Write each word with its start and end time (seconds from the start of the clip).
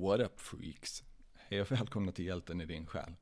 What 0.00 0.20
up 0.20 0.40
freaks? 0.40 1.04
Hej 1.34 1.60
och 1.60 1.72
välkomna 1.72 2.12
till 2.12 2.26
Hjälten 2.26 2.60
i 2.60 2.66
din 2.66 2.86
själ. 2.86 3.14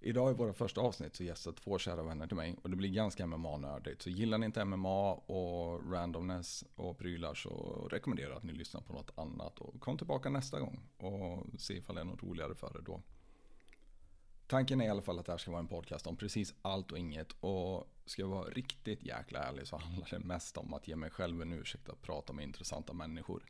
Idag 0.00 0.30
i 0.30 0.34
våra 0.34 0.52
första 0.52 0.80
avsnitt 0.80 1.16
så 1.16 1.24
gästar 1.24 1.52
två 1.52 1.78
kära 1.78 2.02
vänner 2.02 2.26
till 2.26 2.36
mig 2.36 2.56
och 2.62 2.70
det 2.70 2.76
blir 2.76 2.88
ganska 2.88 3.26
MMA-nördigt. 3.26 4.02
Så 4.02 4.10
gillar 4.10 4.38
ni 4.38 4.46
inte 4.46 4.64
MMA 4.64 5.12
och 5.12 5.92
randomness 5.92 6.64
och 6.74 6.98
prylar 6.98 7.34
så 7.34 7.50
rekommenderar 7.90 8.28
jag 8.28 8.36
att 8.36 8.42
ni 8.42 8.52
lyssnar 8.52 8.80
på 8.80 8.92
något 8.92 9.18
annat 9.18 9.58
och 9.58 9.80
kom 9.80 9.98
tillbaka 9.98 10.30
nästa 10.30 10.60
gång 10.60 10.80
och 10.96 11.46
se 11.60 11.74
ifall 11.74 11.94
det 11.94 12.00
är 12.00 12.04
något 12.04 12.22
roligare 12.22 12.54
för 12.54 12.76
er 12.78 12.82
då. 12.82 13.02
Tanken 14.46 14.80
är 14.80 14.86
i 14.86 14.88
alla 14.88 15.02
fall 15.02 15.18
att 15.18 15.26
det 15.26 15.32
här 15.32 15.38
ska 15.38 15.50
vara 15.50 15.60
en 15.60 15.68
podcast 15.68 16.06
om 16.06 16.16
precis 16.16 16.54
allt 16.62 16.92
och 16.92 16.98
inget 16.98 17.32
och 17.40 17.86
ska 18.04 18.22
jag 18.22 18.28
vara 18.28 18.48
riktigt 18.48 19.02
jäkla 19.02 19.40
ärlig 19.40 19.66
så 19.66 19.76
handlar 19.76 20.08
det 20.10 20.18
mest 20.18 20.56
om 20.56 20.74
att 20.74 20.88
ge 20.88 20.96
mig 20.96 21.10
själv 21.10 21.42
en 21.42 21.52
ursäkt 21.52 21.88
att 21.88 22.02
prata 22.02 22.32
med 22.32 22.44
intressanta 22.44 22.92
människor. 22.92 23.44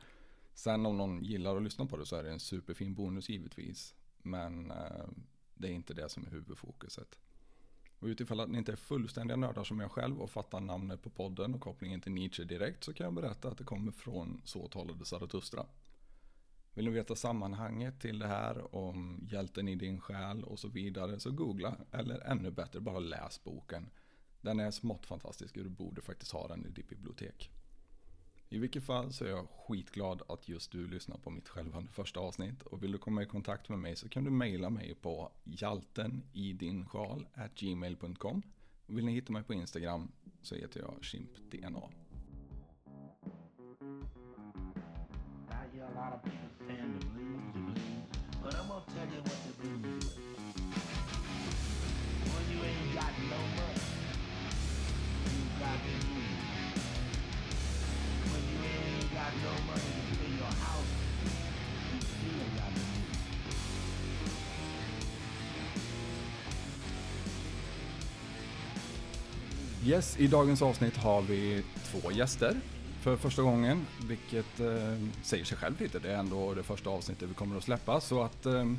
Sen 0.55 0.87
om 0.87 0.97
någon 0.97 1.25
gillar 1.25 1.57
att 1.57 1.63
lyssna 1.63 1.87
på 1.87 1.97
det 1.97 2.07
så 2.07 2.17
är 2.17 2.23
det 2.23 2.31
en 2.31 2.41
superfin 2.41 2.95
bonus 2.95 3.29
givetvis. 3.29 3.95
Men 4.23 4.71
eh, 4.71 5.07
det 5.55 5.69
är 5.69 5.73
inte 5.73 5.95
det 5.95 6.09
som 6.09 6.27
är 6.27 6.31
huvudfokuset. 6.31 7.19
Och 7.99 8.07
utifall 8.07 8.41
att 8.41 8.51
ni 8.51 8.59
inte 8.59 8.73
är 8.73 8.77
fullständiga 8.77 9.37
nördar 9.37 9.65
som 9.65 9.81
jag 9.81 9.91
själv 9.91 10.21
och 10.21 10.31
fattar 10.31 10.61
namnet 10.61 11.03
på 11.03 11.11
podden 11.11 11.55
och 11.55 11.61
kopplingen 11.61 12.01
till 12.01 12.13
Nietzsche 12.13 12.45
direkt 12.45 12.85
så 12.85 12.95
kan 12.95 13.05
jag 13.05 13.15
berätta 13.15 13.49
att 13.49 13.59
det 13.59 13.65
kommer 13.65 13.93
från 13.93 14.41
Så 14.45 14.69
talade 14.69 15.05
Zarathustra. 15.05 15.67
Vill 16.75 16.85
ni 16.85 16.91
veta 16.91 17.17
sammanhanget 17.17 18.01
till 18.01 18.19
det 18.19 18.27
här 18.27 18.75
om 18.75 19.29
hjälten 19.31 19.69
i 19.69 19.75
din 19.75 20.01
själ 20.01 20.45
och 20.45 20.59
så 20.59 20.69
vidare 20.69 21.21
så 21.21 21.31
googla 21.31 21.77
eller 21.91 22.21
ännu 22.21 22.51
bättre 22.51 22.81
bara 22.81 22.99
läs 22.99 23.45
boken. 23.45 23.91
Den 24.41 24.61
är 24.61 24.71
smått 24.71 25.07
fantastisk 25.07 25.57
och 25.57 25.65
du 25.65 25.71
borde 25.71 26.03
faktiskt 26.03 26.33
ha 26.33 26.49
den 26.49 26.67
i 26.67 26.71
ditt 26.71 26.89
bibliotek. 26.89 27.51
I 28.53 28.59
vilket 28.59 28.85
fall 28.85 29.13
så 29.13 29.25
är 29.25 29.29
jag 29.29 29.49
skitglad 29.67 30.23
att 30.29 30.49
just 30.49 30.73
du 30.73 30.87
lyssnar 30.87 31.17
på 31.17 31.31
mitt 31.31 31.49
självande 31.49 31.93
första 31.93 32.21
avsnitt. 32.21 32.63
Och 32.63 32.83
vill 32.83 32.93
du 32.93 32.99
komma 32.99 33.23
i 33.23 33.27
kontakt 33.27 33.69
med 33.69 33.79
mig 33.79 33.97
så 33.97 34.09
kan 34.09 34.25
du 34.25 34.31
mejla 34.31 34.71
mig 34.71 34.95
på 34.95 35.31
gmail.com. 37.55 38.43
Vill 38.87 39.05
ni 39.05 39.13
hitta 39.13 39.33
mig 39.33 39.43
på 39.43 39.55
Instagram 39.55 40.13
så 40.43 40.55
heter 40.55 40.81
jag 40.81 41.05
chimpdna. 41.05 41.83
I 55.85 56.02
got 59.23 59.35
no 59.43 59.51
money 59.69 59.91
to 59.99 60.17
pay 60.19 60.31
your 60.41 60.53
house, 60.67 60.91
you 61.95 62.01
still 62.01 62.49
got 62.59 62.71
the 62.75 62.81
blues. 62.81 63.19
Yes, 69.85 70.17
i 70.19 70.27
dagens 70.27 70.63
avsnitt 70.63 70.97
har 70.97 71.23
vi 71.23 71.63
två 71.85 72.13
gäster 72.13 72.57
för 73.01 73.17
första 73.17 73.43
gången, 73.43 73.87
vilket 74.09 74.61
eh, 74.61 74.67
säger 75.23 75.45
sig 75.45 75.59
själv 75.59 75.81
lite. 75.81 75.99
Det 75.99 76.13
är 76.13 76.17
ändå 76.17 76.55
det 76.55 76.63
första 76.63 76.91
avsnittet 76.91 77.31
vi 77.31 77.35
kommer 77.35 77.57
att 77.57 77.65
släppa. 77.65 78.01
Så 78.01 78.23
att 78.23 78.47
eh, 78.47 78.73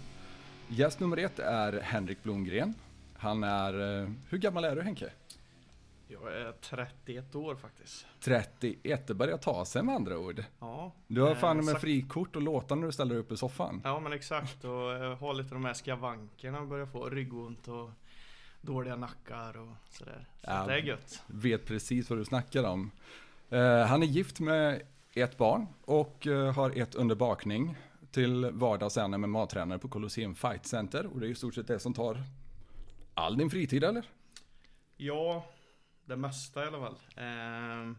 gäst 0.68 1.00
nummer 1.00 1.18
ett 1.18 1.40
är 1.40 1.82
Henrik 1.82 2.24
Blomgren. 2.24 2.74
Han 3.18 3.44
är, 3.44 4.02
eh, 4.02 4.10
hur 4.30 4.38
gammal 4.38 4.64
är 4.64 4.76
du 4.76 4.82
Henke? 4.82 5.10
Jag 6.08 6.38
är 6.38 6.52
31 6.52 7.36
år 7.36 7.56
faktiskt. 7.56 8.06
31, 8.20 9.08
det 9.08 9.14
börjar 9.14 9.38
ta 9.38 9.66
sig 9.66 9.84
med 9.84 9.96
andra 9.96 10.18
ord. 10.18 10.44
Ja. 10.60 10.92
Du 11.08 11.22
har 11.22 11.30
eh, 11.32 11.36
fan 11.36 11.66
med 11.66 11.82
frikort 11.82 12.36
och 12.36 12.42
låtar 12.42 12.76
när 12.76 12.86
du 12.86 12.92
ställer 12.94 13.16
upp 13.16 13.32
i 13.32 13.38
soffan. 13.38 13.82
Ja 13.84 14.00
men 14.00 14.14
exakt 14.14 14.64
och 14.64 14.94
eh, 14.94 15.18
har 15.18 15.34
lite 15.34 15.54
de 15.54 15.66
här 15.66 15.74
skavankerna 15.74 16.66
börjar 16.66 16.86
få 16.86 17.10
ryggont 17.10 17.68
och 17.68 17.90
dåliga 18.62 18.96
nackar 18.96 19.58
och 19.58 19.76
sådär. 19.90 20.28
Så 20.42 20.50
Ja. 20.50 20.66
det 20.68 20.74
är 20.74 20.78
gött. 20.78 21.24
Vet 21.28 21.66
precis 21.66 22.10
vad 22.10 22.20
du 22.20 22.26
snackar 22.26 22.64
om. 22.64 22.92
Eh, 23.50 23.78
han 23.86 24.04
är 24.04 24.08
gift 24.08 24.40
med 24.40 24.82
ett 25.14 25.38
barn 25.38 25.68
och 25.86 26.28
har 26.56 26.78
ett 26.82 26.96
under 26.96 27.16
bakning. 27.16 27.76
Till 28.12 28.46
vardags 28.52 28.98
är 28.98 29.02
han 29.02 29.14
MMA-tränare 29.22 29.80
på 29.80 29.88
Colosseum 29.88 30.36
Fight 30.36 30.66
Center 30.66 31.06
och 31.06 31.20
det 31.20 31.28
är 31.28 31.30
i 31.30 31.36
stort 31.36 31.56
sett 31.56 31.68
det 31.68 31.80
som 31.80 31.94
tar 31.94 32.18
all 33.14 33.38
din 33.38 33.50
fritid 33.50 33.84
eller? 33.84 34.06
Ja, 34.98 35.46
det 36.06 36.16
mesta 36.16 36.64
i 36.64 36.68
alla 36.68 36.80
fall. 36.80 36.96
Ehm, 37.16 37.98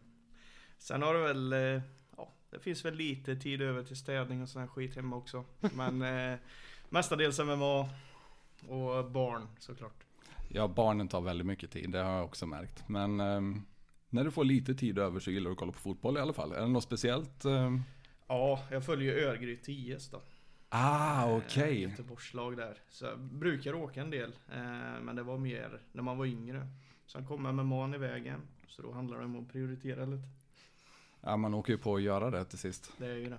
sen 0.79 1.03
har 1.03 1.15
du 1.15 1.21
väl, 1.21 1.53
eh, 1.53 1.83
ja 2.17 2.33
det 2.51 2.59
finns 2.61 2.85
väl 2.85 2.95
lite 2.95 3.37
tid 3.37 3.63
över 3.63 3.83
till 3.85 3.97
städning 3.97 4.43
och 4.43 4.49
sån 4.49 4.61
här 4.61 4.69
skit 4.69 4.97
hemma 4.97 5.17
också. 5.17 5.45
Men 5.75 6.03
eh, 6.33 6.39
mestadels 6.89 7.39
MMA 7.39 7.89
och 8.69 9.11
barn 9.11 9.49
såklart. 9.59 10.05
Ja, 10.49 10.69
barnen 10.69 11.09
tar 11.09 11.21
väldigt 11.21 11.47
mycket 11.47 11.71
tid, 11.71 11.91
det 11.91 11.99
har 11.99 12.13
jag 12.17 12.25
också 12.25 12.47
märkt. 12.47 12.89
Men 12.89 13.21
ehm, 13.21 13.63
när 14.11 14.25
du 14.25 14.31
får 14.31 14.45
lite 14.45 14.75
tid 14.75 14.99
över 14.99 15.21
så 15.21 15.31
gillar 15.31 15.45
du 15.51 15.53
att 15.53 15.59
kolla 15.59 15.73
på 15.73 15.79
fotboll 15.79 16.17
i 16.17 16.21
alla 16.21 16.33
fall. 16.33 16.53
Är 16.53 16.61
det 16.61 16.69
något 16.69 16.85
speciellt? 16.85 17.45
ehm? 17.45 17.83
Ja, 18.27 18.61
jag 18.71 18.85
följer 18.87 19.29
Örgryte 19.29 19.73
IS 19.73 20.11
då. 20.11 20.23
Ah, 20.69 21.29
Eh, 21.31 21.37
okej. 21.37 21.81
Göteborgslag 21.83 22.57
där. 22.57 22.79
Så 22.91 23.05
jag 23.05 23.19
brukar 23.19 23.75
åka 23.75 24.01
en 24.01 24.11
del. 24.11 24.33
Eh, 24.53 25.01
men 25.03 25.17
det 25.17 25.23
var 25.23 25.39
mer 25.39 25.81
när 25.93 26.03
man 26.03 26.19
var 26.19 26.27
yngre. 26.27 26.69
Sen 27.07 27.27
kom 27.27 27.45
jag 27.45 27.55
med 27.55 27.67
man 27.67 27.95
i 27.95 27.99
vägen. 27.99 28.41
Så 28.69 28.83
då 28.83 28.93
handlar 28.93 29.19
det 29.19 29.25
om 29.25 29.43
att 29.43 29.53
prioritera 29.53 30.05
lite. 30.05 30.29
Ja, 31.21 31.37
man 31.37 31.55
åker 31.55 31.73
ju 31.73 31.79
på 31.79 31.95
att 31.95 32.03
göra 32.03 32.31
det 32.31 32.45
till 32.45 32.59
sist. 32.59 32.93
Det 32.99 33.07
är 33.07 33.17
ju 33.17 33.31
det. 33.31 33.39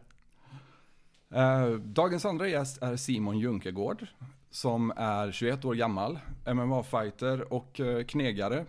Eh, 1.40 1.70
dagens 1.70 2.25
andra 2.25 2.48
gäst 2.48 2.81
är 2.81 2.96
Simon 2.96 3.40
Junkegård. 3.40 4.08
Som 4.50 4.94
är 4.96 5.31
21 5.31 5.66
år 5.66 5.75
gammal, 5.75 6.20
MMA-fighter 6.46 7.54
och 7.54 7.80
eh, 7.80 8.04
knegare. 8.04 8.66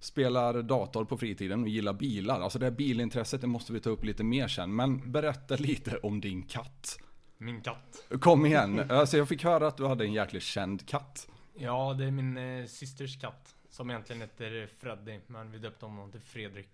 Spelar 0.00 0.62
dator 0.62 1.04
på 1.04 1.16
fritiden 1.16 1.62
och 1.62 1.68
gillar 1.68 1.92
bilar. 1.92 2.40
Alltså 2.40 2.58
det 2.58 2.66
här 2.66 2.70
bilintresset 2.70 3.40
det 3.40 3.46
måste 3.46 3.72
vi 3.72 3.80
ta 3.80 3.90
upp 3.90 4.04
lite 4.04 4.24
mer 4.24 4.48
sen. 4.48 4.76
Men 4.76 5.12
berätta 5.12 5.56
lite 5.56 5.96
om 5.96 6.20
din 6.20 6.42
katt. 6.42 6.98
Min 7.38 7.60
katt. 7.60 8.06
Kom 8.20 8.46
igen. 8.46 8.90
Alltså 8.90 9.16
jag 9.16 9.28
fick 9.28 9.44
höra 9.44 9.66
att 9.66 9.76
du 9.76 9.86
hade 9.86 10.04
en 10.04 10.12
jäkligt 10.12 10.42
känd 10.42 10.86
katt. 10.88 11.28
Ja, 11.54 11.94
det 11.98 12.04
är 12.04 12.10
min 12.10 12.36
eh, 12.38 12.66
systers 12.66 13.20
katt. 13.20 13.54
Som 13.78 13.90
egentligen 13.90 14.22
heter 14.22 14.68
Freddy, 14.78 15.20
men 15.26 15.50
vi 15.50 15.58
döpte 15.58 15.86
om 15.86 15.92
honom 15.96 16.10
till 16.10 16.20
Fredrik. 16.20 16.68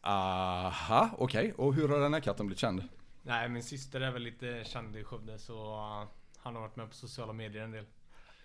Aha, 0.00 1.10
okej. 1.18 1.52
Och 1.56 1.74
hur 1.74 1.88
har 1.88 2.00
den 2.00 2.14
här 2.14 2.20
katten 2.20 2.46
blivit 2.46 2.58
känd? 2.58 2.82
Nej, 3.22 3.48
min 3.48 3.62
syster 3.62 4.00
är 4.00 4.10
väl 4.10 4.22
lite 4.22 4.64
känd 4.66 4.96
i 4.96 5.04
Skövde, 5.04 5.38
så 5.38 5.74
uh, 5.74 6.08
han 6.38 6.54
har 6.54 6.60
varit 6.62 6.76
med 6.76 6.88
på 6.88 6.94
sociala 6.94 7.32
medier 7.32 7.64
en 7.64 7.70
del. 7.70 7.84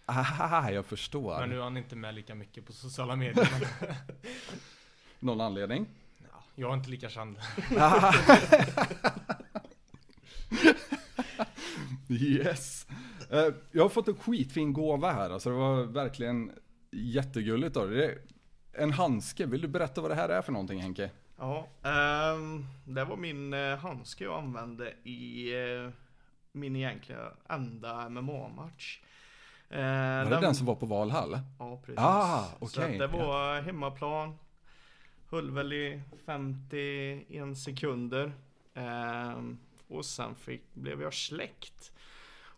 Aha, 0.05 0.71
jag 0.71 0.85
förstår. 0.85 1.39
Men 1.39 1.49
nu 1.49 1.57
är 1.57 1.63
han 1.63 1.77
inte 1.77 1.95
med 1.95 2.15
lika 2.15 2.35
mycket 2.35 2.65
på 2.65 2.73
sociala 2.73 3.15
medier. 3.15 3.67
Någon 5.19 5.41
anledning? 5.41 5.87
ja, 6.17 6.43
jag 6.55 6.69
är 6.71 6.73
inte 6.73 6.89
lika 6.89 7.09
känd. 7.09 7.37
Yes. 12.09 12.87
Eh, 13.29 13.47
Jag 13.71 13.83
har 13.83 13.89
fått 13.89 14.07
en 14.07 14.15
skitfin 14.15 14.73
gåva 14.73 15.11
här, 15.11 15.29
alltså 15.29 15.49
det 15.49 15.55
var 15.55 15.83
verkligen 15.83 16.51
jättegulligt 16.95 17.73
då. 17.73 17.85
Det 17.85 18.05
är 18.05 18.17
en 18.73 18.91
handske, 18.91 19.45
vill 19.45 19.61
du 19.61 19.67
berätta 19.67 20.01
vad 20.01 20.11
det 20.11 20.15
här 20.15 20.29
är 20.29 20.41
för 20.41 20.51
någonting 20.51 20.81
Henke? 20.81 21.09
Ja, 21.37 21.67
ehm, 21.83 22.65
det 22.85 23.03
var 23.03 23.17
min 23.17 23.53
eh, 23.53 23.77
handske 23.77 24.23
jag 24.23 24.39
använde 24.39 24.93
i 25.03 25.51
eh, 25.53 25.89
min 26.51 26.75
egentliga 26.75 27.31
enda 27.49 28.09
MMA-match. 28.09 29.01
Eh, 29.69 29.79
Var 30.23 30.29
det 30.29 30.41
den 30.41 30.55
som 30.55 30.65
var 30.65 30.75
på 30.75 30.85
Valhall? 30.85 31.39
Ja, 31.59 31.77
precis. 31.85 31.99
Ah, 31.99 32.43
Så 32.61 32.81
okej, 32.81 32.93
att 32.93 32.99
det 33.11 33.17
var 33.17 33.61
hemmaplan. 33.61 34.37
Höll 35.29 35.51
väl 35.51 35.73
i 35.73 36.01
51 36.25 37.57
sekunder. 37.57 38.31
Ehm, 38.73 39.57
och 39.87 40.05
sen 40.05 40.35
fick, 40.35 40.61
blev 40.73 41.01
jag 41.01 41.13
släckt. 41.13 41.91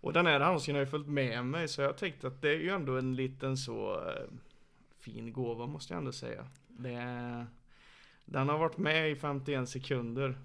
Och 0.01 0.13
den 0.13 0.25
här 0.25 0.39
handsken 0.39 0.75
har 0.75 0.79
ju 0.79 0.85
följt 0.85 1.07
med 1.07 1.45
mig 1.45 1.67
så 1.67 1.81
jag 1.81 1.97
tänkte 1.97 2.27
att 2.27 2.41
det 2.41 2.49
är 2.49 2.59
ju 2.59 2.69
ändå 2.69 2.97
en 2.97 3.15
liten 3.15 3.57
så 3.57 3.93
eh, 3.95 4.33
fin 4.99 5.33
gåva 5.33 5.65
måste 5.65 5.93
jag 5.93 5.97
ändå 5.97 6.11
säga. 6.11 6.47
Det, 6.67 7.45
den 8.25 8.49
har 8.49 8.57
varit 8.57 8.77
med 8.77 9.11
i 9.11 9.15
51 9.15 9.69
sekunder. 9.69 10.37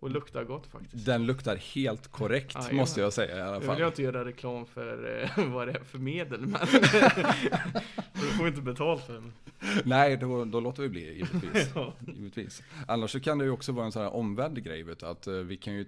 Och 0.00 0.10
luktar 0.10 0.44
gott 0.44 0.66
faktiskt. 0.66 1.06
Den 1.06 1.26
luktar 1.26 1.56
helt 1.56 2.08
korrekt 2.08 2.56
Ja, 2.70 2.72
måste 2.76 3.00
ja. 3.00 3.04
jag 3.06 3.12
säga 3.12 3.36
i 3.38 3.40
alla 3.40 3.52
Nu 3.52 3.58
vill 3.58 3.66
fall. 3.68 3.80
jag 3.80 3.88
inte 3.88 4.02
göra 4.02 4.24
reklam 4.24 4.66
för 4.66 5.22
eh, 5.38 5.48
vad 5.52 5.68
det 5.68 5.72
är 5.72 5.84
för 5.84 5.98
medel 5.98 6.40
men 6.46 6.60
Du 8.12 8.20
får 8.20 8.48
inte 8.48 8.60
betalt 8.62 9.06
för 9.06 9.12
den. 9.12 9.32
Nej, 9.84 10.16
då, 10.16 10.44
då 10.44 10.60
låter 10.60 10.82
vi 10.82 10.88
bli 10.88 11.14
givetvis. 11.16 11.70
Ja. 11.74 11.92
givetvis. 12.16 12.62
Annars 12.88 13.10
så 13.10 13.20
kan 13.20 13.38
det 13.38 13.44
ju 13.44 13.50
också 13.50 13.72
vara 13.72 13.86
en 13.86 13.92
sån 13.92 14.02
här 14.02 14.14
omvänd 14.14 14.62
grej, 14.64 14.82
vet 14.82 15.02
att 15.02 15.26
eh, 15.26 15.34
vi 15.34 15.56
kan 15.56 15.74
ju 15.74 15.86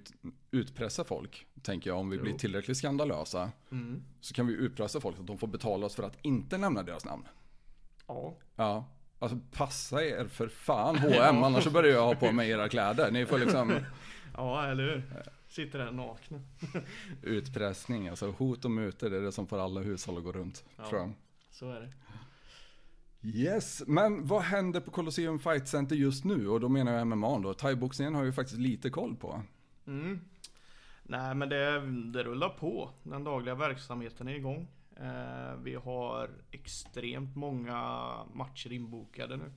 utpressa 0.50 1.04
folk, 1.04 1.46
tänker 1.62 1.90
jag, 1.90 1.98
om 1.98 2.10
vi 2.10 2.16
Jo. 2.16 2.22
blir 2.22 2.32
tillräckligt 2.34 2.76
skandalösa. 2.76 3.50
Mm. 3.70 4.02
Så 4.20 4.34
kan 4.34 4.46
vi 4.46 4.52
utpressa 4.52 5.00
folk 5.00 5.18
att 5.20 5.26
de 5.26 5.38
får 5.38 5.46
betala 5.46 5.86
oss 5.86 5.94
för 5.94 6.02
att 6.02 6.16
inte 6.22 6.58
nämna 6.58 6.82
deras 6.82 7.04
namn. 7.04 7.24
Ja. 8.06 8.34
Ja. 8.56 8.84
Alltså 9.18 9.38
passa 9.52 10.04
er 10.04 10.26
för 10.26 10.48
fan 10.48 10.98
H&M 10.98 11.36
annars 11.44 11.64
så 11.64 11.70
börjar 11.70 11.92
jag 11.92 12.06
ha 12.06 12.14
på 12.14 12.32
mig 12.32 12.50
era 12.50 12.68
kläder. 12.68 13.10
Ni 13.10 13.26
får 13.26 13.38
liksom, 13.38 13.80
ja, 14.36 14.66
eller 14.66 14.84
hur? 14.84 15.02
Sitter 15.48 15.78
där 15.78 15.92
nakna. 15.92 16.40
Utpressning, 17.22 18.08
alltså 18.08 18.30
hot 18.30 18.64
och 18.64 18.70
mutor, 18.70 19.10
det 19.10 19.16
är 19.16 19.20
det 19.20 19.32
som 19.32 19.46
får 19.46 19.58
alla 19.58 19.80
hushåll 19.80 20.16
att 20.18 20.24
gå 20.24 20.32
runt. 20.32 20.64
Ja. 20.76 20.88
Tror 20.88 21.00
jag. 21.00 21.12
Så 21.50 21.70
är 21.70 21.80
det. 21.80 21.92
Yes, 23.22 23.82
men 23.86 24.26
vad 24.26 24.42
händer 24.42 24.80
på 24.80 24.90
Colosseum 24.90 25.38
Fight 25.38 25.68
Center 25.68 25.96
just 25.96 26.24
nu? 26.24 26.48
Och 26.48 26.60
då 26.60 26.68
menar 26.68 26.92
jag 26.92 27.06
MMA 27.06 27.38
då. 27.38 27.54
Thaiboxningen 27.54 28.14
har 28.14 28.24
ju 28.24 28.32
faktiskt 28.32 28.58
lite 28.58 28.90
koll 28.90 29.16
på. 29.16 29.42
Mm. 29.86 30.20
Nej 31.02 31.34
men 31.34 31.48
det, 31.48 31.80
det 32.12 32.22
rullar 32.22 32.48
på. 32.48 32.90
Den 33.02 33.24
dagliga 33.24 33.54
verksamheten 33.54 34.28
är 34.28 34.34
igång. 34.34 34.68
Eh, 35.00 35.54
vi 35.62 35.74
har 35.74 36.30
extremt 36.50 37.36
många 37.36 38.10
matcher 38.32 38.72
inbokade 38.72 39.36
nu. 39.36 39.52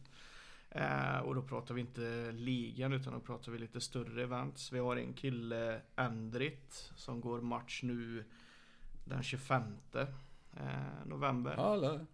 Eh, 0.69 1.17
och 1.17 1.35
då 1.35 1.41
pratar 1.41 1.75
vi 1.75 1.81
inte 1.81 2.31
ligan 2.31 2.93
utan 2.93 3.13
då 3.13 3.19
pratar 3.19 3.51
vi 3.51 3.57
lite 3.57 3.81
större 3.81 4.23
events. 4.23 4.71
Vi 4.71 4.79
har 4.79 4.95
en 4.95 5.13
kille, 5.13 5.81
Endrit, 5.95 6.91
som 6.95 7.21
går 7.21 7.41
match 7.41 7.79
nu 7.83 8.25
den 9.05 9.23
25 9.23 9.63
eh, 9.93 10.05
november. 11.05 11.51
Alla. 11.51 12.05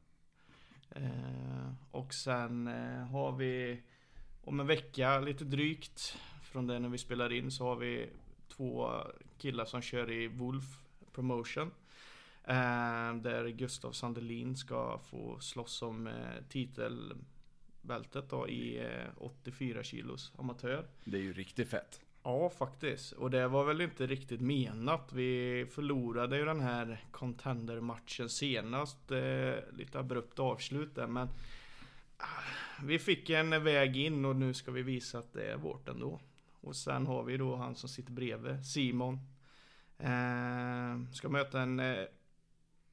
Och 1.92 2.14
sen 2.14 2.68
har 3.12 3.32
vi 3.32 3.82
om 4.44 4.60
en 4.60 4.68
vecka 4.68 5.20
lite 5.20 5.44
drygt 5.44 6.18
från 6.42 6.68
det 6.68 6.80
när 6.80 6.90
vi 6.90 6.98
spelar 6.98 7.34
in 7.34 7.52
så 7.52 7.64
har 7.64 7.76
vi 7.76 8.10
två 8.48 8.92
killar 9.38 9.66
som 9.66 9.82
kör 9.82 10.12
i 10.12 10.28
Wolf 10.28 10.80
Promotion. 11.14 11.72
Eh, 12.48 13.16
där 13.16 13.48
Gustav 13.48 13.92
Sandelin 13.92 14.56
ska 14.56 15.00
få 15.00 15.40
slåss 15.40 15.82
om 15.82 16.08
eh, 16.08 16.14
titelbältet 16.50 18.30
då 18.30 18.48
i 18.48 18.80
eh, 18.80 19.12
84 19.18 19.84
kilos 19.84 20.34
amatör. 20.38 20.88
Det 21.04 21.18
är 21.18 21.22
ju 21.22 21.34
riktigt 21.34 21.70
fett. 21.70 22.02
Ja, 22.24 22.50
faktiskt. 22.50 23.12
Och 23.12 23.32
det 23.32 23.48
var 23.48 23.66
väl 23.66 23.82
inte 23.82 24.08
riktigt 24.08 24.42
menat. 24.42 25.14
Vi 25.14 25.66
förlorade 25.72 26.38
ju 26.38 26.46
den 26.46 26.60
här 26.60 27.06
contender-matchen 27.12 28.30
senast. 28.30 29.12
Eh, 29.12 29.54
lite 29.78 30.00
abrupt 30.00 30.40
avslut 30.40 30.96
där, 30.96 31.08
men 31.08 31.28
ah, 32.18 32.26
vi 32.84 33.00
fick 33.00 33.30
en 33.30 33.64
väg 33.64 33.98
in 33.98 34.26
och 34.26 34.36
nu 34.36 34.54
ska 34.54 34.72
vi 34.72 34.82
visa 34.82 35.20
att 35.20 35.34
det 35.34 35.52
är 35.52 35.58
vårt 35.58 35.88
ändå. 35.88 36.20
Och 36.62 36.76
sen 36.76 37.08
har 37.08 37.24
vi 37.24 37.38
då 37.38 37.56
han 37.56 37.76
som 37.76 37.90
sitter 37.90 38.12
bredvid, 38.12 38.66
Simon. 38.66 39.20
Eh, 39.98 41.12
ska 41.14 41.30
möta 41.30 41.62
en 41.62 41.80
eh, 41.80 42.06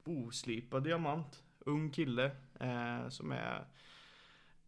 oslipad 0.05 0.83
diamant. 0.83 1.43
Ung 1.59 1.91
kille 1.91 2.31
eh, 2.59 3.09
som 3.09 3.31
är 3.31 3.65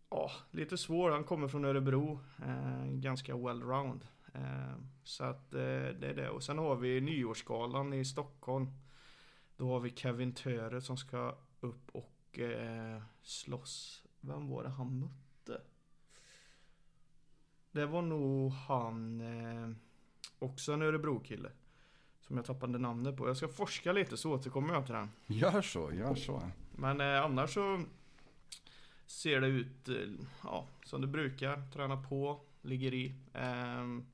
ja, 0.10 0.31
lite 0.51 0.78
svår. 0.78 1.12
Han 1.12 1.24
kommer 1.24 1.48
från 1.48 1.66
Örebro. 1.66 2.19
Eh, 2.45 2.86
ganska 2.86 3.34
well-round. 3.34 4.01
Eh, 4.34 4.75
Så 5.04 5.24
att 5.24 5.54
eh, 5.54 5.60
det 6.00 6.07
är 6.07 6.13
det. 6.16 6.30
Och 6.30 6.44
sen 6.44 6.57
har 6.57 6.75
vi 6.75 7.01
nyårsgalan 7.01 7.94
i 7.94 8.06
Stockholm. 8.06 8.68
Då 9.57 9.69
har 9.69 9.80
vi 9.80 9.89
Kevin 9.95 10.34
Töre 10.34 10.81
som 10.81 10.98
ska 10.98 11.36
upp 11.60 11.89
och 11.92 12.39
eh, 12.39 13.01
slåss. 13.22 14.04
Vem 14.19 14.48
var 14.50 14.63
det 14.63 14.69
han 14.69 15.00
mötte? 15.00 15.62
Det 17.72 17.86
var 17.86 18.01
nog 18.01 18.51
han, 18.51 19.22
eh, 19.22 19.69
också 20.39 20.74
en 20.74 20.81
Örebro-kille. 20.81 21.51
Som 22.27 22.38
jag 22.38 22.45
tappade 22.45 22.79
namnet 22.79 23.18
på. 23.18 23.27
Jag 23.27 23.38
ska 23.38 23.47
forska 23.47 23.91
lite 23.91 24.18
så 24.18 24.31
återkommer 24.33 24.74
jag 24.74 24.85
till 24.85 24.95
den. 24.95 25.09
Gör 25.27 25.62
så, 25.62 25.91
gör 25.94 26.15
så. 26.15 26.41
Men 26.75 27.01
eh, 27.01 27.24
annars 27.24 27.53
så 27.53 27.81
ser 29.06 29.41
det 29.41 29.47
ut 29.47 29.89
eh, 29.89 29.95
ja, 30.44 30.68
som 30.85 31.01
det 31.01 31.07
brukar. 31.07 31.71
Träna 31.74 31.97
på, 32.03 32.41
ligger 32.62 32.94
i. 32.94 33.13
Ehm, 33.33 34.06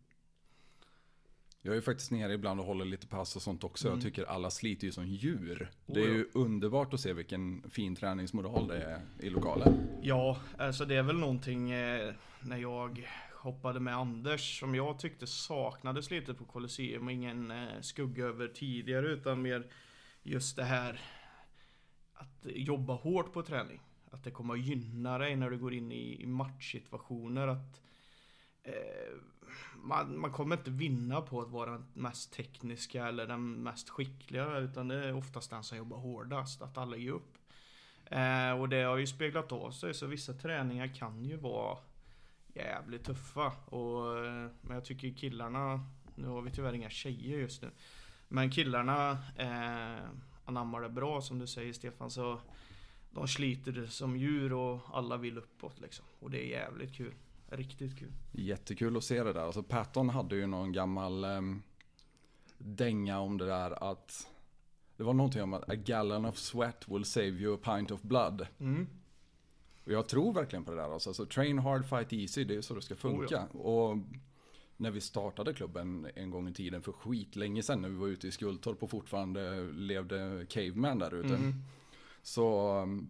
Jag 1.62 1.71
är 1.71 1.75
ju 1.75 1.81
faktiskt 1.81 2.12
nere 2.12 2.33
ibland 2.33 2.60
och 2.60 2.65
håller 2.65 2.86
lite 2.86 3.07
pass 3.07 3.36
och 3.36 3.42
sånt 3.42 3.63
också. 3.63 3.88
Mm. 3.88 4.00
Jag 4.00 4.04
tycker 4.06 4.25
alla 4.25 4.50
sliter 4.50 4.86
ju 4.86 4.92
som 4.92 5.07
djur. 5.07 5.69
Oh, 5.86 5.94
Det 5.94 6.01
är 6.01 6.07
ja. 6.07 6.13
ju 6.13 6.30
underbart 6.33 6.94
att 6.94 7.00
se 7.00 7.13
vilken 7.13 7.69
fin 7.69 7.95
träningsmoral 7.95 8.68
det 8.68 8.83
är 8.83 9.01
i 9.19 9.30
lokalen. 9.30 9.88
Ja, 10.01 10.38
alltså 10.57 10.86
det 10.86 10.95
är 10.95 11.04
väl 11.04 11.19
någonting 11.19 11.71
eh, 11.71 12.13
när 12.42 12.57
jag 12.57 13.10
hoppade 13.44 13.80
med 13.80 13.95
Anders 13.95 14.60
som 14.60 14.75
jag 14.75 15.00
tyckte 15.00 15.28
saknades 15.28 16.12
lite 16.12 16.34
på 16.34 16.45
Colosseum 16.45 17.06
och 17.06 17.12
ingen 17.12 17.51
eh, 17.51 17.81
skugga 17.81 18.25
över 18.25 18.48
tidigare 18.48 19.07
utan 19.07 19.42
mer 19.42 19.68
just 20.24 20.56
det 20.56 20.63
här 20.63 21.01
att 22.13 22.45
jobba 22.45 22.94
hårt 22.94 23.34
på 23.34 23.44
träning. 23.44 23.81
Att 24.12 24.24
det 24.24 24.31
kommer 24.31 24.54
att 24.54 24.66
gynna 24.66 25.18
dig 25.18 25.36
när 25.36 25.50
du 25.50 25.57
går 25.57 25.74
in 25.74 25.92
i, 25.92 26.22
i 26.22 26.25
matchsituationer. 26.25 27.48
Att 27.48 27.81
eh, 28.63 28.74
man, 29.75 30.19
man 30.19 30.31
kommer 30.31 30.57
inte 30.57 30.72
vinna 30.72 31.22
på 31.22 31.42
att 31.42 31.50
vara 31.50 31.72
den 31.72 31.86
mest 31.94 32.34
tekniska 32.34 33.07
eller 33.07 33.28
den 33.28 33.63
mest 33.63 33.89
skickliga 33.89 34.57
utan 34.57 34.88
det 34.88 34.96
är 34.96 35.16
oftast 35.16 35.50
den 35.50 35.63
som 35.63 35.78
jobbar 35.78 35.98
hårdast. 35.98 36.62
Att 36.62 36.78
alla 36.78 36.98
ger 36.98 37.12
upp. 37.12 37.38
Eh, 38.06 38.51
och 38.51 38.69
det 38.69 38.81
har 38.81 38.98
ju 38.98 39.07
speglat 39.07 39.51
av 39.51 39.72
sig 39.72 39.94
så 39.94 40.07
vissa 40.07 40.34
träningar 40.34 40.96
kan 40.96 41.25
ju 41.25 41.38
vara 41.38 41.78
jävligt 42.53 43.03
tuffa. 43.03 43.51
Och, 43.65 44.25
eh, 44.25 44.50
men 44.61 44.73
jag 44.75 44.85
tycker 44.85 45.13
killarna, 45.13 45.85
nu 46.15 46.27
har 46.27 46.41
vi 46.41 46.51
tyvärr 46.51 46.73
inga 46.73 46.89
tjejer 46.89 47.38
just 47.38 47.61
nu. 47.61 47.71
Men 48.27 48.51
killarna 48.51 49.11
eh, 49.35 50.03
anammar 50.45 50.81
det 50.81 50.89
bra 50.89 51.21
som 51.21 51.39
du 51.39 51.47
säger 51.47 51.73
Stefan. 51.73 52.11
Så 52.11 52.39
de 53.11 53.27
sliter 53.27 53.85
som 53.85 54.17
djur 54.17 54.53
och 54.53 54.79
alla 54.94 55.17
vill 55.17 55.38
uppåt 55.38 55.79
liksom. 55.79 56.05
Och 56.19 56.31
det 56.31 56.45
är 56.45 56.50
jävligt 56.50 56.95
kul. 56.95 57.13
Riktigt 57.50 58.00
kul. 58.00 58.11
Jättekul 58.31 58.97
att 58.97 59.03
se 59.03 59.23
det 59.23 59.33
där. 59.33 59.41
Alltså 59.41 59.63
Patton 59.63 60.09
hade 60.09 60.35
ju 60.35 60.47
någon 60.47 60.71
gammal 60.71 61.23
em, 61.23 61.63
dänga 62.57 63.19
om 63.19 63.38
det 63.38 63.45
där 63.45 63.91
att 63.91 64.27
det 64.97 65.03
var 65.03 65.13
någonting 65.13 65.44
om 65.44 65.53
att 65.53 65.69
a 65.69 65.75
gallon 65.75 66.25
of 66.25 66.38
sweat 66.38 66.88
will 66.88 67.05
save 67.05 67.27
you 67.27 67.55
a 67.55 67.59
pint 67.63 67.91
of 67.91 68.01
blood. 68.01 68.47
Mm. 68.59 68.88
Och 69.85 69.91
jag 69.91 70.07
tror 70.07 70.33
verkligen 70.33 70.65
på 70.65 70.71
det 70.71 70.77
där. 70.77 70.94
Alltså, 70.94 71.09
alltså 71.09 71.25
train 71.25 71.59
hard, 71.59 71.85
fight 71.85 72.13
easy, 72.13 72.44
det 72.44 72.56
är 72.56 72.62
så 72.62 72.74
det 72.74 72.81
ska 72.81 72.95
funka. 72.95 73.45
Och 73.45 73.97
när 74.77 74.91
vi 74.91 75.01
startade 75.01 75.53
klubben 75.53 76.07
en 76.15 76.30
gång 76.30 76.47
i 76.47 76.53
tiden 76.53 76.81
för 76.81 76.91
skitlänge 76.91 77.63
sedan 77.63 77.81
när 77.81 77.89
vi 77.89 77.95
var 77.95 78.07
ute 78.07 78.27
i 78.27 78.31
Skultorp 78.31 78.83
och 78.83 78.89
fortfarande 78.89 79.63
levde 79.74 80.45
caveman 80.50 81.00
där 81.00 81.13
ute. 81.15 81.35
Mm. 81.35 81.53
Så 82.21 82.77
um, 82.81 83.09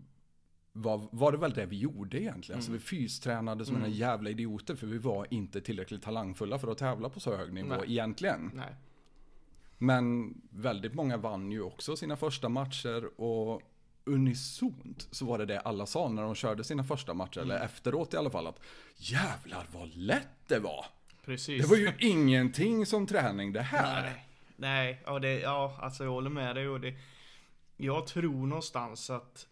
var, 0.74 1.08
var 1.12 1.32
det 1.32 1.38
väl 1.38 1.54
det 1.54 1.66
vi 1.66 1.78
gjorde 1.80 2.22
egentligen. 2.22 2.58
Alltså 2.58 2.72
vi 2.72 2.80
fystränade 2.80 3.66
som 3.66 3.76
Mm. 3.76 3.86
en 3.86 3.92
jävla 3.92 4.30
idioter 4.30 4.76
för 4.76 4.88
vi 4.88 4.98
var 4.98 5.28
inte 5.30 5.62
tillräckligt 5.62 6.02
talangfulla 6.02 6.60
för 6.60 6.68
att 6.68 6.78
tävla 6.78 7.10
på 7.10 7.20
så 7.20 7.36
hög 7.36 7.54
nivå 7.54 7.68
Nej. 7.68 7.92
egentligen. 7.92 8.52
Nej. 8.54 8.76
Men 9.78 10.36
väldigt 10.50 10.94
många 10.94 11.18
vann 11.18 11.52
ju 11.52 11.62
också 11.62 11.96
sina 11.96 12.16
första 12.16 12.50
matcher 12.50 13.22
och 13.22 13.62
unisont 14.06 15.08
så 15.12 15.26
var 15.26 15.38
det 15.38 15.46
det 15.46 15.60
alla 15.60 15.86
sa 15.86 16.10
när 16.10 16.24
de 16.24 16.36
körde 16.36 16.64
sina 16.64 16.84
första 16.84 17.14
matcher, 17.14 17.40
eller 17.40 17.56
Mm. 17.56 17.66
efteråt 17.66 18.14
i 18.14 18.18
alla 18.18 18.30
fall, 18.30 18.48
att 18.48 18.60
jävlar 18.96 19.66
vad 19.72 19.96
lätt 19.96 20.48
det 20.48 20.60
var. 20.60 20.86
Precis. 21.26 21.62
Det 21.62 21.68
var 21.70 21.78
ju 21.78 21.94
ingenting 22.00 22.86
som 22.86 23.08
träning 23.08 23.54
det 23.54 23.62
här. 23.62 24.02
Nej, 24.02 24.26
nej, 24.56 25.02
ja, 25.06 25.20
det, 25.20 25.40
ja, 25.40 25.78
alltså 25.82 26.04
jag 26.04 26.12
håller 26.12 26.30
med 26.30 26.56
dig 26.56 26.70
och 26.70 26.82
det 26.82 26.94
Jag 27.78 28.08
tror 28.08 28.48
någonstans 28.48 29.10
att 29.10 29.48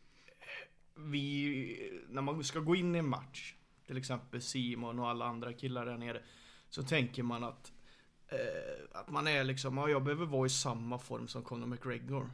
Vi, 0.96 2.02
när 2.10 2.22
man 2.22 2.44
ska 2.44 2.60
gå 2.60 2.76
in 2.76 2.96
i 2.96 3.00
en 3.00 3.08
match 3.10 3.54
Till 3.88 3.98
exempel 3.98 4.42
Simon 4.42 5.00
och 5.00 5.10
alla 5.10 5.26
andra 5.26 5.54
killar 5.54 5.86
där 5.86 5.98
nere 5.98 6.22
Så 6.70 6.84
tänker 6.84 7.24
man 7.24 7.44
att 7.44 7.72
eh, 8.28 9.00
Att 9.00 9.10
man 9.10 9.28
är 9.28 9.44
liksom, 9.44 9.78
ja 9.78 9.90
jag 9.90 10.04
behöver 10.04 10.26
vara 10.26 10.46
i 10.46 10.50
samma 10.50 11.00
form 11.00 11.28
som 11.28 11.44
Conor 11.44 11.68
McGregor 11.68 12.30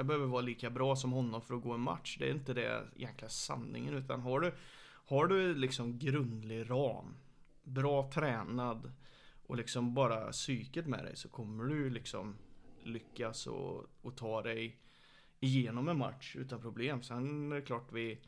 jag 0.00 0.06
behöver 0.06 0.26
vara 0.26 0.42
lika 0.42 0.70
bra 0.70 0.96
som 0.96 1.12
honom 1.12 1.42
för 1.42 1.54
att 1.54 1.62
gå 1.62 1.72
en 1.72 1.80
match 1.80 2.16
Det 2.18 2.28
är 2.28 2.30
inte 2.30 2.54
det 2.54 2.84
egentligen 2.96 3.30
sanningen 3.30 3.94
utan 3.94 4.20
har 4.20 4.40
du 4.40 4.52
Har 5.06 5.26
du 5.26 5.54
liksom 5.54 5.98
grundlig 5.98 6.70
ram 6.70 7.16
Bra 7.62 8.10
tränad 8.14 8.92
och 9.46 9.56
liksom 9.56 9.94
bara 9.94 10.32
psyket 10.32 10.86
med 10.86 11.04
dig 11.04 11.16
så 11.16 11.28
kommer 11.28 11.64
du 11.64 11.90
liksom 11.90 12.36
lyckas 12.82 13.46
och, 13.46 13.86
och 14.02 14.16
ta 14.16 14.42
dig 14.42 14.80
igenom 15.40 15.88
en 15.88 15.98
match 15.98 16.36
utan 16.36 16.60
problem. 16.60 17.02
Sen 17.02 17.52
är 17.52 17.56
det 17.56 17.62
klart 17.62 17.92
vi 17.92 18.18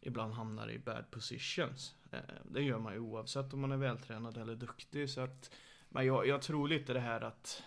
ibland 0.00 0.34
hamnar 0.34 0.70
i 0.70 0.78
bad 0.78 1.10
positions. 1.10 1.94
Eh, 2.12 2.18
det 2.44 2.62
gör 2.62 2.78
man 2.78 2.92
ju 2.92 2.98
oavsett 2.98 3.52
om 3.52 3.60
man 3.60 3.72
är 3.72 3.76
vältränad 3.76 4.36
eller 4.36 4.54
duktig. 4.54 5.10
Så 5.10 5.20
att, 5.20 5.50
men 5.88 6.06
jag, 6.06 6.26
jag 6.26 6.42
tror 6.42 6.68
lite 6.68 6.92
det 6.92 7.00
här 7.00 7.20
att 7.20 7.62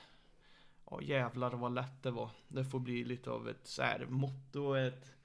Ja 0.89 1.01
jävlar 1.01 1.51
vad 1.51 1.73
lätt 1.73 2.03
det 2.03 2.11
var. 2.11 2.29
Det 2.47 2.65
får 2.65 2.79
bli 2.79 3.03
lite 3.03 3.31
av 3.31 3.49
ett 3.49 3.67
så 3.67 3.81
här 3.81 4.05
motto, 4.05 4.73
ett 4.73 5.15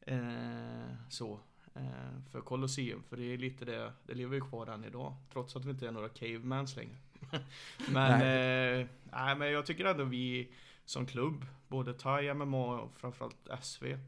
eh, 0.00 1.08
så. 1.08 1.40
Eh, 1.74 2.22
för 2.30 2.40
Colosseum, 2.40 3.02
för 3.02 3.16
det 3.16 3.22
är 3.22 3.38
lite 3.38 3.64
det, 3.64 3.92
det 4.06 4.14
lever 4.14 4.34
ju 4.34 4.40
kvar 4.40 4.66
än 4.66 4.84
idag. 4.84 5.16
Trots 5.32 5.56
att 5.56 5.64
vi 5.64 5.70
inte 5.70 5.88
är 5.88 5.92
några 5.92 6.08
cavemans 6.08 6.76
längre. 6.76 6.96
men, 7.92 8.12
eh, 8.12 8.86
nej, 9.04 9.36
men 9.36 9.52
jag 9.52 9.66
tycker 9.66 9.84
ändå 9.84 10.04
vi 10.04 10.52
som 10.84 11.06
klubb, 11.06 11.46
både 11.68 11.94
Thai, 11.94 12.34
MMA 12.34 12.80
och 12.80 12.96
framförallt 12.96 13.48
SV. 13.62 13.98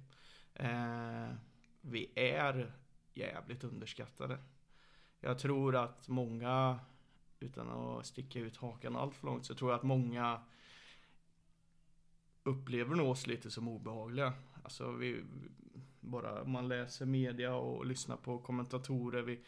Eh, 0.54 1.28
vi 1.80 2.12
är 2.14 2.72
jävligt 3.14 3.64
underskattade. 3.64 4.38
Jag 5.20 5.38
tror 5.38 5.76
att 5.76 6.08
många 6.08 6.78
utan 7.40 7.68
att 7.68 8.06
sticka 8.06 8.38
ut 8.38 8.56
hakan 8.56 8.96
allt 8.96 9.14
för 9.14 9.26
långt 9.26 9.46
så 9.46 9.54
tror 9.54 9.70
jag 9.70 9.78
att 9.78 9.84
många 9.84 10.40
upplever 12.46 12.96
nog 12.96 13.08
oss 13.10 13.26
lite 13.26 13.50
som 13.50 13.68
obehagliga. 13.68 14.32
Alltså 14.62 14.90
vi, 14.90 15.22
bara 16.00 16.44
man 16.44 16.68
läser 16.68 17.06
media 17.06 17.54
och 17.54 17.86
lyssnar 17.86 18.16
på 18.16 18.38
kommentatorer. 18.38 19.22
Vi, 19.22 19.40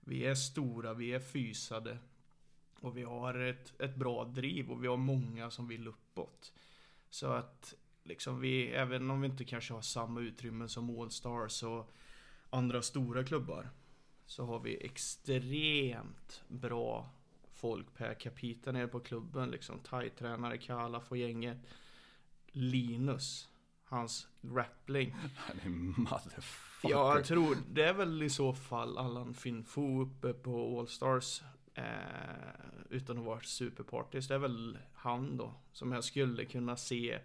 vi 0.00 0.24
är 0.24 0.34
stora, 0.34 0.94
vi 0.94 1.12
är 1.12 1.20
fysade. 1.20 1.98
Och 2.80 2.96
vi 2.96 3.02
har 3.02 3.38
ett, 3.38 3.80
ett 3.80 3.96
bra 3.96 4.24
driv 4.24 4.70
och 4.70 4.84
vi 4.84 4.88
har 4.88 4.96
många 4.96 5.50
som 5.50 5.68
vill 5.68 5.88
uppåt. 5.88 6.52
Så 7.10 7.26
att 7.26 7.74
liksom 8.04 8.40
vi, 8.40 8.68
även 8.68 9.10
om 9.10 9.20
vi 9.20 9.28
inte 9.28 9.44
kanske 9.44 9.74
har 9.74 9.82
samma 9.82 10.20
utrymme 10.20 10.68
som 10.68 11.00
Allstars 11.00 11.62
och 11.62 11.92
andra 12.50 12.82
stora 12.82 13.24
klubbar. 13.24 13.70
Så 14.26 14.44
har 14.44 14.60
vi 14.60 14.84
extremt 14.84 16.42
bra 16.48 17.10
folk 17.52 17.94
per 17.94 18.14
capita 18.14 18.72
nere 18.72 18.88
på 18.88 19.00
klubben. 19.00 19.50
Liksom 19.50 19.78
thai-tränare, 19.78 20.58
Kalaf 20.58 21.10
och 21.10 21.16
gänget. 21.16 21.58
Linus, 22.56 23.48
hans 23.84 24.28
grappling. 24.42 25.14
Han 25.36 25.60
är 25.64 25.68
motherfucker. 26.00 26.90
Ja, 26.90 27.16
jag 27.16 27.24
tror 27.24 27.56
det 27.72 27.84
är 27.84 27.92
väl 27.92 28.22
i 28.22 28.30
så 28.30 28.52
fall 28.52 28.98
Allan 28.98 29.34
Finfo 29.34 30.02
uppe 30.02 30.32
på 30.32 30.78
Allstars. 30.80 31.42
Eh, 31.74 31.84
utan 32.90 33.18
att 33.18 33.24
vara 33.24 33.40
superpartist. 33.40 34.28
Det 34.28 34.34
är 34.34 34.38
väl 34.38 34.78
han 34.94 35.36
då. 35.36 35.54
Som 35.72 35.92
jag 35.92 36.04
skulle 36.04 36.44
kunna 36.44 36.76
se 36.76 37.18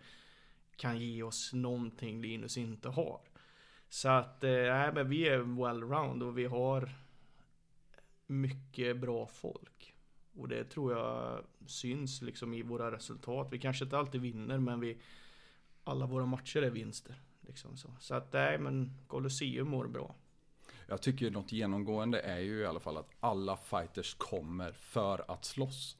kan 0.75 0.99
ge 0.99 1.23
oss 1.23 1.53
någonting 1.53 2.21
Linus 2.21 2.57
inte 2.57 2.89
har. 2.89 3.19
Så 3.89 4.09
att, 4.09 4.43
eh, 4.43 4.93
men 4.93 5.09
vi 5.09 5.27
är 5.27 5.39
well-round 5.39 6.23
och 6.23 6.37
vi 6.37 6.45
har 6.45 6.89
mycket 8.27 8.97
bra 8.97 9.27
folk. 9.27 9.95
Och 10.35 10.47
det 10.47 10.63
tror 10.63 10.93
jag 10.93 11.43
syns 11.65 12.21
liksom 12.21 12.53
i 12.53 12.61
våra 12.61 12.91
resultat. 12.91 13.47
Vi 13.51 13.59
kanske 13.59 13.83
inte 13.83 13.97
alltid 13.97 14.21
vinner 14.21 14.59
men 14.59 14.79
vi 14.79 14.97
alla 15.83 16.05
våra 16.05 16.25
matcher 16.25 16.61
är 16.61 16.69
vinster. 16.69 17.15
Liksom 17.41 17.77
så. 17.77 17.93
så 17.99 18.15
att 18.15 18.33
nej 18.33 18.57
men 18.57 18.93
Colosseum 19.07 19.67
mår 19.69 19.87
bra. 19.87 20.15
Jag 20.87 21.01
tycker 21.01 21.31
något 21.31 21.51
genomgående 21.51 22.19
är 22.19 22.39
ju 22.39 22.59
i 22.59 22.65
alla 22.65 22.79
fall 22.79 22.97
att 22.97 23.09
alla 23.19 23.57
fighters 23.57 24.13
kommer 24.13 24.71
för 24.71 25.31
att 25.31 25.45
slåss. 25.45 25.97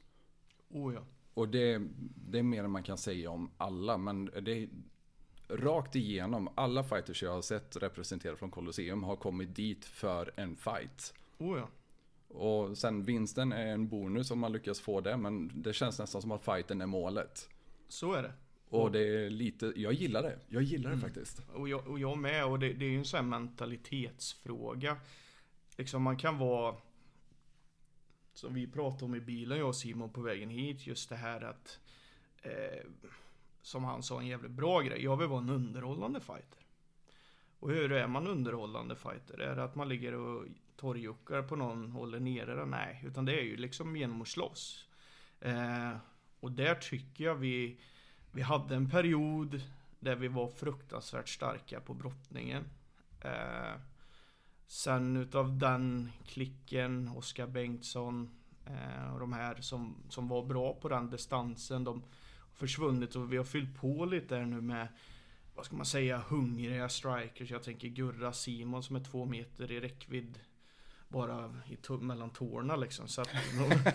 Oh 0.68 0.94
ja. 0.94 1.00
Och 1.34 1.48
det, 1.48 1.82
det 2.14 2.38
är 2.38 2.42
mer 2.42 2.64
än 2.64 2.70
man 2.70 2.82
kan 2.82 2.98
säga 2.98 3.30
om 3.30 3.50
alla, 3.56 3.98
men 3.98 4.24
det 4.24 4.62
är 4.62 4.68
rakt 5.48 5.96
igenom. 5.96 6.48
Alla 6.54 6.84
fighters 6.84 7.22
jag 7.22 7.32
har 7.32 7.42
sett 7.42 7.76
representerade 7.76 8.38
från 8.38 8.50
Colosseum 8.50 9.02
har 9.02 9.16
kommit 9.16 9.56
dit 9.56 9.84
för 9.84 10.32
en 10.36 10.56
fight. 10.56 11.14
Oh 11.38 11.58
ja. 11.58 11.68
Och 12.36 12.78
sen 12.78 13.02
vinsten 13.02 13.52
är 13.52 13.66
en 13.66 13.88
bonus 13.88 14.30
om 14.30 14.38
man 14.38 14.52
lyckas 14.52 14.80
få 14.80 15.00
det, 15.00 15.16
men 15.16 15.50
det 15.62 15.72
känns 15.72 15.98
nästan 15.98 16.22
som 16.22 16.32
att 16.32 16.44
fighten 16.44 16.80
är 16.80 16.86
målet. 16.86 17.48
Så 17.88 18.12
är 18.12 18.22
det. 18.22 18.32
Och 18.72 18.92
det 18.92 19.24
är 19.24 19.30
lite, 19.30 19.72
jag 19.76 19.92
gillar 19.92 20.22
det. 20.22 20.38
Jag 20.48 20.62
gillar 20.62 20.90
det 20.90 20.98
faktiskt. 20.98 21.42
Och 21.54 21.68
jag, 21.68 21.86
och 21.86 21.98
jag 21.98 22.18
med. 22.18 22.44
Och 22.44 22.58
det, 22.58 22.72
det 22.72 22.84
är 22.84 22.90
ju 22.90 22.98
en 22.98 23.04
sån 23.04 23.18
här 23.18 23.24
mentalitetsfråga. 23.40 24.96
Liksom 25.76 26.02
man 26.02 26.16
kan 26.16 26.38
vara... 26.38 26.76
Som 28.32 28.54
vi 28.54 28.66
pratade 28.66 29.04
om 29.04 29.14
i 29.14 29.20
bilen 29.20 29.58
jag 29.58 29.68
och 29.68 29.76
Simon 29.76 30.12
på 30.12 30.20
vägen 30.20 30.50
hit. 30.50 30.86
Just 30.86 31.08
det 31.08 31.16
här 31.16 31.40
att... 31.40 31.80
Eh, 32.42 32.84
som 33.62 33.84
han 33.84 34.02
sa 34.02 34.20
en 34.20 34.26
jävligt 34.26 34.50
bra 34.50 34.80
grej. 34.80 35.04
Jag 35.04 35.16
vill 35.16 35.28
vara 35.28 35.40
en 35.40 35.50
underhållande 35.50 36.20
fighter. 36.20 36.66
Och 37.58 37.70
hur 37.70 37.92
är 37.92 38.06
man 38.06 38.26
underhållande 38.26 38.96
fighter? 38.96 39.38
Är 39.38 39.56
det 39.56 39.64
att 39.64 39.74
man 39.74 39.88
ligger 39.88 40.14
och 40.14 40.46
torrjuckar 40.76 41.42
på 41.42 41.56
någon, 41.56 41.90
håller 41.90 42.20
nere 42.20 42.54
den? 42.54 42.70
Nej, 42.70 43.02
utan 43.06 43.24
det 43.24 43.38
är 43.40 43.42
ju 43.42 43.56
liksom 43.56 43.96
genom 43.96 44.22
att 44.22 44.28
slåss. 44.28 44.88
Eh, 45.40 45.96
och 46.40 46.52
där 46.52 46.74
tycker 46.74 47.24
jag 47.24 47.34
vi 47.34 47.78
vi 48.32 48.42
hade 48.42 48.76
en 48.76 48.90
period 48.90 49.60
där 50.00 50.16
vi 50.16 50.28
var 50.28 50.48
fruktansvärt 50.48 51.28
starka 51.28 51.80
på 51.80 51.94
brottningen. 51.94 52.64
Eh, 53.20 53.80
sen 54.66 55.16
utav 55.16 55.58
den 55.58 56.12
klicken, 56.26 57.08
Oskar 57.08 57.46
Bengtsson 57.46 58.30
eh, 58.66 59.14
och 59.14 59.20
de 59.20 59.32
här 59.32 59.60
som, 59.60 59.96
som 60.08 60.28
var 60.28 60.46
bra 60.46 60.74
på 60.74 60.88
den 60.88 61.10
distansen, 61.10 61.84
de 61.84 62.02
har 62.02 62.54
försvunnit 62.54 63.16
och 63.16 63.32
vi 63.32 63.36
har 63.36 63.44
fyllt 63.44 63.80
på 63.80 64.04
lite 64.04 64.36
här 64.36 64.46
nu 64.46 64.60
med 64.60 64.88
vad 65.54 65.64
ska 65.64 65.76
man 65.76 65.86
säga, 65.86 66.18
hungriga 66.28 66.88
strikers. 66.88 67.50
Jag 67.50 67.62
tänker 67.62 67.88
Gurra 67.88 68.32
Simon 68.32 68.82
som 68.82 68.96
är 68.96 69.04
två 69.04 69.24
meter 69.24 69.72
i 69.72 69.80
räckvidd 69.80 70.38
bara 71.12 71.54
i 71.68 71.92
mellan 72.00 72.30
tårna 72.30 72.76
liksom. 72.76 73.08
Så 73.08 73.20
att 73.20 73.28
de, 73.58 73.90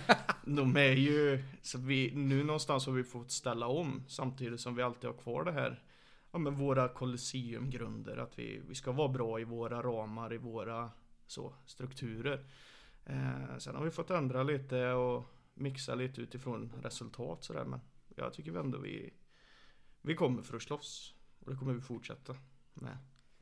de, 0.56 0.78
är 0.78 0.96
ju, 0.96 1.44
så 1.62 1.78
vi, 1.78 2.16
nu 2.16 2.44
någonstans 2.44 2.86
har 2.86 2.94
vi 2.94 3.04
fått 3.04 3.32
ställa 3.32 3.68
om 3.68 4.04
samtidigt 4.08 4.60
som 4.60 4.76
vi 4.76 4.82
alltid 4.82 5.10
har 5.10 5.18
kvar 5.18 5.44
det 5.44 5.52
här. 5.52 5.84
Ja 6.32 6.40
men 6.40 6.56
våra 6.56 6.88
kolosseumgrunder, 6.88 8.18
att 8.18 8.40
vi, 8.40 8.62
vi 8.68 8.76
ska 8.76 8.92
vara 8.92 9.08
bra 9.08 9.40
i 9.40 9.44
våra 9.44 9.84
ramar, 9.84 10.34
i 10.34 10.38
våra 10.38 10.92
så, 11.28 11.54
strukturer. 11.66 12.46
Eh, 13.06 13.58
sen 13.58 13.76
har 13.76 13.84
vi 13.84 13.92
fått 13.92 14.10
ändra 14.10 14.44
lite 14.44 14.92
och 14.92 15.24
mixa 15.54 15.96
lite 15.96 16.22
utifrån 16.22 16.74
resultat 16.82 17.44
sådär 17.44 17.66
men 17.66 17.80
jag 18.16 18.34
tycker 18.34 18.52
vi 18.52 18.60
ändå 18.60 18.78
vi, 18.78 19.14
vi 20.02 20.16
kommer 20.16 20.42
för 20.42 20.56
att 20.56 20.62
slåss. 20.62 21.14
Och 21.40 21.52
det 21.52 21.58
kommer 21.58 21.74
vi 21.74 21.82
fortsätta 21.82 22.36
med. 22.74 22.98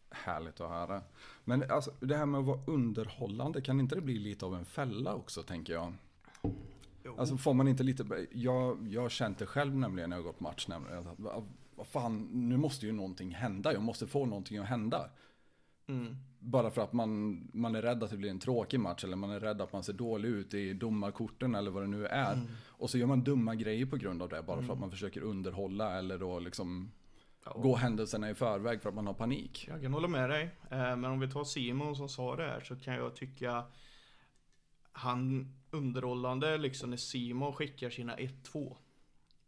Härligt 0.10 0.62
att 0.62 0.70
höra. 0.70 1.02
Men 1.44 1.72
alltså, 1.72 1.92
det 2.00 2.16
här 2.16 2.26
med 2.26 2.40
att 2.40 2.46
vara 2.46 2.60
underhållande, 2.68 3.62
kan 3.62 3.80
inte 3.80 3.96
det 3.96 4.02
bli 4.02 4.20
lite 4.20 4.46
av 4.46 4.56
en 4.56 4.66
fälla 4.66 5.14
också 5.14 5.44
tänker 5.44 5.74
jag? 5.74 5.94
Jo. 7.04 7.16
Alltså 7.18 7.38
får 7.38 7.54
man 7.54 7.68
inte 7.68 7.84
lite, 7.84 8.28
jag, 8.32 8.88
jag 8.90 9.02
har 9.02 9.10
känt 9.10 9.38
det 9.38 9.46
själv 9.46 9.76
nämligen 9.76 10.10
när 10.10 10.18
jag 10.18 10.24
har 10.24 10.32
gått 10.32 10.40
match 10.40 10.68
nämligen. 10.68 11.08
Att, 11.08 11.20
vad, 11.76 11.88
fan, 11.88 12.30
nu 12.32 12.58
måste 12.58 12.86
ju 12.86 12.92
någonting 12.92 13.32
hända, 13.32 13.74
jag 13.74 13.82
måste 13.82 14.08
få 14.08 14.26
någonting 14.26 14.58
att 14.58 14.68
hända. 14.68 15.10
Mm. 15.88 16.16
Bara 16.40 16.72
för 16.72 16.82
att 16.82 16.94
man, 16.94 17.42
man 17.54 17.76
är 17.76 17.82
rädd 17.82 18.04
att 18.04 18.10
det 18.10 18.18
blir 18.18 18.30
en 18.30 18.40
tråkig 18.40 18.80
match 18.80 19.04
eller 19.04 19.16
man 19.16 19.30
är 19.30 19.40
rädd 19.40 19.62
att 19.62 19.74
man 19.74 19.84
ser 19.84 19.94
dålig 19.94 20.30
ut 20.30 20.54
i 20.54 20.74
domarkorten 20.74 21.56
eller 21.56 21.72
vad 21.72 21.84
det 21.84 21.88
nu 21.88 22.06
är. 22.06 22.34
Mm. 22.34 22.48
Och 22.68 22.90
så 22.90 22.98
gör 22.98 23.08
man 23.08 23.24
dumma 23.24 23.56
grejer 23.56 23.86
på 23.86 23.98
grund 23.98 24.22
av 24.22 24.30
det 24.30 24.44
bara 24.44 24.62
för 24.62 24.74
att 24.74 24.80
man 24.80 24.92
försöker 24.92 25.22
underhålla 25.22 25.98
eller 25.98 26.18
då 26.18 26.40
liksom. 26.40 26.92
Gå 27.56 27.76
händelserna 27.76 28.30
i 28.30 28.36
förväg 28.36 28.82
för 28.82 28.90
att 28.90 28.96
man 28.96 29.08
har 29.08 29.14
panik. 29.14 29.66
Jag 29.70 29.82
kan 29.82 29.94
hålla 29.94 30.08
med 30.08 30.30
dig. 30.30 30.44
Eh, 30.72 30.78
Men 30.78 31.06
om 31.06 31.20
vi 31.20 31.28
tar 31.30 31.44
Simon 31.44 31.96
som 31.96 32.10
sa 32.10 32.36
det 32.36 32.44
här 32.44 32.60
så 32.62 32.76
kan 32.76 32.94
jag 32.94 33.16
tycka 33.16 33.64
han 34.92 35.54
underhållande 35.72 36.58
liksom 36.58 36.90
när 36.90 36.98
Simon 36.98 37.54
skickar 37.54 37.90
sina 37.90 38.16
1-2 38.16 38.78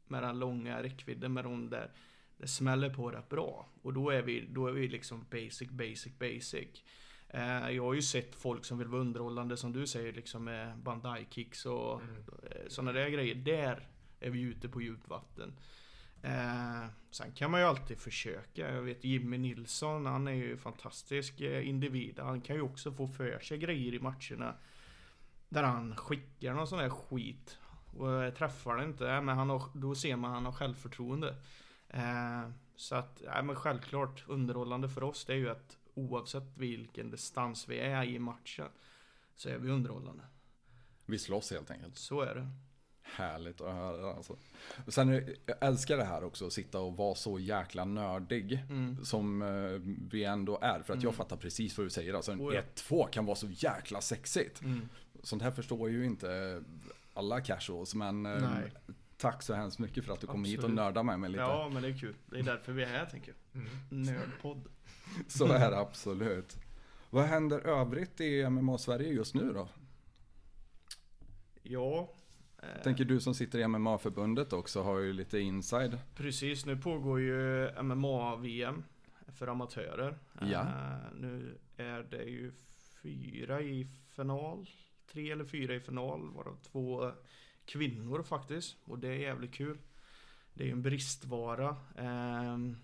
med 0.07 0.23
den 0.23 0.39
långa 0.39 0.83
räckvidden 0.83 1.33
med 1.33 1.43
de 1.43 1.69
där 1.69 1.91
det 2.37 2.47
smäller 2.47 2.89
på 2.89 3.11
rätt 3.11 3.29
bra 3.29 3.67
och 3.81 3.93
då 3.93 4.09
är 4.09 4.21
vi, 4.21 4.47
då 4.49 4.67
är 4.67 4.71
vi 4.71 4.87
liksom 4.87 5.25
basic, 5.31 5.69
basic, 5.69 6.19
basic. 6.19 6.83
Eh, 7.29 7.69
Jag 7.69 7.83
har 7.83 7.93
ju 7.93 8.01
sett 8.01 8.35
folk 8.35 8.65
som 8.65 8.77
vill 8.77 8.87
vara 8.87 9.01
underhållande 9.01 9.57
som 9.57 9.73
du 9.73 9.87
säger 9.87 10.13
liksom 10.13 10.43
med 10.43 10.77
bandai 10.77 11.27
kicks 11.29 11.65
och 11.65 12.01
sådana 12.67 12.91
där 12.91 13.09
grejer. 13.09 13.35
Där 13.35 13.87
är 14.19 14.29
vi 14.29 14.41
ute 14.41 14.69
på 14.69 14.81
djupt 14.81 15.07
vatten. 15.09 15.53
Eh, 16.21 16.85
sen 17.11 17.31
kan 17.31 17.51
man 17.51 17.59
ju 17.59 17.65
alltid 17.65 17.97
försöka. 17.97 18.73
Jag 18.75 18.81
vet 18.81 19.03
Jimmy 19.03 19.37
Nilsson, 19.37 20.05
han 20.05 20.27
är 20.27 20.31
ju 20.31 20.57
fantastisk 20.57 21.41
eh, 21.41 21.67
individ. 21.67 22.19
Han 22.19 22.41
kan 22.41 22.55
ju 22.55 22.61
också 22.61 22.91
få 22.91 23.07
för 23.07 23.39
sig 23.39 23.57
grejer 23.57 23.93
i 23.93 23.99
matcherna. 23.99 24.55
Där 25.49 25.63
han 25.63 25.95
skickar 25.95 26.53
någon 26.53 26.67
sån 26.67 26.79
här 26.79 26.89
skit. 26.89 27.57
Och 27.97 28.35
träffar 28.35 28.77
det 28.77 28.83
inte, 28.83 29.21
men 29.21 29.37
han 29.37 29.49
har, 29.49 29.63
då 29.73 29.95
ser 29.95 30.15
man 30.15 30.31
att 30.31 30.35
han 30.35 30.45
har 30.45 30.51
självförtroende. 30.51 31.35
Eh, 31.89 32.49
så 32.75 32.95
att, 32.95 33.21
ja 33.25 33.41
men 33.41 33.55
självklart 33.55 34.23
underhållande 34.27 34.89
för 34.89 35.03
oss 35.03 35.25
det 35.25 35.33
är 35.33 35.37
ju 35.37 35.49
att 35.49 35.77
oavsett 35.93 36.57
vilken 36.57 37.09
distans 37.09 37.69
vi 37.69 37.79
är 37.79 38.03
i 38.03 38.19
matchen 38.19 38.67
så 39.35 39.49
är 39.49 39.57
vi 39.57 39.69
underhållande. 39.69 40.23
Vi 41.05 41.19
slåss 41.19 41.51
helt 41.51 41.71
enkelt. 41.71 41.97
Så 41.97 42.21
är 42.21 42.35
det. 42.35 42.51
Härligt 43.15 43.61
att 43.61 43.73
höra 43.73 44.13
alltså. 44.13 44.35
Och 44.85 44.93
Sen, 44.93 45.07
det- 45.07 45.35
jag 45.45 45.57
älskar 45.61 45.97
det 45.97 46.03
här 46.03 46.23
också, 46.23 46.47
att 46.47 46.53
sitta 46.53 46.79
och 46.79 46.97
vara 46.97 47.15
så 47.15 47.39
jäkla 47.39 47.85
nördig. 47.85 48.63
Mm. 48.69 49.05
Som 49.05 49.41
eh, 49.41 49.91
vi 50.11 50.23
ändå 50.23 50.59
är. 50.61 50.81
För 50.81 50.93
att 50.93 51.03
jag 51.03 51.15
fattar 51.15 51.37
precis 51.37 51.77
vad 51.77 51.85
du 51.85 51.89
säger. 51.89 52.13
Alltså 52.13 52.31
en 52.31 52.41
Oh 52.41 52.55
ja. 52.55 52.61
1-2 52.75 53.09
kan 53.09 53.25
vara 53.25 53.35
så 53.35 53.47
jäkla 53.49 54.01
sexigt. 54.01 54.61
Mm. 54.61 54.89
Sånt 55.23 55.41
här 55.41 55.51
förstår 55.51 55.89
ju 55.89 56.05
inte 56.05 56.63
alla 57.13 57.41
casuals. 57.41 57.95
Men 57.95 58.25
eh, 58.25 58.31
Nej. 58.41 58.71
tack 59.17 59.43
så 59.43 59.53
hemskt 59.53 59.79
mycket 59.79 60.05
för 60.05 60.13
att 60.13 60.19
du 60.21 60.27
kom 60.27 60.45
hit 60.45 60.57
och 60.57 60.63
Absolut. 60.63 60.75
nördade 60.75 61.03
med 61.03 61.19
mig 61.19 61.29
lite. 61.29 61.41
Ja 61.43 61.69
men 61.73 61.81
det 61.83 61.89
är 61.89 61.97
kul. 61.97 62.15
Det 62.25 62.39
är 62.39 62.43
därför 62.43 62.71
vi 62.71 62.83
är 62.83 62.87
här 62.87 63.05
tänker 63.05 63.33
jag. 63.51 63.61
Mm. 63.61 64.03
Nördpodd. 64.03 64.67
Så 65.27 65.45
är 65.45 65.71
det 65.71 65.77
absolut. 65.79 66.57
Vad 67.09 67.23
händer 67.25 67.59
övrigt 67.59 68.21
i 68.21 68.43
MMA-Sverige 68.49 69.13
just 69.13 69.33
nu 69.35 69.53
då? 69.53 69.69
Ja. 71.63 72.09
Eh, 72.63 72.81
Tänker 72.83 73.05
du 73.05 73.19
som 73.19 73.35
sitter 73.35 73.59
i 73.59 73.67
MMA-förbundet 73.67 74.53
också 74.53 74.81
har 74.83 74.99
ju 74.99 75.13
lite 75.13 75.39
inside. 75.39 75.99
Precis, 76.15 76.65
nu 76.65 76.77
pågår 76.77 77.19
ju 77.19 77.69
MMA-VM 77.81 78.83
för 79.27 79.47
amatörer. 79.47 80.17
Ja. 80.41 80.61
Eh, 80.61 81.13
nu 81.19 81.57
är 81.77 82.03
det 82.03 82.23
ju 82.23 82.51
fyra 83.03 83.61
i 83.61 83.87
final, 84.09 84.69
tre 85.11 85.31
eller 85.31 85.45
fyra 85.45 85.75
i 85.75 85.79
final, 85.79 86.31
varav 86.33 86.57
två 86.71 87.11
kvinnor 87.65 88.23
faktiskt. 88.23 88.77
Och 88.85 88.99
det 88.99 89.07
är 89.07 89.13
jävligt 89.15 89.53
kul. 89.53 89.77
Det 90.53 90.63
är 90.63 90.67
ju 90.67 90.71
en 90.71 90.81
bristvara. 90.81 91.77
Ehm, 91.97 92.77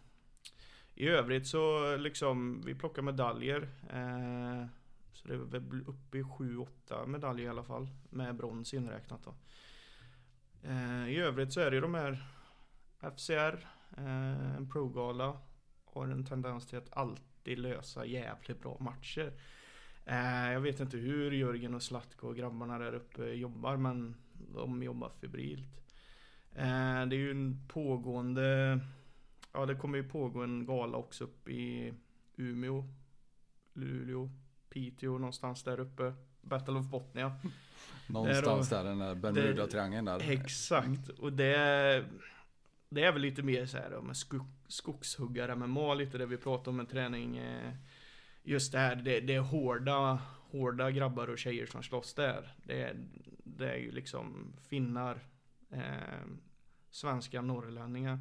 I 0.95 1.07
övrigt 1.07 1.47
så 1.47 1.95
liksom, 1.97 2.61
vi 2.65 2.75
plockar 2.75 3.01
medaljer. 3.01 3.61
Eh, 3.89 4.65
så 5.13 5.27
det 5.27 5.33
är 5.33 5.37
väl 5.37 5.83
uppe 5.87 6.17
i 6.17 6.23
7-8 6.23 7.07
medaljer 7.07 7.45
i 7.45 7.49
alla 7.49 7.63
fall. 7.63 7.87
Med 8.09 8.35
brons 8.35 8.73
inräknat 8.73 9.23
då. 9.23 9.33
Eh, 10.63 11.09
I 11.09 11.17
övrigt 11.17 11.53
så 11.53 11.59
är 11.59 11.69
det 11.69 11.75
ju 11.75 11.81
de 11.81 11.93
här 11.93 12.23
FCR, 12.99 13.67
eh, 13.97 14.55
en 14.55 14.69
pro-gala. 14.69 15.37
Har 15.85 16.07
en 16.07 16.25
tendens 16.25 16.67
till 16.67 16.77
att 16.77 16.97
alltid 16.97 17.59
lösa 17.59 18.05
jävligt 18.05 18.61
bra 18.61 18.77
matcher. 18.79 19.33
Eh, 20.05 20.51
jag 20.51 20.59
vet 20.61 20.79
inte 20.79 20.97
hur 20.97 21.31
Jörgen 21.31 21.73
och 21.75 21.83
Slatko 21.83 22.27
och 22.27 22.35
grabbarna 22.35 22.79
där 22.79 22.93
uppe 22.93 23.23
jobbar 23.23 23.77
men 23.77 24.15
de 24.53 24.83
jobbar 24.83 25.09
febrilt. 25.09 25.83
Eh, 26.55 27.05
det 27.05 27.15
är 27.15 27.19
ju 27.19 27.31
en 27.31 27.67
pågående, 27.67 28.79
ja 29.53 29.65
det 29.65 29.75
kommer 29.75 29.97
ju 29.97 30.09
pågå 30.09 30.43
en 30.43 30.65
gala 30.65 30.97
också 30.97 31.23
uppe 31.23 31.51
i 31.51 31.93
Umeå, 32.35 32.83
Luleå, 33.73 34.29
Piteå 34.69 35.17
någonstans 35.17 35.63
där 35.63 35.79
uppe. 35.79 36.13
Battle 36.41 36.73
of 36.73 36.85
Botnia. 36.85 37.35
Någonstans 38.07 38.69
där, 38.69 38.83
den 38.83 38.99
där 38.99 39.15
Bermuda-triangeln 39.15 40.05
där. 40.05 40.31
Exakt, 40.31 41.09
och 41.09 41.33
det 41.33 42.05
Det 42.89 43.03
är 43.03 43.11
väl 43.11 43.21
lite 43.21 43.43
mer 43.43 43.65
så 43.65 43.77
här 43.77 44.01
med 44.01 44.17
skog, 44.17 44.47
skogshuggare 44.67 45.55
MMA, 45.55 45.93
lite 45.93 46.17
det 46.17 46.25
vi 46.25 46.37
pratade 46.37 46.69
om 46.69 46.77
med 46.77 46.89
träning 46.89 47.37
eh, 47.37 47.73
Just 48.43 48.71
det 48.71 48.79
här, 48.79 48.95
det, 48.95 49.19
det 49.19 49.35
är 49.35 49.39
hårda, 49.39 50.21
hårda 50.51 50.91
grabbar 50.91 51.27
och 51.27 51.37
tjejer 51.37 51.65
som 51.65 51.83
slåss 51.83 52.13
där. 52.13 52.55
Det 52.63 52.83
är, 52.83 52.95
det 53.43 53.71
är 53.71 53.77
ju 53.77 53.91
liksom 53.91 54.53
finnar 54.61 55.19
eh, 55.71 56.23
Svenska 56.89 57.41
norrlänningar. 57.41 58.19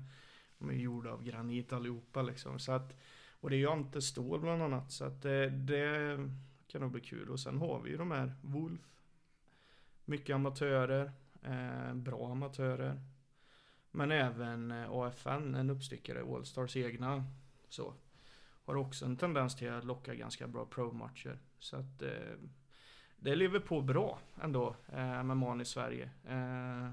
De 0.59 0.71
är 0.71 0.75
gjorda 0.75 1.11
av 1.11 1.25
granit 1.25 1.73
allihopa 1.73 2.23
liksom 2.23 2.59
så 2.59 2.73
att 2.73 3.00
Och 3.40 3.50
det 3.50 3.57
är 3.57 3.59
ju 3.59 3.71
Ante 3.71 4.02
Ståhl 4.02 4.40
bland 4.40 4.62
annat 4.62 4.92
så 4.92 5.04
att 5.04 5.23
det, 5.23 5.50
det 5.50 6.16
kan 6.66 6.81
nog 6.81 6.90
bli 6.90 7.00
kul. 7.00 7.31
Och 7.31 7.40
sen 7.40 7.59
har 7.59 7.81
vi 7.81 7.90
ju 7.90 7.97
de 7.97 8.11
här 8.11 8.33
Wolf 8.42 8.91
mycket 10.04 10.35
amatörer, 10.35 11.12
eh, 11.42 11.94
bra 11.94 12.32
amatörer. 12.32 13.00
Men 13.90 14.12
även 14.12 14.71
eh, 14.71 14.90
AFN, 14.90 15.54
en 15.54 15.71
uppstickare, 15.71 16.23
Allstars 16.23 16.76
egna. 16.76 17.25
Så. 17.68 17.94
Har 18.64 18.75
också 18.75 19.04
en 19.04 19.16
tendens 19.16 19.56
till 19.56 19.71
att 19.71 19.85
locka 19.85 20.14
ganska 20.14 20.49
bra 20.49 20.66
pro-matcher. 20.66 21.38
Så 21.59 21.76
att 21.76 22.02
eh, 22.02 22.38
det 23.16 23.35
lever 23.35 23.61
på 23.61 23.80
bra 23.80 24.18
ändå 24.42 24.76
eh, 24.88 25.23
med 25.23 25.37
MAN 25.37 25.61
i 25.61 25.64
Sverige. 25.64 26.11
Eh, 26.25 26.92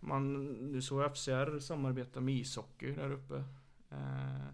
man, 0.00 0.44
nu 0.72 0.82
såg 0.82 1.16
FCR 1.16 1.58
samarbeta 1.58 2.20
med 2.20 2.34
ishockey 2.34 2.92
där 2.92 3.10
uppe. 3.10 3.44
Eh, 3.90 4.48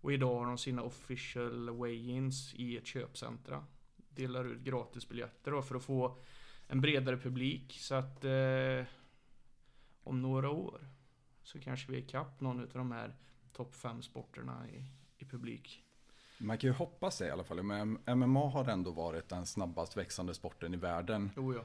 och 0.00 0.12
idag 0.12 0.38
har 0.38 0.46
de 0.46 0.58
sina 0.58 0.82
official 0.82 1.70
way-ins 1.70 2.54
i 2.54 2.76
ett 2.76 2.86
köpcentra. 2.86 3.64
Delar 3.96 4.44
ut 4.44 4.60
gratisbiljetter 4.60 5.50
då 5.50 5.62
för 5.62 5.74
att 5.74 5.84
få 5.84 6.18
en 6.70 6.80
bredare 6.80 7.16
publik. 7.16 7.78
Så 7.80 7.94
att 7.94 8.24
eh, 8.24 8.84
om 10.02 10.22
några 10.22 10.50
år 10.50 10.88
så 11.42 11.60
kanske 11.60 11.92
vi 11.92 11.98
är 11.98 12.02
ikapp 12.02 12.40
någon 12.40 12.60
av 12.60 12.68
de 12.72 12.92
här 12.92 13.16
topp 13.52 13.74
5 13.74 14.02
sporterna 14.02 14.68
i, 14.68 14.84
i 15.18 15.24
publik. 15.24 15.84
Man 16.38 16.58
kan 16.58 16.68
ju 16.70 16.74
hoppas 16.74 17.18
det 17.18 17.26
i 17.26 17.30
alla 17.30 17.44
fall. 17.44 17.62
Men 17.62 17.98
MMA 18.06 18.48
har 18.48 18.68
ändå 18.68 18.90
varit 18.90 19.28
den 19.28 19.46
snabbast 19.46 19.96
växande 19.96 20.34
sporten 20.34 20.74
i 20.74 20.76
världen 20.76 21.30
Jo, 21.36 21.54
ja. 21.54 21.64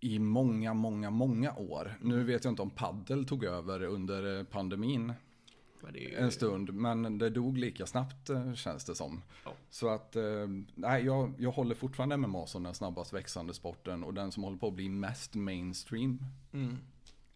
i 0.00 0.18
många, 0.18 0.74
många, 0.74 1.10
många 1.10 1.56
år. 1.56 1.94
Nu 2.00 2.24
vet 2.24 2.44
jag 2.44 2.52
inte 2.52 2.62
om 2.62 2.70
paddel 2.70 3.24
tog 3.24 3.44
över 3.44 3.82
under 3.82 4.38
eh, 4.38 4.44
pandemin 4.44 5.12
ju, 5.94 6.14
en 6.14 6.30
stund, 6.32 6.74
men 6.74 7.18
det 7.18 7.30
dog 7.30 7.58
lika 7.58 7.86
snabbt 7.86 8.30
eh, 8.30 8.54
känns 8.54 8.84
det 8.84 8.94
som. 8.94 9.22
Ja. 9.44 9.52
Så 9.70 9.88
att, 9.88 10.16
eh, 10.16 10.22
nej, 10.74 11.04
jag, 11.04 11.32
jag 11.38 11.50
håller 11.50 11.74
fortfarande 11.74 12.16
MMA 12.16 12.46
som 12.46 12.62
den 12.62 12.74
snabbast 12.74 13.12
växande 13.12 13.54
sporten 13.54 14.04
och 14.04 14.14
den 14.14 14.32
som 14.32 14.42
håller 14.42 14.58
på 14.58 14.66
att 14.66 14.74
bli 14.74 14.88
mest 14.88 15.34
mainstream 15.34 16.24
Mm. 16.52 16.76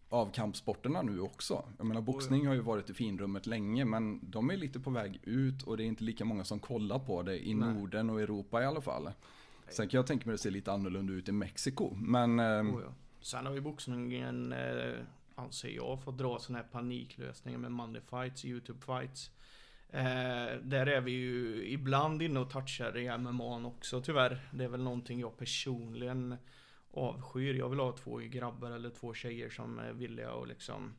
av 0.09 0.31
kampsporterna 0.31 1.01
nu 1.01 1.19
också. 1.19 1.63
Jag 1.77 1.87
menar 1.87 2.01
boxning 2.01 2.47
har 2.47 2.53
ju 2.53 2.61
varit 2.61 2.89
i 2.89 2.93
finrummet 2.93 3.45
länge 3.47 3.85
men 3.85 4.19
de 4.31 4.49
är 4.49 4.57
lite 4.57 4.79
på 4.79 4.89
väg 4.89 5.19
ut 5.23 5.63
och 5.63 5.77
det 5.77 5.83
är 5.83 5.85
inte 5.85 6.03
lika 6.03 6.25
många 6.25 6.43
som 6.43 6.59
kollar 6.59 6.99
på 6.99 7.23
det 7.23 7.47
i 7.47 7.53
Nej. 7.53 7.73
Norden 7.73 8.09
och 8.09 8.21
Europa 8.21 8.61
i 8.61 8.65
alla 8.65 8.81
fall. 8.81 9.11
Sen 9.69 9.87
kan 9.87 9.97
jag 9.97 10.07
tänka 10.07 10.25
mig 10.25 10.33
att 10.33 10.39
det 10.39 10.43
ser 10.43 10.51
lite 10.51 10.71
annorlunda 10.71 11.13
ut 11.13 11.29
i 11.29 11.31
Mexiko. 11.31 11.95
Men 11.95 12.39
Oh, 12.39 12.81
ja. 12.83 12.93
Sen 13.21 13.45
har 13.45 13.53
ju 13.53 13.61
boxningen, 13.61 14.51
eh, 14.53 14.93
anser 15.37 15.69
jag, 15.69 16.03
fått 16.03 16.17
dra 16.17 16.39
sådana 16.39 16.63
här 16.63 16.69
paniklösningar 16.71 17.59
med 17.59 17.71
Monday 17.71 18.01
fights, 18.09 18.45
YouTube 18.45 18.79
fights. 18.85 19.31
Eh, 19.89 20.61
där 20.61 20.85
är 20.85 21.01
vi 21.01 21.11
ju 21.11 21.65
ibland 21.67 22.21
inne 22.21 22.39
och 22.39 22.49
touchar 22.49 22.97
i 22.97 23.17
MMA 23.17 23.67
också 23.67 24.01
tyvärr. 24.01 24.49
Det 24.51 24.63
är 24.63 24.67
väl 24.67 24.83
någonting 24.83 25.19
jag 25.19 25.37
personligen 25.37 26.37
avskyr. 26.91 27.53
Jag 27.53 27.69
vill 27.69 27.79
ha 27.79 27.91
två 27.91 28.17
grabbar 28.17 28.71
eller 28.71 28.89
två 28.89 29.13
tjejer 29.13 29.49
som 29.49 29.79
är 29.79 29.93
villiga 29.93 30.31
och 30.31 30.47
liksom 30.47 30.93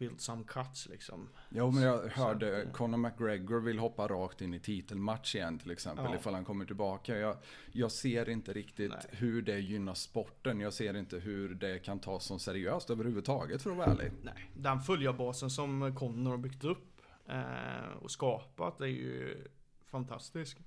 build 0.00 0.20
some 0.20 0.44
cuts 0.44 0.88
liksom. 0.88 1.28
Jo 1.48 1.70
men 1.70 1.82
jag 1.82 2.08
hörde 2.08 2.62
att, 2.62 2.72
Conor 2.72 2.96
McGregor 2.98 3.60
vill 3.60 3.78
hoppa 3.78 4.08
rakt 4.08 4.40
in 4.40 4.54
i 4.54 4.60
titelmatch 4.60 5.34
igen 5.34 5.58
till 5.58 5.70
exempel 5.70 6.04
Ja. 6.04 6.16
ifall 6.16 6.34
han 6.34 6.44
kommer 6.44 6.64
tillbaka. 6.64 7.18
Jag, 7.18 7.36
jag 7.72 7.92
ser 7.92 8.28
inte 8.28 8.52
riktigt 8.52 8.90
Nej. 8.90 9.00
hur 9.10 9.42
det 9.42 9.58
gynnar 9.60 9.94
sporten. 9.94 10.60
Jag 10.60 10.72
ser 10.72 10.96
inte 10.96 11.18
hur 11.18 11.54
det 11.54 11.78
kan 11.78 11.98
tas 11.98 12.24
som 12.24 12.38
seriöst 12.38 12.90
överhuvudtaget 12.90 13.62
för 13.62 13.70
att 13.70 13.76
vara 13.76 13.86
ärlig. 13.92 14.12
Nej, 14.22 14.50
den 14.54 14.80
följarbasen 14.80 15.50
som 15.50 15.94
Connor 15.96 16.30
har 16.30 16.38
byggt 16.38 16.64
upp 16.64 17.00
eh, 17.28 17.92
och 18.02 18.10
skapat 18.10 18.80
är 18.80 18.86
ju 18.86 19.44
fantastisk. 19.90 20.58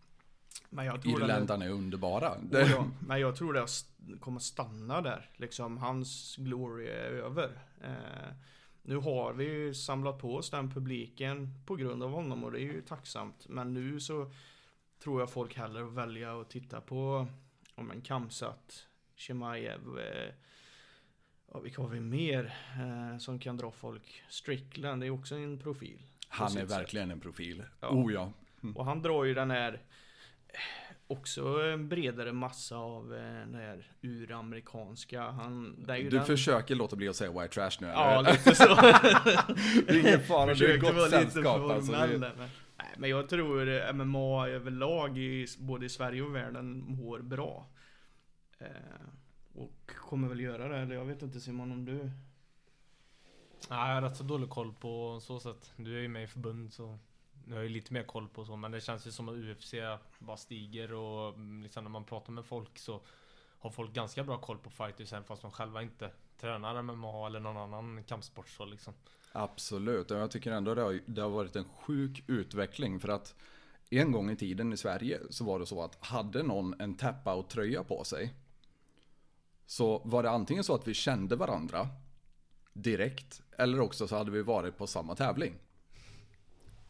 Men 0.70 0.86
jag 0.86 1.02
tror 1.02 1.22
Irländarna 1.22 1.66
är 1.66 1.70
underbara. 1.70 2.38
Ja, 2.52 2.88
men 3.08 3.20
jag 3.20 3.36
tror 3.36 3.54
det 3.54 3.68
kommer 4.20 4.40
stanna 4.40 5.02
där. 5.02 5.30
Liksom, 5.36 5.78
hans 5.78 6.36
glory 6.36 6.88
är 6.88 7.12
över. 7.12 7.62
Eh, 7.84 8.36
nu 8.86 8.96
har 8.96 9.34
vi 9.34 9.44
ju 9.44 9.74
samlat 9.74 10.20
på 10.20 10.36
oss 10.36 10.50
den 10.50 10.72
publiken 10.72 11.54
på 11.66 11.76
grund 11.76 12.04
av 12.04 12.12
honom 12.12 12.44
och 12.44 12.52
det 12.52 12.60
är 12.60 12.74
ju 12.74 12.82
tacksamt. 12.82 13.48
Men 13.50 13.74
nu 13.74 14.00
så 14.00 14.32
tror 15.00 15.20
jag 15.20 15.30
folk 15.30 15.58
hellre 15.58 15.84
välja 15.84 16.42
att 16.42 16.50
titta 16.50 16.82
på 16.82 17.28
om 17.76 17.92
en 17.92 18.02
Kamsat, 18.02 18.88
Chimaev, 19.16 20.00
eh, 20.00 20.34
ja, 21.54 21.60
vilka 21.60 21.82
har 21.82 21.90
vi 21.90 22.00
mer 22.00 22.54
eh, 22.80 23.18
som 23.18 23.40
kan 23.40 23.58
dra 23.58 23.72
folk? 23.72 24.24
Strickland 24.30 25.02
det 25.02 25.08
är 25.08 25.12
också 25.12 25.36
en 25.36 25.60
profil. 25.60 26.00
han 26.28 26.46
är 26.46 26.52
sitt 26.52 26.60
sätt. 26.60 26.72
verkligen 26.72 27.12
en 27.12 27.20
profil. 27.20 27.64
Ja. 27.80 27.90
Oh 27.90 28.14
ja. 28.14 28.32
Och 28.76 28.86
han 28.86 29.02
drar 29.02 29.24
ju 29.24 29.34
den 29.34 29.52
här 29.52 29.82
Också 31.14 31.62
en 31.62 31.90
bredare 31.90 32.34
massa 32.34 32.78
av 32.78 33.14
eh, 33.14 33.20
den 33.22 33.56
här 33.56 33.86
uramerikanska 34.02 35.22
Han, 35.32 35.84
Du 35.88 36.10
den, 36.10 36.26
försöker 36.26 36.76
låta 36.76 36.96
bli 36.96 37.10
att 37.10 37.16
säga 37.16 37.32
white 37.32 37.48
trash 37.54 37.72
nu 37.82 37.88
Ja 37.88 38.20
eller? 38.20 38.32
lite 38.32 38.56
så 38.56 38.64
Det 39.88 39.90
är 39.94 40.00
ingen 40.00 40.20
fara, 40.22 40.54
du 40.54 40.74
är 40.74 40.78
gott 40.78 41.10
sällskap 41.10 41.72
alltså. 41.72 41.92
Det- 41.92 42.18
men, 42.18 42.32
Nej 42.78 42.90
men 42.98 43.10
jag 43.10 43.30
tror 43.30 43.70
eh, 43.70 43.94
MMA 43.94 44.48
överlag 44.48 45.18
i 45.18 45.48
både 45.60 45.86
i 45.86 45.90
Sverige 45.90 46.22
och 46.22 46.36
världen 46.36 46.84
mår 46.88 47.20
bra 47.20 47.68
eh, 48.60 48.68
Och 49.54 49.92
kommer 49.98 50.28
väl 50.30 50.40
göra 50.40 50.68
det, 50.68 50.78
eller 50.78 50.96
jag 50.96 51.06
vet 51.06 51.22
inte 51.22 51.40
Simon 51.40 51.72
om 51.72 51.86
du 51.86 52.12
Ja, 53.70 53.88
jag 53.88 53.96
har 53.96 54.02
rätt 54.02 54.18
så 54.18 54.24
dålig 54.24 54.50
koll 54.50 54.74
på 54.74 55.20
så 55.22 55.40
sätt. 55.40 55.72
Du 55.78 55.98
är 55.98 56.02
ju 56.02 56.08
med 56.08 56.24
i 56.24 56.28
förbund 56.28 56.74
så 56.74 57.00
nu 57.46 57.54
har 57.54 57.62
jag 57.62 57.68
ju 57.68 57.74
lite 57.74 57.94
mer 57.94 58.04
koll 58.04 58.28
på 58.28 58.46
så 58.46 58.56
men 58.56 58.72
det 58.72 58.82
känns 58.82 59.08
ju 59.08 59.12
som 59.12 59.30
att 59.30 59.36
UFC 59.36 59.74
bara 60.20 60.38
stiger 60.38 60.94
och 60.94 61.34
mm, 61.34 61.64
liksom 61.64 61.84
när 61.84 61.92
man 61.92 62.04
pratar 62.04 62.34
med 62.34 62.46
folk 62.46 62.80
så 62.80 63.02
har 63.60 63.70
folk 63.70 63.94
ganska 63.94 64.24
bra 64.24 64.38
koll 64.38 64.58
på 64.58 64.70
fighters 64.70 65.14
även 65.14 65.24
fast 65.24 65.42
de 65.42 65.52
själva 65.52 65.82
inte 65.82 66.12
tränar 66.40 66.82
MMA 66.82 67.28
eller 67.28 67.40
någon 67.40 67.58
annan 67.58 68.04
kampsport 68.04 68.50
så 68.50 68.66
liksom. 68.66 68.94
Absolut, 69.32 70.12
och 70.12 70.18
jag 70.18 70.32
tycker 70.32 70.52
ändå 70.52 70.76
det 70.76 70.82
har, 70.82 71.00
det 71.06 71.22
har 71.22 71.30
varit 71.30 71.56
en 71.56 71.70
sjuk 71.70 72.24
utveckling 72.28 73.00
för 73.00 73.10
att 73.10 73.36
en 73.90 74.12
gång 74.12 74.32
i 74.32 74.36
tiden 74.36 74.74
i 74.74 74.78
Sverige 74.78 75.20
så 75.30 75.44
var 75.44 75.60
det 75.60 75.66
så 75.66 75.84
att 75.84 76.06
hade 76.06 76.44
någon 76.44 76.82
en 76.82 76.98
tap-out-tröja 76.98 77.84
på 77.84 78.04
sig 78.04 78.34
så 79.66 80.02
var 80.06 80.24
det 80.24 80.30
antingen 80.30 80.64
så 80.64 80.76
att 80.76 80.88
vi 80.88 80.94
kände 80.94 81.36
varandra 81.36 81.88
direkt 82.74 83.42
eller 83.58 83.80
också 83.80 84.08
så 84.08 84.16
hade 84.16 84.32
vi 84.32 84.42
varit 84.42 84.78
på 84.78 84.88
samma 84.88 85.16
tävling. 85.16 85.56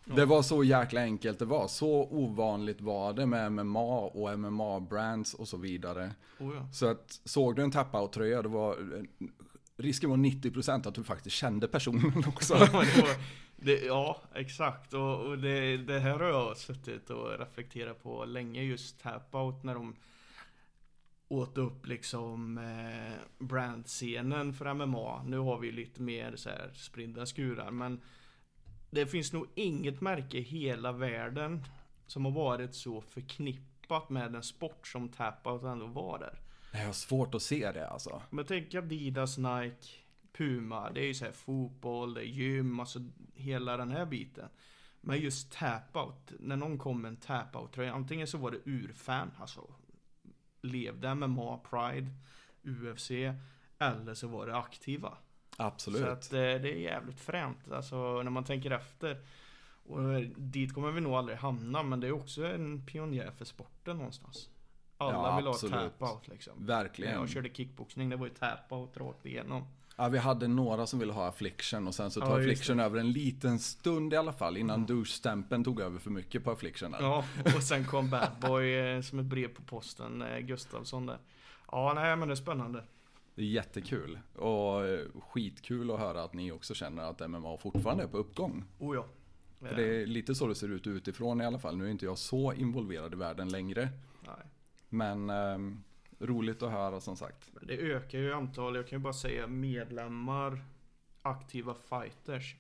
Det 0.05 0.25
var 0.25 0.41
så 0.41 0.63
jäkla 0.63 1.01
enkelt 1.01 1.39
det 1.39 1.45
var. 1.45 1.67
Så 1.67 2.07
ovanligt 2.11 2.81
var 2.81 3.13
det 3.13 3.25
med 3.25 3.51
MMA 3.51 3.99
och 3.99 4.39
MMA-brands 4.39 5.33
och 5.33 5.47
så 5.47 5.57
vidare. 5.57 6.11
oh, 6.39 6.55
ja. 6.55 6.67
Så 6.73 6.87
att 6.87 7.21
såg 7.25 7.55
du 7.55 7.61
en 7.61 7.71
tap-out-tröja, 7.71 8.41
det 8.41 8.49
var 8.49 8.77
risken 9.77 10.09
var 10.09 10.17
90% 10.17 10.87
att 10.87 10.95
du 10.95 11.03
faktiskt 11.03 11.35
kände 11.35 11.67
personen 11.67 12.23
också. 12.27 12.53
Ja, 12.53 12.67
var, 12.71 12.85
det, 13.55 13.81
ja, 13.81 14.21
exakt. 14.33 14.93
Och, 14.93 15.19
och 15.19 15.37
det, 15.37 15.77
det 15.77 15.99
här 15.99 16.19
har 16.19 16.29
jag 16.29 16.57
suttit 16.57 17.09
och 17.09 17.39
reflekterat 17.39 18.03
på 18.03 18.25
länge. 18.25 18.63
Just 18.63 19.03
tap-out 19.03 19.63
när 19.63 19.73
de 19.73 19.95
åt 21.27 21.57
upp 21.57 21.87
liksom 21.87 22.57
eh, 22.57 23.45
brandscenen 23.45 24.53
för 24.53 24.73
MMA. 24.73 25.23
Nu 25.23 25.37
har 25.37 25.59
vi 25.59 25.71
lite 25.71 26.01
mer 26.01 26.35
så 26.35 26.49
här 26.49 26.71
spridda 26.73 27.25
skurar 27.25 27.71
men 27.71 28.01
det 28.93 29.07
finns 29.07 29.33
nog 29.33 29.47
inget 29.55 30.01
märke 30.01 30.37
i 30.37 30.41
hela 30.41 30.91
världen 30.91 31.63
som 32.07 32.25
har 32.25 32.31
varit 32.31 32.75
så 32.75 33.01
förknippat 33.01 34.09
med 34.09 34.35
en 34.35 34.43
sport 34.43 34.87
som 34.87 35.09
tap-out 35.09 35.63
ändå 35.71 35.85
var 35.85 36.19
där. 36.19 36.39
Jag 36.71 36.85
har 36.85 36.93
svårt 36.93 37.35
att 37.35 37.41
se 37.41 37.71
det 37.71 37.89
alltså. 37.89 38.21
Men 38.29 38.45
tänk 38.45 38.75
Adidas, 38.75 39.37
Nike, 39.37 39.87
Puma. 40.33 40.91
Det 40.91 41.01
är 41.01 41.05
ju 41.05 41.13
så 41.13 41.25
här 41.25 41.31
fotboll, 41.31 42.13
det 42.13 42.21
är 42.21 42.25
gym, 42.25 42.79
alltså 42.79 42.99
hela 43.35 43.77
den 43.77 43.91
här 43.91 44.05
biten. 44.05 44.49
Men 45.01 45.19
just 45.19 45.53
tap-out, 45.53 46.33
när 46.39 46.55
någon 46.55 46.77
kom 46.77 47.01
med 47.01 47.09
en 47.09 47.17
tap-out-tröja, 47.17 47.93
antingen 47.93 48.27
så 48.27 48.37
var 48.37 48.51
det 48.51 48.59
urfan, 48.65 49.31
alltså 49.39 49.73
levde 50.61 51.15
MMA, 51.15 51.57
Pride, 51.57 52.11
UFC, 52.63 53.11
eller 53.79 54.13
så 54.13 54.27
var 54.27 54.47
det 54.47 54.57
aktiva. 54.57 55.17
Absolut. 55.57 56.01
Så 56.01 56.07
att 56.07 56.33
eh, 56.33 56.39
det 56.39 56.71
är 56.71 56.75
jävligt 56.79 57.19
fränt, 57.19 57.71
alltså 57.71 58.23
när 58.23 58.31
man 58.31 58.43
tänker 58.43 58.71
efter. 58.71 59.17
Och 59.85 60.13
eh, 60.13 60.19
dit 60.35 60.73
kommer 60.73 60.91
vi 60.91 61.01
nog 61.01 61.13
aldrig 61.13 61.37
hamna, 61.37 61.83
men 61.83 61.99
det 61.99 62.07
är 62.07 62.11
också 62.11 62.45
en 62.45 62.85
pionjär 62.85 63.31
för 63.37 63.45
sporten 63.45 63.97
någonstans. 63.97 64.49
Alla 64.97 65.13
Ja, 65.13 65.35
vill 65.35 65.45
ha 65.45 65.53
absolut. 65.53 65.73
tap-out 65.99 66.27
liksom. 66.27 66.53
När 66.59 66.65
Verkligen. 66.83 67.13
jag 67.13 67.29
körde 67.29 67.49
kickboxning, 67.49 68.09
det 68.09 68.15
var 68.15 68.25
ju 68.27 68.33
tap-out 68.33 68.97
rakt 68.97 69.25
igenom. 69.25 69.67
Ja, 69.97 70.07
vi 70.07 70.17
hade 70.17 70.47
några 70.47 70.85
som 70.87 70.99
ville 70.99 71.13
ha 71.13 71.27
affliction 71.27 71.87
och 71.87 71.95
sen 71.95 72.11
så 72.11 72.19
Ja, 72.19 72.25
tog 72.25 72.37
just 72.37 72.47
affliction 72.47 72.79
över 72.79 72.99
en 72.99 73.11
liten 73.11 73.59
stund 73.59 74.13
i 74.13 74.15
alla 74.15 74.33
fall 74.33 74.57
innan 74.57 74.85
douche-stämpeln 74.85 75.63
tog 75.63 75.81
över 75.81 75.99
för 75.99 76.09
mycket 76.09 76.43
på 76.43 76.51
affliction. 76.51 76.95
Ja, 76.99 77.25
och 77.55 77.63
sen 77.63 77.85
kom 77.85 78.09
Bad 78.09 78.31
Boy 78.41 78.73
eh, 78.75 79.01
som 79.01 79.19
ett 79.19 79.25
brev 79.25 79.47
på 79.47 79.61
posten, 79.61 80.21
eh, 80.21 80.39
Gustavsson 80.39 81.05
där. 81.05 81.17
Ja, 81.71 81.91
nej 81.95 82.15
men 82.15 82.27
det 82.27 82.33
är 82.33 82.35
spännande. 82.35 82.83
Det 83.35 83.41
är 83.41 83.45
jättekul 83.45 84.19
och 84.35 84.85
eh, 84.85 85.07
skitkul 85.19 85.91
att 85.91 85.99
höra 85.99 86.23
att 86.23 86.33
ni 86.33 86.51
också 86.51 86.73
känner 86.73 87.03
att 87.03 87.29
MMA 87.29 87.57
fortfarande 87.57 88.03
är 88.03 88.07
på 88.07 88.17
uppgång. 88.17 88.63
Oh 88.79 88.95
ja. 88.95 89.05
För 89.59 89.75
det 89.75 90.01
är 90.01 90.05
lite 90.05 90.35
så 90.35 90.47
det 90.47 90.55
ser 90.55 90.71
ut 90.71 90.87
utifrån 90.87 91.41
i 91.41 91.45
alla 91.45 91.59
fall. 91.59 91.77
Nu 91.77 91.85
är 91.85 91.89
inte 91.89 92.05
jag 92.05 92.17
så 92.17 92.53
involverad 92.53 93.13
i 93.13 93.15
världen 93.15 93.49
längre. 93.49 93.89
Nej. 94.25 94.45
Men 94.89 95.29
ehm, 95.29 95.83
roligt 96.19 96.63
att 96.63 96.71
höra 96.71 97.01
som 97.01 97.15
sagt. 97.15 97.51
Det 97.61 97.77
ökar 97.77 98.19
ju 98.19 98.33
antal, 98.33 98.75
jag 98.75 98.87
kan 98.87 98.99
ju 98.99 99.03
bara 99.03 99.13
säga 99.13 99.47
medlemmar, 99.47 100.65
aktiva 101.21 101.73
fighters. 101.73 102.55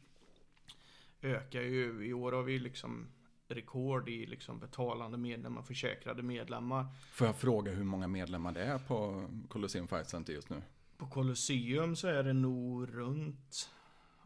Ökar 1.21 1.61
ju, 1.61 2.07
i 2.07 2.13
år 2.13 2.31
har 2.31 2.43
vi 2.43 2.59
liksom 2.59 3.07
rekord 3.47 4.09
i 4.09 4.25
liksom 4.25 4.59
betalande 4.59 5.17
medlemmar, 5.17 5.61
försäkrade 5.61 6.23
medlemmar. 6.23 6.85
Får 7.11 7.27
jag 7.27 7.35
fråga 7.35 7.71
hur 7.71 7.83
många 7.83 8.07
medlemmar 8.07 8.51
det 8.51 8.63
är 8.63 8.79
på 8.79 9.27
Colosseum 9.49 9.87
Fight 9.87 10.09
Center 10.09 10.33
just 10.33 10.49
nu? 10.49 10.61
På 10.97 11.07
Colosseum 11.07 11.95
så 11.95 12.07
är 12.07 12.23
det 12.23 12.33
nog 12.33 12.95
runt, 12.95 13.69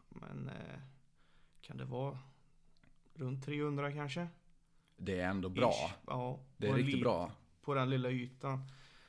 men 0.08 0.48
eh, 0.48 0.80
kan 1.60 1.76
det 1.76 1.84
vara 1.84 2.18
runt 3.14 3.44
300 3.44 3.92
kanske? 3.92 4.28
Det 4.96 5.20
är 5.20 5.28
ändå 5.28 5.48
bra. 5.48 5.70
Ish. 5.70 5.94
Ja. 6.06 6.40
Det 6.56 6.68
är 6.68 6.74
riktigt 6.74 7.00
bra. 7.00 7.32
På 7.62 7.74
den 7.74 7.90
lilla 7.90 8.10
ytan. 8.10 8.64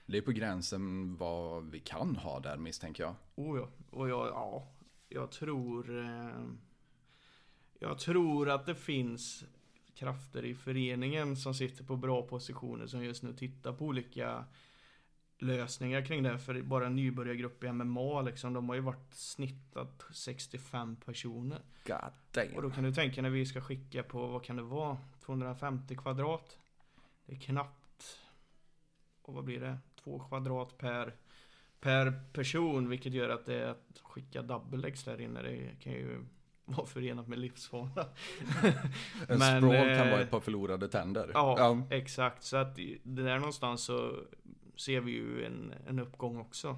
Det 0.05 0.17
är 0.17 0.21
på 0.21 0.31
gränsen 0.31 1.15
vad 1.15 1.71
vi 1.71 1.79
kan 1.79 2.15
ha 2.15 2.39
där 2.39 2.57
misstänker 2.57 3.03
jag. 3.03 3.15
Oh 3.35 3.59
ja, 3.59 3.69
och 3.89 4.09
jag, 4.09 4.27
ja, 4.27 4.67
jag 5.09 5.31
tror... 5.31 6.05
Eh, 6.05 6.43
jag 7.79 7.99
tror 7.99 8.49
att 8.49 8.65
det 8.65 8.75
finns 8.75 9.43
krafter 9.99 10.45
i 10.45 10.55
föreningen 10.55 11.35
som 11.35 11.53
sitter 11.53 11.83
på 11.83 11.95
bra 11.95 12.21
positioner 12.21 12.87
som 12.87 13.03
just 13.03 13.23
nu 13.23 13.33
tittar 13.33 13.73
på 13.73 13.85
olika 13.85 14.45
lösningar 15.39 16.05
kring 16.05 16.23
det. 16.23 16.39
För 16.39 16.61
bara 16.61 16.85
en 16.85 16.95
nybörjargrupp 16.95 17.63
i 17.63 17.71
MMA 17.71 18.21
liksom, 18.21 18.53
de 18.53 18.69
har 18.69 18.75
ju 18.75 18.81
varit 18.81 19.13
snittat 19.13 20.05
65 20.11 20.95
personer. 20.95 21.61
God 21.85 22.55
Och 22.55 22.61
då 22.61 22.67
damn. 22.67 22.71
kan 22.71 22.83
du 22.83 22.93
tänka 22.93 23.21
när 23.21 23.29
vi 23.29 23.45
ska 23.45 23.61
skicka 23.61 24.03
på, 24.03 24.27
vad 24.27 24.43
kan 24.43 24.55
det 24.55 24.63
vara? 24.63 24.97
250 25.25 25.95
kvadrat? 25.95 26.57
Det 27.25 27.33
är 27.33 27.39
knappt, 27.39 28.19
och 29.21 29.33
vad 29.33 29.43
blir 29.43 29.59
det? 29.59 29.77
Två 30.03 30.19
kvadrat 30.19 30.77
per, 30.77 31.15
per 31.79 32.23
person, 32.33 32.89
vilket 32.89 33.13
gör 33.13 33.29
att 33.29 33.45
det 33.45 33.55
är 33.55 33.67
att 33.67 33.99
skicka 34.03 34.41
double-legs 34.41 35.05
där 35.05 35.21
inne, 35.21 35.41
det 35.41 35.79
kan 35.79 35.93
ju 35.93 36.25
vara 36.77 36.87
förenat 36.87 37.27
med 37.27 37.39
livsfara. 37.39 38.05
En 39.27 39.39
Men, 39.39 39.61
sprawl 39.61 39.73
kan 39.73 40.07
eh, 40.07 40.11
vara 40.11 40.21
ett 40.21 40.31
par 40.31 40.39
förlorade 40.39 40.87
tänder. 40.87 41.31
Ja, 41.33 41.87
exakt. 41.89 42.43
Så 42.43 42.57
att 42.57 42.75
det 43.03 43.23
där 43.23 43.37
någonstans 43.37 43.83
så 43.83 44.15
ser 44.75 45.01
vi 45.01 45.11
ju 45.11 45.45
en, 45.45 45.73
en 45.87 45.99
uppgång 45.99 46.37
också. 46.37 46.77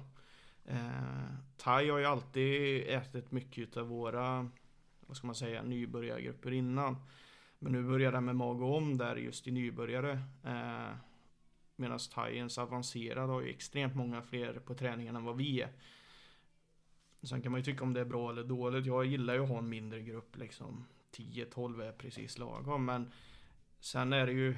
Eh, 0.64 0.76
thai 1.56 1.90
har 1.90 1.98
ju 1.98 2.04
alltid 2.04 2.84
ätit 2.88 3.32
mycket 3.32 3.76
av 3.76 3.86
våra, 3.88 4.50
vad 5.06 5.16
ska 5.16 5.26
man 5.26 5.36
säga, 5.36 5.62
nybörjargrupper 5.62 6.52
innan. 6.52 6.96
Men 7.58 7.72
nu 7.72 7.82
börjar 7.82 8.12
det 8.12 8.20
med 8.20 8.36
mag 8.36 8.62
och 8.62 8.76
om 8.76 8.98
där 8.98 9.16
just 9.16 9.46
i 9.46 9.50
nybörjare. 9.50 10.12
Eh, 10.44 10.96
Medan 11.76 11.98
thaiens 12.14 12.58
avancerad 12.58 13.30
har 13.30 13.40
ju 13.40 13.50
extremt 13.50 13.94
många 13.94 14.22
fler 14.22 14.52
på 14.52 14.74
träningen 14.74 15.16
än 15.16 15.24
vad 15.24 15.36
vi 15.36 15.60
är. 15.60 15.68
Sen 17.22 17.42
kan 17.42 17.52
man 17.52 17.60
ju 17.60 17.64
tycka 17.64 17.84
om 17.84 17.92
det 17.92 18.00
är 18.00 18.04
bra 18.04 18.30
eller 18.30 18.44
dåligt. 18.44 18.86
Jag 18.86 19.04
gillar 19.04 19.34
ju 19.34 19.42
att 19.42 19.48
ha 19.48 19.58
en 19.58 19.68
mindre 19.68 20.00
grupp 20.00 20.36
liksom. 20.36 20.84
10-12 21.16 21.82
är 21.82 21.92
precis 21.92 22.38
lagom. 22.38 22.84
Men 22.84 23.12
sen 23.80 24.12
är 24.12 24.26
det 24.26 24.32
ju 24.32 24.56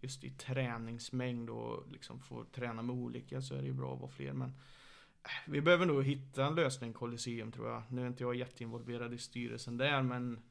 just 0.00 0.24
i 0.24 0.30
träningsmängd 0.30 1.50
och 1.50 1.84
liksom 1.92 2.20
få 2.20 2.44
träna 2.44 2.82
med 2.82 2.96
olika 2.96 3.42
så 3.42 3.54
är 3.54 3.58
det 3.58 3.66
ju 3.66 3.72
bra 3.72 3.94
att 3.94 4.00
vara 4.00 4.10
fler. 4.10 4.32
Men 4.32 4.48
äh, 5.22 5.30
vi 5.46 5.60
behöver 5.60 5.86
nog 5.86 6.04
hitta 6.04 6.46
en 6.46 6.54
lösning 6.54 6.92
Colosseum 6.92 7.52
tror 7.52 7.68
jag. 7.68 7.82
Nu 7.88 8.02
är 8.02 8.06
inte 8.06 8.22
jag 8.22 8.34
jätteinvolverad 8.34 9.14
i 9.14 9.18
styrelsen 9.18 9.76
där 9.76 10.02
men 10.02 10.42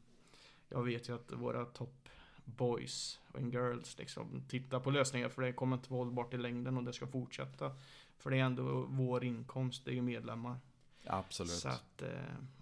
jag 0.69 0.83
vet 0.83 1.09
ju 1.09 1.15
att 1.15 1.31
våra 1.31 1.65
top 1.65 2.09
boys 2.45 3.19
och 3.31 3.41
girls 3.41 3.97
liksom 3.97 4.43
tittar 4.47 4.79
på 4.79 4.91
lösningar 4.91 5.29
för 5.29 5.41
det 5.41 5.53
kommer 5.53 5.75
inte 5.75 5.91
vara 5.91 6.03
hållbart 6.03 6.33
i 6.33 6.37
längden 6.37 6.77
och 6.77 6.83
det 6.83 6.93
ska 6.93 7.07
fortsätta. 7.07 7.71
För 8.17 8.29
det 8.29 8.37
är 8.37 8.43
ändå 8.43 8.85
vår 8.89 9.23
inkomst, 9.23 9.85
det 9.85 9.91
är 9.91 9.95
ju 9.95 10.01
medlemmar. 10.01 10.57
Absolut. 11.05 11.51
Så 11.51 11.67
att, 11.67 12.01
eh, 12.01 12.09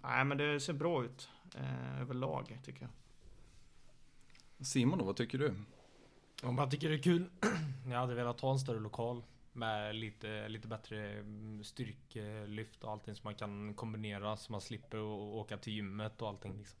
nej 0.02 0.24
men 0.24 0.38
det 0.38 0.60
ser 0.60 0.72
bra 0.72 1.04
ut 1.04 1.28
eh, 1.54 2.00
överlag 2.00 2.58
tycker 2.64 2.82
jag. 2.82 2.90
Simon 4.66 4.98
då, 4.98 5.04
vad 5.04 5.16
tycker 5.16 5.38
du? 5.38 5.54
Om 6.42 6.58
jag 6.58 6.70
tycker 6.70 6.88
det 6.88 6.94
är 6.94 7.02
kul. 7.02 7.30
Jag 7.90 7.98
hade 7.98 8.14
velat 8.14 8.40
ha 8.40 8.52
en 8.52 8.58
större 8.58 8.80
lokal. 8.80 9.22
Med 9.52 9.94
lite, 9.94 10.48
lite 10.48 10.68
bättre 10.68 11.12
mm, 11.12 11.64
styrkelyft 11.64 12.84
och 12.84 12.90
allting 12.90 13.14
som 13.14 13.24
man 13.24 13.34
kan 13.34 13.74
kombinera. 13.74 14.36
Så 14.36 14.52
man 14.52 14.60
slipper 14.60 15.00
åka 15.00 15.56
till 15.56 15.72
gymmet 15.72 16.22
och 16.22 16.28
allting 16.28 16.58
liksom. 16.58 16.78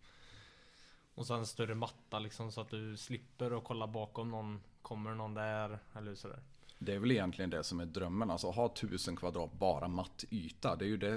Och 1.14 1.26
sen 1.26 1.38
en 1.38 1.46
större 1.46 1.74
matta 1.74 2.18
liksom 2.18 2.52
så 2.52 2.60
att 2.60 2.70
du 2.70 2.96
slipper 2.96 3.58
att 3.58 3.64
kolla 3.64 3.86
bakom 3.86 4.30
någon. 4.30 4.60
Kommer 4.82 5.14
någon 5.14 5.34
där? 5.34 5.78
Eller 5.96 6.14
sådär. 6.14 6.40
Det 6.82 6.94
är 6.94 6.98
väl 6.98 7.10
egentligen 7.10 7.50
det 7.50 7.64
som 7.64 7.80
är 7.80 7.86
drömmen. 7.86 8.30
Alltså 8.30 8.50
ha 8.50 8.66
1000 8.66 9.16
kvadrat 9.16 9.52
bara 9.52 9.88
mattyta. 9.88 10.76
Det 10.76 10.84
är 10.84 10.88
ju 10.88 10.96
det, 10.96 11.10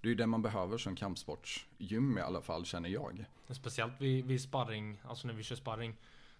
det, 0.00 0.06
är 0.06 0.08
ju 0.08 0.14
det 0.14 0.26
man 0.26 0.42
behöver 0.42 0.78
som 0.78 0.96
kampsportsgym 0.96 2.18
i 2.18 2.20
alla 2.20 2.40
fall 2.40 2.64
känner 2.64 2.88
jag. 2.88 3.24
Speciellt 3.50 4.00
vid, 4.00 4.24
vid 4.24 4.40
sparring, 4.40 5.00
alltså 5.04 5.26
när 5.26 5.34
vi 5.34 5.42
kör 5.42 5.56
sparring. 5.56 5.96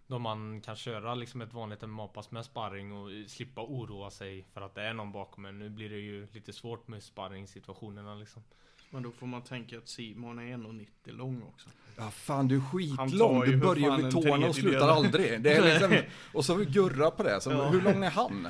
Då 0.06 0.18
man 0.18 0.60
kan 0.60 0.76
köra 0.76 1.14
liksom 1.14 1.40
ett 1.40 1.52
vanligt 1.52 1.82
MMA-pass 1.82 2.30
med 2.30 2.44
sparring 2.44 2.92
och 2.92 3.30
slippa 3.30 3.62
oroa 3.62 4.10
sig 4.10 4.44
för 4.52 4.60
att 4.60 4.74
det 4.74 4.82
är 4.82 4.94
någon 4.94 5.12
bakom 5.12 5.44
en. 5.44 5.58
Nu 5.58 5.68
blir 5.68 5.90
det 5.90 5.98
ju 5.98 6.26
lite 6.32 6.52
svårt 6.52 6.88
med 6.88 7.02
sparringssituationerna 7.02 8.14
liksom. 8.14 8.42
Men 8.94 9.02
då 9.02 9.10
får 9.10 9.26
man 9.26 9.42
tänka 9.42 9.78
att 9.78 9.88
Simon 9.88 10.38
är 10.38 10.42
1,90 10.42 10.86
lång 11.04 11.42
också. 11.42 11.68
Ja 11.96 12.10
fan 12.10 12.48
du 12.48 12.56
är 12.56 12.60
skitlång. 12.60 13.40
Du 13.40 13.56
börjar 13.56 13.96
vid 13.96 14.10
tårna 14.12 14.46
och 14.46 14.54
slutar 14.54 14.88
aldrig. 14.88 15.40
Det 15.42 15.52
är 15.52 15.72
liksom, 15.72 15.98
och 16.32 16.44
så 16.44 16.52
har 16.52 16.58
vi 16.58 16.64
Gurra 16.64 17.10
på 17.10 17.22
det. 17.22 17.40
Så 17.40 17.50
Ja. 17.50 17.68
Hur 17.68 17.80
lång 17.80 18.04
är 18.04 18.10
han? 18.10 18.48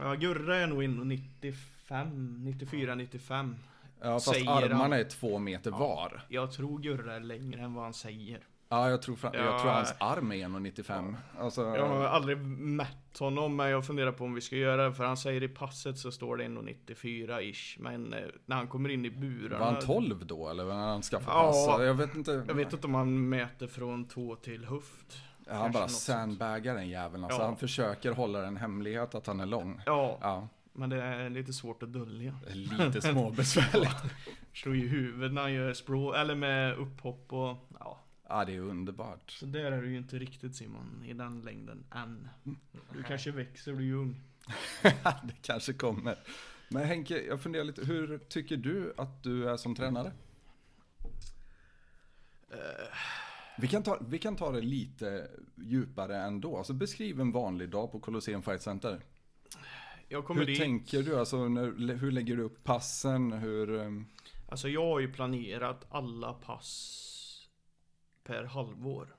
Ja, 0.00 0.14
Gurra 0.14 0.56
är 0.56 0.66
nog 0.66 0.82
1,95, 0.82 2.38
94, 2.44 2.94
95. 2.94 3.56
Ja, 4.00 4.14
fast 4.14 4.28
Säger 4.28 4.46
han. 4.46 4.64
armarna 4.64 4.96
är 4.98 5.04
två 5.04 5.38
meter 5.38 5.70
var. 5.70 6.22
Jag 6.28 6.52
tror 6.52 6.78
Gurra 6.78 7.14
är 7.14 7.20
längre 7.20 7.60
än 7.60 7.74
vad 7.74 7.84
han 7.84 7.94
säger. 7.94 8.40
Ja, 8.72 8.90
jag 8.90 9.02
tror, 9.02 9.18
jag 9.22 9.34
Ja. 9.34 9.58
tror 9.60 9.70
hans 9.70 9.94
arm 10.00 10.32
är 10.32 10.36
1,95. 10.36 11.16
Alltså, 11.38 11.62
Jag 11.62 11.88
har 11.88 12.04
aldrig 12.04 12.38
mätt 12.58 13.18
honom 13.18 13.56
men 13.56 13.68
jag 13.70 13.86
funderar 13.86 14.12
på 14.12 14.24
om 14.24 14.34
vi 14.34 14.40
ska 14.40 14.56
göra 14.56 14.88
det 14.88 14.94
för 14.94 15.04
han 15.04 15.16
säger 15.16 15.42
i 15.42 15.48
passet 15.48 15.98
så 15.98 16.12
står 16.12 16.36
det 16.36 16.44
1,94 16.44 17.40
ish. 17.52 17.76
Men 17.80 18.12
eh, 18.12 18.18
när 18.46 18.56
han 18.56 18.68
kommer 18.68 18.88
in 18.88 19.04
i 19.04 19.10
burarna. 19.10 19.58
var 19.58 19.72
han 19.72 19.80
12 19.86 20.26
då 20.26 20.48
eller 20.48 20.64
var 20.64 20.74
han 20.74 21.02
skaffade 21.02 21.36
Ja. 21.36 21.42
pass? 21.46 21.80
Jag 21.86 21.94
vet 21.94 22.14
inte. 22.14 22.44
Jag 22.48 22.54
vet 22.54 22.72
inte 22.72 22.86
om 22.86 22.94
han 22.94 23.28
mäter 23.28 23.66
från 23.66 24.04
tå 24.08 24.36
till 24.36 24.64
höft. 24.64 25.22
Ja, 25.46 25.54
han 25.54 25.72
bara 25.72 25.88
sandbaggar 25.88 26.74
den 26.74 26.88
jäveln. 26.88 27.24
Alltså, 27.24 27.40
Ja. 27.40 27.44
Han 27.46 27.56
försöker 27.56 28.12
hålla 28.12 28.46
en 28.46 28.56
hemlighet 28.56 29.14
att 29.14 29.26
han 29.26 29.40
är 29.40 29.46
lång. 29.46 29.80
Ja, 29.86 30.48
men 30.72 30.90
det 30.90 31.02
är 31.02 31.30
lite 31.30 31.52
svårt 31.52 31.82
att 31.82 31.92
dölja. 31.92 32.34
lite 32.78 33.02
småbesvärligt. 33.02 33.96
Slår 34.54 34.76
ju 34.76 34.88
huvudet 34.88 35.32
när 35.32 35.42
han 35.42 35.52
gör 35.52 35.72
sprawl, 35.72 36.14
eller 36.14 36.34
med 36.34 36.74
upphopp 36.78 37.32
och 37.32 37.56
ja. 37.80 37.98
Ja, 38.32 38.44
det 38.44 38.54
är 38.54 38.60
underbart. 38.60 39.30
Så 39.30 39.46
där 39.46 39.72
är 39.72 39.82
du 39.82 39.90
ju 39.90 39.96
inte 39.96 40.18
riktigt 40.18 40.56
Simon, 40.56 41.04
i 41.06 41.12
den 41.12 41.40
längden 41.40 41.84
än. 41.94 42.28
Du 42.92 43.02
kanske 43.02 43.30
växer, 43.30 43.72
du 43.72 43.90
är 43.90 43.94
ung. 43.94 44.20
det 45.02 45.34
kanske 45.42 45.72
kommer. 45.72 46.18
Men 46.68 46.84
Henke, 46.86 47.22
jag 47.22 47.40
funderar 47.40 47.64
lite, 47.64 47.84
hur 47.84 48.18
tycker 48.18 48.56
du 48.56 48.94
att 48.96 49.22
du 49.22 49.48
är 49.48 49.56
som 49.56 49.74
tränare? 49.74 50.12
Vi 53.58 53.68
kan, 53.68 53.82
ta, 53.82 53.98
vi 54.08 54.18
kan 54.18 54.36
ta 54.36 54.52
det 54.52 54.60
lite 54.60 55.30
djupare 55.56 56.16
ändå. 56.16 56.56
Alltså 56.56 56.72
beskriv 56.72 57.20
en 57.20 57.32
vanlig 57.32 57.70
dag 57.70 57.92
på 57.92 58.00
Colosseum 58.00 58.42
Fight 58.42 58.62
Center. 58.62 59.00
Jag 60.08 60.24
kommer 60.24 60.40
Hur 60.40 60.46
dit. 60.46 60.58
tänker 60.58 61.02
du? 61.02 61.18
Alltså, 61.18 61.48
när, 61.48 61.94
hur 61.94 62.10
lägger 62.10 62.36
du 62.36 62.42
upp 62.42 62.64
passen? 62.64 63.32
Hur, 63.32 63.80
ehm, 63.80 64.06
Alltså 64.48 64.68
jag 64.68 64.84
har 64.84 65.00
ju 65.00 65.12
planerat 65.12 65.86
alla 65.90 66.32
pass 66.32 67.08
per 68.24 68.44
halvår. 68.44 69.16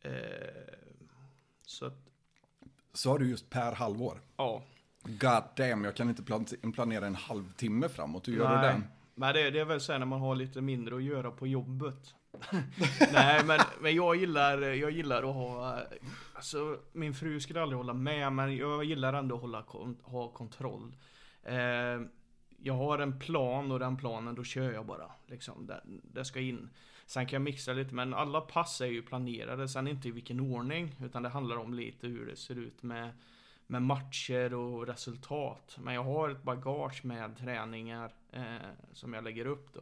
Eh, 0.00 0.10
så 1.66 1.86
att, 1.86 1.98
så 2.92 3.10
har 3.10 3.18
du 3.18 3.30
just 3.30 3.50
per 3.50 3.72
halvår. 3.72 4.20
ja. 4.36 4.62
God 5.02 5.42
damn, 5.56 5.84
jag 5.84 5.96
kan 5.96 6.08
inte 6.08 6.22
plan- 6.22 6.72
planera 6.74 7.06
en 7.06 7.14
halvtimme 7.14 7.88
framåt. 7.88 8.28
Hur 8.28 8.32
gör 8.36 8.50
du 8.50 8.56
Nej. 8.56 8.74
det? 8.74 8.82
Men 9.14 9.34
det, 9.34 9.50
det 9.50 9.60
är 9.60 9.64
väl 9.64 9.80
så 9.80 9.92
här 9.92 9.98
när 9.98 10.06
man 10.06 10.20
har 10.20 10.34
lite 10.34 10.60
mindre 10.60 10.96
att 10.96 11.02
göra 11.02 11.30
på 11.30 11.46
jobbet. 11.46 12.14
Nej 13.12 13.44
men, 13.44 13.60
men 13.80 13.94
jag 13.94 14.16
gillar, 14.16 14.58
jag 14.62 14.90
gillar 14.90 15.18
att 15.22 15.34
ha, 15.34 15.82
alltså 16.34 16.78
min 16.92 17.14
fru 17.14 17.40
skulle 17.40 17.62
aldrig 17.62 17.76
hålla 17.76 17.92
med 17.92 18.32
men 18.32 18.56
jag 18.56 18.84
gillar 18.84 19.12
ändå 19.12 19.34
att 19.34 19.40
hålla, 19.40 19.64
ha 20.02 20.28
kontroll. 20.28 20.96
Eh, 21.42 22.00
jag 22.58 22.74
har 22.74 22.98
en 22.98 23.18
plan 23.18 23.72
och 23.72 23.78
den 23.78 23.96
planen 23.96 24.34
då 24.34 24.44
kör 24.44 24.72
jag 24.72 24.86
bara. 24.86 25.10
Liksom, 25.26 25.66
det, 25.66 25.80
det 26.02 26.24
ska 26.24 26.40
in. 26.40 26.70
Sen 27.10 27.26
kan 27.26 27.36
jag 27.36 27.42
mixa 27.42 27.72
lite 27.72 27.94
men 27.94 28.14
alla 28.14 28.40
pass 28.40 28.80
är 28.80 28.86
ju 28.86 29.02
planerade, 29.02 29.68
sen 29.68 29.88
inte 29.88 30.08
i 30.08 30.10
vilken 30.10 30.40
ordning. 30.40 30.96
Utan 31.02 31.22
det 31.22 31.28
handlar 31.28 31.56
om 31.56 31.74
lite 31.74 32.06
hur 32.06 32.26
det 32.26 32.36
ser 32.36 32.58
ut 32.58 32.82
med, 32.82 33.12
med 33.66 33.82
matcher 33.82 34.54
och 34.54 34.86
resultat. 34.86 35.78
Men 35.80 35.94
jag 35.94 36.04
har 36.04 36.30
ett 36.30 36.42
bagage 36.42 37.04
med 37.04 37.36
träningar 37.36 38.12
eh, 38.32 38.70
som 38.92 39.12
jag 39.12 39.24
lägger 39.24 39.46
upp 39.46 39.72
då. 39.72 39.80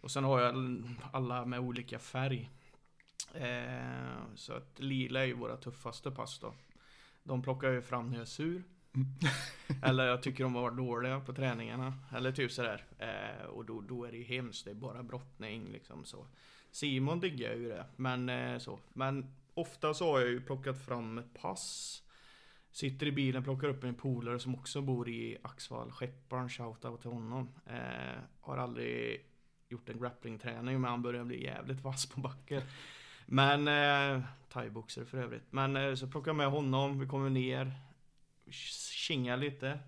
Och 0.00 0.10
sen 0.10 0.24
har 0.24 0.40
jag 0.40 0.82
alla 1.12 1.44
med 1.44 1.60
olika 1.60 1.98
färg. 1.98 2.50
Eh, 3.34 4.34
så 4.34 4.52
att 4.52 4.80
lila 4.80 5.20
är 5.20 5.26
ju 5.26 5.34
våra 5.34 5.56
tuffaste 5.56 6.10
pass 6.10 6.38
då. 6.38 6.54
De 7.22 7.42
plockar 7.42 7.68
jag 7.68 7.74
ju 7.74 7.82
fram 7.82 8.06
när 8.06 8.14
jag 8.14 8.22
är 8.22 8.26
sur. 8.26 8.62
Eller 9.82 10.06
jag 10.06 10.22
tycker 10.22 10.44
de 10.44 10.52
var 10.52 10.70
dåliga 10.70 11.20
på 11.20 11.32
träningarna. 11.32 11.94
Eller 12.16 12.32
typ 12.32 12.52
sådär. 12.52 12.84
Eh, 12.98 13.46
och 13.46 13.64
då, 13.64 13.80
då 13.80 14.04
är 14.04 14.10
det 14.10 14.18
ju 14.18 14.24
hemskt. 14.24 14.64
Det 14.64 14.70
är 14.70 14.74
bara 14.74 15.02
brottning 15.02 15.68
liksom 15.72 16.04
så. 16.04 16.26
Simon 16.70 17.20
diggar 17.20 17.54
ju 17.54 17.68
det. 17.68 17.86
Men 17.96 18.28
eh, 18.28 18.58
så. 18.58 18.78
Men 18.92 19.34
ofta 19.54 19.94
så 19.94 20.12
har 20.12 20.20
jag 20.20 20.28
ju 20.28 20.40
plockat 20.40 20.84
fram 20.84 21.18
ett 21.18 21.34
pass. 21.34 21.96
Sitter 22.72 23.06
i 23.06 23.12
bilen, 23.12 23.44
plockar 23.44 23.68
upp 23.68 23.84
en 23.84 23.94
polare 23.94 24.38
som 24.38 24.54
också 24.54 24.80
bor 24.80 25.08
i 25.08 25.38
Axvall. 25.42 25.92
Skepparen, 25.92 26.48
shoutout 26.48 27.00
till 27.00 27.10
honom. 27.10 27.48
Eh, 27.66 28.20
har 28.40 28.56
aldrig 28.56 29.24
gjort 29.68 29.88
en 29.88 30.00
grapplingträning 30.00 30.80
men 30.80 30.90
han 30.90 31.02
börjar 31.02 31.24
bli 31.24 31.44
jävligt 31.44 31.80
vass 31.80 32.06
på 32.06 32.20
backen. 32.20 32.62
Men, 33.26 33.68
eh, 33.68 34.22
thaiboxare 34.52 35.04
för 35.04 35.18
övrigt. 35.18 35.42
Men 35.50 35.76
eh, 35.76 35.94
så 35.94 36.06
plockar 36.06 36.28
jag 36.28 36.36
med 36.36 36.50
honom, 36.50 37.00
vi 37.00 37.06
kommer 37.06 37.30
ner 37.30 37.72
tjinga 38.50 39.36
lite. 39.36 39.78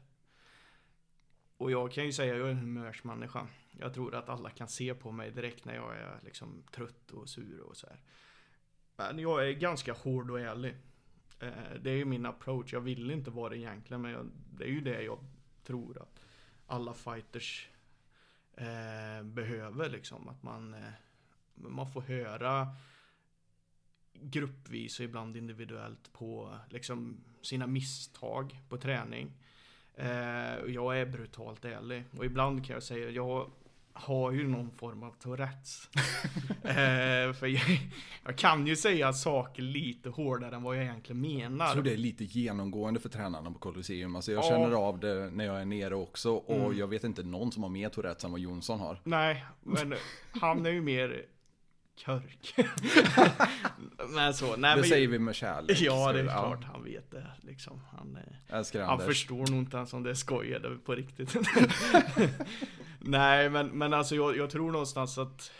Och 1.56 1.70
jag 1.70 1.92
kan 1.92 2.04
ju 2.04 2.12
säga, 2.12 2.36
jag 2.36 2.46
är 2.46 2.50
en 2.50 2.58
humörsmänniska. 2.58 3.46
Jag 3.70 3.94
tror 3.94 4.14
att 4.14 4.28
alla 4.28 4.50
kan 4.50 4.68
se 4.68 4.94
på 4.94 5.12
mig 5.12 5.30
direkt 5.30 5.64
när 5.64 5.74
jag 5.74 5.96
är 5.96 6.20
liksom 6.24 6.62
trött 6.72 7.10
och 7.10 7.28
sur 7.28 7.60
och 7.60 7.76
så 7.76 7.86
här. 7.86 8.00
Men 8.96 9.18
jag 9.18 9.48
är 9.48 9.52
ganska 9.52 9.92
hård 9.92 10.30
och 10.30 10.40
ärlig. 10.40 10.74
Eh, 11.40 11.74
det 11.80 11.90
är 11.90 11.96
ju 11.96 12.04
min 12.04 12.26
approach. 12.26 12.72
Jag 12.72 12.80
vill 12.80 13.10
inte 13.10 13.30
vara 13.30 13.48
det 13.48 13.58
egentligen, 13.58 14.02
men 14.02 14.10
jag, 14.10 14.30
det 14.56 14.64
är 14.64 14.68
ju 14.68 14.80
det 14.80 15.02
jag 15.02 15.18
tror 15.64 16.02
att 16.02 16.20
alla 16.66 16.94
fighters 16.94 17.68
eh, 18.54 19.22
behöver 19.22 19.90
liksom. 19.90 20.28
Att 20.28 20.42
man, 20.42 20.74
eh, 20.74 20.92
man 21.54 21.92
får 21.92 22.00
höra 22.00 22.76
gruppvis 24.12 24.98
och 24.98 25.04
ibland 25.04 25.36
individuellt 25.36 26.12
på 26.12 26.58
liksom 26.68 27.24
sina 27.42 27.66
misstag 27.66 28.60
på 28.68 28.76
träning. 28.76 29.32
Eh, 29.94 30.08
jag 30.68 31.00
är 31.00 31.06
brutalt 31.06 31.64
ärlig. 31.64 32.04
Och 32.18 32.24
ibland 32.24 32.66
kan 32.66 32.74
jag 32.74 32.82
säga, 32.82 33.10
jag 33.10 33.50
har 33.94 34.32
ju 34.32 34.48
någon 34.48 34.70
form 34.70 35.02
av 35.02 35.10
Tourettes. 35.10 35.88
eh, 36.62 37.32
för 37.32 37.46
jag, 37.46 37.62
jag 38.24 38.38
kan 38.38 38.66
ju 38.66 38.76
säga 38.76 39.12
saker 39.12 39.62
lite 39.62 40.08
hårdare 40.10 40.56
än 40.56 40.62
vad 40.62 40.76
jag 40.76 40.82
egentligen 40.84 41.20
menar. 41.20 41.64
Jag 41.64 41.72
tror 41.72 41.82
det 41.84 41.92
är 41.92 41.96
lite 41.96 42.24
genomgående 42.24 43.00
för 43.00 43.08
tränarna 43.08 43.50
på 43.50 43.58
Colosseum. 43.58 44.16
Alltså 44.16 44.32
jag 44.32 44.44
Ja. 44.44 44.48
känner 44.48 44.72
av 44.72 45.00
det 45.00 45.30
när 45.30 45.44
jag 45.44 45.60
är 45.60 45.64
nere 45.64 45.94
också. 45.94 46.32
Och 46.32 46.56
Mm. 46.66 46.78
jag 46.78 46.86
vet 46.86 47.04
inte 47.04 47.22
någon 47.22 47.52
som 47.52 47.62
har 47.62 47.70
mer 47.70 47.88
Tourettes 47.88 48.24
än 48.24 48.30
vad 48.30 48.40
Jonsson 48.40 48.80
har. 48.80 49.00
Nej, 49.04 49.44
men 49.62 49.94
han 50.40 50.66
är 50.66 50.70
ju 50.70 50.80
mer 50.82 51.22
körk. 51.96 52.54
men 54.08 54.34
så, 54.34 54.56
nej 54.56 54.74
det 54.74 54.80
men 54.80 54.88
säger 54.88 55.08
vi 55.08 55.18
med 55.18 55.34
kärlek. 55.34 55.80
Ja, 55.80 56.12
det 56.12 56.20
är 56.20 56.24
klart 56.24 56.64
han 56.64 56.84
vet 56.84 57.10
det 57.10 57.26
liksom. 57.40 57.80
Han, 57.90 58.16
eh, 58.16 58.56
Älskar 58.56 58.80
han 58.80 58.90
Anders. 58.90 59.06
förstår 59.06 59.46
nog 59.46 59.58
inte 59.58 59.76
ens 59.76 59.92
om 59.92 60.02
det 60.02 60.10
är 60.10 60.14
skoj 60.14 60.52
eller 60.52 60.76
på 60.76 60.94
riktigt. 60.94 61.36
nej, 62.98 63.50
men, 63.50 63.68
men 63.68 63.94
alltså 63.94 64.14
jag, 64.14 64.36
jag 64.36 64.50
tror 64.50 64.72
någonstans 64.72 65.18
att 65.18 65.50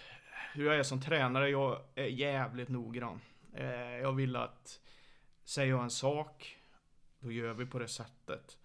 hur 0.55 0.67
jag 0.67 0.77
är 0.77 0.83
som 0.83 1.01
tränare, 1.01 1.49
jag 1.51 1.79
är 1.95 2.07
jävligt 2.07 2.69
noggrann. 2.69 3.21
Eh, 3.55 3.67
jag 3.97 4.13
vill 4.13 4.37
att 4.37 4.81
säger 5.45 5.71
jag 5.71 5.83
en 5.83 5.91
sak, 5.91 6.57
då 7.21 7.33
gör 7.33 7.55
vi 7.55 7.67
på 7.67 7.79
det 7.79 7.89
sättet. 7.89 8.59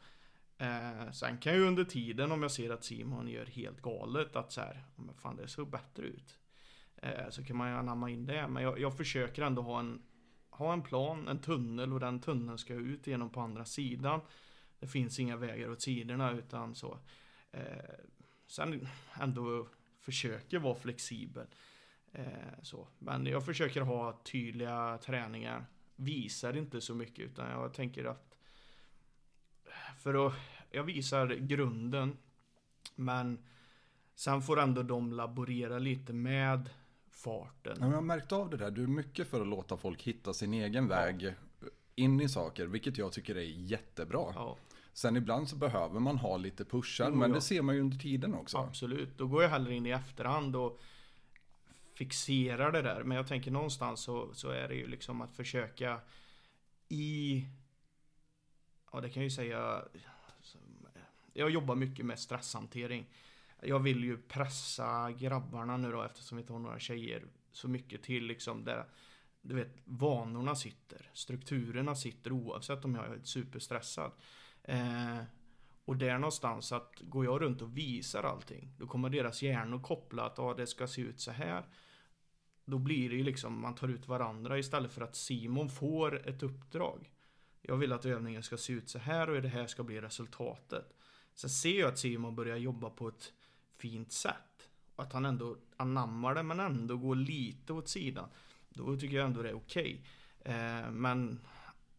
Eh, 0.58 1.12
sen 1.12 1.38
kan 1.38 1.54
jag 1.54 1.62
under 1.62 1.84
tiden 1.84 2.32
om 2.32 2.42
jag 2.42 2.52
ser 2.52 2.70
att 2.70 2.84
Simon 2.84 3.28
gör 3.28 3.46
helt 3.46 3.82
galet 3.82 4.36
att 4.36 4.52
så 4.52 4.62
här, 4.62 4.84
men 4.96 5.16
fan 5.16 5.36
det 5.36 5.48
såg 5.48 5.70
bättre 5.70 6.04
ut. 6.04 6.38
Eh, 7.02 7.30
så 7.30 7.44
kan 7.44 7.58
man 7.58 7.70
ju 7.70 7.76
anamma 7.76 8.10
in 8.10 8.26
det. 8.26 8.48
Men 8.48 8.64
jag, 8.64 8.80
jag 8.80 8.98
försöker 8.98 9.42
ändå 9.42 9.62
ha 9.62 9.80
en, 9.80 10.02
ha 10.50 10.74
en 10.74 10.82
plan, 10.82 11.28
en 11.28 11.40
tunnel 11.40 11.94
och 11.94 12.00
den 12.00 12.20
tunneln 12.20 12.58
ska 12.58 12.74
ut 12.74 13.08
igenom 13.08 13.30
på 13.30 13.42
andra 13.42 13.66
sidan. 13.66 14.22
Det 14.80 14.88
finns 14.88 15.20
inga 15.20 15.38
vägar 15.38 15.70
åt 15.70 15.82
sidorna 15.82 16.32
utan 16.32 16.76
så. 16.76 17.00
Eh, 17.52 17.62
sen 18.48 18.88
ändå 19.22 19.68
försöker 20.00 20.60
vara 20.60 20.76
flexibel. 20.76 21.48
Eh, 22.12 22.62
så. 22.62 22.88
Men 23.00 23.26
jag 23.26 23.46
försöker 23.46 23.82
ha 23.82 24.22
tydliga 24.24 25.00
träningar. 25.04 25.66
Visar 25.96 26.58
inte 26.58 26.82
så 26.82 26.96
mycket 26.96 27.26
utan 27.26 27.50
jag 27.50 27.74
tänker 27.74 28.06
att 28.06 28.38
för 29.98 30.28
att 30.28 30.34
jag 30.72 30.84
visar 30.84 31.28
grunden 31.28 32.18
men 32.96 33.46
sen 34.16 34.42
får 34.42 34.60
ändå 34.60 34.84
de 34.84 35.14
laborera 35.14 35.80
lite 35.80 36.14
med 36.14 36.70
farten. 37.24 37.78
Ja, 37.80 37.86
jag 37.88 37.94
har 37.94 38.02
märkt 38.02 38.32
av 38.32 38.50
det 38.50 38.58
där. 38.58 38.72
Du 38.72 38.84
är 38.84 38.88
mycket 38.88 39.28
för 39.28 39.42
att 39.42 39.48
låta 39.48 39.78
folk 39.78 40.02
hitta 40.02 40.34
sin 40.34 40.54
egen 40.54 40.88
väg 40.88 41.34
in 41.96 42.22
i 42.22 42.30
saker. 42.30 42.66
Vilket 42.66 42.98
jag 42.98 43.12
tycker 43.12 43.36
är 43.38 43.42
jättebra. 43.42 44.32
Ja, 44.36 44.58
Sen 44.94 45.18
ibland 45.18 45.50
så 45.50 45.56
behöver 45.56 46.00
man 46.00 46.18
ha 46.18 46.38
lite 46.38 46.66
pushar. 46.66 47.12
Men 47.12 47.32
det 47.32 47.42
ser 47.42 47.62
man 47.62 47.76
ju 47.76 47.82
under 47.82 47.98
tiden 47.98 48.34
också. 48.34 48.58
absolut. 48.58 49.18
Då 49.18 49.28
går 49.28 49.44
jag 49.44 49.50
hellre 49.50 49.74
in 49.76 49.86
i 49.86 49.90
efterhand 49.90 50.56
och 50.56 50.80
fixerar 51.94 52.72
det 52.72 52.82
där. 52.82 53.04
Men 53.04 53.18
jag 53.18 53.28
tänker 53.28 53.52
någonstans 53.52 54.00
så, 54.02 54.34
så 54.34 54.50
är 54.50 54.68
det 54.68 54.76
ju 54.76 54.88
liksom 54.88 55.22
att 55.22 55.36
försöka 55.36 56.00
i... 56.90 57.46
Ja, 58.92 59.02
det 59.02 59.10
kan 59.10 59.22
jag 59.24 59.30
ju 59.30 59.36
säga... 59.36 59.84
Jag 61.34 61.50
jobbar 61.50 61.76
mycket 61.76 62.06
med 62.06 62.20
stresshantering. 62.20 63.06
Jag 63.62 63.80
vill 63.80 64.04
ju 64.04 64.18
pressa 64.18 65.12
grabbarna 65.12 65.78
nu 65.78 65.92
då 65.92 66.02
eftersom 66.02 66.38
vi 66.38 66.42
inte 66.42 66.54
har 66.54 66.60
några 66.60 66.80
tjejer 66.80 67.26
så 67.52 67.68
mycket 67.68 68.04
till 68.04 68.24
liksom 68.24 68.64
där 68.64 68.86
du 69.42 69.56
vet 69.56 69.76
vanorna 69.86 70.56
sitter, 70.56 71.10
strukturerna 71.14 71.96
sitter 71.96 72.32
oavsett 72.32 72.86
om 72.86 72.96
jag 72.96 73.06
är 73.06 73.20
superstressad. 73.24 74.12
Eh, 74.64 75.22
och 75.86 75.98
där 75.98 76.18
någonstans 76.18 76.72
att 76.72 76.94
går 77.00 77.26
jag 77.26 77.42
runt 77.42 77.62
och 77.62 77.78
visar 77.78 78.24
allting, 78.24 78.74
då 78.78 78.88
kommer 78.88 79.10
deras 79.10 79.42
hjärnor 79.42 79.80
koppla 79.80 80.26
att 80.26 80.40
ah, 80.40 80.54
det 80.54 80.68
ska 80.68 80.88
se 80.88 81.02
ut 81.02 81.20
så 81.20 81.32
här. 81.32 81.66
Då 82.66 82.78
blir 82.78 83.10
det 83.10 83.16
ju 83.16 83.24
liksom, 83.24 83.62
man 83.62 83.76
tar 83.76 83.88
ut 83.88 84.08
varandra 84.08 84.60
istället 84.60 84.94
för 84.94 85.02
att 85.02 85.16
Simon 85.16 85.70
får 85.70 86.28
ett 86.28 86.44
uppdrag. 86.44 87.12
Jag 87.62 87.78
vill 87.78 87.94
att 87.94 88.06
övningen 88.06 88.44
ska 88.44 88.58
se 88.58 88.74
ut 88.74 88.90
så 88.90 89.00
här 89.00 89.30
och 89.30 89.42
det 89.42 89.48
här 89.48 89.68
ska 89.68 89.84
bli 89.84 90.02
resultatet. 90.02 90.94
Sen 91.34 91.50
ser 91.50 91.80
jag 91.80 91.88
att 91.88 92.00
Simon 92.00 92.36
börjar 92.36 92.58
jobba 92.58 92.90
på 92.90 93.08
ett 93.08 93.34
fint 93.78 94.12
sätt. 94.12 94.70
Och 94.96 95.04
att 95.04 95.14
han 95.14 95.26
ändå 95.26 95.58
anammar 95.78 96.36
det 96.36 96.44
men 96.44 96.60
ändå 96.60 96.98
går 96.98 97.16
lite 97.16 97.74
åt 97.74 97.88
sidan. 97.90 98.30
Då 98.70 98.98
tycker 98.98 99.16
jag 99.18 99.26
ändå 99.26 99.42
det 99.42 99.50
är 99.50 99.56
okej. 99.58 100.02
Eh, 100.40 100.92
men 100.92 101.40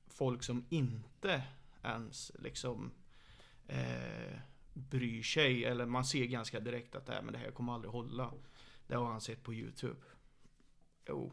folk 0.07 0.43
som 0.43 0.65
inte 0.69 1.43
ens 1.83 2.33
liksom 2.39 2.91
eh, 3.67 4.39
bryr 4.75 5.23
sig 5.23 5.65
eller 5.65 5.87
man 5.87 6.05
ser 6.05 6.25
ganska 6.27 6.61
direkt 6.61 6.95
att 6.95 7.07
det 7.07 7.13
här, 7.13 7.23
men 7.23 7.33
det 7.33 7.39
här 7.39 7.51
kommer 7.51 7.73
aldrig 7.75 7.93
hålla. 7.93 8.33
Det 8.87 8.95
har 8.97 9.07
han 9.07 9.21
sett 9.21 9.43
på 9.43 9.55
YouTube. 9.55 10.01
Jo, 11.09 11.33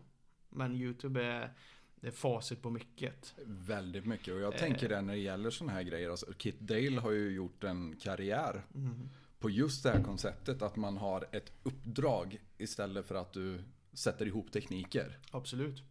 men 0.49 0.75
YouTube 0.75 1.23
är 1.25 1.53
det 1.95 2.07
är 2.07 2.11
facit 2.11 2.61
på 2.61 2.69
mycket. 2.69 3.35
Väldigt 3.45 4.05
mycket. 4.05 4.33
Och 4.33 4.39
jag 4.39 4.53
Eh. 4.53 4.59
tänker 4.59 4.89
det 4.89 5.01
när 5.01 5.13
det 5.13 5.19
gäller 5.19 5.49
sådana 5.49 5.73
här 5.73 5.83
grejer. 5.83 6.09
Alltså, 6.09 6.33
Kit 6.37 6.59
Dale 6.59 6.99
har 6.99 7.11
ju 7.11 7.29
gjort 7.31 7.63
en 7.63 7.95
karriär 7.95 8.63
Mm. 8.75 9.09
På 9.45 9.49
just 9.49 9.83
det 9.83 9.91
här 9.91 10.03
konceptet. 10.03 10.61
Att 10.61 10.75
man 10.75 10.97
har 10.97 11.25
ett 11.31 11.51
uppdrag 11.63 12.41
istället 12.57 13.05
för 13.05 13.15
att 13.15 13.33
du 13.33 13.59
sätter 13.93 14.25
ihop 14.25 14.51
tekniker. 14.51 15.19
Absolut. 15.31 15.83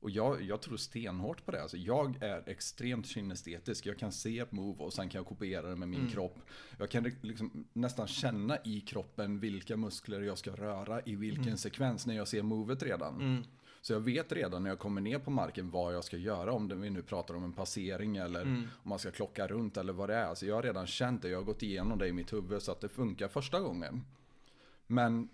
Och 0.00 0.10
jag, 0.10 0.42
jag 0.42 0.62
tror 0.62 0.76
stenhårt 0.76 1.44
på 1.44 1.50
det. 1.50 1.62
Alltså 1.62 1.76
jag 1.76 2.22
är 2.22 2.48
extremt 2.48 3.06
kinestetisk. 3.06 3.86
Jag 3.86 3.98
kan 3.98 4.12
se 4.12 4.38
ett 4.38 4.52
move 4.52 4.84
och 4.84 4.92
sen 4.92 5.08
kan 5.08 5.18
jag 5.18 5.26
kopiera 5.26 5.68
det 5.68 5.76
med 5.76 5.88
min 5.88 6.00
Mm. 6.00 6.12
kropp. 6.12 6.38
Jag 6.78 6.90
kan 6.90 7.12
liksom 7.22 7.66
nästan 7.72 8.06
känna 8.06 8.58
i 8.64 8.80
kroppen 8.80 9.40
vilka 9.40 9.76
muskler 9.76 10.20
jag 10.20 10.38
ska 10.38 10.50
röra 10.50 11.00
i 11.04 11.16
vilken 11.16 11.58
sekvens 11.58 12.06
när 12.06 12.14
jag 12.14 12.28
ser 12.28 12.42
movet 12.42 12.82
redan. 12.82 13.14
Mm. 13.14 13.44
Så 13.82 13.92
jag 13.92 14.00
vet 14.00 14.32
redan 14.32 14.62
när 14.62 14.70
jag 14.70 14.78
kommer 14.78 15.00
ner 15.00 15.18
på 15.18 15.30
marken 15.30 15.70
vad 15.70 15.94
jag 15.94 16.04
ska 16.04 16.16
göra. 16.16 16.52
Om 16.52 16.80
vi 16.80 16.90
nu 16.90 17.02
pratar 17.02 17.34
om 17.34 17.44
en 17.44 17.52
passering 17.52 18.16
eller 18.16 18.42
Mm. 18.42 18.62
om 18.82 18.88
man 18.88 18.98
ska 18.98 19.10
klocka 19.10 19.46
runt 19.46 19.76
eller 19.76 19.92
vad 19.92 20.08
det 20.08 20.14
är. 20.14 20.34
Så 20.34 20.46
jag 20.46 20.54
har 20.54 20.62
redan 20.62 20.86
känt 20.86 21.22
det. 21.22 21.28
Jag 21.28 21.38
har 21.38 21.44
gått 21.44 21.62
igenom 21.62 21.98
det 21.98 22.08
i 22.08 22.12
mitt 22.12 22.32
huvud 22.32 22.62
så 22.62 22.72
att 22.72 22.80
det 22.80 22.88
funkar 22.88 23.28
första 23.28 23.60
gången. 23.60 24.04
Men 24.86 25.28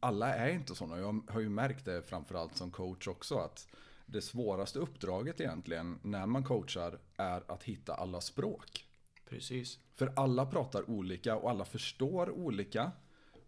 alla 0.00 0.34
är 0.34 0.50
inte 0.50 0.74
sådana. 0.74 0.98
Jag 0.98 1.20
har 1.28 1.40
ju 1.40 1.48
märkt 1.48 1.84
det 1.84 2.02
framförallt 2.02 2.56
som 2.56 2.70
coach 2.70 3.08
också. 3.08 3.38
Att 3.38 3.68
det 4.06 4.20
svåraste 4.20 4.78
uppdraget 4.78 5.40
egentligen 5.40 5.98
när 6.02 6.26
man 6.26 6.44
coachar 6.44 6.98
är 7.16 7.52
att 7.52 7.62
hitta 7.62 7.94
alla 7.94 8.20
språk. 8.20 8.84
Precis. 9.28 9.78
För 9.94 10.12
alla 10.16 10.46
pratar 10.46 10.90
olika 10.90 11.36
och 11.36 11.50
alla 11.50 11.64
förstår 11.64 12.30
olika. 12.30 12.92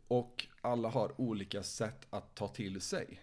Och 0.09 0.47
alla 0.61 0.89
har 0.89 1.21
olika 1.21 1.63
sätt 1.63 2.07
att 2.11 2.35
ta 2.35 2.49
till 2.49 2.81
sig. 2.81 3.21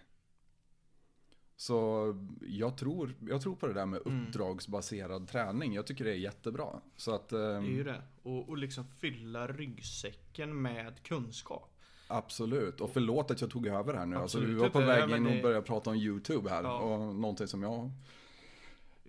Så 1.60 2.14
jag 2.48 2.76
tror, 2.76 3.14
jag 3.28 3.42
tror 3.42 3.56
på 3.56 3.66
det 3.66 3.72
där 3.72 3.86
med 3.86 4.00
Mm. 4.06 4.26
uppdragsbaserad 4.26 5.28
träning. 5.28 5.74
Jag 5.74 5.86
tycker 5.86 6.04
det 6.04 6.10
är 6.10 6.14
jättebra. 6.14 6.66
Så 6.96 7.14
att, 7.14 7.28
Det 7.28 7.38
är 7.38 7.60
ju 7.60 7.80
eh, 7.80 7.84
det. 7.84 8.02
Och, 8.22 8.48
och 8.48 8.58
liksom 8.58 8.84
fylla 8.98 9.46
ryggsäcken 9.46 10.62
med 10.62 11.02
kunskap. 11.02 11.74
absolut. 12.08 12.80
Och 12.80 12.90
förlåt 12.92 13.30
att 13.30 13.40
jag 13.40 13.50
tog 13.50 13.66
över 13.66 13.94
här 13.94 14.06
nu. 14.06 14.16
Alltså, 14.16 14.38
Absolut 14.38 14.56
vi 14.56 14.60
var 14.60 14.68
på 14.68 14.80
väg 14.80 15.10
in 15.10 15.26
och 15.26 15.32
det- 15.32 15.42
började 15.42 15.62
prata 15.66 15.90
om 15.90 15.96
YouTube 15.96 16.50
här. 16.50 16.62
Ja. 16.62 16.78
Och 16.78 17.14
någonting 17.14 17.46
som 17.46 17.62
jag, 17.62 17.90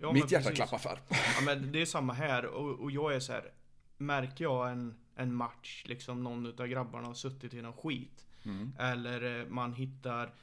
Ja, 0.02 0.12
mitt 0.12 0.32
hjärta 0.32 0.50
precis. 0.50 0.56
klappar 0.58 0.78
för. 0.78 1.00
Ja, 1.10 1.42
men 1.46 1.72
det 1.72 1.82
är 1.82 1.86
samma 1.86 2.14
här. 2.14 2.46
Och, 2.46 2.80
och 2.80 2.92
jag 2.92 3.16
är 3.16 3.20
så 3.20 3.32
här. 3.32 3.52
Märker 3.98 4.44
jag 4.44 4.72
en, 4.72 4.96
en 5.16 5.34
match, 5.34 5.84
liksom 5.88 6.24
någon 6.24 6.46
utav 6.46 6.68
grabbarna 6.68 7.08
har 7.08 7.14
suttit 7.14 7.54
i 7.54 7.62
någon 7.62 7.74
skit. 7.74 8.26
Mm. 8.46 8.72
Eller 8.80 9.40
eh, 9.42 9.48
man 9.48 9.74
hittar, 9.74 10.34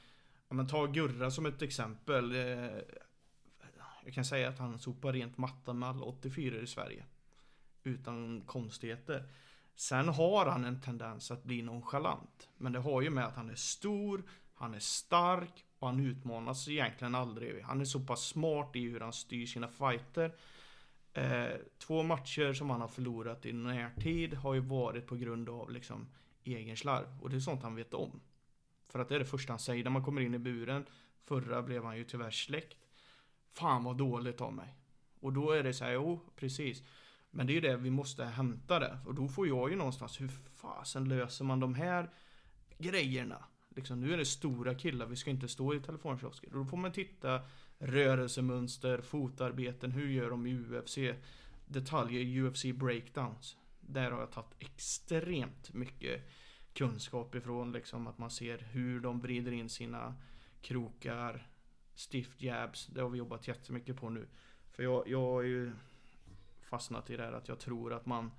men 0.49 0.67
ta 0.67 0.85
Gurra 0.85 1.31
som 1.31 1.45
ett 1.45 1.61
exempel. 1.61 2.31
Eh, 2.31 2.81
jag 4.03 4.13
kan 4.13 4.25
säga 4.25 4.49
att 4.49 4.59
han 4.59 4.79
sopar 4.79 5.13
rent 5.13 5.37
mattan 5.37 5.79
med 5.79 5.89
alla 5.89 6.05
84 6.05 6.61
i 6.61 6.67
Sverige. 6.67 7.05
Utan 7.83 8.41
konstigheter. 8.41 9.29
Sen 9.75 10.07
har 10.07 10.45
han 10.45 10.65
en 10.65 10.81
tendens 10.81 11.31
att 11.31 11.43
bli 11.43 11.61
nonchalant. 11.61 12.49
Men 12.57 12.71
det 12.71 12.79
har 12.79 13.01
ju 13.01 13.09
med 13.09 13.25
att 13.25 13.35
han 13.35 13.49
är 13.49 13.55
stor, 13.55 14.23
han 14.53 14.73
är 14.73 14.79
stark 14.79 15.65
och 15.79 15.87
han 15.87 15.99
utmanas 15.99 16.67
egentligen 16.67 17.15
aldrig. 17.15 17.63
Han 17.63 17.81
är 17.81 17.85
så 17.85 17.99
pass 17.99 18.27
smart 18.27 18.75
i 18.75 18.89
hur 18.89 18.99
han 18.99 19.13
styr 19.13 19.45
sina 19.45 19.67
fighter. 19.67 20.35
Eh, 21.13 21.55
två 21.77 22.03
matcher 22.03 22.53
som 22.53 22.69
han 22.69 22.81
har 22.81 22.87
förlorat 22.87 23.45
i 23.45 23.53
närtid 23.53 24.33
har 24.33 24.53
ju 24.53 24.59
varit 24.59 25.07
på 25.07 25.15
grund 25.15 25.49
av 25.49 25.71
liksom 25.71 26.07
egen 26.43 26.77
slarv. 26.77 27.21
Och 27.21 27.29
det 27.29 27.35
är 27.35 27.39
sånt 27.39 27.63
han 27.63 27.75
vet 27.75 27.93
om. 27.93 28.19
För 28.87 28.99
att 28.99 29.09
det 29.09 29.15
är 29.15 29.19
det 29.19 29.25
första 29.25 29.53
han 29.53 29.59
säger 29.59 29.83
när 29.83 29.91
man 29.91 30.03
kommer 30.03 30.21
in 30.21 30.33
i 30.33 30.39
buren. 30.39 30.85
Förra 31.23 31.61
blev 31.61 31.83
han 31.83 31.97
ju 31.97 32.03
tyvärr 32.03 32.31
släckt. 32.31 32.77
Fan 33.51 33.83
vad 33.83 33.97
dåligt 33.97 34.41
av 34.41 34.53
mig. 34.53 34.75
Och 35.19 35.33
då 35.33 35.51
är 35.51 35.63
det 35.63 35.73
så 35.73 35.83
här, 35.83 35.91
jo 35.91 36.19
precis. 36.35 36.83
Men 37.31 37.47
det 37.47 37.51
är 37.51 37.55
ju 37.55 37.61
det 37.61 37.77
vi 37.77 37.89
måste 37.89 38.25
hämta 38.25 38.79
det. 38.79 38.99
Och 39.05 39.15
då 39.15 39.27
får 39.27 39.47
jag 39.47 39.69
ju 39.69 39.75
någonstans, 39.75 40.21
hur 40.21 40.31
fasen 40.55 41.09
löser 41.09 41.45
man 41.45 41.59
de 41.59 41.75
här 41.75 42.09
grejerna? 42.77 43.43
Liksom, 43.75 43.99
nu 43.99 44.13
är 44.13 44.17
det 44.17 44.25
stora 44.25 44.75
killar, 44.75 45.05
vi 45.05 45.15
ska 45.15 45.29
inte 45.29 45.47
stå 45.47 45.75
i 45.75 45.79
telefonkiosker. 45.79 46.47
Och 46.47 46.57
då 46.57 46.65
får 46.65 46.77
man 46.77 46.91
titta 46.91 47.41
rörelsemönster, 47.79 49.01
fotarbeten, 49.01 49.91
hur 49.91 50.09
gör 50.09 50.29
de 50.29 50.47
i 50.47 50.53
UFC? 50.53 50.97
Detaljer 51.65 52.21
i 52.21 52.41
UFC 52.41 52.65
breakdowns. 52.65 53.57
Där 53.79 54.11
har 54.11 54.19
jag 54.19 54.31
tagit 54.31 54.55
extremt 54.59 55.73
mycket 55.73 56.29
kunskap 56.77 57.35
ifrån 57.35 57.71
liksom 57.71 58.07
att 58.07 58.17
man 58.17 58.31
ser 58.31 58.57
hur 58.57 58.99
de 58.99 59.19
vrider 59.19 59.51
in 59.51 59.69
sina 59.69 60.15
krokar, 60.61 61.47
stiff 61.95 62.41
jabs. 62.41 62.87
Det 62.87 63.01
har 63.01 63.09
vi 63.09 63.17
jobbat 63.17 63.47
jättemycket 63.47 63.97
på 63.97 64.09
nu. 64.09 64.27
För 64.71 64.83
jag, 64.83 65.07
jag 65.07 65.21
har 65.21 65.41
ju 65.41 65.71
fastnat 66.61 67.09
i 67.09 67.17
det 67.17 67.23
här 67.23 67.31
att 67.31 67.47
jag 67.47 67.59
tror 67.59 67.93
att 67.93 68.05
man 68.05 68.31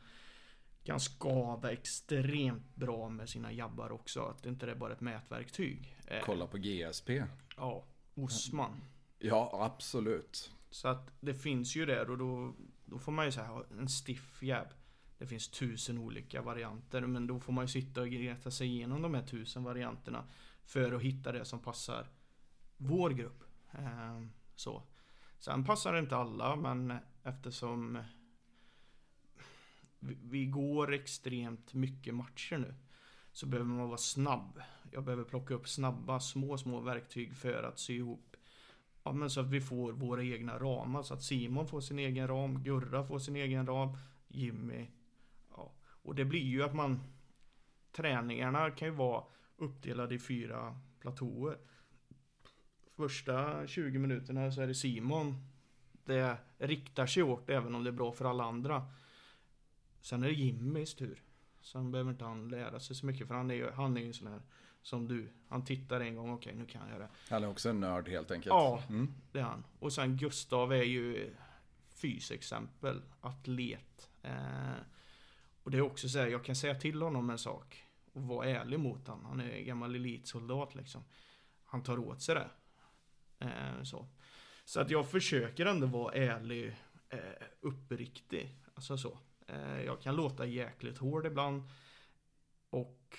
kan 0.84 1.00
skada 1.00 1.72
extremt 1.72 2.74
bra 2.74 3.08
med 3.08 3.28
sina 3.28 3.52
jabbar 3.52 3.92
också. 3.92 4.22
Att 4.22 4.42
det 4.42 4.48
inte 4.48 4.70
är 4.70 4.74
bara 4.74 4.92
ett 4.92 5.00
mätverktyg. 5.00 5.96
Eh, 6.06 6.22
Kolla 6.24 6.46
på 6.46 6.58
GSP. 6.58 7.24
Ja, 7.56 7.84
Osman. 8.14 8.80
Ja, 9.18 9.50
absolut. 9.52 10.52
Så 10.70 10.88
att 10.88 11.12
det 11.20 11.34
finns 11.34 11.76
ju 11.76 11.86
där 11.86 12.10
och 12.10 12.18
då, 12.18 12.54
då 12.84 12.98
får 12.98 13.12
man 13.12 13.24
ju 13.24 13.32
säga 13.32 13.62
en 13.78 13.88
stiff 13.88 14.42
jab. 14.42 14.66
Det 15.18 15.26
finns 15.26 15.48
tusen 15.48 15.98
olika 15.98 16.42
varianter 16.42 17.00
men 17.00 17.26
då 17.26 17.40
får 17.40 17.52
man 17.52 17.64
ju 17.64 17.68
sitta 17.68 18.00
och 18.00 18.10
greta 18.10 18.50
sig 18.50 18.66
igenom 18.66 19.02
de 19.02 19.14
här 19.14 19.22
tusen 19.22 19.64
varianterna. 19.64 20.24
För 20.64 20.92
att 20.92 21.02
hitta 21.02 21.32
det 21.32 21.44
som 21.44 21.58
passar 21.58 22.06
vår 22.76 23.10
grupp. 23.10 23.44
Ehm, 23.72 24.30
så. 24.54 24.82
Sen 25.38 25.64
passar 25.64 25.92
det 25.92 25.98
inte 25.98 26.16
alla 26.16 26.56
men 26.56 26.94
eftersom 27.22 27.98
vi, 29.98 30.18
vi 30.22 30.46
går 30.46 30.92
extremt 30.92 31.74
mycket 31.74 32.14
matcher 32.14 32.58
nu. 32.58 32.74
Så 33.32 33.46
behöver 33.46 33.70
man 33.70 33.88
vara 33.88 33.98
snabb. 33.98 34.60
Jag 34.92 35.04
behöver 35.04 35.24
plocka 35.24 35.54
upp 35.54 35.68
snabba 35.68 36.20
små 36.20 36.58
små 36.58 36.80
verktyg 36.80 37.36
för 37.36 37.62
att 37.62 37.78
sy 37.78 37.96
ihop 37.96 38.36
Ja 39.08 39.12
men 39.12 39.30
så 39.30 39.40
att 39.40 39.50
vi 39.50 39.60
får 39.60 39.92
våra 39.92 40.24
egna 40.24 40.58
ramar 40.58 41.02
så 41.02 41.14
att 41.14 41.22
Simon 41.22 41.66
får 41.66 41.80
sin 41.80 41.98
egen 41.98 42.28
ram, 42.28 42.62
Gurra 42.62 43.04
får 43.04 43.18
sin 43.18 43.36
egen 43.36 43.66
ram, 43.66 43.96
Jimmy. 44.28 44.86
Och 46.08 46.14
det 46.14 46.24
blir 46.24 46.44
ju 46.44 46.62
att 46.62 46.74
man 46.74 47.00
Träningarna 47.92 48.70
kan 48.70 48.88
ju 48.88 48.94
vara 48.94 49.24
uppdelade 49.56 50.14
i 50.14 50.18
fyra 50.18 50.80
platåer. 51.00 51.58
Första 52.96 53.66
20 53.66 53.98
minuterna 53.98 54.52
så 54.52 54.60
är 54.60 54.66
det 54.66 54.74
Simon. 54.74 55.34
Det 56.04 56.36
riktar 56.58 57.06
sig 57.06 57.22
åt 57.22 57.50
även 57.50 57.74
om 57.74 57.84
det 57.84 57.90
är 57.90 57.92
bra 57.92 58.12
för 58.12 58.24
alla 58.24 58.44
andra. 58.44 58.86
Sen 60.00 60.22
är 60.22 60.26
det 60.26 60.34
Jimmys 60.34 60.94
tur. 60.94 61.22
Sen 61.62 61.92
behöver 61.92 62.10
inte 62.10 62.24
han 62.24 62.48
lära 62.48 62.80
sig 62.80 62.96
så 62.96 63.06
mycket 63.06 63.28
för 63.28 63.34
han 63.34 63.50
är 63.50 63.54
ju, 63.54 63.70
han 63.70 63.96
är 63.96 64.00
ju 64.00 64.06
en 64.06 64.14
sån 64.14 64.28
här 64.28 64.40
som 64.82 65.08
du. 65.08 65.28
Han 65.48 65.64
tittar 65.64 66.00
en 66.00 66.16
gång, 66.16 66.32
okej 66.32 66.54
nu 66.54 66.66
kan 66.66 66.88
jag 66.90 67.00
det. 67.00 67.08
Han 67.30 67.44
är 67.44 67.48
också 67.48 67.68
en 67.68 67.80
nörd 67.80 68.08
helt 68.08 68.30
enkelt. 68.30 68.50
Ja. 68.50 68.82
Mm. 68.88 69.14
Det 69.32 69.38
är 69.38 69.42
han. 69.42 69.64
Och 69.78 69.92
sen 69.92 70.16
Gustav 70.16 70.72
är 70.72 70.82
ju 70.82 71.34
fysexempel, 71.88 73.02
atlet. 73.20 74.10
Eh, 74.22 74.72
och 75.68 75.72
det 75.72 75.78
är 75.78 75.82
också 75.82 76.08
så 76.08 76.18
här, 76.18 76.26
jag 76.26 76.44
kan 76.44 76.56
säga 76.56 76.74
till 76.74 77.02
honom 77.02 77.30
en 77.30 77.38
sak 77.38 77.84
och 78.12 78.22
vara 78.22 78.48
ärlig 78.48 78.80
mot 78.80 79.08
honom. 79.08 79.24
Han 79.24 79.40
är 79.40 79.60
gammal 79.60 79.94
elitsoldat 79.94 80.74
liksom. 80.74 81.04
Han 81.64 81.82
tar 81.82 81.98
åt 81.98 82.22
sig 82.22 82.34
det. 82.34 82.50
Eh, 83.38 83.82
så. 83.82 84.08
så 84.64 84.80
att 84.80 84.90
jag 84.90 85.10
försöker 85.10 85.66
ändå 85.66 85.86
vara 85.86 86.14
ärlig, 86.14 86.76
eh, 87.08 87.18
uppriktig. 87.60 88.54
Alltså 88.74 88.98
så. 88.98 89.18
Eh, 89.46 89.82
jag 89.82 90.00
kan 90.00 90.16
låta 90.16 90.46
jäkligt 90.46 90.98
hård 90.98 91.26
ibland. 91.26 91.62
Och 92.70 93.18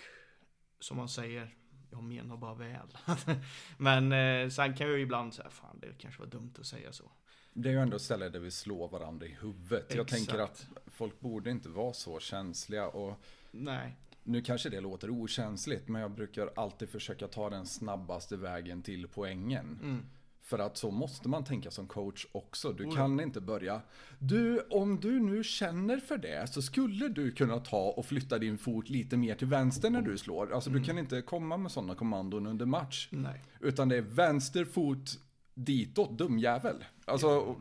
som 0.79 0.97
man 0.97 1.09
säger, 1.09 1.55
jag 1.91 2.03
menar 2.03 2.37
bara 2.37 2.55
väl. 2.55 2.97
Men 3.77 4.11
eh, 4.11 4.49
sen 4.49 4.75
kan 4.75 4.87
jag 4.87 4.97
ju 4.97 5.03
ibland 5.03 5.33
säga, 5.33 5.49
fan 5.49 5.79
det 5.79 5.93
kanske 5.97 6.21
var 6.21 6.29
dumt 6.29 6.53
att 6.59 6.65
säga 6.65 6.93
så. 6.93 7.11
Det 7.53 7.69
är 7.69 7.73
ju 7.73 7.79
ändå 7.79 7.95
ett 7.95 8.01
ställe 8.01 8.29
där 8.29 8.39
vi 8.39 8.51
slår 8.51 8.87
varandra 8.89 9.25
i 9.25 9.37
huvudet. 9.41 9.85
Jag 9.95 10.01
Exakt. 10.03 10.11
tänker 10.11 10.39
att 10.43 10.67
folk 10.87 11.19
borde 11.19 11.51
inte 11.51 11.69
vara 11.69 11.93
så 11.93 12.19
känsliga. 12.19 12.87
Och 12.87 13.19
Nej, 13.51 13.95
nu 14.23 14.41
kanske 14.41 14.69
det 14.69 14.79
låter 14.79 15.09
okänsligt, 15.09 15.87
men 15.87 16.01
jag 16.01 16.11
brukar 16.11 16.49
alltid 16.55 16.89
försöka 16.89 17.27
ta 17.27 17.49
den 17.49 17.65
snabbaste 17.65 18.37
vägen 18.37 18.81
till 18.81 19.07
poängen. 19.07 19.79
mm. 19.83 20.05
För 20.41 20.59
att 20.59 20.77
så 20.77 20.91
måste 20.91 21.29
man 21.29 21.43
tänka 21.43 21.71
som 21.71 21.87
coach 21.87 22.25
också. 22.31 22.71
Du 22.73 22.83
ja. 22.83 22.91
kan 22.91 23.19
inte 23.19 23.41
börja. 23.41 23.81
Du, 24.19 24.59
om 24.69 24.99
du 24.99 25.19
nu 25.19 25.43
känner 25.43 25.97
för 25.97 26.17
det 26.17 26.47
så 26.53 26.61
skulle 26.61 27.07
du 27.07 27.31
kunna 27.31 27.59
ta 27.59 27.89
och 27.91 28.05
flytta 28.05 28.37
din 28.39 28.57
fot 28.57 28.89
lite 28.89 29.17
mer 29.17 29.35
till 29.35 29.47
vänster 29.47 29.89
när 29.89 30.01
du 30.01 30.17
slår. 30.17 30.53
Alltså 30.53 30.69
Mm. 30.69 30.81
du 30.81 30.87
kan 30.87 30.97
inte 30.99 31.21
komma 31.21 31.57
med 31.57 31.71
sådana 31.71 31.95
kommandon 31.95 32.47
under 32.47 32.65
match. 32.65 33.07
nej. 33.11 33.43
Utan 33.59 33.89
det 33.89 33.95
är 33.97 34.01
vänster 34.01 34.65
fot 34.65 35.19
ditåt, 35.53 36.17
dumjävel. 36.17 36.85
Alltså, 37.09 37.55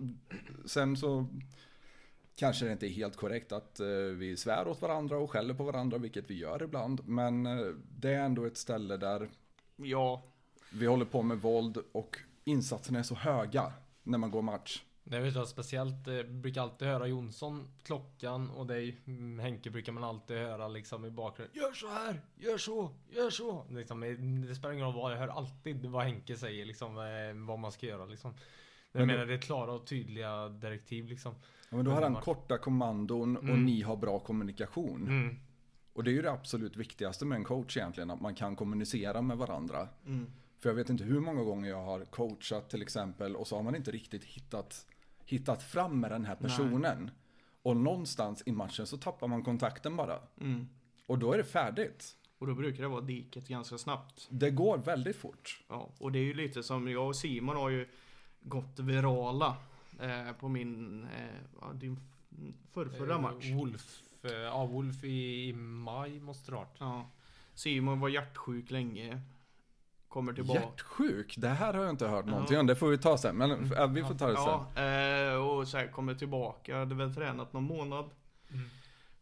sen 0.64 0.96
så 0.96 1.26
kanske 2.36 2.64
det 2.66 2.72
inte 2.72 2.86
är 2.86 2.90
helt 2.90 3.16
korrekt 3.16 3.52
att 3.52 3.80
eh, 3.80 3.86
vi 4.16 4.36
svär 4.36 4.68
åt 4.68 4.82
varandra 4.82 5.18
och 5.18 5.30
skäller 5.30 5.54
på 5.54 5.64
varandra, 5.64 5.98
vilket 5.98 6.30
vi 6.30 6.38
gör 6.38 6.62
ibland. 6.62 7.08
Men 7.08 7.46
eh, 7.46 7.66
det 7.98 8.10
är 8.10 8.20
ändå 8.20 8.44
ett 8.44 8.56
ställe 8.56 8.96
där 8.96 9.28
Ja, 9.76 10.22
vi 10.72 10.86
håller 10.86 11.04
på 11.04 11.22
med 11.22 11.38
våld 11.40 11.78
och 11.92 12.18
insatserna 12.44 12.98
är 12.98 13.02
så 13.02 13.14
höga. 13.14 13.72
när 14.02 14.18
man 14.18 14.30
går 14.30 14.42
match. 14.42 14.82
Det 15.04 15.20
vet 15.20 15.34
jag 15.34 15.48
speciellt, 15.48 16.08
eh, 16.08 16.22
brukar 16.22 16.62
alltid 16.62 16.88
höra 16.88 17.06
Jonsson, 17.06 17.68
klockan 17.82 18.50
och 18.50 18.66
dig 18.66 19.00
mm, 19.06 19.38
Henke 19.38 19.70
brukar 19.70 19.92
man 19.92 20.04
alltid 20.04 20.36
höra 20.36 20.68
liksom 20.68 21.04
i 21.04 21.10
bakgrunden 21.10 21.56
Gör 21.56 21.72
så 21.72 21.88
här, 21.88 22.20
gör 22.36 22.58
så, 22.58 22.90
gör 23.10 23.30
så 23.30 23.66
liksom, 23.70 24.00
Det 24.48 24.54
spelar 24.54 24.74
ingen 24.74 24.86
roll 24.86 24.94
vad, 24.94 25.12
jag 25.12 25.18
hör 25.18 25.28
alltid 25.28 25.86
vad 25.86 26.04
Henke 26.04 26.36
säger 26.36 26.64
liksom 26.64 26.94
Vad 27.46 27.58
man 27.58 27.72
ska 27.72 27.86
göra 27.86 28.04
liksom 28.04 28.34
Jag 28.98 29.06
Men 29.06 29.16
menar 29.16 29.26
det 29.26 29.34
är 29.34 29.38
klara 29.38 29.72
och 29.72 29.86
tydliga 29.86 30.48
direktiv 30.48 31.06
liksom 31.06 31.34
Ja, 31.70 31.76
men 31.76 31.84
då 31.84 31.90
har 31.90 32.02
han 32.02 32.14
korta 32.14 32.58
kommandon 32.58 33.36
och 33.36 33.42
Mm. 33.44 33.64
ni 33.64 33.82
har 33.82 33.96
bra 33.96 34.18
kommunikation. 34.18 35.02
mm. 35.08 35.36
Och 35.92 36.04
det 36.04 36.10
är 36.10 36.12
ju 36.12 36.22
det 36.22 36.30
absolut 36.32 36.76
viktigaste 36.76 37.24
med 37.24 37.36
en 37.36 37.44
coach 37.44 37.76
egentligen, 37.76 38.10
att 38.10 38.20
man 38.20 38.34
kan 38.34 38.56
kommunicera 38.56 39.22
med 39.22 39.36
varandra. 39.38 39.88
Mm. 40.06 40.26
För 40.58 40.68
jag 40.68 40.74
vet 40.74 40.90
inte 40.90 41.04
hur 41.04 41.20
många 41.20 41.42
gånger 41.44 41.70
jag 41.70 41.82
har 41.84 42.04
coachat 42.04 42.70
till 42.70 42.82
exempel 42.82 43.36
och 43.36 43.46
så 43.46 43.56
har 43.56 43.62
man 43.62 43.76
inte 43.76 43.90
riktigt 43.90 44.24
hittat, 44.24 44.86
hittat 45.24 45.62
fram 45.62 46.00
med 46.00 46.10
den 46.10 46.24
här 46.24 46.34
personen. 46.34 47.10
Och 47.62 47.76
någonstans 47.76 48.42
i 48.46 48.52
matchen 48.52 48.86
så 48.86 48.96
tappar 48.96 49.28
man 49.28 49.42
kontakten 49.42 49.96
bara. 49.96 50.18
Mm. 50.40 50.68
Och 51.06 51.18
då 51.18 51.32
är 51.32 51.38
det 51.38 51.44
färdigt. 51.44 52.16
Och 52.38 52.46
då 52.46 52.54
brukar 52.54 52.82
det 52.82 52.88
vara 52.88 53.00
diket 53.00 53.48
ganska 53.48 53.78
snabbt. 53.78 54.28
Det 54.30 54.50
går 54.50 54.78
väldigt 54.78 55.16
fort. 55.16 55.64
Ja, 55.68 55.90
och 55.98 56.12
det 56.12 56.18
är 56.18 56.24
ju 56.24 56.34
lite 56.34 56.62
som 56.62 56.88
jag 56.90 57.06
och 57.06 57.16
Simon 57.16 57.56
har 57.56 57.68
ju 57.70 57.88
gått 58.48 58.78
virala 58.78 59.56
eh, 60.00 60.32
på 60.40 60.48
min, 60.48 61.04
eh, 61.04 61.70
din 61.74 62.00
förrförra 62.72 63.14
Eh, 63.14 63.20
match. 63.20 63.50
Wolf, 63.50 64.02
eh, 64.22 64.32
ja 64.32 64.66
Wolf 64.66 65.04
i, 65.04 65.48
i 65.48 65.52
maj 65.52 66.20
måste 66.20 66.50
det 66.50 66.56
ha 66.56 66.66
Ja. 66.78 67.10
Simon 67.54 68.00
var 68.00 68.08
hjärtsjuk 68.08 68.70
länge. 68.70 69.20
Kommer 70.08 70.32
tillbaka. 70.32 70.60
Hjärtsjuk, 70.60 71.34
det 71.38 71.48
här 71.48 71.74
har 71.74 71.80
jag 71.80 71.90
inte 71.90 72.08
hört 72.08 72.24
Ja. 72.26 72.30
någonting 72.30 72.58
om. 72.58 72.66
Det 72.66 72.76
får 72.76 72.88
vi 72.88 72.98
ta 72.98 73.18
sen. 73.18 73.36
Men 73.36 73.70
ja, 73.76 73.86
vi 73.86 74.04
får 74.04 74.14
ta 74.14 74.26
det 74.28 74.36
sen. 74.36 74.44
Ja, 74.84 75.32
eh, 75.32 75.34
och 75.46 75.68
så 75.68 75.78
här 75.78 75.86
kommer 75.88 76.14
tillbaka. 76.14 76.78
Hade 76.78 76.94
väl 76.94 77.14
tränat 77.14 77.52
någon 77.52 77.64
månad. 77.64 78.10
Mm. 78.50 78.68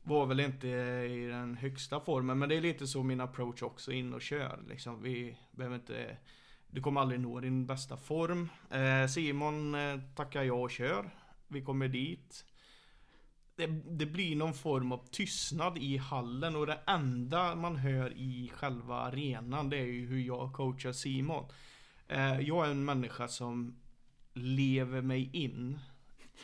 Var 0.03 0.27
väl 0.27 0.41
inte 0.41 0.69
i 0.69 1.27
den 1.31 1.55
högsta 1.57 2.01
formen, 2.01 2.39
men 2.39 2.49
det 2.49 2.55
är 2.57 2.61
lite 2.61 2.87
så 2.87 3.03
min 3.03 3.21
approach 3.21 3.63
också, 3.63 3.93
in 3.93 4.15
och 4.15 4.23
kör. 4.23 4.59
Liksom, 4.69 5.03
vi 5.03 5.37
behöver 5.51 5.77
inte... 5.77 6.17
Du 6.71 6.83
kommer 6.83 7.01
aldrig 7.01 7.21
nå 7.21 7.41
din 7.41 7.67
bästa 7.67 7.97
form. 7.97 8.49
Eh, 8.71 9.07
Simon 9.09 9.75
eh, 9.75 10.01
tackar 10.15 10.43
jag 10.43 10.63
och 10.63 10.71
kör. 10.71 11.11
Vi 11.49 11.63
kommer 11.63 11.89
dit. 11.89 12.45
Det, 13.57 13.67
det 13.67 14.07
blir 14.07 14.37
någon 14.37 14.55
form 14.55 14.93
av 14.93 15.07
tystnad 15.11 15.79
i 15.79 15.97
hallen 15.97 16.57
och 16.57 16.67
det 16.67 16.79
enda 16.87 17.55
man 17.55 17.77
hör 17.77 18.13
i 18.17 18.51
själva 18.55 18.95
arenan 18.95 19.71
det 19.71 19.77
är 19.77 19.85
ju 19.85 20.07
hur 20.07 20.21
jag 20.21 20.53
coachar 20.53 20.93
Simon. 20.93 21.45
Eh, 22.09 22.41
jag 22.41 22.67
är 22.67 22.71
en 22.71 22.85
människa 22.85 23.29
som 23.29 23.81
lever 24.33 25.03
mig 25.03 25.31
in 25.33 25.79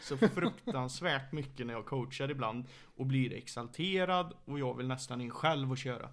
så 0.03 0.17
fruktansvärt 0.17 1.33
mycket 1.33 1.67
när 1.67 1.75
jag 1.75 1.87
coachar 1.87 2.31
ibland 2.31 2.65
och 2.97 3.07
blir 3.07 3.33
exalterad 3.33 4.35
och 4.45 4.59
jag 4.59 4.77
vill 4.77 4.89
nästan 4.89 5.21
in 5.21 5.31
själv 5.31 5.71
och 5.71 5.79
köra. 5.79 6.09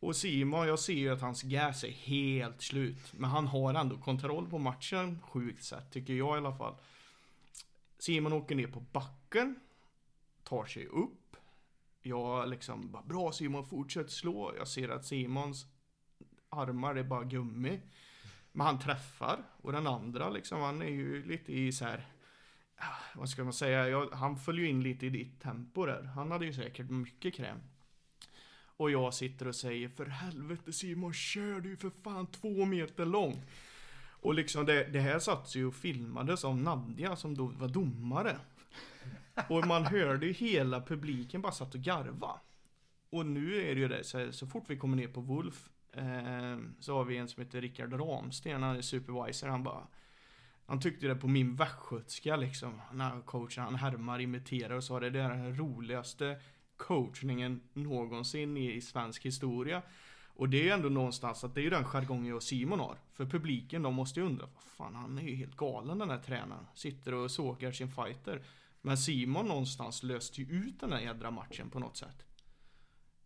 Och 0.00 0.16
Simon, 0.16 0.66
jag 0.66 0.78
ser 0.78 0.92
ju 0.92 1.12
att 1.12 1.20
hans 1.20 1.42
gas 1.42 1.84
är 1.84 1.90
helt 1.90 2.62
slut. 2.62 3.12
Men 3.12 3.30
han 3.30 3.46
har 3.46 3.74
ändå 3.74 3.96
kontroll 3.96 4.50
på 4.50 4.58
matchen, 4.58 5.22
sjukt 5.22 5.64
sett, 5.64 5.92
tycker 5.92 6.12
jag 6.12 6.36
i 6.36 6.38
alla 6.38 6.56
fall. 6.56 6.74
Simon 7.98 8.32
åker 8.32 8.54
ner 8.54 8.66
på 8.66 8.80
backen, 8.80 9.60
tar 10.42 10.64
sig 10.64 10.86
upp. 10.86 11.36
Jag 12.02 12.48
liksom 12.48 12.90
bara, 12.90 13.02
bra 13.02 13.32
Simon, 13.32 13.66
fortsätt 13.66 14.10
slå. 14.10 14.54
Jag 14.58 14.68
ser 14.68 14.88
att 14.88 15.06
Simons 15.06 15.66
armar 16.48 16.94
är 16.94 17.04
bara 17.04 17.24
gummi. 17.24 17.80
Men 18.52 18.66
han 18.66 18.78
träffar. 18.78 19.42
Och 19.62 19.72
den 19.72 19.86
andra 19.86 20.30
liksom, 20.30 20.60
han 20.60 20.82
är 20.82 20.90
ju 20.90 21.24
lite 21.24 21.52
i 21.52 21.72
så 21.72 21.84
här. 21.84 22.06
Ah, 22.76 22.96
vad 23.14 23.28
ska 23.28 23.44
man 23.44 23.52
säga? 23.52 23.88
Jag, 23.88 24.10
han 24.10 24.36
följer 24.36 24.64
ju 24.64 24.70
in 24.70 24.82
lite 24.82 25.06
i 25.06 25.10
ditt 25.10 25.40
tempo 25.40 25.86
där. 25.86 26.02
Han 26.02 26.30
hade 26.30 26.46
ju 26.46 26.52
säkert 26.52 26.90
mycket 26.90 27.34
kräm. 27.34 27.58
Och 28.78 28.90
jag 28.90 29.14
sitter 29.14 29.48
och 29.48 29.54
säger 29.54 29.88
för 29.88 30.06
helvete 30.06 30.72
Simon, 30.72 31.12
kör 31.12 31.60
du 31.60 31.76
för 31.76 31.90
fan 32.02 32.26
två 32.26 32.64
meter 32.64 33.04
lång. 33.04 33.42
Och 34.20 34.34
liksom 34.34 34.66
det, 34.66 34.84
det 34.84 35.00
här 35.00 35.18
satt 35.18 35.54
ju 35.54 35.66
och 35.66 35.74
filmades 35.74 36.44
av 36.44 36.58
Nadja 36.58 37.16
som 37.16 37.36
då 37.36 37.46
var 37.46 37.68
domare. 37.68 38.36
Och 39.48 39.66
man 39.66 39.84
hörde 39.84 40.26
ju 40.26 40.32
hela 40.32 40.80
publiken 40.80 41.42
bara 41.42 41.52
satt 41.52 41.74
och 41.74 41.80
garva. 41.80 42.40
Och 43.10 43.26
nu 43.26 43.56
är 43.56 43.74
det 43.74 43.80
ju 43.80 43.88
det, 43.88 44.04
så, 44.04 44.18
här 44.18 44.30
så 44.30 44.46
fort 44.46 44.64
vi 44.66 44.76
kommer 44.76 44.96
ner 44.96 45.08
på 45.08 45.20
Wolf 45.20 45.68
eh, 45.92 46.58
så 46.80 46.94
har 46.94 47.04
vi 47.04 47.16
en 47.16 47.28
som 47.28 47.42
heter 47.42 47.60
Rickard 47.60 47.92
Ramsten, 47.92 48.62
han 48.62 48.76
är 48.76 48.82
supervisor, 48.82 49.48
han 49.48 49.62
bara 49.62 49.86
han 50.66 50.80
tyckte 50.80 51.06
det 51.06 51.14
på 51.14 51.28
min 51.28 51.56
västgötska 51.56 52.36
liksom, 52.36 52.80
när 52.92 53.20
coachen, 53.20 53.64
han 53.64 53.74
härmar, 53.74 54.20
imiterar 54.20 54.74
och 54.76 54.84
sa 54.84 55.00
det, 55.00 55.10
det 55.10 55.20
är 55.20 55.28
den 55.28 55.56
roligaste 55.56 56.40
coachningen 56.78 57.60
någonsin 57.72 58.56
i, 58.56 58.72
i 58.72 58.80
svensk 58.80 59.26
historia. 59.26 59.82
Och 60.26 60.48
det 60.48 60.60
är 60.60 60.64
ju 60.64 60.70
ändå 60.70 60.88
någonstans 60.88 61.44
att 61.44 61.54
det 61.54 61.60
är 61.60 61.62
ju 61.62 61.70
den 61.70 61.84
jargongen 61.84 62.26
jag 62.26 62.36
och 62.36 62.42
Simon 62.42 62.80
har. 62.80 62.96
För 63.12 63.26
publiken, 63.26 63.82
de 63.82 63.94
måste 63.94 64.20
ju 64.20 64.26
undra, 64.26 64.46
vad 64.54 64.62
fan 64.62 64.94
han 64.94 65.18
är 65.18 65.22
ju 65.22 65.34
helt 65.34 65.56
galen 65.56 65.98
den 65.98 66.10
här 66.10 66.18
tränaren. 66.18 66.66
Sitter 66.74 67.14
och 67.14 67.30
sågar 67.30 67.72
sin 67.72 67.90
fighter. 67.90 68.42
Men 68.80 68.98
Simon 68.98 69.46
någonstans 69.46 70.02
löste 70.02 70.42
ju 70.42 70.66
ut 70.66 70.80
den 70.80 70.92
här 70.92 71.00
jädra 71.00 71.30
matchen 71.30 71.70
på 71.70 71.78
något 71.78 71.96
sätt. 71.96 72.24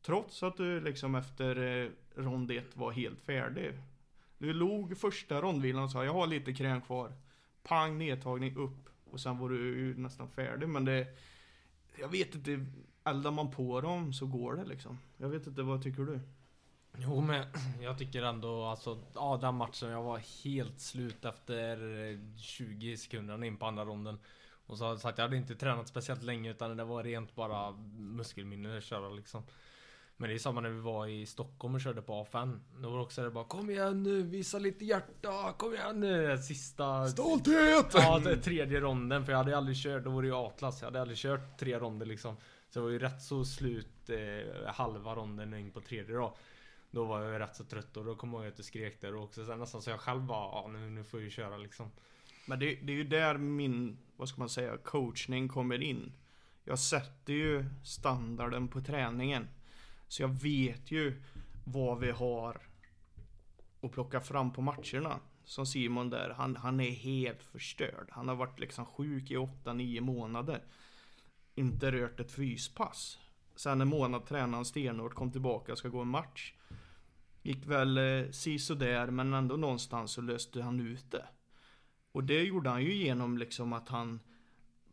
Trots 0.02 0.42
att 0.42 0.56
du 0.56 0.80
liksom 0.80 1.14
efter 1.14 1.82
eh, 1.84 1.90
rond 2.22 2.50
1 2.50 2.76
var 2.76 2.92
helt 2.92 3.20
färdig. 3.20 3.72
Du 4.38 4.52
låg 4.52 4.98
första 4.98 5.42
rondvilan 5.42 5.84
och 5.84 5.90
sa 5.90 6.04
jag 6.04 6.12
har 6.12 6.26
lite 6.26 6.54
kräm 6.54 6.80
kvar. 6.80 7.12
Pang, 7.62 7.98
nedtagning 7.98 8.56
upp. 8.56 8.88
Och 9.04 9.20
sen 9.20 9.38
var 9.38 9.48
du 9.48 9.56
ju 9.56 9.98
nästan 9.98 10.28
färdig. 10.28 10.68
Men 10.68 10.84
det... 10.84 11.06
Jag 11.98 12.08
vet 12.08 12.34
inte. 12.34 12.66
Eldar 13.04 13.30
man 13.30 13.50
på 13.50 13.80
dem 13.80 14.12
så 14.12 14.26
går 14.26 14.56
det 14.56 14.64
liksom. 14.64 14.98
Jag 15.16 15.28
vet 15.28 15.46
inte, 15.46 15.62
vad 15.62 15.82
tycker 15.82 16.02
du? 16.02 16.20
Jo 16.96 17.20
men 17.20 17.46
jag 17.82 17.98
tycker 17.98 18.22
ändå 18.22 18.64
alltså, 18.64 18.98
ja 19.14 19.38
den 19.40 19.54
matchen 19.54 19.90
jag 19.90 20.02
var 20.02 20.44
helt 20.44 20.80
slut 20.80 21.24
efter 21.24 21.98
eh, 22.10 22.18
20 22.36 22.96
sekunder 22.96 23.44
in 23.44 23.56
på 23.56 23.66
andra 23.66 23.84
ronden. 23.84 24.18
Och 24.66 24.78
så 24.78 24.84
har 24.84 24.90
jag 24.90 25.00
sagt 25.00 25.18
jag 25.18 25.24
hade 25.24 25.36
inte 25.36 25.54
tränat 25.54 25.88
speciellt 25.88 26.22
länge 26.22 26.50
utan 26.50 26.76
det 26.76 26.84
var 26.84 27.02
rent 27.02 27.34
bara 27.34 27.72
muskelminne 27.96 28.78
att 28.78 28.84
köra 28.84 29.08
liksom. 29.08 29.42
Men 30.16 30.28
det 30.28 30.36
är 30.36 30.38
samma 30.38 30.60
när 30.60 30.70
vi 30.70 30.80
var 30.80 31.06
i 31.06 31.26
Stockholm 31.26 31.74
och 31.74 31.80
körde 31.80 32.02
på 32.02 32.24
A5. 32.24 32.60
Då 32.78 32.90
var 32.90 32.96
det 32.96 33.02
också 33.02 33.22
det 33.22 33.30
bara 33.30 33.44
kom 33.44 33.70
igen 33.70 34.02
nu, 34.02 34.22
visa 34.22 34.58
lite 34.58 34.84
hjärta, 34.84 35.52
kom 35.52 35.74
igen 35.74 36.00
nu. 36.00 36.38
Sista... 36.38 37.08
Stolthet! 37.08 37.86
Ja, 37.94 38.18
det 38.18 38.30
är 38.30 38.36
tredje 38.36 38.80
ronden. 38.80 39.24
För 39.24 39.32
jag 39.32 39.38
hade 39.38 39.56
aldrig 39.56 39.76
kört, 39.76 40.04
då 40.04 40.10
var 40.10 40.22
det 40.22 40.28
ju 40.28 40.34
Atlas. 40.34 40.80
Jag 40.80 40.86
hade 40.86 41.00
aldrig 41.00 41.18
kört 41.18 41.58
tre 41.58 41.78
ronder 41.78 42.06
liksom. 42.06 42.36
Så 42.72 42.78
det 42.78 42.84
var 42.84 42.90
ju 42.90 42.98
rätt 42.98 43.22
så 43.22 43.44
slut 43.44 44.10
eh, 44.10 44.72
halva 44.72 45.14
ronden 45.14 45.54
in 45.54 45.70
på 45.70 45.80
tredje 45.80 46.16
då. 46.16 46.36
Då 46.90 47.04
var 47.04 47.22
jag 47.22 47.32
ju 47.32 47.38
rätt 47.38 47.56
så 47.56 47.64
trött 47.64 47.96
och 47.96 48.04
då 48.04 48.14
kom 48.14 48.32
jag 48.32 48.42
ihåg 48.42 48.48
att 48.48 48.56
du 48.56 48.62
skrek 48.62 49.00
där 49.00 49.14
och 49.14 49.24
också 49.24 49.46
sen 49.46 49.58
nästan 49.58 49.82
så 49.82 49.90
jag 49.90 50.00
själv 50.00 50.22
bara, 50.22 50.62
ja 50.62 50.68
nu, 50.72 50.90
nu 50.90 51.04
får 51.04 51.20
jag 51.20 51.24
ju 51.24 51.30
köra 51.30 51.56
liksom. 51.56 51.90
Men 52.46 52.58
det, 52.58 52.74
det 52.74 52.92
är 52.92 52.96
ju 52.96 53.04
där 53.04 53.38
min, 53.38 53.98
vad 54.16 54.28
ska 54.28 54.38
man 54.38 54.48
säga, 54.48 54.76
coachning 54.76 55.48
kommer 55.48 55.82
in. 55.82 56.12
Jag 56.64 56.78
sätter 56.78 57.32
ju 57.32 57.64
standarden 57.84 58.68
på 58.68 58.80
träningen. 58.80 59.48
Så 60.08 60.22
jag 60.22 60.42
vet 60.42 60.90
ju 60.90 61.22
vad 61.64 62.00
vi 62.00 62.10
har 62.10 62.60
att 63.82 63.92
plocka 63.92 64.20
fram 64.20 64.52
på 64.52 64.60
matcherna. 64.60 65.20
Som 65.44 65.66
Simon 65.66 66.10
där, 66.10 66.30
han, 66.30 66.56
han 66.56 66.80
är 66.80 66.90
helt 66.90 67.42
förstörd. 67.42 68.08
Han 68.10 68.28
har 68.28 68.34
varit 68.34 68.60
liksom 68.60 68.86
sjuk 68.86 69.30
i 69.30 69.36
8-9 69.36 70.00
månader. 70.00 70.62
Inte 71.54 71.92
rört 71.92 72.20
ett 72.20 72.32
fyspass. 72.32 73.18
Sen 73.56 73.80
en 73.80 73.88
månad 73.88 74.26
tränade 74.26 74.54
han 74.56 74.64
stenhårt, 74.64 75.14
kom 75.14 75.32
tillbaka 75.32 75.72
och 75.72 75.78
ska 75.78 75.88
gå 75.88 76.00
en 76.00 76.08
match. 76.08 76.54
Gick 77.42 77.66
väl 77.66 77.98
eh, 77.98 78.30
si 78.30 78.56
där 78.76 79.10
men 79.10 79.34
ändå 79.34 79.56
någonstans 79.56 80.12
så 80.12 80.20
löste 80.20 80.62
han 80.62 80.80
ut 80.80 81.10
det. 81.10 81.26
Och 82.12 82.24
det 82.24 82.42
gjorde 82.42 82.70
han 82.70 82.82
ju 82.82 82.94
genom 82.94 83.38
liksom 83.38 83.72
att 83.72 83.88
han 83.88 84.20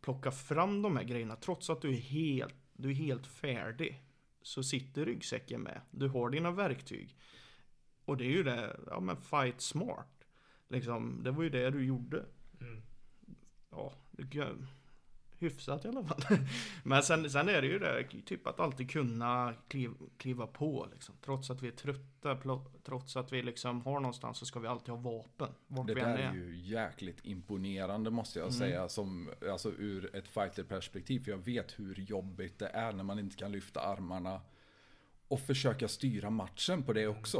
plockar 0.00 0.30
fram 0.30 0.82
de 0.82 0.96
här 0.96 1.04
grejerna 1.04 1.36
trots 1.36 1.70
att 1.70 1.82
du 1.82 1.88
är 1.90 2.00
helt, 2.00 2.54
du 2.72 2.90
är 2.90 2.94
helt 2.94 3.26
färdig. 3.26 4.02
Så 4.42 4.62
sitter 4.62 5.04
ryggsäcken 5.04 5.60
med. 5.60 5.80
Du 5.90 6.08
har 6.08 6.30
dina 6.30 6.50
verktyg. 6.50 7.16
Och 8.04 8.16
det 8.16 8.24
är 8.24 8.30
ju 8.30 8.42
det, 8.42 8.80
ja 8.86 9.00
men 9.00 9.16
fight 9.16 9.60
smart. 9.60 10.24
Liksom, 10.68 11.20
det 11.22 11.30
var 11.30 11.42
ju 11.42 11.50
det 11.50 11.70
du 11.70 11.84
gjorde. 11.84 12.24
Mm. 12.60 12.82
Ja, 13.70 13.92
det 14.10 14.26
kan- 14.26 14.66
hyfsat 15.40 15.84
i 15.84 15.88
alla 15.88 16.04
fall. 16.04 16.20
Men 16.82 17.02
sen, 17.02 17.30
sen 17.30 17.48
är 17.48 17.62
det 17.62 17.66
ju 17.68 17.78
det, 17.78 18.04
typ 18.26 18.46
att 18.46 18.60
alltid 18.60 18.90
kunna 18.90 19.54
kliv, 19.68 19.90
kliva 20.16 20.46
på 20.46 20.88
liksom. 20.92 21.14
Trots 21.24 21.50
att 21.50 21.62
vi 21.62 21.68
är 21.68 21.72
trötta, 21.72 22.38
trots 22.84 23.16
att 23.16 23.32
vi 23.32 23.42
liksom 23.42 23.82
har 23.82 24.00
någonstans 24.00 24.38
så 24.38 24.46
ska 24.46 24.60
vi 24.60 24.68
alltid 24.68 24.88
ha 24.94 25.00
vapen. 25.00 25.48
Vart 25.66 25.86
Det 25.86 25.94
vi 25.94 26.00
där 26.00 26.18
är. 26.18 26.30
är 26.30 26.34
ju 26.34 26.56
jäkligt 26.56 27.18
imponerande 27.22 28.10
måste 28.10 28.38
jag 28.38 28.46
Mm. 28.48 28.58
säga. 28.58 28.88
Som, 28.88 29.30
alltså 29.50 29.70
ur 29.78 30.16
ett 30.16 30.28
fighterperspektiv. 30.28 31.24
För 31.24 31.30
jag 31.30 31.38
vet 31.44 31.78
hur 31.78 31.94
jobbigt 31.94 32.58
det 32.58 32.68
är 32.68 32.92
när 32.92 33.04
man 33.04 33.18
inte 33.18 33.36
kan 33.36 33.52
lyfta 33.52 33.80
armarna. 33.80 34.40
Och 35.28 35.40
försöka 35.40 35.88
styra 35.88 36.30
matchen 36.30 36.82
på 36.82 36.92
det 36.92 37.06
också. 37.06 37.38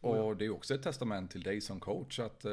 Oh 0.00 0.16
ja. 0.16 0.22
Och 0.22 0.36
det 0.36 0.44
är 0.44 0.50
också 0.50 0.74
ett 0.74 0.82
testament 0.82 1.30
till 1.30 1.42
dig 1.42 1.60
som 1.60 1.80
coach 1.80 2.18
att 2.18 2.44
eh, 2.44 2.52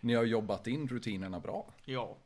Ni 0.00 0.14
har 0.14 0.24
jobbat 0.24 0.66
in 0.66 0.88
rutinerna 0.88 1.40
bra. 1.40 1.74
Ja. 1.84 2.16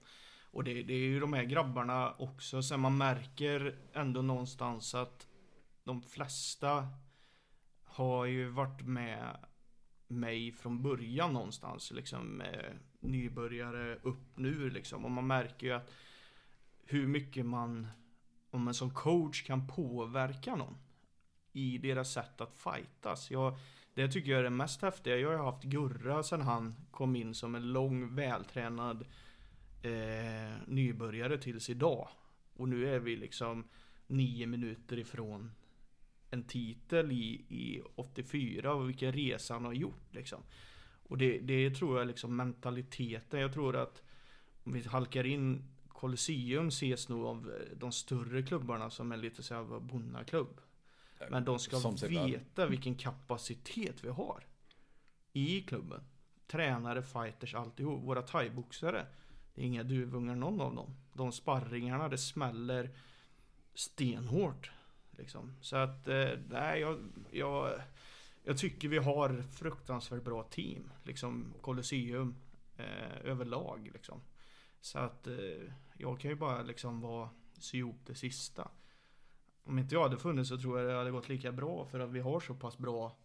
Och 0.50 0.64
det, 0.64 0.82
det 0.82 0.92
är 0.92 0.98
ju 0.98 1.20
de 1.20 1.32
här 1.32 1.44
grabbarna 1.44 2.14
också, 2.18 2.62
så 2.62 2.78
man 2.78 2.98
märker 2.98 3.78
ändå 3.92 4.22
någonstans 4.22 4.94
att 4.94 5.26
de 5.84 6.02
flesta 6.02 6.88
har 7.84 8.24
ju 8.24 8.48
varit 8.48 8.82
med 8.82 9.36
mig 10.08 10.52
från 10.52 10.82
början 10.82 11.32
någonstans, 11.32 11.90
liksom 11.90 12.40
eh, 12.40 12.72
nybörjare 13.00 13.96
upp 14.02 14.38
nu 14.38 14.70
liksom. 14.70 15.04
Och 15.04 15.10
man 15.10 15.26
märker 15.26 15.66
ju 15.66 15.72
att 15.72 15.90
hur 16.84 17.06
mycket 17.06 17.46
man, 17.46 17.88
om 18.50 18.62
man 18.62 18.74
som 18.74 18.90
coach 18.90 19.42
kan 19.42 19.68
påverka 19.68 20.56
någon 20.56 20.78
i 21.52 21.78
deras 21.78 22.12
sätt 22.12 22.40
att 22.40 22.54
fightas. 22.54 23.30
Jag, 23.30 23.58
det 23.94 24.08
tycker 24.08 24.30
jag 24.30 24.38
är 24.38 24.44
det 24.44 24.50
mest 24.50 24.82
häftiga. 24.82 25.16
Jag 25.16 25.38
har 25.38 25.52
haft 25.52 25.64
Gurra 25.64 26.22
sedan 26.22 26.40
han 26.40 26.74
kom 26.90 27.16
in 27.16 27.34
som 27.34 27.54
en 27.54 27.72
lång, 27.72 28.14
vältränad 28.14 29.04
eh, 29.82 30.56
nybörjare 30.66 31.38
tills 31.38 31.70
idag. 31.70 32.08
Och 32.54 32.68
nu 32.68 32.94
är 32.94 32.98
vi 32.98 33.16
liksom 33.16 33.64
nio 34.06 34.46
minuter 34.46 34.98
ifrån 34.98 35.50
en 36.30 36.44
titel 36.44 37.12
i, 37.12 37.44
i 37.48 37.82
84 37.94 38.74
och 38.74 38.88
vilken 38.88 39.12
resa 39.12 39.54
han 39.54 39.64
har 39.64 39.72
gjort 39.72 40.14
liksom. 40.14 40.42
Och 41.08 41.18
det, 41.18 41.38
det 41.38 41.70
tror 41.70 41.98
jag 41.98 42.06
liksom 42.06 42.36
mentaliteten. 42.36 43.40
Jag 43.40 43.52
tror 43.52 43.76
att 43.76 44.02
om 44.64 44.72
vi 44.72 44.82
halkar 44.82 45.26
in 45.26 45.64
Colosseum 45.88 46.68
ses 46.68 47.08
nog 47.08 47.24
av 47.24 47.52
de 47.76 47.92
större 47.92 48.42
klubbarna 48.42 48.90
som 48.90 49.12
är 49.12 49.16
lite 49.16 49.42
så 49.42 49.54
här 49.54 49.80
bonnaklubb. 49.80 50.60
Men 51.30 51.44
de 51.44 51.58
ska 51.58 51.76
Som 51.76 51.96
veta 51.96 52.66
vilken 52.66 52.94
kapacitet 52.94 54.04
vi 54.04 54.08
har. 54.08 54.44
I 55.32 55.60
klubben. 55.60 56.00
Tränare, 56.46 57.02
fighters, 57.02 57.54
alltihop. 57.54 58.04
Våra 58.04 58.22
thaiboxare. 58.22 59.06
Det 59.54 59.62
är 59.62 59.66
inga 59.66 59.82
duvungar 59.82 60.34
någon 60.34 60.60
av 60.60 60.74
dem. 60.74 60.96
De 61.12 61.32
sparringarna, 61.32 62.08
det 62.08 62.18
smäller 62.18 62.90
stenhårt. 63.74 64.70
Liksom. 65.10 65.52
Så 65.60 65.76
att, 65.76 66.08
eh, 66.08 66.30
nej, 66.48 66.80
jag, 66.80 66.98
jag, 67.30 67.80
jag 68.42 68.58
tycker 68.58 68.88
vi 68.88 68.98
har 68.98 69.42
fruktansvärt 69.52 70.24
bra 70.24 70.42
team. 70.42 70.90
Liksom 71.02 71.54
Colosseum 71.60 72.36
eh, 72.76 73.20
överlag. 73.24 73.90
Liksom. 73.92 74.20
Så 74.80 74.98
att 74.98 75.26
eh, 75.26 75.72
jag 75.94 76.20
kan 76.20 76.30
ju 76.30 76.36
bara 76.36 76.62
liksom 76.62 77.00
vara, 77.00 77.30
sy 77.58 77.78
ihop 77.78 78.06
det 78.06 78.14
sista. 78.14 78.70
Om 79.64 79.78
inte 79.78 79.94
jag 79.94 80.02
hade 80.02 80.18
funnits 80.18 80.48
så 80.48 80.58
tror 80.58 80.80
jag 80.80 80.88
det 80.88 80.98
hade 80.98 81.10
gått 81.10 81.28
lika 81.28 81.52
bra 81.52 81.86
för 81.86 82.00
att 82.00 82.10
vi 82.10 82.20
har 82.20 82.40
så 82.40 82.54
pass 82.54 82.78
bra 82.78 83.16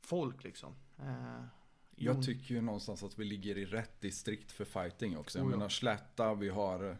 folk 0.00 0.44
liksom. 0.44 0.74
Eh, 0.98 1.44
jag 2.04 2.22
tycker 2.22 2.54
ju 2.54 2.60
någonstans 2.60 3.02
att 3.02 3.18
vi 3.18 3.24
ligger 3.24 3.58
i 3.58 3.64
rätt 3.64 4.00
distrikt 4.00 4.52
för 4.52 4.64
fighting 4.64 5.18
också. 5.18 5.38
Jag 5.38 5.46
Oh 5.46 5.50
ja. 5.52 5.56
menar 5.56 5.68
Slätta, 5.68 6.34
vi 6.34 6.48
har, 6.48 6.96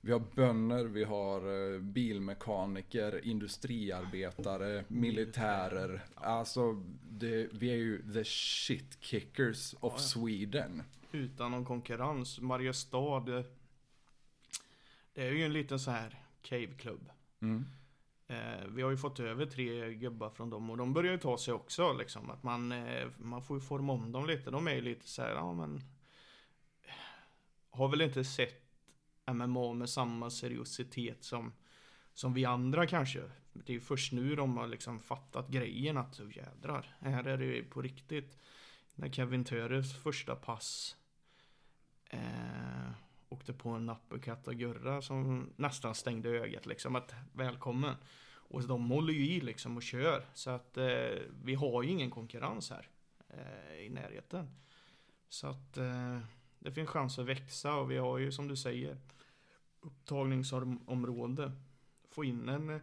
vi 0.00 0.12
har 0.12 0.22
bönder, 0.34 0.84
vi 0.84 1.04
har 1.04 1.72
eh, 1.74 1.80
bilmekaniker, 1.80 3.24
industriarbetare, 3.24 4.84
militärer. 4.88 6.04
Alltså, 6.14 6.72
det, 7.10 7.48
vi 7.52 7.70
är 7.70 7.76
ju 7.76 8.12
the 8.12 8.24
shit 8.24 8.96
kickers 9.00 9.74
of 9.74 9.92
Ja, 9.92 9.96
ja. 9.96 9.98
Sweden. 9.98 10.82
utan 11.12 11.50
någon 11.50 11.64
konkurrens. 11.64 12.40
Mariestad. 12.40 13.20
Det, 13.20 13.44
det 15.14 15.22
är 15.26 15.32
ju 15.32 15.44
en 15.44 15.52
liten 15.52 15.80
så 15.80 15.90
här 15.90 16.18
cave-klubb. 16.42 17.10
Mm. 17.40 17.66
Eh, 18.30 18.66
vi 18.68 18.82
har 18.82 18.90
ju 18.90 18.96
fått 18.96 19.20
över 19.20 19.46
tre 19.46 19.94
gubbar 19.94 20.30
från 20.30 20.50
dem 20.50 20.70
och 20.70 20.76
de 20.76 20.92
börjar 20.92 21.12
ju 21.12 21.18
ta 21.18 21.38
sig 21.38 21.54
också 21.54 21.92
liksom. 21.92 22.30
Att 22.30 22.42
man, 22.42 22.72
eh, 22.72 23.08
man 23.18 23.42
får 23.42 23.56
ju 23.56 23.60
forma 23.60 23.92
om 23.92 24.12
dem 24.12 24.26
lite. 24.26 24.50
De 24.50 24.68
är 24.68 24.74
ju 24.74 24.80
lite 24.80 25.08
så 25.08 25.22
här, 25.22 25.30
ja 25.30 25.52
men. 25.52 25.80
Har 27.70 27.88
väl 27.88 28.00
inte 28.00 28.24
sett 28.24 28.62
MMA 29.32 29.72
med 29.72 29.90
samma 29.90 30.30
seriositet 30.30 31.24
som, 31.24 31.52
som 32.14 32.34
vi 32.34 32.44
andra 32.44 32.86
kanske. 32.86 33.22
Det 33.52 33.72
är 33.72 33.74
ju 33.74 33.80
först 33.80 34.12
nu 34.12 34.36
de 34.36 34.56
har 34.56 34.66
liksom 34.66 35.00
fattat 35.00 35.48
grejen 35.48 35.96
att 35.96 36.14
så 36.14 36.30
jädrar, 36.30 36.96
här 37.00 37.24
är 37.24 37.38
det 37.38 37.44
ju 37.44 37.64
på 37.64 37.82
riktigt. 37.82 38.38
När 38.94 39.08
Kevin 39.08 39.44
Töres 39.44 40.02
första 40.02 40.36
pass 40.36 40.96
eh, 42.10 42.90
åkte 43.30 43.52
på 43.52 43.68
en 43.68 43.90
uppercut 43.90 44.48
av 44.48 44.54
Gurra 44.54 45.02
som 45.02 45.50
nästan 45.56 45.94
stängde 45.94 46.28
ögat 46.28 46.66
liksom. 46.66 46.96
Att 46.96 47.14
välkommen. 47.32 47.94
Och 48.50 48.66
de 48.66 48.90
håller 48.90 49.12
ju 49.12 49.26
i 49.26 49.40
liksom 49.40 49.76
och 49.76 49.82
kör. 49.82 50.24
Så 50.34 50.50
att 50.50 50.76
eh, 50.76 51.18
vi 51.44 51.54
har 51.54 51.82
ju 51.82 51.90
ingen 51.90 52.10
konkurrens 52.10 52.70
här 52.70 52.88
eh, 53.28 53.86
i 53.86 53.88
närheten. 53.88 54.50
Så 55.28 55.46
att 55.46 55.76
eh, 55.76 56.18
det 56.58 56.72
finns 56.72 56.88
chans 56.88 57.18
att 57.18 57.26
växa 57.26 57.74
och 57.74 57.90
vi 57.90 57.96
har 57.96 58.18
ju 58.18 58.32
som 58.32 58.48
du 58.48 58.56
säger 58.56 58.98
upptagningsområde. 59.80 61.52
Få 62.10 62.24
in 62.24 62.48
en 62.48 62.70
eh, 62.70 62.80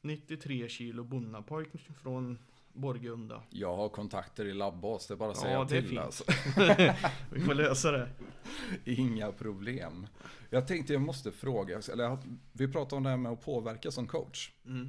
93 0.00 0.68
kilo 0.68 1.04
bonnapojk 1.04 1.88
från 2.02 2.38
Borgunda. 2.80 3.42
Jag 3.50 3.76
har 3.76 3.88
kontakter 3.88 4.44
i 4.44 4.54
Labbas, 4.54 5.06
det 5.06 5.14
är 5.14 5.16
bara 5.16 5.30
att 5.30 5.36
Ja, 5.44 5.68
säga 5.68 5.82
till 5.82 5.98
alltså. 5.98 6.24
vi 7.32 7.40
får 7.40 7.54
lösa 7.54 7.92
det. 7.92 8.08
Inga 8.84 9.32
problem. 9.32 10.06
Jag 10.50 10.66
tänkte 10.66 10.92
jag 10.92 11.02
måste 11.02 11.32
fråga, 11.32 11.80
eller 11.92 12.18
vi 12.52 12.68
pratade 12.68 12.96
om 12.96 13.02
det 13.02 13.10
här 13.10 13.16
med 13.16 13.32
att 13.32 13.44
påverka 13.44 13.90
som 13.90 14.06
coach. 14.06 14.52
Mm. 14.66 14.88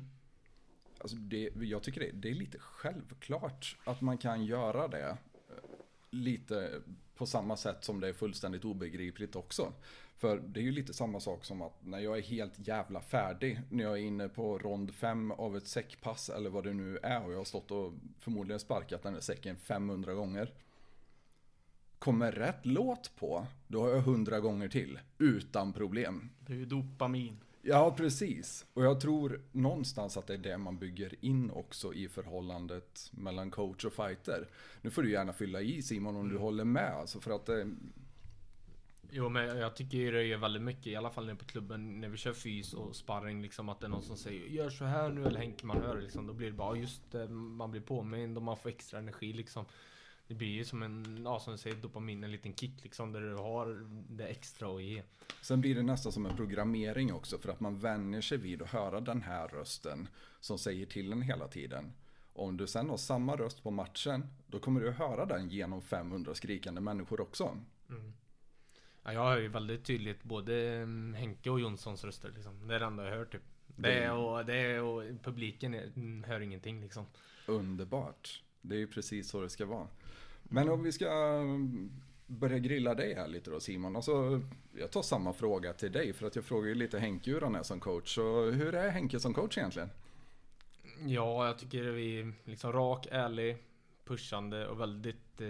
Alltså 1.00 1.18
det, 1.18 1.50
jag 1.56 1.84
tycker 1.84 2.02
det, 2.02 2.12
det 2.12 2.30
är 2.30 2.36
lite 2.36 2.60
självklart 2.60 3.78
att 3.84 4.02
man 4.02 4.18
kan 4.18 4.46
göra 4.46 4.88
det. 4.88 5.18
Lite 6.10 6.82
på 7.16 7.26
samma 7.26 7.58
sätt 7.58 7.84
som 7.84 8.00
det 8.00 8.08
är 8.08 8.14
fullständigt 8.14 8.66
obegripligt 8.66 9.36
också. 9.36 9.74
För 10.18 10.38
det 10.38 10.60
är 10.60 10.64
ju 10.64 10.72
lite 10.72 10.94
samma 10.94 11.20
sak 11.20 11.46
som 11.46 11.62
att 11.62 11.86
när 11.86 12.00
jag 12.00 12.18
är 12.18 12.22
helt 12.22 12.68
jävla 12.68 13.02
färdig, 13.02 13.62
när 13.70 13.84
jag 13.84 13.94
är 13.94 14.02
inne 14.02 14.30
på 14.30 14.58
rond 14.58 14.94
5 14.94 15.32
av 15.32 15.58
ett 15.58 15.68
säckpass 15.68 16.30
eller 16.30 16.50
vad 16.50 16.64
det 16.64 16.74
nu 16.74 16.98
är 17.04 17.26
och 17.26 17.34
jag 17.34 17.38
har 17.38 17.46
stått 17.46 17.72
och 17.72 17.94
förmodligen 18.20 18.60
sparkat 18.60 19.04
den 19.04 19.14
där 19.14 19.22
säcken 19.22 19.58
500 19.58 20.14
gånger. 20.14 20.54
Kommer 22.00 22.32
rätt 22.32 22.66
låt 22.66 23.16
på, 23.16 23.48
då 23.68 23.82
har 23.82 23.90
jag 23.90 24.00
100 24.00 24.40
gånger 24.40 24.68
till, 24.68 25.00
utan 25.18 25.74
problem. 25.74 26.30
Det 26.40 26.54
är 26.54 26.58
ju 26.58 26.66
dopamin. 26.66 27.38
Ja, 27.62 27.94
precis. 27.98 28.66
Och 28.74 28.84
jag 28.86 29.00
tror 29.02 29.42
någonstans 29.52 30.18
att 30.18 30.28
det 30.28 30.34
är 30.34 30.38
det 30.38 30.58
man 30.58 30.78
bygger 30.78 31.16
in 31.26 31.52
också 31.52 31.94
i 31.94 32.08
förhållandet 32.08 33.10
mellan 33.12 33.52
coach 33.52 33.86
och 33.86 33.94
fighter. 33.94 34.48
Nu 34.82 34.90
får 34.90 35.04
du 35.04 35.12
gärna 35.12 35.34
fylla 35.34 35.62
i 35.62 35.82
Simon 35.82 36.16
om 36.16 36.30
du 36.30 36.38
håller 36.38 36.64
med. 36.64 36.92
Alltså 36.94 37.20
för 37.20 37.32
att 37.32 37.50
eh, 37.50 37.66
Jo 39.12 39.30
men 39.30 39.58
jag 39.58 39.76
tycker 39.76 40.12
det 40.12 40.24
är 40.24 40.38
väldigt 40.38 40.62
mycket, 40.62 40.88
i 40.88 40.96
alla 40.96 41.10
fall 41.10 41.26
nere 41.26 41.36
på 41.36 41.46
klubben 41.46 42.02
när 42.02 42.10
vi 42.10 42.18
kör 42.18 42.34
fys 42.34 42.74
och 42.74 42.96
sparring 42.96 43.42
liksom 43.42 43.70
att 43.70 43.80
det 43.80 43.86
är 43.88 43.90
någon 43.90 44.04
som 44.04 44.18
säger 44.18 44.48
Gör 44.48 44.70
så 44.70 44.86
här 44.86 45.10
nu 45.10 45.26
eller 45.26 45.40
Henke 45.40 45.66
man 45.66 45.82
hör 45.82 46.02
liksom. 46.02 46.28
Då 46.28 46.34
blir 46.34 46.48
det 46.48 46.54
bara 46.58 46.76
"Ja, 46.76 46.82
just 46.82 47.12
det, 47.12 47.28
man 47.30 47.72
blir 47.72 47.82
påmind 47.82 48.38
och 48.38 48.44
man 48.44 48.58
får 48.58 48.70
extra 48.70 49.00
energi 49.00 49.34
liksom. 49.34 49.66
Det 50.30 50.36
blir 50.36 50.48
ju 50.48 50.66
som 50.66 50.84
en, 50.84 51.22
ja 51.24 51.40
som 51.40 51.54
du 51.54 51.58
säger, 51.58 51.76
dopamin, 51.76 52.24
en 52.24 52.32
liten 52.32 52.56
kick 52.56 52.84
liksom 52.84 53.12
där 53.12 53.22
du 53.22 53.36
har 53.36 53.88
det 54.10 54.28
extra 54.28 54.76
att 54.76 54.84
ge. 54.84 55.04
sen 55.42 55.62
blir 55.62 55.76
det 55.76 55.84
nästan 55.84 56.12
som 56.12 56.26
en 56.26 56.36
programmering 56.36 57.14
också 57.14 57.38
för 57.38 57.50
att 57.50 57.60
man 57.60 57.80
vänjer 57.80 58.22
sig 58.22 58.38
vid 58.38 58.62
att 58.62 58.70
höra 58.70 59.00
den 59.02 59.22
här 59.22 59.48
rösten 59.48 60.08
som 60.40 60.58
säger 60.58 60.86
till 60.86 61.12
en 61.12 61.22
hela 61.22 61.48
tiden. 61.48 61.94
Om 62.34 62.58
du 62.58 62.68
sen 62.68 62.90
har 62.90 62.98
samma 62.98 63.36
röst 63.36 63.64
på 63.64 63.72
matchen, 63.72 64.28
då 64.48 64.60
kommer 64.60 64.82
du 64.82 64.92
höra 64.92 65.26
den 65.26 65.50
genom 65.50 65.82
500 65.82 66.36
skrikande 66.36 66.82
människor 66.82 67.22
också. 67.22 67.58
Ja, 69.04 69.14
jag 69.14 69.24
hör 69.24 69.38
ju 69.38 69.48
väldigt 69.48 69.86
tydligt 69.86 70.24
både 70.24 70.76
mm, 70.76 71.14
Henke 71.14 71.50
och 71.50 71.60
Jonssons 71.60 72.04
röster 72.04 72.32
liksom. 72.36 72.68
Det 72.68 72.76
är 72.76 72.80
det 72.80 72.86
enda 72.86 73.04
jag 73.04 73.12
hör 73.12 73.26
typ. 73.26 73.44
Det 73.68 74.04
är 74.04 74.14
och, 74.14 74.46
det 74.46 74.80
och 74.80 75.04
publiken 75.24 75.74
mm, 75.74 76.24
hör 76.24 76.40
ingenting 76.40 76.82
liksom. 76.82 77.06
Underbart. 77.46 78.44
Det 78.62 78.76
är 78.76 78.80
ju 78.80 78.88
precis 78.88 79.30
så 79.30 79.42
det 79.42 79.50
ska 79.50 79.66
vara. 79.66 79.88
Men 80.44 80.70
om 80.70 80.84
vi 80.84 80.92
ska 80.92 81.10
mm, 81.12 81.92
börja 82.28 82.60
grilla 82.60 82.96
dig 82.96 83.14
här 83.14 83.28
lite 83.28 83.52
då 83.52 83.60
Simon. 83.60 83.96
Alltså, 83.96 84.42
jag 84.78 84.92
tar 84.92 85.02
samma 85.02 85.34
fråga 85.34 85.74
till 85.74 85.92
dig 85.92 86.14
för 86.14 86.28
att 86.28 86.36
jag 86.36 86.46
frågar 86.46 86.68
ju 86.68 86.76
lite 86.76 87.00
Henke 87.00 87.32
hur 87.32 87.42
han 87.42 87.56
är 87.56 87.64
som 87.64 87.80
coach. 87.80 88.16
Så 88.16 88.52
hur 88.52 88.76
är 88.76 88.90
Henke 88.90 89.20
som 89.20 89.34
coach 89.34 89.58
egentligen? 89.58 89.90
Ja, 91.06 91.48
jag 91.48 91.58
tycker 91.58 91.84
vi 91.84 92.20
är 92.20 92.34
liksom 92.44 92.74
rak, 92.74 93.08
ärlig, 93.12 93.58
pushande 94.06 94.68
och 94.68 94.80
väldigt 94.80 95.42
eh, 95.42 95.48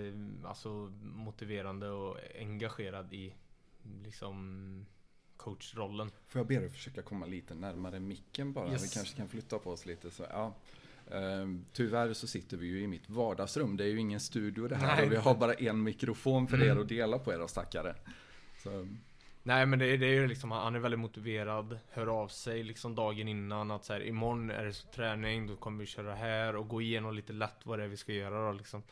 alltså 0.49 0.69
motiverande 1.01 1.89
och 1.89 2.17
engagerad 2.39 3.13
i 3.13 3.33
liksom 4.03 4.85
coachrollen. 5.37 6.11
Får 6.27 6.39
jag 6.39 6.47
be 6.47 6.59
dig 6.59 6.69
försöka 6.69 7.01
komma 7.01 7.25
lite 7.25 7.55
närmare 7.55 7.99
micken 7.99 8.53
bara? 8.53 8.71
Yes. 8.71 8.83
Vi 8.83 8.89
kanske 8.89 9.17
kan 9.17 9.29
flytta 9.29 9.59
på 9.59 9.71
oss 9.71 9.85
lite. 9.85 10.11
Så, 10.11 10.23
ja. 10.29 10.53
Ehm, 11.11 11.65
tyvärr 11.73 12.13
så 12.13 12.27
sitter 12.27 12.57
vi 12.57 12.67
ju 12.67 12.81
i 12.81 12.87
mitt 12.87 13.09
vardagsrum. 13.09 13.77
Det 13.77 13.83
är 13.83 13.87
ju 13.87 13.99
ingen 13.99 14.19
studio 14.19 14.67
det 14.67 14.75
här. 14.75 14.95
Nej. 14.95 15.05
Och 15.05 15.11
vi 15.11 15.15
har 15.15 15.35
bara 15.35 15.53
en 15.53 15.83
mikrofon 15.83 16.47
för 16.47 16.61
er 16.63 16.65
Mm. 16.71 16.81
att 16.83 16.89
dela 16.89 17.19
på 17.19 17.33
era 17.33 17.47
stackare. 17.47 17.95
Så, 18.63 18.87
Nej 19.43 19.65
men 19.65 19.79
det, 19.79 19.85
är- 19.85 19.97
det 19.97 20.05
är 20.05 20.13
ju 20.13 20.27
liksom, 20.27 20.51
han 20.51 20.75
är 20.75 20.79
väldigt 20.79 20.99
motiverad, 20.99 21.79
hör 21.89 22.07
av 22.07 22.27
sig 22.27 22.63
liksom 22.63 22.95
dagen 22.95 23.27
innan 23.27 23.71
att 23.71 23.85
så 23.85 23.93
här, 23.93 24.01
imorgon 24.07 24.49
är 24.51 24.65
det 24.65 24.73
träning, 24.73 25.47
då 25.47 25.55
kommer 25.55 25.79
vi 25.79 25.85
köra 25.85 26.15
här 26.15 26.55
och 26.55 26.67
gå 26.67 26.81
igenom 26.81 27.13
lite 27.15 27.33
lätt 27.33 27.65
vad 27.65 27.79
det 27.79 27.83
är 27.85 27.87
vi 27.87 27.97
ska 27.97 28.13
göra 28.13 28.45
då 28.47 28.51
liksom. 28.57 28.83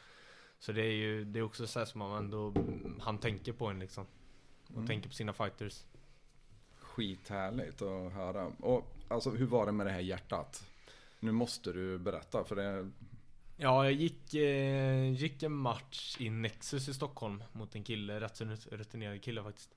Så 0.59 0.71
det 0.71 0.81
är 0.81 0.91
ju, 0.93 1.25
det 1.25 1.39
är 1.39 1.43
också 1.43 1.67
så 1.67 1.79
här 1.79 1.85
som 1.85 1.99
man 1.99 2.17
ändå, 2.23 2.53
han 2.99 3.17
tänker 3.17 3.53
på 3.53 3.67
en 3.67 3.79
liksom. 3.79 4.05
Och 4.67 4.75
Mm. 4.75 4.87
tänker 4.87 5.09
på 5.09 5.15
sina 5.15 5.33
fighters. 5.33 5.83
Skithärligt 6.79 7.81
att 7.81 8.13
höra. 8.13 8.45
Och 8.59 8.95
alltså 9.07 9.29
hur 9.29 9.45
var 9.45 9.65
det 9.65 9.71
med 9.71 9.85
det 9.87 9.91
här 9.91 9.99
hjärtat? 9.99 10.63
Nu 11.19 11.31
måste 11.31 11.73
du 11.73 11.97
berätta 11.97 12.43
för 12.43 12.55
det... 12.55 12.91
Ja, 13.57 13.83
jag 13.83 13.93
gick, 13.93 14.33
eh, 14.33 15.13
gick 15.13 15.43
en 15.43 15.53
match 15.53 16.17
i 16.19 16.29
Nexus 16.29 16.89
i 16.89 16.93
Stockholm 16.93 17.43
mot 17.51 17.75
en 17.75 17.83
kille, 17.83 18.19
rätt 18.19 18.37
så 18.37 18.45
rutinerad 18.71 19.23
kille 19.23 19.43
faktiskt. 19.43 19.75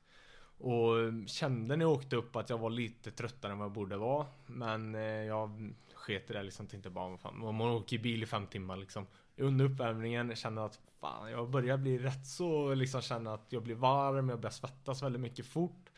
Och 0.58 0.94
kände 1.26 1.76
när 1.76 1.84
jag 1.84 1.92
åkte 1.92 2.16
upp 2.16 2.36
att 2.36 2.50
jag 2.50 2.58
var 2.58 2.70
lite 2.70 3.10
tröttare 3.10 3.52
än 3.52 3.58
vad 3.58 3.64
jag 3.64 3.72
borde 3.72 3.96
vara. 3.96 4.26
Men 4.46 4.94
eh, 4.94 5.00
jag 5.02 5.72
sket 5.94 6.30
i 6.30 6.32
det 6.32 6.42
liksom, 6.42 6.66
tänkte 6.66 6.90
bara 6.90 7.08
vad 7.08 7.20
fan, 7.20 7.38
man 7.38 7.60
åker 7.60 7.98
bil 7.98 8.22
i 8.22 8.26
fem 8.26 8.46
timmar 8.46 8.76
liksom. 8.76 9.06
Under 9.36 9.64
uppvärmningen 9.64 10.36
kände 10.36 10.60
jag 10.60 10.66
att 10.66 10.80
fan, 11.00 11.30
jag 11.30 11.50
börjar 11.50 11.76
bli 11.76 11.98
rätt 11.98 12.26
så 12.26 12.74
liksom 12.74 13.02
känna 13.02 13.34
att 13.34 13.46
jag 13.48 13.62
blir 13.62 13.74
varm, 13.74 14.28
jag 14.28 14.40
börjar 14.40 14.52
svettas 14.52 15.02
väldigt 15.02 15.20
mycket 15.20 15.46
fort. 15.46 15.90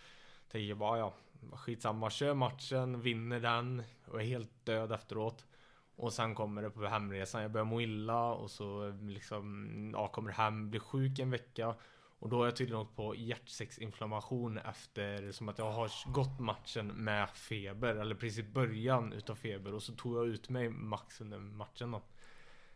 Tänker 0.48 0.74
bara 0.74 0.98
ja, 0.98 1.14
skitsamma, 1.52 2.10
kör 2.10 2.34
matchen, 2.34 3.00
vinner 3.00 3.40
den 3.40 3.82
och 4.06 4.20
är 4.20 4.24
helt 4.24 4.64
död 4.64 4.92
efteråt. 4.92 5.46
Och 5.96 6.12
sen 6.12 6.34
kommer 6.34 6.62
det 6.62 6.70
på 6.70 6.86
hemresan, 6.86 7.42
jag 7.42 7.50
börjar 7.50 7.64
må 7.64 7.80
illa 7.80 8.32
och 8.32 8.50
så 8.50 8.90
liksom, 8.90 9.90
ja, 9.94 10.08
kommer 10.08 10.32
hem, 10.32 10.70
blir 10.70 10.80
sjuk 10.80 11.18
en 11.18 11.30
vecka. 11.30 11.74
Och 12.18 12.28
då 12.28 12.38
har 12.38 12.44
jag 12.44 12.56
tydligen 12.56 12.80
åkt 12.80 12.96
på 12.96 13.14
hjärtsäcksinflammation 13.16 14.58
efter 14.58 15.32
som 15.32 15.48
att 15.48 15.58
jag 15.58 15.72
har 15.72 16.12
gått 16.12 16.40
matchen 16.40 16.86
med 16.86 17.30
feber, 17.30 17.94
eller 17.94 18.14
precis 18.14 18.38
i 18.38 18.42
början 18.52 19.12
utav 19.12 19.34
feber 19.34 19.74
och 19.74 19.82
så 19.82 19.92
tog 19.92 20.16
jag 20.16 20.26
ut 20.26 20.48
mig 20.48 20.70
max 20.70 21.20
under 21.20 21.38
matchen 21.38 21.90
då. 21.90 22.02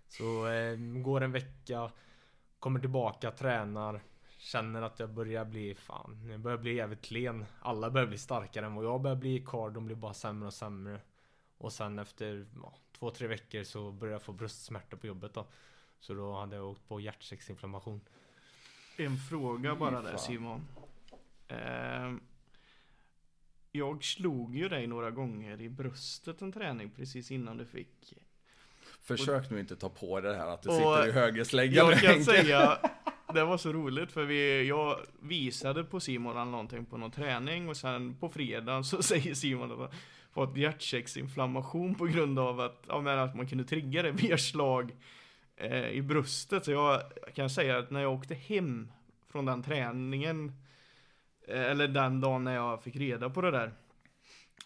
Så 0.09 0.49
eh, 0.49 0.77
går 0.77 1.21
en 1.21 1.33
vecka, 1.33 1.91
kommer 2.59 2.81
tillbaka, 2.81 3.31
tränar, 3.31 4.03
känner 4.47 4.83
att 4.83 5.01
jag 5.01 5.11
börjar 5.11 5.45
bli 5.45 5.75
fan, 5.75 6.29
jag 6.31 6.41
börjar 6.41 6.59
bli 6.59 6.75
jävligt 6.75 7.03
klen. 7.03 7.45
Alla 7.61 7.91
börjar 7.91 8.07
bli 8.07 8.19
starkare 8.19 8.67
än 8.67 8.75
vad 8.75 8.85
jag 8.85 9.01
börjar 9.01 9.17
bli, 9.17 9.45
Cardon 9.47 9.87
blir 9.87 9.97
bara 9.97 10.15
sämre 10.15 10.47
och 10.47 10.55
sämre. 10.55 11.01
Och 11.59 11.73
sen 11.73 11.99
efter 11.99 12.47
ja, 12.63 12.75
två, 12.99 13.11
tre 13.11 13.27
veckor 13.27 13.63
så 13.65 13.93
började 13.93 14.15
jag 14.15 14.23
få 14.23 14.33
bröstsmärta 14.33 14.97
på 14.97 15.07
jobbet 15.07 15.35
då. 15.35 15.47
Så 16.01 16.15
då 16.15 16.35
hade 16.35 16.57
jag 16.57 16.71
åkt 16.71 16.89
på 16.89 17.01
hjärtsäcksinflammation. 17.01 18.01
En 18.97 19.17
fråga 19.17 19.75
bara 19.75 20.03
där. 20.03 20.17
Simon. 20.17 20.67
Ehm, 21.49 22.21
jag 23.73 24.05
slog 24.05 24.57
ju 24.57 24.69
dig 24.69 24.87
några 24.87 25.11
gånger 25.11 25.61
i 25.61 25.69
bröstet 25.69 26.43
en 26.43 26.53
träning 26.53 26.91
precis 26.91 27.31
innan 27.31 27.57
du 27.57 27.67
fick. 27.67 28.15
Försök 29.01 29.51
nu 29.51 29.61
inte 29.61 29.77
ta 29.77 29.89
på 29.89 30.21
det 30.21 30.37
här 30.37 30.47
att 30.47 30.63
du 30.63 30.69
sitter 30.69 31.09
i 31.09 31.13
högersläggan 31.13 31.91
Jag 31.91 32.01
kan 32.01 32.25
säga, 32.25 32.79
det 33.37 33.45
var 33.45 33.59
så 33.59 33.73
roligt 33.73 34.13
för 34.13 34.25
vi, 34.25 34.69
jag 34.69 34.99
visade 35.21 35.85
på 35.85 36.01
Simon 36.01 36.51
någonting 36.51 36.85
på 36.85 36.97
någon 36.97 37.11
träning 37.11 37.69
och 37.69 37.77
sen 37.77 38.17
på 38.17 38.29
fredagen 38.29 38.85
så 38.85 39.03
säger 39.03 39.35
Simon 39.35 39.73
att 39.73 39.79
han 39.79 39.89
fått 40.33 40.57
hjärtsäcksinflammation 40.57 41.95
på 41.95 42.05
grund 42.07 42.39
av 42.39 42.61
att, 42.61 42.85
ja, 42.89 43.01
men 43.01 43.19
att 43.19 43.37
man 43.37 43.47
kunde 43.47 43.65
trigga 43.65 44.03
det 44.03 44.11
via 44.11 44.39
slag 44.39 44.97
eh, 45.57 45.89
i 45.89 46.03
bröstet. 46.03 46.65
Så 46.65 46.71
jag 46.71 47.03
kan 47.35 47.51
säga 47.51 47.79
att 47.79 47.91
när 47.91 48.01
jag 48.01 48.13
åkte 48.13 48.35
hem 48.35 48.93
från 49.29 49.45
den 49.45 49.63
träningen, 49.63 50.53
eh, 51.49 51.63
eller 51.63 51.89
den 51.89 52.21
dagen 52.21 52.45
när 52.45 52.55
jag 52.55 52.83
fick 52.83 52.97
reda 52.97 53.31
på 53.31 53.41
det 53.41 53.51
där. 53.51 53.73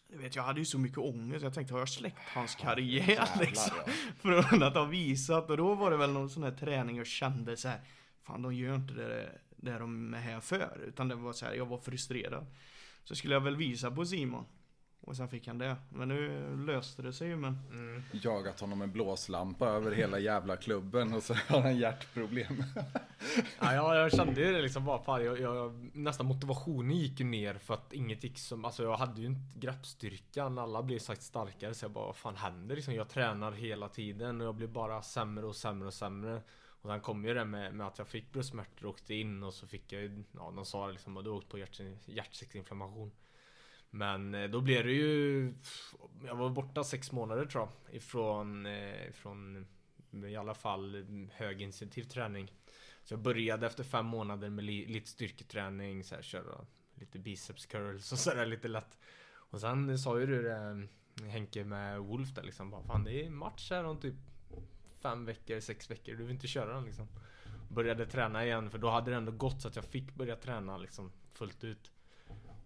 Du 0.08 0.18
vet, 0.18 0.36
jag 0.36 0.42
hade 0.42 0.58
ju 0.58 0.64
så 0.64 0.78
mycket 0.78 0.98
ångest. 0.98 1.42
Jag 1.42 1.54
tänkte, 1.54 1.74
har 1.74 1.78
jag 1.78 1.88
släckt 1.88 2.18
hans 2.34 2.54
karriär 2.54 3.08
Jävlar, 3.08 3.40
liksom? 3.40 3.76
ja. 3.86 3.92
Från 4.48 4.62
att 4.62 4.74
ha 4.74 4.84
visat 4.84 5.50
och 5.50 5.56
då 5.56 5.74
var 5.74 5.90
det 5.90 5.96
väl 5.96 6.12
någon 6.12 6.30
sån 6.30 6.42
här 6.42 6.50
träning 6.50 6.96
jag 6.96 7.06
kände 7.06 7.56
så 7.56 7.68
här. 7.68 7.80
Fan 8.30 8.42
de 8.42 8.54
gör 8.54 8.74
inte 8.74 8.94
det, 8.94 9.38
det 9.56 9.78
de 9.78 10.14
är 10.14 10.18
här 10.18 10.40
för. 10.40 10.80
Utan 10.86 11.08
det 11.08 11.14
var 11.14 11.32
så 11.32 11.46
här, 11.46 11.54
jag 11.54 11.66
var 11.66 11.78
frustrerad. 11.78 12.46
Så 13.04 13.14
skulle 13.14 13.34
jag 13.34 13.40
väl 13.40 13.56
visa 13.56 13.90
på 13.90 14.04
Simon. 14.04 14.44
Och 15.00 15.16
sen 15.16 15.28
fick 15.28 15.46
han 15.46 15.58
det. 15.58 15.76
Men 15.88 16.08
nu 16.08 16.56
löste 16.66 17.02
det 17.02 17.12
sig 17.12 17.28
ju 17.28 17.36
men. 17.36 17.58
Mm. 17.70 18.02
Jagat 18.12 18.60
honom 18.60 18.78
med 18.78 18.88
blåslampa 18.88 19.66
över 19.66 19.92
hela 19.92 20.18
jävla 20.18 20.56
klubben 20.56 21.14
och 21.14 21.22
så 21.22 21.34
har 21.34 21.60
han 21.60 21.76
hjärtproblem. 21.76 22.64
Ja, 23.60 23.74
jag, 23.74 23.96
jag 23.96 24.12
kände 24.12 24.40
ju 24.40 24.52
det 24.52 24.62
liksom 24.62 24.84
bara 24.84 25.02
fan, 25.02 25.24
jag, 25.24 25.40
jag, 25.40 25.90
nästan 25.92 26.26
motivationen 26.26 26.96
gick 26.96 27.20
ju 27.20 27.26
ner 27.26 27.54
för 27.54 27.74
att 27.74 27.92
inget 27.92 28.24
gick 28.24 28.38
som, 28.38 28.64
alltså 28.64 28.82
jag 28.82 28.96
hade 28.96 29.20
ju 29.20 29.26
inte 29.26 29.58
greppstyrkan, 29.58 30.58
alla 30.58 30.82
blev 30.82 30.98
sagt 30.98 31.22
starkare 31.22 31.74
så 31.74 31.84
jag 31.84 31.92
bara 31.92 32.06
vad 32.06 32.16
fan 32.16 32.36
händer 32.36 32.76
liksom? 32.76 32.94
Jag 32.94 33.08
tränar 33.08 33.52
hela 33.52 33.88
tiden 33.88 34.40
och 34.40 34.46
jag 34.46 34.54
blir 34.54 34.68
bara 34.68 35.02
sämre 35.02 35.46
och 35.46 35.56
sämre 35.56 35.86
och 35.86 35.94
sämre. 35.94 36.42
Och 36.82 36.90
sen 36.90 37.00
kom 37.00 37.24
ju 37.24 37.34
det 37.34 37.44
med, 37.44 37.74
med 37.74 37.86
att 37.86 37.98
jag 37.98 38.08
fick 38.08 38.32
bröstsmärtor 38.32 38.86
och 38.86 38.90
åkte 38.90 39.14
in 39.14 39.42
och 39.42 39.54
så 39.54 39.66
fick 39.66 39.92
jag 39.92 40.02
ju, 40.02 40.24
ja 40.32 40.52
de 40.56 40.64
sa 40.64 40.90
liksom 40.90 41.16
att 41.16 41.24
du 41.24 41.30
åkt 41.30 41.48
på 41.48 41.58
hjärt, 41.58 41.80
hjärtsäcksinflammation. 42.06 43.12
Men 43.90 44.34
eh, 44.34 44.50
då 44.50 44.60
blev 44.60 44.84
det 44.84 44.92
ju, 44.92 45.54
jag 46.24 46.36
var 46.36 46.50
borta 46.50 46.84
sex 46.84 47.12
månader 47.12 47.46
tror 47.46 47.68
jag, 47.68 47.96
ifrån, 47.96 48.66
eh, 48.66 49.08
ifrån 49.08 49.66
i 50.12 50.36
alla 50.36 50.54
fall 50.54 51.06
högintensiv 51.32 52.02
träning. 52.02 52.52
Så 53.04 53.14
jag 53.14 53.20
började 53.20 53.66
efter 53.66 53.84
fem 53.84 54.06
månader 54.06 54.50
med 54.50 54.64
li 54.64 54.86
lite 54.86 55.08
styrketräning, 55.08 56.04
så 56.04 56.14
här, 56.14 56.22
köra 56.22 56.66
lite 56.94 57.18
biceps 57.18 57.66
curls 57.66 58.12
och 58.12 58.18
sådär 58.18 58.46
lite 58.46 58.68
lätt. 58.68 58.98
Och 59.32 59.60
sen 59.60 59.98
sa 59.98 60.20
ju 60.20 60.26
du 60.26 60.42
det 60.42 60.88
Henke 61.28 61.64
med 61.64 62.00
Wolf 62.00 62.34
där 62.34 62.42
liksom, 62.42 62.70
bara, 62.70 62.82
fan 62.82 63.04
det 63.04 63.24
är 63.24 63.30
match 63.30 63.70
här 63.70 63.84
om 63.84 64.00
typ 64.00 64.14
fem 65.02 65.24
veckor, 65.24 65.60
sex 65.60 65.90
veckor, 65.90 66.12
du 66.14 66.22
vill 66.24 66.30
inte 66.34 66.46
köra 66.48 66.74
den 66.74 66.84
liksom. 66.84 67.08
Började 67.68 68.06
träna 68.06 68.44
igen 68.44 68.70
för 68.70 68.78
då 68.78 68.90
hade 68.90 69.10
det 69.10 69.16
ändå 69.16 69.32
gått 69.32 69.62
så 69.62 69.68
att 69.68 69.76
jag 69.76 69.84
fick 69.84 70.14
börja 70.14 70.36
träna 70.36 70.76
liksom 70.78 71.12
fullt 71.32 71.64
ut. 71.64 71.90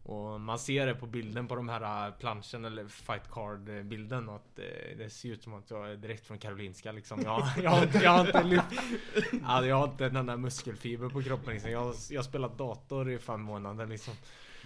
Och 0.03 0.41
man 0.41 0.59
ser 0.59 0.87
det 0.87 0.95
på 0.95 1.07
bilden 1.07 1.49
på 1.49 1.57
de 1.57 1.69
här 1.69 2.07
äh, 2.09 2.15
planschen 2.15 2.65
eller 2.65 2.89
fight 2.89 3.31
card 3.31 3.69
äh, 3.69 3.83
bilden 3.83 4.29
att 4.29 4.59
eh, 4.59 4.97
det 4.99 5.11
ser 5.11 5.29
ut 5.29 5.43
som 5.43 5.55
att 5.55 5.71
jag 5.71 5.91
är 5.91 5.97
direkt 5.97 6.27
från 6.27 6.39
Karolinska 6.39 6.93
liksom. 6.93 7.21
Jag, 7.25 7.43
jag, 7.63 7.71
har 7.71 7.83
inte- 7.83 7.99
jag 7.99 8.11
har 8.11 8.27
inte 8.27 8.43
lyft, 8.43 8.65
alltså, 9.45 9.67
jag 9.69 9.77
har 9.77 9.85
inte 9.89 10.09
den 10.09 10.27
där 10.27 10.37
muskelfiber 10.37 11.09
på 11.09 11.23
kroppen 11.23 11.53
liksom. 11.53 11.71
Jag, 11.71 11.95
jag 12.11 12.19
har 12.19 12.25
spelat 12.25 12.59
dator 12.59 13.11
i 13.11 13.19
fem 13.19 13.41
månader 13.41 13.87
liksom. 13.87 14.15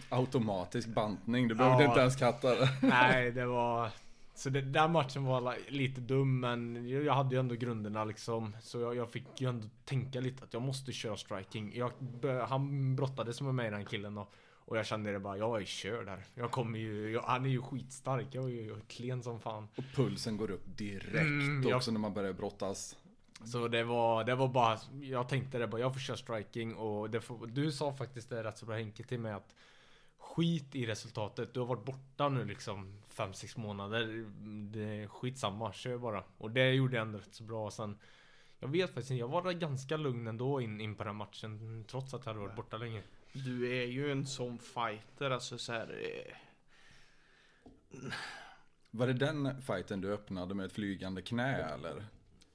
Automatisk 0.09 0.89
bantning, 0.89 1.49
du 1.49 1.55
behövde 1.55 1.83
Ja. 1.85 1.89
inte 1.89 2.01
ens 2.01 2.17
katta 2.17 2.55
det. 2.55 2.69
Nej, 2.83 3.31
det 3.33 3.47
var... 3.47 3.91
Så 4.39 4.51
den 4.51 4.93
matchen 4.93 5.25
var 5.25 5.41
li- 5.41 5.71
lite 5.79 6.01
dum, 6.01 6.41
men 6.41 6.89
jag 6.89 7.05
jag 7.05 7.15
hade 7.15 7.35
ju 7.35 7.41
ändå 7.41 7.55
grunderna 7.55 8.05
liksom. 8.05 8.57
Så 8.61 8.81
jag, 8.81 8.97
jag 8.97 9.11
fick 9.11 9.41
ju 9.41 9.49
ändå 9.49 9.67
tänka 9.85 10.21
lite 10.21 10.45
att 10.45 10.53
jag 10.53 10.63
måste 10.63 10.93
köra 10.93 11.17
striking. 11.17 11.73
Jag, 11.77 11.93
han 12.49 12.97
brottades 12.97 13.41
med 13.41 13.55
mig 13.55 13.71
den 13.71 13.85
killen 13.85 14.15
då. 14.15 14.29
Och 14.55 14.79
jag 14.79 14.87
kände 14.87 15.13
det 15.13 15.19
bara, 15.21 15.37
jag 15.37 15.61
är 15.63 15.65
körd 15.65 16.07
där. 16.07 16.25
Jag 16.35 16.51
kommer 16.51 16.79
ju, 16.79 17.11
jag, 17.11 17.23
han 17.23 17.45
är 17.45 17.49
ju 17.49 17.63
skitstark. 17.63 18.27
Jag 18.31 18.45
är 18.45 18.49
ju 18.49 18.81
klen 18.89 19.23
som 19.23 19.41
fan. 19.41 19.69
Och 19.77 19.85
pulsen 19.95 20.37
går 20.37 20.51
upp 20.51 20.65
direkt 20.77 21.17
Mm, 21.17 21.69
ja. 21.69 21.77
också 21.77 21.91
när 21.91 22.01
man 22.01 22.15
börjar 22.15 22.33
brottas. 22.33 22.97
Så 23.45 23.69
det 23.69 23.85
var, 23.85 24.25
det 24.25 24.35
var 24.35 24.49
bara, 24.49 24.79
jag 25.03 25.29
tänkte 25.29 25.59
det 25.59 25.67
bara, 25.67 25.81
jag 25.81 25.93
får 25.93 26.01
köra 26.01 26.17
striking 26.17 26.75
och 26.75 27.11
det 27.11 27.21
får, 27.21 27.47
du 27.47 27.73
sa 27.73 27.93
faktiskt 27.93 28.31
det 28.31 28.43
rätt 28.45 28.59
så 28.59 28.67
bra 28.67 28.77
Henke 28.77 29.03
till 29.03 29.21
mig 29.21 29.33
att 29.33 29.55
Skit 30.19 30.75
i 30.75 30.87
resultatet, 30.87 31.55
du 31.55 31.61
har 31.61 31.67
varit 31.67 31.85
borta 31.85 32.29
nu 32.29 32.45
liksom 32.45 33.03
5-6 33.19 33.59
månader. 33.61 34.25
Det 34.73 35.03
är 35.03 35.07
skitsamma, 35.09 35.73
kör 35.73 35.99
bara. 35.99 36.25
Och 36.39 36.51
det 36.51 36.73
gjorde 36.73 36.97
jag 36.97 37.03
ändå 37.07 37.19
rätt 37.19 37.35
så 37.35 37.45
bra. 37.45 37.71
Sen 37.71 37.99
Jag 38.61 38.69
vet 38.69 38.91
faktiskt 38.91 39.11
inte, 39.11 39.21
jag 39.21 39.29
var 39.29 39.53
ganska 39.53 39.97
lugn 39.97 40.27
ändå 40.27 40.61
in, 40.61 40.81
in 40.81 40.95
på 40.95 41.05
den 41.05 41.17
matchen 41.17 41.85
Trots 41.89 42.15
att 42.15 42.27
jag 42.27 42.33
hade 42.35 42.47
varit 42.47 42.57
borta 42.57 42.77
länge. 42.79 43.03
Du 43.33 43.77
är 43.83 43.87
ju 43.87 44.13
en 44.13 44.27
sån 44.27 44.59
fighter 44.59 45.31
alltså 45.31 45.59
så 45.59 45.73
här. 45.73 46.01
eh, 46.03 46.35
Var 48.91 49.07
det 49.07 49.13
den 49.13 49.63
fighten 49.63 50.01
du 50.01 50.13
öppnade 50.13 50.55
med 50.55 50.67
ett 50.67 50.73
flygande 50.73 51.23
knä 51.23 51.57
eller? 51.57 51.97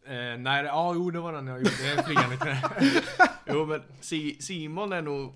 eh, 0.05 0.37
Nej, 0.39 0.65
ja 0.65 0.93
jo 0.95 1.11
det 1.11 1.19
var 1.19 1.33
den 1.33 1.47
jag 1.47 1.57
gjorde, 1.57 1.95
det 1.95 2.03
flygande 2.03 2.37
knä. 2.37 2.61
Jo 3.47 3.65
men 3.65 3.83
si 3.99 4.41
Simon 4.41 4.93
är 4.93 5.01
nog 5.01 5.33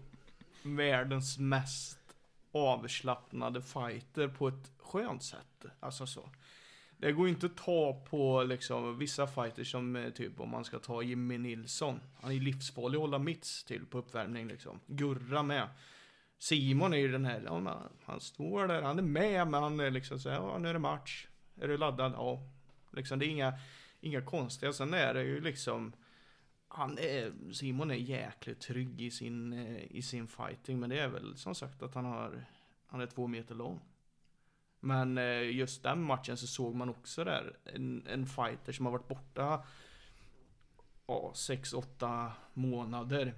världens 0.63 1.37
mest 1.37 1.96
avslappnade 2.51 3.61
fighter 3.61 4.27
på 4.27 4.47
ett 4.47 4.71
skönt 4.77 5.23
sätt. 5.23 5.65
Alltså 5.79 6.05
så. 6.05 6.29
Det 6.97 7.11
går 7.11 7.27
ju 7.27 7.33
inte 7.33 7.45
att 7.45 7.57
ta 7.57 8.05
på 8.09 8.43
liksom 8.43 8.97
vissa 8.97 9.27
fighters 9.27 9.71
som 9.71 9.95
eh, 9.95 10.09
typ 10.09 10.39
om 10.39 10.49
man 10.49 10.65
ska 10.65 10.79
ta 10.79 11.01
Jimmy 11.01 11.37
Nilsson. 11.37 11.99
Han 12.21 12.31
är 12.31 12.39
livsfarlig 12.39 12.97
att 12.97 13.01
hålla 13.01 13.19
mitts 13.19 13.63
till 13.63 13.85
på 13.85 13.97
uppvärmning 13.97 14.47
liksom. 14.47 14.79
Gurra 14.87 15.43
med. 15.43 15.67
Simon 16.39 16.93
är 16.93 16.97
ju 16.97 17.11
den 17.11 17.25
här, 17.25 17.43
ja, 17.45 17.81
han 18.05 18.19
står 18.19 18.67
där, 18.67 18.81
han 18.81 18.99
är 18.99 19.03
med 19.03 19.47
men 19.47 19.63
han 19.63 19.79
är 19.79 19.91
liksom 19.91 20.19
så 20.19 20.29
här, 20.29 20.35
ja 20.35 20.57
nu 20.57 20.69
är 20.69 20.73
det 20.73 20.79
match. 20.79 21.27
Är 21.61 21.67
du 21.67 21.77
laddad? 21.77 22.13
Ja. 22.15 22.41
Liksom 22.93 23.19
det 23.19 23.25
är 23.25 23.29
inga, 23.29 23.53
inga 24.01 24.21
konstiga. 24.21 24.73
Sen 24.73 24.93
är 24.93 25.13
det 25.13 25.23
ju 25.23 25.41
liksom 25.41 25.93
han 26.67 26.97
är, 26.97 27.53
Simon 27.53 27.91
är 27.91 27.95
jäkligt 27.95 28.59
trygg 28.59 29.01
i 29.01 29.11
sin, 29.11 29.53
eh, 29.53 29.83
i 29.91 30.01
sin 30.01 30.27
fighting 30.27 30.79
men 30.79 30.89
det 30.89 30.99
är 30.99 31.07
väl 31.07 31.37
som 31.37 31.55
sagt 31.55 31.83
att 31.83 31.95
han 31.95 32.05
har 32.05 32.45
Han 32.85 33.01
är 33.01 33.05
två 33.05 33.27
meter 33.27 33.55
lång 33.55 33.79
Men 34.79 35.17
eh, 35.17 35.55
just 35.55 35.83
den 35.83 36.03
matchen 36.03 36.37
så 36.37 36.47
såg 36.47 36.75
man 36.75 36.89
också 36.89 37.23
där 37.23 37.57
en, 37.63 38.07
en 38.07 38.25
fighter 38.25 38.71
som 38.71 38.85
har 38.85 38.93
varit 38.93 39.07
borta 39.07 39.63
ja, 41.07 41.31
6-8 41.35 42.31
månader. 42.53 43.33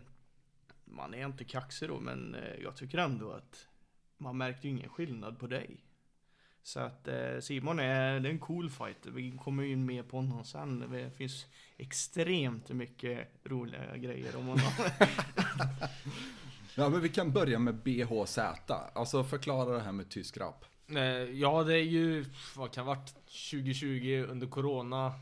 Man 0.86 1.14
är 1.14 1.26
inte 1.26 1.44
kaxig 1.44 1.90
då, 1.90 2.00
men 2.00 2.36
eh, 2.36 2.56
jag 2.64 2.76
tycker 2.76 2.98
ändå 2.98 3.32
att 3.32 3.68
man 4.18 4.38
märkte 4.38 4.68
ju 4.68 4.74
ingen 4.74 4.90
skillnad 4.90 5.40
på 5.40 5.48
dig. 5.48 5.84
Så 6.70 6.80
att 6.80 7.08
eh, 7.08 7.40
Simon 7.40 7.80
är, 7.80 8.20
det 8.20 8.30
är 8.30 8.32
en 8.32 8.40
cool 8.40 8.70
fighter. 8.70 9.12
Vi 9.12 9.32
kommer 9.32 9.64
ju 9.64 9.72
in 9.72 9.86
mer 9.86 10.04
på 10.04 10.18
honom 10.18 10.44
sen. 10.44 10.80
Det 10.92 11.12
finns 11.12 11.46
extremt 11.78 12.70
mycket 12.70 13.28
roliga 13.44 13.98
grejer 13.98 14.36
om 14.36 14.46
honom. 14.46 14.66
Ja, 16.76 16.90
men 16.90 17.02
vi 17.02 17.10
kan 17.10 17.32
börja 17.32 17.60
med 17.60 17.76
BHZ. 17.76 18.38
Alltså 18.94 19.24
förklara 19.24 19.74
det 19.74 19.82
här 19.82 19.92
med 19.92 20.10
tysk 20.10 20.38
rap. 20.38 20.66
Eh, 20.90 20.98
Ja 21.40 21.64
det 21.64 21.74
är 21.74 21.84
ju, 21.84 22.26
vad 22.56 22.72
kan 22.74 22.86
det 22.86 22.88
varit 22.88 23.08
2020 23.52 24.26
under 24.30 24.48
Corona 24.48 25.14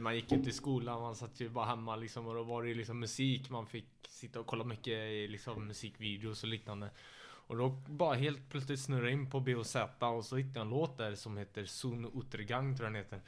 Man 0.00 0.14
gick 0.14 0.32
inte 0.32 0.50
i 0.50 0.52
skolan, 0.52 1.00
man 1.00 1.16
satt 1.16 1.40
ju 1.40 1.48
bara 1.48 1.64
hemma 1.64 1.96
liksom 1.96 2.26
och 2.26 2.34
då 2.34 2.42
var 2.42 2.62
det 2.62 2.68
ju 2.68 2.74
liksom 2.74 3.00
musik 3.00 3.50
Man 3.50 3.66
fick 3.66 3.88
sitta 4.08 4.40
och 4.40 4.46
kolla 4.46 4.64
mycket 4.64 4.92
i 4.92 5.28
liksom 5.28 5.66
musikvideos 5.66 6.42
och 6.42 6.48
liknande 6.48 6.90
och 7.46 7.56
då 7.56 7.68
bara 7.86 8.14
helt 8.14 8.48
plötsligt 8.48 8.80
snurrade 8.80 9.10
jag 9.10 9.12
in 9.12 9.30
på 9.30 9.40
BOZ 9.40 9.76
och 9.98 10.24
så 10.24 10.36
hittade 10.36 10.58
jag 10.58 10.64
en 10.64 10.70
låt 10.70 10.98
där 10.98 11.14
som 11.14 11.36
heter 11.36 11.64
Sun 11.64 12.10
Utergang, 12.14 12.76
tror 12.76 12.86
jag 12.86 12.94
den 12.94 13.02
heter. 13.02 13.20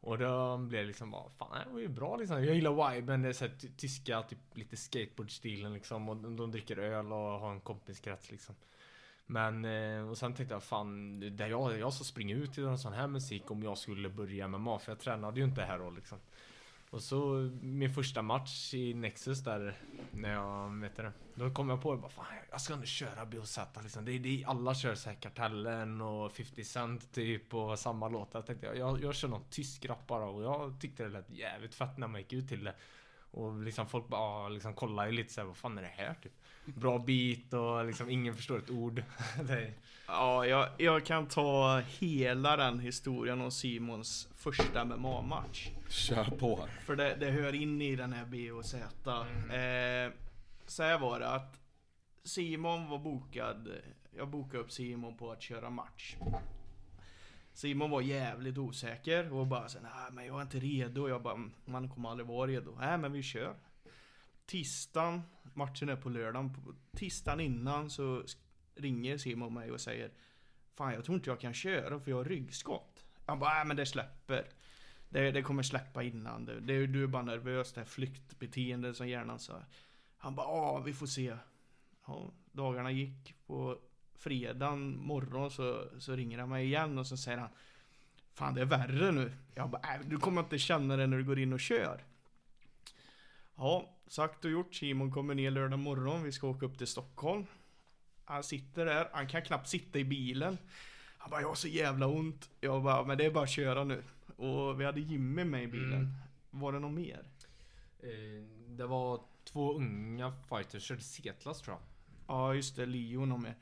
Och 0.00 0.18
då 0.18 0.56
blev 0.56 0.80
det 0.80 0.86
liksom 0.86 1.10
bara, 1.10 1.30
fan 1.30 1.58
det 1.66 1.72
var 1.72 1.80
ju 1.80 1.88
bra 1.88 2.16
liksom. 2.16 2.44
Jag 2.44 2.54
gillar 2.54 2.94
viben, 2.94 3.22
det 3.22 3.28
är 3.28 3.32
såhär 3.32 3.54
tyska, 3.76 4.22
typ 4.22 4.38
lite 4.54 4.76
skateboardstilen 4.76 5.74
liksom. 5.74 6.08
Och 6.08 6.16
de, 6.16 6.36
de 6.36 6.50
dricker 6.50 6.78
öl 6.78 7.12
och 7.12 7.40
har 7.40 7.52
en 7.52 7.60
kompiskrets 7.60 8.30
liksom. 8.30 8.54
Men, 9.26 9.64
eh, 9.64 10.08
och 10.08 10.18
sen 10.18 10.34
tänkte 10.34 10.54
jag 10.54 10.62
fan, 10.62 11.20
det 11.20 11.44
är 11.44 11.48
jag, 11.48 11.78
jag 11.78 11.92
ska 11.92 12.04
springa 12.04 12.34
ut 12.34 12.52
till 12.52 12.64
en 12.64 12.78
sån 12.78 12.92
här 12.92 13.06
musik 13.06 13.50
om 13.50 13.62
jag 13.62 13.78
skulle 13.78 14.08
börja 14.08 14.48
med 14.48 14.60
MMA, 14.60 14.78
för 14.78 14.92
jag 14.92 14.98
tränade 14.98 15.40
ju 15.40 15.46
inte 15.46 15.62
här 15.62 15.78
då 15.78 15.90
liksom. 15.90 16.18
Och 16.94 17.02
så 17.02 17.50
min 17.62 17.94
första 17.94 18.22
match 18.22 18.74
i 18.74 18.94
Nexus 18.94 19.44
där, 19.44 19.74
när 20.10 20.32
jag, 20.32 20.80
vet 20.80 20.96
det, 20.96 21.12
då 21.34 21.50
kom 21.50 21.68
jag 21.68 21.82
på 21.82 21.94
det 21.94 22.00
bara 22.00 22.10
fan, 22.10 22.26
jag 22.50 22.60
ska 22.60 22.76
nu 22.76 22.86
köra 22.86 23.26
BOZ 23.26 23.58
liksom. 23.82 24.04
Det, 24.04 24.12
är- 24.12 24.18
det, 24.18 24.44
alla 24.46 24.74
kör 24.74 24.94
såhär 24.94 25.16
Kartellen 25.16 26.00
och 26.00 26.32
50 26.32 26.64
Cent 26.64 27.12
typ 27.12 27.54
och 27.54 27.78
samma 27.78 28.08
låtar. 28.08 28.38
Jag 28.38 28.46
tänkte 28.46 28.66
jag, 28.66 28.76
jag, 28.76 29.02
jag 29.02 29.14
kör 29.14 29.28
någon 29.28 29.44
tysk 29.50 29.84
rap 29.86 30.06
bara 30.06 30.24
och 30.24 30.42
jag 30.42 30.80
tyckte 30.80 31.02
det 31.02 31.08
lät 31.08 31.30
jävligt 31.30 31.74
fett 31.74 31.98
när 31.98 32.08
man 32.08 32.20
gick 32.20 32.32
ut 32.32 32.48
till 32.48 32.64
det. 32.64 32.74
Och 33.30 33.54
liksom 33.62 33.86
folk 33.86 34.08
bara 34.08 34.48
liksom 34.48 34.74
kollade 34.74 35.08
ju 35.10 35.14
lite 35.16 35.32
såhär, 35.32 35.46
vad 35.48 35.56
fan 35.56 35.78
är 35.78 35.82
det 35.82 35.88
här 35.88 36.14
typ? 36.22 36.32
Bra 36.64 36.98
beat 36.98 37.52
och 37.52 37.84
liksom 37.86 38.10
ingen 38.10 38.34
förstår 38.34 38.58
ett 38.58 38.70
ord. 38.70 39.02
ja, 40.06 40.46
jag, 40.46 40.68
jag 40.78 41.04
kan 41.06 41.26
ta 41.26 41.82
hela 41.98 42.56
den 42.56 42.78
historien 42.80 43.40
om 43.40 43.50
Simons 43.50 44.28
första 44.36 44.84
MMA-match. 44.84 45.70
Kör 45.88 46.24
på. 46.24 46.68
För 46.86 46.96
det, 46.96 47.16
det 47.20 47.30
hör 47.30 47.54
in 47.54 47.82
i 47.82 47.96
den 47.96 48.12
här 48.12 48.24
B 48.24 48.50
och 48.52 48.64
Z. 48.64 49.10
Eh, 49.10 50.12
så 50.66 50.82
här 50.82 50.98
var 50.98 51.20
det 51.20 51.28
att 51.28 51.60
Simon 52.24 52.88
var 52.88 52.98
bokad. 52.98 53.68
Jag 54.16 54.28
bokade 54.28 54.62
upp 54.62 54.72
Simon 54.72 55.16
på 55.16 55.32
att 55.32 55.42
köra 55.42 55.70
match. 55.70 56.16
Simon 57.52 57.90
var 57.90 58.00
jävligt 58.00 58.58
osäker 58.58 59.32
och 59.32 59.46
bara 59.46 59.68
så 59.68 59.78
nej 59.82 59.90
men 60.12 60.26
jag 60.26 60.38
är 60.38 60.42
inte 60.42 60.58
redo. 60.58 61.08
Jag 61.08 61.22
bara, 61.22 61.34
"Mm, 61.34 61.52
man 61.64 61.88
kommer 61.88 62.10
aldrig 62.10 62.26
vara 62.28 62.46
redo. 62.50 62.76
Nej 62.80 62.98
men 62.98 63.12
vi 63.12 63.22
kör. 63.22 63.54
Tisdagen, 64.46 65.22
matchen 65.54 65.88
är 65.88 65.96
på 65.96 66.08
lördagen. 66.08 66.54
På 66.54 66.74
tisdagen 66.96 67.40
innan 67.40 67.90
så 67.90 68.24
ringer 68.74 69.18
Simon 69.18 69.54
mig 69.54 69.70
och 69.70 69.80
säger 69.80 70.10
Fan 70.74 70.92
jag 70.92 71.04
tror 71.04 71.14
inte 71.14 71.30
jag 71.30 71.40
kan 71.40 71.54
köra 71.54 72.00
för 72.00 72.10
jag 72.10 72.16
har 72.16 72.24
ryggskott. 72.24 73.04
Han 73.26 73.38
bara, 73.38 73.60
äh 73.60 73.66
men 73.66 73.76
det 73.76 73.86
släpper. 73.86 74.48
Det, 75.08 75.30
det 75.30 75.42
kommer 75.42 75.62
släppa 75.62 76.02
innan. 76.02 76.44
Det, 76.44 76.60
det, 76.60 76.86
du 76.86 77.02
är 77.02 77.06
bara 77.06 77.22
nervös, 77.22 77.72
det 77.72 77.80
här 77.80 77.86
flyktbeteendet 77.86 78.96
som 78.96 79.08
hjärnan 79.08 79.38
sa. 79.38 79.62
Han 80.16 80.34
bara, 80.34 80.46
ja 80.46 80.78
vi 80.78 80.92
får 80.92 81.06
se. 81.06 81.36
Ja, 82.06 82.32
dagarna 82.52 82.90
gick. 82.90 83.34
På 83.46 83.78
fredagen 84.14 85.06
morgon 85.06 85.50
så, 85.50 85.88
så 85.98 86.16
ringer 86.16 86.38
han 86.38 86.48
mig 86.48 86.64
igen 86.64 86.98
och 86.98 87.06
så 87.06 87.16
säger 87.16 87.38
han 87.38 87.50
Fan 88.34 88.54
det 88.54 88.60
är 88.60 88.64
värre 88.64 89.12
nu. 89.12 89.32
Jag 89.54 89.70
bara, 89.70 89.94
äh, 89.94 90.00
du 90.06 90.16
kommer 90.16 90.40
inte 90.42 90.58
känna 90.58 90.96
det 90.96 91.06
när 91.06 91.16
du 91.16 91.24
går 91.24 91.38
in 91.38 91.52
och 91.52 91.60
kör. 91.60 92.04
Ja, 93.56 93.93
sagt 94.06 94.44
och 94.44 94.50
gjort. 94.50 94.74
Simon 94.74 95.10
kommer 95.12 95.34
ner 95.34 95.50
lördag 95.50 95.78
morgon. 95.78 96.22
Vi 96.22 96.32
ska 96.32 96.48
åka 96.48 96.66
upp 96.66 96.78
till 96.78 96.86
Stockholm. 96.86 97.46
Han 98.24 98.42
sitter 98.42 98.86
där. 98.86 99.08
Han 99.12 99.28
kan 99.28 99.42
knappt 99.42 99.68
sitta 99.68 99.98
i 99.98 100.04
bilen. 100.04 100.58
Han 101.18 101.30
bara, 101.30 101.40
jag 101.40 101.48
har 101.48 101.54
så 101.54 101.68
jävla 101.68 102.06
ont. 102.06 102.50
Jag 102.60 102.82
bara, 102.82 103.04
men 103.04 103.18
det 103.18 103.24
är 103.24 103.30
bara 103.30 103.44
att 103.44 103.50
köra 103.50 103.84
nu. 103.84 104.02
Och 104.36 104.80
vi 104.80 104.84
hade 104.84 105.00
Jimmy 105.00 105.44
med 105.44 105.62
i 105.62 105.66
bilen. 105.66 105.92
Mm. 105.92 106.12
Var 106.50 106.72
det 106.72 106.78
något 106.78 106.92
mer? 106.92 107.24
Eh, 108.02 108.44
det 108.68 108.86
var 108.86 109.20
två 109.44 109.74
unga 109.74 110.32
fighters, 110.48 110.82
körde 110.82 111.00
C-klass 111.00 111.62
tror 111.62 111.76
jag. 111.76 111.82
Ja 112.26 112.54
just 112.54 112.76
det, 112.76 112.86
Leon 112.86 113.32
och 113.32 113.40
med. 113.40 113.54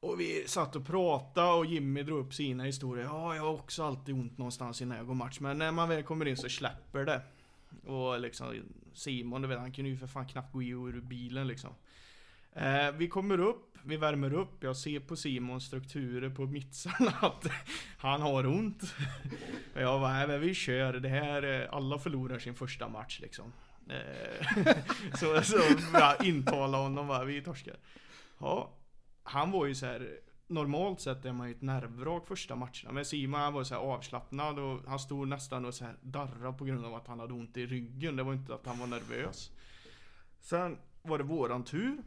Och 0.00 0.20
vi 0.20 0.44
satt 0.48 0.76
och 0.76 0.86
pratade 0.86 1.52
och 1.52 1.66
Jimmy 1.66 2.02
drog 2.02 2.26
upp 2.26 2.34
sina 2.34 2.64
historier. 2.64 3.04
Ja, 3.04 3.36
jag 3.36 3.42
har 3.42 3.52
också 3.52 3.84
alltid 3.84 4.14
ont 4.14 4.38
någonstans 4.38 4.82
innan 4.82 4.96
jag 4.96 5.06
går 5.06 5.14
match. 5.14 5.40
Men 5.40 5.58
när 5.58 5.72
man 5.72 5.88
väl 5.88 6.02
kommer 6.02 6.28
in 6.28 6.36
så 6.36 6.48
släpper 6.48 7.04
det. 7.04 7.22
Och 7.84 8.20
liksom 8.20 8.54
Simon, 8.94 9.42
du 9.42 9.48
vet, 9.48 9.58
han 9.58 9.72
kunde 9.72 9.90
ju 9.90 9.96
för 9.96 10.06
fan 10.06 10.26
knappt 10.26 10.52
gå 10.52 10.62
i 10.62 10.68
ur 10.68 11.00
bilen 11.00 11.48
liksom. 11.48 11.70
Eh, 12.52 12.92
vi 12.92 13.08
kommer 13.08 13.40
upp, 13.40 13.78
vi 13.84 13.96
värmer 13.96 14.32
upp. 14.32 14.62
Jag 14.62 14.76
ser 14.76 15.00
på 15.00 15.16
Simons 15.16 15.64
strukturer 15.64 16.30
på 16.30 16.46
mittsarna 16.46 17.10
att 17.20 17.46
han 17.98 18.22
har 18.22 18.46
ont. 18.46 18.82
Och 19.74 19.82
jag 19.82 20.00
bara, 20.00 20.12
nej 20.12 20.26
men 20.26 20.40
vi 20.40 20.54
kör. 20.54 20.92
Det 20.92 21.08
här, 21.08 21.42
eh, 21.42 21.74
alla 21.74 21.98
förlorar 21.98 22.38
sin 22.38 22.54
första 22.54 22.88
match 22.88 23.20
liksom. 23.20 23.52
Eh, 23.88 24.46
så 25.14 25.42
så 25.42 25.58
jag 25.92 26.24
intalade 26.24 26.82
honom 26.82 27.06
bara, 27.06 27.24
vi 27.24 27.42
torskar. 27.42 27.76
Ja, 28.38 28.70
han 29.22 29.50
var 29.50 29.66
ju 29.66 29.74
så 29.74 29.86
här. 29.86 30.20
Normalt 30.50 31.00
sett 31.00 31.24
är 31.24 31.32
man 31.32 31.48
ju 31.48 31.54
ett 31.54 31.62
nervvrak 31.62 32.26
första 32.26 32.56
matcherna. 32.56 32.92
Men 32.92 33.04
Simon 33.04 33.40
han 33.40 33.52
var 33.52 33.64
så 33.64 33.74
här 33.74 33.80
avslappnad 33.80 34.58
och 34.58 34.80
han 34.86 34.98
stod 34.98 35.28
nästan 35.28 35.64
och 35.64 35.74
så 35.74 35.84
här 35.84 35.96
darrade 36.00 36.58
på 36.58 36.64
grund 36.64 36.84
av 36.84 36.94
att 36.94 37.06
han 37.06 37.20
hade 37.20 37.32
ont 37.32 37.56
i 37.56 37.66
ryggen. 37.66 38.16
Det 38.16 38.22
var 38.22 38.32
inte 38.32 38.54
att 38.54 38.66
han 38.66 38.78
var 38.78 38.86
nervös. 38.86 39.50
Sen 40.40 40.78
var 41.02 41.18
det 41.18 41.24
våran 41.24 41.64
tur. 41.64 42.02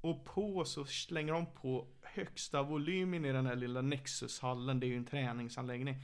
Och 0.00 0.24
på 0.24 0.64
så 0.64 0.84
slänger 0.84 1.32
de 1.32 1.46
på 1.46 1.86
högsta 2.02 2.62
volymen 2.62 3.24
i 3.24 3.32
den 3.32 3.46
här 3.46 3.56
lilla 3.56 3.82
Nexus-hallen. 3.82 4.80
Det 4.80 4.86
är 4.86 4.88
ju 4.88 4.96
en 4.96 5.04
träningsanläggning. 5.04 5.96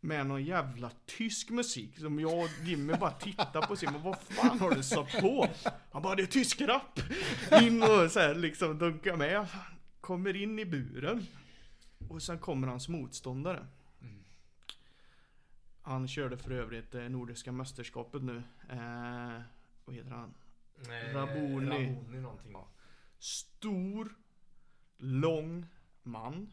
Med 0.00 0.26
någon 0.26 0.44
jävla 0.44 0.90
tysk 1.06 1.50
musik 1.50 1.98
som 1.98 2.20
jag 2.20 2.38
och 2.38 2.50
Jimmy 2.64 2.92
bara 2.92 3.10
tittar 3.10 3.66
på 3.66 3.76
Simon. 3.76 4.02
Vad 4.02 4.18
fan 4.18 4.60
har 4.60 4.74
du 4.74 4.82
satt 4.82 5.20
på? 5.20 5.48
Han 5.92 6.02
bara 6.02 6.14
det 6.14 6.22
är 6.22 6.26
tysk 6.26 6.60
rap. 6.60 7.00
In 7.62 7.82
och 7.82 8.10
så 8.10 8.20
här 8.20 8.34
liksom 8.34 8.78
dunkar 8.78 9.16
med. 9.16 9.46
Kommer 10.08 10.36
in 10.36 10.58
i 10.58 10.64
buren. 10.64 11.26
Och 12.08 12.22
sen 12.22 12.38
kommer 12.38 12.68
hans 12.68 12.88
motståndare. 12.88 13.66
Han 15.82 16.08
körde 16.08 16.38
för 16.38 16.50
övrigt 16.50 16.94
eh, 16.94 17.02
Nordiska 17.02 17.52
mästerskapet 17.52 18.22
nu. 18.22 18.42
Eh, 18.70 19.40
vad 19.84 19.96
heter 19.96 20.10
han? 20.10 20.34
Raboni. 21.12 21.66
Raboni 21.66 22.20
någonting. 22.20 22.56
Stor, 23.18 24.14
lång 24.98 25.66
man. 26.02 26.50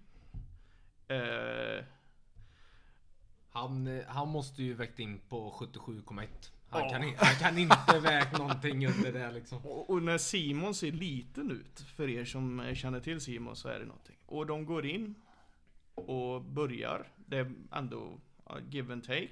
Eh, 1.07 1.85
Han, 3.49 3.87
eh, 3.87 4.05
han 4.07 4.29
måste 4.29 4.63
ju 4.63 4.73
väckt 4.73 4.99
in 4.99 5.19
på 5.29 5.51
77,1. 5.51 6.51
Han, 6.69 6.89
kan, 6.89 7.01
han 7.17 7.35
kan 7.35 7.57
inte 7.57 7.99
vägt 8.03 8.37
någonting 8.37 8.87
under 8.87 9.11
det 9.11 9.31
liksom. 9.31 9.65
och, 9.65 9.89
och 9.89 10.03
när 10.03 10.17
Simon 10.17 10.75
ser 10.75 10.91
liten 10.91 11.51
ut, 11.51 11.79
för 11.79 12.09
er 12.09 12.25
som 12.25 12.75
känner 12.75 12.99
till 12.99 13.21
Simon 13.21 13.55
så 13.55 13.67
är 13.67 13.79
det 13.79 13.85
någonting. 13.85 14.15
Och 14.25 14.45
de 14.45 14.65
går 14.65 14.85
in 14.85 15.15
och 15.95 16.41
börjar. 16.41 17.07
Det 17.15 17.37
är 17.37 17.51
ändå 17.71 18.19
give 18.69 18.93
and 18.93 19.03
take. 19.03 19.29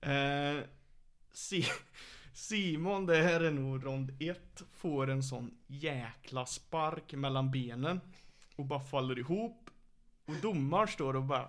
Eh, 0.00 0.64
si 1.32 1.66
Simon, 2.32 3.06
det 3.06 3.22
här 3.22 3.40
är 3.40 3.50
nog 3.50 3.86
rond 3.86 4.22
ett, 4.22 4.62
får 4.72 5.10
en 5.10 5.22
sån 5.22 5.58
jäkla 5.66 6.46
spark 6.46 7.12
mellan 7.12 7.50
benen. 7.50 8.00
Och 8.56 8.64
bara 8.64 8.80
faller 8.80 9.18
ihop. 9.18 9.70
Och 10.24 10.34
domaren 10.42 10.88
står 10.88 11.16
och 11.16 11.22
bara 11.22 11.48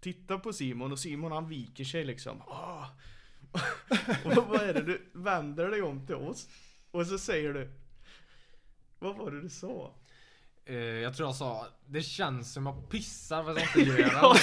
tittar 0.00 0.38
på 0.38 0.52
Simon 0.52 0.92
och 0.92 0.98
Simon 0.98 1.32
han 1.32 1.48
viker 1.48 1.84
sig 1.84 2.04
liksom. 2.04 2.42
Ah. 2.42 2.86
och 4.24 4.48
vad 4.48 4.62
är 4.62 4.74
det 4.74 4.82
du 4.82 5.10
vänder 5.12 5.70
dig 5.70 5.82
om 5.82 6.06
till 6.06 6.14
oss? 6.14 6.48
Och 6.90 7.06
så 7.06 7.18
säger 7.18 7.54
du 7.54 7.72
Vad 8.98 9.16
var 9.16 9.30
det 9.30 9.40
du 9.40 9.48
sa? 9.48 9.94
Eh, 10.64 10.76
jag 10.76 11.16
tror 11.16 11.28
jag 11.28 11.36
sa, 11.36 11.66
det 11.86 12.02
känns 12.02 12.52
som 12.52 12.66
jag 12.66 12.90
pissar 12.90 13.44
för 13.44 13.50
att 13.50 13.58
jag 13.58 13.84
inte 13.84 13.92
gör 14.00 14.10
Ja. 14.12 14.36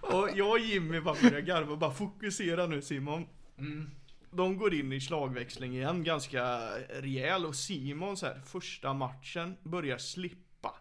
Och 0.00 0.30
jag 0.34 0.50
och 0.50 0.58
Jimmy 0.58 1.00
bara 1.00 1.16
börjar 1.22 1.40
garva 1.40 1.72
och 1.72 1.78
bara 1.78 1.94
fokusera 1.94 2.66
nu 2.66 2.82
Simon. 2.82 3.26
Mm. 3.58 3.90
De 4.30 4.58
går 4.58 4.74
in 4.74 4.92
i 4.92 5.00
slagväxling 5.00 5.76
igen, 5.76 6.04
ganska 6.04 6.70
rejäl 6.88 7.46
och 7.46 7.56
Simon 7.56 8.16
så 8.16 8.26
här, 8.26 8.40
första 8.46 8.94
matchen 8.94 9.56
börjar 9.62 9.98
slippa 9.98 10.74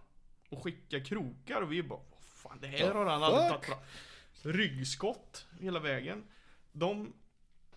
och 0.49 0.63
skicka 0.63 0.99
krokar 0.99 1.61
och 1.61 1.71
vi 1.71 1.83
bara 1.83 1.99
vad 1.99 2.23
fan 2.35 2.57
det 2.61 2.67
här 2.67 2.93
har 2.93 3.05
han 3.05 3.23
aldrig 3.23 3.49
tagit 3.49 3.67
bra. 3.67 3.81
Ryggskott 4.41 5.47
hela 5.59 5.79
vägen. 5.79 6.23
De 6.79 7.13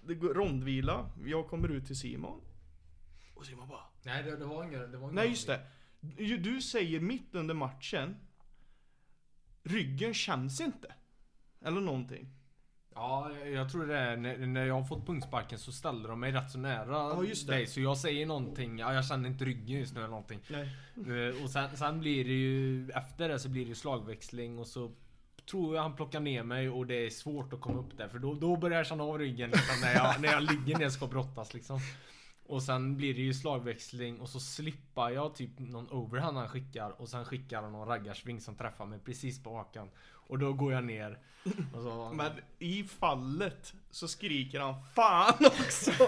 det 0.06 0.14
går 0.14 0.34
rondvila. 0.34 1.10
Jag 1.26 1.48
kommer 1.48 1.68
ut 1.68 1.86
till 1.86 1.96
Simon. 1.98 2.40
Och 3.34 3.46
Simon 3.46 3.68
bara 3.68 3.80
Nej 4.02 4.22
det, 4.22 4.36
det 4.36 4.44
var 4.44 4.64
ingen, 4.64 4.80
det 4.92 4.96
var 4.98 5.04
ingen 5.04 5.14
Nej 5.14 5.28
just 5.28 5.46
det. 5.46 5.60
Du, 6.00 6.36
du 6.38 6.60
säger 6.62 7.00
mitt 7.00 7.34
under 7.34 7.54
matchen. 7.54 8.16
Ryggen 9.62 10.14
känns 10.14 10.60
inte. 10.60 10.94
Eller 11.64 11.80
någonting. 11.80 12.28
Ja, 12.94 13.32
jag- 13.38 13.70
tror 13.70 13.86
det 13.86 13.96
är 13.98 14.16
när, 14.16 14.46
när 14.46 14.66
jag 14.66 14.74
har 14.74 14.84
fått 14.84 15.06
punksparken 15.06 15.58
så 15.58 15.72
ställer 15.72 16.08
de 16.08 16.20
mig 16.20 16.32
rätt 16.32 16.50
så 16.50 16.58
nära 16.58 16.86
Ja, 16.92 17.22
dig. 17.46 17.66
Så 17.66 17.80
jag 17.80 17.98
säger 17.98 18.26
någonting, 18.26 18.78
ja, 18.78 18.94
jag 18.94 19.06
känner 19.06 19.28
inte 19.28 19.44
ryggen 19.44 19.78
just 19.78 19.94
nu 19.94 20.00
eller 20.00 20.08
någonting. 20.10 20.40
Nej. 20.50 20.68
Eh, 21.28 21.42
Och 21.44 21.50
sen, 21.50 21.76
sen 21.76 22.00
blir 22.00 22.24
det 22.24 22.32
ju, 22.32 22.90
efter 22.90 23.28
det 23.28 23.38
så 23.38 23.48
blir 23.48 23.66
det 23.66 23.74
slagväxling 23.74 24.58
och 24.58 24.66
så 24.66 24.92
tror 25.50 25.74
jag 25.74 25.82
han 25.82 25.96
plockar 25.96 26.20
ner 26.20 26.42
mig 26.42 26.68
och 26.70 26.86
det 26.86 27.06
är 27.06 27.10
svårt 27.10 27.52
att 27.52 27.60
komma 27.60 27.78
upp 27.80 27.96
där 27.98 28.08
för 28.08 28.18
då, 28.18 28.34
då 28.34 28.56
börjar 28.56 28.76
jag 28.76 28.86
känna 28.86 29.04
av 29.04 29.18
ryggen 29.18 29.50
liksom, 29.50 29.80
när, 29.82 29.94
jag, 29.94 30.20
när 30.20 30.28
jag 30.32 30.42
ligger 30.42 30.78
ner 30.78 30.86
och 30.86 30.92
ska 30.92 31.06
brottas 31.06 31.54
liksom. 31.54 31.80
Och 32.46 32.62
sen 32.62 32.96
blir 32.96 33.14
det 33.14 33.20
ju 33.20 33.34
slagväxling 33.34 34.20
och 34.20 34.28
så 34.28 34.40
slippar 34.40 35.10
jag 35.10 35.34
typ 35.34 35.50
någon 35.58 35.88
overhand 35.90 36.36
han 36.36 36.48
skickar 36.48 37.00
och 37.00 37.08
sen 37.08 37.24
skickar 37.24 37.62
han 37.62 37.72
någon 37.72 37.88
raggarsving 37.88 38.40
som 38.40 38.56
träffar 38.56 38.86
mig 38.86 38.98
precis 39.04 39.42
på 39.42 39.56
hakan. 39.56 39.88
Och 40.12 40.38
då 40.38 40.52
går 40.52 40.72
jag 40.72 40.84
ner. 40.84 41.18
Så, 41.72 42.12
Men 42.14 42.32
i 42.58 42.84
fallet 42.84 43.74
så 43.90 44.08
skriker 44.08 44.60
han 44.60 44.74
Fan 44.94 45.34
också! 45.46 45.90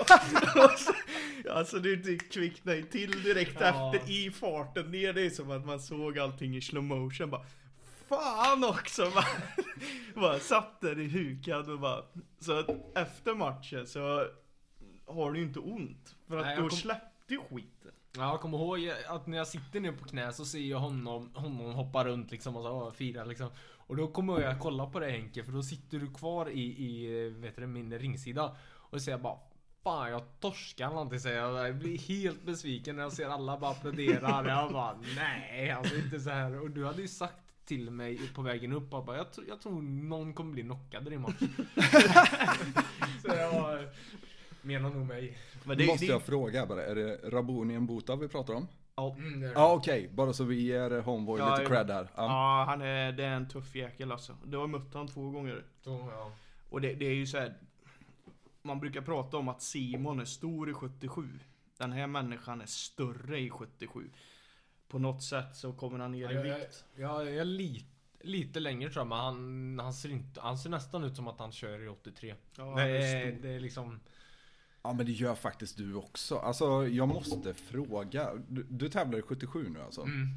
Alltså 1.51 1.79
det 1.79 2.19
kvicknar 2.33 2.75
ju 2.75 2.83
till 2.83 3.23
direkt 3.23 3.57
Ja. 3.61 3.95
efter 3.95 4.11
i 4.11 4.31
farten 4.31 4.91
ner. 4.91 5.13
Det 5.13 5.27
är 5.27 5.31
som 5.31 5.51
att 5.51 5.67
man 5.67 5.81
såg 5.81 6.19
allting 6.19 6.57
i 6.57 6.61
slow 6.61 6.85
motion 6.85 7.31
bara 7.31 7.47
Fan 8.13 8.65
också! 8.65 9.11
Bara, 9.15 9.25
bara 10.15 10.39
satt 10.39 10.81
där 10.81 10.99
i 11.01 11.09
hukad 11.09 11.71
och 11.71 11.81
bara 11.81 12.03
Så 12.41 12.59
att 12.59 12.97
efter 12.99 13.35
matchen 13.35 13.87
så 13.87 14.27
har 15.07 15.33
du 15.33 15.39
ju 15.39 15.45
inte 15.45 15.59
ont. 15.59 16.17
För 16.29 16.37
att 16.37 16.45
Nej, 16.47 16.55
jag 16.55 16.65
då 16.65 16.69
kom- 16.69 16.79
släppte 16.79 17.35
ju 17.35 17.41
skiten. 17.41 17.91
Ja, 18.17 18.23
jag 18.31 18.41
kommer 18.41 18.59
ihåg 18.59 18.93
att 19.09 19.27
när 19.27 19.39
jag 19.39 19.47
sitter 19.49 19.81
ner 19.81 19.93
på 19.93 20.05
knä 20.05 20.33
så 20.33 20.45
ser 20.45 20.59
jag 20.59 20.79
honom, 20.79 21.31
honom 21.35 21.73
hoppa 21.73 22.05
runt 22.05 22.31
liksom 22.31 22.57
och 22.57 22.63
så 22.63 22.91
fira 22.91 23.25
liksom. 23.25 23.51
Och 23.87 23.97
då 23.97 24.09
kommer 24.09 24.41
jag 24.41 24.61
kolla 24.61 24.87
på 24.87 25.01
dig 25.01 25.11
Henke 25.13 25.45
för 25.45 25.53
då 25.53 25.63
sitter 25.63 25.99
du 25.99 26.13
kvar 26.15 26.51
i, 26.51 26.85
i 26.85 27.29
vet 27.31 27.57
du, 27.57 27.67
min 27.67 27.99
ringsida. 27.99 28.57
Och 28.65 29.03
säger 29.03 29.19
bara 29.19 29.39
Fan 29.83 30.11
jag 30.11 30.23
torskar 30.41 30.89
någonting 30.89 31.21
säger 31.21 31.39
jag. 31.39 31.69
Jag 31.69 31.77
blir 31.77 31.99
helt 31.99 32.43
besviken 32.43 32.97
när 32.97 33.03
jag 33.03 33.13
ser 33.13 33.29
alla 33.29 33.59
bara 33.59 33.71
applådera. 33.71 34.45
Jag 34.49 34.73
bara 34.73 34.99
nej 35.17 35.71
alltså 35.71 35.97
inte 35.97 36.21
så 36.21 36.31
här. 36.31 36.61
Och 36.61 36.71
du 36.71 36.87
hade 36.87 37.03
ju 37.03 37.09
sagt 37.09 37.42
till 37.65 37.91
mig 37.91 38.19
på 38.35 38.43
vägen 38.43 38.73
upp 38.73 38.95
att 38.95 39.07
bara, 39.07 39.17
jag, 39.17 39.33
tror- 39.33 39.47
jag 39.49 39.61
tror 39.61 39.83
någon 39.83 40.35
kommer 40.35 40.53
bli 40.53 40.63
knockad 40.63 41.07
i 41.07 41.11
din 41.11 41.21
match. 41.21 41.39
så 43.23 43.29
jag 43.29 43.53
var, 43.53 43.89
menar 44.63 44.91
nog 44.91 45.07
mig. 45.07 45.39
Men 45.65 45.79
det, 45.79 45.87
Måste 45.87 46.07
det, 46.07 46.13
jag 46.13 46.23
fråga 46.23 46.67
bara, 46.67 46.85
är 46.87 46.95
det 46.95 47.17
Rabuni 47.31 47.79
Mbuta 47.79 48.17
vi 48.17 48.29
pratar 48.29 48.55
om? 48.55 48.69
ja, 48.97 49.15
Mm. 49.19 49.43
Ja 49.43 49.73
okej, 49.73 50.11
bara 50.15 50.33
så 50.33 50.45
vi 50.45 50.61
ger 50.61 51.01
Homeboy 51.01 51.39
Ja, 51.41 51.57
lite 51.57 51.69
cred 51.71 51.91
här. 51.91 52.09
Ja. 52.17 52.23
ja, 52.27 52.65
han 52.69 52.83
är, 52.83 53.13
det 53.13 53.25
är 53.25 53.33
en 53.35 53.49
tuff 53.49 53.75
jäkel 53.75 54.13
alltså. 54.13 54.37
Du 54.45 54.57
har 54.57 54.67
mött 54.67 54.95
han 54.95 55.09
två 55.09 55.31
gånger. 55.31 55.65
Så, 55.81 55.91
ja. 55.91 56.33
Och 56.71 56.81
det, 56.81 56.95
det 56.95 57.05
är 57.07 57.15
ju 57.15 57.27
så 57.27 57.39
här. 57.39 57.55
Man 58.63 58.81
brukar 58.81 59.01
prata 59.01 59.37
om 59.37 59.49
att 59.49 59.63
Simon 59.63 60.21
är 60.21 60.25
stor 60.25 60.71
i 60.71 60.75
77. 60.75 61.29
Den 61.79 61.93
här 61.93 62.07
människan 62.07 62.61
är 62.61 62.67
större 62.67 63.41
i 63.41 63.51
77. 63.51 64.11
På 64.93 64.99
något 64.99 65.23
sätt 65.23 65.57
så 65.57 65.73
kommer 65.73 65.99
han 65.99 66.13
ner 66.13 66.31
i 66.31 66.35
Ja, 66.35 66.45
jag, 66.47 66.59
vikt. 66.59 66.85
jag, 66.97 67.27
jag 67.27 67.37
är 67.37 67.45
lite, 67.45 67.87
lite 68.21 68.61
längre 68.61 68.91
tror 68.91 69.01
jag, 69.01 69.07
men 69.07 69.19
han, 69.19 69.79
han, 69.79 69.93
ser 69.95 70.09
inte, 70.09 70.41
han 70.41 70.59
ser 70.59 70.71
nästan 70.71 71.05
ut 71.05 71.17
som 71.17 71.29
att 71.29 71.39
han 71.39 71.53
kör 71.53 71.83
i 71.85 71.89
83. 71.89 72.35
Ja, 72.57 72.65
det, 72.77 72.83
är 72.83 73.31
stor. 73.31 73.43
det 73.43 73.49
är 73.49 73.61
liksom... 73.61 74.01
ja 74.83 74.93
men 74.93 75.07
det 75.07 75.13
gör 75.13 75.35
faktiskt 75.35 75.77
du 75.77 75.95
också. 75.95 76.37
Alltså 76.39 76.89
jag 76.89 77.09
måste 77.09 77.55
fråga, 77.55 78.31
du, 78.49 78.67
du 78.71 78.89
tävlar 78.89 79.19
i 79.19 79.23
77 79.23 79.69
nu 79.69 79.81
alltså. 79.83 80.01
Mm. 80.03 80.29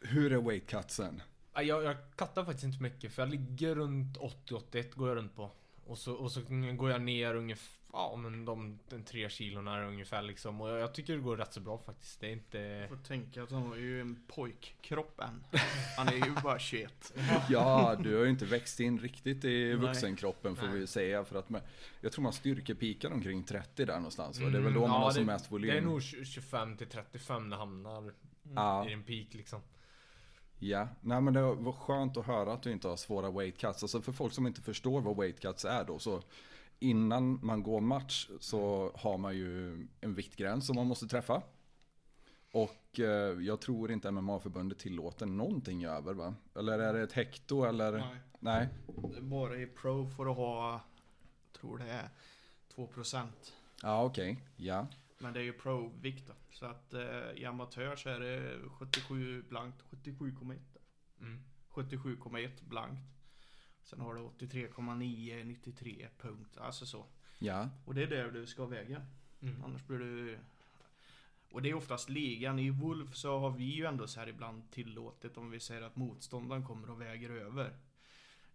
Hur 0.00 0.32
är 0.32 0.38
weightcutsen? 0.40 1.22
Ja, 1.54 1.62
Jag, 1.62 1.84
jag 1.84 1.96
kattar 2.16 2.44
faktiskt 2.44 2.64
inte 2.64 2.82
mycket, 2.82 3.12
för 3.12 3.22
jag 3.22 3.28
ligger 3.28 3.74
runt 3.74 4.16
80-81 4.18 4.94
går 4.94 5.08
jag 5.08 5.16
runt 5.16 5.36
på. 5.36 5.50
Och 5.88 5.98
så, 5.98 6.12
och 6.14 6.32
så 6.32 6.40
går 6.76 6.90
jag 6.90 7.00
ner 7.02 7.34
ungefär, 7.34 7.78
ja 7.92 8.16
men 8.16 8.44
de, 8.44 8.78
de 8.88 9.02
tre 9.02 9.28
kilorna 9.28 9.84
ungefär 9.86 10.22
liksom. 10.22 10.60
Och 10.60 10.68
jag, 10.70 10.78
jag 10.80 10.94
tycker 10.94 11.12
det 11.12 11.18
går 11.22 11.36
rätt 11.36 11.52
så 11.52 11.60
bra 11.60 11.78
faktiskt. 11.78 12.20
Det 12.20 12.26
är 12.26 12.30
inte... 12.32 12.86
Får 12.88 12.96
tänka 12.96 13.42
att 13.42 13.50
han 13.50 13.62
har 13.66 13.76
ju 13.76 14.00
en 14.00 14.22
pojkkropp 14.28 15.20
än. 15.20 15.44
Han 15.96 16.08
är 16.08 16.12
ju 16.26 16.34
bara 16.42 16.58
21. 16.58 17.14
Ja, 17.50 17.96
du 18.02 18.16
har 18.16 18.24
ju 18.24 18.30
inte 18.30 18.44
växt 18.44 18.80
in 18.80 18.98
riktigt 18.98 19.44
i 19.44 19.72
vuxenkroppen 19.74 20.56
får 20.56 20.66
Nej. 20.66 20.78
vi 20.78 20.86
säga. 20.86 21.24
För 21.24 21.38
att 21.38 21.50
med, 21.50 21.62
jag 22.00 22.12
tror 22.12 22.22
man 22.22 22.32
styrkepikar 22.32 23.10
omkring 23.12 23.44
30 23.44 23.84
där 23.84 23.96
någonstans. 23.96 24.40
va? 24.40 24.48
det 24.48 24.58
är 24.58 24.62
väl 24.62 24.74
då 24.74 24.78
Mm, 24.78 24.90
man 24.90 25.00
ja, 25.00 25.04
har 25.04 25.10
som 25.10 25.26
det- 25.26 25.32
mest 25.32 25.52
volym. 25.52 25.70
Det 25.70 25.76
är 25.78 25.82
nog 25.82 26.02
25 26.02 26.76
till 26.76 26.86
35 26.86 27.50
det 27.50 27.56
hamnar 27.56 28.12
Ja. 28.54 28.88
i 28.88 28.92
en 28.92 29.02
peak 29.02 29.26
liksom. 29.34 29.60
Ja, 30.58 30.88
nej 31.00 31.20
men 31.20 31.34
det 31.34 31.42
var 31.42 31.72
skönt 31.72 32.16
att 32.16 32.26
höra 32.26 32.52
att 32.52 32.62
du 32.62 32.72
inte 32.72 32.88
har 32.88 32.96
svåra 32.96 33.30
weight 33.30 33.58
cuts. 33.58 33.82
Alltså 33.82 34.00
för 34.00 34.12
folk 34.12 34.32
som 34.32 34.46
inte 34.46 34.60
förstår 34.60 35.00
vad 35.00 35.16
weight 35.16 35.40
cuts 35.40 35.64
är 35.64 35.84
då 35.84 35.98
så 35.98 36.22
innan 36.78 37.38
man 37.42 37.62
går 37.62 37.80
match 37.80 38.28
så 38.40 38.92
har 38.94 39.18
man 39.18 39.36
ju 39.36 39.86
en 40.00 40.14
viktgräns 40.14 40.66
som 40.66 40.76
man 40.76 40.86
måste 40.86 41.06
träffa. 41.06 41.42
Och 42.52 43.00
eh, 43.00 43.40
jag 43.40 43.60
tror 43.60 43.90
inte 43.90 44.10
MMA-förbundet 44.10 44.78
tillåter 44.78 45.26
någonting 45.26 45.84
över 45.84 46.14
va? 46.14 46.34
Eller 46.54 46.78
är 46.78 46.94
det 46.94 47.02
ett 47.02 47.12
hekto 47.12 47.64
eller? 47.64 47.92
Nej. 47.92 48.16
Nej. 48.40 48.68
Bara 49.20 49.56
i 49.56 49.66
pro 49.66 50.06
får 50.10 50.24
du 50.24 50.30
ha, 50.30 50.80
tror 51.60 51.78
det 51.78 51.90
är 51.90 52.08
2%. 52.74 53.26
Ja 53.82 54.04
okej, 54.04 54.44
ja. 54.56 54.86
Men 55.18 55.32
det 55.32 55.40
är 55.40 55.44
ju 55.44 55.52
pro-vikt 55.52 56.26
då. 56.26 56.32
Så 56.50 56.66
att 56.66 56.94
eh, 56.94 57.30
i 57.36 57.44
amatör 57.44 57.96
så 57.96 58.08
är 58.08 58.20
det 58.20 58.58
77 58.70 59.42
blankt, 59.48 59.82
77,1. 59.90 60.58
Mm. 61.20 61.40
77,1 61.70 62.50
blankt. 62.68 63.02
Sen 63.82 64.00
har 64.00 64.14
du 64.14 64.20
83,9, 64.20 65.44
93 65.44 66.08
punkt. 66.18 66.58
Alltså 66.58 66.86
så. 66.86 67.04
Ja, 67.38 67.68
Och 67.86 67.94
det 67.94 68.02
är 68.02 68.06
där 68.06 68.30
du 68.30 68.46
ska 68.46 68.66
väga. 68.66 69.06
Mm. 69.42 69.64
Annars 69.64 69.82
blir 69.86 69.98
du... 69.98 70.38
Och 71.50 71.62
det 71.62 71.70
är 71.70 71.74
oftast 71.74 72.08
ligan. 72.08 72.58
I 72.58 72.70
Wolf 72.70 73.14
så 73.16 73.38
har 73.38 73.50
vi 73.50 73.64
ju 73.64 73.84
ändå 73.84 74.06
så 74.06 74.20
här 74.20 74.26
ibland 74.28 74.70
tillåtet 74.70 75.36
om 75.36 75.50
vi 75.50 75.60
säger 75.60 75.82
att 75.82 75.96
motståndaren 75.96 76.64
kommer 76.66 76.90
och 76.90 77.00
väger 77.00 77.30
över. 77.30 77.76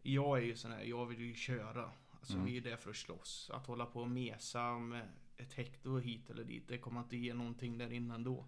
Jag 0.02 0.38
är 0.38 0.42
ju 0.42 0.56
sån 0.56 0.72
här, 0.72 0.84
jag 0.84 1.06
vill 1.06 1.20
ju 1.20 1.34
köra. 1.36 1.92
Alltså 2.12 2.34
Mm. 2.34 2.46
vi 2.46 2.58
är 2.58 2.62
där 2.62 2.78
för 2.78 2.90
att 2.90 2.96
slåss. 2.96 3.52
Att 3.54 3.68
hålla 3.68 3.86
på 3.86 4.02
och 4.02 4.10
mesa 4.10 4.78
med 4.80 5.08
ett 5.38 5.54
hekto 5.54 5.98
hit 5.98 6.30
eller 6.30 6.44
dit, 6.44 6.68
det 6.68 6.78
kommer 6.78 7.00
inte 7.00 7.18
ge 7.18 7.34
någonting 7.34 7.78
där 7.78 7.94
inne 7.94 8.16
ändå. 8.16 8.46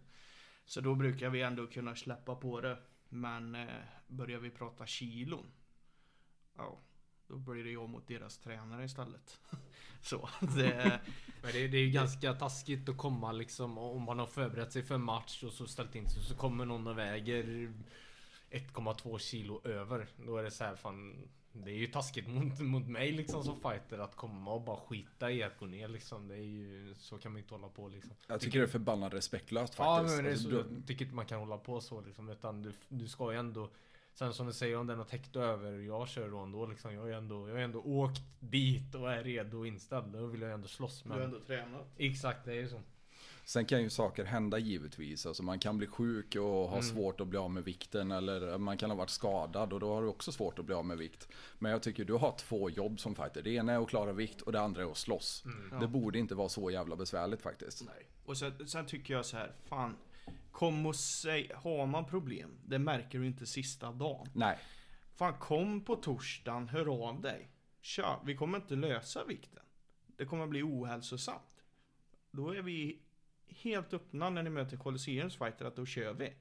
Så 0.65 0.81
då 0.81 0.95
brukar 0.95 1.29
vi 1.29 1.41
ändå 1.41 1.67
kunna 1.67 1.95
släppa 1.95 2.35
på 2.35 2.61
det. 2.61 2.77
Men 3.09 3.55
eh, 3.55 3.83
börjar 4.07 4.39
vi 4.39 4.49
prata 4.49 4.85
kilon. 4.85 5.51
Ja, 6.57 6.79
då 7.27 7.37
blir 7.37 7.63
det 7.63 7.71
jag 7.71 7.89
mot 7.89 8.07
deras 8.07 8.37
tränare 8.37 8.85
istället. 8.85 9.39
så 10.01 10.29
det... 10.39 10.99
Men 11.41 11.51
det, 11.51 11.67
det 11.67 11.77
är 11.77 11.85
ju 11.85 11.91
ganska 11.91 12.33
taskigt 12.33 12.89
att 12.89 12.97
komma 12.97 13.31
liksom 13.31 13.77
om 13.77 14.01
man 14.01 14.19
har 14.19 14.27
förberett 14.27 14.73
sig 14.73 14.83
för 14.83 14.97
match 14.97 15.43
och 15.43 15.53
så 15.53 15.67
ställt 15.67 15.95
in 15.95 16.09
sig 16.09 16.23
så 16.23 16.35
kommer 16.35 16.65
någon 16.65 16.87
och 16.87 16.97
väger 16.97 17.43
1,2 18.49 19.17
kilo 19.17 19.67
över. 19.67 20.07
Då 20.25 20.37
är 20.37 20.43
det 20.43 20.51
så 20.51 20.63
här 20.63 20.75
fan 20.75 21.29
det 21.63 21.71
är 21.71 21.75
ju 21.75 21.87
taskigt 21.87 22.27
mot, 22.27 22.59
mot 22.59 22.87
mig 22.87 23.11
liksom 23.11 23.43
som 23.43 23.55
fighter 23.61 23.97
att 23.99 24.15
komma 24.15 24.53
och 24.53 24.61
bara 24.61 24.77
skita 24.77 25.31
i 25.31 25.43
att 25.43 25.57
gå 25.59 25.65
ner 25.65 25.87
liksom. 25.87 26.27
Det 26.27 26.35
är 26.35 26.39
ju 26.43 26.95
Så 26.97 27.17
kan 27.17 27.31
man 27.31 27.41
inte 27.41 27.53
hålla 27.53 27.69
på 27.69 27.87
liksom. 27.87 28.11
jag 28.27 28.41
tycker 28.41 28.59
det 28.59 28.65
är 28.65 28.69
förbannat 28.69 29.13
respektlöst 29.13 29.73
Ja 29.77 29.97
faktiskt. 29.97 30.15
men 30.15 30.23
det 30.25 30.29
är 30.29 30.33
Alltså, 30.33 30.49
så, 30.49 30.55
du- 30.55 30.75
jag 30.77 30.87
tycker 30.87 31.05
inte 31.05 31.15
man 31.15 31.25
kan 31.25 31.39
hålla 31.39 31.57
på 31.57 31.81
så 31.81 32.01
liksom. 32.01 32.29
Utan 32.29 32.61
du, 32.61 32.73
du 32.89 33.07
ska 33.07 33.31
ju 33.31 33.37
ändå 33.39 33.69
Sen 34.13 34.33
som 34.33 34.47
du 34.47 34.53
säger 34.53 34.77
om 34.77 34.87
den 34.87 34.97
har 34.97 35.05
täckt 35.05 35.35
över, 35.35 35.71
jag 35.79 36.07
kör 36.09 36.29
då 36.31 36.37
ändå 36.39 36.65
liksom. 36.65 36.93
Jag 36.93 37.01
har 37.01 37.07
ju 37.07 37.13
ändå, 37.13 37.47
jag 37.49 37.55
har 37.55 37.61
ändå 37.61 37.79
åkt 37.81 38.21
dit 38.39 38.95
och 38.95 39.11
är 39.13 39.23
redo 39.23 39.57
och 39.57 39.67
inställd. 39.67 40.07
Då 40.07 40.25
vill 40.25 40.41
jag 40.41 40.51
ändå 40.51 40.67
slåss 40.67 41.01
Du 41.01 41.09
men 41.09 41.17
har 41.17 41.25
ändå 41.25 41.39
tränat. 41.39 41.87
Exakt, 41.97 42.45
det 42.45 42.51
är 42.51 42.55
ju 42.55 42.69
så. 42.69 42.81
Sen 43.47 43.65
kan 43.65 43.81
ju 43.81 43.89
saker 43.89 44.25
hända 44.25 44.57
givetvis. 44.57 45.25
Alltså 45.25 45.43
man 45.43 45.59
kan 45.59 45.77
bli 45.77 45.87
sjuk 45.87 46.35
och 46.35 46.43
ha 46.43 46.71
Mm. 46.77 46.83
svårt 46.83 47.21
att 47.21 47.27
bli 47.27 47.37
av 47.37 47.51
med 47.51 47.63
vikten. 47.63 48.11
Eller 48.11 48.57
man 48.57 48.77
kan 48.77 48.89
ha 48.89 48.97
varit 48.97 49.09
skadad 49.09 49.73
och 49.73 49.79
då 49.79 49.93
har 49.93 50.01
du 50.01 50.07
också 50.07 50.31
svårt 50.31 50.59
att 50.59 50.65
bli 50.65 50.75
av 50.75 50.85
med 50.85 50.97
vikt. 50.97 51.27
Men 51.59 51.71
jag 51.71 51.83
tycker 51.83 52.05
du 52.05 52.13
har 52.13 52.35
två 52.37 52.69
jobb 52.69 52.99
som 52.99 53.15
fighter. 53.15 53.41
Det 53.41 53.49
ena 53.49 53.73
är 53.73 53.77
att 53.83 53.89
klara 53.89 54.13
vikt 54.13 54.41
och 54.41 54.51
det 54.51 54.61
andra 54.61 54.81
är 54.81 54.91
att 54.91 54.97
slåss. 54.97 55.43
Mm. 55.45 55.79
Det 55.79 55.87
borde 55.87 56.19
inte 56.19 56.35
vara 56.35 56.49
så 56.49 56.71
jävla 56.71 56.95
besvärligt 56.95 57.41
faktiskt. 57.41 57.85
Nej. 57.85 58.05
Och 58.25 58.37
sen, 58.37 58.67
sen 58.67 58.85
tycker 58.85 59.13
jag 59.13 59.25
så 59.25 59.37
här, 59.37 59.51
fan. 59.65 59.95
Kom 60.51 60.85
och 60.85 60.95
säg, 60.95 61.51
har 61.55 61.85
man 61.85 62.05
problem, 62.05 62.57
det 62.65 62.79
märker 62.79 63.19
du 63.19 63.27
inte 63.27 63.45
sista 63.45 63.91
dagen. 63.91 64.27
Nej, 64.33 64.57
Fan 65.15 65.33
kom 65.39 65.81
på 65.81 65.95
torsdagen, 65.95 66.67
hör 66.69 67.07
av 67.09 67.21
dig. 67.21 67.49
Tja, 67.81 68.21
vi 68.25 68.35
kommer 68.35 68.57
inte 68.57 68.75
lösa 68.75 69.25
vikten. 69.25 69.63
Det 70.17 70.25
kommer 70.25 70.47
bli 70.47 70.63
ohälsosamt. 70.63 71.63
Då 72.31 72.49
är 72.49 72.61
vi 72.61 72.99
helt 73.55 73.93
öppna 73.93 74.29
när 74.29 74.43
ni 74.43 74.49
möter 74.49 74.77
Colosseums 74.77 75.37
fighter 75.37 75.65
att 75.65 75.75
då 75.75 75.85
kör 75.85 76.13
vi. 76.13 76.33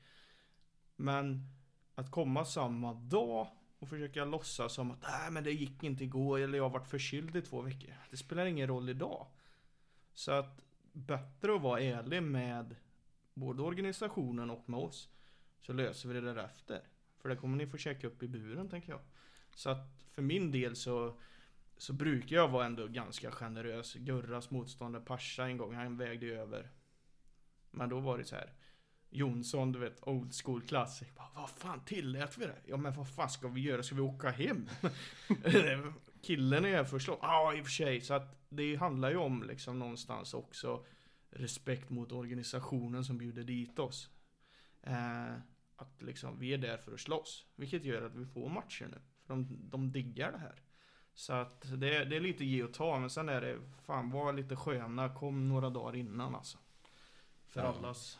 Men 0.96 1.48
att 1.94 2.10
komma 2.10 2.44
samma 2.44 2.94
dag 2.94 3.48
och 3.78 3.88
försöka 3.88 4.24
låtsas 4.24 4.74
som 4.74 4.90
att 4.90 5.02
nej 5.02 5.30
men 5.30 5.44
det 5.44 5.52
gick 5.52 5.82
inte 5.82 6.04
igår 6.04 6.38
eller 6.38 6.58
jag 6.58 6.64
har 6.64 6.78
varit 6.78 6.88
förkyld 6.88 7.36
i 7.36 7.42
två 7.42 7.60
veckor. 7.60 7.94
Det 8.10 8.16
spelar 8.16 8.46
ingen 8.46 8.68
roll 8.68 8.88
idag. 8.88 9.26
Så 10.14 10.32
att 10.32 10.60
bättre 10.92 11.54
att 11.54 11.62
vara 11.62 11.80
ärlig 11.80 12.22
med 12.22 12.76
både 13.34 13.62
organisationen 13.62 14.50
och 14.50 14.68
med 14.68 14.80
oss. 14.80 15.08
Så 15.60 15.72
löser 15.72 16.08
vi 16.08 16.20
det 16.20 16.34
därefter. 16.34 16.82
För 17.16 17.28
det 17.28 17.36
kommer 17.36 17.56
ni 17.56 17.66
få 17.66 17.76
käka 17.76 18.06
upp 18.06 18.22
i 18.22 18.28
buren 18.28 18.68
tänker 18.68 18.92
jag. 18.92 19.00
Så 19.54 19.70
att 19.70 20.04
för 20.10 20.22
min 20.22 20.52
del 20.52 20.76
så 20.76 21.18
så 21.76 21.92
brukar 21.92 22.36
jag 22.36 22.48
vara 22.48 22.66
ändå 22.66 22.86
ganska 22.86 23.30
generös. 23.30 23.94
Gurras 23.94 24.50
motståndare 24.50 25.02
Pasha 25.04 25.46
en 25.46 25.56
gång, 25.56 25.74
han 25.74 25.96
vägde 25.96 26.26
ju 26.26 26.40
över. 26.40 26.70
Men 27.74 27.88
då 27.88 28.00
var 28.00 28.18
det 28.18 28.24
så 28.24 28.36
här. 28.36 28.52
Jonsson, 29.10 29.72
du 29.72 29.78
vet, 29.78 30.08
old 30.08 30.34
school 30.34 30.62
classic. 30.62 31.08
Vad 31.34 31.50
fan 31.50 31.84
tillät 31.84 32.38
vi 32.38 32.46
det? 32.46 32.58
Ja 32.66 32.76
men 32.76 32.92
vad 32.92 33.08
fan 33.08 33.30
ska 33.30 33.48
vi 33.48 33.60
göra? 33.60 33.82
Ska 33.82 33.94
vi 33.94 34.00
åka 34.00 34.30
hem? 34.30 34.68
Killen 36.22 36.64
är 36.64 36.70
här 36.70 36.84
för 36.84 36.96
att. 36.96 37.18
Ja 37.22 37.54
i 37.54 37.60
och 37.60 37.64
för 37.64 37.72
sig. 37.72 38.00
Så 38.00 38.14
att 38.14 38.46
det 38.48 38.76
handlar 38.76 39.10
ju 39.10 39.16
om 39.16 39.42
liksom 39.42 39.78
någonstans 39.78 40.34
också 40.34 40.84
respekt 41.30 41.90
mot 41.90 42.12
organisationen 42.12 43.04
som 43.04 43.18
bjuder 43.18 43.44
dit 43.44 43.78
oss. 43.78 44.10
Eh, 44.82 45.34
att 45.76 46.02
liksom 46.02 46.38
vi 46.38 46.54
är 46.54 46.58
där 46.58 46.76
för 46.76 46.94
att 46.94 47.00
slåss. 47.00 47.46
Vilket 47.56 47.84
gör 47.84 48.02
att 48.02 48.14
vi 48.14 48.26
får 48.26 48.48
matcher 48.48 48.88
nu. 48.90 49.00
För 49.26 49.34
de, 49.34 49.70
de 49.70 49.92
diggar 49.92 50.32
det 50.32 50.38
här. 50.38 50.62
Så 51.14 51.32
att 51.32 51.62
det, 51.80 52.04
det 52.04 52.16
är 52.16 52.20
lite 52.20 52.44
ge 52.44 52.62
och 52.62 52.74
ta, 52.74 52.98
men 52.98 53.10
sen 53.10 53.28
är 53.28 53.40
det 53.40 53.58
fan 53.82 54.10
var 54.10 54.32
lite 54.32 54.56
sköna, 54.56 55.14
kom 55.14 55.48
några 55.48 55.70
dagar 55.70 55.96
innan 55.96 56.34
alltså. 56.34 56.58
För 57.54 57.60
Ja. 57.60 57.66
allas. 57.78 58.18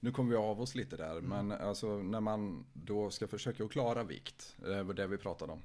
Nu 0.00 0.12
kom 0.12 0.28
vi 0.28 0.36
av 0.36 0.60
oss 0.60 0.74
lite 0.74 0.96
där, 0.96 1.16
Mm. 1.18 1.24
men 1.46 1.52
alltså 1.68 1.96
när 2.02 2.20
man 2.20 2.64
då 2.72 3.10
ska 3.10 3.26
försöka 3.28 3.64
att 3.64 3.70
klara 3.72 4.02
vikt, 4.04 4.56
det 4.56 4.82
var 4.82 4.94
det 4.94 5.06
vi 5.06 5.18
pratade 5.18 5.52
om. 5.52 5.62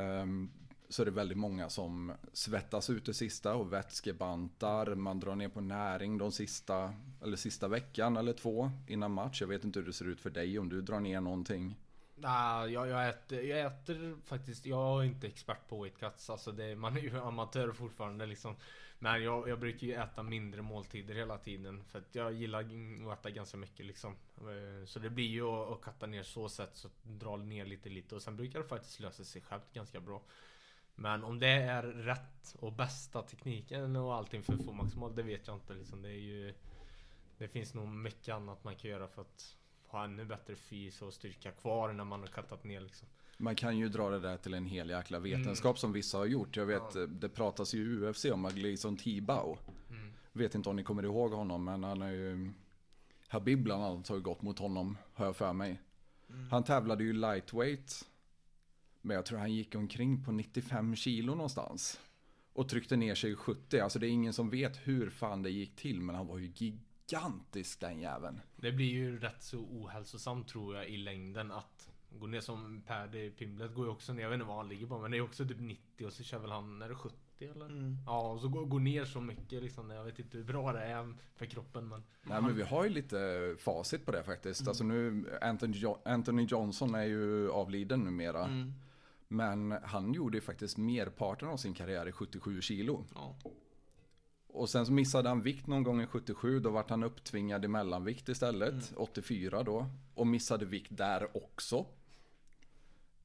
ehm, 0.00 0.50
Så 0.88 1.02
är 1.02 1.06
det 1.06 1.10
väldigt 1.12 1.38
många 1.38 1.68
som 1.70 2.12
svettas 2.32 2.90
ut 2.90 3.04
det 3.06 3.14
sista 3.14 3.54
och 3.54 3.72
vätskebantar. 3.72 4.94
Man 4.94 5.20
drar 5.20 5.34
ner 5.34 5.48
på 5.48 5.60
näring 5.60 6.18
de 6.18 6.32
sista, 6.32 6.94
eller 7.22 7.36
sista 7.36 7.68
veckan 7.68 8.16
eller 8.16 8.32
två 8.32 8.70
innan 8.88 9.10
match. 9.10 9.40
Jag 9.40 9.48
vet 9.48 9.64
inte 9.64 9.78
hur 9.78 9.86
det 9.86 9.92
ser 9.92 10.04
ut 10.04 10.20
för 10.20 10.30
dig 10.30 10.58
om 10.58 10.68
du 10.68 10.82
drar 10.82 11.00
ner 11.00 11.20
någonting. 11.20 11.76
Nej, 12.16 12.72
jag, 12.72 12.88
jag, 12.88 13.08
äter, 13.08 13.40
jag 13.40 13.60
äter 13.60 14.16
faktiskt, 14.24 14.66
jag 14.66 15.00
är 15.00 15.04
inte 15.04 15.26
expert 15.26 15.68
på 15.68 15.82
weight 15.82 15.98
cuts. 15.98 16.30
Alltså 16.30 16.52
det, 16.52 16.76
man 16.76 16.96
är 16.96 17.00
ju 17.00 17.18
amatör 17.20 17.72
fortfarande 17.72 18.26
liksom. 18.26 18.56
Men 18.98 19.22
jag, 19.22 19.48
jag 19.48 19.60
brukar 19.60 19.86
ju 19.86 19.94
äta 19.94 20.22
mindre 20.22 20.62
måltider 20.62 21.14
hela 21.14 21.38
tiden. 21.38 21.84
För 21.84 21.98
att 21.98 22.14
jag 22.14 22.32
gillar 22.32 22.60
att 23.12 23.18
äta 23.18 23.30
ganska 23.30 23.56
mycket 23.56 23.86
liksom. 23.86 24.16
Eh, 24.38 24.84
så 24.86 24.98
det 24.98 25.10
blir 25.10 25.26
ju 25.26 25.42
att, 25.42 25.72
att 25.72 25.82
katta 25.82 26.06
ner 26.06 26.22
så 26.22 26.48
sätt 26.48 26.70
så 26.72 26.88
dra 27.02 27.36
ner 27.36 27.64
lite 27.64 27.88
lite. 27.88 28.14
Och 28.14 28.22
sen 28.22 28.36
brukar 28.36 28.58
det 28.58 28.68
faktiskt 28.68 29.00
lösa 29.00 29.24
sig 29.24 29.42
självt 29.42 29.72
ganska 29.72 30.00
bra. 30.00 30.22
Men 30.94 31.24
om 31.24 31.38
det 31.38 31.48
är 31.48 31.82
rätt 31.82 32.56
och 32.58 32.72
bästa 32.72 33.22
tekniken 33.22 33.96
och 33.96 34.14
allting 34.14 34.42
för 34.42 34.52
att 34.52 34.64
få 34.64 34.72
maximal, 34.72 35.14
det 35.14 35.22
vet 35.22 35.46
jag 35.46 35.56
inte 35.56 35.74
liksom. 35.74 36.02
Det 36.02 36.08
är 36.08 36.20
ju... 36.20 36.54
Det 37.38 37.48
finns 37.48 37.74
nog 37.74 37.88
mycket 37.88 38.34
annat 38.34 38.64
man 38.64 38.76
kan 38.76 38.90
göra 38.90 39.08
för 39.08 39.22
att 39.22 39.56
ha 39.86 40.04
ännu 40.04 40.24
bättre 40.24 40.54
fys 40.54 41.02
och 41.02 41.14
styrka 41.14 41.52
kvar 41.52 41.92
när 41.92 42.04
man 42.04 42.20
har 42.20 42.28
kattat 42.28 42.64
ner 42.64 42.80
liksom. 42.80 43.08
Man 43.36 43.54
kan 43.56 43.78
ju 43.78 43.88
dra 43.88 44.10
det 44.10 44.20
där 44.20 44.36
till 44.36 44.54
en 44.54 44.66
hel 44.66 44.90
jäkla 44.90 45.18
vetenskap 45.18 45.78
som 45.78 45.92
vissa 45.92 46.18
har 46.18 46.26
gjort. 46.26 46.56
Jag 46.56 46.66
vet, 46.66 46.82
Ja. 46.94 47.00
eh, 47.02 47.08
det 47.08 47.28
pratas 47.28 47.74
ju 47.74 47.78
i 47.80 48.06
UFC 48.10 48.24
om 48.24 48.50
Gleison 48.54 48.96
Tibau. 48.96 49.56
Mm. 49.90 50.12
Vet 50.32 50.54
inte 50.54 50.68
om 50.68 50.76
ni 50.76 50.82
kommer 50.84 51.02
ihåg 51.02 51.32
honom, 51.32 51.64
men 51.64 51.84
han 51.84 52.02
är 52.02 52.12
ju... 52.12 52.50
Habib 53.28 53.62
bland 53.62 53.84
annat 53.84 54.08
har 54.08 54.16
ju 54.16 54.22
gått 54.22 54.42
mot 54.42 54.58
honom, 54.58 54.98
har 55.14 55.26
jag 55.26 55.36
för 55.36 55.52
mig. 55.52 55.80
Han 56.50 56.64
tävlade 56.64 57.04
ju 57.04 57.12
lightweight. 57.12 58.04
Men 59.00 59.14
jag 59.14 59.26
tror 59.26 59.38
han 59.38 59.52
gick 59.54 59.74
omkring 59.74 60.24
på 60.24 60.32
95 60.32 60.96
kilo 60.96 61.34
någonstans. 61.34 62.00
Och 62.52 62.68
tryckte 62.68 62.96
ner 62.96 63.14
sig 63.14 63.30
i 63.30 63.34
70. 63.34 63.78
Alltså 63.80 63.98
det 63.98 64.06
är 64.06 64.10
ingen 64.10 64.32
som 64.32 64.50
vet 64.50 64.76
hur 64.76 65.10
fan 65.10 65.42
det 65.42 65.50
gick 65.50 65.76
till. 65.76 66.00
Men 66.00 66.14
han 66.16 66.26
var 66.26 66.38
ju 66.38 66.52
gigantisk 66.56 67.80
den 67.80 68.00
jäveln. 68.00 68.40
Det 68.56 68.72
blir 68.72 68.86
ju 68.86 69.18
rätt 69.18 69.42
så 69.42 69.58
ohälsosamt 69.58 70.48
tror 70.48 70.76
jag 70.76 70.88
i 70.88 70.96
längden 70.96 71.52
att 71.52 71.88
gå 72.20 72.26
ner 72.26 72.40
som 72.40 72.82
Paddy 72.86 73.30
Pimblet 73.30 73.74
går 73.74 73.86
ju 73.86 73.92
också 73.92 74.12
ner. 74.12 74.22
Jag 74.22 74.30
vet 74.30 74.34
inte 74.36 74.46
vad 74.46 74.56
han 74.56 74.68
ligger 74.68 74.86
på 74.86 74.98
men 74.98 75.10
det 75.10 75.16
är 75.16 75.20
också 75.20 75.44
typ 75.44 75.60
90 75.60 76.06
och 76.06 76.12
så 76.12 76.22
kör 76.22 76.38
väl 76.38 76.50
han, 76.50 76.82
är 76.82 76.88
det 76.88 76.94
70 76.94 77.16
eller? 77.38 77.66
Mm. 77.66 77.96
Ja 78.06 78.30
och 78.32 78.40
så 78.40 78.48
går, 78.48 78.64
går 78.64 78.80
ner 78.80 79.04
så 79.04 79.20
mycket 79.20 79.62
liksom. 79.62 79.90
Jag 79.90 80.04
vet 80.04 80.18
inte 80.18 80.36
hur 80.36 80.44
bra 80.44 80.72
det 80.72 80.80
är 80.84 81.14
för 81.36 81.46
kroppen 81.46 81.88
men. 81.88 82.02
Nej 82.22 82.42
men 82.42 82.56
vi 82.56 82.62
har 82.62 82.84
ju 82.84 82.90
lite 82.90 83.54
facit 83.58 84.04
på 84.04 84.12
det 84.12 84.22
faktiskt. 84.22 84.68
Alltså 84.68 84.84
nu, 84.84 85.24
Anthony, 85.42 85.76
jo- 85.76 86.02
Anthony 86.04 86.44
Johnson 86.44 86.94
är 86.94 87.04
ju 87.04 87.50
avliden 87.50 88.00
numera. 88.00 88.44
Mm. 88.44 88.72
Men 89.28 89.78
han 89.84 90.12
gjorde 90.12 90.36
ju 90.36 90.40
faktiskt 90.40 90.78
merparten 90.78 91.48
av 91.48 91.56
sin 91.56 91.74
karriär 91.74 92.08
i 92.08 92.12
77 92.12 92.60
kilo. 92.62 93.04
Ja. 93.14 93.36
Och 94.48 94.68
sen 94.68 94.86
så 94.86 94.92
missade 94.92 95.28
han 95.28 95.40
vikt 95.42 95.66
någon 95.66 95.82
gång 95.82 96.02
i 96.02 96.06
77. 96.06 96.60
Då 96.60 96.70
vart 96.70 96.90
han 96.90 97.02
upptvingad 97.02 97.64
i 97.64 97.68
mellanvikt 97.68 98.28
istället. 98.28 98.92
84 98.96 99.62
då. 99.62 99.86
Och 100.14 100.26
missade 100.26 100.64
vikt 100.64 100.96
där 100.96 101.36
också. 101.36 101.86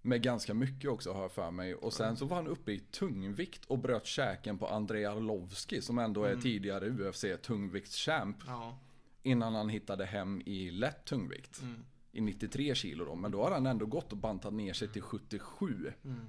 Med 0.01 0.21
ganska 0.23 0.53
mycket 0.53 0.89
också 0.89 1.13
har 1.13 1.21
jag 1.21 1.31
för 1.31 1.51
mig. 1.51 1.75
Och 1.75 1.93
sen 1.93 2.17
så 2.17 2.25
var 2.25 2.35
han 2.35 2.47
uppe 2.47 2.71
i 2.71 2.79
tungvikt 2.79 3.65
och 3.65 3.79
bröt 3.79 4.05
käken 4.05 4.57
på 4.57 4.67
Andrei 4.67 5.05
Arlovski 5.05 5.81
som 5.81 5.97
ändå 5.99 6.23
är 6.23 6.35
tidigare 6.35 6.89
UFC 6.89 7.25
tungviktschamp. 7.43 8.37
Ja. 8.47 8.77
Innan 9.23 9.55
han 9.55 9.69
hittade 9.69 10.05
hem 10.05 10.41
i 10.45 10.71
lätt 10.71 11.05
tungvikt. 11.05 11.61
Mm. 11.61 11.85
I 12.11 12.21
93 12.21 12.75
kilo 12.75 13.05
då. 13.05 13.15
Men 13.15 13.31
då 13.31 13.43
har 13.43 13.51
han 13.51 13.65
ändå 13.65 13.85
gått 13.85 14.11
och 14.11 14.17
bantat 14.17 14.53
ner 14.53 14.73
sig 14.73 14.87
till 14.87 15.01
77. 15.01 15.93
Mm. 16.03 16.25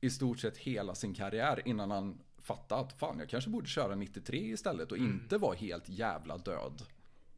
I 0.00 0.10
stort 0.10 0.38
sett 0.38 0.56
hela 0.56 0.94
sin 0.94 1.14
karriär 1.14 1.62
innan 1.64 1.90
han 1.90 2.18
fattade 2.38 2.80
att 2.80 2.98
fan 2.98 3.18
jag 3.18 3.28
kanske 3.28 3.50
borde 3.50 3.66
köra 3.66 3.94
93 3.94 4.38
istället 4.38 4.92
och 4.92 4.98
inte 4.98 5.38
vara 5.38 5.54
helt 5.54 5.88
jävla 5.88 6.38
död. 6.38 6.82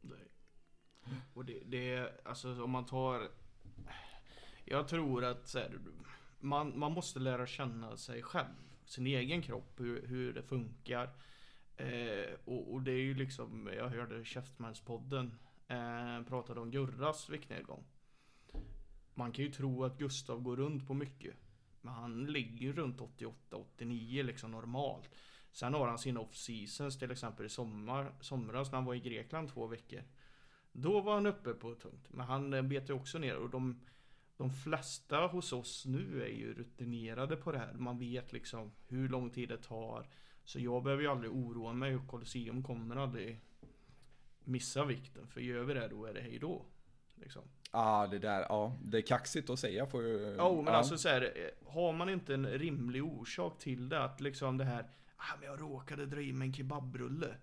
Det- 0.01 0.15
Och 1.33 1.45
det, 1.45 1.59
det 1.65 1.93
är, 1.93 2.11
alltså 2.25 2.63
om 2.63 2.71
man 2.71 2.85
tar... 2.85 3.29
Jag 4.69 4.87
tror 4.87 5.25
att 5.25 5.47
så 5.47 5.59
här, 5.59 5.79
man, 6.39 6.79
man 6.79 6.91
måste 6.91 7.19
lära 7.19 7.47
känna 7.47 7.97
sig 7.97 8.21
själv. 8.21 8.55
Sin 8.85 9.07
egen 9.07 9.41
kropp, 9.41 9.79
hur, 9.79 10.07
hur 10.07 10.33
det 10.33 10.43
funkar. 10.43 11.09
Eh, 11.77 12.33
och, 12.45 12.73
och 12.73 12.81
det 12.81 12.91
är 12.91 13.01
ju 13.01 13.13
liksom, 13.13 13.69
jag 13.75 13.89
hörde 13.89 14.25
Käftsmällspodden 14.25 15.39
eh, 15.67 16.21
pratade 16.27 16.59
om 16.59 16.71
Gurras 16.71 17.29
viktnedgång. 17.29 17.83
Man 19.13 19.31
kan 19.31 19.45
ju 19.45 19.51
tro 19.51 19.83
att 19.83 19.97
Gustav 19.97 20.41
går 20.41 20.55
runt 20.57 20.87
på 20.87 20.93
mycket. 20.93 21.35
Men 21.81 21.93
han 21.93 22.25
ligger 22.25 22.57
ju 22.57 22.73
runt 22.73 23.01
88-89 23.49 24.23
liksom 24.23 24.51
normalt. 24.51 25.09
Sen 25.51 25.73
har 25.73 25.87
han 25.87 25.97
sina 25.97 26.19
off-seasons 26.19 26.99
till 26.99 27.11
exempel 27.11 27.45
i 27.45 27.49
sommar, 27.49 28.11
somras 28.21 28.71
när 28.71 28.77
han 28.77 28.85
var 28.85 28.95
i 28.95 28.99
Grekland 28.99 29.49
två 29.49 29.67
veckor. 29.67 30.03
Då 30.71 31.01
var 31.01 31.13
han 31.13 31.25
uppe 31.25 31.53
på 31.53 31.75
tungt. 31.75 32.13
Men 32.13 32.27
han 32.27 32.53
eh, 32.53 32.61
bet 32.61 32.89
ju 32.89 32.93
också 32.93 33.17
ner 33.17 33.35
och 33.35 33.49
de, 33.49 33.81
de 34.37 34.51
flesta 34.51 35.27
hos 35.27 35.53
oss 35.53 35.85
nu 35.85 36.23
är 36.23 36.27
ju 36.27 36.53
rutinerade 36.53 37.35
på 37.35 37.51
det 37.51 37.57
här. 37.57 37.73
Man 37.73 37.99
vet 37.99 38.33
liksom 38.33 38.71
hur 38.87 39.09
lång 39.09 39.29
tid 39.29 39.49
det 39.49 39.57
tar. 39.57 40.07
Så 40.43 40.59
jag 40.59 40.83
behöver 40.83 41.03
ju 41.03 41.09
aldrig 41.09 41.31
oroa 41.31 41.73
mig 41.73 41.95
och 41.95 42.07
Colosseum 42.07 42.63
kommer 42.63 42.95
aldrig 42.95 43.41
missa 44.43 44.85
vikten. 44.85 45.27
För 45.27 45.41
gör 45.41 45.63
vi 45.63 45.73
det 45.73 45.87
då 45.87 46.05
är 46.05 46.13
det 46.13 46.21
hej 46.21 46.39
då. 46.39 46.65
Liksom. 47.15 47.41
ah, 47.71 48.07
det 48.07 48.19
där, 48.19 48.39
ja, 48.41 48.77
det 48.83 48.97
är 48.97 49.01
kaxigt 49.01 49.49
att 49.49 49.59
säga 49.59 49.85
får 49.85 50.03
ju... 50.03 50.35
Jo, 50.39 50.55
men 50.55 50.73
ja. 50.73 50.77
alltså 50.77 50.97
så 50.97 51.09
här, 51.09 51.51
har 51.65 51.93
man 51.93 52.09
inte 52.09 52.33
en 52.33 52.45
rimlig 52.47 53.03
orsak 53.03 53.59
till 53.59 53.89
det, 53.89 54.03
att 54.03 54.21
liksom 54.21 54.57
det 54.57 54.63
här, 54.63 54.89
ah, 55.17 55.37
men 55.39 55.49
jag 55.49 55.61
råkade 55.61 56.05
dra 56.05 56.21
i 56.21 56.33
mig 56.33 56.47
en 56.47 56.53
kebabrulle. 56.53 57.35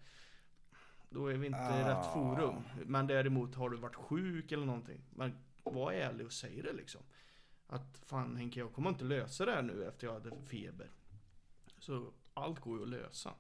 Då 1.10 1.26
är 1.26 1.34
vi 1.34 1.46
inte 1.46 1.58
i 1.58 1.88
rätt 1.88 1.96
Ah. 1.96 2.12
forum. 2.14 2.62
Men 2.86 3.06
däremot 3.06 3.54
har 3.54 3.70
du 3.70 3.76
varit 3.76 3.94
sjuk 3.94 4.52
eller 4.52 4.66
någonting. 4.66 5.00
Men 5.10 5.34
var 5.72 5.92
ärlig 5.92 6.26
och 6.26 6.32
säg 6.32 6.62
det 6.62 6.72
liksom. 6.72 7.00
Att 7.66 7.98
fan 8.06 8.36
Henke, 8.36 8.60
jag 8.60 8.72
kommer 8.72 8.90
inte 8.90 9.04
lösa 9.04 9.44
det 9.44 9.52
här 9.52 9.62
nu 9.62 9.88
efter 9.88 10.06
jag 10.06 10.14
hade 10.14 10.42
feber. 10.46 10.90
Så 11.78 12.12
allt 12.34 12.60
går 12.60 12.76
ju 12.78 12.82
att 12.82 12.88
lösa. 12.88 13.34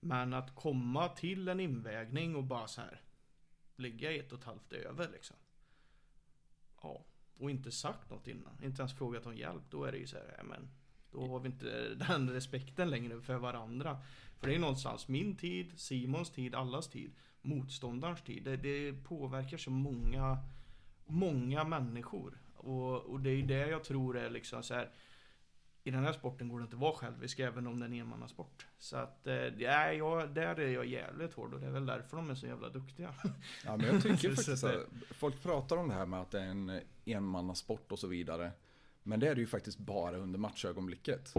Men 0.00 0.34
att 0.34 0.54
komma 0.54 1.08
till 1.08 1.48
en 1.48 1.60
invägning 1.60 2.36
och 2.36 2.44
bara 2.44 2.68
så 2.68 2.80
här 2.80 3.00
ligga 3.76 4.12
ett 4.12 4.32
och 4.32 4.38
ett 4.38 4.44
halvt 4.44 4.72
över 4.72 5.08
liksom. 5.12 5.36
Ja, 6.82 7.04
och 7.38 7.50
inte 7.50 7.70
sagt 7.70 8.10
något 8.10 8.28
innan. 8.28 8.62
Inte 8.62 8.82
ens 8.82 8.94
frågat 8.94 9.26
om 9.26 9.36
hjälp. 9.36 9.62
Då 9.70 9.84
är 9.84 9.92
det 9.92 9.98
ju 9.98 10.06
så 10.06 10.16
här, 10.16 10.42
men 10.44 10.68
då 11.10 11.26
har 11.26 11.40
vi 11.40 11.48
inte 11.48 11.94
den 12.08 12.30
respekten 12.30 12.90
längre 12.90 13.20
för 13.20 13.36
varandra. 13.36 14.02
För 14.38 14.46
det 14.48 14.54
är 14.54 14.58
någonstans 14.58 15.08
min 15.08 15.36
tid, 15.36 15.78
Simons 15.80 16.30
tid, 16.30 16.54
allas 16.54 16.88
tid, 16.88 17.12
motståndarens 17.42 18.22
tid. 18.22 18.44
Det, 18.44 18.56
det 18.56 18.92
påverkar 18.92 19.56
så 19.56 19.70
många, 19.70 20.38
många 21.06 21.64
människor. 21.64 22.38
Och, 22.56 23.02
och 23.02 23.20
det 23.20 23.30
är 23.30 23.34
ju 23.34 23.42
det 23.42 23.68
jag 23.68 23.84
tror 23.84 24.18
är 24.18 24.30
liksom 24.30 24.62
så 24.62 24.74
här. 24.74 24.90
I 25.84 25.90
den 25.90 26.04
här 26.04 26.12
sporten 26.12 26.48
går 26.48 26.58
det 26.58 26.62
inte 26.62 26.76
att 26.76 26.82
vara 26.82 26.92
självisk 26.92 27.38
även 27.38 27.66
om 27.66 27.78
det 27.78 27.84
är 27.84 27.88
en 27.88 27.94
enmannasport. 27.94 28.66
Så 28.78 28.96
att, 28.96 29.26
eh, 29.26 29.34
ja, 29.34 29.92
jag, 29.92 30.34
där 30.34 30.60
är 30.60 30.68
jag 30.68 30.86
jävligt 30.86 31.34
hård 31.34 31.54
och 31.54 31.60
det 31.60 31.66
är 31.66 31.70
väl 31.70 31.86
därför 31.86 32.16
de 32.16 32.30
är 32.30 32.34
så 32.34 32.46
jävla 32.46 32.68
duktiga. 32.68 33.14
Ja, 33.64 33.76
men 33.76 33.86
jag 33.86 34.02
tycker 34.02 34.30
faktiskt 34.34 34.64
att 34.64 34.86
folk 35.10 35.42
pratar 35.42 35.76
om 35.76 35.88
det 35.88 35.94
här 35.94 36.06
med 36.06 36.20
att 36.20 36.30
det 36.30 36.40
är 36.40 36.46
en 36.46 36.80
enmannasport 37.04 37.92
och 37.92 37.98
så 37.98 38.06
vidare. 38.06 38.52
Men 39.02 39.20
det 39.20 39.28
är 39.28 39.34
det 39.34 39.40
ju 39.40 39.46
faktiskt 39.46 39.78
bara 39.78 40.16
under 40.16 40.38
matchögonblicket. 40.38 41.34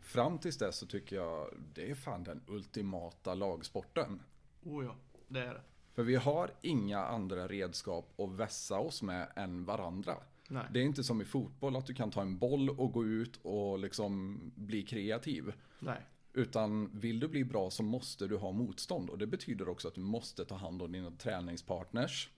Fram 0.00 0.38
tills 0.38 0.58
dess 0.58 0.76
så 0.76 0.86
tycker 0.86 1.16
jag 1.16 1.48
det 1.74 1.90
är 1.90 1.94
fan 1.94 2.24
den 2.24 2.42
ultimata 2.46 3.34
lagsporten. 3.34 4.22
Oh 4.62 4.84
ja, 4.84 4.96
det 5.28 5.40
är 5.40 5.54
det. 5.54 5.62
För 5.94 6.02
vi 6.02 6.16
har 6.16 6.50
inga 6.62 6.98
andra 6.98 7.48
redskap 7.48 8.20
att 8.20 8.30
vässa 8.30 8.78
oss 8.78 9.02
med 9.02 9.28
än 9.36 9.64
varandra. 9.64 10.16
Nej. 10.48 10.64
Det 10.70 10.80
är 10.80 10.84
inte 10.84 11.04
som 11.04 11.20
i 11.20 11.24
fotboll 11.24 11.76
att 11.76 11.86
du 11.86 11.94
kan 11.94 12.10
ta 12.10 12.22
en 12.22 12.38
boll 12.38 12.70
och 12.70 12.92
gå 12.92 13.04
ut 13.04 13.38
och 13.42 13.78
liksom 13.78 14.40
bli 14.54 14.82
kreativ. 14.82 15.52
Nej. 15.78 16.00
Utan 16.32 16.90
vill 16.92 17.20
du 17.20 17.28
bli 17.28 17.44
bra 17.44 17.70
så 17.70 17.82
måste 17.82 18.26
du 18.26 18.36
ha 18.36 18.52
motstånd. 18.52 19.10
Och 19.10 19.18
det 19.18 19.26
betyder 19.26 19.68
också 19.68 19.88
att 19.88 19.94
du 19.94 20.00
måste 20.00 20.44
ta 20.44 20.54
hand 20.54 20.82
om 20.82 20.92
dina 20.92 21.10
träningspartners. 21.10 22.30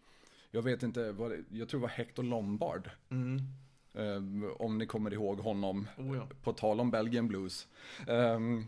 Jag 0.51 0.63
vet 0.63 0.83
inte, 0.83 1.13
vad 1.13 1.45
jag 1.51 1.69
tror 1.69 1.81
det 1.81 1.83
var 1.83 1.89
Hector 1.89 2.23
Lombard. 2.23 2.91
Mm. 3.09 3.39
Eh, 3.95 4.51
om 4.59 4.79
ni 4.79 4.87
kommer 4.87 5.13
ihåg 5.13 5.41
honom. 5.41 5.89
Oh 5.97 6.17
ja. 6.17 6.29
På 6.43 6.53
tal 6.53 6.81
om 6.81 6.91
Belgian 6.91 7.29
Blues. 7.29 7.69
Ehm, 8.07 8.65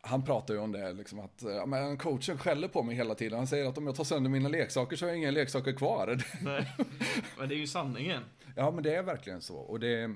han 0.00 0.24
pratar 0.24 0.54
ju 0.54 0.60
om 0.60 0.72
det, 0.72 0.92
liksom 0.92 1.20
att 1.20 1.42
ja, 1.42 1.66
men 1.66 1.96
coachen 1.96 2.38
skäller 2.38 2.68
på 2.68 2.82
mig 2.82 2.96
hela 2.96 3.14
tiden. 3.14 3.38
Han 3.38 3.46
säger 3.46 3.68
att 3.68 3.78
om 3.78 3.86
jag 3.86 3.96
tar 3.96 4.04
sönder 4.04 4.30
mina 4.30 4.48
leksaker 4.48 4.96
så 4.96 5.04
har 5.04 5.08
jag 5.08 5.18
inga 5.18 5.30
leksaker 5.30 5.72
kvar. 5.72 6.22
Nej. 6.42 6.76
Men 7.38 7.48
det 7.48 7.54
är 7.54 7.58
ju 7.58 7.66
sanningen. 7.66 8.22
Ja, 8.56 8.70
men 8.70 8.82
det 8.82 8.94
är 8.94 9.02
verkligen 9.02 9.40
så. 9.40 9.56
Och 9.56 9.80
det, 9.80 10.14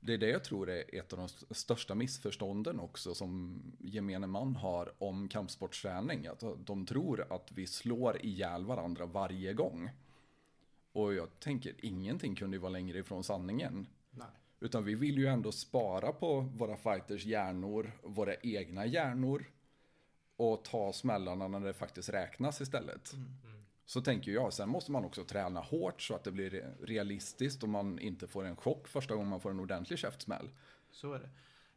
det 0.00 0.14
är 0.14 0.18
det 0.18 0.28
jag 0.28 0.44
tror 0.44 0.70
är 0.70 0.94
ett 0.94 1.12
av 1.12 1.18
de 1.18 1.54
största 1.54 1.94
missförstånden 1.94 2.80
också 2.80 3.14
som 3.14 3.62
gemene 3.78 4.26
man 4.26 4.56
har 4.56 4.92
om 4.98 5.28
kampsportsträning. 5.28 6.26
Att 6.26 6.44
de 6.58 6.86
tror 6.86 7.26
att 7.32 7.52
vi 7.52 7.66
slår 7.66 8.24
ihjäl 8.24 8.64
varandra 8.64 9.06
varje 9.06 9.52
gång. 9.52 9.90
Och 10.92 11.14
jag 11.14 11.40
tänker, 11.40 11.74
ingenting 11.78 12.34
kunde 12.34 12.56
ju 12.56 12.60
vara 12.60 12.72
längre 12.72 12.98
ifrån 12.98 13.24
sanningen. 13.24 13.86
Nej. 14.10 14.26
Utan 14.60 14.84
vi 14.84 14.94
vill 14.94 15.18
ju 15.18 15.26
ändå 15.26 15.52
spara 15.52 16.12
på 16.12 16.40
våra 16.40 16.76
fighters 16.76 17.24
hjärnor, 17.24 17.92
våra 18.02 18.34
egna 18.34 18.86
hjärnor. 18.86 19.44
Och 20.36 20.64
ta 20.64 20.92
smällarna 20.92 21.48
när 21.48 21.60
det 21.60 21.72
faktiskt 21.74 22.08
räknas 22.08 22.60
istället. 22.60 23.14
Så 23.86 24.00
tänker 24.02 24.32
jag, 24.32 24.52
sen 24.52 24.68
måste 24.68 24.92
man 24.92 25.04
också 25.04 25.24
träna 25.24 25.60
hårt 25.60 26.02
så 26.02 26.14
att 26.14 26.24
det 26.24 26.30
blir 26.32 26.50
re- 26.50 26.74
realistiskt 26.86 27.62
och 27.62 27.68
man 27.68 27.98
inte 27.98 28.26
får 28.26 28.44
en 28.44 28.56
chock 28.56 28.88
första 28.88 29.14
gången 29.14 29.28
man 29.30 29.40
får 29.40 29.50
en 29.50 29.60
ordentlig 29.60 29.98
käftsmäll. 29.98 30.48
Så 30.90 31.12
är 31.12 31.18
det. 31.18 31.30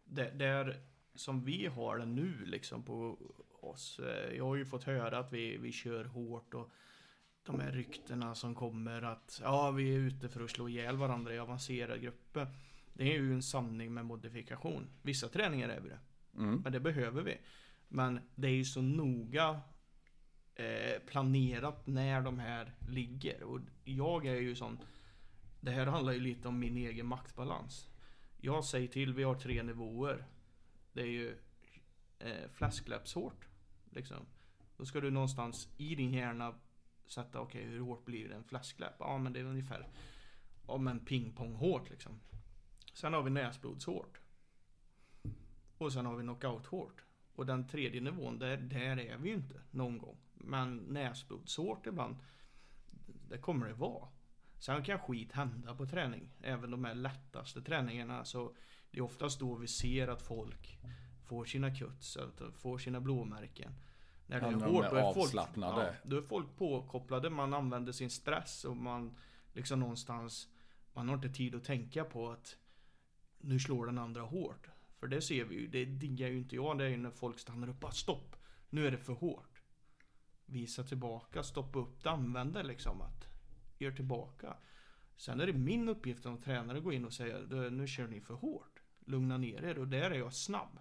det. 0.06 0.32
Det 0.32 0.46
är 0.46 0.78
som 1.16 1.44
vi 1.44 1.66
har 1.66 1.98
det 1.98 2.06
nu 2.06 2.46
liksom 2.46 2.84
på 2.84 3.18
oss. 3.60 4.00
eh, 4.00 4.36
Jag 4.38 4.46
har 4.46 4.56
ju 4.56 4.66
fått 4.66 4.84
höra 4.84 5.18
att 5.20 5.34
vi, 5.34 5.58
vi 5.58 5.72
kör 5.72 6.06
hårt 6.06 6.54
och 6.54 6.70
de 7.46 7.60
här 7.60 7.72
ryktena 7.72 8.36
som 8.36 8.56
kommer 8.56 9.02
att 9.02 9.40
ja, 9.44 9.72
vi 9.72 9.96
är 9.96 10.00
ute 10.00 10.30
för 10.30 10.44
att 10.44 10.50
slå 10.52 10.70
ihjäl 10.70 10.98
varandra 10.98 11.34
i 11.34 11.40
avancerade 11.40 12.00
grupper. 12.00 12.48
Det 12.98 13.04
är 13.04 13.20
ju 13.20 13.34
en 13.34 13.44
sanning 13.44 13.94
med 13.94 14.06
modifikation. 14.06 14.88
Vissa 15.02 15.30
träningar 15.30 15.70
är 15.70 15.80
vi 15.80 15.90
det. 15.90 16.00
Mm. 16.38 16.62
Men 16.62 16.72
det 16.72 16.80
behöver 16.80 17.22
vi. 17.22 17.38
Men 17.88 18.20
det 18.36 18.48
är 18.48 18.52
ju 18.52 18.66
så 18.66 18.82
noga 18.82 19.62
eh, 20.56 21.02
planerat 21.08 21.88
när 21.88 22.22
de 22.22 22.40
här 22.40 22.74
ligger. 22.90 23.44
Och 23.44 23.60
jag 23.84 24.26
är 24.26 24.36
ju 24.36 24.56
sån. 24.56 24.80
Det 25.62 25.72
här 25.72 25.86
handlar 25.86 26.14
ju 26.14 26.20
lite 26.20 26.48
om 26.48 26.60
min 26.60 26.78
egen 26.78 27.06
maktbalans. 27.06 27.90
Jag 28.38 28.66
säger 28.66 28.88
till, 28.88 29.14
vi 29.14 29.24
har 29.24 29.36
tre 29.36 29.64
nivåer. 29.64 30.26
Det 30.94 31.02
är 31.02 31.06
ju 31.06 31.38
eh, 32.20 32.50
fläskläppshårt. 32.52 33.48
Liksom. 33.92 34.26
Då 34.78 34.86
ska 34.86 35.02
du 35.02 35.12
någonstans 35.12 35.70
i 35.78 35.96
din 35.96 36.14
hjärna 36.14 36.56
sätta, 37.08 37.40
okej 37.40 37.64
hur 37.64 37.80
hårt 37.80 38.06
blir 38.06 38.32
en 38.32 38.44
fläskläpp? 38.44 38.96
Ja 39.00 39.18
men 39.18 39.34
det 39.34 39.40
är 39.40 39.44
ungefär, 39.44 39.88
ja 40.68 40.78
men 40.78 41.00
pingpong 41.00 41.54
hårt 41.54 41.90
liksom. 41.90 42.20
Sen 42.98 43.14
har 43.14 43.24
vi 43.24 43.30
näsblodshårt. 43.30 44.20
Och 45.78 45.94
sen 45.94 46.06
har 46.06 46.16
vi 46.16 46.24
knockout-hårt. 46.24 47.04
Och 47.36 47.46
den 47.46 47.68
tredje 47.68 48.02
nivån, 48.02 48.40
där, 48.40 48.58
där 48.58 49.00
är 49.00 49.18
vi 49.18 49.30
ju 49.30 49.36
inte 49.36 49.62
någon 49.72 49.98
gång. 49.98 50.18
Men 50.34 50.78
näsblodshårt 50.78 51.88
ibland, 51.88 52.16
det 53.30 53.38
kommer 53.38 53.68
det 53.68 53.74
vara. 53.74 54.08
Sen 54.60 54.84
kan 54.84 55.00
skit 55.00 55.32
hända 55.32 55.76
på 55.76 55.86
träning. 55.86 56.30
Även 56.42 56.72
de 56.72 56.86
här 56.86 56.96
lättaste 56.96 57.62
träningarna. 57.62 58.26
Så 58.26 58.56
det 58.92 58.98
är 58.98 59.02
oftast 59.02 59.40
då 59.40 59.56
vi 59.56 59.68
ser 59.68 60.08
att 60.08 60.22
folk 60.22 60.80
får 61.26 61.46
sina 61.46 61.76
cuts, 61.76 62.18
får 62.56 62.78
sina 62.78 63.00
blåmärken. 63.02 63.74
När 64.28 64.42
det 64.42 64.48
är 64.48 64.52
hårt, 64.54 64.90
då 64.90 64.96
är 64.96 65.14
folk, 65.14 65.34
ja, 65.56 65.94
då 66.04 66.18
är 66.18 66.22
folk 66.22 66.56
påkopplade, 66.58 67.30
man 67.30 67.54
använder 67.54 67.92
sin 67.92 68.10
stress 68.10 68.66
och 68.66 68.78
man 68.78 69.18
liksom 69.54 69.80
någonstans 69.80 70.48
Man 70.94 71.08
har 71.08 71.16
inte 71.16 71.30
tid 71.30 71.56
att 71.56 71.64
tänka 71.64 72.04
på 72.04 72.30
att 72.30 72.58
Nu 73.40 73.60
slår 73.60 73.86
den 73.86 73.98
andra 73.98 74.22
hårt. 74.22 74.68
För 75.00 75.08
det 75.08 75.22
ser 75.22 75.46
vi 75.46 75.56
ju, 75.56 75.68
det 75.68 75.86
diggar 75.86 76.28
ju 76.28 76.38
inte 76.38 76.56
jag. 76.56 76.78
Det 76.78 76.84
är 76.84 76.90
ju 76.90 76.98
när 76.98 77.12
folk 77.12 77.40
stannar 77.40 77.68
upp 77.68 77.76
och 77.76 77.80
bara 77.80 77.92
stopp. 77.92 78.36
Nu 78.70 78.88
är 78.88 78.92
det 78.92 78.98
för 78.98 79.14
hårt. 79.14 79.62
Visa 80.46 80.84
tillbaka, 80.84 81.44
stoppa 81.44 81.80
upp 81.80 82.04
det, 82.04 82.10
använda 82.10 82.64
liksom 82.64 83.02
att 83.02 83.28
Gör 83.80 83.92
tillbaka. 83.92 84.56
Sen 85.18 85.40
är 85.40 85.48
det 85.48 85.54
min 85.54 85.90
uppgift 85.90 86.24
som 86.24 86.42
tränare 86.42 86.78
att 86.78 86.84
gå 86.84 86.94
in 86.94 87.06
och 87.06 87.14
säga 87.14 87.42
"Du, 87.42 87.70
nu 87.70 87.88
kör 87.88 88.08
ni 88.08 88.22
för 88.22 88.34
hårt. 88.34 88.82
Lugna 89.06 89.38
ner 89.38 89.64
er 89.64 89.78
och 89.80 89.88
där 89.88 90.12
är 90.12 90.20
jag 90.20 90.34
snabb. 90.34 90.80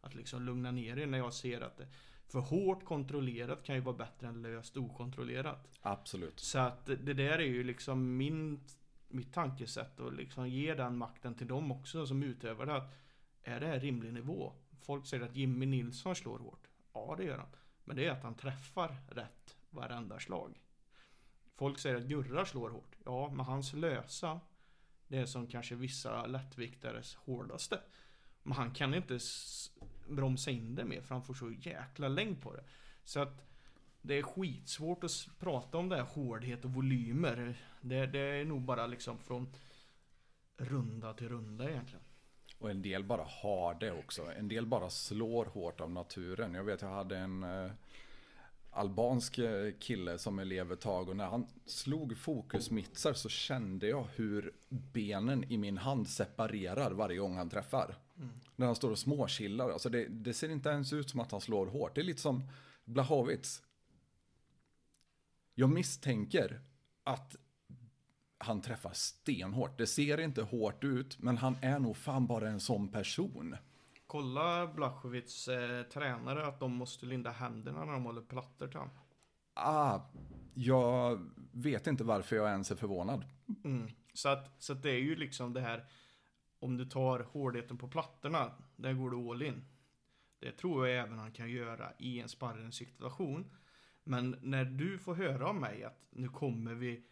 Att 0.00 0.14
liksom 0.14 0.42
lugna 0.42 0.70
ner 0.70 0.98
er 0.98 1.06
när 1.06 1.18
jag 1.18 1.34
ser 1.34 1.60
att 1.60 1.76
det 1.76 1.88
för 2.26 2.40
hårt 2.40 2.84
kontrollerat 2.84 3.64
kan 3.64 3.74
ju 3.74 3.80
vara 3.80 3.96
bättre 3.96 4.28
än 4.28 4.42
löst 4.42 4.76
okontrollerat. 4.76 5.68
Absolut. 5.80 6.40
Så 6.40 6.58
att 6.58 6.86
det 6.86 6.96
det 6.96 7.14
där 7.14 7.38
är 7.38 7.46
ju 7.46 7.64
liksom 7.64 8.16
min, 8.16 8.60
mitt 9.10 9.34
tankesätt 9.34 10.00
och 10.00 10.12
liksom 10.12 10.48
ge 10.48 10.74
den 10.74 10.96
makten 10.96 11.34
till 11.34 11.46
dem 11.46 11.72
också 11.72 12.06
som 12.06 12.22
utövar 12.22 12.66
det. 12.66 12.76
Att 12.76 12.94
är 13.42 13.60
det 13.60 13.66
här 13.66 13.80
rimlig 13.80 14.12
nivå? 14.12 14.52
Folk 14.80 15.06
säger 15.06 15.24
att 15.24 15.36
Jimmy 15.36 15.66
Nilsson 15.66 16.16
slår 16.16 16.38
hårt. 16.38 16.68
Ja, 16.92 17.14
det 17.18 17.24
gör 17.24 17.38
han. 17.38 17.48
Men 17.84 17.96
det 17.96 18.06
är 18.06 18.10
att 18.10 18.22
han 18.22 18.34
träffar 18.34 18.96
rätt 19.08 19.56
varenda 19.70 20.20
slag. 20.20 20.60
Folk 21.54 21.78
säger 21.78 21.96
att 21.96 22.02
Gurra 22.02 22.46
slår 22.46 22.70
hårt. 22.70 22.96
Ja, 23.04 23.30
men 23.30 23.46
hans 23.46 23.72
lösa, 23.72 24.40
det 25.08 25.18
är 25.18 25.26
som 25.26 25.46
kanske 25.46 25.74
vissa 25.74 26.26
lättviktares 26.26 27.14
hårdaste. 27.14 27.80
Men 28.42 28.52
han 28.52 28.74
kan 28.74 28.94
inte 28.94 29.18
bromsa 30.08 30.50
in 30.50 30.74
det 30.74 30.84
mer 30.84 31.00
för 31.00 31.14
han 31.14 31.24
får 31.24 31.34
så 31.34 31.50
jäkla 31.50 32.08
längd 32.08 32.42
på 32.42 32.52
det. 32.52 32.64
Så 33.04 33.20
att 33.20 33.49
det 34.02 34.18
är 34.18 34.22
skitsvårt 34.22 35.04
att 35.04 35.28
prata 35.38 35.78
om 35.78 35.88
det 35.88 35.96
här 35.96 36.02
hårdhet 36.02 36.64
och 36.64 36.70
volymer. 36.70 37.54
Det, 37.80 38.06
det 38.06 38.20
är 38.20 38.44
nog 38.44 38.62
bara 38.62 38.86
liksom 38.86 39.18
från 39.18 39.52
runda 40.56 41.14
till 41.14 41.28
runda 41.28 41.70
egentligen. 41.70 42.04
Och 42.58 42.70
en 42.70 42.82
del 42.82 43.04
bara 43.04 43.24
har 43.24 43.74
det 43.74 43.92
också. 43.92 44.32
En 44.32 44.48
del 44.48 44.66
bara 44.66 44.90
slår 44.90 45.44
hårt 45.44 45.80
av 45.80 45.90
naturen. 45.90 46.54
Jag 46.54 46.64
vet 46.64 46.82
jag 46.82 46.88
hade 46.88 47.18
en 47.18 47.42
eh, 47.42 47.70
albansk 48.70 49.38
eh, 49.38 49.72
kille 49.78 50.18
som 50.18 50.38
elev 50.38 50.72
ett 50.72 50.80
tag 50.80 51.08
och 51.08 51.16
när 51.16 51.26
han 51.26 51.46
slog 51.66 52.18
fokusmitsar 52.18 53.12
så 53.12 53.28
kände 53.28 53.88
jag 53.88 54.06
hur 54.14 54.52
benen 54.68 55.44
i 55.44 55.58
min 55.58 55.78
hand 55.78 56.08
separerar 56.08 56.90
varje 56.90 57.18
gång 57.18 57.36
han 57.36 57.50
träffar. 57.50 57.94
När 58.56 58.66
han 58.66 58.76
står 58.76 58.90
och 58.90 58.98
småchillar. 58.98 59.70
Alltså 59.70 59.88
det, 59.88 60.06
det 60.08 60.34
ser 60.34 60.48
inte 60.48 60.68
ens 60.68 60.92
ut 60.92 61.10
som 61.10 61.20
att 61.20 61.32
han 61.32 61.40
slår 61.40 61.66
hårt. 61.66 61.94
Det 61.94 62.00
är 62.00 62.04
lite 62.04 62.20
som 62.20 62.42
Blachowicz. 62.84 63.62
Jag 65.60 65.70
misstänker 65.70 66.60
att 67.04 67.36
han 68.38 68.60
träffar 68.60 68.92
stenhårt. 68.92 69.78
Det 69.78 69.86
ser 69.86 70.20
inte 70.20 70.42
hårt 70.42 70.84
ut, 70.84 71.18
men 71.18 71.36
han 71.36 71.56
är 71.62 71.78
nog 71.78 71.96
fan 71.96 72.26
bara 72.26 72.48
en 72.48 72.60
sån 72.60 72.88
person. 72.88 73.56
Kolla 74.06 74.66
Blachowicz 74.66 75.48
eh, 75.48 75.82
tränare 75.82 76.46
att 76.46 76.60
de 76.60 76.72
måste 76.72 77.06
linda 77.06 77.30
händerna 77.30 77.84
när 77.84 77.92
de 77.92 78.04
håller 78.04 78.22
plattor 78.22 78.68
till 78.68 78.78
honom. 78.78 78.94
Ah, 79.54 80.00
jag 80.54 81.30
vet 81.52 81.86
inte 81.86 82.04
varför 82.04 82.36
jag 82.36 82.50
ens 82.50 82.70
är 82.70 82.76
förvånad. 82.76 83.24
Mm. 83.64 83.88
Så, 84.14 84.28
att, 84.28 84.62
så 84.62 84.72
att 84.72 84.82
det 84.82 84.90
är 84.90 85.00
ju 85.00 85.16
liksom 85.16 85.52
det 85.52 85.60
här 85.60 85.84
Om 86.60 86.76
du 86.76 86.84
tar 86.84 87.20
hårdheten 87.20 87.78
på 87.78 87.88
plattorna 87.88 88.52
Där 88.76 88.92
går 88.92 89.10
du 89.10 89.30
all 89.30 89.42
in 89.42 89.64
Det 90.38 90.52
tror 90.52 90.88
jag 90.88 90.98
även 90.98 91.18
han 91.18 91.32
kan 91.32 91.50
göra 91.50 91.92
i 91.98 92.20
en 92.20 92.28
sparringssituation 92.28 93.50
men 94.04 94.36
när 94.42 94.64
du 94.64 94.98
får 94.98 95.14
höra 95.14 95.48
av 95.48 95.54
mig 95.54 95.84
att 95.84 96.06
nu 96.10 96.28
kommer 96.28 96.74
vi 96.74 97.04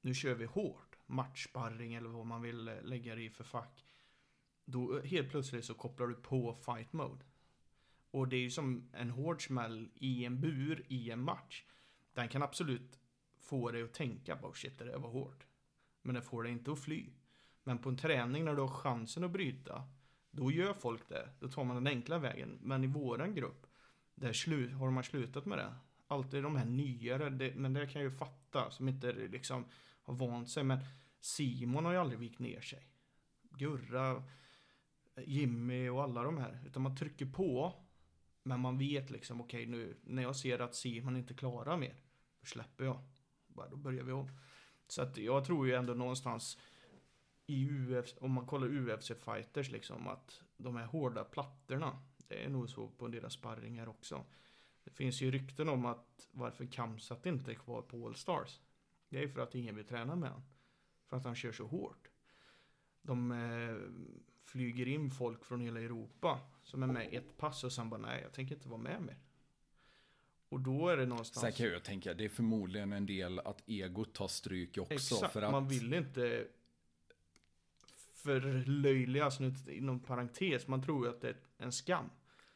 Nu 0.00 0.14
kör 0.14 0.34
vi 0.34 0.44
hårt 0.44 0.98
Matchsparring 1.06 1.94
eller 1.94 2.08
vad 2.08 2.26
man 2.26 2.42
vill 2.42 2.68
eh, 2.68 2.82
lägga 2.82 3.14
det 3.14 3.22
i 3.22 3.30
för 3.30 3.44
fack 3.44 3.86
Då 4.64 4.98
eh, 4.98 5.04
helt 5.04 5.30
plötsligt 5.30 5.64
så 5.64 5.74
kopplar 5.74 6.06
du 6.06 6.14
på 6.14 6.54
fight 6.54 6.92
mode 6.92 7.24
Och 8.10 8.28
det 8.28 8.36
är 8.36 8.40
ju 8.40 8.50
som 8.50 8.90
en 8.92 9.10
hård 9.10 9.46
smäll 9.46 9.90
i 9.94 10.24
en 10.24 10.40
bur 10.40 10.86
i 10.88 11.10
en 11.10 11.22
match 11.22 11.64
Den 12.12 12.28
kan 12.28 12.42
absolut 12.42 12.98
få 13.38 13.70
dig 13.70 13.82
att 13.82 13.94
tänka 13.94 14.36
på 14.36 14.52
shit 14.52 14.78
det 14.78 14.84
där 14.84 14.98
var 14.98 15.10
hårt 15.10 15.46
men 16.02 16.14
den 16.14 16.22
får 16.22 16.42
dig 16.42 16.52
inte 16.52 16.72
att 16.72 16.78
fly. 16.78 17.10
Men 17.64 17.78
på 17.78 17.88
en 17.88 17.96
träning 17.96 18.44
när 18.44 18.54
du 18.54 18.60
har 18.60 18.68
chansen 18.68 19.24
att 19.24 19.30
bryta, 19.30 19.82
då 20.30 20.50
gör 20.50 20.74
folk 20.74 21.08
det. 21.08 21.28
Då 21.40 21.48
tar 21.48 21.64
man 21.64 21.76
den 21.76 21.86
enkla 21.86 22.18
vägen. 22.18 22.58
Men 22.62 22.84
i 22.84 22.86
våran 22.86 23.34
grupp, 23.34 23.66
där 24.14 24.74
har 24.74 24.90
man 24.90 25.04
slutat 25.04 25.46
med 25.46 25.58
det. 25.58 25.74
Alltid 26.12 26.42
de 26.42 26.56
här 26.56 26.64
nyare, 26.64 27.30
det, 27.30 27.54
men 27.54 27.72
det 27.72 27.86
kan 27.86 28.02
jag 28.02 28.10
ju 28.10 28.16
fatta, 28.16 28.70
som 28.70 28.88
inte 28.88 29.12
liksom 29.12 29.64
har 30.02 30.14
vant 30.14 30.50
sig. 30.50 30.64
Men 30.64 30.78
Simon 31.20 31.84
har 31.84 31.92
ju 31.92 31.98
aldrig 31.98 32.18
vikt 32.18 32.38
ner 32.38 32.60
sig. 32.60 32.88
Gurra, 33.50 34.22
Jimmy 35.16 35.88
och 35.88 36.02
alla 36.02 36.22
de 36.22 36.38
här. 36.38 36.62
Utan 36.66 36.82
man 36.82 36.96
trycker 36.96 37.26
på. 37.26 37.74
Men 38.42 38.60
man 38.60 38.78
vet 38.78 39.10
liksom, 39.10 39.40
okej 39.40 39.66
nu 39.66 39.96
när 40.02 40.22
jag 40.22 40.36
ser 40.36 40.58
att 40.58 40.74
Simon 40.74 41.16
inte 41.16 41.34
klarar 41.34 41.76
mer. 41.76 41.94
Då 42.40 42.46
släpper 42.46 42.84
jag. 42.84 42.98
Bara, 43.46 43.68
då 43.68 43.76
börjar 43.76 44.04
vi 44.04 44.12
om. 44.12 44.28
Så 44.88 45.02
att 45.02 45.16
jag 45.16 45.44
tror 45.44 45.66
ju 45.66 45.74
ändå 45.74 45.94
någonstans 45.94 46.58
i 47.46 47.68
UFC, 47.68 48.14
om 48.20 48.30
man 48.32 48.46
kollar 48.46 48.68
UFC-fighters 48.68 49.70
liksom, 49.70 50.08
att 50.08 50.40
de 50.56 50.76
här 50.76 50.86
hårda 50.86 51.24
plattorna, 51.24 51.98
det 52.28 52.44
är 52.44 52.48
nog 52.48 52.70
så 52.70 52.88
på 52.88 53.08
deras 53.08 53.32
sparringar 53.32 53.88
också. 53.88 54.24
Det 54.84 54.90
finns 54.90 55.20
ju 55.20 55.30
rykten 55.30 55.68
om 55.68 55.86
att 55.86 56.28
varför 56.30 56.66
Kamsat 56.66 57.26
inte 57.26 57.50
är 57.50 57.54
kvar 57.54 57.82
på 57.82 58.06
All 58.06 58.14
Stars. 58.14 58.60
Det 59.08 59.22
är 59.22 59.28
för 59.28 59.40
att 59.40 59.54
ingen 59.54 59.76
vill 59.76 59.84
träna 59.84 60.16
med 60.16 60.30
honom. 60.30 60.46
För 61.06 61.16
att 61.16 61.24
han 61.24 61.34
kör 61.34 61.52
så 61.52 61.66
hårt. 61.66 62.08
De 63.02 63.32
eh, 63.32 63.76
flyger 64.42 64.88
in 64.88 65.10
folk 65.10 65.44
från 65.44 65.60
hela 65.60 65.80
Europa 65.80 66.40
som 66.62 66.82
är 66.82 66.86
med 66.86 67.08
ett 67.12 67.36
pass 67.36 67.64
och 67.64 67.72
sen 67.72 67.90
bara 67.90 68.00
nej, 68.00 68.22
jag 68.22 68.32
tänker 68.32 68.54
inte 68.54 68.68
vara 68.68 68.80
med 68.80 69.02
mer. 69.02 69.18
Och 70.48 70.60
då 70.60 70.88
är 70.88 70.96
det 70.96 71.06
någonstans... 71.06 71.40
Sen 71.40 71.52
kan 71.52 71.72
jag 71.72 71.82
tänka, 71.82 72.14
det 72.14 72.24
är 72.24 72.28
förmodligen 72.28 72.92
en 72.92 73.06
del 73.06 73.38
att 73.38 73.68
egot 73.68 74.14
tar 74.14 74.28
stryk 74.28 74.78
också. 74.78 74.94
Exakt, 74.94 75.32
för 75.32 75.42
att, 75.42 75.52
man 75.52 75.68
vill 75.68 75.94
inte 75.94 76.46
förlöjligas 78.14 79.40
inom 79.68 80.00
parentes. 80.00 80.68
Man 80.68 80.82
tror 80.82 81.06
ju 81.06 81.12
att 81.12 81.20
det 81.20 81.28
är 81.28 81.36
en 81.58 81.72
skam. 81.72 82.10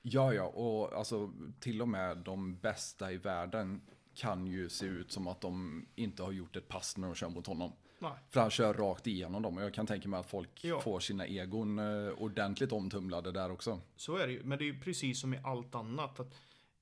Ja, 0.08 0.34
ja, 0.34 0.42
och 0.42 0.92
alltså 0.92 1.32
till 1.60 1.82
och 1.82 1.88
med 1.88 2.16
de 2.18 2.56
bästa 2.56 3.12
i 3.12 3.16
världen 3.16 3.80
kan 4.14 4.46
ju 4.46 4.68
se 4.68 4.86
ut 4.86 5.12
som 5.12 5.26
att 5.26 5.40
de 5.40 5.86
inte 5.94 6.22
har 6.22 6.32
gjort 6.32 6.56
ett 6.56 6.68
pass 6.68 6.96
när 6.96 7.06
de 7.08 7.14
kör 7.14 7.28
mot 7.28 7.46
honom. 7.46 7.72
Nej. 7.98 8.12
För 8.30 8.40
han 8.40 8.50
kör 8.50 8.74
rakt 8.74 9.06
igenom 9.06 9.42
dem 9.42 9.56
och 9.56 9.62
jag 9.62 9.74
kan 9.74 9.86
tänka 9.86 10.08
mig 10.08 10.20
att 10.20 10.30
folk 10.30 10.64
Ja. 10.64 10.80
får 10.80 11.00
sina 11.00 11.26
egon 11.26 11.78
eh, 11.78 12.08
ordentligt 12.10 12.72
omtumlade 12.72 13.32
där 13.32 13.50
också. 13.50 13.80
Så 13.96 14.16
är 14.16 14.26
det 14.26 14.32
ju. 14.32 14.42
Men 14.44 14.58
det 14.58 14.64
är 14.64 14.66
ju 14.66 14.80
precis 14.80 15.20
som 15.20 15.34
i 15.34 15.40
allt 15.44 15.74
annat. 15.74 16.20
Att 16.20 16.34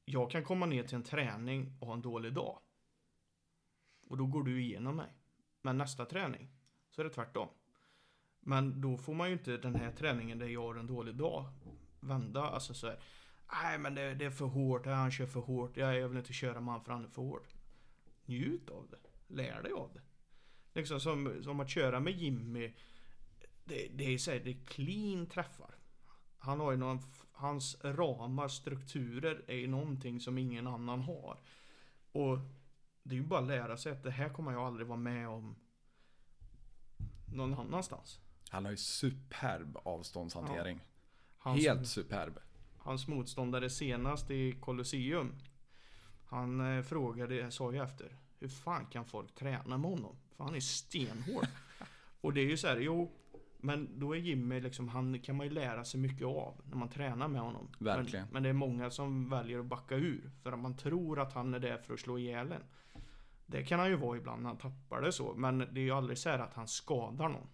jag 0.04 0.30
kan 0.30 0.44
komma 0.44 0.66
ner 0.66 0.82
till 0.82 0.96
en 0.96 1.02
träning 1.02 1.76
och 1.80 1.86
ha 1.86 1.94
en 1.94 2.02
dålig 2.02 2.32
dag. 2.32 2.58
Och 4.08 4.16
då 4.16 4.26
går 4.26 4.42
du 4.42 4.62
igenom 4.62 4.96
mig. 4.96 5.10
Men 5.62 5.78
nästa 5.78 6.04
träning 6.04 6.48
så 6.90 7.00
är 7.00 7.04
det 7.04 7.10
tvärtom. 7.10 7.48
Men 8.40 8.80
då 8.80 8.98
får 8.98 9.14
man 9.14 9.26
ju 9.28 9.32
inte 9.32 9.56
den 9.56 9.74
här 9.74 9.90
träningen 9.92 10.38
där 10.38 10.46
jag 10.46 10.62
har 10.62 10.74
en 10.74 10.86
dålig 10.86 11.14
dag 11.14 11.44
vända. 12.04 12.42
Alltså 12.42 12.74
så 12.74 12.86
här. 12.86 12.98
Nej 13.52 13.78
men 13.78 13.94
det, 13.94 14.14
det 14.14 14.24
är 14.24 14.30
för 14.30 14.46
hårt, 14.46 14.86
han 14.86 15.10
kör 15.10 15.26
för 15.26 15.40
hårt. 15.40 15.76
Ja, 15.76 15.94
jag 15.94 16.08
vill 16.08 16.18
inte 16.18 16.32
köra 16.32 16.60
med 16.60 16.74
han 16.74 16.84
för 16.84 16.92
han 16.92 17.04
är 17.04 17.08
för 17.08 17.22
hård. 17.22 17.46
Njut 18.26 18.70
av 18.70 18.88
det. 18.90 19.34
Lär 19.34 19.62
dig 19.62 19.72
av 19.72 19.90
det. 19.94 20.00
Liksom 20.74 21.00
som, 21.00 21.42
som 21.42 21.60
att 21.60 21.70
köra 21.70 22.00
med 22.00 22.12
Jimmy. 22.12 22.74
Det, 23.64 23.88
det 23.94 24.14
är 24.14 24.18
så 24.18 24.30
här, 24.30 24.40
det 24.40 24.50
är 24.50 24.66
clean 24.66 25.26
träffar. 25.26 25.74
Han 26.38 26.60
har 26.60 26.70
ju 26.70 26.76
någon, 26.76 27.00
hans 27.32 27.76
ramar, 27.84 28.48
strukturer 28.48 29.44
är 29.46 29.56
ju 29.56 29.66
någonting 29.66 30.20
som 30.20 30.38
ingen 30.38 30.66
annan 30.66 31.00
har. 31.00 31.38
Och 32.12 32.38
det 33.02 33.14
är 33.14 33.18
ju 33.18 33.26
bara 33.26 33.40
att 33.40 33.46
lära 33.46 33.76
sig 33.76 33.92
att 33.92 34.02
det 34.02 34.10
här 34.10 34.28
kommer 34.28 34.52
jag 34.52 34.62
aldrig 34.62 34.86
vara 34.86 34.98
med 34.98 35.28
om 35.28 35.56
någon 37.34 37.54
annanstans. 37.54 38.20
Han 38.50 38.64
har 38.64 38.70
ju 38.70 38.76
superb 38.76 39.76
avståndshantering. 39.82 40.80
Hans, 41.44 41.60
Helt 41.62 41.86
superb. 41.86 42.38
hans 42.78 43.08
motståndare 43.08 43.70
senast 43.70 44.30
i 44.30 44.52
Colosseum. 44.52 45.32
Han 46.26 46.76
eh, 46.76 46.82
frågade, 46.82 47.50
sa 47.50 47.72
ju 47.72 47.82
efter, 47.82 48.16
hur 48.38 48.48
fan 48.48 48.86
kan 48.86 49.04
folk 49.04 49.34
träna 49.34 49.78
med 49.78 49.90
honom? 49.90 50.16
För 50.36 50.44
han 50.44 50.54
är 50.54 50.60
stenhård. 50.60 51.46
Och 52.20 52.32
det 52.32 52.40
är 52.40 52.44
ju 52.44 52.56
så 52.56 52.68
här, 52.68 52.76
jo, 52.76 53.12
men 53.58 53.98
då 53.98 54.14
är 54.16 54.18
Jimmy 54.18 54.60
liksom, 54.60 54.88
han 54.88 55.18
kan 55.18 55.36
man 55.36 55.46
ju 55.46 55.52
lära 55.52 55.84
sig 55.84 56.00
mycket 56.00 56.26
av 56.26 56.60
när 56.64 56.76
man 56.76 56.88
tränar 56.88 57.28
med 57.28 57.40
honom. 57.40 57.68
Verkligen. 57.78 58.24
Men, 58.24 58.32
men 58.32 58.42
det 58.42 58.48
är 58.48 58.52
många 58.52 58.90
som 58.90 59.28
väljer 59.28 59.58
att 59.58 59.66
backa 59.66 59.94
ur 59.94 60.30
för 60.42 60.52
att 60.52 60.58
man 60.58 60.76
tror 60.76 61.20
att 61.20 61.32
han 61.32 61.54
är 61.54 61.58
där 61.58 61.78
för 61.78 61.94
att 61.94 62.00
slå 62.00 62.18
ihjäl 62.18 62.52
en. 62.52 62.62
Det 63.46 63.64
kan 63.64 63.80
han 63.80 63.88
ju 63.88 63.96
vara 63.96 64.16
ibland 64.16 64.42
när 64.42 64.48
han 64.48 64.58
tappar 64.58 65.02
det 65.02 65.12
så, 65.12 65.34
men 65.34 65.58
det 65.58 65.80
är 65.80 65.84
ju 65.84 65.90
aldrig 65.90 66.18
så 66.18 66.28
här 66.28 66.38
att 66.38 66.54
han 66.54 66.68
skadar 66.68 67.28
någon. 67.28 67.48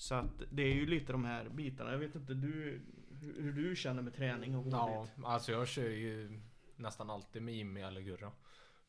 Så 0.00 0.14
att 0.14 0.42
det 0.50 0.62
är 0.62 0.74
ju 0.74 0.86
lite 0.86 1.12
de 1.12 1.24
här 1.24 1.48
bitarna. 1.48 1.92
Jag 1.92 1.98
vet 1.98 2.14
inte 2.14 2.34
du, 2.34 2.82
hur 3.20 3.52
du 3.52 3.76
känner 3.76 4.02
med 4.02 4.14
träning 4.14 4.56
och 4.56 4.66
Ja, 4.70 4.76
hårdhet. 4.78 5.16
alltså 5.24 5.52
jag 5.52 5.68
kör 5.68 5.88
ju 5.88 6.40
nästan 6.76 7.10
alltid 7.10 7.42
med 7.42 7.54
Jimmy 7.54 7.80
eller 7.80 8.00
Gurra. 8.00 8.32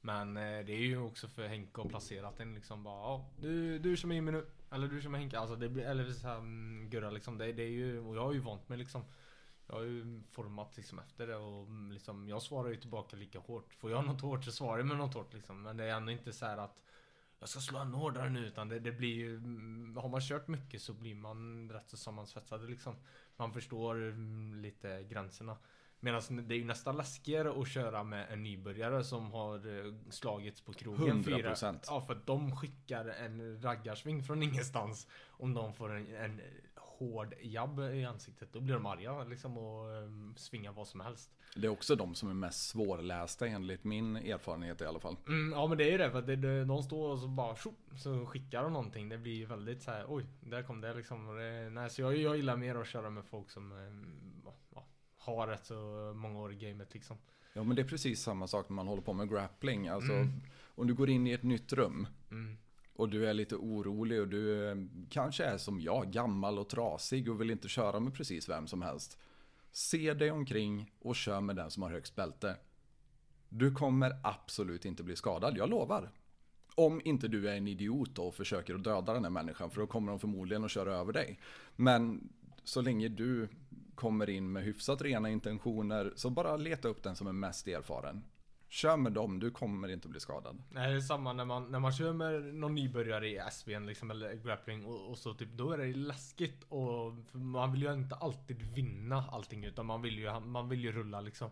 Men 0.01 0.37
eh, 0.37 0.65
det 0.65 0.73
är 0.73 0.85
ju 0.85 0.97
också 0.97 1.27
för 1.27 1.47
Henke 1.47 1.81
att 1.81 1.89
placera 1.89 2.31
den 2.37 2.53
liksom 2.53 2.83
bara 2.83 2.95
ja, 3.01 3.29
du, 3.39 3.79
du 3.79 3.97
kör 3.97 4.07
med 4.07 4.15
Jimmy 4.15 4.31
nu. 4.31 4.45
Eller 4.71 4.87
du 4.87 5.01
kör 5.01 5.09
med 5.09 5.19
Henke. 5.21 5.39
Alltså 5.39 5.55
det 5.55 5.69
blir, 5.69 5.83
eller 5.83 6.11
så 6.11 6.27
här, 6.27 6.37
mm, 6.37 6.89
Gurra 6.89 7.09
liksom. 7.09 7.37
Det, 7.37 7.53
det 7.53 7.63
är 7.63 7.69
ju, 7.69 7.99
och 7.99 8.15
jag 8.15 8.21
har 8.25 8.33
ju 8.33 8.39
vant 8.39 8.69
mig 8.69 8.77
liksom. 8.77 9.03
Jag 9.67 9.75
har 9.75 9.83
ju 9.83 10.21
format 10.31 10.77
liksom 10.77 10.99
efter 10.99 11.27
det 11.27 11.35
och 11.35 11.63
mm, 11.67 11.91
liksom, 11.91 12.29
jag 12.29 12.41
svarar 12.41 12.69
ju 12.69 12.75
tillbaka 12.75 13.17
lika 13.17 13.39
hårt. 13.39 13.73
Får 13.73 13.91
jag 13.91 14.05
något 14.05 14.21
hårt 14.21 14.43
så 14.43 14.51
svarar 14.51 14.77
jag 14.77 14.87
med 14.87 14.97
något 14.97 15.13
hårt 15.13 15.33
liksom. 15.33 15.61
Men 15.61 15.77
det 15.77 15.83
är 15.83 15.95
ändå 15.95 16.11
inte 16.11 16.33
så 16.33 16.45
här 16.45 16.57
att 16.57 16.81
jag 17.39 17.49
ska 17.49 17.59
slå 17.59 17.79
ännu 17.79 17.97
hårdare 17.97 18.29
nu 18.29 18.39
utan 18.47 18.69
det, 18.69 18.79
det 18.79 18.91
blir 18.91 19.13
ju, 19.13 19.35
mm, 19.35 19.97
har 19.97 20.09
man 20.09 20.21
kört 20.21 20.47
mycket 20.47 20.81
så 20.81 20.93
blir 20.93 21.15
man 21.15 21.69
rätt 21.71 21.89
så 21.89 21.97
sammansvetsad 21.97 22.69
liksom. 22.69 22.95
Man 23.41 23.53
förstår 23.53 23.95
mm, 23.95 24.61
lite 24.61 25.03
gränserna. 25.03 25.57
Medan 25.99 26.21
det 26.29 26.55
är 26.55 26.57
ju 26.57 26.65
nästan 26.65 26.97
läskigare 26.97 27.61
att 27.61 27.67
köra 27.67 28.03
med 28.03 28.31
en 28.31 28.43
nybörjare 28.43 29.03
som 29.03 29.31
har 29.31 29.55
eh, 29.55 29.93
slagits 30.09 30.61
på 30.61 30.73
krogen 30.73 31.23
100%. 31.23 31.79
Ja, 31.87 32.01
för 32.01 32.21
de 32.25 32.55
skickar 32.55 33.05
en 33.05 33.61
raggarsving 33.61 34.23
från 34.23 34.43
ingenstans. 34.43 35.07
Om 35.29 35.53
de 35.53 35.73
får 35.73 35.95
en, 35.95 36.15
en 36.15 36.41
hård 37.01 37.33
jabb 37.41 37.79
i 37.79 38.05
ansiktet, 38.05 38.53
då 38.53 38.59
blir 38.59 38.73
de 38.73 38.85
arga 38.85 39.23
liksom 39.23 39.57
och 39.57 39.85
um, 40.03 40.33
svingar 40.37 40.71
vad 40.71 40.87
som 40.87 40.99
helst. 40.99 41.31
Det 41.55 41.67
är 41.67 41.71
också 41.71 41.95
de 41.95 42.15
som 42.15 42.29
är 42.29 42.33
mest 42.33 42.69
svårlästa 42.69 43.47
enligt 43.47 43.83
min 43.83 44.15
erfarenhet 44.15 44.81
i 44.81 44.85
alla 44.85 44.99
fall. 44.99 45.15
Mm, 45.27 45.51
ja 45.51 45.67
men 45.67 45.77
det 45.77 45.83
är 45.83 45.91
ju 45.91 45.97
det, 45.97 46.11
för 46.11 46.19
att 46.19 46.27
det, 46.27 46.35
det, 46.35 46.65
de 46.65 46.83
står 46.83 47.09
och 47.09 47.19
så 47.19 47.27
bara 47.27 47.55
tjo, 47.55 47.73
så 47.97 48.25
skickar 48.25 48.63
de 48.63 48.73
någonting. 48.73 49.09
Det 49.09 49.17
blir 49.17 49.33
ju 49.33 49.45
väldigt 49.45 49.81
så 49.83 49.91
här, 49.91 50.05
oj, 50.07 50.25
där 50.39 50.63
kom 50.63 50.81
det 50.81 50.93
liksom. 50.93 51.35
Det, 51.35 51.69
nej, 51.69 51.89
så 51.89 52.01
jag, 52.01 52.17
jag 52.17 52.35
gillar 52.37 52.55
mer 52.57 52.75
att 52.75 52.87
köra 52.87 53.09
med 53.09 53.25
folk 53.25 53.49
som 53.49 53.71
um, 53.71 54.41
ja, 54.75 54.85
har 55.17 55.47
rätt 55.47 55.65
så 55.65 55.73
många 56.15 56.39
år 56.39 56.51
i 56.53 56.55
gamet 56.55 56.93
liksom. 56.93 57.17
Ja 57.53 57.63
men 57.63 57.75
det 57.75 57.81
är 57.81 57.87
precis 57.87 58.21
samma 58.21 58.47
sak 58.47 58.69
när 58.69 58.75
man 58.75 58.87
håller 58.87 59.01
på 59.01 59.13
med 59.13 59.29
grappling. 59.29 59.87
Alltså 59.87 60.13
Mm. 60.13 60.41
om 60.75 60.87
du 60.87 60.93
går 60.93 61.09
in 61.09 61.27
i 61.27 61.31
ett 61.31 61.43
nytt 61.43 61.73
rum 61.73 62.07
Mm 62.31 62.57
och 62.93 63.09
du 63.09 63.29
är 63.29 63.33
lite 63.33 63.55
orolig 63.55 64.21
och 64.21 64.27
du 64.27 64.69
eh, 64.69 64.75
kanske 65.09 65.43
är 65.43 65.57
som 65.57 65.81
jag, 65.81 66.11
gammal 66.11 66.59
och 66.59 66.69
trasig 66.69 67.29
och 67.29 67.41
vill 67.41 67.51
inte 67.51 67.67
köra 67.67 67.99
med 67.99 68.13
precis 68.13 68.49
vem 68.49 68.67
som 68.67 68.81
helst. 68.81 69.17
Se 69.71 70.13
dig 70.13 70.31
omkring 70.31 70.91
och 70.99 71.15
kör 71.15 71.41
med 71.41 71.55
den 71.55 71.71
som 71.71 71.83
har 71.83 71.89
högst 71.89 72.15
bälte. 72.15 72.55
Du 73.49 73.71
kommer 73.71 74.19
absolut 74.23 74.85
inte 74.85 75.03
bli 75.03 75.15
skadad, 75.15 75.57
jag 75.57 75.69
lovar. 75.69 76.11
Om 76.75 77.01
inte 77.05 77.27
du 77.27 77.49
är 77.49 77.55
en 77.55 77.67
idiot 77.67 78.19
och 78.19 78.35
försöker 78.35 78.75
att 78.75 78.83
döda 78.83 79.13
den 79.13 79.23
här 79.23 79.31
människan 79.31 79.71
för 79.71 79.81
då 79.81 79.87
kommer 79.87 80.11
de 80.11 80.19
förmodligen 80.19 80.63
att 80.63 80.71
köra 80.71 80.95
över 80.95 81.13
dig. 81.13 81.39
Men 81.75 82.29
så 82.63 82.81
länge 82.81 83.07
du 83.07 83.47
kommer 83.95 84.29
in 84.29 84.51
med 84.51 84.63
hyfsat 84.63 85.01
rena 85.01 85.29
intentioner 85.29 86.13
så 86.15 86.29
bara 86.29 86.57
leta 86.57 86.87
upp 86.87 87.03
den 87.03 87.15
som 87.15 87.27
är 87.27 87.31
mest 87.31 87.67
erfaren. 87.67 88.23
Kör 88.71 88.97
med 88.97 89.11
dem, 89.11 89.39
du 89.39 89.51
kommer 89.51 89.87
inte 89.87 90.07
bli 90.07 90.19
skadad. 90.19 90.63
Nej, 90.69 90.91
det 90.91 90.97
är 90.97 91.01
samma 91.01 91.33
när 91.33 91.45
man, 91.45 91.71
när 91.71 91.79
man 91.79 91.91
kör 91.91 92.13
med 92.13 92.55
någon 92.55 92.75
nybörjare 92.75 93.27
i 93.27 93.41
SVN 93.51 93.85
liksom, 93.85 94.11
eller 94.11 94.33
grappling 94.33 94.85
och, 94.85 95.09
och 95.09 95.17
så 95.17 95.33
typ, 95.33 95.49
då 95.51 95.71
är 95.71 95.77
det 95.77 95.93
läskigt 95.93 96.63
och 96.69 97.13
man 97.31 97.71
vill 97.71 97.81
ju 97.81 97.93
inte 97.93 98.15
alltid 98.15 98.61
vinna 98.61 99.25
allting 99.31 99.65
utan 99.65 99.85
man 99.85 100.01
vill 100.01 100.19
ju, 100.19 100.39
man 100.39 100.69
vill 100.69 100.83
ju 100.83 100.91
rulla 100.91 101.21
liksom. 101.21 101.49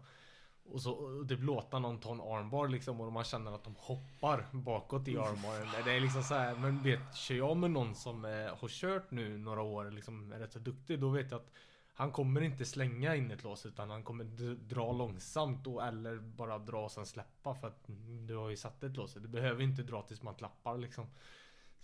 Och 0.65 0.81
så 0.81 0.91
och 0.91 1.29
typ 1.29 1.43
låta 1.43 1.79
någon 1.79 1.99
ta 1.99 2.11
en 2.11 2.21
armbar 2.21 2.67
liksom 2.67 3.01
och 3.01 3.13
man 3.13 3.23
känner 3.23 3.51
att 3.51 3.63
de 3.63 3.75
hoppar 3.77 4.45
bakåt 4.51 5.07
i 5.07 5.17
armbaren. 5.17 5.67
Det 5.85 5.91
är 5.91 5.99
liksom 5.99 6.23
så 6.23 6.33
här, 6.33 6.55
men 6.55 6.83
vet, 6.83 7.15
kör 7.15 7.35
jag 7.35 7.57
med 7.57 7.71
någon 7.71 7.95
som 7.95 8.25
eh, 8.25 8.31
har 8.31 8.67
kört 8.67 9.11
nu 9.11 9.37
några 9.37 9.61
år 9.61 9.91
liksom 9.91 10.31
är 10.31 10.39
rätt 10.39 10.53
så 10.53 10.59
duktig, 10.59 10.99
då 10.99 11.09
vet 11.09 11.31
jag 11.31 11.41
att 11.41 11.51
han 11.99 12.11
kommer 12.11 12.41
inte 12.41 12.65
slänga 12.65 13.15
in 13.15 13.31
ett 13.31 13.43
lås 13.43 13.65
utan 13.65 13.89
han 13.89 14.03
kommer 14.03 14.23
dra 14.69 14.91
långsamt 14.91 15.67
och 15.67 15.83
eller 15.87 16.17
bara 16.17 16.57
dra 16.59 16.83
och 16.85 16.91
sen 16.91 17.05
släppa 17.05 17.55
för 17.55 17.67
att 17.67 17.83
du 18.27 18.35
har 18.35 18.49
ju 18.49 18.57
satt 18.57 18.83
ett 18.83 18.97
lås. 18.97 19.13
Du 19.13 19.27
behöver 19.27 19.63
inte 19.63 19.83
dra 19.83 20.01
tills 20.01 20.21
man 20.23 20.35
klappar 20.35 20.77
liksom. 20.77 21.07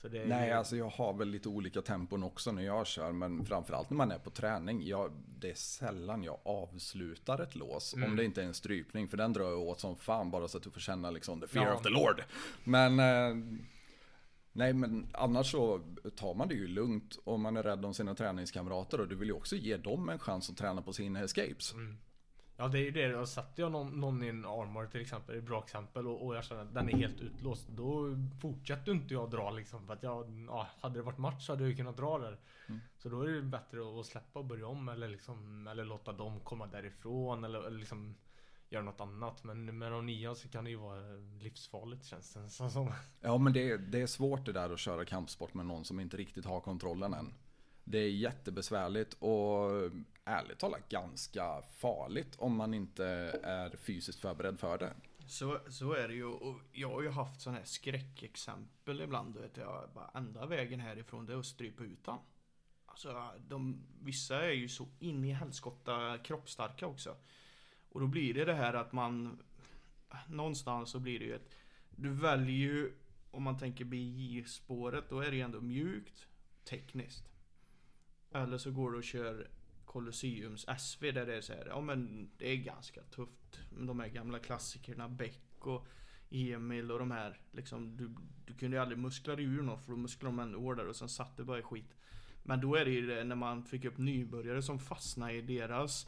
Är 0.03 0.25
Nej, 0.27 0.51
alltså 0.51 0.75
jag 0.77 0.89
har 0.89 1.13
väl 1.13 1.27
lite 1.29 1.49
olika 1.49 1.81
tempon 1.81 2.23
också 2.23 2.51
när 2.51 2.61
jag 2.61 2.87
kör, 2.87 3.11
men 3.11 3.45
framförallt 3.45 3.89
när 3.89 3.97
man 3.97 4.11
är 4.11 4.17
på 4.19 4.29
träning. 4.29 4.87
Jag, 4.87 5.11
det 5.39 5.49
är 5.51 5.55
sällan 5.55 6.23
jag 6.23 6.39
avslutar 6.45 7.39
ett 7.43 7.55
lås, 7.55 7.93
Mm. 7.93 8.09
om 8.09 8.15
det 8.15 8.23
inte 8.25 8.41
är 8.41 8.45
en 8.45 8.53
strypning, 8.53 9.07
för 9.07 9.17
den 9.17 9.33
drar 9.33 9.43
jag 9.49 9.59
åt 9.59 9.79
som 9.79 9.95
fan 9.95 10.31
bara 10.31 10.47
så 10.47 10.57
att 10.57 10.63
du 10.63 10.71
får 10.71 10.79
känna 10.79 11.11
liksom 11.11 11.41
the 11.41 11.47
fear 11.47 11.65
Ja. 11.67 11.75
of 11.75 11.81
the 11.83 11.89
Lord. 11.89 12.23
Men, 12.63 12.99
eh, 12.99 13.59
nej 14.56 14.73
men 14.73 15.07
annars 15.14 15.52
så 15.52 15.82
tar 16.15 16.34
man 16.34 16.48
det 16.48 16.56
ju 16.56 16.68
lugnt 16.68 17.15
och 17.23 17.40
man 17.40 17.57
är 17.57 17.64
rädd 17.64 17.86
om 17.86 17.94
sina 17.94 18.15
träningskamrater 18.15 18.99
och 19.02 19.07
du 19.07 19.15
vill 19.15 19.27
ju 19.27 19.34
också 19.34 19.56
ge 19.56 19.77
dem 19.77 20.10
en 20.10 20.19
chans 20.19 20.49
att 20.49 20.57
träna 20.57 20.82
på 20.82 20.94
sina 20.94 21.19
escapes. 21.19 21.73
Mm. 21.73 21.98
Ja 22.57 22.68
det 22.68 22.80
är 22.80 22.84
ju 22.84 22.91
det, 22.91 23.15
och 23.15 23.30
sätter 23.30 23.64
jag 23.64 23.72
någon, 23.72 23.99
någon 23.99 24.23
i 24.23 24.27
en 24.27 24.45
armor 24.45 24.88
till 24.88 25.02
exempel, 25.02 25.38
ett 25.38 25.44
bra 25.44 25.64
exempel 25.64 26.07
och, 26.07 26.26
och 26.26 26.36
jag 26.36 26.44
känner 26.44 26.61
att 26.61 26.73
den 26.73 26.90
är 26.90 26.98
helt 26.98 27.22
utlåst. 27.22 27.68
Då 27.68 28.18
fortsätter 28.41 28.91
inte 28.91 29.14
jag 29.14 29.32
dra 29.32 29.52
liksom. 29.52 29.88
För 29.88 29.94
att 29.94 30.03
jag, 30.03 30.45
ja, 30.48 30.68
hade 30.80 30.99
det 30.99 31.03
varit 31.03 31.18
match 31.18 31.45
så 31.45 31.52
hade 31.52 31.64
jag 31.64 31.69
ju 31.69 31.76
kunnat 31.76 31.98
dra 31.98 32.18
där. 32.18 32.38
Mm. 32.68 32.82
Så 32.98 33.10
då 33.10 33.22
är 33.22 33.27
det 33.27 33.41
bättre 33.41 33.99
att 33.99 34.06
släppa 34.06 34.40
och 34.40 34.45
börja 34.45 34.68
om 34.68 34.90
eller 34.90 35.07
liksom, 35.07 35.68
eller 35.68 35.86
låta 35.86 36.11
dem 36.11 36.40
komma 36.40 36.68
därifrån 36.68 37.44
eller, 37.44 37.60
eller 37.60 37.80
liksom 37.80 38.15
göra 38.69 38.83
något 38.83 39.01
annat. 39.01 39.43
Men 39.43 39.77
med 39.77 39.91
de 39.91 40.05
nya 40.05 40.35
så 40.35 40.49
kan 40.49 40.63
det 40.63 40.69
ju 40.69 40.75
vara 40.75 41.01
livsfarligt 41.39 42.05
känns 42.05 42.33
det 42.33 42.69
som. 42.69 42.91
Ja, 43.21 43.37
men 43.37 43.53
det, 43.53 43.77
det 43.77 44.01
är 44.01 44.07
svårt 44.07 44.45
det 44.45 44.51
där 44.51 44.69
att 44.69 44.79
köra 44.79 45.05
kampsport 45.05 45.53
med 45.53 45.65
någon 45.65 45.85
som 45.85 45.99
inte 45.99 46.17
riktigt 46.17 46.45
har 46.45 46.61
kontrollen 46.61 47.13
än. 47.13 47.33
Det 47.83 47.97
är 47.97 48.09
jättebesvärligt 48.09 49.13
och 49.13 49.91
ärligt 50.25 50.59
talat 50.59 50.89
ganska 50.89 51.61
farligt 51.61 52.35
om 52.37 52.55
man 52.55 52.73
inte 52.73 53.05
är 53.43 53.77
fysiskt 53.77 54.19
förberedd 54.19 54.59
för 54.59 54.77
det. 54.77 54.93
Så, 55.27 55.59
så 55.69 55.93
är 55.93 56.07
det 56.07 56.13
ju. 56.13 56.25
Och 56.25 56.59
jag 56.71 56.89
har 56.89 57.01
ju 57.01 57.09
haft 57.09 57.41
sådana 57.41 57.57
här 57.57 57.65
skräckexempel 57.65 59.01
ibland. 59.01 59.33
Du 59.33 59.41
vet, 59.41 59.57
jag 59.57 59.89
bara 59.93 60.11
enda 60.13 60.45
vägen 60.45 60.79
härifrån 60.79 61.25
det 61.25 61.33
är 61.33 61.37
att 61.37 61.45
strypa 61.45 61.83
ut. 61.83 62.07
Alltså, 62.85 63.31
de, 63.47 63.85
vissa 64.01 64.45
är 64.45 64.51
ju 64.51 64.69
så 64.69 64.87
in 64.99 65.23
i 65.23 65.31
helskotta 65.31 66.17
kroppsstarka 66.17 66.87
också. 66.87 67.15
Och 67.95 68.01
då 68.01 68.07
blir 68.07 68.34
det 68.34 68.45
det 68.45 68.53
här 68.53 68.73
att 68.73 68.91
man... 68.91 69.38
Någonstans 70.27 70.89
så 70.89 70.99
blir 70.99 71.19
det 71.19 71.26
ju 71.26 71.35
ett... 71.35 71.55
Du 71.89 72.09
väljer 72.09 72.55
ju, 72.55 72.91
om 73.31 73.43
man 73.43 73.57
tänker 73.57 73.85
BJ-spåret, 73.85 75.09
då 75.09 75.19
är 75.19 75.31
det 75.31 75.35
ju 75.35 75.41
ändå 75.41 75.61
mjukt, 75.61 76.27
tekniskt. 76.63 77.30
Eller 78.31 78.57
så 78.57 78.72
går 78.72 78.91
du 78.91 78.97
och 78.97 79.03
kör 79.03 79.47
Colosseums 79.85 80.65
SV 80.80 81.11
där 81.11 81.26
det 81.26 81.35
är 81.35 81.41
så 81.41 81.53
här, 81.53 81.65
ja 81.65 81.81
men 81.81 82.30
det 82.38 82.51
är 82.51 82.55
ganska 82.55 83.01
tufft. 83.01 83.59
De 83.80 83.99
här 83.99 84.07
gamla 84.07 84.39
klassikerna, 84.39 85.09
Beck 85.09 85.57
och 85.59 85.88
Emil 86.30 86.91
och 86.91 86.99
de 86.99 87.11
här. 87.11 87.39
Liksom, 87.51 87.97
du, 87.97 88.15
du 88.45 88.53
kunde 88.53 88.77
ju 88.77 88.81
aldrig 88.81 88.99
muskla 88.99 89.35
dig 89.35 89.45
ur 89.45 89.61
något 89.61 89.85
för 89.85 89.91
då 89.91 89.97
musklade 89.97 90.35
de 90.35 90.39
ändå 90.39 90.59
hårdare 90.59 90.88
och 90.88 90.95
sen 90.95 91.09
satt 91.09 91.38
det 91.38 91.43
bara 91.43 91.59
i 91.59 91.63
skit. 91.63 91.95
Men 92.43 92.61
då 92.61 92.76
är 92.76 92.85
det 92.85 92.91
ju 92.91 93.07
det 93.07 93.23
när 93.23 93.35
man 93.35 93.63
fick 93.63 93.85
upp 93.85 93.97
nybörjare 93.97 94.61
som 94.61 94.80
fastnade 94.80 95.34
i 95.34 95.41
deras. 95.41 96.07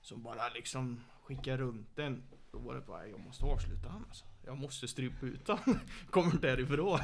Som 0.00 0.22
bara 0.22 0.48
liksom 0.48 1.00
Skicka 1.24 1.56
runt 1.56 1.96
den. 1.96 2.22
Då 2.52 2.58
var 2.58 2.74
det 2.74 2.80
bara, 2.80 3.08
jag 3.08 3.20
måste 3.20 3.44
avsluta 3.44 3.88
han 3.88 4.04
alltså. 4.04 4.24
Jag 4.44 4.58
måste 4.58 4.88
strypa 4.88 5.26
ut 5.26 5.48
han. 5.48 5.78
Kommer 6.10 6.40
därifrån. 6.40 6.98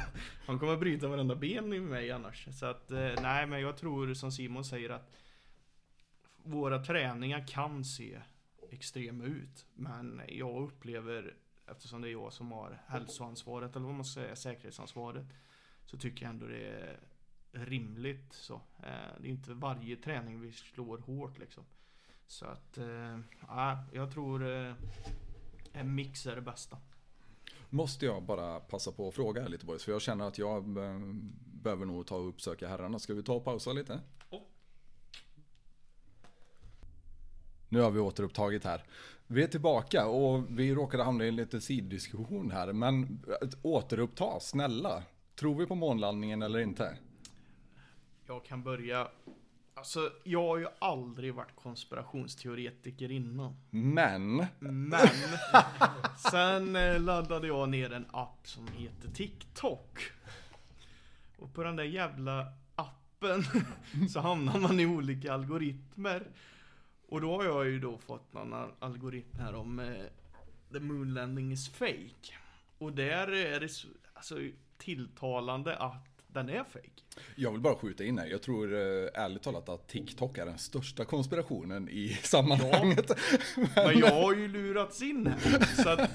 Han 0.45 0.59
kommer 0.59 0.77
bryta 0.77 1.07
varenda 1.07 1.35
ben 1.35 1.73
i 1.73 1.79
mig 1.79 2.11
annars. 2.11 2.47
Så 2.59 2.65
att, 2.65 2.91
eh, 2.91 3.11
nej 3.21 3.47
men 3.47 3.61
jag 3.61 3.77
tror 3.77 4.13
som 4.13 4.31
Simon 4.31 4.65
säger 4.65 4.89
att 4.89 5.11
våra 6.43 6.83
träningar 6.83 7.47
kan 7.47 7.85
se 7.85 8.21
extrema 8.71 9.23
ut. 9.23 9.65
Men 9.73 10.21
jag 10.27 10.63
upplever, 10.63 11.35
eftersom 11.67 12.01
det 12.01 12.09
är 12.09 12.11
jag 12.11 12.33
som 12.33 12.51
har 12.51 12.81
hälsoansvaret, 12.87 13.75
eller 13.75 13.85
vad 13.85 13.95
man 13.95 14.05
ska 14.05 14.21
säga, 14.21 14.35
säkerhetsansvaret. 14.35 15.25
Så 15.85 15.97
tycker 15.97 16.25
jag 16.25 16.29
ändå 16.29 16.45
det 16.45 16.67
är 16.67 16.99
rimligt 17.51 18.33
så. 18.33 18.53
Eh, 18.53 19.19
det 19.19 19.27
är 19.27 19.31
inte 19.31 19.53
varje 19.53 19.95
träning 19.95 20.41
vi 20.41 20.51
slår 20.51 20.97
hårt 20.97 21.39
liksom. 21.39 21.63
Så 22.31 22.45
att, 22.45 22.77
eh, 22.77 23.19
ja, 23.47 23.77
jag 23.93 24.11
tror 24.11 24.51
eh, 24.51 24.73
en 25.73 25.95
mix 25.95 26.25
är 26.25 26.35
det 26.35 26.41
bästa. 26.41 26.77
Måste 27.69 28.05
jag 28.05 28.23
bara 28.23 28.59
passa 28.59 28.91
på 28.91 29.07
att 29.07 29.13
fråga 29.13 29.41
här 29.41 29.49
lite 29.49 29.65
boys, 29.65 29.83
för 29.83 29.91
jag 29.91 30.01
känner 30.01 30.27
att 30.27 30.37
jag 30.37 30.77
eh, 30.77 30.99
behöver 31.43 31.85
nog 31.85 32.07
ta 32.07 32.15
och 32.15 32.29
uppsöka 32.29 32.67
herrarna. 32.67 32.99
Ska 32.99 33.13
vi 33.13 33.23
ta 33.23 33.33
och 33.33 33.43
pausa 33.43 33.73
lite? 33.73 33.99
Oh. 34.29 34.41
Nu 37.69 37.79
har 37.79 37.91
vi 37.91 37.99
återupptagit 37.99 38.63
här. 38.63 38.83
Vi 39.27 39.43
är 39.43 39.47
tillbaka 39.47 40.07
och 40.07 40.59
vi 40.59 40.75
råkade 40.75 41.03
hamna 41.03 41.25
i 41.25 41.27
en 41.27 41.35
liten 41.35 41.61
siddiskussion 41.61 42.51
här. 42.51 42.73
Men 42.73 43.25
återuppta, 43.61 44.39
snälla. 44.39 45.03
Tror 45.35 45.55
vi 45.55 45.65
på 45.65 45.75
månlandningen 45.75 46.41
eller 46.41 46.59
inte? 46.59 46.97
Jag 48.27 48.45
kan 48.45 48.63
börja. 48.63 49.07
Alltså, 49.81 50.11
jag 50.23 50.47
har 50.47 50.57
ju 50.57 50.67
aldrig 50.79 51.33
varit 51.33 51.55
konspirationsteoretiker 51.55 53.11
innan. 53.11 53.55
Men, 53.69 54.45
Men 54.59 54.93
sen 56.31 56.75
eh, 56.75 56.99
laddade 57.01 57.47
jag 57.47 57.69
ner 57.69 57.93
en 57.93 58.05
app 58.11 58.47
som 58.47 58.67
heter 58.67 59.09
TikTok. 59.11 59.99
Och 61.37 61.53
på 61.53 61.63
den 61.63 61.75
där 61.75 61.83
jävla 61.83 62.53
appen 62.75 63.43
så 64.09 64.19
hamnar 64.19 64.59
man 64.59 64.79
i 64.79 64.85
olika 64.85 65.33
algoritmer. 65.33 66.27
Och 67.07 67.21
då 67.21 67.35
har 67.37 67.43
jag 67.43 67.65
ju 67.65 67.79
då 67.79 67.97
fått 67.97 68.33
någon 68.33 68.53
al- 68.53 68.73
algoritm 68.79 69.39
här 69.39 69.55
om 69.55 69.79
eh, 69.79 69.95
the 70.73 70.79
moon 70.79 71.13
landing 71.13 71.51
is 71.51 71.69
fake. 71.69 72.33
Och 72.77 72.93
där 72.93 73.31
är 73.31 73.59
det 73.59 73.69
så, 73.69 73.87
alltså, 74.13 74.35
tilltalande 74.77 75.77
att 75.77 76.10
den 76.33 76.49
är 76.49 76.63
fake. 76.63 76.89
jag 77.35 77.51
vill 77.51 77.61
bara 77.61 77.75
skjuta 77.75 78.03
in 78.03 78.17
här. 78.17 78.27
Jag 78.27 78.41
tror 78.41 78.73
eh, 78.73 78.79
ärligt 79.13 79.43
talat 79.43 79.69
att 79.69 79.87
TikTok 79.87 80.37
är 80.37 80.45
den 80.45 80.57
största 80.57 81.05
konspirationen 81.05 81.89
i 81.89 82.09
sammanhanget. 82.23 83.11
Men 83.75 83.99
jag 83.99 84.21
har 84.21 84.35
ju 84.35 84.47
lurats 84.47 85.01
in 85.01 85.27
här. 85.27 85.83
Så 85.83 85.89
att 85.89 86.09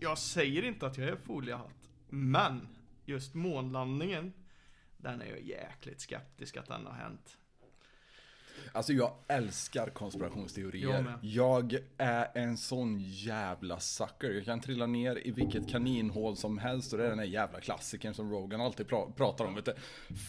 jag 0.00 0.18
säger 0.18 0.62
inte 0.64 0.86
att 0.86 0.98
jag 0.98 1.08
är 1.08 1.16
foliehatt. 1.16 1.88
Men 2.08 2.68
just 3.04 3.34
månlandningen, 3.34 4.32
den 4.96 5.20
är 5.22 5.26
jag 5.26 5.42
jäkligt 5.42 6.00
skeptisk 6.00 6.56
att 6.56 6.66
den 6.66 6.86
har 6.86 6.94
hänt. 6.94 7.38
Alltså 8.72 8.92
jag 8.92 9.12
älskar 9.28 9.90
konspirationsteorier. 9.90 11.04
Jag 11.20 11.78
är 11.98 12.28
en 12.34 12.56
sån 12.56 13.00
jävla 13.00 13.80
sucker. 13.80 14.30
Jag 14.30 14.44
kan 14.44 14.60
trilla 14.60 14.86
ner 14.86 15.26
i 15.26 15.30
vilket 15.30 15.68
kaninhål 15.70 16.36
som 16.36 16.58
helst 16.58 16.92
och 16.92 16.98
det 16.98 17.04
är 17.04 17.10
den 17.10 17.18
här 17.18 17.26
jävla 17.26 17.60
klassikern 17.60 18.14
som 18.14 18.30
Rogan 18.30 18.60
alltid 18.60 18.86
pra- 18.86 19.12
pratar 19.12 19.44
om. 19.44 19.54
Vet 19.54 19.64
du. 19.64 19.74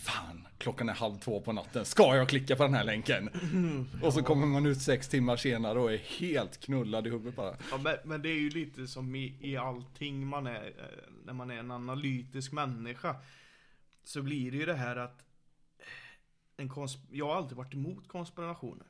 Fan, 0.06 0.48
klockan 0.58 0.90
är 0.90 0.94
halv 0.94 1.16
två 1.18 1.42
på 1.42 1.52
natten. 1.52 1.86
Ska 1.86 2.16
jag 2.16 2.30
klicka 2.30 2.56
på 2.56 2.64
den 2.64 2.74
här 2.74 2.84
länken? 2.84 3.30
Och 4.04 4.14
så 4.14 4.24
kommer 4.24 4.48
man 4.48 4.66
ut 4.66 4.82
sex 4.82 5.08
timmar 5.08 5.38
senare 5.38 5.80
och 5.80 5.94
är 5.94 5.98
helt 5.98 6.60
knullad 6.60 7.08
i 7.08 7.10
huvudet 7.10 7.36
bara. 7.36 7.56
Ja, 7.72 7.78
men, 7.78 7.96
men 8.04 8.22
det 8.22 8.30
är 8.30 8.40
ju 8.40 8.50
lite 8.50 8.88
som 8.88 9.16
i, 9.16 9.38
i 9.42 9.58
allting 9.58 10.28
man 10.28 10.48
är, 10.48 10.66
eh, 10.66 11.14
när 11.26 11.34
man 11.34 11.52
är 11.52 11.56
en 11.60 11.72
analytisk 11.72 12.52
människa. 12.52 13.16
Så 14.04 14.22
blir 14.22 14.52
det 14.52 14.58
ju 14.58 14.66
det 14.66 14.74
här 14.74 14.96
att 14.96 15.22
en 16.58 16.70
konsp- 16.70 17.08
jag 17.12 17.28
har 17.28 17.36
alltid 17.36 17.58
varit 17.58 17.74
emot 17.74 18.08
konspirationer. 18.08 18.88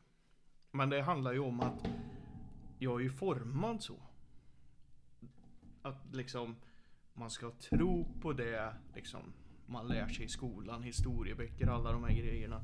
Men 0.71 0.89
det 0.89 1.01
handlar 1.01 1.33
ju 1.33 1.39
om 1.39 1.59
att 1.59 1.87
jag 2.79 2.99
är 2.99 3.03
ju 3.03 3.09
formad 3.09 3.83
så. 3.83 3.95
Att 5.81 6.15
liksom 6.15 6.55
man 7.13 7.29
ska 7.29 7.51
tro 7.51 8.07
på 8.21 8.33
det 8.33 8.75
liksom 8.95 9.33
man 9.65 9.87
lär 9.87 10.07
sig 10.07 10.25
i 10.25 10.27
skolan, 10.27 10.83
historieböcker, 10.83 11.67
alla 11.67 11.91
de 11.91 12.03
här 12.03 12.15
grejerna. 12.15 12.63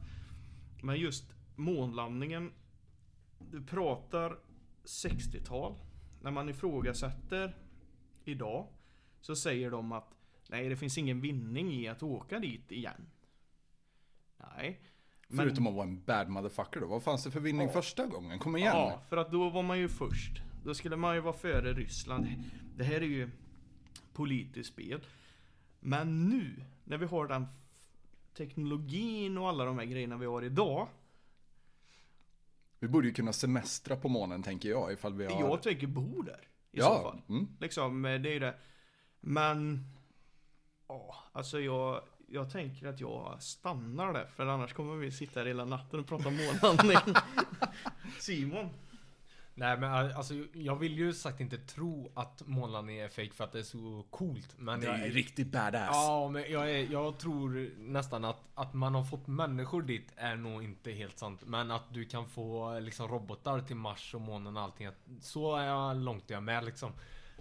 Men 0.83 0.95
just 0.95 1.33
månlandningen, 1.55 2.51
du 3.51 3.63
pratar 3.63 4.39
60-tal. 4.83 5.75
När 6.21 6.31
man 6.31 6.49
ifrågasätter 6.49 7.57
idag 8.23 8.67
så 9.21 9.35
säger 9.35 9.71
de 9.71 9.91
att 9.91 10.15
nej, 10.49 10.69
det 10.69 10.77
finns 10.77 10.97
ingen 10.97 11.21
vinning 11.21 11.73
i 11.73 11.87
att 11.87 12.03
åka 12.03 12.39
dit 12.39 12.71
igen. 12.71 13.09
Nej. 14.37 14.81
Men- 15.31 15.45
Förutom 15.45 15.67
att 15.67 15.73
vara 15.73 15.83
en 15.87 16.03
bad 16.03 16.29
motherfucker 16.29 16.79
då. 16.79 16.87
Vad 16.87 17.03
fanns 17.03 17.23
det 17.23 17.31
för 17.31 17.39
vinning 17.39 17.67
Ja. 17.67 17.73
första 17.73 18.05
gången? 18.05 18.39
Kom 18.39 18.57
igen. 18.57 18.75
Ja, 18.77 19.01
för 19.09 19.17
att 19.17 19.31
då 19.31 19.49
var 19.49 19.63
man 19.63 19.79
ju 19.79 19.89
först. 19.89 20.41
Då 20.63 20.73
skulle 20.73 20.95
man 20.95 21.15
ju 21.15 21.21
vara 21.21 21.33
före 21.33 21.73
Ryssland. 21.73 22.27
Det 22.77 22.83
här 22.83 22.95
är 22.95 23.01
ju 23.01 23.29
politiskt 24.13 24.69
spel. 24.69 25.01
Men 25.79 26.29
nu, 26.29 26.63
när 26.83 26.97
vi 26.97 27.05
har 27.05 27.27
den 27.27 27.47
teknologin 28.37 29.37
och 29.37 29.49
alla 29.49 29.65
de 29.65 29.77
här 29.79 29.85
grejerna 29.85 30.17
vi 30.17 30.25
har 30.25 30.41
idag. 30.41 30.87
Vi 32.79 32.87
borde 32.87 33.07
ju 33.07 33.13
kunna 33.13 33.33
semestra 33.33 33.95
på 33.95 34.09
månen 34.09 34.43
tänker 34.43 34.69
jag 34.69 34.93
ifall 34.93 35.13
vi 35.13 35.25
har... 35.25 35.39
Jag 35.39 35.61
tänker 35.63 35.87
bo 35.87 36.21
där. 36.21 36.47
I 36.71 36.79
så 36.79 36.83
ja, 36.85 37.01
fall. 37.03 37.21
mm. 37.29 37.47
Liksom, 37.59 38.05
eh, 38.05 38.21
det 38.21 38.29
är 38.29 38.33
ju 38.33 38.39
det. 38.39 38.55
Men, 39.19 39.85
ja, 40.87 41.15
alltså 41.31 41.59
jag, 41.59 42.01
jag 42.31 42.51
tänker 42.51 42.87
att 42.87 42.99
jag 42.99 43.37
stannar 43.39 44.13
där. 44.13 44.25
För 44.35 44.45
annars 44.45 44.73
kommer 44.73 44.95
vi 44.95 45.11
sitta 45.11 45.39
här 45.39 45.47
hela 45.47 45.65
natten 45.65 45.99
och 45.99 46.07
prata 46.07 46.29
månlandning. 46.29 47.15
Simon? 48.19 48.69
Nej 49.53 49.77
men 49.77 50.15
alltså 50.15 50.33
jag 50.53 50.75
vill 50.75 50.97
ju 50.97 51.13
sagt 51.13 51.39
inte 51.39 51.57
tro 51.57 52.11
att 52.15 52.47
månlandning 52.47 52.97
är 52.99 53.09
fake 53.09 53.31
för 53.33 53.43
att 53.43 53.51
det 53.51 53.59
är 53.59 53.63
så 53.63 54.05
coolt. 54.09 54.55
Men 54.57 54.79
Det 54.79 54.85
jag 54.85 54.99
är 54.99 55.05
ju 55.05 55.11
riktigt 55.11 55.47
badass. 55.47 55.89
Ja, 55.91 56.29
men 56.29 56.51
jag, 56.51 56.71
är, 56.71 56.91
jag 56.91 57.17
tror 57.19 57.69
nästan 57.77 58.25
att, 58.25 58.41
att 58.55 58.73
man 58.73 58.95
har 58.95 59.03
fått 59.03 59.27
människor 59.27 59.81
dit 59.81 60.11
är 60.15 60.35
nog 60.35 60.63
inte 60.63 60.91
helt 60.91 61.17
sant. 61.17 61.41
Men 61.45 61.71
att 61.71 61.93
du 61.93 62.05
kan 62.05 62.27
få 62.27 62.79
liksom 62.79 63.07
robotar 63.07 63.61
till 63.61 63.75
Mars 63.75 64.13
och 64.15 64.21
månen 64.21 64.57
och 64.57 64.63
allting. 64.63 64.89
Så 65.21 65.55
är 65.55 65.65
jag 65.65 65.97
långt 65.97 66.29
jag 66.29 66.43
med 66.43 66.65
liksom. 66.65 66.91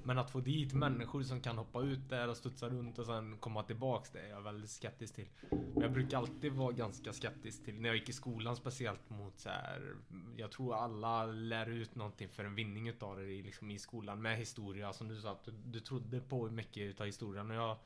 Men 0.04 0.18
att 0.18 0.30
få 0.30 0.40
dit 0.40 0.74
människor 0.74 1.22
som 1.22 1.40
kan 1.40 1.58
hoppa 1.58 1.82
ut 1.82 2.08
där 2.08 2.28
och 2.28 2.36
studsa 2.36 2.68
runt 2.68 2.98
och 2.98 3.06
sen 3.06 3.36
komma 3.38 3.62
tillbaks, 3.62 4.10
det 4.10 4.20
är 4.20 4.28
jag 4.28 4.42
väldigt 4.42 4.70
skeptisk 4.70 5.14
till. 5.14 5.28
Men 5.50 5.82
jag 5.82 5.92
brukar 5.92 6.18
alltid 6.18 6.52
vara 6.52 6.72
ganska 6.72 7.12
skeptisk 7.12 7.64
till, 7.64 7.80
när 7.80 7.88
jag 7.88 7.96
gick 7.96 8.08
i 8.08 8.12
skolan 8.12 8.56
speciellt 8.56 9.10
mot 9.10 9.38
så 9.38 9.48
här. 9.48 9.94
Jag 10.36 10.52
tror 10.52 10.74
alla 10.74 11.26
lär 11.26 11.66
ut 11.66 11.94
någonting 11.94 12.28
för 12.28 12.44
en 12.44 12.54
vinning 12.54 12.88
utav 12.88 13.16
det 13.16 13.22
i, 13.22 13.42
liksom, 13.42 13.70
i 13.70 13.78
skolan 13.78 14.22
med 14.22 14.36
historia. 14.36 14.92
Som 14.92 15.08
du 15.08 15.20
sa, 15.20 15.32
att 15.32 15.44
du, 15.44 15.52
du 15.52 15.80
trodde 15.80 16.20
på 16.20 16.50
mycket 16.50 16.82
utav 16.82 17.06
historien 17.06 17.50
och 17.50 17.56
jag, 17.56 17.76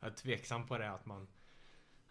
jag 0.00 0.10
är 0.10 0.14
tveksam 0.14 0.66
på 0.66 0.78
det 0.78 0.90
att 0.90 1.06
man 1.06 1.26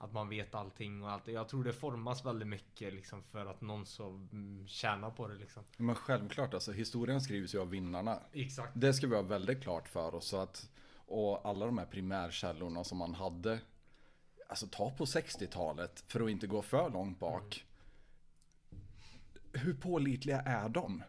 att 0.01 0.13
man 0.13 0.29
vet 0.29 0.55
allting 0.55 1.03
och 1.03 1.11
allt. 1.11 1.27
Jag 1.27 1.49
tror 1.49 1.63
det 1.63 1.73
formas 1.73 2.25
väldigt 2.25 2.47
mycket 2.47 2.93
liksom 2.93 3.23
för 3.23 3.45
att 3.45 3.61
någon 3.61 3.85
så 3.85 4.07
mm, 4.07 4.67
tjänar 4.67 5.11
på 5.11 5.27
det 5.27 5.35
liksom. 5.35 5.63
Men 5.77 5.95
självklart, 5.95 6.53
alltså 6.53 6.71
historien 6.71 7.21
skrivs 7.21 7.55
ju 7.55 7.59
av 7.59 7.69
vinnarna. 7.69 8.19
Exakt. 8.33 8.71
Det 8.75 8.93
ska 8.93 9.07
vi 9.07 9.15
ha 9.15 9.21
väldigt 9.21 9.63
klart 9.63 9.87
för 9.87 10.15
oss. 10.15 10.27
Så 10.27 10.37
att, 10.37 10.69
och 10.95 11.45
alla 11.49 11.65
de 11.65 11.77
här 11.77 11.85
primärkällorna 11.85 12.83
som 12.83 12.97
man 12.97 13.13
hade. 13.13 13.59
Alltså 14.47 14.67
ta 14.67 14.91
på 14.91 15.05
60-talet 15.05 16.03
för 16.07 16.21
att 16.21 16.29
inte 16.29 16.47
gå 16.47 16.61
för 16.61 16.89
långt 16.89 17.19
bak. 17.19 17.65
Hur 19.53 19.73
pålitliga 19.73 20.41
är 20.41 20.69
de? 20.69 21.03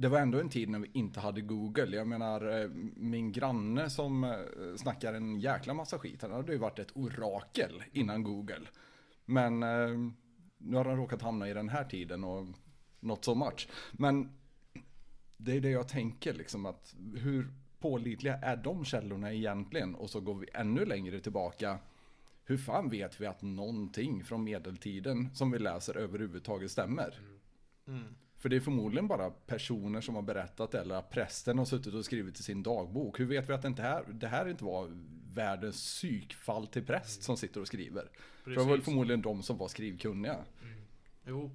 Det 0.00 0.08
var 0.08 0.18
ändå 0.18 0.40
en 0.40 0.48
tid 0.48 0.68
när 0.68 0.78
vi 0.78 0.90
inte 0.92 1.20
hade 1.20 1.40
Google. 1.40 1.96
Jag 1.96 2.06
menar 2.06 2.60
eh, 2.60 2.68
min 2.96 3.32
granne 3.32 3.90
som 3.90 4.24
eh, 4.24 4.30
snackar 4.76 5.14
en 5.14 5.40
jäkla 5.40 5.74
massa 5.74 5.98
skit. 5.98 6.22
Han 6.22 6.30
hade 6.30 6.52
ju 6.52 6.58
varit 6.58 6.78
ett 6.78 6.96
orakel 6.96 7.82
innan 7.92 8.22
Google. 8.22 8.68
Men 9.24 9.62
eh, 9.62 9.88
nu 10.58 10.76
har 10.76 10.84
han 10.84 10.96
råkat 10.96 11.22
hamna 11.22 11.48
i 11.48 11.54
den 11.54 11.68
här 11.68 11.84
tiden 11.84 12.24
och 12.24 12.46
not 13.00 13.24
so 13.24 13.34
much. 13.34 13.68
Men 13.92 14.32
det 15.36 15.52
är 15.52 15.60
det 15.60 15.70
jag 15.70 15.88
tänker 15.88 16.34
liksom 16.34 16.66
att 16.66 16.94
hur 17.14 17.52
pålitliga 17.78 18.34
är 18.34 18.56
de 18.56 18.84
källorna 18.84 19.32
egentligen? 19.32 19.94
Och 19.94 20.10
så 20.10 20.20
går 20.20 20.34
vi 20.34 20.46
ännu 20.54 20.84
längre 20.84 21.20
tillbaka. 21.20 21.78
Hur 22.44 22.58
fan 22.58 22.90
vet 22.90 23.20
vi 23.20 23.26
att 23.26 23.42
någonting 23.42 24.24
från 24.24 24.44
medeltiden 24.44 25.34
som 25.34 25.50
vi 25.50 25.58
läser 25.58 25.96
överhuvudtaget 25.96 26.70
stämmer? 26.70 27.20
Mm. 27.86 28.00
mm. 28.00 28.14
För 28.38 28.48
det 28.48 28.56
är 28.56 28.60
förmodligen 28.60 29.08
bara 29.08 29.30
personer 29.30 30.00
som 30.00 30.14
har 30.14 30.22
berättat 30.22 30.74
eller 30.74 30.94
att 30.94 31.10
prästen 31.10 31.58
har 31.58 31.64
suttit 31.64 31.94
och 31.94 32.04
skrivit 32.04 32.40
i 32.40 32.42
sin 32.42 32.62
dagbok. 32.62 33.20
Hur 33.20 33.26
vet 33.26 33.48
vi 33.48 33.52
att 33.52 33.62
det, 33.62 33.68
inte 33.68 33.82
här, 33.82 34.04
det 34.08 34.28
här 34.28 34.48
inte 34.48 34.64
var 34.64 34.90
världens 35.34 35.76
psykfall 35.76 36.66
till 36.66 36.86
präst 36.86 37.22
som 37.22 37.36
sitter 37.36 37.60
och 37.60 37.66
skriver? 37.66 38.10
För 38.42 38.50
det 38.50 38.56
var 38.56 38.64
väl 38.64 38.72
Precis. 38.72 38.84
förmodligen 38.84 39.22
de 39.22 39.42
som 39.42 39.58
var 39.58 39.68
skrivkunniga. 39.68 40.44
Jo. 41.26 41.50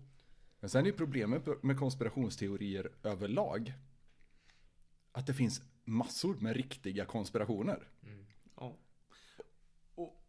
Men 0.59 0.69
sen 0.69 0.81
är 0.81 0.85
ju 0.85 0.93
problemet 0.93 1.63
med 1.63 1.79
konspirationsteorier 1.79 2.91
överlag 3.03 3.73
att 5.11 5.27
det 5.27 5.33
finns 5.33 5.61
massor 5.85 6.35
med 6.35 6.55
riktiga 6.55 7.05
konspirationer. 7.05 7.87
Ja. 8.55 8.77
Och 9.95 10.23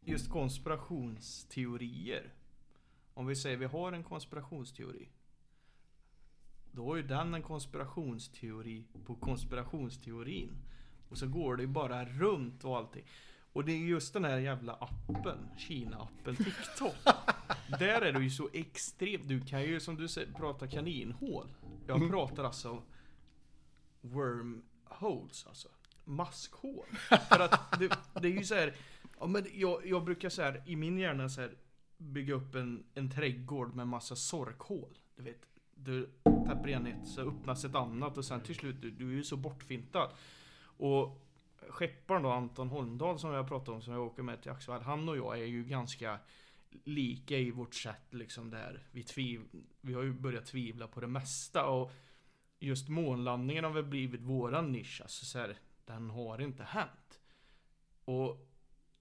just 0.00 0.30
konspirationsteorier. 0.30 2.34
Om 3.14 3.26
vi 3.26 3.36
säger 3.36 3.56
vi 3.56 3.64
har 3.64 3.92
en 3.92 4.04
konspirationsteori. 4.04 5.08
Då 6.76 6.92
är 6.92 6.96
ju 6.96 7.02
den 7.02 7.34
en 7.34 7.42
konspirationsteori 7.42 8.84
på 9.06 9.14
konspirationsteorin. 9.14 10.50
Och 11.08 11.18
så 11.18 11.26
går 11.26 11.56
det 11.56 11.62
ju 11.62 11.68
bara 11.68 12.04
runt 12.04 12.64
och 12.64 12.76
allting. 12.76 13.04
Och 13.52 13.64
det 13.64 13.72
är 13.72 13.76
just 13.76 14.12
den 14.12 14.24
här 14.24 14.38
jävla 14.38 14.72
appen, 14.72 15.38
Kina-appen 15.58 16.36
TikTok. 16.36 16.94
Där 17.78 18.02
är 18.02 18.12
du 18.12 18.24
ju 18.24 18.30
så 18.30 18.48
extremt, 18.52 19.28
du 19.28 19.40
kan 19.40 19.62
ju 19.62 19.80
som 19.80 19.96
du 19.96 20.08
säger 20.08 20.32
prata 20.32 20.66
kaninhål. 20.66 21.48
Jag 21.86 22.10
pratar 22.10 22.44
alltså 22.44 22.82
wormholes 24.00 25.46
alltså. 25.46 25.68
Maskhål. 26.04 26.86
För 27.28 27.40
att 27.40 27.78
det, 27.78 27.98
det 28.20 28.28
är 28.28 28.32
ju 28.32 28.44
så 28.44 28.54
här, 28.54 28.74
ja 29.18 29.26
men 29.26 29.46
jag, 29.52 29.86
jag 29.86 30.04
brukar 30.04 30.28
så 30.28 30.42
här 30.42 30.62
i 30.66 30.76
min 30.76 30.98
hjärna 30.98 31.28
så 31.28 31.40
här 31.40 31.54
bygga 31.96 32.34
upp 32.34 32.54
en, 32.54 32.86
en 32.94 33.10
trädgård 33.10 33.74
med 33.74 33.88
massa 33.88 34.16
sorkhål. 34.16 34.98
Du 35.16 35.22
vet, 35.22 35.46
du 35.76 36.10
täpper 36.24 36.68
igen 36.68 36.86
ett 36.86 37.08
så 37.08 37.20
öppnas 37.20 37.64
ett 37.64 37.74
annat 37.74 38.18
och 38.18 38.24
sen 38.24 38.40
till 38.40 38.54
slut, 38.54 38.76
du, 38.80 38.90
du 38.90 39.10
är 39.10 39.14
ju 39.14 39.24
så 39.24 39.36
bortfintad. 39.36 40.10
Och 40.62 41.22
skepparen 41.68 42.22
då, 42.22 42.30
Anton 42.30 42.68
Holmdahl 42.68 43.18
som 43.18 43.32
jag 43.32 43.48
pratade 43.48 43.76
om, 43.76 43.82
som 43.82 43.92
jag 43.92 44.02
åker 44.02 44.22
med 44.22 44.42
till 44.42 44.50
Axevall, 44.50 44.82
han 44.82 45.08
och 45.08 45.16
jag 45.16 45.38
är 45.38 45.44
ju 45.44 45.64
ganska 45.64 46.18
lika 46.84 47.38
i 47.38 47.50
vårt 47.50 47.74
sätt 47.74 48.14
liksom 48.14 48.50
där. 48.50 48.86
Vi, 48.90 49.02
tviv, 49.02 49.40
vi 49.80 49.94
har 49.94 50.02
ju 50.02 50.12
börjat 50.12 50.46
tvivla 50.46 50.88
på 50.88 51.00
det 51.00 51.06
mesta 51.06 51.66
och 51.66 51.92
just 52.58 52.88
månlandningen 52.88 53.64
har 53.64 53.70
väl 53.70 53.84
blivit 53.84 54.20
våran 54.20 54.72
nisch. 54.72 55.00
Alltså 55.02 55.24
så 55.24 55.38
här, 55.38 55.58
den 55.84 56.10
har 56.10 56.40
inte 56.40 56.64
hänt. 56.64 57.20
Och 58.04 58.48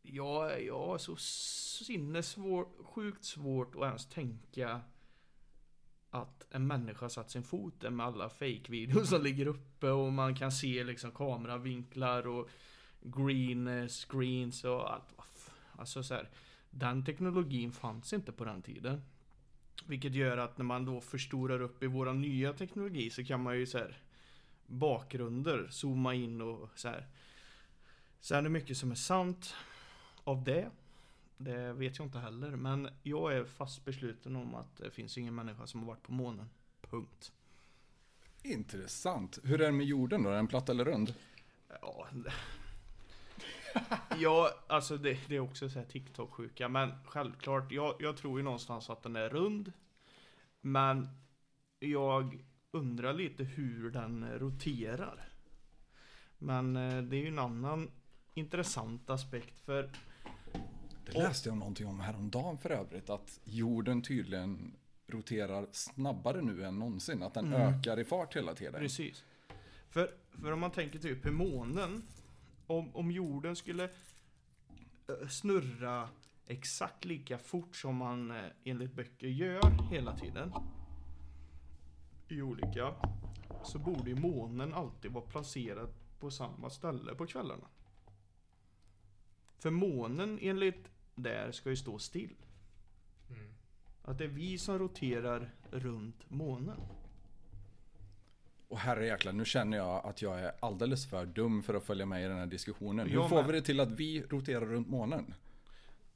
jag, 0.02 0.64
jag 0.64 0.86
har 0.86 0.98
så 0.98 1.16
sinnessvårt, 1.16 2.86
sjukt 2.86 3.24
svårt 3.24 3.76
att 3.76 3.82
ens 3.82 4.06
tänka 4.06 4.82
att 6.16 6.46
en 6.52 6.68
människa 6.68 7.10
satt 7.10 7.32
sin 7.32 7.44
fot 7.44 7.74
där 7.80 7.90
med 7.90 8.06
alla 8.06 8.30
fake-videos 8.30 9.10
som 9.10 9.24
ligger 9.24 9.48
uppe 9.48 9.90
och 9.90 10.14
man 10.14 10.36
kan 10.36 10.52
se 10.52 10.84
liksom 10.84 11.12
kameravinklar 11.12 12.28
och 12.28 12.50
green 13.02 13.68
eh, 13.68 13.88
screens 13.88 14.64
och 14.64 14.94
allt. 14.94 15.16
Alltså 15.78 16.04
så 16.04 16.14
här, 16.14 16.30
den 16.70 17.06
teknologin 17.06 17.72
fanns 17.72 18.14
inte 18.14 18.32
på 18.32 18.46
den 18.46 18.62
tiden. 18.62 19.02
Vilket 19.86 20.16
gör 20.16 20.38
att 20.38 20.58
när 20.58 20.66
man 20.66 20.86
då 20.86 21.02
förstorar 21.02 21.62
upp 21.62 21.84
i 21.84 21.88
våra 21.88 22.14
nya 22.14 22.54
teknologi 22.54 23.10
så 23.10 23.24
kan 23.24 23.44
man 23.44 23.58
ju 23.58 23.66
så 23.66 23.78
här 23.78 23.98
bakgrunder 24.68 25.68
zooma 25.70 26.14
in 26.14 26.42
och 26.42 26.70
så 26.76 26.88
här. 26.88 27.08
Sen 28.20 28.38
är 28.38 28.42
det 28.44 28.50
mycket 28.50 28.78
som 28.78 28.92
är 28.92 28.96
sant 28.96 29.56
av 30.24 30.44
det. 30.44 30.70
Det 31.38 31.74
vet 31.74 31.98
jag 31.98 32.08
inte 32.08 32.20
heller. 32.20 32.52
Men 32.52 32.90
jag 33.04 33.34
är 33.34 33.46
fast 33.46 33.86
besluten 33.86 34.36
om 34.36 34.56
att 34.56 34.78
det 34.78 34.92
finns 34.92 35.18
ingen 35.18 35.36
människa 35.36 35.68
som 35.68 35.80
har 35.80 35.88
varit 35.88 36.04
på 36.04 36.12
månen. 36.12 36.50
Punkt. 36.82 37.32
Intressant. 38.44 39.40
Hur 39.44 39.62
är 39.62 39.66
det 39.66 39.72
med 39.72 39.86
jorden 39.86 40.24
då? 40.24 40.30
Är 40.30 40.36
den 40.36 40.48
platt 40.48 40.70
eller 40.70 40.86
rund? 40.86 41.14
Ja, 41.82 42.08
ja 44.20 44.52
alltså 44.68 44.98
det, 44.98 45.20
det 45.28 45.36
är 45.36 45.40
också 45.40 45.70
så 45.70 45.80
här 45.80 45.86
TikTok-sjuka. 45.86 46.70
Men 46.70 46.92
självklart, 47.06 47.72
jag, 47.72 47.96
jag 48.00 48.18
tror 48.18 48.40
ju 48.40 48.44
någonstans 48.44 48.90
att 48.90 49.04
den 49.04 49.16
är 49.16 49.30
rund. 49.30 49.72
Men 50.62 51.10
jag 51.80 52.46
undrar 52.72 53.14
lite 53.14 53.44
hur 53.44 53.92
den 53.92 54.40
roterar. 54.40 55.30
Men 56.38 56.76
eh, 56.76 57.02
det 57.04 57.16
är 57.16 57.22
ju 57.22 57.28
en 57.28 57.40
annan 57.40 57.92
intressant 58.34 59.10
aspekt. 59.10 59.60
För 59.60 59.90
Det 61.06 61.14
läste 61.14 61.50
jag 61.50 61.58
någonting 61.58 61.88
om 61.88 62.00
häromdagen 62.00 62.58
för 62.58 62.70
övrigt. 62.70 63.10
Att 63.10 63.40
jorden 63.44 64.02
tydligen 64.02 64.76
roterar 65.08 65.68
snabbare 65.72 66.42
nu 66.42 66.66
än 66.66 66.80
någonsin. 66.80 67.24
Att 67.24 67.34
den 67.34 67.46
Mm. 67.54 67.62
ökar 67.62 68.00
i 68.00 68.04
fart 68.04 68.36
hela 68.36 68.56
tiden. 68.56 68.74
Precis. 68.74 69.24
För, 69.90 70.12
för 70.42 70.52
om 70.52 70.60
man 70.60 70.72
tänker 70.72 71.00
typ 71.00 71.26
hur 71.26 71.32
månen, 71.32 72.04
om, 72.68 72.96
om 72.96 73.12
jorden 73.12 73.56
skulle 73.56 73.84
eh, 73.84 75.28
snurra 75.30 76.10
exakt 76.48 77.06
lika 77.06 77.38
fort 77.38 77.76
som 77.76 77.96
man 77.96 78.32
eh, 78.32 78.44
enligt 78.64 78.94
böcker 78.94 79.28
gör 79.28 79.90
hela 79.92 80.18
tiden. 80.18 80.54
I 82.28 82.42
olika. 82.42 82.94
Så 83.64 83.80
borde 83.80 84.10
ju 84.10 84.16
månen 84.16 84.74
alltid 84.74 85.12
vara 85.12 85.26
placerad 85.26 85.90
på 86.20 86.32
samma 86.32 86.70
ställe 86.70 87.16
på 87.16 87.26
kvällarna. 87.26 87.68
För 89.60 89.70
månen 89.72 90.40
enligt 90.42 90.90
där 91.16 91.52
ska 91.52 91.70
ju 91.70 91.76
stå 91.76 92.00
still. 92.00 92.36
Mm. 93.30 93.54
Att 94.02 94.18
det 94.18 94.24
är 94.24 94.28
vi 94.28 94.58
som 94.58 94.80
roterar 94.80 95.52
runt 95.72 96.30
månen. 96.30 96.80
Och 98.68 98.80
herrejäklar, 98.80 99.34
nu 99.34 99.46
känner 99.46 99.78
jag 99.78 100.06
att 100.06 100.22
jag 100.22 100.40
är 100.40 100.52
alldeles 100.60 101.10
för 101.10 101.26
dum 101.26 101.64
för 101.64 101.74
att 101.74 101.84
följa 101.84 102.06
med 102.06 102.26
i 102.26 102.28
den 102.28 102.38
här 102.38 102.46
diskussionen. 102.46 103.10
Hur 103.10 103.28
får 103.28 103.44
vi 103.44 103.52
det 103.52 103.62
till 103.62 103.80
att 103.80 103.92
vi 103.92 104.22
roterar 104.22 104.66
runt 104.66 104.88
månen? 104.88 105.34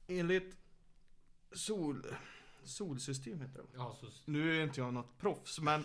Enligt 0.08 0.56
sol, 1.52 2.06
solsystem 2.64 3.42
heter 3.42 3.58
det. 3.62 3.68
Ja, 3.76 3.98
så, 4.00 4.08
Nu 4.26 4.60
är 4.60 4.64
inte 4.64 4.80
jag 4.82 4.94
något 4.94 5.18
proffs, 5.18 5.60
men 5.60 5.84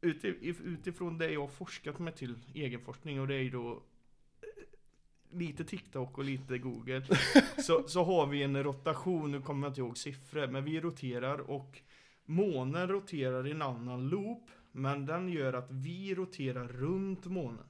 uti- 0.00 0.60
utifrån 0.64 1.18
det 1.18 1.30
jag 1.30 1.40
har 1.40 1.48
forskat 1.48 1.98
mig 1.98 2.12
till 2.14 2.38
egenforskning 2.54 3.20
och 3.20 3.28
det 3.28 3.34
är 3.34 3.42
ju 3.42 3.50
då 3.50 3.82
lite 5.32 5.64
TikTok 5.64 6.18
och 6.18 6.24
lite 6.24 6.58
Google. 6.58 7.02
Så, 7.58 7.82
så 7.88 8.04
har 8.04 8.26
vi 8.26 8.42
en 8.42 8.62
rotation, 8.62 9.32
nu 9.32 9.42
kommer 9.42 9.66
jag 9.66 9.70
inte 9.70 9.80
ihåg 9.80 9.98
siffror, 9.98 10.46
men 10.46 10.64
vi 10.64 10.80
roterar 10.80 11.38
och 11.38 11.80
månen 12.24 12.88
roterar 12.88 13.46
i 13.46 13.50
en 13.50 13.62
annan 13.62 14.08
loop, 14.08 14.50
men 14.72 15.06
den 15.06 15.28
gör 15.28 15.52
att 15.52 15.70
vi 15.70 16.14
roterar 16.14 16.68
runt 16.68 17.26
månen. 17.26 17.66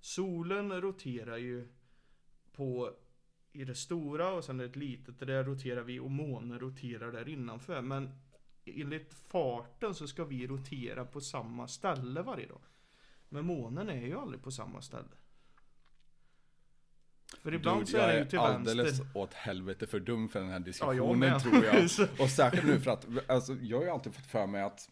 Solen 0.00 0.80
roterar 0.80 1.36
ju 1.36 1.68
på 2.52 2.90
i 3.52 3.64
det 3.64 3.74
stora 3.74 4.32
och 4.32 4.44
sen 4.44 4.60
är 4.60 4.64
det 4.64 4.70
ett 4.70 4.76
litet, 4.76 5.18
där 5.18 5.44
roterar 5.44 5.82
vi 5.82 5.98
och 5.98 6.10
månen 6.10 6.58
roterar 6.60 7.12
där 7.12 7.28
innanför. 7.28 7.82
Men 7.82 8.10
enligt 8.64 9.14
farten 9.14 9.94
så 9.94 10.06
ska 10.06 10.24
vi 10.24 10.46
rotera 10.46 11.04
på 11.04 11.20
samma 11.20 11.68
ställe 11.68 12.22
varje 12.22 12.46
dag. 12.46 12.60
Men 13.28 13.46
månen 13.46 13.88
är 13.88 14.06
ju 14.06 14.18
aldrig 14.18 14.42
på 14.42 14.50
samma 14.50 14.82
ställe. 14.82 15.16
För 17.42 17.54
ibland 17.54 17.80
Dude, 17.80 17.90
så 17.90 17.96
är 17.96 18.08
jag 18.08 18.18
ju 18.18 18.24
till 18.24 18.38
alldeles 18.38 18.86
vänster. 18.86 19.06
åt 19.14 19.34
helvete 19.34 19.86
för 19.86 20.00
dum 20.00 20.28
för 20.28 20.40
den 20.40 20.48
här 20.48 20.54
Ja, 20.54 20.60
jag 20.60 20.64
diskussionen 20.64 21.40
tror 21.40 21.64
jag. 21.64 21.84
Och 22.20 22.30
särskilt 22.30 22.66
nu 22.66 22.80
för 22.80 22.90
att, 22.90 23.06
alltså, 23.26 23.56
jag 23.62 23.76
har 23.76 23.84
ju 23.84 23.90
alltid 23.90 24.14
fått 24.14 24.26
för 24.26 24.46
mig 24.46 24.62
att 24.62 24.90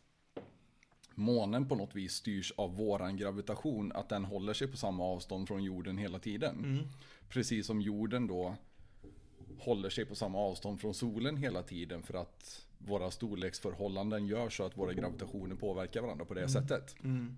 månen 1.14 1.68
på 1.68 1.74
något 1.74 1.94
vis 1.94 2.12
styrs 2.12 2.52
av 2.56 2.76
våran 2.76 3.16
gravitation, 3.16 3.92
att 3.94 4.08
den 4.08 4.24
håller 4.24 4.52
sig 4.52 4.68
på 4.68 4.76
samma 4.76 5.04
avstånd 5.04 5.48
från 5.48 5.64
jorden 5.64 5.98
hela 5.98 6.18
tiden. 6.18 6.58
Mm. 6.58 6.84
Precis 7.28 7.66
som 7.66 7.80
jorden 7.80 8.26
då 8.26 8.56
håller 9.58 9.90
sig 9.90 10.04
på 10.04 10.14
samma 10.14 10.38
avstånd 10.38 10.80
från 10.80 10.94
solen 10.94 11.36
hela 11.36 11.62
tiden 11.62 12.02
för 12.02 12.14
att 12.14 12.66
våra 12.78 13.10
storleksförhållanden 13.10 14.26
gör 14.26 14.48
så 14.48 14.64
att 14.64 14.78
våra 14.78 14.92
gravitationer 14.92 15.56
påverkar 15.56 16.02
varandra 16.02 16.24
på 16.24 16.34
det 16.34 16.48
sättet. 16.48 16.94
Mm. 17.04 17.36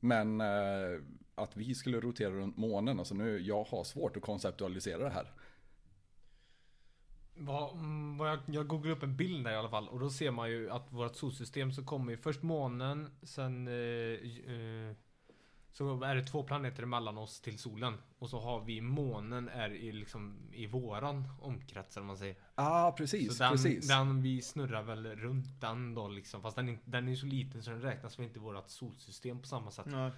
Men 0.00 0.40
eh, 0.40 1.00
att 1.42 1.56
vi 1.56 1.74
skulle 1.74 2.00
rotera 2.00 2.30
runt 2.30 2.56
månen, 2.56 2.98
alltså 2.98 3.14
nu, 3.14 3.38
jag 3.38 3.64
har 3.64 3.84
svårt 3.84 4.16
att 4.16 4.22
konceptualisera 4.22 5.04
det 5.04 5.10
här. 5.10 5.32
Vad, 7.34 7.72
mm, 7.72 8.18
vad 8.18 8.30
jag, 8.30 8.38
jag 8.46 8.66
googlar 8.66 8.92
upp 8.92 9.02
en 9.02 9.16
bild 9.16 9.44
där 9.44 9.52
i 9.52 9.56
alla 9.56 9.70
fall 9.70 9.88
och 9.88 10.00
då 10.00 10.10
ser 10.10 10.30
man 10.30 10.50
ju 10.50 10.70
att 10.70 10.92
vårt 10.92 11.16
solsystem 11.16 11.72
så 11.72 11.84
kommer 11.84 12.12
ju 12.12 12.16
först 12.18 12.42
månen, 12.42 13.10
sen 13.22 13.68
eh, 13.68 13.74
eh, 14.54 14.96
så 15.72 16.02
är 16.02 16.14
det 16.14 16.22
två 16.22 16.42
planeter 16.42 16.82
emellan 16.82 17.18
oss 17.18 17.40
till 17.40 17.58
solen. 17.58 17.94
Och 18.18 18.30
så 18.30 18.40
har 18.40 18.60
vi 18.64 18.80
månen 18.80 19.48
är 19.48 19.70
i 19.70 19.92
liksom 19.92 20.36
i 20.52 20.66
våran 20.66 21.28
omkrets 21.40 21.96
eller 21.96 22.06
man 22.06 22.16
säger. 22.18 22.34
Ja, 22.34 22.86
ah, 22.86 22.92
precis, 22.92 23.36
så 23.36 23.44
den, 23.44 23.52
precis. 23.52 23.88
den 23.88 24.22
vi 24.22 24.42
snurrar 24.42 24.82
väl 24.82 25.06
runt 25.06 25.60
den 25.60 25.94
då 25.94 26.08
liksom. 26.08 26.42
Fast 26.42 26.56
den, 26.56 26.68
är- 26.68 26.78
den 26.84 27.06
är 27.06 27.10
ju 27.10 27.16
så 27.16 27.26
liten 27.26 27.62
så 27.62 27.70
den 27.70 27.82
räknas 27.82 28.18
väl 28.18 28.26
inte 28.26 28.38
i 28.38 28.42
vårat 28.42 28.70
solsystem 28.70 29.40
på 29.40 29.46
samma 29.46 29.70
sätt. 29.70 29.86
Nej. 29.86 30.10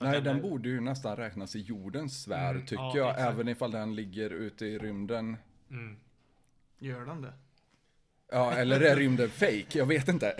Nej, 0.00 0.20
den 0.22 0.36
är- 0.36 0.40
borde 0.42 0.68
ju 0.68 0.80
nästan 0.80 1.16
räknas 1.16 1.56
i 1.56 1.60
jordens 1.60 2.22
sfär, 2.22 2.50
Mm, 2.50 2.66
tycker 2.66 2.82
ja, 2.82 2.96
jag. 2.96 3.10
exakt. 3.10 3.32
Även 3.34 3.48
ifall 3.48 3.70
den 3.70 3.94
ligger 3.94 4.30
ute 4.30 4.66
i 4.66 4.78
rymden. 4.78 5.36
Mm. 5.70 5.96
Gör 6.78 7.04
den 7.04 7.22
det? 7.22 7.32
Ja, 8.32 8.52
eller 8.52 8.80
är 8.80 8.96
rymden 8.96 9.28
fake? 9.28 9.66
Jag 9.78 9.86
vet 9.86 10.08
inte. 10.08 10.34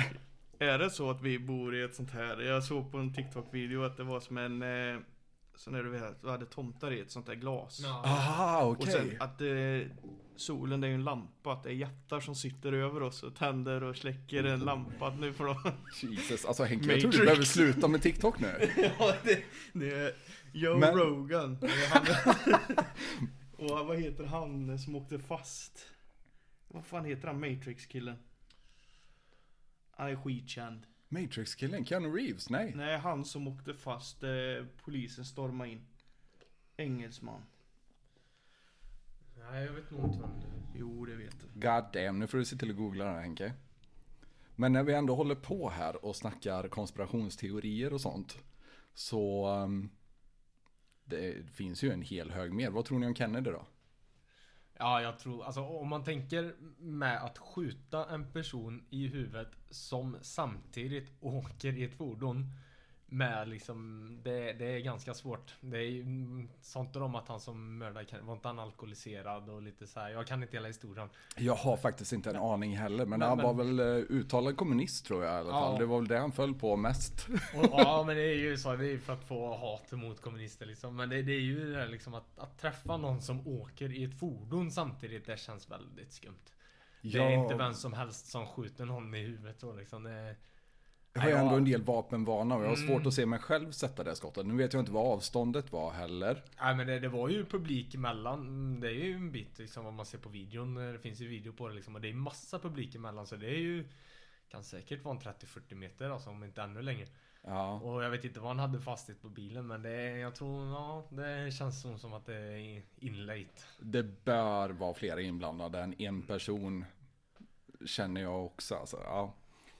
Är 0.59 0.79
det 0.79 0.91
så 0.91 1.11
att 1.11 1.23
vi 1.23 1.39
bor 1.39 1.77
i 1.77 1.83
ett 1.83 1.95
sånt 1.95 2.11
här, 2.11 2.41
jag 2.41 2.65
såg 2.65 2.93
på 2.93 2.99
en 2.99 3.15
TikTok-video 3.15 3.83
att 3.85 3.97
det 3.97 4.05
var 4.05 4.21
som 4.21 4.39
en, 4.39 4.63
eh, 4.63 5.01
så 5.61 5.71
när 5.71 5.83
du 5.83 5.91
vet, 5.91 6.23
du 6.23 6.29
hade 6.31 6.47
tomtar 6.47 6.91
i 6.93 7.01
ett 7.01 7.11
sånt 7.11 7.27
där 7.27 7.35
glas. 7.35 7.81
Ja. 7.83 8.03
Aha, 8.05 8.63
Och 8.65 8.73
okej. 8.73 8.93
sen 8.93 9.17
att 9.21 9.41
eh, 9.41 9.97
solen 10.37 10.81
det 10.81 10.87
är 10.87 10.89
ju 10.89 10.95
en 10.95 11.05
lampa, 11.05 11.53
att 11.53 11.63
det 11.63 11.71
är 11.71 11.75
jättar 11.75 12.21
som 12.21 12.35
sitter 12.35 12.73
över 12.73 13.03
oss 13.03 13.23
och 13.23 13.37
tänder 13.37 13.83
och 13.83 13.97
släcker 13.97 14.45
en 14.45 14.61
lampa. 14.61 15.07
Att 15.07 15.21
nu 15.21 15.33
får 15.33 15.45
de... 15.47 15.73
Jesus, 16.11 16.45
alltså 16.45 16.65
Henke, 16.65 16.87
jag 16.93 17.01
tror 17.01 17.11
du 17.11 17.19
Matrix. 17.19 17.25
behöver 17.27 17.45
sluta 17.45 17.89
med 17.89 18.03
TikTok 18.03 18.41
nu. 18.41 18.71
ja, 18.99 19.15
det, 19.25 19.43
det 19.73 19.91
är 19.95 20.15
Joe 20.53 20.79
Men- 20.79 20.95
Rogan. 20.95 21.59
Det 21.61 21.67
är 21.67 21.89
han- 21.89 22.85
och 23.81 23.87
vad 23.87 23.99
heter 24.01 24.25
han 24.25 24.79
som 24.79 24.97
åkte 24.97 25.19
fast? 25.19 25.87
Vad 26.69 26.85
fan 26.85 27.05
heter 27.05 27.27
han, 27.29 27.41
Matrix-killen? 27.41 28.17
Han 29.91 30.09
är 30.11 30.17
skitkänd. 30.17 30.87
Matrix-killen, 31.13 31.85
Keanu 31.85 32.17
Reeves? 32.17 32.51
Nej. 32.51 32.73
Nej, 32.77 32.99
han 32.99 33.25
som 33.25 33.49
åkte 33.49 33.75
fast, 33.75 34.23
eh, 34.23 34.31
polisen 34.85 35.25
stormade 35.25 35.71
in. 35.71 35.87
Engelsman. 36.77 37.43
Nej, 39.39 39.65
jag 39.65 39.73
vet 39.73 39.91
nog 39.91 40.05
inte 40.05 40.19
vem 40.21 40.41
du... 40.41 40.79
Jo, 40.79 41.05
det 41.05 41.17
vet 41.17 41.35
du. 41.41 41.61
God 41.61 41.85
damn, 41.93 42.19
nu 42.19 42.27
får 42.27 42.39
du 42.39 42.45
se 42.45 42.57
till 42.57 42.71
att 42.71 42.77
googla 42.77 43.05
det 43.05 43.11
här 43.11 43.21
Henke. 43.21 43.53
Men 44.57 44.73
när 44.73 44.83
vi 44.83 44.95
ändå 44.95 45.15
håller 45.15 45.35
på 45.35 45.71
här 45.71 46.05
och 46.05 46.17
snackar 46.17 46.69
konspirationsteorier 46.69 47.93
och 47.93 48.01
sånt. 48.01 48.39
Så 48.95 49.49
um, 49.49 49.91
det 51.05 51.51
finns 51.55 51.83
ju 51.83 51.93
en 51.93 52.03
hel 52.03 52.31
hög 52.31 52.53
mer. 52.53 52.71
Vad 52.71 52.85
tror 52.85 52.99
ni 52.99 53.07
om 53.07 53.15
Kennedy 53.15 53.51
då? 53.51 53.67
Ja, 54.81 55.03
jag 55.03 55.19
tror, 55.19 55.45
alltså 55.45 55.61
om 55.61 55.89
man 55.89 56.05
tänker 56.05 56.55
med 56.79 57.25
att 57.25 57.39
skjuta 57.39 58.11
en 58.11 58.33
person 58.33 58.83
i 58.91 59.07
huvudet 59.07 59.49
som 59.71 60.17
samtidigt 60.23 61.11
åker 61.21 61.73
i 61.79 61.85
ett 61.85 61.95
fordon 61.95 62.53
med 63.13 63.49
liksom, 63.49 64.09
det, 64.23 64.53
det 64.53 64.65
är 64.77 64.79
ganska 64.81 65.15
svårt. 65.15 65.55
Det 65.61 65.77
är 65.79 65.83
ju, 65.83 66.03
mm, 66.03 66.49
inte 66.77 66.99
de 66.99 67.15
att 67.15 67.29
han 67.29 67.41
som 67.41 67.79
mördade, 67.79 68.05
kan- 68.07 68.27
var 68.27 68.35
inte 68.35 68.49
han 68.49 68.59
alkoholiserad 68.59 69.49
och 69.49 69.63
lite 69.63 69.87
så 69.87 70.01
här. 70.01 70.11
Jag 70.11 70.27
kan 70.27 70.43
inte 70.43 70.57
hela 70.57 70.69
historien. 70.69 71.09
Jag 71.37 71.55
har 71.55 71.77
faktiskt 71.77 72.13
inte 72.13 72.31
en 72.31 72.37
aning 72.37 72.77
heller, 72.77 73.07
men, 73.07 73.19
Men- 73.19 73.29
han 73.29 73.37
men- 73.37 73.47
var 73.47 73.55
väl 73.55 73.81
eh, 73.81 73.87
uttalad 73.87 74.57
kommunist 74.57 75.07
tror 75.07 75.25
jag 75.25 75.35
i 75.35 75.37
alla 75.39 75.51
fall. 75.51 75.73
Ja. 75.73 75.79
Det 75.79 75.87
var 75.87 75.99
väl 75.99 76.09
det 76.09 76.19
han 76.19 76.33
föll 76.33 76.55
på 76.55 76.77
mest. 76.77 77.27
Och, 77.57 77.67
ja 77.73 78.05
men 78.07 78.17
det 78.17 78.23
är 78.23 78.37
ju 78.39 78.57
så, 78.57 78.77
det 78.77 78.85
är 78.87 78.91
ju 78.91 78.99
för 79.01 79.13
att 79.13 79.25
få 79.25 79.57
hat 79.57 79.93
mot 79.93 80.21
kommunister 80.21 80.67
liksom. 80.67 80.97
Men 80.97 81.09
det, 81.09 81.23
det 81.23 81.33
är 81.33 81.41
ju 81.41 81.65
det 81.65 81.73
där 81.79 81.89
liksom 81.89 82.15
att, 82.15 82.39
att 82.39 82.59
träffa 82.59 82.97
någon 82.97 83.23
som 83.23 83.49
åker 83.49 83.93
i 83.93 84.05
ett 84.05 84.19
fordon 84.19 84.71
samtidigt, 84.71 85.27
det 85.27 85.39
känns 85.41 85.71
väldigt 85.71 86.13
skumt. 86.13 86.35
Det 87.03 87.19
är 87.19 87.31
inte 87.31 87.55
vem 87.55 87.75
som 87.75 87.93
helst 87.93 88.27
som 88.27 88.47
skjuter 88.47 88.85
någon 88.85 89.15
i 89.15 89.19
huvudet 89.23 89.61
så 89.61 89.73
liksom. 89.77 90.03
Det, 90.03 90.37
Jag 91.13 91.21
har 91.21 91.29
ju 91.29 91.35
ändå 91.37 91.55
en 91.55 91.65
del 91.65 91.83
vapenvana 91.83 92.55
och 92.57 92.63
jag 92.65 92.69
har 92.69 92.77
Mm. 92.77 92.89
svårt 92.89 93.07
att 93.07 93.15
se 93.15 93.27
mig 93.27 93.39
själv 93.39 93.71
sätta 93.73 94.05
det 94.05 94.15
skottet. 94.17 94.47
Nu 94.47 94.55
vet 94.57 94.73
jag 94.73 94.81
inte 94.83 94.93
vad 94.93 95.13
avståndet 95.13 95.73
var 95.73 95.91
heller. 95.91 96.43
Nej 96.63 96.77
men 96.77 96.87
det, 96.87 96.99
det 96.99 97.09
var 97.09 97.29
ju 97.29 97.45
publik 97.45 97.95
emellan. 97.95 98.81
Det 98.81 98.89
är 98.89 99.05
ju 99.05 99.13
en 99.15 99.33
bit 99.33 99.59
liksom 99.59 99.85
vad 99.85 99.95
man 99.95 100.07
ser 100.07 100.19
på 100.19 100.29
videon. 100.29 100.75
Det 100.75 100.99
finns 100.99 101.21
ju 101.21 101.29
video 101.29 101.53
på 101.53 101.69
det 101.69 101.75
liksom. 101.75 101.95
Och 101.95 102.01
det 102.01 102.09
är 102.09 102.15
massa 102.15 102.59
publik 102.59 102.95
emellan. 102.95 103.27
Så 103.27 103.37
det 103.37 103.47
är 103.47 103.59
ju 103.59 103.89
kan 104.51 104.65
säkert 104.65 105.05
vara 105.05 105.15
en 105.15 105.21
30-40 105.21 105.75
meter 105.75 106.11
alltså 106.11 106.31
om 106.31 106.45
inte 106.45 106.63
ännu 106.63 106.83
längre. 106.83 107.07
Ja. 107.45 107.73
Och 107.81 108.05
jag 108.05 108.11
vet 108.11 108.25
inte 108.25 108.41
vad 108.41 108.49
han 108.49 108.59
hade 108.59 108.81
fasthet 108.81 109.23
på 109.23 109.29
bilen 109.29 109.67
men 109.67 109.83
det 109.83 110.19
jag 110.19 110.35
tror, 110.35 110.67
ja 110.67 111.07
det 111.11 111.53
känns 111.53 111.83
som, 111.83 111.99
som 111.99 112.13
att 112.13 112.27
det 112.27 112.35
är 112.37 112.83
inlejt. 112.99 113.65
Det 113.81 114.25
bör 114.25 114.71
vara 114.71 114.95
flera 114.95 115.21
inblandade 115.21 115.81
än 115.81 115.95
en 116.03 116.23
person. 116.23 116.85
Känner 117.87 118.21
jag 118.21 118.45
också. 118.47 118.75
Alltså, 118.75 118.97
ja. 119.05 119.35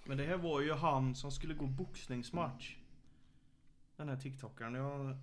Men 0.05 0.17
det 0.19 0.25
här 0.25 0.37
var 0.37 0.61
ju 0.61 0.73
han 0.73 1.15
som 1.15 1.31
skulle 1.31 1.55
gå 1.55 1.67
boxningsmatch. 1.67 2.75
Den 3.97 4.09
här 4.09 4.17
TikTokaren. 4.17 4.75
Jag... 4.75 5.17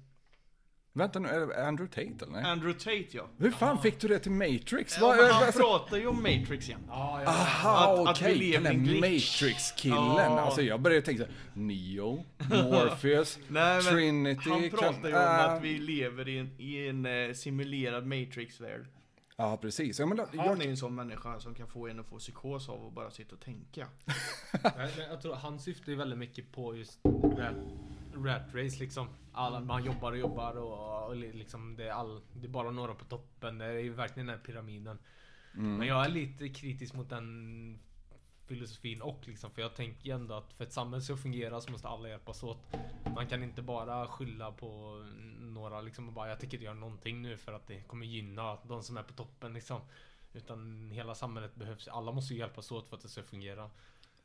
Vänta 0.94 1.20
nu, 1.20 1.28
är 1.28 1.40
det 1.48 1.68
Andrew 1.68 1.88
Tate 1.96 2.26
eller? 2.26 2.42
Nej? 2.42 2.52
Andrew 2.52 2.80
Tate 2.80 3.18
ja. 3.18 3.28
Hur 3.38 3.52
fan 3.52 3.82
fick 3.82 4.00
du 4.00 4.08
det 4.08 4.20
till 4.20 4.32
Matrix? 4.32 4.98
ja 5.00 5.08
Vad- 5.08 5.18
men 5.18 5.32
han 5.32 5.44
alltså- 5.44 5.60
pratar 5.60 5.98
ju 5.98 6.08
om 6.08 6.16
Matrix 6.24 6.70
igen. 6.70 6.80
Aha, 6.90 8.04
Att- 8.04 8.10
att 8.10 8.22
vi 8.22 8.26
okej. 8.26 8.36
lever 8.38 8.64
Den 8.74 8.86
i 8.86 8.88
där 8.94 9.00
glitch. 9.10 9.42
Matrix-killen. 9.42 9.98
Ja. 10.32 10.40
Alltså 10.40 10.62
jag 10.62 10.82
började 10.82 11.06
tänka 11.06 11.24
så 11.24 11.30
här, 11.30 11.36
Neo, 11.54 12.26
Morpheus, 12.50 13.40
Nej, 13.48 13.82
men 13.84 13.94
Trinity. 13.94 14.50
Han 14.50 14.70
pratar 14.70 15.10
ju 15.10 15.16
om 15.16 15.56
att 15.56 15.64
vi 15.64 15.78
lever 15.78 16.28
i 16.30 16.38
en, 16.38 16.50
i 16.58 16.88
en 16.88 17.06
eh, 17.06 17.34
simulerad 17.34 18.06
Matrix-värld. 18.08 18.86
Ja, 19.40 19.58
precis. 19.58 20.00
Ja, 20.00 20.06
men, 20.06 20.20
Han 20.20 20.28
jag, 20.34 20.62
är 20.62 20.64
ju 20.64 20.70
en 20.70 20.78
sån 20.78 20.96
människa 20.96 21.40
som 21.40 21.56
kan 21.56 21.68
få 21.68 21.88
en 21.88 22.00
att 22.00 22.06
få 22.06 22.20
psykos 22.20 22.70
av 22.70 22.86
att 22.86 22.94
bara 22.94 23.12
sitta 23.12 23.36
och 23.36 23.42
tänka. 23.42 23.88
Men 24.64 24.90
jag 25.10 25.22
tror 25.22 25.36
han 25.36 25.60
syftar 25.60 25.92
ju 25.92 25.98
väldigt 25.98 26.20
mycket 26.20 26.52
på 26.52 26.76
just 26.76 27.00
rat, 27.06 27.56
rat 28.16 28.42
race 28.54 28.80
liksom. 28.80 29.08
Alla, 29.34 29.60
man 29.60 29.86
jobbar 29.86 30.12
och 30.12 30.18
jobbar 30.18 30.58
och, 30.58 31.08
och 31.08 31.16
liksom 31.16 31.76
det 31.76 31.88
är, 31.88 31.92
all, 31.92 32.22
det 32.34 32.48
är 32.48 32.52
bara 32.52 32.72
några 32.72 32.94
på 32.94 33.06
toppen. 33.06 33.58
Det 33.58 33.66
är 33.66 33.80
ju 33.80 33.94
verkligen 33.94 34.28
den 34.28 34.38
här 34.38 34.44
pyramiden. 34.44 35.00
Men 35.52 35.88
jag 35.88 36.06
är 36.06 36.10
lite 36.10 36.50
kritisk 36.50 36.94
mot 36.94 37.10
den 37.10 37.80
filosofin 38.48 39.02
och 39.02 39.20
liksom. 39.28 39.52
För 39.52 39.62
jag 39.62 39.76
tänker 39.76 40.14
ändå 40.14 40.34
att 40.34 40.54
för 40.54 40.64
ett 40.64 40.74
samhälle 40.74 41.04
ska 41.04 41.18
fungera 41.18 41.62
så 41.62 41.72
måste 41.72 41.88
alla 41.88 42.10
hjälpas 42.10 42.44
åt. 42.44 42.58
Man 43.16 43.28
kan 43.28 43.44
inte 43.44 43.62
bara 43.62 44.08
skylla 44.08 44.52
på 44.52 45.04
några 45.40 45.82
liksom 45.82 46.08
och 46.08 46.14
bara 46.14 46.30
jag 46.30 46.40
tänker 46.40 46.58
inte 46.58 46.66
göra 46.66 46.76
någonting 46.76 47.22
nu 47.22 47.38
för 47.38 47.54
att 47.54 47.68
det 47.68 47.82
kommer 47.82 48.06
gynna 48.06 48.58
de 48.64 48.84
som 48.84 48.98
är 48.98 49.04
på 49.04 49.14
toppen 49.14 49.54
liksom. 49.54 49.82
Utan 50.34 50.92
hela 50.92 51.16
samhället 51.16 51.56
behövs. 51.56 51.88
Alla 51.88 52.12
måste 52.12 52.34
hjälpas 52.34 52.72
åt 52.72 52.88
för 52.88 52.96
att 52.96 53.02
det 53.02 53.10
ska 53.10 53.24
fungera. 53.24 53.70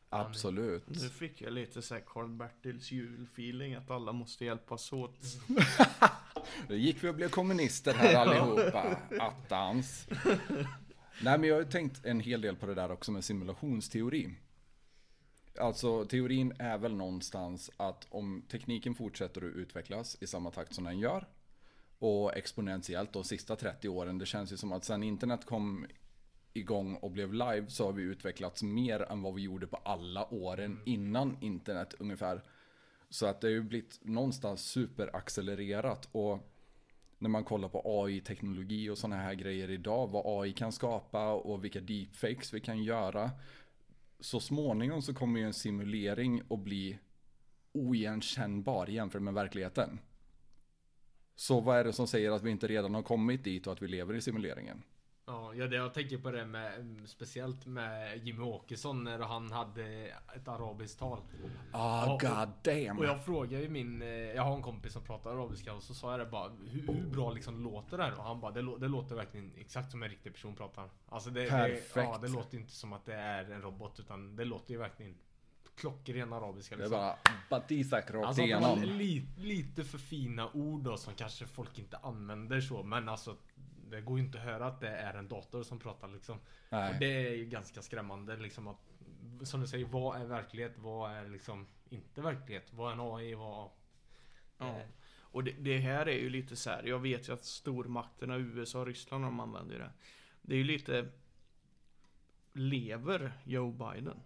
absolut. 0.09 0.85
Nu 0.89 1.09
fick 1.09 1.41
jag 1.41 1.53
lite 1.53 1.83
såhär 1.83 2.03
Karl-Bertils 2.07 2.93
julfeeling 2.93 3.75
att 3.75 3.91
alla 3.91 4.13
måste 4.13 4.45
hjälpas 4.45 4.93
åt. 4.93 5.19
Då 6.69 6.75
gick 6.75 7.05
vi 7.05 7.09
och 7.09 7.15
blev 7.15 7.29
kommunister 7.29 7.95
här 7.95 8.15
allihopa. 8.15 8.97
Attans. 9.21 10.09
Nej 11.25 11.39
men 11.39 11.49
jag 11.49 11.57
har 11.57 11.63
ju 11.63 11.69
tänkt 11.69 12.05
en 12.05 12.21
hel 12.21 12.41
del 12.41 12.57
på 12.57 12.67
det 12.67 12.75
där 12.75 12.91
också 12.91 13.13
med 13.13 13.25
simulationsteori. 13.25 14.31
Alltså 15.59 16.05
teorin 16.05 16.53
är 16.59 16.79
väl 16.79 16.95
någonstans 16.95 17.71
att 17.77 18.07
om 18.11 18.43
tekniken 18.51 18.95
fortsätter 18.95 19.41
att 19.41 19.55
utvecklas 19.55 20.17
i 20.21 20.27
samma 20.27 20.51
takt 20.51 20.75
som 20.75 20.85
den 20.85 20.99
gör 20.99 21.29
och 21.99 22.37
exponentiellt 22.37 23.13
de 23.13 23.25
sista 23.25 23.57
30 23.57 23.89
åren. 23.89 24.19
Det 24.19 24.27
känns 24.27 24.53
ju 24.53 24.57
som 24.57 24.73
att 24.73 24.85
sen 24.85 25.03
internet 25.03 25.45
kom 25.45 25.87
igång 26.53 26.97
och 26.97 27.11
blev 27.11 27.33
live 27.33 27.65
så 27.69 27.85
har 27.85 27.93
vi 27.93 28.03
utvecklats 28.03 28.63
mer 28.63 29.13
än 29.13 29.23
vad 29.23 29.35
vi 29.35 29.43
gjorde 29.43 29.67
på 29.67 29.77
alla 29.77 30.35
åren 30.35 30.81
innan 30.85 31.37
internet 31.41 31.95
ungefär. 31.99 32.43
Så 33.09 33.27
att 33.27 33.41
det 33.41 33.47
har 33.47 33.53
ju 33.53 33.63
blivit 33.63 33.99
någonstans 34.03 34.63
superaccelererat 34.63 36.09
och 36.13 36.52
när 37.23 37.29
man 37.29 37.45
kollar 37.45 37.69
på 37.69 37.83
AI-teknologi 37.85 38.91
och 38.91 38.99
sådana 38.99 39.23
här 39.23 39.35
grejer 39.35 39.71
idag, 39.71 40.07
vad 40.07 40.43
AI 40.43 40.53
kan 40.53 40.73
skapa 40.73 41.33
och 41.33 41.65
vilka 41.65 41.81
deepfakes 41.81 42.55
vi 42.55 42.61
kan 42.61 42.83
göra. 42.83 43.31
Så 44.21 44.41
småningom 44.41 45.03
så 45.03 45.15
kommer 45.15 45.41
ju 45.41 45.47
en 45.47 45.53
simulering 45.53 46.43
att 46.51 46.59
bli 46.59 46.99
oigenkännbar 47.73 48.87
jämfört 48.87 49.23
med 49.23 49.35
verkligheten. 49.35 49.99
Så 51.37 51.61
vad 51.61 51.79
är 51.79 51.85
det 51.85 51.93
som 51.93 52.07
säger 52.07 52.31
att 52.31 52.43
vi 52.43 52.51
inte 52.51 52.67
redan 52.67 52.95
har 52.95 53.03
kommit 53.03 53.45
dit 53.45 53.67
och 53.67 53.73
att 53.73 53.83
vi 53.83 53.89
lever 53.89 54.15
i 54.15 54.21
simuleringen? 54.21 54.83
Ja, 55.33 55.55
ja, 55.55 55.67
det 55.67 55.77
jag 55.77 55.95
tänker 55.95 56.19
på 56.19 56.31
det 56.31 56.47
med 56.47 56.75
mm, 56.75 57.07
speciellt 57.07 57.67
med 57.67 58.27
Jimmy 58.27 58.43
Åkesson 58.43 59.05
när 59.05 59.19
han 59.19 59.53
hade 59.53 60.07
ett 60.37 60.49
arabiskt 60.49 60.99
tal. 60.99 61.19
Ah, 61.73 62.07
Ja, 62.07 62.13
och- 62.15 62.21
god 62.21 62.49
damn. 62.63 62.99
Och 62.99 63.05
jag 63.05 63.25
frågade 63.25 63.63
ju 63.63 63.69
min, 63.69 64.03
eh, 64.03 64.09
jag 64.09 64.43
har 64.43 64.57
en 64.57 64.63
kompis 64.63 64.93
som 64.93 65.03
pratar 65.03 65.31
arabiska 65.31 65.75
och 65.75 65.83
så 65.83 65.95
sa 65.95 66.11
jag 66.11 66.21
det 66.21 66.27
bara 66.27 66.49
hur, 66.71 66.87
hur 66.95 67.11
bra 67.11 67.31
liksom 67.33 67.63
låter 67.65 67.99
det 67.99 68.05
här? 68.05 68.19
Och 68.19 68.25
han 68.25 68.41
bara 68.41 68.53
det, 68.53 68.79
det 68.79 68.89
låter 68.89 69.15
verkligen 69.15 69.53
exakt 69.57 69.91
som 69.91 70.03
en 70.03 70.09
riktig 70.09 70.33
person 70.33 70.55
pratar. 70.55 70.91
Alltså 71.09 71.31
det, 71.31 71.41
det, 71.43 71.49
Perfekt. 71.51 71.95
ja, 71.97 72.19
det 72.23 72.29
låter 72.29 72.59
inte 72.59 72.73
som 72.73 72.93
att 72.93 73.05
det 73.05 73.15
är 73.15 73.51
en 73.51 73.63
robot 73.63 74.01
utan 74.01 74.37
det 74.37 74.45
låter 74.45 74.71
ju 74.73 74.79
verkligen 74.79 75.15
klockren 75.77 76.33
arabiska. 76.33 76.77
Det 76.77 76.83
är 76.83 76.85
Liksom. 76.85 76.99
bara 76.99 77.17
batisak 77.51 78.11
rakt 78.11 78.27
Alltså 78.27 78.43
det 78.43 78.47
igenom. 78.49 78.83
li, 78.83 79.27
lite 79.39 79.85
för 79.85 79.99
fina 79.99 80.51
ord 80.55 80.81
då 80.83 80.97
som 80.97 81.15
kanske 81.15 81.47
folk 81.47 81.79
inte 81.79 81.97
använder 81.97 82.61
så 82.61 82.83
men 82.83 83.09
alltså 83.09 83.37
det 83.93 84.01
går 84.01 84.19
ju 84.19 84.25
inte 84.25 84.39
att 84.39 84.45
höra 84.45 84.67
att 84.67 84.81
det 84.81 84.89
är 84.89 85.15
en 85.15 85.29
dator 85.29 85.63
som 85.63 85.79
pratar 85.79 86.09
liksom. 86.09 86.37
Och 86.69 86.95
det 87.01 87.27
är 87.27 87.35
ju 87.35 87.45
ganska 87.45 87.83
skrämmande 87.83 88.37
liksom 88.37 88.67
att 88.69 88.79
Som 89.43 89.61
du 89.61 89.67
säger, 89.67 89.87
vad 89.87 90.21
är 90.21 90.25
verklighet? 90.25 90.73
Vad 90.77 91.11
är 91.13 91.29
liksom 91.29 91.67
inte 91.89 92.21
verklighet? 92.21 92.73
Vad 92.73 92.89
är 92.89 92.93
en 92.93 93.01
AI? 93.01 93.35
Vad... 93.35 93.71
Ja. 94.59 94.69
Eh, 94.69 94.87
Och 95.21 95.45
det, 95.45 95.53
det 95.53 95.79
här 95.79 96.09
är 96.09 96.19
ju 96.19 96.31
lite 96.31 96.57
så 96.57 96.71
här. 96.71 96.83
jag 96.83 96.99
vet 96.99 97.29
ju 97.29 97.33
att 97.33 97.45
stormakterna 97.45 98.37
USA 98.37 98.81
och 98.81 98.87
Ryssland 98.87 99.25
de 99.25 99.41
använder 99.41 99.79
det. 99.79 99.91
Det 100.43 100.55
är 100.55 100.59
ju 100.59 100.65
lite 100.65 101.09
Lever 102.53 103.33
Joe 103.45 103.71
Biden? 103.73 104.21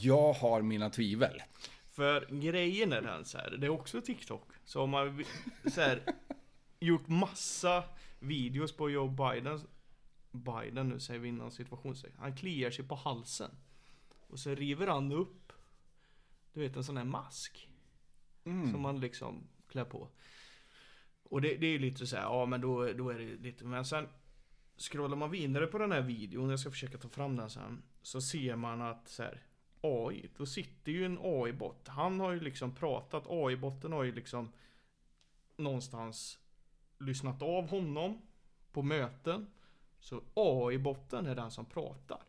Jag 0.00 0.32
har 0.32 0.62
mina 0.62 0.90
tvivel. 0.90 1.42
För 1.90 2.26
grejen 2.40 2.92
är 2.92 3.02
den 3.02 3.24
så 3.24 3.38
här, 3.38 3.50
det 3.50 3.66
är 3.66 3.70
också 3.70 4.00
TikTok. 4.00 4.48
Så 4.64 4.80
har 4.80 4.86
man 4.86 5.24
så 5.72 5.80
här, 5.80 6.02
gjort 6.80 7.08
massa 7.08 7.84
videos 8.18 8.76
på 8.76 8.90
Joe 8.90 9.08
Biden. 9.08 9.60
Biden 10.30 10.88
nu 10.88 11.00
säger 11.00 11.20
vi 11.20 11.28
innan 11.28 11.50
situationstecken. 11.50 12.18
Han 12.20 12.36
kliar 12.36 12.70
sig 12.70 12.88
på 12.88 12.94
halsen. 12.94 13.50
Och 14.28 14.38
så 14.38 14.54
river 14.54 14.86
han 14.86 15.12
upp, 15.12 15.52
du 16.52 16.60
vet 16.60 16.76
en 16.76 16.84
sån 16.84 16.96
här 16.96 17.04
mask. 17.04 17.68
Mm. 18.44 18.72
Som 18.72 18.82
man 18.82 19.00
liksom 19.00 19.48
klär 19.68 19.84
på. 19.84 20.08
Och 21.22 21.40
det, 21.40 21.56
det 21.56 21.66
är 21.66 21.70
ju 21.70 21.78
lite 21.78 22.06
så 22.06 22.16
här, 22.16 22.22
ja 22.22 22.46
men 22.46 22.60
då, 22.60 22.92
då 22.92 23.10
är 23.10 23.18
det 23.18 23.36
lite, 23.36 23.64
men 23.64 23.84
sen 23.84 24.08
scrollar 24.76 25.16
man 25.16 25.30
vidare 25.30 25.66
på 25.66 25.78
den 25.78 25.92
här 25.92 26.00
videon, 26.00 26.50
jag 26.50 26.60
ska 26.60 26.70
försöka 26.70 26.98
ta 26.98 27.08
fram 27.08 27.36
den 27.36 27.50
sen. 27.50 27.82
Så 28.02 28.20
ser 28.20 28.56
man 28.56 28.82
att 28.82 29.08
så 29.08 29.22
här, 29.22 29.42
AI, 29.80 30.30
då 30.36 30.46
sitter 30.46 30.92
ju 30.92 31.04
en 31.04 31.18
AI-bot. 31.22 31.88
Han 31.88 32.20
har 32.20 32.32
ju 32.32 32.40
liksom 32.40 32.74
pratat, 32.74 33.26
AI-botten 33.26 33.92
har 33.92 34.04
ju 34.04 34.12
liksom 34.12 34.52
någonstans 35.56 36.38
lyssnat 36.98 37.42
av 37.42 37.68
honom 37.68 38.22
på 38.72 38.82
möten. 38.82 39.46
Så 39.98 40.22
AI-botten 40.34 41.26
är 41.26 41.34
den 41.34 41.50
som 41.50 41.64
pratar. 41.64 42.22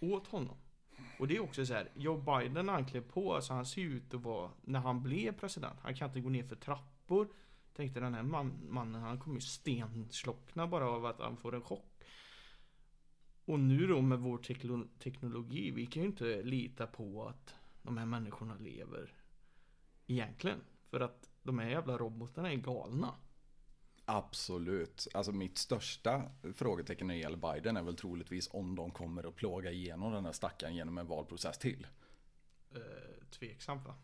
Åt 0.00 0.26
honom. 0.26 0.56
Och 1.18 1.28
det 1.28 1.36
är 1.36 1.40
också 1.40 1.66
så 1.66 1.74
här, 1.74 1.90
Joe 1.94 2.16
Biden 2.16 2.66
när 2.66 2.72
han 2.72 2.86
klev 2.86 3.00
på, 3.00 3.34
alltså 3.34 3.52
han 3.52 3.66
ser 3.66 3.82
ut 3.82 4.14
att 4.14 4.20
vara, 4.20 4.50
när 4.62 4.80
han 4.80 5.02
blev 5.02 5.32
president, 5.32 5.80
han 5.82 5.94
kan 5.94 6.08
inte 6.08 6.20
gå 6.20 6.28
ner 6.28 6.44
för 6.44 6.56
trappor. 6.56 7.28
Tänkte 7.74 8.00
den 8.00 8.14
här 8.14 8.22
man, 8.22 8.52
mannen, 8.68 9.02
han 9.02 9.18
kommer 9.18 9.36
ju 9.36 9.40
stenslockna 9.40 10.66
bara 10.66 10.88
av 10.90 11.06
att 11.06 11.20
han 11.20 11.36
får 11.36 11.54
en 11.54 11.62
chock. 11.62 12.04
Och 13.44 13.60
nu 13.60 13.86
då 13.86 14.00
med 14.00 14.18
vår 14.18 14.38
teknologi, 14.98 15.70
vi 15.70 15.86
kan 15.86 16.02
ju 16.02 16.08
inte 16.08 16.42
lita 16.42 16.86
på 16.86 17.28
att 17.28 17.54
de 17.82 17.96
här 17.96 18.06
människorna 18.06 18.54
lever 18.54 19.12
egentligen. 20.06 20.60
För 20.90 21.00
att 21.00 21.30
de 21.42 21.58
här 21.58 21.68
jävla 21.68 21.98
robotarna 21.98 22.52
är 22.52 22.56
galna. 22.56 23.14
Absolut. 24.10 25.08
Alltså 25.14 25.32
mitt 25.32 25.58
största 25.58 26.22
frågetecken 26.54 27.06
när 27.06 27.14
det 27.14 27.20
gäller 27.20 27.52
Biden 27.52 27.76
är 27.76 27.82
väl 27.82 27.96
troligtvis 27.96 28.48
om 28.52 28.76
de 28.76 28.90
kommer 28.90 29.28
att 29.28 29.36
plåga 29.36 29.70
igenom 29.70 30.12
den 30.12 30.24
här 30.24 30.32
stackaren 30.32 30.74
genom 30.74 30.98
en 30.98 31.06
valprocess 31.06 31.58
till. 31.58 31.86
Eh, 32.74 32.80
tveksamt 33.30 33.86
va? 33.86 33.94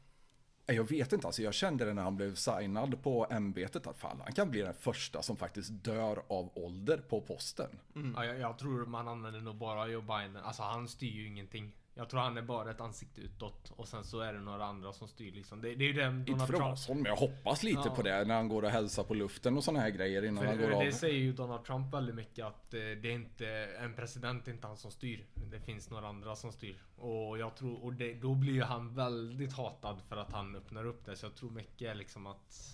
Nej, 0.67 0.77
Jag 0.77 0.89
vet 0.89 1.13
inte, 1.13 1.27
alltså 1.27 1.43
jag 1.43 1.55
kände 1.55 1.85
det 1.85 1.95
när 1.95 2.03
han 2.03 2.17
blev 2.17 2.35
signad 2.35 3.03
på 3.03 3.27
ämbetet 3.31 3.87
att 3.87 3.99
fan, 3.99 4.21
han 4.25 4.33
kan 4.33 4.51
bli 4.51 4.61
den 4.61 4.75
första 4.75 5.23
som 5.23 5.37
faktiskt 5.37 5.85
dör 5.85 6.23
av 6.29 6.51
ålder 6.55 6.99
på 6.99 7.21
posten. 7.21 7.79
Ja, 8.17 8.25
jag, 8.25 8.39
jag 8.39 8.59
tror 8.59 8.87
man 8.87 9.09
använder 9.09 9.41
nog 9.41 9.57
bara 9.57 9.89
Joe 9.89 10.03
Biden. 10.03 10.37
Alltså 10.37 10.63
han 10.63 10.89
styr 10.89 11.13
ju 11.13 11.27
ingenting. 11.27 11.77
Jag 11.97 12.09
tror 12.11 12.21
han 12.21 12.37
är 12.37 12.43
bara 12.43 12.71
ett 12.71 12.81
ansikte 12.81 13.21
utåt 13.21 13.73
och 13.77 13.89
sen 13.89 14.05
så 14.05 14.21
är 14.21 14.33
det 14.33 14.41
några 14.41 14.65
andra 14.65 14.93
som 14.93 15.09
styr 15.09 15.33
liksom. 15.33 15.61
Det, 15.61 15.75
det 15.75 15.85
är 15.85 15.87
ju 15.87 15.93
den 15.93 16.19
Inte 16.19 16.33
Donald 16.33 16.47
för 16.49 16.55
att 16.55 16.61
vara 16.61 16.69
Trump. 16.69 16.79
sån, 16.79 16.97
men 16.97 17.05
jag 17.07 17.17
hoppas 17.17 17.63
lite 17.63 17.81
Ja. 17.85 17.95
på 17.95 18.03
det 18.03 18.25
när 18.25 18.35
han 18.35 18.49
går 18.49 18.63
och 18.63 18.71
hälsar 18.71 19.05
på 19.05 19.15
luften 19.15 19.57
och 19.57 19.65
såna 19.65 19.81
här 19.81 19.91
grejer 19.91 20.25
innan 20.25 20.47
han 20.47 20.57
För 20.57 20.63
går 20.69 20.71
av. 20.77 20.85
det 20.85 20.93
säger 20.93 21.19
ju 21.19 21.33
Donald 21.33 21.65
Trump 21.65 21.95
väldigt 21.95 22.15
mycket 22.15 22.45
att 22.47 22.75
eh, 22.75 22.79
det 22.81 22.87
är 23.09 23.13
inte 23.15 23.49
en 23.79 23.95
president, 23.95 24.45
det 24.45 24.51
är 24.51 24.53
inte 24.55 24.67
han 24.67 24.77
som 24.77 24.91
styr. 24.91 25.27
Det 25.35 25.61
finns 25.61 25.91
några 25.91 26.09
andra 26.09 26.37
som 26.37 26.53
styr. 26.53 26.83
Och 26.97 27.39
jag 27.39 27.57
tror, 27.57 27.85
och 27.85 27.93
det, 27.95 28.15
då 28.15 28.35
blir 28.35 28.53
ju 28.53 28.63
han 28.63 28.95
väldigt 28.95 29.53
hatad 29.53 30.01
för 30.09 30.17
att 30.17 30.33
han 30.33 30.57
öppnar 30.57 30.85
upp 30.87 31.05
det. 31.05 31.17
Så 31.17 31.27
jag 31.27 31.35
tror 31.35 31.51
mycket 31.51 31.97
liksom 31.97 32.27
att 32.27 32.71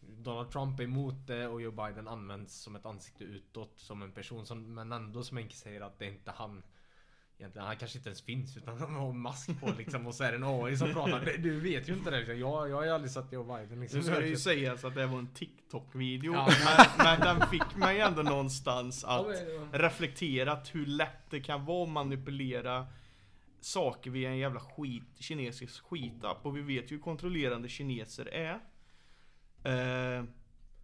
Donald 0.00 0.50
Trump 0.50 0.80
är 0.80 0.84
emot 0.84 1.26
det 1.26 1.46
och 1.48 1.62
Joe 1.62 1.70
Biden 1.86 2.08
används 2.08 2.54
som 2.54 2.76
ett 2.76 2.86
ansikte 2.86 3.24
utåt 3.24 3.72
som 3.76 4.02
en 4.02 4.12
person 4.12 4.46
som, 4.46 4.74
men 4.74 4.92
ändå 4.92 5.22
som 5.24 5.38
inte 5.38 5.56
säger 5.56 5.80
att 5.80 5.98
det 5.98 6.04
är 6.04 6.10
inte 6.10 6.30
han. 6.30 6.62
Egentligen, 7.42 7.66
han 7.66 7.76
kanske 7.76 7.98
inte 7.98 8.08
ens 8.08 8.22
finns 8.22 8.56
utan 8.56 8.78
han 8.78 8.94
har 8.94 9.10
en 9.10 9.18
mask 9.18 9.60
på 9.60 9.72
liksom 9.78 10.06
och 10.06 10.14
så 10.14 10.24
är 10.24 10.30
det 10.32 10.36
en 10.36 10.44
AI 10.44 10.76
som 10.76 10.92
pratar. 10.92 11.38
Du 11.38 11.60
vet 11.60 11.88
ju 11.88 11.92
inte 11.92 12.10
det 12.10 12.16
liksom. 12.18 12.38
Jag, 12.38 12.70
jag 12.70 12.76
har 12.76 12.84
ju 12.84 12.90
aldrig 12.90 13.10
sett 13.10 13.32
Joe 13.32 13.44
Biden 13.44 13.80
liksom. 13.80 13.98
Nu 13.98 14.04
ska 14.04 14.20
det 14.20 14.26
ju 14.26 14.36
sägas 14.36 14.84
att 14.84 14.94
det 14.94 15.06
var 15.06 15.18
en 15.18 15.34
TikTok-video. 15.34 16.32
Ja. 16.34 16.48
Men, 16.64 17.06
men 17.06 17.20
den 17.38 17.48
fick 17.48 17.76
mig 17.76 18.00
ändå 18.00 18.22
någonstans 18.22 19.04
Ja, 19.08 19.20
att 19.20 19.26
men- 19.26 19.80
reflekterat 19.80 20.74
hur 20.74 20.86
lätt 20.86 21.30
det 21.30 21.40
kan 21.40 21.64
vara 21.64 21.82
att 21.82 21.88
manipulera 21.88 22.86
saker 23.60 24.10
via 24.10 24.30
en 24.30 24.38
jävla 24.38 24.60
skit, 24.60 25.04
kinesisk 25.18 25.84
skitapp. 25.84 26.46
Och 26.46 26.56
vi 26.56 26.60
vet 26.60 26.92
ju 26.92 26.96
hur 26.96 27.02
kontrollerande 27.02 27.68
kineser 27.68 28.28
är. 28.34 28.60
Eh, 29.64 30.24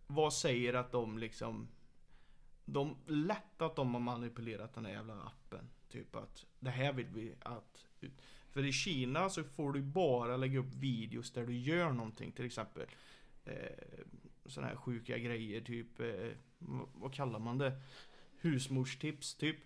vad 0.06 0.32
säger 0.35 0.74
att 0.74 0.93
de 0.93 1.18
liksom... 1.18 1.68
De, 2.64 2.97
lätt 3.06 3.62
att 3.62 3.76
de 3.76 3.94
har 3.94 4.01
manipulerat 4.01 4.74
den 4.74 4.85
här 4.85 4.93
jävla 4.93 5.14
appen. 5.14 5.70
Typ 5.89 6.15
att 6.16 6.47
det 6.60 6.70
här 6.70 6.93
vill 6.93 7.06
vi 7.06 7.35
att... 7.40 7.86
För 8.51 8.65
i 8.65 8.73
Kina 8.73 9.31
så 9.31 9.44
får 9.44 9.73
du 9.73 9.82
bara 9.82 10.36
lägga 10.36 10.59
upp 10.59 10.74
videos 10.74 11.31
där 11.31 11.47
du 11.47 11.59
gör 11.59 11.93
någonting. 11.93 12.32
Till 12.32 12.44
exempel 12.44 12.86
eh, 13.44 13.55
sådana 14.47 14.69
här 14.69 14.77
sjuka 14.77 15.19
grejer. 15.19 15.60
Typ, 15.60 16.01
eh, 16.01 16.31
vad- 16.93 17.15
kallar 17.15 17.39
man 17.39 17.59
det? 17.59 17.81
Husmorstips 18.40 19.35
typ. 19.35 19.56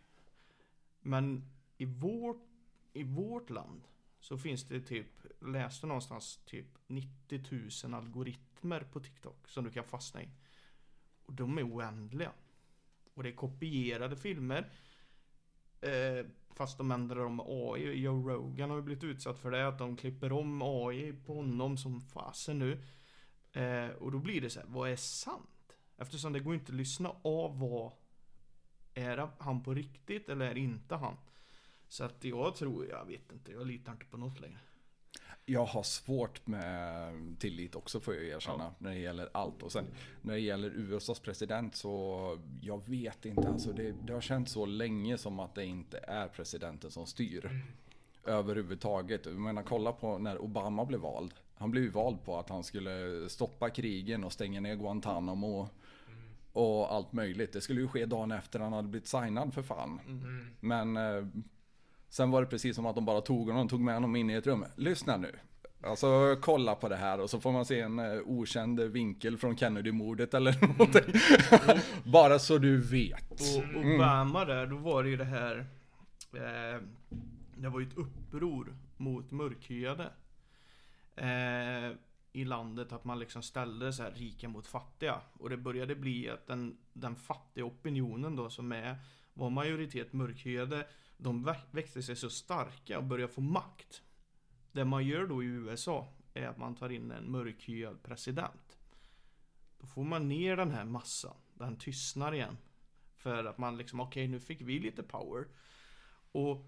Men 1.00 1.44
i 1.78 1.84
vårt, 1.84 2.46
i 2.92 3.02
vårt 3.02 3.50
land 3.50 3.82
så 4.20 4.38
finns 4.38 4.64
det 4.64 4.80
typ, 4.80 5.06
läste 5.40 5.86
någonstans 5.86 6.40
typ 6.46 6.66
90 6.86 7.42
000 7.84 7.94
algoritmer 7.94 8.80
på 8.80 9.00
TikTok 9.00 9.48
som 9.48 9.64
du 9.64 9.70
kan 9.70 9.84
fastna 9.84 10.22
i. 10.22 10.28
Och 11.26 11.32
de 11.32 11.58
är 11.58 11.62
oändliga. 11.68 12.32
Och 13.14 13.22
det 13.22 13.28
är 13.28 13.32
kopierade 13.34 14.16
filmer. 14.16 14.70
Eh, 15.82 16.26
fast 16.54 16.78
de 16.78 16.90
ändrar 16.90 17.24
om 17.24 17.40
AI. 17.40 17.92
Joe 17.92 18.28
Rogan 18.28 18.70
har 18.70 18.76
ju 18.76 18.82
blivit 18.82 19.04
utsatt 19.04 19.38
för 19.38 19.50
det. 19.50 19.68
Att 19.68 19.78
de 19.78 19.96
klipper 19.96 20.32
om 20.32 20.62
AI 20.62 21.12
på 21.12 21.34
honom 21.34 21.76
som 21.76 22.00
fasen 22.00 22.58
nu. 22.58 22.82
Eh, 23.52 23.88
och 23.88 24.12
då 24.12 24.18
blir 24.18 24.40
det 24.40 24.50
så 24.50 24.60
här, 24.60 24.66
vad 24.68 24.90
är 24.90 24.96
sant? 24.96 25.78
Eftersom 25.96 26.32
det 26.32 26.40
går 26.40 26.54
inte 26.54 26.72
att 26.72 26.76
lyssna 26.76 27.10
av 27.22 27.58
vad 27.58 27.92
är 28.94 29.28
han 29.38 29.62
på 29.62 29.74
riktigt 29.74 30.28
eller 30.28 30.46
är 30.46 30.58
inte 30.58 30.94
han? 30.94 31.16
Så 31.88 32.04
att 32.04 32.24
jag 32.24 32.54
tror, 32.54 32.86
jag 32.86 33.04
vet 33.04 33.32
inte, 33.32 33.52
jag 33.52 33.66
litar 33.66 33.92
inte 33.92 34.04
på 34.04 34.16
något 34.16 34.40
längre. 34.40 34.60
Jag 35.46 35.64
har 35.64 35.82
svårt 35.82 36.46
med 36.46 37.12
tillit 37.38 37.74
också 37.74 38.00
får 38.00 38.14
jag 38.14 38.24
erkänna 38.24 38.74
när 38.78 38.90
det 38.90 38.98
gäller 38.98 39.28
allt. 39.32 39.62
Och 39.62 39.72
sen 39.72 39.84
när 40.22 40.34
det 40.34 40.40
gäller 40.40 40.70
USAs 40.70 41.20
president 41.20 41.76
så 41.76 42.38
jag 42.60 42.88
vet 42.88 43.24
inte. 43.24 43.48
Alltså 43.48 43.72
det, 43.72 43.94
det 44.02 44.12
har 44.12 44.20
känts 44.20 44.52
så 44.52 44.66
länge 44.66 45.18
som 45.18 45.40
att 45.40 45.54
det 45.54 45.64
inte 45.64 45.98
är 45.98 46.28
presidenten 46.28 46.90
som 46.90 47.06
styr. 47.06 47.64
Överhuvudtaget. 48.24 49.26
Jag 49.26 49.34
menar 49.34 49.62
kolla 49.62 49.92
på 49.92 50.18
när 50.18 50.42
Obama 50.42 50.84
blev 50.84 51.00
vald. 51.00 51.34
Han 51.54 51.70
blev 51.70 51.84
ju 51.84 51.90
vald 51.90 52.24
på 52.24 52.38
att 52.38 52.48
han 52.48 52.64
skulle 52.64 53.28
stoppa 53.28 53.70
krigen 53.70 54.24
och 54.24 54.32
stänga 54.32 54.60
ner 54.60 54.74
Guantanamo. 54.74 55.68
Och 56.52 56.92
allt 56.94 57.12
möjligt. 57.12 57.52
Det 57.52 57.60
skulle 57.60 57.80
ju 57.80 57.88
ske 57.88 58.06
dagen 58.06 58.32
efter 58.32 58.60
han 58.60 58.72
hade 58.72 58.88
blivit 58.88 59.08
signad 59.08 59.54
för 59.54 59.62
fan. 59.62 60.00
Men 60.60 60.96
eh, 60.96 61.26
sen 62.12 62.30
var 62.30 62.40
det 62.40 62.46
precis 62.46 62.76
som 62.76 62.86
att 62.86 62.94
de 62.94 63.04
bara 63.04 63.20
tog 63.20 63.48
honom, 63.48 63.68
tog 63.68 63.80
med 63.80 63.94
honom 63.94 64.16
in 64.16 64.30
i 64.30 64.34
ett 64.34 64.46
rum. 64.46 64.64
Lyssna 64.76 65.16
nu. 65.16 65.38
Alltså 65.84 66.36
kolla 66.40 66.74
på 66.74 66.88
det 66.88 66.96
här 66.96 67.20
och 67.20 67.30
så 67.30 67.40
får 67.40 67.52
man 67.52 67.64
se 67.64 67.80
en 67.80 67.98
eh, 67.98 68.20
okänd 68.24 68.80
vinkel 68.80 69.38
från 69.38 69.56
Kennedy-mordet 69.56 70.34
eller 70.34 70.60
någonting. 70.66 71.20
bara 72.12 72.38
så 72.38 72.58
du 72.58 72.76
vet. 72.80 73.30
Och 73.30 73.80
Obama 73.80 74.44
där, 74.44 74.66
då 74.66 74.76
var 74.76 75.02
det 75.02 75.10
ju 75.10 75.16
det 75.16 75.24
här 75.24 75.66
eh, 76.32 76.80
Det 77.56 77.68
var 77.68 77.80
ju 77.80 77.86
ett 77.86 77.98
uppror 77.98 78.76
mot 78.96 79.30
mörkhyade 79.30 80.10
eh, 81.16 81.96
i 82.32 82.44
landet 82.44 82.92
att 82.92 83.04
man 83.04 83.18
liksom 83.18 83.42
ställde 83.42 83.92
så 83.92 84.02
här 84.02 84.10
rika 84.10 84.48
mot 84.48 84.66
fattiga. 84.66 85.20
Och 85.38 85.50
det 85.50 85.56
började 85.56 85.94
bli 85.94 86.30
att 86.30 86.46
den, 86.46 86.76
den 86.92 87.16
fattiga 87.16 87.64
opinionen 87.64 88.36
då 88.36 88.50
som 88.50 88.72
är, 88.72 88.96
var 89.34 89.50
majoritet 89.50 90.12
mörkhyade, 90.12 90.86
de 91.22 91.54
växte 91.70 92.02
sig 92.02 92.16
så 92.16 92.30
starka 92.30 92.98
och 92.98 93.04
började 93.04 93.32
få 93.32 93.40
makt. 93.40 94.02
Det 94.72 94.84
man 94.84 95.06
gör 95.06 95.26
då 95.26 95.42
i 95.42 95.46
USA 95.46 96.08
är 96.34 96.46
att 96.46 96.58
man 96.58 96.74
tar 96.74 96.88
in 96.88 97.10
en 97.10 97.30
mörkhyad 97.30 98.02
president. 98.02 98.78
Då 99.78 99.86
får 99.86 100.04
man 100.04 100.28
ner 100.28 100.56
den 100.56 100.70
här 100.70 100.84
massan. 100.84 101.36
Den 101.54 101.76
tystnar 101.76 102.34
igen. 102.34 102.56
För 103.16 103.44
att 103.44 103.58
man 103.58 103.76
liksom, 103.76 104.00
okej 104.00 104.28
nu 104.28 104.40
fick 104.40 104.60
vi 104.60 104.78
lite 104.78 105.02
power. 105.02 105.46
Och 106.32 106.66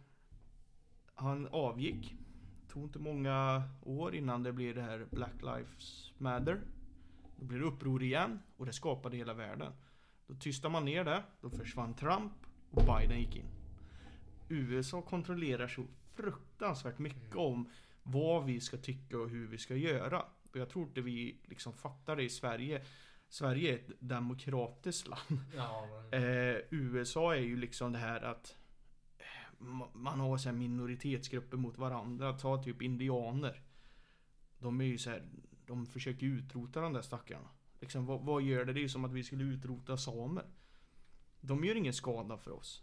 han 1.14 1.48
avgick. 1.48 2.14
Det 2.60 2.72
Tog 2.72 2.82
inte 2.82 2.98
många 2.98 3.62
år 3.82 4.14
innan 4.14 4.42
det 4.42 4.52
blev 4.52 4.74
det 4.74 4.82
här 4.82 5.06
Black 5.10 5.42
Lives 5.42 6.12
Matter. 6.18 6.60
Då 7.36 7.44
blev 7.44 7.60
det 7.60 7.66
uppror 7.66 8.02
igen 8.02 8.42
och 8.56 8.66
det 8.66 8.72
skapade 8.72 9.16
hela 9.16 9.34
världen. 9.34 9.72
Då 10.26 10.34
tystade 10.34 10.72
man 10.72 10.84
ner 10.84 11.04
det. 11.04 11.22
Då 11.40 11.50
försvann 11.50 11.94
Trump 11.94 12.32
och 12.70 12.82
Biden 12.84 13.18
gick 13.18 13.36
in. 13.36 13.63
USA 14.48 15.02
kontrollerar 15.02 15.68
så 15.68 15.86
fruktansvärt 16.14 16.98
mycket 16.98 17.36
om 17.36 17.70
vad 18.02 18.44
vi 18.44 18.60
ska 18.60 18.76
tycka 18.76 19.18
och 19.18 19.28
hur 19.28 19.46
vi 19.46 19.58
ska 19.58 19.76
göra. 19.76 20.20
Och 20.50 20.56
jag 20.56 20.68
tror 20.68 20.86
inte 20.86 21.00
vi 21.00 21.40
liksom 21.44 21.72
fattar 21.72 22.16
det 22.16 22.22
i 22.22 22.30
Sverige. 22.30 22.84
Sverige 23.28 23.72
är 23.72 23.74
ett 23.74 23.90
demokratiskt 23.98 25.08
land. 25.08 25.40
Ja. 25.56 25.88
Eh, 26.12 26.56
USA 26.70 27.34
är 27.34 27.40
ju 27.40 27.56
liksom 27.56 27.92
det 27.92 27.98
här 27.98 28.20
att 28.22 28.56
eh, 29.18 29.62
ma- 29.64 29.94
man 29.94 30.20
har 30.20 30.38
så 30.38 30.48
här 30.48 30.56
minoritetsgrupper 30.56 31.56
mot 31.56 31.78
varandra. 31.78 32.32
Ta 32.32 32.62
typ 32.62 32.82
indianer. 32.82 33.62
De 34.58 34.80
är 34.80 34.84
ju 34.84 34.98
så 34.98 35.10
här, 35.10 35.22
de 35.66 35.86
försöker 35.86 36.26
utrota 36.26 36.80
de 36.80 36.92
där 36.92 37.02
stackarna. 37.02 37.48
Liksom, 37.80 38.06
vad, 38.06 38.20
vad 38.20 38.42
gör 38.42 38.64
det? 38.64 38.72
Det 38.72 38.80
är 38.80 38.82
ju 38.82 38.88
som 38.88 39.04
att 39.04 39.12
vi 39.12 39.24
skulle 39.24 39.44
utrota 39.44 39.96
samer. 39.96 40.44
De 41.40 41.64
gör 41.64 41.74
ingen 41.74 41.92
skada 41.92 42.36
för 42.38 42.50
oss. 42.50 42.82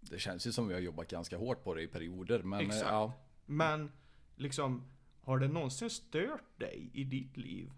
Det 0.00 0.18
känns 0.18 0.46
ju 0.46 0.52
som 0.52 0.68
vi 0.68 0.74
har 0.74 0.80
jobbat 0.80 1.08
ganska 1.08 1.36
hårt 1.36 1.64
på 1.64 1.74
det 1.74 1.82
i 1.82 1.88
perioder. 1.88 2.42
Men 2.42 2.60
Exakt. 2.60 2.86
ja, 2.86 3.12
Men 3.46 3.92
liksom, 4.36 4.84
har 5.20 5.38
det 5.38 5.48
någonsin 5.48 5.90
stört 5.90 6.58
dig 6.58 6.90
i 6.94 7.04
ditt 7.04 7.36
liv 7.36 7.72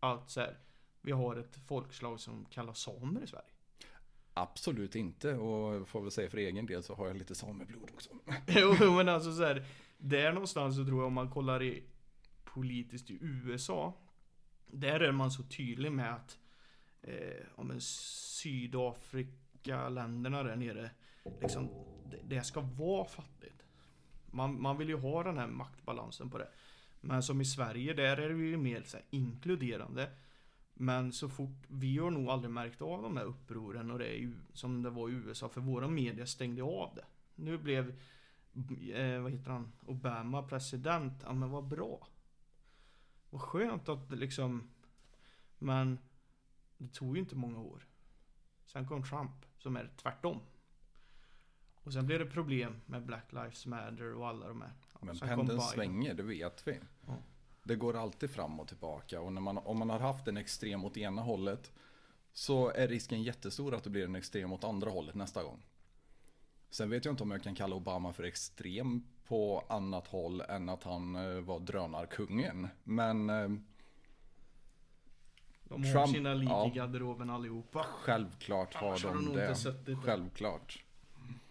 att 0.00 0.30
så 0.30 0.40
här, 0.40 0.58
vi 1.00 1.12
har 1.12 1.36
ett 1.36 1.56
folkslag 1.66 2.20
som 2.20 2.44
kallas 2.44 2.78
samer 2.78 3.22
i 3.22 3.26
Sverige? 3.26 3.48
absolut 4.42 4.96
inte. 4.96 5.34
Och 5.34 5.88
får 5.88 6.02
väl 6.02 6.10
säga 6.10 6.30
för 6.30 6.38
egen 6.38 6.66
del 6.66 6.82
så 6.82 6.94
har 6.94 7.06
jag 7.06 7.16
lite 7.16 7.34
sameblod 7.34 7.90
också. 7.94 8.10
Jo 8.46 8.92
men 8.92 9.08
alltså 9.08 9.32
så 9.32 9.44
här, 9.44 9.64
Där 9.98 10.32
någonstans 10.32 10.76
så 10.76 10.84
tror 10.84 10.98
jag 10.98 11.06
om 11.06 11.12
man 11.12 11.30
kollar 11.30 11.62
i 11.62 11.82
politiskt 12.44 13.10
i 13.10 13.18
USA. 13.20 13.94
Där 14.66 15.00
är 15.00 15.12
man 15.12 15.30
så 15.30 15.42
tydlig 15.42 15.92
med 15.92 16.14
att 16.14 16.38
eh, 17.02 17.46
om 17.54 17.70
en 17.70 17.80
Sydafrika 17.80 19.88
länderna 19.88 20.42
där 20.42 20.56
nere. 20.56 20.90
Liksom, 21.40 21.68
det, 22.10 22.20
det 22.36 22.42
ska 22.42 22.60
vara 22.60 23.04
fattigt. 23.04 23.64
Man, 24.26 24.62
man 24.62 24.78
vill 24.78 24.88
ju 24.88 24.98
ha 24.98 25.22
den 25.22 25.38
här 25.38 25.46
maktbalansen 25.46 26.30
på 26.30 26.38
det. 26.38 26.48
Men 27.00 27.22
som 27.22 27.40
i 27.40 27.44
Sverige, 27.44 27.94
där 27.94 28.16
är 28.16 28.28
det 28.28 28.34
ju 28.34 28.56
mer 28.56 28.82
så 28.82 28.96
här, 28.96 29.06
inkluderande. 29.10 30.10
Men 30.74 31.12
så 31.12 31.28
fort, 31.28 31.66
vi 31.68 31.98
har 31.98 32.10
nog 32.10 32.28
aldrig 32.28 32.50
märkt 32.50 32.82
av 32.82 33.02
de 33.02 33.16
här 33.16 33.24
upproren 33.24 33.90
och 33.90 33.98
det 33.98 34.06
är 34.06 34.18
ju 34.18 34.32
som 34.52 34.82
det 34.82 34.90
var 34.90 35.08
i 35.08 35.12
USA 35.12 35.48
för 35.48 35.60
våra 35.60 35.88
media 35.88 36.26
stängde 36.26 36.62
av 36.62 36.94
det. 36.94 37.04
Nu 37.34 37.58
blev, 37.58 37.88
eh, 38.94 39.20
vad 39.20 39.32
heter 39.32 39.50
han, 39.50 39.72
Obama 39.86 40.42
president, 40.42 41.22
ja 41.24 41.32
men 41.32 41.50
vad 41.50 41.64
bra. 41.64 42.08
Vad 43.30 43.40
skönt 43.40 43.88
att 43.88 44.10
liksom, 44.10 44.70
men 45.58 45.98
det 46.78 46.88
tog 46.88 47.16
ju 47.16 47.22
inte 47.22 47.36
många 47.36 47.58
år. 47.58 47.86
Sen 48.64 48.88
kom 48.88 49.02
Trump 49.02 49.46
som 49.58 49.76
är 49.76 49.90
tvärtom. 49.96 50.40
Och 51.88 51.94
sen 51.94 52.06
blev 52.06 52.18
det 52.18 52.26
problem 52.26 52.80
med 52.86 53.02
Black 53.02 53.32
Lives 53.32 53.66
Matter 53.66 54.14
och 54.14 54.28
alla 54.28 54.48
de 54.48 54.62
här. 54.62 54.72
Men 55.00 55.16
Sen 55.16 55.28
kom 55.28 55.36
pendeln 55.36 55.60
svänger, 55.60 56.14
det 56.14 56.22
vet 56.22 56.68
vi. 56.68 56.80
Ja. 57.06 57.16
Det 57.62 57.76
går 57.76 57.96
alltid 57.96 58.30
fram 58.30 58.60
och 58.60 58.68
tillbaka. 58.68 59.20
Och 59.20 59.32
när 59.32 59.40
man, 59.40 59.58
om 59.58 59.78
man 59.78 59.90
har 59.90 59.98
haft 59.98 60.28
en 60.28 60.36
extrem 60.36 60.84
åt 60.84 60.96
ena 60.96 61.22
hållet 61.22 61.72
så 62.32 62.70
är 62.70 62.88
risken 62.88 63.22
jättestor 63.22 63.74
att 63.74 63.84
det 63.84 63.90
blir 63.90 64.04
en 64.04 64.14
extrem 64.14 64.52
åt 64.52 64.64
andra 64.64 64.90
hållet 64.90 65.14
nästa 65.14 65.42
gång. 65.42 65.62
Sen 66.70 66.90
vet 66.90 67.04
jag 67.04 67.12
inte 67.12 67.22
om 67.22 67.30
jag 67.30 67.42
kan 67.42 67.54
kalla 67.54 67.76
Obama 67.76 68.12
för 68.12 68.24
extrem 68.24 69.04
på 69.28 69.64
annat 69.68 70.06
håll 70.06 70.40
än 70.40 70.68
att 70.68 70.82
han 70.82 71.16
eh, 71.16 71.40
var 71.40 71.60
drönarkungen. 71.60 72.68
Men 72.84 73.30
eh, 73.30 73.48
De 75.64 75.84
har 75.84 75.92
Trump, 75.92 76.08
sina 76.08 76.34
lik 76.34 76.48
ja. 76.48 76.66
i 76.66 76.70
garderoben 76.70 77.30
allihopa. 77.30 77.86
självklart 77.88 78.74
har 78.74 78.88
Annars 78.88 79.04
har 79.04 79.14
de 79.14 79.24
de 79.24 79.26
nog 79.26 79.36
det. 79.86 79.96
Självklart. 79.96 80.84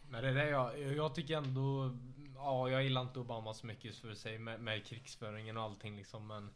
Men 0.09 0.23
det 0.23 0.29
är 0.29 0.33
det 0.33 0.49
jag, 0.49 0.95
jag 0.95 1.15
tycker 1.15 1.37
ändå, 1.37 1.97
ja 2.35 2.69
jag 2.69 2.83
gillar 2.83 3.01
inte 3.01 3.19
Obama 3.19 3.53
så 3.53 3.67
mycket 3.67 3.95
för 3.95 4.13
sig 4.13 4.39
med, 4.39 4.59
med 4.59 4.85
krigsföringen 4.85 5.57
och 5.57 5.63
allting 5.63 5.97
liksom 5.97 6.27
men 6.27 6.49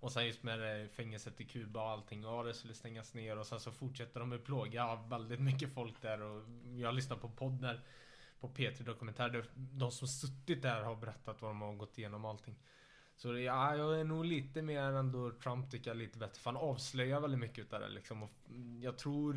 Och 0.00 0.12
sen 0.12 0.26
just 0.26 0.42
med 0.42 0.60
det 0.60 0.88
fängelset 0.88 1.40
i 1.40 1.44
Kuba 1.44 1.84
och 1.84 1.90
allting, 1.90 2.22
ja 2.22 2.42
det 2.42 2.54
skulle 2.54 2.74
stängas 2.74 3.14
ner 3.14 3.38
och 3.38 3.46
sen 3.46 3.60
så 3.60 3.72
fortsätter 3.72 4.20
de 4.20 4.32
att 4.32 4.44
plåga 4.44 4.94
väldigt 4.94 5.40
mycket 5.40 5.74
folk 5.74 6.02
där 6.02 6.22
och 6.22 6.42
jag 6.76 6.94
lyssnar 6.94 7.16
på 7.16 7.28
poddar 7.28 7.80
på 8.40 8.48
P3 8.48 8.82
Dokumentär 8.82 9.28
där 9.28 9.44
de 9.54 9.90
som 9.90 10.08
suttit 10.08 10.62
där 10.62 10.82
har 10.82 10.96
berättat 10.96 11.42
vad 11.42 11.50
de 11.50 11.60
har 11.60 11.74
gått 11.74 11.98
igenom 11.98 12.24
och 12.24 12.30
allting. 12.30 12.58
Så 13.18 13.32
det- 13.32 13.40
ja, 13.40 13.76
jag 13.76 14.00
är 14.00 14.04
nog 14.04 14.24
lite 14.24 14.62
mer 14.62 14.82
ändå 14.82 15.30
Trump 15.30 15.70
tycker 15.70 15.90
jag 15.90 15.94
är 15.94 15.98
lite 15.98 16.18
bättre. 16.18 16.40
För 16.40 16.50
han 16.52 16.60
avslöjar 16.62 17.20
väldigt 17.20 17.40
mycket 17.40 17.58
utav 17.58 17.80
det 17.80 17.88
liksom. 17.88 18.22
Och 18.22 18.30
jag 18.80 18.98
tror 18.98 19.32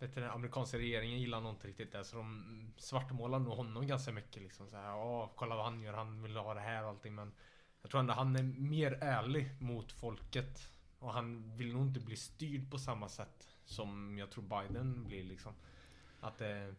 vet 0.00 0.14
du, 0.14 0.20
den 0.20 0.30
amerikanska 0.30 0.78
regeringen 0.78 1.20
gillar 1.20 1.40
nog 1.40 1.52
inte 1.52 1.68
riktigt 1.68 1.92
det. 1.92 2.04
Så 2.04 2.16
de 2.16 2.72
svartmålar 2.76 3.38
nog 3.38 3.52
honom 3.56 3.86
ganska 3.86 4.12
mycket 4.12 4.42
liksom. 4.42 4.68
Så 4.68 4.76
här, 4.76 4.88
ja, 4.88 5.32
kolla 5.36 5.56
vad 5.56 5.64
han 5.64 5.82
gör. 5.82 5.92
Han 5.92 6.22
vill 6.22 6.36
ha 6.36 6.54
det 6.54 6.60
här 6.60 6.82
och 6.82 6.88
allting. 6.88 7.14
Men 7.14 7.32
jag 7.82 7.90
tror 7.90 8.00
ändå 8.00 8.12
han 8.14 8.36
är 8.36 8.42
mer 8.42 8.92
ärlig 8.92 9.50
mot 9.60 9.92
folket. 9.92 10.68
Och 10.98 11.12
han 11.12 11.56
vill 11.56 11.72
nog 11.72 11.82
inte 11.86 12.00
bli 12.00 12.16
styrd 12.16 12.70
på 12.70 12.78
samma 12.78 13.08
sätt 13.08 13.48
som 13.64 14.18
jag 14.18 14.30
tror 14.30 14.44
Biden 14.44 15.04
blir 15.04 15.24
liksom. 15.24 15.52
Att 16.20 16.38
det 16.38 16.74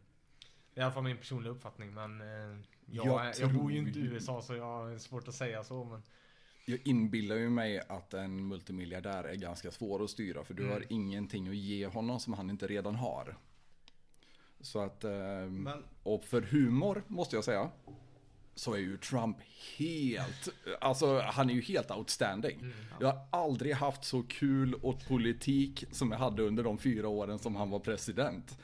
det 0.73 0.81
är 0.81 0.83
i 0.83 0.85
alla 0.85 0.93
fall 0.93 1.03
min 1.03 1.17
personliga 1.17 1.51
uppfattning 1.53 1.93
men 1.93 2.21
eh, 2.21 2.57
jag, 2.91 3.05
Jag 3.05 3.25
jag, 3.25 3.35
jag 3.39 3.53
bor 3.53 3.71
ju 3.71 3.77
inte 3.77 3.99
i 3.99 4.01
USA 4.01 4.41
så 4.41 4.55
jag 4.55 4.65
har 4.65 4.97
svårt 4.97 5.27
att 5.27 5.35
säga 5.35 5.63
så 5.63 5.83
men 5.83 6.01
Jag 6.65 6.79
inbillar 6.83 7.35
ju 7.35 7.49
mig 7.49 7.79
att 7.89 8.13
en 8.13 8.47
multimiljardär 8.47 9.23
är 9.23 9.35
ganska 9.35 9.71
svår 9.71 10.03
att 10.03 10.09
styra 10.09 10.43
för 10.43 10.53
du 10.53 10.63
Mm. 10.63 10.73
har 10.73 10.83
ingenting 10.89 11.47
att 11.47 11.55
ge 11.55 11.87
honom 11.87 12.19
som 12.19 12.33
han 12.33 12.49
inte 12.49 12.67
redan 12.67 12.95
har. 12.95 13.37
Så 14.61 14.79
att, 14.79 15.03
eh, 15.03 15.11
Men 15.49 15.83
och 16.03 16.23
för 16.23 16.41
humor 16.41 17.03
måste 17.07 17.35
jag 17.35 17.43
säga, 17.45 17.69
så 18.55 18.73
är 18.73 18.77
ju 18.77 18.97
Trump 18.97 19.37
helt, 19.77 20.49
alltså 20.81 21.19
han 21.19 21.49
är 21.49 21.53
ju 21.53 21.61
helt 21.61 21.91
outstanding. 21.91 22.73
Jag 22.99 23.07
har 23.07 23.27
aldrig 23.29 23.73
haft 23.73 24.03
så 24.03 24.23
kul 24.23 24.75
åt 24.81 25.07
politik 25.07 25.83
som 25.91 26.11
jag 26.11 26.19
hade 26.19 26.43
under 26.43 26.63
de 26.63 26.77
fyra 26.77 27.07
åren 27.07 27.39
som 27.39 27.55
han 27.55 27.69
var 27.69 27.79
president. 27.79 28.57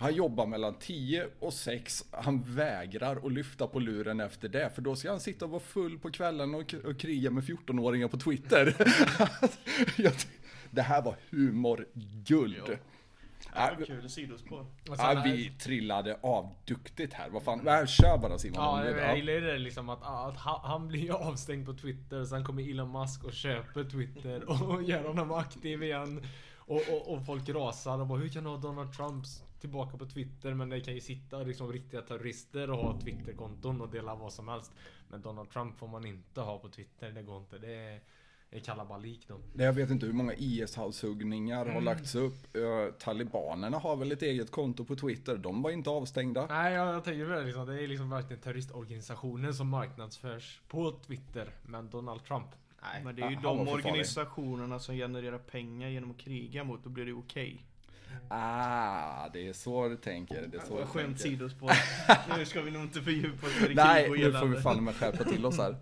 Han 0.00 0.14
jobbar 0.14 0.46
mellan 0.46 0.74
10 0.74 1.26
och 1.38 1.52
6. 1.52 2.04
Han 2.10 2.42
vägrar 2.42 3.26
att 3.26 3.32
lyfta 3.32 3.66
på 3.66 3.78
luren 3.78 4.20
efter 4.20 4.48
det. 4.48 4.70
För 4.74 4.82
då 4.82 4.96
ska 4.96 5.10
han 5.10 5.20
sitta 5.20 5.44
och 5.44 5.50
vara 5.50 5.60
full 5.60 5.98
på 5.98 6.10
kvällen 6.10 6.54
och, 6.54 6.74
och 6.84 6.98
kriga 6.98 7.30
med 7.30 7.44
14-åringar 7.44 8.08
på 8.08 8.16
Twitter. 8.16 8.74
Det 10.70 10.82
här 10.82 11.02
var 11.02 11.16
humorguld. 11.30 12.62
Ja. 12.68 12.74
Ja, 13.54 13.70
det 13.70 13.76
var 13.76 13.86
kul 13.86 14.10
sidospår. 14.10 14.66
Ja, 14.84 15.12
är- 15.12 15.24
vi 15.24 15.50
trillade 15.50 16.18
av 16.20 16.54
duktigt 16.64 17.12
här. 17.12 17.30
Vad 17.30 17.42
fan, 17.42 17.68
äh, 17.68 17.86
kör 17.86 18.18
bara 18.18 18.38
Simon. 18.38 18.62
Ja, 18.62 18.84
jag, 18.84 18.98
ja. 18.98 19.00
jag 19.00 19.16
gillar 19.16 19.32
ju 19.32 19.40
det 19.40 19.58
liksom 19.58 19.88
att, 19.88 20.02
att 20.02 20.36
han, 20.62 20.88
blir 20.88 21.12
avstängd 21.12 21.66
på 21.66 21.74
Twitter 21.74 22.24
Sen 22.24 22.44
kommer 22.44 22.70
Elon 22.70 22.92
Musk 22.92 23.24
och 23.24 23.32
köper 23.32 23.84
Twitter 23.84 24.50
och 24.70 24.82
gör 24.82 25.04
honom 25.04 25.32
aktiv 25.32 25.82
igen 25.82 26.26
och, 26.56 26.82
och, 26.92 27.14
och 27.14 27.26
folk 27.26 27.48
rasar 27.48 28.00
och 28.00 28.06
bara 28.06 28.18
hur 28.18 28.28
kan 28.28 28.44
du 28.44 28.50
ha 28.50 28.56
Donald 28.56 28.92
Trump 28.92 29.24
tillbaka 29.60 29.96
på 29.96 30.06
Twitter 30.06 30.54
men 30.54 30.68
det 30.68 30.80
kan 30.80 30.94
ju 30.94 31.00
sitta 31.00 31.38
liksom 31.38 31.72
riktiga 31.72 32.02
terrorister 32.02 32.70
och 32.70 32.76
ha 32.78 33.00
Twitterkonton 33.00 33.80
och 33.80 33.90
dela 33.90 34.14
vad 34.14 34.32
som 34.32 34.48
helst 34.48 34.72
Men 35.08 35.22
Donald 35.22 35.50
Trump 35.50 35.78
får 35.78 35.88
man 35.88 36.06
inte 36.06 36.40
ha 36.40 36.58
på 36.58 36.68
Twitter, 36.68 37.10
det 37.10 37.22
går 37.22 37.38
inte. 37.38 37.58
Det 37.58 37.74
är, 37.74 38.00
är 38.50 38.60
kalabalik 38.60 39.28
då. 39.28 39.34
Nej, 39.54 39.66
Jag 39.66 39.72
vet 39.72 39.90
inte 39.90 40.06
hur 40.06 40.12
många 40.12 40.34
IS-halshuggningar 40.34 41.62
Mm. 41.62 41.74
har 41.74 41.80
lagts 41.80 42.14
upp. 42.14 42.56
Talibanerna 42.98 43.78
har 43.78 43.96
väl 43.96 44.12
ett 44.12 44.22
eget 44.22 44.50
konto 44.50 44.84
på 44.84 44.96
Twitter. 44.96 45.36
De 45.36 45.62
var 45.62 45.70
inte 45.70 45.90
avstängda. 45.90 46.46
Nej, 46.46 46.74
jag, 46.74 46.94
jag 46.94 47.04
tänker 47.04 47.24
på 47.24 47.30
det 47.30 47.44
liksom. 47.44 47.66
Det 47.66 47.82
är 47.82 47.88
liksom 47.88 48.10
verkligen 48.10 48.42
terroristorganisationer 48.42 49.52
som 49.52 49.68
marknadsförs 49.68 50.60
på 50.68 50.92
Twitter. 51.06 51.50
Men 51.66 51.90
Donald 51.90 52.24
Trump, 52.24 52.46
nej. 52.82 53.04
Men 53.04 53.16
det 53.16 53.22
är 53.22 53.30
ju 53.30 53.36
de 53.36 53.68
organisationerna 53.68 54.78
som 54.78 54.94
genererar 54.94 55.38
pengar 55.38 55.88
genom 55.88 56.10
att 56.10 56.18
kriga 56.18 56.64
mot, 56.64 56.84
då 56.84 56.90
blir 56.90 57.06
det 57.06 57.12
okej. 57.12 57.64
Ah, 58.28 59.28
det 59.32 59.48
är 59.48 59.52
så 59.52 59.88
du 59.88 59.96
tänker. 59.96 60.46
Det 60.46 60.56
är 60.56 60.66
så 60.66 60.80
du 60.80 60.86
Skämt 60.86 60.94
tänker. 60.94 61.22
sidospår. 61.22 61.72
nu 62.38 62.44
ska 62.44 62.62
vi 62.62 62.70
nog 62.70 62.82
inte 62.82 63.00
fördjupa 63.02 63.46
oss 63.46 63.70
i 63.70 63.74
Nej, 63.74 64.10
nu 64.10 64.32
får 64.32 64.46
vi 64.46 64.60
fan 64.60 64.84
med 64.84 64.94
skärpa 64.94 65.24
till 65.24 65.46
oss 65.46 65.58
här. 65.58 65.76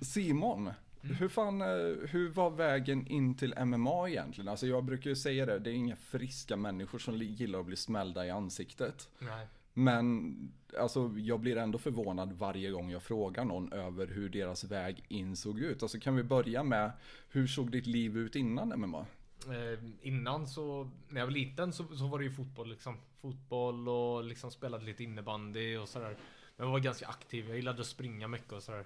Simon, 0.00 0.70
Hur 1.00 1.28
fan, 1.28 1.60
eh, 1.60 1.66
hur 2.10 2.28
var 2.28 2.50
vägen 2.50 3.06
in 3.06 3.34
till 3.34 3.54
MMA 3.64 4.08
egentligen? 4.08 4.48
Alltså 4.48 4.66
jag 4.66 4.84
brukar 4.84 5.10
ju 5.10 5.16
säga 5.16 5.46
det, 5.46 5.58
det 5.58 5.70
är 5.70 5.74
inga 5.74 5.96
friska 5.96 6.56
människor 6.56 6.98
som 6.98 7.16
gillar 7.16 7.60
att 7.60 7.66
bli 7.66 7.76
smällda 7.76 8.26
i 8.26 8.30
ansiktet. 8.30 9.08
Nej. 9.18 9.46
Men 9.74 10.34
alltså, 10.78 11.12
jag 11.16 11.40
blir 11.40 11.56
ändå 11.56 11.78
förvånad 11.78 12.32
varje 12.32 12.70
gång 12.70 12.90
jag 12.90 13.02
frågar 13.02 13.44
någon 13.44 13.72
över 13.72 14.06
hur 14.06 14.28
deras 14.28 14.64
väg 14.64 15.04
in 15.08 15.36
såg 15.36 15.60
ut. 15.60 15.82
Alltså 15.82 15.98
kan 16.00 16.16
vi 16.16 16.22
börja 16.22 16.62
med, 16.62 16.90
hur 17.28 17.46
såg 17.46 17.70
ditt 17.70 17.86
liv 17.86 18.16
ut 18.18 18.36
innan 18.36 18.68
MMA? 18.80 19.06
Eh, 19.50 19.78
innan 20.02 20.46
så, 20.46 20.90
när 21.08 21.20
jag 21.20 21.26
var 21.26 21.32
liten 21.32 21.72
så, 21.72 21.96
så 21.96 22.06
var 22.06 22.18
det 22.18 22.24
ju 22.24 22.30
fotboll 22.30 22.70
liksom. 22.70 22.96
Fotboll 23.20 23.88
och 23.88 24.24
liksom 24.24 24.50
spelade 24.50 24.84
lite 24.84 25.04
innebandy 25.04 25.76
och 25.76 25.88
sådär. 25.88 26.16
Men 26.56 26.66
jag 26.66 26.72
var 26.72 26.80
ganska 26.80 27.06
aktiv, 27.06 27.48
jag 27.48 27.56
gillade 27.56 27.80
att 27.80 27.86
springa 27.86 28.28
mycket 28.28 28.52
och 28.52 28.62
sådär. 28.62 28.84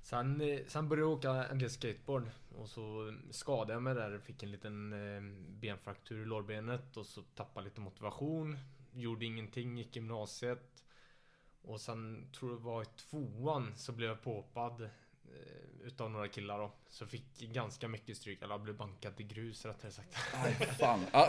Sen, 0.00 0.40
eh, 0.40 0.60
sen 0.66 0.88
började 0.88 1.10
jag 1.10 1.18
åka 1.18 1.44
en 1.44 1.58
del 1.58 1.70
skateboard 1.70 2.30
och 2.56 2.68
så 2.68 3.14
skadade 3.30 3.72
jag 3.72 3.82
mig 3.82 3.94
där. 3.94 4.18
Fick 4.18 4.42
en 4.42 4.50
liten 4.50 4.92
eh, 4.92 5.22
benfraktur 5.60 6.22
i 6.22 6.24
lårbenet 6.24 6.96
och 6.96 7.06
så 7.06 7.22
tappade 7.22 7.64
lite 7.64 7.80
motivation. 7.80 8.58
Gjorde 8.92 9.24
ingenting, 9.24 9.78
gick 9.78 9.96
gymnasiet. 9.96 10.84
Och 11.62 11.80
sen 11.80 12.30
tror 12.32 12.50
jag 12.50 12.60
det 12.60 12.64
var 12.64 12.82
i 12.82 12.86
tvåan 12.96 13.72
så 13.76 13.92
blev 13.92 14.08
jag 14.08 14.22
påhoppad 14.22 14.90
utav 15.84 16.10
några 16.10 16.28
killar 16.28 16.58
då. 16.58 16.72
Så 16.88 17.06
fick 17.06 17.38
ganska 17.38 17.88
mycket 17.88 18.16
stryk, 18.16 18.42
eller 18.42 18.58
blev 18.58 18.76
bankad 18.76 19.16
till 19.16 19.26
grus 19.26 19.64
rättare 19.64 19.92
sagt. 19.92 20.16
Aj, 20.34 20.54
fan. 20.54 21.04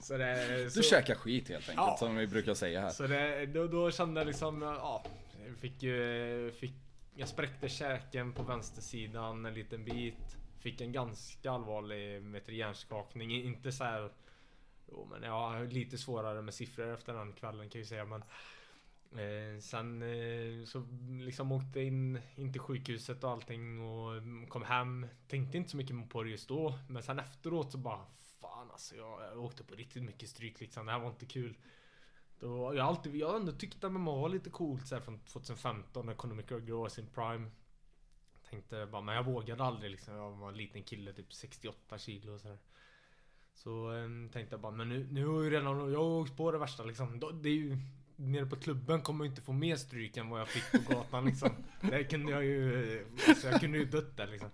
Så 0.00 0.16
det, 0.16 0.64
du 0.64 0.70
så, 0.70 0.82
käkar 0.82 1.14
skit 1.14 1.48
helt 1.48 1.68
enkelt, 1.68 1.86
Ja. 1.86 1.96
som 1.98 2.16
vi 2.16 2.26
brukar 2.26 2.54
säga 2.54 2.80
här. 2.80 2.90
Så 2.90 3.06
det, 3.06 3.46
då, 3.46 3.66
då 3.66 3.90
kände 3.90 4.20
jag 4.20 4.26
liksom, 4.26 4.62
ja. 4.62 5.04
Fick 5.60 5.82
fick, 6.50 6.74
jag 7.16 7.28
spräckte 7.28 7.68
käken 7.68 8.32
på 8.32 8.42
vänstersidan 8.42 9.46
en 9.46 9.54
liten 9.54 9.84
bit. 9.84 10.36
Fick 10.58 10.80
en 10.80 10.92
ganska 10.92 11.50
allvarlig 11.50 12.22
du, 12.22 12.52
hjärnskakning. 12.52 13.32
Inte 13.32 13.72
så 13.72 13.84
här. 13.84 14.10
Jo 14.88 15.08
men 15.10 15.22
jag 15.22 15.32
har 15.32 15.66
lite 15.66 15.98
svårare 15.98 16.42
med 16.42 16.54
siffror 16.54 16.94
efter 16.94 17.14
den 17.14 17.32
kvällen 17.32 17.68
kan 17.68 17.78
jag 17.78 17.84
ju 17.84 17.88
säga 17.88 18.04
men. 18.04 18.22
Eh, 19.12 19.60
sen 19.60 20.02
eh, 20.02 20.64
så 20.64 20.86
liksom 21.20 21.52
åkte 21.52 21.80
in, 21.80 22.20
in 22.36 22.52
till 22.52 22.60
sjukhuset 22.60 23.24
och 23.24 23.30
allting 23.30 23.80
och 23.80 24.22
kom 24.48 24.62
hem. 24.62 25.06
Tänkte 25.28 25.56
inte 25.56 25.70
så 25.70 25.76
mycket 25.76 26.08
på 26.08 26.22
det 26.22 26.30
just 26.30 26.48
då. 26.48 26.78
Men 26.88 27.02
sen 27.02 27.18
efteråt 27.18 27.72
så 27.72 27.78
bara 27.78 28.06
Fan 28.40 28.70
alltså 28.70 28.96
jag, 28.96 29.22
jag 29.22 29.44
åkte 29.44 29.64
på 29.64 29.74
riktigt 29.74 30.02
mycket 30.02 30.28
stryk 30.28 30.60
liksom. 30.60 30.86
Det 30.86 30.92
här 30.92 30.98
var 30.98 31.08
inte 31.08 31.26
kul. 31.26 31.56
Då, 32.40 32.74
jag 32.74 32.82
har 32.82 32.88
alltid, 32.90 33.16
jag 33.16 33.28
har 33.28 33.36
ändå 33.36 33.52
tyckt 33.52 33.84
att 33.84 33.92
MMA 33.92 34.16
var 34.16 34.28
lite 34.28 34.50
coolt 34.50 34.86
så 34.86 34.94
här, 34.94 35.02
från 35.02 35.18
2015 35.18 36.06
när 36.06 36.14
Conor 36.14 36.34
McGregor 36.34 36.78
var 36.78 36.88
sin 36.88 37.06
prime. 37.06 37.50
Tänkte 38.50 38.86
bara, 38.86 39.02
men 39.02 39.14
jag 39.14 39.24
vågade 39.24 39.64
aldrig 39.64 39.90
liksom. 39.90 40.14
Jag 40.14 40.30
var 40.30 40.48
en 40.48 40.56
liten 40.56 40.82
kille, 40.82 41.12
typ 41.12 41.32
68 41.32 41.98
kilo 41.98 42.32
och 42.32 42.40
sådär. 42.40 42.58
Så 43.54 43.92
eh, 43.92 44.08
tänkte 44.32 44.54
jag 44.54 44.60
bara, 44.60 44.72
men 44.72 44.88
nu, 44.88 45.08
nu 45.10 45.26
har 45.26 45.34
jag 45.34 45.44
ju 45.44 45.50
redan, 45.50 45.92
jag 45.92 45.98
har 45.98 46.20
åkt 46.20 46.36
på 46.36 46.52
det 46.52 46.58
värsta 46.58 46.84
liksom. 46.84 47.20
Det 47.42 47.48
är 47.48 47.54
ju, 47.54 47.78
nere 48.18 48.46
på 48.46 48.56
klubben 48.56 49.02
kommer 49.02 49.24
jag 49.24 49.32
inte 49.32 49.42
få 49.42 49.52
mer 49.52 49.76
stryk 49.76 50.16
än 50.16 50.28
vad 50.28 50.40
jag 50.40 50.48
fick 50.48 50.86
på 50.86 50.92
gatan 50.92 51.24
liksom. 51.24 51.50
Det 51.80 52.04
kunde 52.04 52.32
jag 52.32 52.44
ju, 52.44 53.06
alltså, 53.28 53.48
jag 53.48 53.60
kunde 53.60 53.78
ju 53.78 53.84
dött 53.84 54.16
där 54.16 54.26
liksom. 54.26 54.50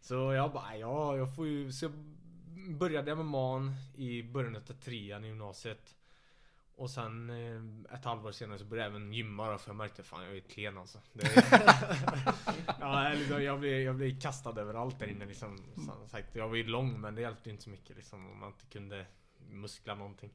Så 0.00 0.14
jag 0.14 0.52
bara, 0.52 0.76
ja 0.76 1.16
jag 1.16 1.36
får 1.36 1.46
ju, 1.46 1.72
så 1.72 1.84
jag 1.84 1.92
började 2.78 3.14
MMA 3.14 3.74
i 3.96 4.22
början 4.22 4.56
av 4.56 4.60
trean 4.60 5.24
i 5.24 5.28
gymnasiet. 5.28 5.94
Och 6.76 6.90
sen 6.90 7.30
eh, 7.30 7.94
ett 7.94 8.04
halvår 8.04 8.32
senare 8.32 8.58
så 8.58 8.64
började 8.64 8.90
jag 8.90 8.96
även 8.96 9.12
gymma 9.12 9.50
då, 9.50 9.58
för 9.58 9.70
jag 9.70 9.76
märkte 9.76 10.02
fan 10.02 10.24
jag 10.24 10.36
är 10.36 10.40
klen 10.40 10.78
alltså. 10.78 10.98
Det, 11.12 11.30
ja, 12.80 13.12
liksom, 13.14 13.42
jag, 13.42 13.60
blev, 13.60 13.80
jag 13.80 13.96
blev 13.96 14.20
kastad 14.20 14.60
överallt 14.60 14.98
där 14.98 15.06
inne 15.06 15.26
liksom. 15.26 15.58
Som 15.74 16.08
sagt, 16.08 16.36
jag 16.36 16.48
var 16.48 16.56
ju 16.56 16.64
lång 16.64 17.00
men 17.00 17.14
det 17.14 17.20
hjälpte 17.20 17.50
inte 17.50 17.62
så 17.62 17.70
mycket 17.70 17.96
liksom 17.96 18.30
om 18.30 18.38
man 18.38 18.48
inte 18.48 18.66
kunde 18.66 19.06
muskla 19.50 19.94
någonting. 19.94 20.30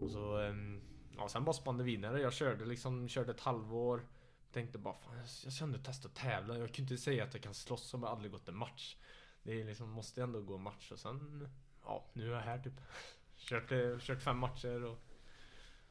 Och 0.00 0.10
så, 0.10 0.38
ehm, 0.38 0.80
ja 1.16 1.28
sen 1.28 1.44
bara 1.44 1.52
spann 1.52 1.78
det 1.78 1.84
vidare. 1.84 2.20
Jag 2.20 2.32
körde 2.32 2.64
liksom, 2.64 3.08
körde 3.08 3.30
ett 3.30 3.40
halvår. 3.40 4.06
Tänkte 4.52 4.78
bara 4.78 4.94
fan 4.94 5.16
jag, 5.16 5.26
jag 5.44 5.52
ska 5.52 5.64
ändå 5.64 5.78
testa 5.78 6.08
att 6.08 6.14
tävla. 6.14 6.58
Jag 6.58 6.72
kan 6.72 6.82
inte 6.82 6.96
säga 6.96 7.24
att 7.24 7.34
jag 7.34 7.42
kan 7.42 7.54
slåss 7.54 7.94
om 7.94 8.02
jag 8.02 8.12
aldrig 8.12 8.32
gått 8.32 8.48
en 8.48 8.56
match. 8.56 8.96
Det 9.42 9.60
är 9.60 9.64
liksom, 9.64 9.90
måste 9.90 10.22
ändå 10.22 10.40
gå 10.40 10.54
en 10.54 10.62
match 10.62 10.92
och 10.92 10.98
sen, 10.98 11.48
ja 11.84 12.04
nu 12.12 12.30
är 12.30 12.34
jag 12.34 12.40
här 12.40 12.58
typ. 12.58 12.80
Kört, 13.36 13.72
eh, 13.72 13.98
kört 13.98 14.22
fem 14.22 14.38
matcher 14.38 14.84
och 14.84 14.98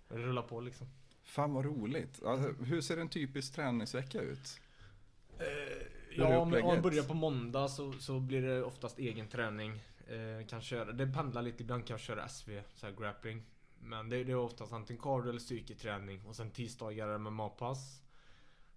rullar 0.08 0.42
på 0.42 0.62
liksom. 0.62 0.88
Fan 1.24 1.54
vad 1.54 1.66
roligt. 1.66 2.24
Alltså, 2.24 2.64
hur 2.64 2.82
ser 2.82 2.98
en 2.98 3.10
typisk 3.10 3.56
träningsvecka 3.56 4.22
ut? 4.22 4.60
Eh, 5.40 5.46
ja, 6.18 6.26
om 6.26 6.50
man 6.50 6.60
upplägget? 6.60 6.84
börjar 6.84 7.04
på 7.04 7.14
måndag 7.14 7.68
så, 7.68 7.94
så 7.94 8.20
blir 8.20 8.42
det 8.42 8.64
oftast 8.64 9.00
egen 9.00 9.28
träning. 9.28 9.84
Eh, 10.08 10.48
kan 10.48 10.62
köra, 10.62 10.92
det 10.92 11.08
pendlar 11.08 11.42
lite, 11.42 11.64
ibland 11.64 11.88
kan 11.88 11.94
jag 11.94 12.02
köra 12.02 12.28
SV, 12.28 12.62
så 12.76 12.86
här 12.86 12.94
grappling. 12.94 13.44
Men 13.84 14.10
det, 14.10 14.24
det 14.24 14.32
är 14.32 14.36
oftast 14.36 14.74
antingen 14.74 15.02
cardio 15.02 15.30
eller 15.30 15.40
styrketräning. 15.40 16.26
Och 16.26 16.36
sen 16.36 16.52
tisdagar 16.52 17.08
är 17.08 17.12
det 17.12 17.18
MMA-pass. 17.18 18.02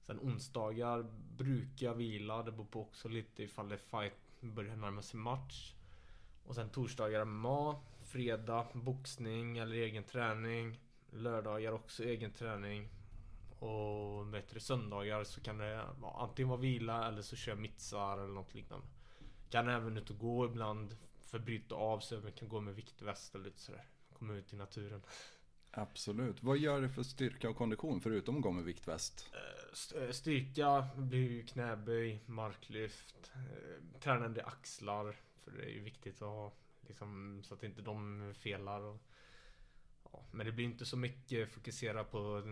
Sen 0.01 0.19
onsdagar 0.19 1.07
brukar 1.37 1.87
jag 1.87 1.95
vila, 1.95 2.43
det 2.43 2.53
beror 2.53 2.65
på 2.65 2.81
också 2.81 3.09
lite 3.09 3.43
ifall 3.43 3.69
det 3.69 3.75
är 3.75 3.79
fight 3.79 4.27
börjar 4.41 4.77
närma 4.77 5.03
sig 5.03 5.21
match. 5.21 5.75
Och 6.45 6.55
sen 6.55 6.71
torsdagar 6.71 7.25
MMA, 7.25 7.81
fredag 8.05 8.67
boxning 8.73 9.59
eller 9.59 9.77
egen 9.77 10.05
träning. 10.05 10.81
Lördagar 11.11 11.73
också 11.73 12.05
egen 12.05 12.33
träning. 12.33 12.89
Och 13.59 14.35
vet 14.35 14.49
du, 14.55 14.61
söndagar 14.61 15.25
så 15.25 15.41
kan 15.41 15.59
det 15.59 15.85
vara, 15.99 16.23
antingen 16.23 16.49
vara 16.49 16.61
vila 16.61 17.09
eller 17.09 17.23
så 17.23 17.37
kör 17.37 17.53
jag 17.53 17.59
mittsar 17.59 18.19
eller 18.19 18.35
något 18.35 18.55
liknande. 18.55 18.87
Kan 19.51 19.69
även 19.69 19.97
ut 19.97 20.11
och 20.11 20.19
gå 20.19 20.47
ibland 20.47 20.97
för 21.21 21.39
att 21.39 21.45
bryta 21.45 21.75
av 21.75 22.01
så 22.01 22.15
jag 22.15 22.35
kan 22.35 22.49
gå 22.49 22.61
med 22.61 22.75
viktväst 22.75 23.35
eller 23.35 23.45
lite 23.45 23.61
sådär. 23.61 23.85
Komma 24.19 24.35
ut 24.35 24.53
i 24.53 24.57
naturen. 24.57 25.03
Absolut. 25.71 26.43
Vad 26.43 26.59
gör 26.59 26.81
det 26.81 26.89
för 26.89 27.03
styrka 27.03 27.51
och 27.51 27.57
kondition 27.57 28.01
förutom 28.01 28.37
att 28.37 28.43
gå 28.43 28.53
med 28.53 28.65
viktväst? 28.65 29.31
Eh, 29.95 30.03
eh, 30.03 30.11
Styrka 30.11 30.89
blir 30.97 31.31
ju 31.31 31.47
knäböj, 31.47 32.23
marklyft, 32.27 33.31
eh, 33.35 34.01
tränande 34.01 34.45
axlar. 34.45 35.17
För 35.45 35.51
det 35.51 35.65
är 35.65 35.71
ju 35.71 35.81
viktigt 35.81 36.23
att 36.23 36.29
ha 36.29 36.53
liksom, 36.81 37.41
så 37.45 37.55
att 37.55 37.63
inte 37.63 37.83
de 37.83 38.35
felar. 38.39 38.81
Och, 38.81 39.03
ja, 40.13 40.25
men 40.31 40.47
det 40.47 40.53
blir 40.53 40.65
inte 40.65 40.87
så 40.87 40.97
mycket 40.97 41.53
fokusera 41.53 42.05
på 42.05 42.43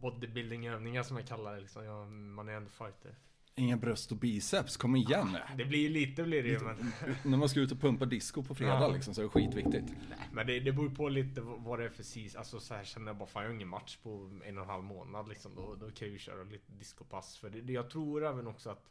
bodybuilding-övningar 0.00 1.02
som 1.02 1.16
jag 1.16 1.26
kallar 1.26 1.54
det. 1.54 1.60
Liksom. 1.60 1.84
Jag, 1.84 2.08
man 2.08 2.48
är 2.48 2.52
ändå 2.52 2.70
fighter. 2.70 3.16
Inga 3.56 3.76
bröst 3.76 4.12
och 4.12 4.18
biceps, 4.18 4.76
kom 4.76 4.96
igen 4.96 5.28
nu. 5.32 5.38
Det 5.56 5.64
blir 5.64 5.78
ju 5.78 5.88
lite 5.88 6.22
blir 6.22 6.42
det 6.42 6.48
ju 6.48 6.58
men, 6.58 6.92
När 7.24 7.38
man 7.38 7.48
ska 7.48 7.60
ut 7.60 7.72
och 7.72 7.80
pumpa 7.80 8.04
disco 8.04 8.42
på 8.42 8.54
fredag 8.54 8.80
Ja. 8.80 8.88
liksom, 8.88 9.14
så 9.14 9.20
är 9.20 9.24
det 9.24 9.30
skitviktigt. 9.30 9.92
men 10.32 10.46
det, 10.46 10.60
det 10.60 10.72
beror 10.72 10.90
på 10.90 11.08
lite 11.08 11.40
vad 11.40 11.78
det 11.78 11.84
är 11.84 11.88
för 11.88 12.02
sis. 12.02 12.36
Alltså 12.36 12.60
så 12.60 12.74
här 12.74 12.84
känner 12.84 13.06
jag 13.06 13.16
bara 13.16 13.28
fan 13.28 13.42
jag 13.42 13.50
har 13.50 13.54
ingen 13.54 13.68
match 13.68 13.96
på 14.02 14.40
en 14.44 14.58
och 14.58 14.64
en 14.64 14.70
halv 14.70 14.84
månad 14.84 15.28
liksom. 15.28 15.54
Då, 15.54 15.74
då 15.74 15.86
kan 15.90 16.08
jag 16.08 16.12
ju 16.12 16.18
köra 16.18 16.44
lite 16.44 16.72
discopass. 16.72 17.36
För 17.36 17.50
det, 17.50 17.60
det, 17.60 17.72
jag 17.72 17.90
tror 17.90 18.24
även 18.26 18.46
också 18.46 18.70
att 18.70 18.90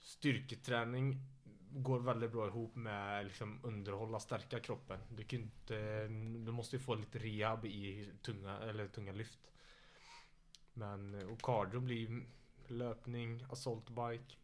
styrketräning 0.00 1.16
går 1.72 2.00
väldigt 2.00 2.32
bra 2.32 2.46
ihop 2.46 2.76
med 2.76 3.24
liksom 3.24 3.60
underhålla, 3.62 4.20
stärka 4.20 4.60
kroppen. 4.60 4.98
Du 5.16 5.24
kan 5.24 5.40
inte, 5.40 6.06
du 6.44 6.52
måste 6.52 6.76
ju 6.76 6.80
få 6.82 6.94
lite 6.94 7.18
rehab 7.18 7.64
i 7.66 8.08
tunga, 8.22 8.58
eller 8.58 8.88
tunga 8.88 9.12
lyft. 9.12 9.38
Men, 10.74 11.14
och 11.28 11.40
cardio 11.42 11.80
blir 11.80 12.22
löpning, 12.70 13.44
assault 13.50 13.88
bike. 13.88 14.34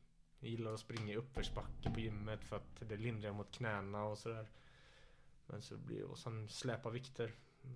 Jag 0.40 0.50
gillar 0.50 0.72
att 0.72 0.80
springa 0.80 1.12
i 1.12 1.16
uppförsbacke 1.16 1.90
på 1.94 2.00
gymmet 2.00 2.44
för 2.44 2.56
att 2.56 2.82
det 2.88 2.96
lindrar 2.96 3.32
mot 3.32 3.52
knäna 3.52 4.04
och 4.04 4.18
sådär. 4.18 4.48
Men 5.46 5.62
så 5.62 5.76
blir 5.76 6.04
och 6.04 6.18
sen 6.18 6.48
släpa 6.48 6.90
vikter. 6.90 7.32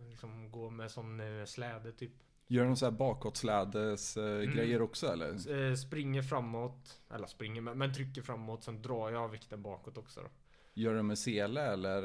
Liksom 0.08 0.50
gå 0.50 0.70
med 0.70 0.90
sån 0.90 1.20
eh, 1.20 1.44
släde 1.44 1.92
typ. 1.92 2.12
Gör 2.46 2.64
de 2.64 2.76
så 2.76 2.84
här 2.86 2.92
bakåtslädes 2.92 4.16
eh, 4.16 4.24
Mm. 4.24 4.50
grejer 4.56 4.82
också 4.82 5.06
eller? 5.12 5.68
Eh, 5.70 5.74
springer 5.74 6.22
framåt. 6.22 7.00
Eller 7.10 7.26
springer 7.26 7.60
men, 7.60 7.94
trycker 7.94 8.22
framåt. 8.22 8.62
Sen 8.64 8.82
drar 8.82 9.10
jag 9.10 9.28
vikten 9.28 9.62
bakåt 9.62 9.98
också 9.98 10.20
då. 10.20 10.28
Gör 10.74 10.94
de 10.94 11.06
med 11.06 11.18
sele 11.18 11.62
eller 11.62 12.02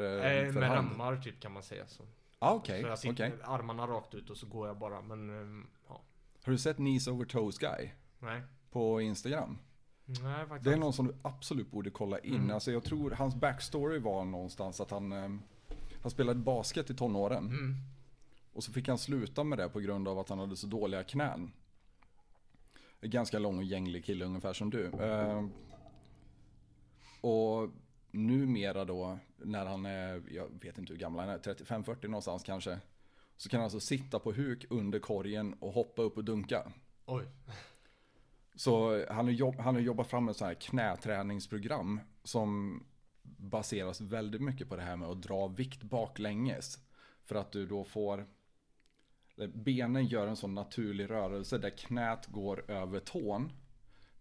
Eh, 0.48 0.54
med 0.54 0.70
hand? 0.70 0.90
remmar 0.92 1.18
typ 1.22 1.40
kan 1.42 1.52
man 1.52 1.64
säga. 1.64 1.88
Så, 1.88 2.04
Ah, 2.40 2.54
okej, 2.54 2.82
så 2.82 2.88
jag 2.88 3.00
sitter 3.00 3.40
armarna 3.44 3.88
rakt 3.88 4.14
ut 4.14 4.30
och 4.30 4.38
så 4.38 4.48
går 4.48 4.68
jag 4.68 4.78
bara. 4.78 5.02
Men 5.02 5.68
ja. 5.88 6.02
Har 6.46 6.52
du 6.52 6.58
sett 6.58 6.76
Knees 6.78 7.08
Over 7.08 7.26
Toes 7.26 7.58
Guy? 7.58 7.92
Nej. 8.26 8.42
På 8.72 9.02
Instagram? 9.02 9.58
Nej 10.06 10.48
faktiskt 10.48 10.64
Det 10.64 10.74
är 10.74 10.78
någon 10.78 10.94
som 10.94 11.08
du 11.08 11.16
absolut 11.22 11.72
borde 11.72 11.90
kolla 11.90 12.20
in. 12.20 12.36
Mm. 12.36 12.52
Alltså 12.52 12.72
jag 12.72 12.84
tror 12.84 13.12
hans 13.12 13.36
backstory 13.36 14.00
var 14.00 14.26
någonstans 14.26 14.82
att 14.82 14.92
han, 14.92 15.12
eh, 15.12 15.30
han 16.02 16.12
spelade 16.12 16.40
basket 16.40 16.90
i 16.90 16.96
tonåren. 16.96 17.46
Mm. 17.46 17.76
Och 18.54 18.64
så 18.64 18.72
fick 18.74 18.88
han 18.88 18.98
sluta 18.98 19.44
med 19.44 19.58
det 19.58 19.70
på 19.70 19.80
grund 19.80 20.08
av 20.08 20.20
att 20.20 20.30
han 20.30 20.40
hade 20.40 20.56
så 20.56 20.68
dåliga 20.68 21.04
knän. 21.04 21.52
En 23.02 23.10
ganska 23.10 23.40
lång 23.40 23.58
och 23.58 23.64
gänglig 23.64 24.06
kille 24.06 24.26
ungefär 24.26 24.54
som 24.54 24.70
du. 24.70 24.86
Eh, 24.86 25.46
och 27.22 27.70
numera 28.12 28.86
då, 28.86 29.20
när 29.38 29.66
han 29.66 29.86
är, 29.86 30.24
jag 30.32 30.48
vet 30.62 30.78
inte 30.78 30.94
hur 30.94 31.00
gammal 31.00 31.28
han 31.28 31.36
är, 31.36 31.40
35-40 31.40 32.08
någonstans 32.08 32.44
kanske. 32.44 32.80
Så 33.38 33.50
kan 33.50 33.60
han 33.60 33.64
alltså 33.64 33.80
sitta 33.80 34.20
på 34.20 34.32
huk 34.32 34.66
under 34.70 35.00
korgen 35.00 35.54
och 35.60 35.72
hoppa 35.72 36.02
upp 36.02 36.18
och 36.18 36.24
dunka. 36.24 36.72
Oj. 37.06 37.26
Så 38.56 39.06
han 39.10 39.26
har, 39.26 39.32
jobb, 39.32 39.56
han 39.60 39.76
har 39.76 39.82
jobbat 39.82 40.08
fram 40.08 40.30
ett 40.30 40.38
sånt 40.38 40.48
här 40.48 40.56
knäträningsprogram 40.56 42.00
som 42.24 42.84
baseras 43.38 44.02
väldigt 44.02 44.42
mycket 44.42 44.70
på 44.70 44.76
det 44.76 44.82
här 44.82 44.96
med 44.96 45.10
att 45.10 45.22
dra 45.22 45.48
vikt 45.48 45.84
baklänges. 45.84 46.78
För 47.24 47.36
att 47.36 47.52
du 47.52 47.66
då 47.66 47.84
får 47.84 48.26
Benen 49.54 50.06
gör 50.06 50.28
en 50.28 50.36
sån 50.36 50.56
naturlig 50.56 51.10
rörelse 51.10 51.58
där 51.58 51.70
knät 51.70 52.28
går 52.28 52.72
över 52.72 53.00
tån. 53.00 53.52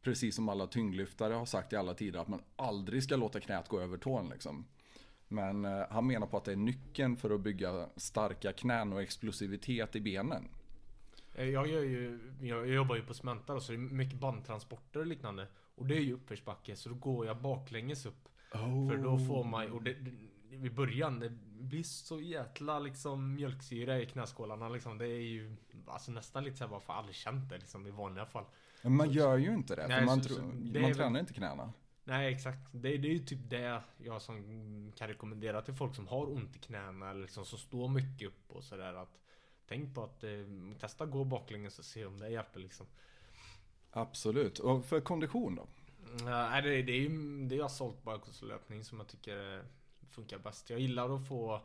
Precis 0.02 0.36
som 0.36 0.48
alla 0.48 0.66
tyngdlyftare 0.66 1.34
har 1.34 1.46
sagt 1.46 1.72
i 1.72 1.76
alla 1.76 1.94
tider 1.94 2.18
att 2.18 2.28
man 2.28 2.42
aldrig 2.56 3.02
ska 3.02 3.16
låta 3.16 3.40
knät 3.40 3.68
gå 3.68 3.80
över 3.80 3.96
tån 3.96 4.28
liksom. 4.28 4.66
Men 5.28 5.64
eh, 5.64 5.86
han 5.90 6.06
menar 6.06 6.26
på 6.26 6.36
att 6.36 6.44
det 6.44 6.52
är 6.52 6.56
nyckeln 6.56 7.16
för 7.16 7.30
att 7.30 7.40
bygga 7.40 7.88
starka 7.96 8.52
knän 8.52 8.92
och 8.92 9.02
explosivitet 9.02 9.96
i 9.96 10.00
benen. 10.00 10.48
Eh, 11.34 11.48
Jag, 11.48 11.66
gör 11.68 11.82
ju, 11.82 12.18
jag 12.40 12.68
jobbar 12.68 12.96
ju 12.96 13.02
på 13.02 13.14
Cementa 13.14 13.54
då, 13.54 13.60
så 13.60 13.72
det 13.72 13.76
är 13.78 13.80
mycket 13.80 14.20
bandtransporter 14.20 15.00
och 15.00 15.06
liknande. 15.06 15.46
Och 15.74 15.86
det 15.86 15.96
är 15.96 16.00
ju 16.00 16.12
uppförsbacke, 16.12 16.76
så 16.76 16.88
då 16.88 16.94
går 16.94 17.26
jag 17.26 17.36
baklänges 17.42 18.06
upp. 18.06 18.28
För 18.90 18.96
då 19.02 19.18
får 19.18 19.44
man, 19.44 19.72
och 19.72 19.82
det, 19.82 19.92
det, 19.94 20.10
i 20.56 20.70
början, 20.70 21.20
det 21.20 21.30
blir 21.60 21.82
så 21.82 22.20
jäkla 22.20 22.78
liksom 22.78 23.34
mjölksyra 23.34 24.00
i 24.00 24.06
knäskålarna 24.06 24.68
liksom. 24.68 24.98
Det 24.98 25.06
är 25.06 25.20
ju 25.22 25.56
alltså 25.86 26.12
nästan 26.12 26.44
lite 26.44 26.56
såhär 26.56 26.70
bara 26.70 26.80
för 26.80 26.92
aldrig 26.92 27.14
känt 27.16 27.48
det 27.50 27.58
liksom 27.58 27.86
i 27.86 27.90
vanliga 27.90 28.26
fall. 28.26 28.44
Men 28.82 28.96
man 28.96 29.10
gör 29.10 29.36
ju 29.36 29.54
inte 29.54 29.76
det, 29.76 29.88
Nej, 29.88 29.98
för 29.98 30.06
man, 30.06 30.22
så- 30.22 30.34
så 30.34 30.40
det 30.40 30.80
man 30.80 30.90
är 30.90 30.94
tränar 30.94 31.20
inte 31.20 31.32
knäna. 31.34 31.72
Nej 32.04 32.34
exakt. 32.34 32.68
Det, 32.72 32.96
det 32.98 33.08
är 33.08 33.12
ju 33.12 33.18
typ 33.18 33.50
det 33.50 33.82
jag 33.98 34.22
som 34.22 34.92
kan 34.96 35.08
rekommendera 35.08 35.62
till 35.62 35.74
folk 35.74 35.94
som 35.94 36.06
har 36.08 36.32
ont 36.32 36.56
i 36.56 36.58
knäna 36.58 37.10
eller 37.10 37.20
liksom 37.22 37.44
som 37.44 37.58
står 37.58 37.88
mycket 37.88 38.28
upp 38.28 38.50
och 38.50 38.64
sådär 38.64 38.94
att 38.94 39.18
Tänk 39.68 39.94
på 39.94 40.04
att 40.04 40.24
eh, 40.24 40.30
testa 40.80 41.06
gå 41.06 41.24
baklänges 41.24 41.78
och 41.78 41.84
se 41.84 42.06
om 42.06 42.18
det 42.18 42.28
hjälper 42.28 42.60
liksom. 42.60 42.86
Absolut. 43.90 44.58
Och 44.58 44.84
för 44.84 45.00
kondition 45.00 45.54
då? 45.54 45.66
Nej, 46.24 46.62
det, 46.62 46.82
det 46.82 46.92
är 46.92 47.00
ju 47.00 47.08
det 47.46 47.56
är 47.56 47.64
assaultbikeslöpning 47.64 48.84
som 48.84 48.98
jag 48.98 49.08
tycker 49.08 49.56
eh, 49.58 49.64
funkar 50.10 50.38
bäst. 50.38 50.70
Jag 50.70 50.80
gillar 50.80 51.16
att 51.16 51.28
få 51.28 51.60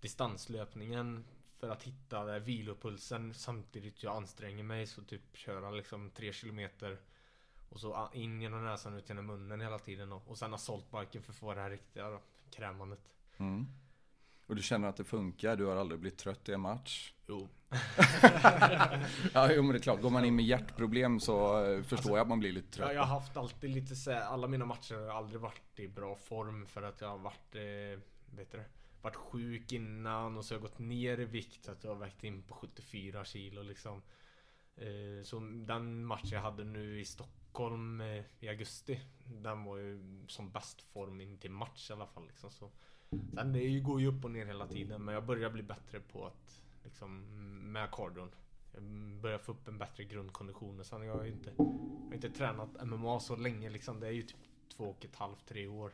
distanslöpningen 0.00 1.24
för 1.58 1.68
att 1.68 1.82
hitta 1.82 2.24
där 2.24 2.40
vilopulsen 2.40 3.34
samtidigt 3.34 4.02
jag 4.02 4.16
anstränger 4.16 4.64
mig. 4.64 4.86
Så 4.86 5.02
typ 5.02 5.36
köra 5.36 5.70
liksom 5.70 6.10
3 6.10 6.32
kilometer 6.32 6.98
och 7.68 7.80
så 7.80 8.08
in 8.12 8.42
genom 8.42 8.64
näsan 8.64 8.94
ut 8.94 9.08
genom 9.08 9.26
munnen 9.26 9.60
hela 9.60 9.78
tiden. 9.78 10.10
då. 10.10 10.22
Och 10.26 10.38
sen 10.38 10.54
assaultbiken 10.54 11.22
för 11.22 11.32
att 11.32 11.38
få 11.38 11.54
det 11.54 11.60
här 11.60 11.70
riktiga 11.70 12.10
då, 12.10 12.20
krämandet. 12.50 13.00
Mm. 13.36 13.66
Och 14.46 14.56
du 14.56 14.62
känner 14.62 14.88
att 14.88 14.96
det 14.96 15.04
funkar, 15.04 15.56
du 15.56 15.64
har 15.64 15.76
aldrig 15.76 16.00
blivit 16.00 16.18
trött 16.18 16.48
i 16.48 16.52
en 16.52 16.60
match? 16.60 17.12
Jo. 17.28 17.48
Ja, 19.34 19.52
jo, 19.52 19.62
men 19.62 19.72
det 19.72 19.78
är 19.78 19.82
klart. 19.82 20.00
Går 20.00 20.10
man 20.10 20.24
in 20.24 20.36
med 20.36 20.44
hjärtproblem 20.44 21.20
så 21.20 21.64
eh, 21.64 21.82
förstår 21.82 22.12
jag 22.12 22.24
att 22.24 22.28
man 22.28 22.38
blir 22.38 22.52
lite 22.52 22.70
trött. 22.70 22.88
Jag, 22.88 22.96
jag 22.96 23.00
har 23.00 23.20
haft 23.20 23.36
alltid 23.36 23.70
lite 23.70 23.96
så 23.96 24.10
här, 24.10 24.20
alla 24.20 24.46
mina 24.46 24.64
matcher 24.64 24.94
har 24.94 25.08
aldrig 25.08 25.40
varit 25.40 25.80
i 25.80 25.88
bra 25.88 26.16
form 26.16 26.66
för 26.66 26.82
att 26.82 27.00
jag 27.00 27.08
har 27.08 27.18
varit, 27.18 27.54
eh, 27.54 28.00
vet 28.36 28.52
du? 28.52 28.62
Varit 29.02 29.16
sjuk 29.16 29.72
innan 29.72 30.36
och 30.36 30.44
så 30.44 30.54
har 30.54 30.60
jag 30.60 30.62
gått 30.62 30.78
ner 30.78 31.20
i 31.20 31.24
vikt 31.24 31.64
så 31.64 31.72
att 31.72 31.84
jag 31.84 31.90
har 31.90 31.98
vägt 31.98 32.24
in 32.24 32.42
på 32.42 32.54
74 32.54 33.24
kilo 33.24 33.62
liksom. 33.62 34.02
Eh, 34.76 35.24
så 35.24 35.40
den 35.40 36.06
matchen 36.06 36.30
jag 36.30 36.40
hade 36.40 36.64
nu 36.64 37.00
i 37.00 37.04
Stockholm 37.04 38.00
eh, 38.00 38.24
i 38.40 38.48
augusti, 38.48 39.00
den 39.24 39.64
var 39.64 39.76
ju 39.76 40.24
som 40.28 40.50
bäst 40.50 40.82
form 40.82 41.20
in 41.20 41.38
till 41.38 41.50
match 41.50 41.90
i 41.90 41.92
alla 41.92 42.06
fall 42.06 42.26
liksom. 42.26 42.50
Så. 42.50 42.70
Sen 43.10 43.52
det 43.52 43.58
är 43.62 43.68
ju- 43.68 43.80
går 43.80 44.00
ju 44.00 44.06
upp 44.06 44.24
och 44.24 44.30
ner 44.30 44.46
hela 44.46 44.66
tiden 44.66 45.04
men 45.04 45.14
jag 45.14 45.26
börjar 45.26 45.50
bli 45.50 45.62
bättre 45.62 46.00
på 46.00 46.26
att 46.26 46.62
liksom 46.84 47.22
med 47.72 47.90
cardion. 47.92 48.30
Jag 48.74 48.82
börjar 49.22 49.38
få 49.38 49.52
upp 49.52 49.68
en 49.68 49.78
bättre 49.78 50.04
grundkondition 50.04 50.80
och 50.80 50.86
sen 50.86 50.98
har 51.00 51.06
jag 51.06 51.26
ju 51.26 51.32
inte, 51.32 51.52
jag 51.58 51.64
har 52.08 52.14
inte 52.14 52.30
tränat 52.30 52.86
MMA 52.86 53.20
så 53.20 53.36
länge 53.36 53.70
liksom. 53.70 54.00
Det 54.00 54.06
är 54.06 54.10
ju 54.12 54.22
typ 54.22 54.36
två 54.76 54.84
och 54.84 55.04
ett 55.04 55.16
halvt, 55.16 55.46
tre 55.48 55.66
år. 55.66 55.92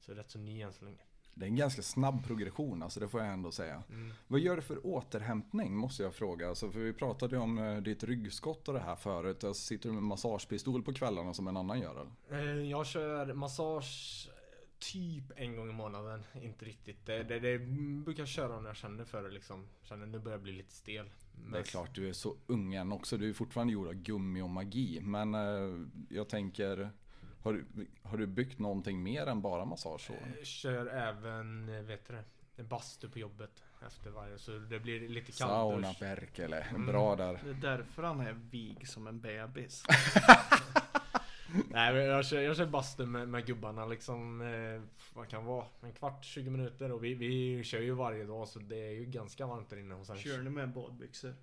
Så 0.00 0.12
rätt 0.14 0.30
så 0.30 0.38
ny 0.38 0.60
än 0.62 0.72
så 0.72 0.84
länge. 0.84 0.98
Det 1.34 1.44
är 1.44 1.48
en 1.48 1.56
ganska 1.56 1.82
snabb 1.82 2.24
progression, 2.26 2.82
alltså 2.82 3.00
det 3.00 3.08
får 3.08 3.20
jag 3.20 3.32
ändå 3.32 3.50
säga. 3.52 3.82
Mm. 3.90 4.12
Vad 4.26 4.40
gör 4.40 4.56
du 4.56 4.62
för 4.62 4.86
återhämtning, 4.86 5.76
måste 5.76 6.02
jag 6.02 6.14
fråga. 6.14 6.48
Alltså, 6.48 6.70
för 6.70 6.78
vi 6.80 6.92
pratade 6.92 7.36
ju 7.36 7.42
om 7.42 7.58
eh, 7.58 7.76
ditt 7.76 8.04
ryggskott 8.04 8.68
och 8.68 8.74
det 8.74 8.80
här 8.80 8.96
förut. 8.96 9.44
Alltså, 9.44 9.62
sitter 9.66 9.88
du 9.88 9.94
med 9.94 10.02
massagepistol 10.02 10.82
på 10.82 10.92
kvällarna 10.92 11.34
som 11.34 11.48
en 11.48 11.56
annan 11.56 11.80
gör? 11.80 12.06
Eller? 12.30 12.46
Eh, 12.60 12.70
Jag 12.70 12.86
kör 12.86 13.32
massage 13.34 14.28
typ 14.78 15.24
en 15.36 15.56
gång 15.56 15.70
i 15.70 15.72
månaden. 15.72 16.24
Inte 16.42 16.64
riktigt. 16.64 17.06
Det, 17.06 17.22
det, 17.22 17.38
det 17.40 17.58
brukar 18.04 18.20
jag 18.20 18.28
köra 18.28 18.60
när 18.60 18.68
jag 18.68 18.76
känner 18.76 19.04
för 19.04 19.22
det 19.22 19.30
liksom. 19.30 19.66
Känner 19.82 20.06
nu 20.06 20.18
börjar 20.18 20.34
jag 20.38 20.42
bli 20.42 20.52
lite 20.52 20.74
stel. 20.74 21.10
Men- 21.42 21.52
Det 21.52 21.58
är 21.58 21.62
klart, 21.62 21.94
du 21.94 22.08
är 22.08 22.12
så 22.12 22.36
ung 22.46 22.74
än 22.74 22.92
också. 22.92 23.16
Du 23.18 23.28
är 23.28 23.32
fortfarande 23.32 23.72
gjord 23.72 23.86
av 23.86 23.94
gummi 23.94 24.40
och 24.40 24.50
magi. 24.50 25.00
Men 25.02 25.34
eh, 25.34 25.86
jag 26.10 26.28
tänker, 26.28 26.90
har 27.42 27.52
du, 27.52 27.64
har 28.02 28.18
du 28.18 28.26
byggt 28.26 28.58
någonting 28.58 29.02
mer 29.02 29.26
än 29.26 29.42
bara 29.42 29.64
massage? 29.64 30.00
Så? 30.06 30.12
Eh, 30.12 30.42
Kör 30.44 30.86
även, 30.86 31.68
eh, 31.68 31.82
vet 31.82 32.06
du 32.08 32.14
det? 32.14 32.24
Bastu 32.62 33.08
på 33.08 33.18
jobbet 33.18 33.62
efter 33.86 34.10
varje. 34.10 34.38
Så 34.38 34.50
det 34.58 34.80
blir 34.80 35.08
lite 35.08 35.32
Sauna 35.32 35.82
kalldusch. 35.82 35.98
Perkele, 35.98 36.60
Mm. 36.60 36.86
bra 36.86 37.16
där. 37.16 37.40
Det 37.44 37.50
är 37.50 37.76
därför 37.76 38.02
han 38.02 38.20
är 38.20 38.32
vig 38.32 38.88
som 38.88 39.06
en 39.06 39.20
bebis. 39.20 39.84
Nej 41.70 41.94
men 41.94 42.04
jag 42.04 42.26
kör, 42.26 42.40
jag 42.40 42.56
kör 42.56 42.66
bastu 42.66 43.06
med, 43.06 43.28
med 43.28 43.46
gubbarna 43.46 43.86
liksom. 43.86 44.40
Eh, 44.40 44.82
vad 45.14 45.28
kan 45.28 45.42
det 45.42 45.48
vara? 45.48 45.64
En 45.82 45.92
kvart, 45.92 46.24
20 46.24 46.50
minuter. 46.50 46.92
Och 46.92 47.04
vi, 47.04 47.14
vi 47.14 47.64
kör 47.64 47.80
ju 47.80 47.92
varje 47.94 48.24
dag 48.24 48.48
så 48.48 48.58
det 48.58 48.86
är 48.86 48.90
ju 48.92 49.04
ganska 49.04 49.46
varmt 49.46 49.70
där 49.70 49.76
inne. 49.76 49.94
Och 49.94 50.06
sen 50.06 50.16
Kör 50.18 50.38
ni 50.38 50.50
med 50.50 50.68
badbyxor? 50.72 51.34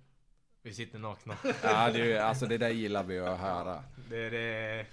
Vi 0.62 0.74
sitter 0.74 0.98
nakna. 0.98 1.36
Ja, 1.62 1.90
det, 1.90 2.12
är- 2.12 2.20
alltså 2.20 2.46
det 2.46 2.58
där 2.58 2.68
gillar 2.70 3.04
vi 3.04 3.18
att 3.18 3.38
höra. 3.38 3.82
Det 4.10 4.16
är 4.18 4.30
det. 4.30 4.86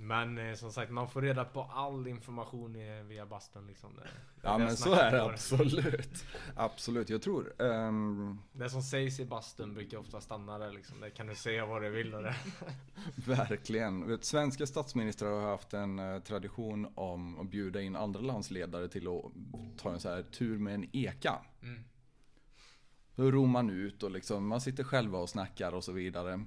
Men 0.00 0.38
eh, 0.38 0.54
som 0.54 0.72
sagt, 0.72 0.90
man 0.92 1.08
får 1.08 1.22
reda 1.22 1.44
på 1.44 1.62
all 1.62 2.06
information 2.08 2.76
eh, 2.76 3.02
via 3.02 3.26
bastun 3.26 3.66
liksom. 3.66 3.90
Ja 4.42 4.58
men 4.58 4.76
så 4.76 4.92
är 4.92 5.12
det 5.12 5.18
på. 5.18 5.30
absolut. 5.30 6.24
Absolut, 6.56 7.08
jag 7.08 7.22
tror. 7.22 7.62
ehm, 7.62 8.38
Det 8.52 8.70
som 8.70 8.82
sägs 8.82 9.20
i 9.20 9.24
bastun 9.24 9.74
brukar 9.74 9.98
ofta 9.98 10.20
stanna 10.20 10.58
där 10.58 10.72
liksom. 10.72 11.00
Det 11.00 11.10
kan 11.10 11.26
du 11.26 11.34
säga 11.34 11.66
vad 11.66 11.82
du 11.82 11.90
vill 11.90 12.10
det. 12.10 12.34
verkligen. 13.26 14.18
Svenska 14.22 14.66
statsministrar 14.66 15.40
har 15.40 15.48
haft 15.48 15.74
en 15.74 15.98
eh, 15.98 16.18
tradition 16.18 16.92
om 16.94 17.40
att 17.40 17.50
bjuda 17.50 17.80
in 17.80 17.96
andra 17.96 18.20
landsledare 18.20 18.88
till 18.88 19.08
att 19.08 19.32
ta 19.78 19.92
en 19.92 20.00
så 20.00 20.08
här 20.08 20.22
tur 20.22 20.58
med 20.58 20.74
en 20.74 20.86
eka. 20.92 21.38
Mm. 21.62 21.84
Då 23.14 23.30
ror 23.30 23.46
man 23.46 23.70
ut 23.70 24.02
och 24.02 24.10
liksom, 24.10 24.46
man 24.46 24.60
sitter 24.60 24.84
själva 24.84 25.18
och 25.18 25.30
snackar 25.30 25.72
och 25.72 25.84
så 25.84 25.92
vidare. 25.92 26.44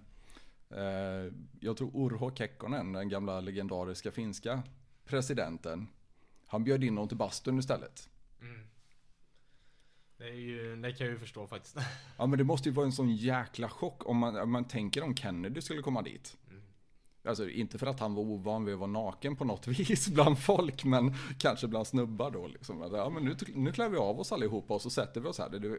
Eh, 0.75 1.33
Jag 1.59 1.77
tror 1.77 1.91
Urho 1.93 2.35
Kekkonen, 2.35 2.93
den 2.93 3.09
gamla 3.09 3.39
legendariska 3.39 4.11
finska 4.11 4.63
presidenten, 5.05 5.87
han 6.47 6.63
bjöd 6.63 6.83
in 6.83 6.95
dem 6.95 7.07
till 7.07 7.17
bastun 7.17 7.59
istället. 7.59 8.09
Mm. 8.41 8.67
Det, 10.17 10.29
ju, 10.29 10.75
det 10.75 10.93
kan 10.93 11.07
jag 11.07 11.13
ju 11.13 11.19
förstå 11.19 11.47
faktiskt. 11.47 11.77
Ja 12.17 12.25
men 12.25 12.37
det 12.37 12.43
måste 12.43 12.69
ju 12.69 12.75
vara 12.75 12.85
en 12.85 12.91
sån 12.91 13.15
jäkla 13.15 13.69
chock 13.69 14.05
om 14.09 14.17
man, 14.17 14.35
om 14.35 14.51
man 14.51 14.65
tänker 14.65 15.03
om 15.03 15.15
Kennedy 15.15 15.61
skulle 15.61 15.81
komma 15.81 16.01
dit. 16.01 16.37
Mm. 16.49 16.61
Alltså 17.23 17.49
inte 17.49 17.77
för 17.77 17.87
att 17.87 17.99
han 17.99 18.15
var 18.15 18.23
ovan 18.23 18.65
vid 18.65 18.73
att 18.73 18.79
vara 18.79 18.91
naken 18.91 19.35
på 19.35 19.45
något 19.45 19.67
vis 19.79 20.07
bland 20.07 20.39
folk, 20.39 20.83
men 20.83 21.15
kanske 21.39 21.67
bland 21.67 21.87
snubbar 21.87 22.31
då 22.31 22.47
liksom. 22.47 22.89
Ja 22.93 23.09
men 23.09 23.25
nu, 23.25 23.35
nu 23.55 23.71
klär 23.71 23.89
vi 23.89 23.97
av 23.97 24.19
oss 24.19 24.31
allihopa 24.31 24.73
och 24.73 24.81
så 24.81 24.89
sätter 24.89 25.21
vi 25.21 25.27
oss 25.27 25.37
här. 25.39 25.49
Det, 25.49 25.77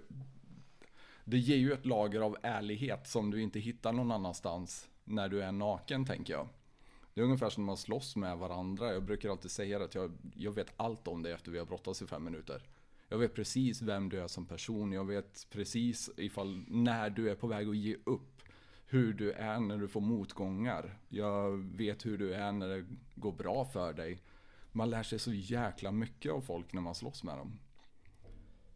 det, 1.25 1.39
ger 1.39 1.57
ju 1.57 1.73
ett 1.73 1.87
lager 1.87 2.21
av 2.21 2.37
ärlighet 2.43 3.07
som 3.07 3.31
du 3.31 3.43
inte 3.43 3.61
hittar 3.61 3.93
någon 3.93 4.13
annanstans 4.13 4.89
när 5.05 5.29
du 5.29 5.43
är 5.43 5.53
naken 5.53 6.05
tänker 6.05 6.33
jag. 6.33 6.49
Det 7.15 7.21
är 7.21 7.25
ungefär 7.25 7.51
som 7.51 7.63
när 7.63 7.67
man 7.67 7.77
slåss 7.77 8.17
med 8.17 8.39
varandra. 8.39 8.93
Jag 8.93 9.03
brukar 9.03 9.31
alltid 9.31 9.51
säga 9.51 9.85
att 9.85 9.95
jag, 9.95 10.13
jag 10.35 10.53
vet 10.53 10.73
allt 10.77 11.09
om 11.09 11.23
dig 11.23 11.33
efter 11.33 11.51
vi 11.51 11.59
har 11.59 11.67
brottats 11.67 12.03
i 12.03 12.07
fem 12.07 12.25
minuter. 12.25 12.63
Jag 13.09 13.19
vet 13.19 13.35
precis 13.35 13.83
vem 13.83 14.09
du 14.09 14.21
är 14.21 14.29
som 14.29 14.47
person. 14.47 14.93
Jag 14.93 15.05
vet 15.05 15.47
precis 15.51 16.11
ifall 16.17 16.65
när 16.69 17.11
du 17.11 17.31
är 17.31 17.35
på 17.35 17.47
väg 17.47 17.69
att 17.69 17.77
ge 17.77 17.97
upp. 18.05 18.43
Hur 18.87 19.13
du 19.13 19.33
är 19.33 19.61
när 19.61 19.79
du 19.79 19.89
får 19.89 20.01
motgångar. 20.01 20.99
Jag 21.09 21.51
vet 21.59 22.07
hur 22.07 22.19
du 22.19 22.35
är 22.35 22.53
när 22.53 22.69
det 22.69 22.87
går 23.15 23.33
bra 23.33 23.65
för 23.65 23.93
dig. 23.93 24.19
Man 24.73 24.91
lär 24.91 25.03
sig 25.03 25.19
så 25.19 25.33
jäkla 25.33 25.93
mycket 25.93 26.33
av 26.33 26.41
folk 26.41 26.73
när 26.73 26.81
man 26.81 26.95
slåss 26.95 27.25
med 27.25 27.39
dem. 27.39 27.59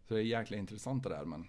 Så 0.09 0.15
det 0.15 0.21
är 0.21 0.25
jäkla 0.25 0.57
intressant 0.57 1.03
det 1.03 1.09
där 1.09 1.25
men. 1.25 1.47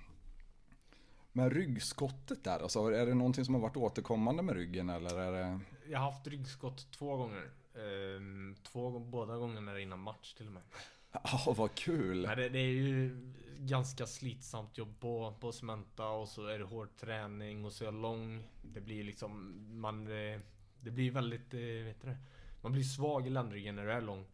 Men 1.37 1.49
ryggskottet 1.49 2.43
där, 2.43 2.59
alltså, 2.59 2.79
är 2.79 3.05
det 3.05 3.13
någonting 3.13 3.45
som 3.45 3.53
har 3.53 3.61
varit 3.61 3.77
återkommande 3.77 4.43
med 4.43 4.55
ryggen 4.55 4.89
eller 4.89 5.17
är 5.17 5.31
det? 5.31 5.59
Jag 5.89 5.99
har 5.99 6.11
haft 6.11 6.27
ryggskott 6.27 6.91
två 6.91 7.15
gånger. 7.15 7.49
Ehm, 7.75 8.55
två, 8.63 8.99
båda 8.99 9.37
gångerna 9.37 9.79
innan 9.79 9.99
match 9.99 10.33
till 10.33 10.47
och 10.47 10.53
med. 10.53 10.63
Ja, 11.11 11.53
vad 11.57 11.75
kul! 11.75 12.25
Nej, 12.27 12.35
det, 12.35 12.49
det 12.49 12.59
är 12.59 12.73
ju 12.73 13.17
ganska 13.59 14.05
slitsamt 14.05 14.77
jobb 14.77 14.99
på, 14.99 15.33
på 15.39 15.51
Cementa 15.51 16.09
och 16.09 16.27
så 16.27 16.47
är 16.47 16.59
det 16.59 16.65
hård 16.65 16.89
träning 16.97 17.65
och 17.65 17.73
så 17.73 17.83
är 17.83 17.87
jag 17.87 18.01
lång. 18.01 18.43
Det 18.61 18.81
blir 18.81 19.03
liksom, 19.03 19.63
man, 19.79 20.07
eh, 20.07 20.39
det 20.79 20.91
blir 20.91 21.11
väldigt, 21.11 21.53
eh, 21.53 21.59
vet 21.59 22.01
du 22.01 22.07
det? 22.07 22.17
Man 22.61 22.71
blir 22.71 22.83
svag 22.83 23.27
i 23.27 23.29
ländryggen 23.29 23.75
när 23.75 23.85
du 23.85 23.91
är 23.91 24.01
lång. 24.01 24.25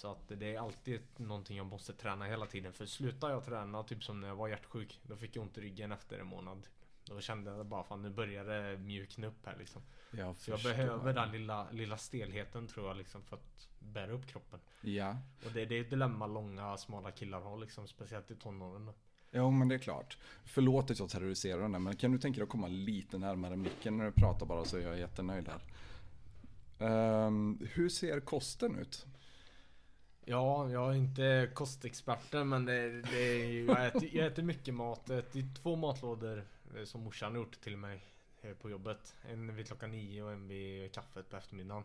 Så 0.00 0.10
att 0.12 0.28
det 0.28 0.54
är 0.54 0.58
alltid 0.58 1.00
någonting 1.16 1.56
jag 1.56 1.66
måste 1.66 1.92
träna 1.92 2.24
hela 2.24 2.46
tiden. 2.46 2.72
För 2.72 2.86
slutar 2.86 3.30
jag 3.30 3.44
träna, 3.44 3.82
typ 3.82 4.04
som 4.04 4.20
när 4.20 4.28
jag 4.28 4.36
var 4.36 4.48
hjärtsjuk, 4.48 5.00
då 5.02 5.16
fick 5.16 5.36
jag 5.36 5.42
ont 5.42 5.58
i 5.58 5.60
ryggen 5.60 5.92
efter 5.92 6.18
en 6.18 6.26
månad. 6.26 6.66
Då 7.04 7.20
kände 7.20 7.50
jag 7.50 7.66
bara 7.66 7.84
fan 7.84 8.02
nu 8.02 8.10
börjar 8.10 8.44
det 8.44 8.78
mjukna 8.78 9.26
upp 9.26 9.46
här 9.46 9.56
liksom. 9.58 9.82
Jag 10.10 10.36
Så 10.36 10.50
jag 10.50 10.62
behöver 10.62 11.12
den 11.12 11.32
lilla, 11.32 11.70
lilla 11.70 11.96
stelheten 11.96 12.66
tror 12.66 12.86
jag 12.88 12.96
liksom 12.96 13.22
för 13.22 13.36
att 13.36 13.68
bära 13.78 14.12
upp 14.12 14.26
kroppen. 14.26 14.60
Ja. 14.80 15.16
Och 15.46 15.52
det, 15.52 15.64
det 15.64 15.76
är 15.76 15.80
ett 15.80 15.90
dilemma 15.90 16.26
långa, 16.26 16.76
smala 16.76 17.10
killar 17.10 17.40
har 17.40 17.58
liksom. 17.58 17.88
Speciellt 17.88 18.30
i 18.30 18.36
tonåren. 18.36 18.92
Jo, 19.30 19.50
men 19.50 19.68
det 19.68 19.74
är 19.74 19.78
klart. 19.78 20.18
Förlåt 20.44 20.90
att 20.90 20.98
jag 20.98 21.10
terroriserar 21.10 21.62
den 21.62 21.72
där, 21.72 21.78
men 21.78 21.96
kan 21.96 22.12
du 22.12 22.18
tänka 22.18 22.36
dig 22.36 22.42
att 22.44 22.50
komma 22.50 22.68
lite 22.68 23.18
närmare 23.18 23.56
micken 23.56 23.96
när 23.96 24.04
du 24.04 24.12
pratar 24.12 24.46
bara 24.46 24.64
så 24.64 24.76
är 24.76 24.80
jag 24.80 24.98
jättenöjd 24.98 25.48
här. 25.48 25.62
Ehm, 26.78 27.58
hur 27.70 27.88
ser 27.88 28.20
kosten 28.20 28.78
ut? 28.78 29.06
Ja, 30.30 30.70
jag 30.70 30.90
är 30.90 30.94
inte 30.94 31.50
kostexperten 31.54 32.48
men 32.48 32.64
det, 32.64 33.02
det 33.02 33.18
är 33.18 33.46
ju, 33.46 33.66
jag, 33.66 33.86
äter, 33.86 34.08
jag 34.12 34.26
äter 34.26 34.42
mycket 34.42 34.74
mat. 34.74 35.02
Jag 35.08 35.18
äter 35.18 35.44
två 35.62 35.76
matlådor 35.76 36.44
eh, 36.76 36.84
som 36.84 37.04
morsan 37.04 37.32
har 37.32 37.38
gjort 37.38 37.60
till 37.60 37.76
mig 37.76 38.04
eh, 38.42 38.52
på 38.52 38.70
jobbet. 38.70 39.16
En 39.22 39.56
vid 39.56 39.66
klockan 39.66 39.90
nio 39.90 40.22
och 40.22 40.32
en 40.32 40.48
vid 40.48 40.92
kaffet 40.92 41.30
på 41.30 41.36
eftermiddagen. 41.36 41.84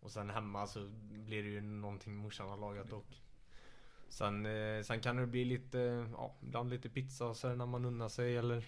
Och 0.00 0.10
sen 0.10 0.30
hemma 0.30 0.66
så 0.66 0.88
blir 1.10 1.42
det 1.42 1.48
ju 1.48 1.60
någonting 1.60 2.16
morsan 2.16 2.48
har 2.48 2.56
lagat 2.56 2.92
och 2.92 3.06
Sen, 4.08 4.46
eh, 4.46 4.82
sen 4.82 5.00
kan 5.00 5.16
det 5.16 5.26
bli 5.26 5.44
lite, 5.44 6.08
ja, 6.16 6.34
ibland 6.42 6.70
lite 6.70 6.88
pizza 6.88 7.26
och 7.26 7.36
så 7.36 7.54
när 7.54 7.66
man 7.66 7.84
unnar 7.84 8.08
sig 8.08 8.36
eller 8.36 8.64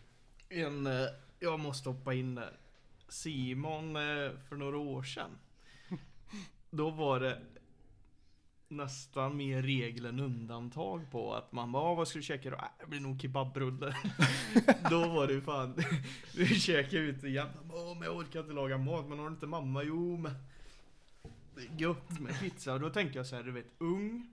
En, 0.48 0.88
jag 1.38 1.60
måste 1.60 1.88
hoppa 1.88 2.14
in 2.14 2.34
där. 2.34 2.56
Simon 3.08 3.94
för 4.48 4.56
några 4.56 4.78
år 4.78 5.02
sedan. 5.02 5.38
Då 6.70 6.90
var 6.90 7.20
det 7.20 7.42
nästan 8.76 9.36
mer 9.36 9.62
regel 9.62 10.06
än 10.06 10.20
undantag 10.20 11.10
på 11.10 11.34
att 11.34 11.52
man 11.52 11.72
bara, 11.72 11.82
"Ah, 11.82 11.94
vad 11.94 12.08
ska 12.08 12.18
du 12.18 12.22
käka 12.22 12.50
då? 12.50 12.56
Äh, 12.56 12.62
det 12.80 12.86
blir 12.86 13.00
nog 13.00 13.20
kebabrulle. 13.22 13.96
då 14.90 15.08
var 15.08 15.26
det 15.26 15.32
ju 15.32 15.40
fan, 15.40 15.74
vi 16.36 16.46
käkade 16.46 17.02
ute 17.02 17.28
jämt. 17.28 17.50
Men 17.98 18.02
jag 18.02 18.16
orkar 18.16 18.40
inte 18.40 18.52
laga 18.52 18.78
mat. 18.78 19.08
Men 19.08 19.18
har 19.18 19.26
du 19.26 19.32
inte 19.34 19.46
mamma? 19.46 19.82
Jo, 19.82 20.16
men 20.16 20.32
det 21.54 21.60
är 21.62 21.80
gött 21.88 22.20
med 22.20 22.40
pizza. 22.40 22.72
Och 22.74 22.80
då 22.80 22.90
tänker 22.90 23.16
jag 23.16 23.26
så 23.26 23.36
här, 23.36 23.42
du 23.42 23.52
vet, 23.52 23.66
ung. 23.78 24.28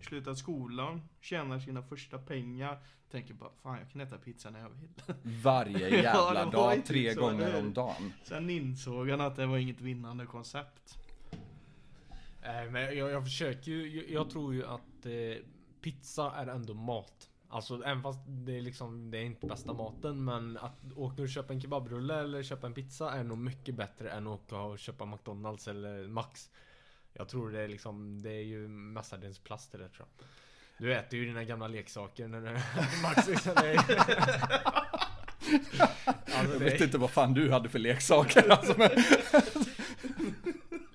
Slutat 0.00 0.38
skolan, 0.38 1.02
tjänar 1.20 1.58
sina 1.58 1.82
första 1.82 2.18
pengar. 2.18 2.78
Tänker 3.10 3.34
bara, 3.34 3.50
fan 3.62 3.78
jag 3.78 3.90
kan 3.92 4.00
äta 4.00 4.18
pizza 4.18 4.50
när 4.50 4.60
jag 4.60 4.68
vill. 4.70 4.88
Varje 5.42 5.88
Ja, 5.88 5.96
jävla 6.02 6.44
var 6.44 6.52
dag, 6.52 6.84
tre 6.86 7.14
gånger 7.14 7.58
om 7.58 7.72
dagen. 7.74 8.12
Sen 8.24 8.50
insåg 8.50 9.10
han 9.10 9.20
att 9.20 9.36
det 9.36 9.46
var 9.46 9.58
inget 9.58 9.80
vinnande 9.80 10.26
koncept. 10.26 10.98
Nej 12.42 12.70
men 12.70 12.98
jag, 12.98 13.10
jag 13.10 13.24
försöker 13.24 13.70
ju, 13.70 14.00
jag, 14.00 14.10
jag 14.10 14.30
tror 14.30 14.54
ju 14.54 14.66
att 14.66 15.06
eh, 15.06 15.44
pizza 15.80 16.32
är 16.36 16.46
ändå 16.46 16.74
mat. 16.74 17.28
Alltså 17.48 17.82
även 17.84 18.02
fast 18.02 18.20
det 18.26 18.56
är 18.56 18.60
liksom, 18.60 19.10
det 19.10 19.18
är 19.18 19.22
inte 19.22 19.46
bästa 19.46 19.72
maten 19.72 20.24
men 20.24 20.56
att 20.56 20.92
åka 20.96 21.22
och 21.22 21.28
köpa 21.28 21.52
en 21.52 21.60
kebabrulle 21.60 22.20
eller 22.20 22.42
köpa 22.42 22.66
en 22.66 22.74
pizza 22.74 23.12
är 23.12 23.24
nog 23.24 23.38
mycket 23.38 23.74
bättre 23.74 24.10
än 24.10 24.26
att 24.26 24.32
åka 24.32 24.60
och 24.60 24.78
köpa 24.78 25.04
McDonalds 25.04 25.68
eller 25.68 26.08
Max. 26.08 26.50
Jag 27.12 27.28
tror 27.28 27.50
det 27.50 27.60
är 27.60 27.68
liksom, 27.68 28.22
det 28.22 28.30
är 28.30 28.44
ju 28.44 28.68
mestadels 28.68 29.38
plast 29.38 29.74
i 29.74 29.78
det 29.78 29.88
tror 29.88 30.06
jag. 30.18 30.26
Du 30.78 30.94
äter 30.94 31.18
ju 31.18 31.26
dina 31.26 31.44
gamla 31.44 31.68
leksaker 31.68 32.28
när 32.28 32.40
är 32.42 33.02
Max 33.02 33.28
liksom. 33.28 33.52
Alltså, 36.34 36.52
Jag 36.52 36.60
vet 36.60 36.80
är, 36.80 36.84
inte 36.84 36.98
vad 36.98 37.10
fan 37.10 37.34
du 37.34 37.52
hade 37.52 37.68
för 37.68 37.78
leksaker 37.78 38.50
alltså, 38.50 38.74
men... 38.78 38.90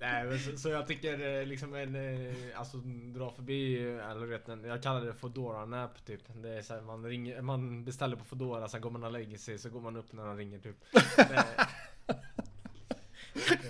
Nej 0.05 0.23
men 0.25 0.39
så, 0.39 0.57
så 0.57 0.69
jag 0.69 0.87
tycker 0.87 1.39
eh, 1.39 1.45
liksom 1.45 1.73
en, 1.75 1.95
eh, 1.95 2.33
alltså 2.55 2.77
dra 3.15 3.31
förbi, 3.31 3.87
eh, 3.87 4.09
eller 4.11 4.25
vet 4.25 4.47
ni, 4.47 4.67
jag 4.67 4.83
kallar 4.83 5.05
det 5.05 5.13
Foodora 5.13 5.65
nap 5.65 6.05
typ. 6.05 6.21
Det 6.41 6.49
är 6.49 6.61
så 6.61 6.73
här, 6.73 6.81
man 6.81 7.03
ringer, 7.05 7.41
man 7.41 7.83
beställer 7.85 8.15
på 8.15 8.23
Foodora, 8.25 8.67
sen 8.67 8.81
går 8.81 8.89
man 8.91 9.03
och 9.03 9.11
lägger 9.11 9.37
sig, 9.37 9.57
så 9.57 9.69
går 9.69 9.81
man 9.81 9.95
upp 9.95 10.13
när 10.13 10.25
de 10.25 10.37
ringer 10.37 10.59
typ. 10.59 10.75
Det, 11.17 11.45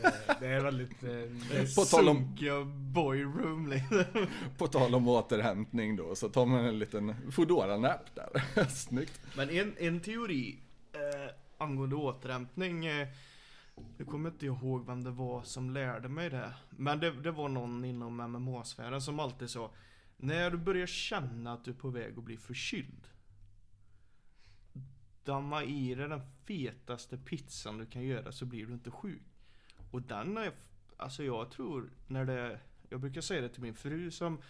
det, 0.02 0.38
det 0.40 0.48
är 0.48 0.60
väldigt... 0.64 1.02
Det 1.02 1.12
är, 1.12 1.76
På 1.76 1.86
tal 1.86 2.10
om- 2.10 2.18
Sunkiga 2.18 2.64
boyroom 2.94 3.68
liksom. 3.68 4.04
På 4.58 4.68
tal 4.68 4.96
om 4.96 5.08
återhämtning 5.08 5.96
då, 5.96 6.16
så 6.16 6.30
tar 6.30 6.46
man 6.46 6.66
en 6.66 6.80
liten 6.80 7.32
Foodora-nap 7.32 8.16
där. 8.16 8.66
Snyggt. 8.70 9.22
Men 9.38 9.50
en, 9.50 9.76
en 9.78 10.00
teori 10.00 10.60
eh, 10.94 11.32
angående 11.58 11.96
återhämtning. 11.96 12.86
Eh, 12.86 13.08
jag 13.98 14.08
kommer 14.08 14.30
inte 14.30 14.46
ihåg 14.46 14.86
vem 14.86 15.04
det 15.04 15.12
var 15.12 15.44
som 15.44 15.70
lärde 15.70 16.10
mig 16.10 16.30
det. 16.30 16.54
Men 16.70 17.00
det, 17.00 17.12
det 17.12 17.32
var 17.32 17.50
någon 17.50 17.86
inom 17.86 18.22
MMA-sfären 18.22 19.02
som 19.02 19.20
alltid 19.20 19.50
sa. 19.50 19.72
När 20.18 20.52
du 20.52 20.58
börjar 20.58 20.88
känna 20.88 21.54
att 21.54 21.66
du 21.66 21.72
är 21.72 21.76
på 21.76 21.90
väg 21.90 22.18
att 22.18 22.24
bli 22.24 22.38
förkyld. 22.38 23.08
Damma 25.24 25.64
i 25.64 25.96
dig 25.96 26.10
den 26.10 26.22
fetaste 26.48 27.18
pizzan 27.18 27.78
du 27.78 27.86
kan 27.86 28.04
göra 28.04 28.32
så 28.32 28.46
blir 28.46 28.66
du 28.66 28.74
inte 28.74 28.92
sjuk. 28.92 29.24
Och 29.92 30.02
den 30.02 30.38
är, 30.38 30.52
alltså 30.98 31.24
jag 31.24 31.52
tror 31.52 31.90
när 32.08 32.26
det, 32.26 32.60
jag 32.90 33.02
brukar 33.02 33.22
säga 33.22 33.42
det 33.42 33.50
till 33.50 33.62
min 33.62 33.76
fru 33.76 34.12
som 34.12 34.42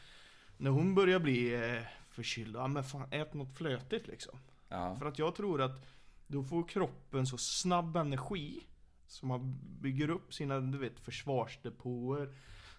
när 0.57 0.71
hon 0.71 0.95
börjar 0.95 1.19
bli 1.19 1.53
eh, 1.53 1.83
förkyld, 2.09 2.55
ja 2.55 2.67
men 2.67 2.83
fan 2.83 3.07
ät 3.11 3.33
något 3.33 3.57
flötigt 3.57 4.07
liksom. 4.07 4.39
Ja. 4.69 4.95
För 4.95 5.05
att 5.05 5.19
jag 5.19 5.35
tror 5.35 5.61
att 5.61 5.85
då 6.27 6.43
får 6.43 6.67
kroppen 6.67 7.27
så 7.27 7.37
snabb 7.37 7.95
energi 7.95 8.65
så 9.07 9.25
man 9.25 9.59
bygger 9.81 10.09
upp 10.09 10.33
sina, 10.33 10.59
du 10.59 10.77
vet, 10.77 10.99
försvarsdepåer. 10.99 12.35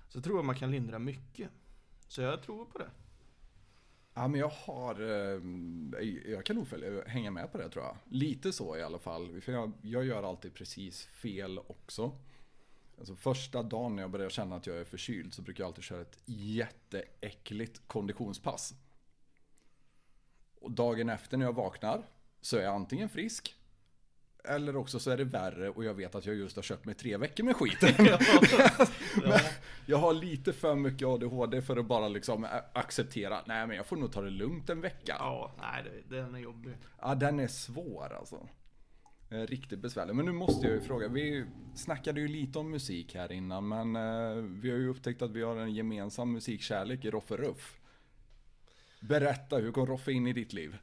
Så 0.09 0.21
tror 0.21 0.39
jag 0.39 0.45
man 0.45 0.57
kan 0.57 0.71
lindra 0.71 0.99
mycket. 0.99 1.51
Så 2.09 2.21
jag 2.23 2.43
tror 2.43 2.65
på 2.65 2.79
det. 2.79 2.91
Ja, 4.15 4.29
men 4.29 4.41
jag 4.41 4.49
har, 4.49 5.01
eh, 5.01 5.41
jag 6.33 6.45
kan 6.45 6.57
nog 6.57 6.69
följa, 6.69 7.05
hänga 7.07 7.31
med 7.31 7.53
på 7.53 7.59
det 7.59 7.69
tror 7.69 7.85
jag. 7.85 7.97
Lite 8.09 8.53
så 8.53 8.77
i 8.77 8.83
alla 8.83 8.99
fall. 8.99 9.41
För 9.41 9.53
jag, 9.53 9.73
jag 9.83 10.05
gör 10.05 10.23
alltid 10.23 10.55
precis 10.55 11.05
fel 11.05 11.59
också. 11.59 12.13
Alltså 12.99 13.15
första 13.15 13.63
dagen 13.63 13.97
när 13.97 14.03
jag 14.03 14.11
börjar 14.11 14.31
känna 14.31 14.57
att 14.57 14.67
jag 14.67 14.77
är 14.77 14.85
förkyld 14.85 15.35
så 15.35 15.43
brukar 15.43 15.65
jag 15.65 15.69
alltid 15.69 15.85
köra 15.85 16.01
ett 16.01 16.19
jätteäckligt 16.25 17.83
konditionspass. 17.87 18.75
Och 20.61 20.71
dagen 20.71 21.09
efter 21.09 21.37
när 21.37 21.47
jag 21.47 21.53
vaknar 21.53 22.03
så 22.41 22.57
är 22.57 22.63
jag 22.63 22.75
antingen 22.75 23.09
frisk 23.09 23.55
eller 24.47 24.77
också 24.77 24.99
så 24.99 25.11
är 25.11 25.17
det 25.17 25.25
värre 25.25 25.69
och 25.71 25.85
jag 25.85 25.95
vet 25.95 26.15
att 26.15 26.27
jag 26.27 26.35
just 26.35 26.57
har 26.57 26.63
köpt 26.63 26.85
mig 26.85 26.95
tre 26.95 27.17
veckor 27.17 27.45
med 27.45 27.57
skit. 27.57 27.79
Men 29.23 29.41
jag 29.87 29.99
har 29.99 30.13
lite 30.15 30.53
för 30.53 30.75
mycket 30.75 31.09
ADHD 31.09 31.63
för 31.63 31.77
att 31.77 31.87
bara 31.87 32.09
liksom 32.09 32.47
acceptera. 32.73 33.41
Nej 33.47 33.67
men 33.67 33.77
jag 33.77 33.87
får 33.87 33.97
nog 33.97 34.13
ta 34.13 34.23
det 34.23 34.31
lugnt 34.31 34.71
en 34.71 34.81
vecka. 34.81 35.17
Ja, 35.19 35.55
nej 35.61 36.05
den 36.09 36.35
är 36.35 36.39
jobbig. 36.39 36.77
Ja, 37.01 37.15
den 37.15 37.41
är 37.41 37.49
svår 37.49 38.17
alltså. 38.19 38.49
Eh, 39.31 39.41
Riktigt 39.41 39.79
besvärlig. 39.79 40.15
Men 40.15 40.27
nu 40.27 40.33
måste 40.33 40.67
jag 40.67 40.75
ju 40.75 40.81
fråga. 40.81 41.09
Vi 41.09 41.45
snackade 41.75 42.21
ju 42.21 42.29
lite 42.29 42.59
om 42.59 42.71
musik 42.71 43.15
här 43.15 43.33
innan, 43.33 43.69
men 43.69 43.97
eh, 43.97 44.43
vi 44.43 44.71
har 44.71 44.79
ju 44.79 44.89
upptäckt 44.89 45.23
att 45.23 45.31
vi 45.31 45.43
har 45.43 45.57
en 45.57 45.75
gemensam 45.75 46.33
musikkärlek 46.33 47.05
i 47.05 47.11
Roffe 47.11 47.37
Ruff. 47.37 47.81
Berätta, 49.01 49.57
hur 49.57 49.73
kom 49.73 49.87
Roffe 49.87 50.13
in 50.13 50.27
i 50.27 50.33
ditt 50.33 50.53
liv? 50.53 50.77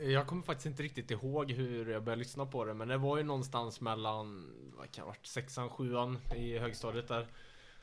Jag 0.00 0.26
kommer 0.26 0.42
faktiskt 0.42 0.66
inte 0.66 0.82
riktigt 0.82 1.10
ihåg 1.10 1.50
hur 1.50 1.90
jag 1.90 2.04
började 2.04 2.18
lyssna 2.18 2.46
på 2.46 2.64
det 2.64 2.74
men 2.74 2.88
det 2.88 2.96
var 2.96 3.16
ju 3.16 3.22
någonstans 3.22 3.80
mellan, 3.80 4.52
vad 4.76 4.90
kan 4.92 5.02
det 5.04 5.06
varit, 5.08 5.26
sexan, 5.26 5.70
sjuan 5.70 6.18
i 6.36 6.58
högstadiet 6.58 7.08
där. 7.08 7.26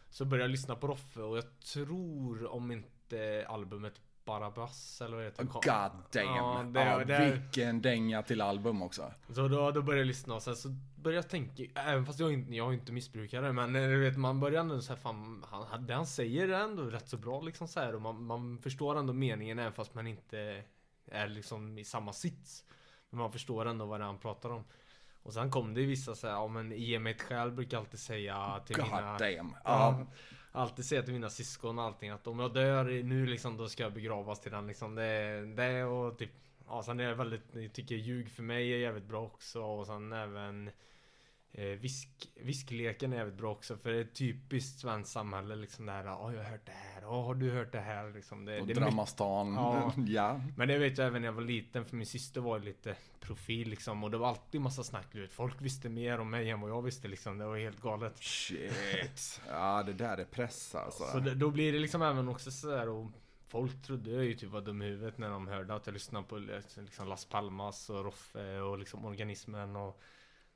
Så 0.10 0.26
började 0.26 0.44
jag 0.44 0.52
lyssna 0.52 0.76
på 0.76 0.88
Roffe 0.88 1.22
och 1.22 1.38
jag 1.38 1.60
tror 1.60 2.48
om 2.54 2.72
inte 2.72 3.46
albumet 3.50 4.02
Barabbas 4.26 5.02
eller 5.02 5.16
vad 5.16 5.20
det 5.26 5.26
heter 5.30 5.46
kom. 5.46 5.62
God 5.64 6.02
damn! 6.12 6.36
Ja, 6.36 6.64
det- 6.74 6.80
ja, 6.86 7.06
det- 7.06 7.32
vilken 7.32 7.82
dänga 7.82 8.24
till 8.24 8.42
album 8.42 8.82
också. 8.82 9.14
Så 9.30 9.48
då, 9.48 9.72
då 9.72 9.82
började 9.82 10.00
jag 10.02 10.08
lyssna 10.08 10.36
och 10.36 10.42
sen 10.44 10.56
så 10.56 10.70
började 10.96 11.18
jag 11.18 11.30
tänka, 11.30 11.64
även 11.82 12.06
fast 12.06 12.20
jag 12.20 12.34
inte, 12.34 12.56
jag 12.56 12.70
är 12.70 12.74
inte 12.74 12.92
missbrukare 12.92 13.54
men 13.54 13.76
eh, 13.76 13.82
du 13.82 14.00
vet 14.00 14.18
man 14.18 14.40
börjar 14.40 14.62
ändå 14.62 14.82
såhär 14.82 15.00
fan, 15.00 15.44
han, 15.50 15.64
han- 15.70 15.86
det 15.88 15.94
han 15.94 16.08
säger 16.08 16.48
är 16.50 16.64
ändå 16.64 16.84
rätt 16.84 17.10
så 17.10 17.18
bra 17.18 17.42
liksom 17.42 17.68
så 17.68 17.80
här 17.80 17.96
och 17.96 18.02
man, 18.02 18.24
man 18.24 18.58
förstår 18.58 18.96
ändå 19.00 19.14
meningen 19.14 19.60
även 19.60 19.74
fast 19.74 19.94
man 19.96 20.08
inte 20.08 20.64
är 21.06 21.28
liksom 21.28 21.78
i 21.78 21.86
samma 21.86 22.14
sits. 22.14 22.66
Men 23.10 23.20
man 23.20 23.32
förstår 23.32 23.66
ändå 23.66 23.86
vad 23.86 24.00
det 24.00 24.04
är 24.04 24.08
han 24.08 24.20
pratar 24.20 24.50
om. 24.50 24.64
Och 25.24 25.34
sen 25.34 25.52
kom 25.52 25.74
det 25.74 25.86
vissa 25.86 26.16
såhär, 26.16 26.34
ja 26.34 26.48
men 26.48 26.72
ge 26.72 27.00
mig 27.00 27.14
ett 27.14 27.22
skäl 27.22 27.52
brukar 27.52 27.78
alltid 27.78 28.00
säga 28.00 28.62
till 28.66 28.76
God 28.76 28.86
mina 28.86 29.18
damn. 29.18 29.56
Ja, 29.64 30.06
alltid 30.52 30.86
säga 30.86 31.04
till 31.04 31.14
mina 31.14 31.30
syskon 31.30 31.80
och 31.80 31.86
allting 31.86 32.10
att 32.10 32.28
om 32.28 32.40
jag 32.40 32.54
dör 32.54 32.84
nu 32.84 33.26
liksom 33.26 33.58
då 33.58 33.70
ska 33.70 33.84
jag 33.84 33.94
begravas 33.94 34.42
till 34.42 34.52
den 34.52 34.68
liksom. 34.68 34.96
Det, 34.96 35.46
det 35.56 35.84
och 35.84 36.18
typ 36.18 36.32
Ja 36.72 36.84
sen 36.84 37.00
är 37.00 37.04
jag 37.04 37.16
väldigt, 37.16 37.56
jag 37.56 37.74
tycker 37.74 37.96
ljug 37.96 38.32
för 38.32 38.44
mig 38.44 38.74
är 38.74 38.78
jävligt 38.78 39.08
bra 39.08 39.22
också 39.22 39.62
och 39.62 39.86
sen 39.86 40.14
även 40.14 40.72
visk, 41.54 42.10
Viskleken 42.36 43.14
är 43.14 43.18
jävligt 43.18 43.38
bra 43.38 43.52
också 43.52 43.78
för 43.78 43.92
det 43.92 44.00
är 44.00 44.04
typiskt 44.04 44.80
svenskt 44.80 45.12
samhälle 45.12 45.56
liksom 45.56 45.86
det 45.86 45.92
här 45.92 46.06
Ja 46.06 46.34
jag 46.34 46.44
har 46.44 46.52
hört 46.52 46.66
det 46.66 46.72
här, 46.72 47.02
ja 47.02 47.24
har 47.24 47.36
du 47.36 47.52
hört 47.52 47.72
det 47.72 47.80
här 47.80 48.14
liksom 48.14 48.46
det, 48.46 48.62
Och 48.62 48.68
det 48.68 48.74
Dramastan. 48.74 49.54
Ja. 49.54 49.94
ja. 50.08 50.42
men 50.58 50.68
det 50.68 50.78
vet 50.78 50.98
jag 50.98 51.08
även 51.08 51.22
när 51.22 51.28
jag 51.28 51.34
var 51.34 51.42
liten 51.42 51.86
för 51.86 51.96
min 51.96 52.06
syster 52.06 52.42
var 52.42 52.60
lite 52.60 52.96
profil 53.20 53.70
liksom 53.70 54.04
och 54.04 54.12
det 54.12 54.18
var 54.18 54.28
alltid 54.28 54.62
massa 54.62 54.84
snack 54.84 55.08
du 55.12 55.22
vet 55.22 55.34
Folk 55.34 55.62
visste 55.62 55.90
mer 55.90 56.20
om 56.20 56.30
mig 56.30 56.50
än 56.50 56.62
vad 56.62 56.70
jag 56.70 56.82
visste 56.82 57.08
liksom 57.08 57.38
Det 57.38 57.46
var 57.46 57.58
helt 57.58 57.82
galet 57.82 58.18
Shit. 58.18 59.42
Ja, 59.50 59.84
det 59.84 59.94
där 59.94 60.18
är 60.18 60.26
press 60.26 60.76
alltså. 60.76 61.04
Så 61.04 61.20
det, 61.20 61.36
då 61.36 61.50
blir 61.50 61.74
det 61.74 61.80
liksom 61.80 62.02
även 62.02 62.30
också 62.30 62.52
sådär 62.52 62.90
och 62.90 63.12
Folk 63.48 63.82
trodde 63.82 64.12
jag 64.12 64.26
ju 64.26 64.34
typ 64.34 64.50
var 64.50 64.62
dum 64.62 64.82
i 64.82 64.86
huvudet 64.86 65.18
när 65.18 65.30
de 65.30 65.48
hörde 65.48 65.76
att 65.76 65.86
jag 65.86 65.94
lyssnade 65.94 66.28
på 66.28 66.38
liksom 66.38 67.08
Las 67.08 67.26
Palmas 67.26 67.90
och 67.90 68.04
Roffe 68.04 68.60
och 68.60 68.80
liksom 68.80 69.06
Organismen 69.06 69.76
och 69.76 70.02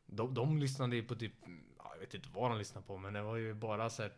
de, 0.06 0.34
de 0.34 0.58
lyssnade 0.58 0.96
ju 0.96 1.04
på 1.04 1.16
typ, 1.16 1.34
ja, 1.78 1.92
jag 1.94 2.00
vet 2.00 2.14
inte 2.14 2.30
vad 2.34 2.52
de 2.52 2.58
lyssnade 2.58 2.88
på 2.88 2.98
men 2.98 3.14
det 3.14 3.22
var 3.22 3.36
ju 3.36 3.54
bara 3.54 3.90
så 3.90 4.02
här 4.02 4.12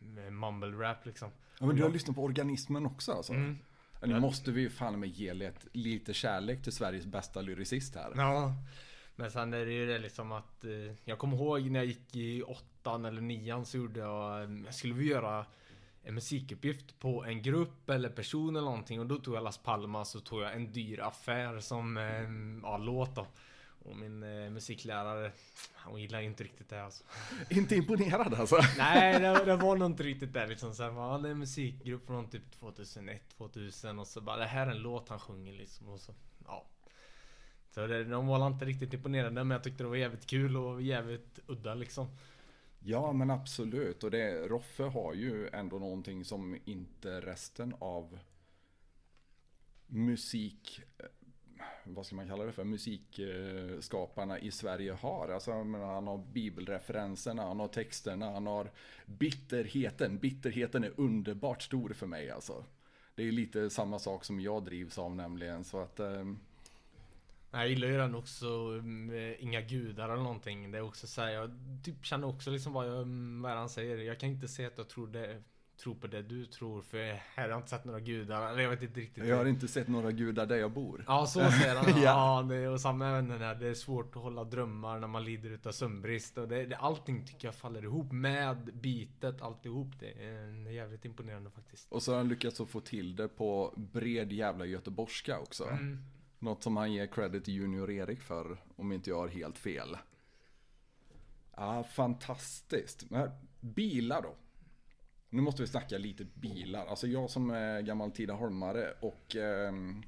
eh, 0.00 0.30
mumble 0.30 0.88
rap 0.88 1.06
liksom. 1.06 1.30
Ja, 1.60 1.66
men 1.66 1.76
du 1.76 1.82
har 1.82 1.90
lyssnat 1.90 2.16
på 2.16 2.24
organismen 2.24 2.86
också 2.86 3.12
alltså? 3.12 3.32
Mm. 3.32 3.58
Nu 4.02 4.20
måste 4.20 4.50
vi 4.50 4.60
ju 4.60 4.70
fan 4.70 5.00
med 5.00 5.08
ge 5.08 5.34
lite, 5.34 5.66
lite 5.72 6.14
kärlek 6.14 6.62
till 6.62 6.72
Sveriges 6.72 7.06
bästa 7.06 7.40
lyricist 7.40 7.94
här. 7.94 8.12
Ja. 8.16 8.54
Men 9.16 9.30
sen 9.30 9.54
är 9.54 9.66
det 9.66 9.72
ju 9.72 9.86
det 9.86 9.98
liksom 9.98 10.32
att 10.32 10.64
eh, 10.64 10.70
Jag 11.04 11.18
kommer 11.18 11.36
ihåg 11.36 11.70
när 11.70 11.80
jag 11.80 11.86
gick 11.86 12.16
i 12.16 12.42
åttan 12.42 13.04
eller 13.04 13.20
nian 13.20 13.66
så 13.66 13.76
gjorde 13.76 14.00
jag 14.00 14.42
eh, 14.42 14.50
Jag 14.64 14.74
skulle 14.74 14.94
vi 14.94 15.06
göra 15.06 15.46
en 16.02 16.14
musikuppgift 16.14 16.98
på 16.98 17.24
en 17.24 17.42
grupp 17.42 17.90
eller 17.90 18.08
person 18.08 18.56
eller 18.56 18.64
någonting 18.64 19.00
och 19.00 19.06
då 19.06 19.16
tog 19.16 19.34
jag 19.34 19.44
Las 19.44 19.58
Palmas 19.58 20.14
och 20.14 20.24
tog 20.24 20.42
jag 20.42 20.54
en 20.54 20.72
dyr 20.72 21.00
affär 21.00 21.60
som 21.60 21.96
eh, 21.96 22.22
ja, 22.62 22.78
låt 22.78 23.16
då. 23.16 23.26
Och 23.90 23.96
min 23.96 24.22
eh, 24.22 24.50
musiklärare 24.50 25.32
Han 25.74 26.00
gillar 26.00 26.20
inte 26.20 26.44
riktigt 26.44 26.68
det 26.68 26.84
alltså. 26.84 27.04
Inte 27.50 27.76
imponerad 27.76 28.34
alltså? 28.34 28.56
Nej 28.78 29.20
det, 29.20 29.44
det 29.44 29.56
var 29.56 29.76
nog 29.76 29.90
inte 29.90 30.02
riktigt 30.02 30.32
det 30.32 30.46
liksom. 30.46 30.74
Sen 30.74 30.94
var 30.94 31.10
han 31.10 31.24
en 31.24 31.38
musikgrupp 31.38 32.06
från 32.06 32.30
typ 32.30 32.52
2001, 32.52 33.22
2000 33.36 33.98
och 33.98 34.06
så 34.06 34.20
bara 34.20 34.36
det 34.36 34.44
här 34.44 34.66
är 34.66 34.70
en 34.70 34.78
låt 34.78 35.08
han 35.08 35.20
sjunger 35.20 35.52
liksom. 35.52 35.88
Och 35.88 36.00
så, 36.00 36.14
ja. 36.44 36.66
Så 37.70 37.86
det, 37.86 38.04
de 38.04 38.26
var 38.26 38.46
inte 38.46 38.64
riktigt 38.64 38.94
imponerade 38.94 39.44
men 39.44 39.50
jag 39.50 39.64
tyckte 39.64 39.82
det 39.84 39.88
var 39.88 39.96
jävligt 39.96 40.26
kul 40.26 40.56
och 40.56 40.82
jävligt 40.82 41.38
udda 41.46 41.74
liksom. 41.74 42.08
Ja 42.80 43.12
men 43.12 43.30
absolut 43.30 44.04
och 44.04 44.10
det, 44.10 44.48
Roffe 44.48 44.82
har 44.82 45.14
ju 45.14 45.48
ändå 45.48 45.78
någonting 45.78 46.24
som 46.24 46.58
inte 46.64 47.20
resten 47.20 47.74
av 47.78 48.18
musik 49.86 50.80
eh, 50.98 51.06
vad 51.94 52.06
ska 52.06 52.16
man 52.16 52.28
kalla 52.28 52.44
det 52.44 52.52
för, 52.52 52.64
musikskaparna 52.64 54.38
i 54.38 54.50
Sverige 54.50 54.92
har. 54.92 55.28
Alltså, 55.28 55.64
menar, 55.64 55.94
han 55.94 56.06
har 56.06 56.18
bibelreferenserna, 56.18 57.42
han 57.42 57.60
har 57.60 57.68
texterna, 57.68 58.32
han 58.32 58.46
har 58.46 58.70
bitterheten. 59.06 60.18
Bitterheten 60.18 60.84
är 60.84 60.92
underbart 60.96 61.62
stor 61.62 61.92
för 61.92 62.06
mig 62.06 62.30
alltså. 62.30 62.64
Det 63.14 63.28
är 63.28 63.32
lite 63.32 63.70
samma 63.70 63.98
sak 63.98 64.24
som 64.24 64.40
jag 64.40 64.64
drivs 64.64 64.98
av 64.98 65.16
nämligen, 65.16 65.64
så 65.64 65.80
att... 65.80 66.00
eh... 66.00 66.24
Jag 67.50 67.68
gillar 67.68 67.88
ju 67.88 67.96
den 67.96 68.14
också, 68.14 68.46
eh, 69.12 69.44
Inga 69.44 69.60
gudar 69.60 70.08
eller 70.08 70.22
någonting. 70.22 70.70
Det 70.70 70.78
är 70.78 70.82
också 70.82 71.06
så 71.06 71.20
här, 71.20 71.30
jag 71.30 71.50
typ 71.84 72.04
känner 72.04 72.28
också 72.28 72.50
liksom 72.50 72.72
vad, 72.72 72.86
jag, 72.86 73.04
vad 73.42 73.52
han 73.52 73.68
säger. 73.68 73.98
Jag 73.98 74.20
kan 74.20 74.28
inte 74.28 74.48
säga 74.48 74.68
att 74.68 74.78
jag 74.78 74.88
tror, 74.88 75.06
det, 75.06 75.42
tror 75.78 75.94
på 75.94 76.06
det 76.06 76.22
du 76.22 76.46
tror, 76.46 76.82
för 76.82 77.20
här 77.34 77.48
har 77.50 77.56
inte 77.56 77.70
sett 77.70 77.84
några 77.84 78.00
gudar. 78.00 78.50
Eller 78.50 78.62
jag 78.62 78.70
vet 78.70 78.82
inte 78.82 79.00
riktigt. 79.00 79.26
jag 79.26 79.36
har 79.36 79.46
inte 79.46 79.68
sett 79.68 79.88
några 79.88 80.12
gudar 80.12 80.46
där 80.46 80.56
jag 80.56 80.72
bor. 80.72 81.04
Ja 81.06 81.26
så 81.26 81.50
säger 81.50 81.76
han. 81.76 82.02
Ja. 82.02 82.42
ja. 82.42 82.42
det, 82.42 82.68
och 82.68 82.80
samma 82.80 83.08
även 83.08 83.28
den 83.28 83.40
här, 83.40 83.54
det 83.54 83.68
är 83.68 83.74
svårt 83.74 84.16
att 84.16 84.22
hålla 84.22 84.44
drömmar 84.44 84.98
när 84.98 85.08
man 85.08 85.24
lider 85.24 85.50
utav 85.50 85.72
sömnbrist. 85.72 86.38
Och 86.38 86.48
det, 86.48 86.66
det, 86.66 86.76
allting 86.76 87.26
tycker 87.26 87.48
jag 87.48 87.54
faller 87.54 87.82
ihop 87.82 88.12
med 88.12 88.56
bitet, 88.74 89.42
alltihop. 89.42 89.88
Det 90.00 90.24
är, 90.24 90.70
jävligt 90.70 91.04
imponerande 91.04 91.50
faktiskt. 91.50 91.92
Och 91.92 92.02
så 92.02 92.12
har 92.12 92.16
han 92.18 92.28
lyckats 92.28 92.60
att 92.60 92.68
få 92.68 92.80
till 92.80 93.16
det 93.16 93.28
på 93.28 93.74
bred 93.76 94.32
jävla 94.32 94.66
göteborgska 94.66 95.38
också. 95.38 95.64
Mm. 95.64 95.98
Något 96.38 96.62
som 96.62 96.76
han 96.76 96.92
ger 96.92 97.06
credit 97.06 97.44
till 97.44 97.54
Junior 97.54 97.90
Erik 97.90 98.20
för, 98.20 98.56
om 98.76 98.92
inte 98.92 99.10
jag 99.10 99.18
har 99.18 99.28
helt 99.28 99.58
fel. 99.58 99.96
Ja, 101.56 101.84
fantastiskt. 101.84 103.10
Men 103.10 103.30
bilar 103.60 104.22
då? 104.22 104.34
Nu 105.30 105.42
måste 105.42 105.62
vi 105.62 105.68
snacka 105.68 105.98
lite 105.98 106.24
bilar. 106.34 106.86
Alltså 106.86 107.06
jag 107.06 107.30
som 107.30 107.50
är 107.50 107.80
gammal 107.80 108.10
Tidaholmare 108.10 108.94
och 109.00 109.36
ehm, 109.36 110.02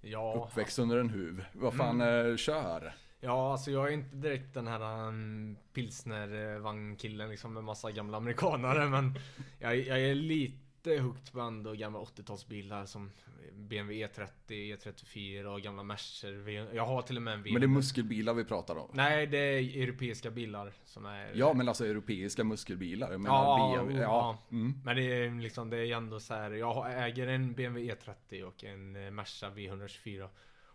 Ja, 0.00 0.46
uppväxt 0.50 0.78
under 0.78 0.96
en 0.98 1.10
huv. 1.10 1.44
Vad 1.52 1.74
fan 1.74 2.00
Mm. 2.00 2.30
eh, 2.30 2.36
kör? 2.36 2.94
Ja, 3.20 3.52
alltså 3.52 3.70
jag 3.70 3.88
är 3.88 3.92
inte 3.92 4.16
direkt 4.16 4.54
den 4.54 4.66
här 4.66 5.08
um, 5.08 5.56
pilsnervagnkillen 5.72 7.30
liksom 7.30 7.54
med 7.54 7.64
massa 7.64 7.90
gamla 7.92 8.16
amerikanare 8.16 8.88
men 8.88 9.14
jag, 9.58 9.76
jag 9.76 10.00
är 10.00 10.14
lite 10.14 10.58
hooked 10.86 11.32
på 11.32 11.40
ändå 11.40 11.72
gamla 11.72 11.98
80-talsbilar 11.98 12.86
som 12.86 13.10
BMW 13.52 14.06
E30, 14.06 14.76
E34 14.76 15.44
och 15.44 15.60
gamla 15.60 15.82
Mercer. 15.82 16.74
Jag 16.74 16.86
har 16.86 17.02
till 17.02 17.16
och 17.16 17.22
med 17.22 17.34
en 17.34 17.40
Men 17.40 17.44
det 17.44 17.50
är 17.50 17.52
BMW. 17.52 17.74
muskelbilar 17.74 18.34
vi 18.34 18.44
pratar 18.44 18.76
om. 18.76 18.90
Nej, 18.92 19.26
det 19.26 19.38
är 19.38 19.82
europeiska 19.82 20.30
bilar 20.30 20.72
som 20.84 21.06
är... 21.06 21.32
Ja, 21.34 21.52
men 21.54 21.68
alltså 21.68 21.86
europeiska 21.86 22.44
muskelbilar. 22.44 23.12
Jag 23.12 23.20
menar, 23.20 23.36
Ja, 23.36 23.76
BMW, 23.76 24.02
ja. 24.02 24.38
ja. 24.50 24.56
Mm. 24.56 24.74
Men 24.84 24.96
det 24.96 25.02
är 25.02 25.42
liksom, 25.42 25.70
det 25.70 25.76
är 25.76 25.96
ändå 25.96 26.20
så 26.20 26.34
här. 26.34 26.50
Jag 26.50 27.04
äger 27.06 27.26
en 27.26 27.52
BMW 27.52 27.94
E30 27.94 28.42
och 28.42 28.64
en 28.64 28.96
eh, 28.96 29.10
Merca 29.10 29.50
V124. 29.50 30.28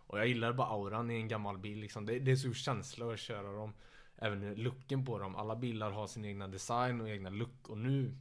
Och 0.06 0.18
jag 0.18 0.26
gillar 0.26 0.52
bara 0.52 0.68
auran 0.68 1.10
i 1.10 1.14
en 1.14 1.28
gammal 1.28 1.58
bil 1.58 1.78
liksom. 1.78 2.06
Det, 2.06 2.18
det 2.18 2.32
är 2.32 2.36
så 2.36 2.52
känsla 2.52 3.12
att 3.12 3.18
köra 3.20 3.52
dem. 3.52 3.72
Även 4.18 4.54
looken 4.54 5.04
på 5.04 5.18
dem. 5.18 5.36
Alla 5.36 5.56
bilar 5.56 5.90
har 5.90 6.06
sin 6.06 6.24
egna 6.24 6.48
design 6.48 7.00
och 7.00 7.08
egna 7.08 7.30
look. 7.30 7.68
Och 7.68 7.78
nu, 7.78 8.14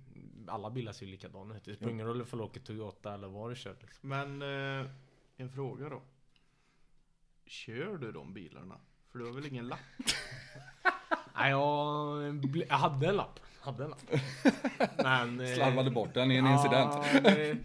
alla 0.50 0.70
bilar 0.70 0.92
ser 0.92 1.06
ju 1.06 1.12
likadana 1.12 1.58
ut. 1.58 1.66
Det 1.66 1.76
spelar 1.76 1.92
ingen 1.92 2.08
roll 2.08 2.22
ifall 2.22 2.40
du 2.40 2.46
åker 2.46 2.60
Toyota 2.60 3.14
eller 3.14 3.28
vad 3.28 3.52
du 3.52 3.56
kör 3.56 3.76
liksom. 3.82 4.10
Men 4.10 4.42
eh, 4.82 4.90
en 5.38 5.50
fråga 5.50 5.90
då. 5.90 6.02
Kör 7.46 7.98
du 7.98 8.12
de 8.12 8.34
bilarna? 8.34 8.76
För 9.12 9.20
du 9.20 9.26
har 9.26 9.32
väl 9.34 9.46
ingen 9.46 9.68
lapp? 9.68 9.80
Nej, 11.36 11.52
jag, 11.52 12.46
jag 12.70 12.76
hade 12.78 13.08
en 13.08 13.16
lapp. 13.16 13.40
Hade 13.62 13.84
en 13.84 13.90
lapp. 13.90 14.02
Men... 15.04 15.40
eh, 15.40 15.48
Slarvade 15.56 15.92
bort 15.92 16.14
den 16.14 16.32
i 16.32 16.36
en 16.36 16.48
incident. 16.48 16.94
Ja, 17.14 17.20
det, 17.22 17.58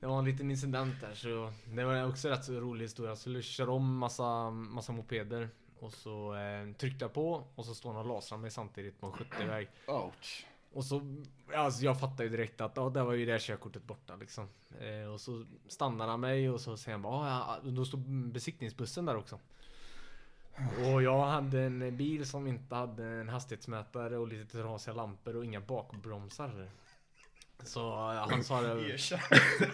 det 0.00 0.06
var 0.06 0.18
en 0.18 0.24
liten 0.24 0.50
incident 0.50 1.00
där 1.00 1.14
så 1.14 1.52
det 1.64 1.84
var 1.84 2.08
också 2.08 2.28
rätt 2.28 2.44
så 2.44 2.52
rolig 2.52 2.84
historia. 2.84 3.16
Så 3.16 3.30
jag 3.30 3.44
körde 3.44 3.70
om 3.70 3.98
massa, 3.98 4.50
massa 4.50 4.92
mopeder 4.92 5.48
och 5.78 5.92
så 5.92 6.34
eh, 6.34 6.72
tryckte 6.76 7.04
jag 7.04 7.12
på 7.12 7.46
och 7.54 7.64
så 7.64 7.74
står 7.74 7.92
han 7.92 8.00
och 8.00 8.06
lasrar 8.08 8.38
mig 8.38 8.50
samtidigt 8.50 9.00
på 9.00 9.06
en 9.06 9.12
70-väg. 9.12 9.68
Ouch. 9.86 10.46
Och 10.72 10.84
så, 10.84 11.22
alltså 11.54 11.84
jag 11.84 12.00
fattar 12.00 12.24
ju 12.24 12.30
direkt 12.30 12.60
att 12.60 12.78
oh, 12.78 12.92
där 12.92 13.04
var 13.04 13.12
ju 13.12 13.26
det 13.26 13.42
körkortet 13.42 13.84
borta 13.84 14.16
liksom. 14.16 14.48
Eh, 14.80 15.12
och 15.12 15.20
så 15.20 15.44
stannar 15.68 16.08
han 16.08 16.20
mig 16.20 16.50
och 16.50 16.60
så 16.60 16.76
säger 16.76 16.94
han 16.94 17.02
bara 17.02 17.42
oh, 17.42 17.64
då 17.64 17.84
står 17.84 17.98
besiktningsbussen 18.32 19.04
där 19.04 19.16
också. 19.16 19.38
Och 20.84 21.02
jag 21.02 21.26
hade 21.26 21.60
en 21.62 21.96
bil 21.96 22.26
som 22.26 22.46
inte 22.46 22.74
hade 22.74 23.04
en 23.04 23.28
hastighetsmätare 23.28 24.16
och 24.16 24.28
lite 24.28 24.52
trasiga 24.58 24.94
lampor 24.94 25.36
och 25.36 25.44
inga 25.44 25.60
bakbromsar. 25.60 26.70
Så 27.62 28.12
eh, 28.12 28.28
han 28.28 28.44
sa 28.44 28.60
det. 28.60 28.90
Erkänn 28.92 29.20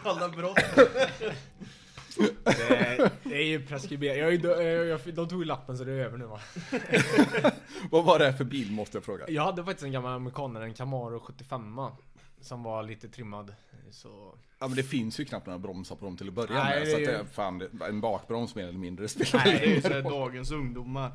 alla 0.05 0.29
brott. 0.29 0.59
Det, 2.45 3.11
det 3.23 3.35
är 3.37 3.45
ju 3.47 3.67
preskriberat. 3.67 4.19
Jag, 4.19 4.43
dö- 4.43 4.63
jag, 4.63 4.87
jag, 4.87 5.15
de 5.15 5.29
tog 5.29 5.47
lappen 5.47 5.79
så 5.79 5.85
det 5.85 5.93
är 5.93 5.97
över 6.05 6.19
nu 6.19 6.25
va. 6.27 6.41
Vad 7.91 8.05
var 8.05 8.19
det 8.19 8.33
för 8.33 8.45
bil 8.45 8.73
måste 8.73 8.97
jag 8.97 9.05
fråga? 9.05 9.25
Jag 9.29 9.45
hade 9.45 9.65
faktiskt 9.65 9.85
en 9.85 9.93
gammal 9.93 10.13
amerikanare, 10.17 10.65
en 10.65 10.75
Camaro 10.75 11.21
75 11.21 11.81
Som 12.41 12.63
var 12.63 12.83
lite 12.83 13.09
trimmad. 13.09 13.55
Så 13.91 14.35
Ja 14.59 14.67
men 14.69 14.77
det 14.77 14.83
finns 14.83 15.21
ju 15.21 15.25
knappt 15.25 15.47
några 15.47 15.59
bromsar 15.59 15.97
på 15.97 16.05
dem 16.05 16.17
till 16.17 16.29
att 16.29 16.35
börja 16.35 16.65
Nej, 16.65 16.79
med. 16.81 16.89
Så 16.89 16.97
att 16.97 17.05
det 17.05 17.27
fan, 17.35 17.63
en 17.89 18.01
bakbroms 18.01 18.55
mer 18.55 18.69
eller 18.69 18.79
mindre 18.79 19.09
spelar 19.09 19.45
Nej, 19.45 19.53
det 19.59 19.61
är 19.61 19.65
ju 19.65 19.71
ingen 19.71 19.83
så 19.83 19.89
här 19.89 20.03
roll. 20.03 20.13
dagens 20.13 20.51
ungdomar. 20.51 21.13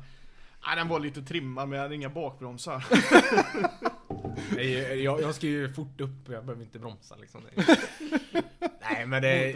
Nej, 0.66 0.76
den 0.76 0.88
var 0.88 1.00
lite 1.00 1.22
trimmad 1.22 1.68
men 1.68 1.76
jag 1.76 1.82
hade 1.82 1.94
inga 1.94 2.08
bakbromsar. 2.08 2.84
Nej, 4.56 5.02
jag, 5.02 5.20
jag 5.20 5.34
ska 5.34 5.46
ju 5.46 5.68
fort 5.68 6.00
upp 6.00 6.28
och 6.28 6.34
jag 6.34 6.44
behöver 6.44 6.64
inte 6.64 6.78
bromsa 6.78 7.16
liksom. 7.16 7.42
Nej 8.80 9.06
men 9.06 9.22
det... 9.22 9.54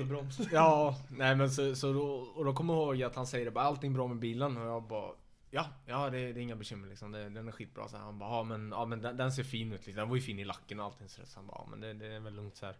Ja, 0.53 0.97
nej 1.09 1.36
men 1.36 1.51
så, 1.51 1.77
så 1.77 1.93
då, 1.93 2.07
och 2.07 2.44
då 2.44 2.55
kommer 2.55 2.74
jag 2.74 2.82
ihåg 2.82 3.03
att 3.03 3.16
han 3.16 3.27
säger 3.27 3.51
bara 3.51 3.65
allting 3.65 3.94
bra 3.94 4.07
med 4.07 4.19
bilen 4.19 4.57
och 4.57 4.66
jag 4.66 4.82
bara 4.82 5.11
Ja, 5.51 5.66
ja 5.86 6.11
det, 6.11 6.32
det 6.32 6.40
är 6.40 6.43
inga 6.43 6.57
bekymmer 6.57 6.89
liksom. 6.89 7.12
Det, 7.12 7.28
den 7.28 7.48
är 7.48 7.53
skitbra. 7.53 7.89
Så 7.89 7.97
han 7.97 8.19
bara, 8.19 8.31
ja 8.31 8.43
men, 8.43 8.70
ja, 8.70 8.85
men 8.85 9.03
den, 9.03 9.16
den 9.16 9.32
ser 9.32 9.44
fin 9.44 9.73
ut 9.73 9.86
liksom. 9.86 10.01
Den 10.01 10.09
var 10.09 10.16
ju 10.16 10.23
fin 10.23 10.39
i 10.39 10.44
lacken 10.44 10.81
och 10.81 10.86
allting 10.86 11.09
så, 11.09 11.27
så 11.27 11.39
han 11.39 11.47
bara, 11.47 11.59
ja 11.59 11.66
men 11.70 11.81
det, 11.81 11.93
det 11.93 12.07
är 12.07 12.20
väl 12.20 12.35
lugnt 12.35 12.57
så 12.57 12.66
här. 12.66 12.77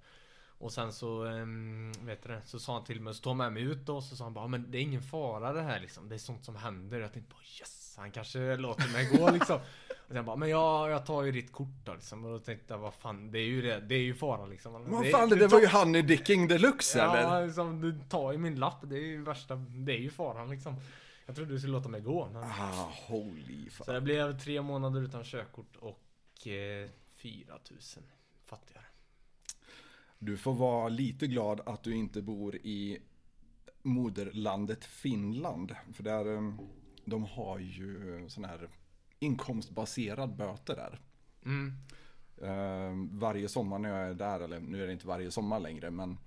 Och 0.59 0.73
sen 0.73 0.93
så, 0.93 1.25
um, 1.25 1.93
vet 1.93 2.23
du 2.23 2.29
det, 2.29 2.43
så 2.45 2.59
sa 2.59 2.75
han 2.75 2.85
till 2.85 3.01
mig, 3.01 3.15
så 3.15 3.23
tog 3.23 3.31
han 3.31 3.37
med 3.37 3.53
mig 3.53 3.63
ut 3.63 3.87
då, 3.87 4.03
så 4.03 4.17
sa 4.17 4.25
han 4.25 4.35
bara, 4.35 4.47
men 4.47 4.71
det 4.71 4.79
är 4.79 4.83
ingen 4.83 5.03
fara 5.03 5.53
det 5.53 5.63
här 5.63 5.81
liksom. 5.81 6.09
Det 6.09 6.15
är 6.15 6.19
sånt 6.19 6.45
som 6.45 6.57
händer. 6.57 7.01
Jag 7.01 7.13
tänkte 7.13 7.35
bara, 7.35 7.43
yes, 7.61 7.95
han 7.99 8.11
kanske 8.11 8.57
låter 8.57 8.93
mig 8.93 9.19
gå 9.19 9.31
liksom. 9.31 9.61
Och 10.09 10.13
sen 10.13 10.25
bara, 10.25 10.37
men 10.37 10.49
jag, 10.49 10.91
jag 10.91 11.07
tar 11.07 11.23
ju 11.23 11.33
ditt 11.33 11.53
kort 11.53 11.69
då 11.85 11.95
liksom. 11.95 12.25
Och 12.25 12.31
då 12.31 12.39
tänkte 12.39 12.75
jag, 12.75 12.79
vad 12.79 12.95
fan, 12.95 13.31
det 13.31 13.39
är 13.39 13.45
ju 13.45 13.63
det, 13.63 13.81
det 13.81 13.95
är 13.95 13.99
ju 14.03 14.15
fara 14.15 14.47
liksom. 14.47 14.73
Vad 14.73 15.05
Det- 15.05 15.11
fan, 15.11 15.29
det, 15.29 15.37
det 15.37 15.49
tar- 15.49 15.57
var 15.57 15.61
ju 15.61 15.67
Honey 15.69 16.03
Dicking 16.03 16.49
deluxe 16.49 17.03
eller? 17.03 17.21
Ja, 17.23 17.41
liksom, 17.41 17.81
du 17.81 17.99
tar 18.09 18.33
ju 18.33 18.39
min 18.39 18.57
lapp. 18.57 18.81
Det 18.83 18.97
är 18.97 19.07
ju 19.07 19.23
värsta, 19.23 19.57
det 19.57 19.93
är 19.93 19.99
ju 19.99 20.11
faran 20.11 20.51
liksom. 20.51 20.77
Jag 21.27 21.37
trodde 21.37 21.53
du 21.53 21.59
skulle 21.59 21.73
låta 21.73 21.89
mig 21.89 22.01
gå. 22.01 22.29
Men... 22.33 22.43
Ah, 22.43 22.93
holy 23.07 23.71
Så 23.71 23.85
fan. 23.85 23.95
det 23.95 24.01
blev 24.01 24.39
tre 24.39 24.63
månader 24.63 25.01
utan 25.03 25.25
körkort 25.25 25.77
och 25.77 26.47
eh, 26.49 26.89
4000 27.17 28.03
fattigare. 28.45 28.85
Du 30.19 30.37
får 30.37 30.55
vara 30.55 30.89
lite 30.89 31.27
glad 31.27 31.61
att 31.67 31.83
du 31.83 31.95
inte 31.95 32.23
bor 32.23 32.57
i 32.57 32.99
moderlandet 33.83 34.85
Finland. 34.85 35.75
För 35.93 36.03
där, 36.03 36.35
eh, 36.35 36.55
de 37.05 37.25
har 37.25 37.59
ju 37.59 38.25
sån 38.29 38.45
här 38.45 38.69
inkomstbaserad 39.27 40.37
böter 40.37 40.77
där. 40.77 41.01
Mm. 41.45 41.73
Eh, 42.43 43.19
varje 43.19 43.49
sommar 43.49 43.79
när 43.79 43.89
jag 44.01 44.11
är 44.11 44.15
där, 44.15 44.41
eller 44.41 44.61
nu 44.61 44.83
är 44.83 44.87
det 44.87 44.93
inte 44.93 45.07
varje 45.07 45.31
sommar 45.31 45.61
längre, 45.61 45.91
men 45.91 46.19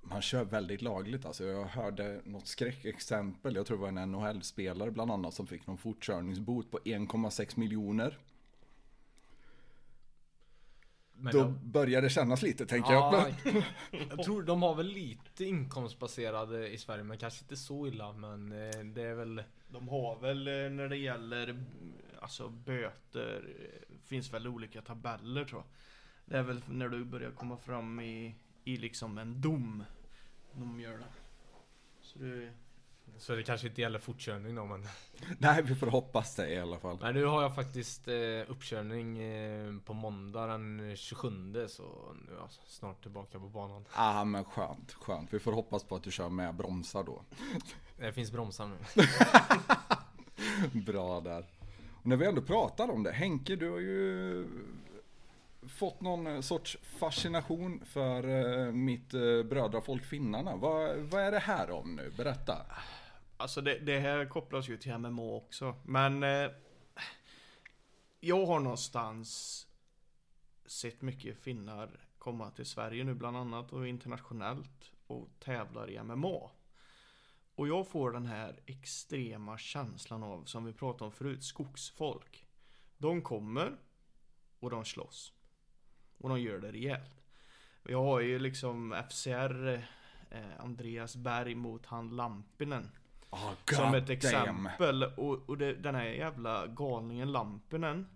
man 0.00 0.22
kör 0.22 0.44
väldigt 0.44 0.82
lagligt. 0.82 1.26
Alltså 1.26 1.44
jag 1.44 1.64
hörde 1.64 2.20
något 2.24 2.46
skräckexempel, 2.46 3.54
jag 3.54 3.66
tror 3.66 3.76
det 3.76 3.92
var 3.92 4.02
en 4.02 4.10
NHL-spelare 4.12 4.90
bland 4.90 5.10
annat 5.10 5.34
som 5.34 5.46
fick 5.46 5.66
någon 5.66 5.78
fortkörningsbot 5.78 6.70
på 6.70 6.78
1,6 6.78 7.58
miljoner. 7.58 8.18
Men 11.20 11.32
Då 11.32 11.42
de- 11.42 11.58
börjar 11.62 12.02
det 12.02 12.10
kännas 12.10 12.42
lite 12.42 12.66
tänker 12.66 12.92
Ja, 12.92 13.28
jag. 13.44 13.64
jag 14.10 14.22
tror 14.24 14.42
de 14.42 14.62
har 14.62 14.74
väl 14.74 14.86
lite 14.86 15.44
inkomstbaserade 15.44 16.68
i 16.68 16.78
Sverige, 16.78 17.04
men 17.04 17.18
kanske 17.18 17.44
inte 17.44 17.56
så 17.56 17.86
illa. 17.86 18.12
Men 18.12 18.52
eh, 18.52 18.80
det 18.94 19.02
är 19.02 19.14
väl... 19.14 19.42
De 19.68 19.88
har 19.88 20.18
väl 20.20 20.48
eh, 20.48 20.70
när 20.70 20.88
det 20.88 20.96
gäller 20.96 21.64
alltså 22.20 22.48
böter, 22.48 23.44
finns 24.04 24.32
väl 24.32 24.46
olika 24.48 24.82
tabeller 24.82 25.44
tror 25.44 25.60
jag. 25.60 25.68
Det 26.24 26.38
är 26.38 26.42
väl 26.42 26.62
när 26.68 26.88
du 26.88 27.04
börjar 27.04 27.30
komma 27.30 27.56
fram 27.56 28.00
i, 28.00 28.34
i 28.64 28.76
liksom 28.76 29.18
en 29.18 29.40
dom. 29.40 29.84
De 30.52 30.80
gör 30.80 30.98
det. 30.98 31.04
Så 32.00 32.18
det, 32.18 32.52
Så 33.18 33.34
det 33.34 33.42
kanske 33.42 33.68
inte 33.68 33.80
gäller 33.80 33.98
fortkörning 33.98 34.54
då, 34.54 34.64
men... 34.64 34.86
Nej, 35.38 35.62
vi 35.62 35.74
får 35.74 35.86
hoppas 35.86 36.36
det 36.36 36.48
i 36.48 36.58
alla 36.58 36.78
fall. 36.78 36.98
Men 37.00 37.14
nu 37.14 37.24
har 37.24 37.42
jag 37.42 37.54
faktiskt 37.54 38.08
eh, 38.08 38.14
uppkörning 38.48 39.18
eh, 39.18 39.74
på 39.84 39.94
måndag 39.94 40.46
den 40.46 40.96
27 40.96 41.28
så 41.68 42.14
nu 42.26 42.32
är 42.32 42.36
jag 42.36 42.50
snart 42.66 43.02
tillbaka 43.02 43.38
på 43.38 43.48
banan. 43.48 43.84
Ah, 43.92 44.24
men 44.24 44.44
skönt, 44.44 44.92
skönt. 44.92 45.34
Vi 45.34 45.38
får 45.38 45.52
hoppas 45.52 45.84
på 45.84 45.96
att 45.96 46.02
du 46.02 46.10
kör 46.10 46.28
med 46.28 46.54
bromsar 46.54 47.04
då. 47.04 47.22
Det 47.96 48.12
finns 48.12 48.32
bromsar 48.32 48.66
nu. 48.66 48.76
Bra 50.80 51.20
där. 51.20 51.57
När 52.08 52.16
vi 52.16 52.26
ändå 52.26 52.42
pratar 52.42 52.90
om 52.90 53.02
det, 53.02 53.12
Henke 53.12 53.56
du 53.56 53.70
har 53.70 53.78
ju 53.78 54.46
fått 55.68 56.00
någon 56.00 56.26
eh, 56.26 56.40
sorts 56.40 56.78
fascination 56.82 57.80
för 57.84 58.28
eh, 58.28 58.72
mitt 58.72 59.14
eh, 59.14 59.42
brödrafolk 59.42 60.04
finnarna. 60.04 60.56
Vad, 60.56 60.96
vad 60.96 61.22
är 61.22 61.30
det 61.30 61.38
här 61.38 61.70
om 61.70 61.96
nu? 61.96 62.12
Berätta. 62.16 62.66
Alltså 63.36 63.60
det, 63.60 63.78
det 63.78 63.98
här 63.98 64.26
kopplas 64.26 64.68
ju 64.68 64.76
till 64.76 64.98
MMO 64.98 65.36
också. 65.36 65.74
Men 65.84 66.22
eh, 66.22 66.50
jag 68.20 68.46
har 68.46 68.60
någonstans 68.60 69.66
sett 70.66 71.02
mycket 71.02 71.38
finnar 71.38 71.90
komma 72.18 72.50
till 72.50 72.66
Sverige 72.66 73.04
nu 73.04 73.14
bland 73.14 73.36
annat 73.36 73.72
och 73.72 73.88
internationellt 73.88 74.92
och 75.06 75.28
tävlar 75.38 75.90
i 75.90 76.02
MMO. 76.02 76.50
Och 77.58 77.68
jag 77.68 77.88
får 77.88 78.12
den 78.12 78.26
här 78.26 78.60
extrema 78.66 79.58
känslan 79.58 80.22
av, 80.22 80.44
som 80.44 80.64
vi 80.64 80.72
pratade 80.72 81.04
om 81.04 81.12
förut, 81.12 81.44
skogsfolk. 81.44 82.46
De 82.98 83.22
kommer 83.22 83.76
och 84.60 84.70
de 84.70 84.84
slåss. 84.84 85.32
Och 86.18 86.28
de 86.28 86.40
gör 86.40 86.58
det 86.58 86.72
rejält. 86.72 87.24
Jag 87.82 88.02
har 88.02 88.20
ju 88.20 88.38
liksom 88.38 89.02
FCR 89.10 89.68
eh, 90.30 90.60
Andreas 90.60 91.16
Berg 91.16 91.54
mot 91.54 91.86
han 91.86 92.16
Lampinen. 92.16 92.90
Oh, 93.30 93.52
Som 93.72 93.94
ett 93.94 94.10
exempel. 94.10 95.04
Och, 95.04 95.48
och 95.48 95.58
det, 95.58 95.74
den 95.74 95.94
här 95.94 96.04
jävla 96.04 96.66
galningen 96.66 97.32
Lampinen. 97.32 98.06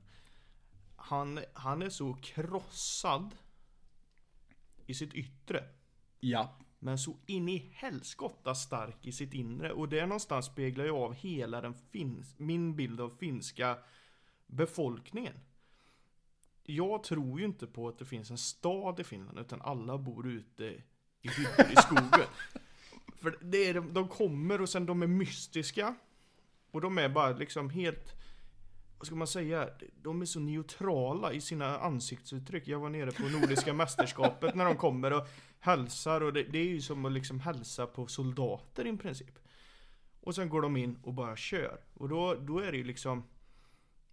Han, 0.96 1.40
han 1.52 1.82
är 1.82 1.90
så 1.90 2.14
krossad. 2.14 3.34
I 4.86 4.94
sitt 4.94 5.14
yttre. 5.14 5.64
Ja, 6.20 6.58
Men 6.84 6.98
så 6.98 7.16
in 7.26 7.48
i 7.48 7.70
helskotta 7.74 8.54
stark 8.54 9.06
i 9.06 9.12
sitt 9.12 9.34
inre. 9.34 9.72
Och 9.72 9.88
det 9.88 10.06
någonstans 10.06 10.46
speglar 10.46 10.84
ju 10.84 10.90
av 10.90 11.14
hela 11.14 11.60
den 11.60 11.74
fins, 11.74 12.34
min 12.38 12.76
bild 12.76 13.00
av 13.00 13.10
finska 13.20 13.78
befolkningen. 14.46 15.34
Jag 16.64 17.04
tror 17.04 17.40
ju 17.40 17.46
inte 17.46 17.66
på 17.66 17.88
att 17.88 17.98
det 17.98 18.04
finns 18.04 18.30
en 18.30 18.38
stad 18.38 19.00
i 19.00 19.04
Finland, 19.04 19.38
utan 19.38 19.62
alla 19.62 19.98
bor 19.98 20.28
ute 20.28 20.64
i 20.64 21.28
hyddor 21.28 21.72
i 21.72 21.76
skogen. 21.76 22.28
För 23.16 23.38
det 23.40 23.58
är, 23.68 23.74
de- 23.74 23.94
de 23.94 24.08
kommer 24.08 24.60
och 24.60 24.68
sen 24.68 24.86
de 24.86 25.02
är 25.02 25.06
mystiska. 25.06 25.94
Och 26.70 26.80
de 26.80 26.98
är 26.98 27.08
bara 27.08 27.30
liksom 27.30 27.70
helt, 27.70 28.12
vad 28.98 29.06
ska 29.06 29.16
man 29.16 29.26
säga, 29.26 29.68
de 30.02 30.20
är 30.22 30.26
så 30.26 30.40
neutrala 30.40 31.32
i 31.32 31.40
sina 31.40 31.78
ansiktsuttryck. 31.78 32.68
Jag 32.68 32.78
var 32.80 32.88
nere 32.88 33.12
på 33.12 33.22
Nordiska 33.22 33.72
mästerskapet 33.74 34.54
när 34.54 34.64
de 34.64 34.76
kommer 34.76 35.12
och 35.12 35.28
hälsar 35.62 36.20
och 36.20 36.32
det, 36.32 36.42
det 36.42 36.58
är 36.58 36.68
ju 36.68 36.80
som 36.80 37.04
att 37.04 37.12
liksom 37.12 37.40
hälsa 37.40 37.86
på 37.86 38.06
soldater 38.06 38.86
i 38.86 38.96
princip. 38.96 39.38
Och 40.20 40.34
sen 40.34 40.48
går 40.48 40.62
de 40.62 40.76
in 40.76 40.98
och 41.02 41.14
bara 41.14 41.36
kör. 41.36 41.80
Och 41.94 42.08
då, 42.08 42.34
då 42.34 42.58
är 42.58 42.72
det 42.72 42.78
ju 42.78 42.84
liksom 42.84 43.22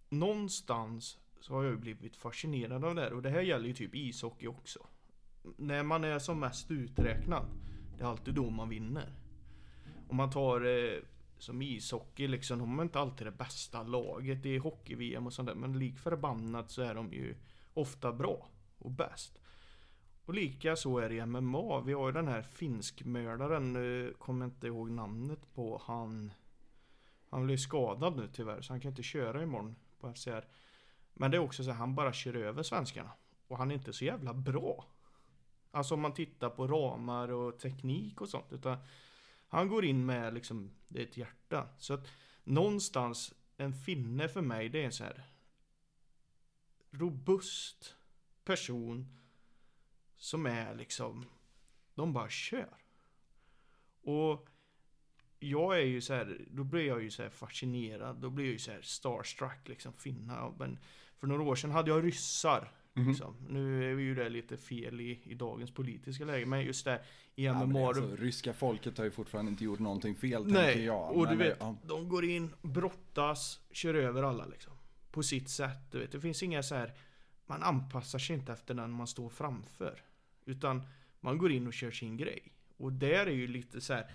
Någonstans 0.08 1.18
så 1.40 1.54
har 1.54 1.62
jag 1.62 1.70
ju 1.70 1.78
blivit 1.78 2.16
fascinerad 2.16 2.84
av 2.84 2.94
det 2.94 3.00
här 3.00 3.12
och 3.12 3.22
det 3.22 3.30
här 3.30 3.40
gäller 3.40 3.66
ju 3.66 3.74
typ 3.74 3.94
ishockey 3.94 4.46
också. 4.46 4.86
När 5.56 5.82
man 5.82 6.04
är 6.04 6.18
som 6.18 6.40
mest 6.40 6.70
uträknad, 6.70 7.46
det 7.96 8.04
är 8.04 8.08
alltid 8.08 8.34
då 8.34 8.50
man 8.50 8.68
vinner. 8.68 9.12
Om 10.08 10.16
man 10.16 10.30
tar 10.30 10.66
eh, 10.66 10.98
som 11.38 11.62
ishockey 11.62 12.28
liksom, 12.28 12.58
de 12.58 12.78
har 12.78 12.82
inte 12.82 12.98
alltid 12.98 13.26
det 13.26 13.30
bästa 13.30 13.82
laget 13.82 14.46
i 14.46 14.58
hockey-VM 14.58 15.26
och 15.26 15.32
sånt 15.32 15.48
där. 15.48 15.54
Men 15.54 15.78
lik 15.78 15.98
förbannat 15.98 16.70
så 16.70 16.82
är 16.82 16.94
de 16.94 17.12
ju 17.12 17.34
ofta 17.74 18.12
bra 18.12 18.48
och 18.78 18.90
bäst. 18.90 19.39
Och 20.24 20.34
lika 20.34 20.76
så 20.76 20.98
är 20.98 21.08
det 21.08 21.14
i 21.14 21.26
MMA. 21.26 21.80
Vi 21.80 21.92
har 21.92 22.06
ju 22.06 22.12
den 22.12 22.28
här 22.28 22.42
finskmördaren, 22.42 23.72
nu 23.72 24.14
kommer 24.18 24.44
jag 24.44 24.50
inte 24.50 24.66
ihåg 24.66 24.90
namnet 24.90 25.54
på 25.54 25.82
han. 25.84 26.32
Han 27.30 27.46
blev 27.46 27.56
skadad 27.56 28.16
nu 28.16 28.28
tyvärr 28.32 28.60
så 28.60 28.72
han 28.72 28.80
kan 28.80 28.88
inte 28.88 29.02
köra 29.02 29.42
imorgon 29.42 29.76
på 30.00 30.12
FCR. 30.12 30.48
Men 31.14 31.30
det 31.30 31.36
är 31.36 31.40
också 31.40 31.64
så 31.64 31.70
att 31.70 31.76
han 31.76 31.94
bara 31.94 32.12
kör 32.12 32.34
över 32.34 32.62
svenskarna. 32.62 33.10
Och 33.48 33.58
han 33.58 33.70
är 33.70 33.74
inte 33.74 33.92
så 33.92 34.04
jävla 34.04 34.34
bra. 34.34 34.86
Alltså 35.70 35.94
om 35.94 36.00
man 36.00 36.14
tittar 36.14 36.50
på 36.50 36.66
ramar 36.66 37.28
och 37.28 37.58
teknik 37.58 38.20
och 38.20 38.28
sånt. 38.28 38.52
Utan 38.52 38.78
han 39.48 39.68
går 39.68 39.84
in 39.84 40.06
med 40.06 40.34
liksom, 40.34 40.70
det 40.88 41.02
är 41.02 41.06
ett 41.06 41.16
hjärta. 41.16 41.68
Så 41.78 41.94
att 41.94 42.08
någonstans, 42.44 43.34
en 43.56 43.74
finne 43.74 44.28
för 44.28 44.42
mig 44.42 44.68
det 44.68 44.80
är 44.80 44.84
en 44.84 44.92
så 44.92 45.04
här 45.04 45.24
robust 46.90 47.96
person 48.44 49.19
som 50.20 50.46
är 50.46 50.74
liksom, 50.74 51.24
de 51.94 52.12
bara 52.12 52.28
kör. 52.28 52.76
Och 54.02 54.48
jag 55.38 55.78
är 55.78 55.84
ju 55.84 56.00
så 56.00 56.14
här, 56.14 56.40
då 56.50 56.64
blir 56.64 56.86
jag 56.86 57.02
ju 57.02 57.10
så 57.10 57.22
här 57.22 57.30
fascinerad, 57.30 58.16
då 58.16 58.30
blir 58.30 58.44
jag 58.44 58.52
ju 58.52 58.58
så 58.58 58.70
här 58.70 58.82
starstruck 58.82 59.68
liksom, 59.68 59.92
finna. 59.92 60.54
Men 60.58 60.78
för 61.18 61.26
några 61.26 61.42
år 61.42 61.54
sedan 61.54 61.70
hade 61.70 61.90
jag 61.90 62.04
ryssar. 62.04 62.72
Mhm. 62.94 63.08
Liksom. 63.08 63.34
Nu 63.48 63.92
är 63.92 63.98
ju 63.98 64.14
det 64.14 64.28
lite 64.28 64.56
fel 64.56 65.00
i, 65.00 65.20
i 65.24 65.34
dagens 65.34 65.70
politiska 65.70 66.24
läge, 66.24 66.46
men 66.46 66.62
just 66.62 66.84
där 66.84 67.02
i 67.34 67.44
Ja, 67.44 67.66
MMA. 67.66 67.88
alltså, 67.88 68.16
ryska 68.16 68.52
folket 68.52 68.98
har 68.98 69.04
ju 69.04 69.10
fortfarande 69.10 69.50
inte 69.50 69.64
gjort 69.64 69.78
någonting 69.78 70.14
fel 70.14 70.42
tänker 70.44 70.60
Nej, 70.62 70.84
jag. 70.84 71.16
och 71.16 71.22
du 71.26 71.36
Men, 71.36 71.38
vet, 71.38 71.56
ja. 71.60 71.76
de 71.86 72.08
går 72.08 72.24
in, 72.24 72.50
brottas, 72.62 73.60
kör 73.70 73.94
över 73.94 74.22
alla 74.22 74.46
liksom. 74.46 74.72
På 75.10 75.22
sitt 75.22 75.48
sätt, 75.50 75.90
du 75.90 75.98
vet. 75.98 76.12
Det 76.12 76.20
finns 76.20 76.42
inga 76.42 76.62
så 76.62 76.74
här, 76.74 76.92
man 77.46 77.62
anpassar 77.62 78.18
sig 78.18 78.36
inte 78.36 78.52
efter 78.52 78.74
den 78.74 78.90
man 78.90 79.06
står 79.06 79.28
framför. 79.28 80.02
Utan 80.44 80.82
man 81.20 81.38
går 81.38 81.52
in 81.52 81.66
och 81.66 81.72
kör 81.72 81.90
sin 81.90 82.16
grej. 82.16 82.52
Och 82.76 82.92
där 82.92 83.26
är 83.26 83.30
ju 83.30 83.46
lite 83.46 83.80
så 83.80 83.94
här 83.94 84.10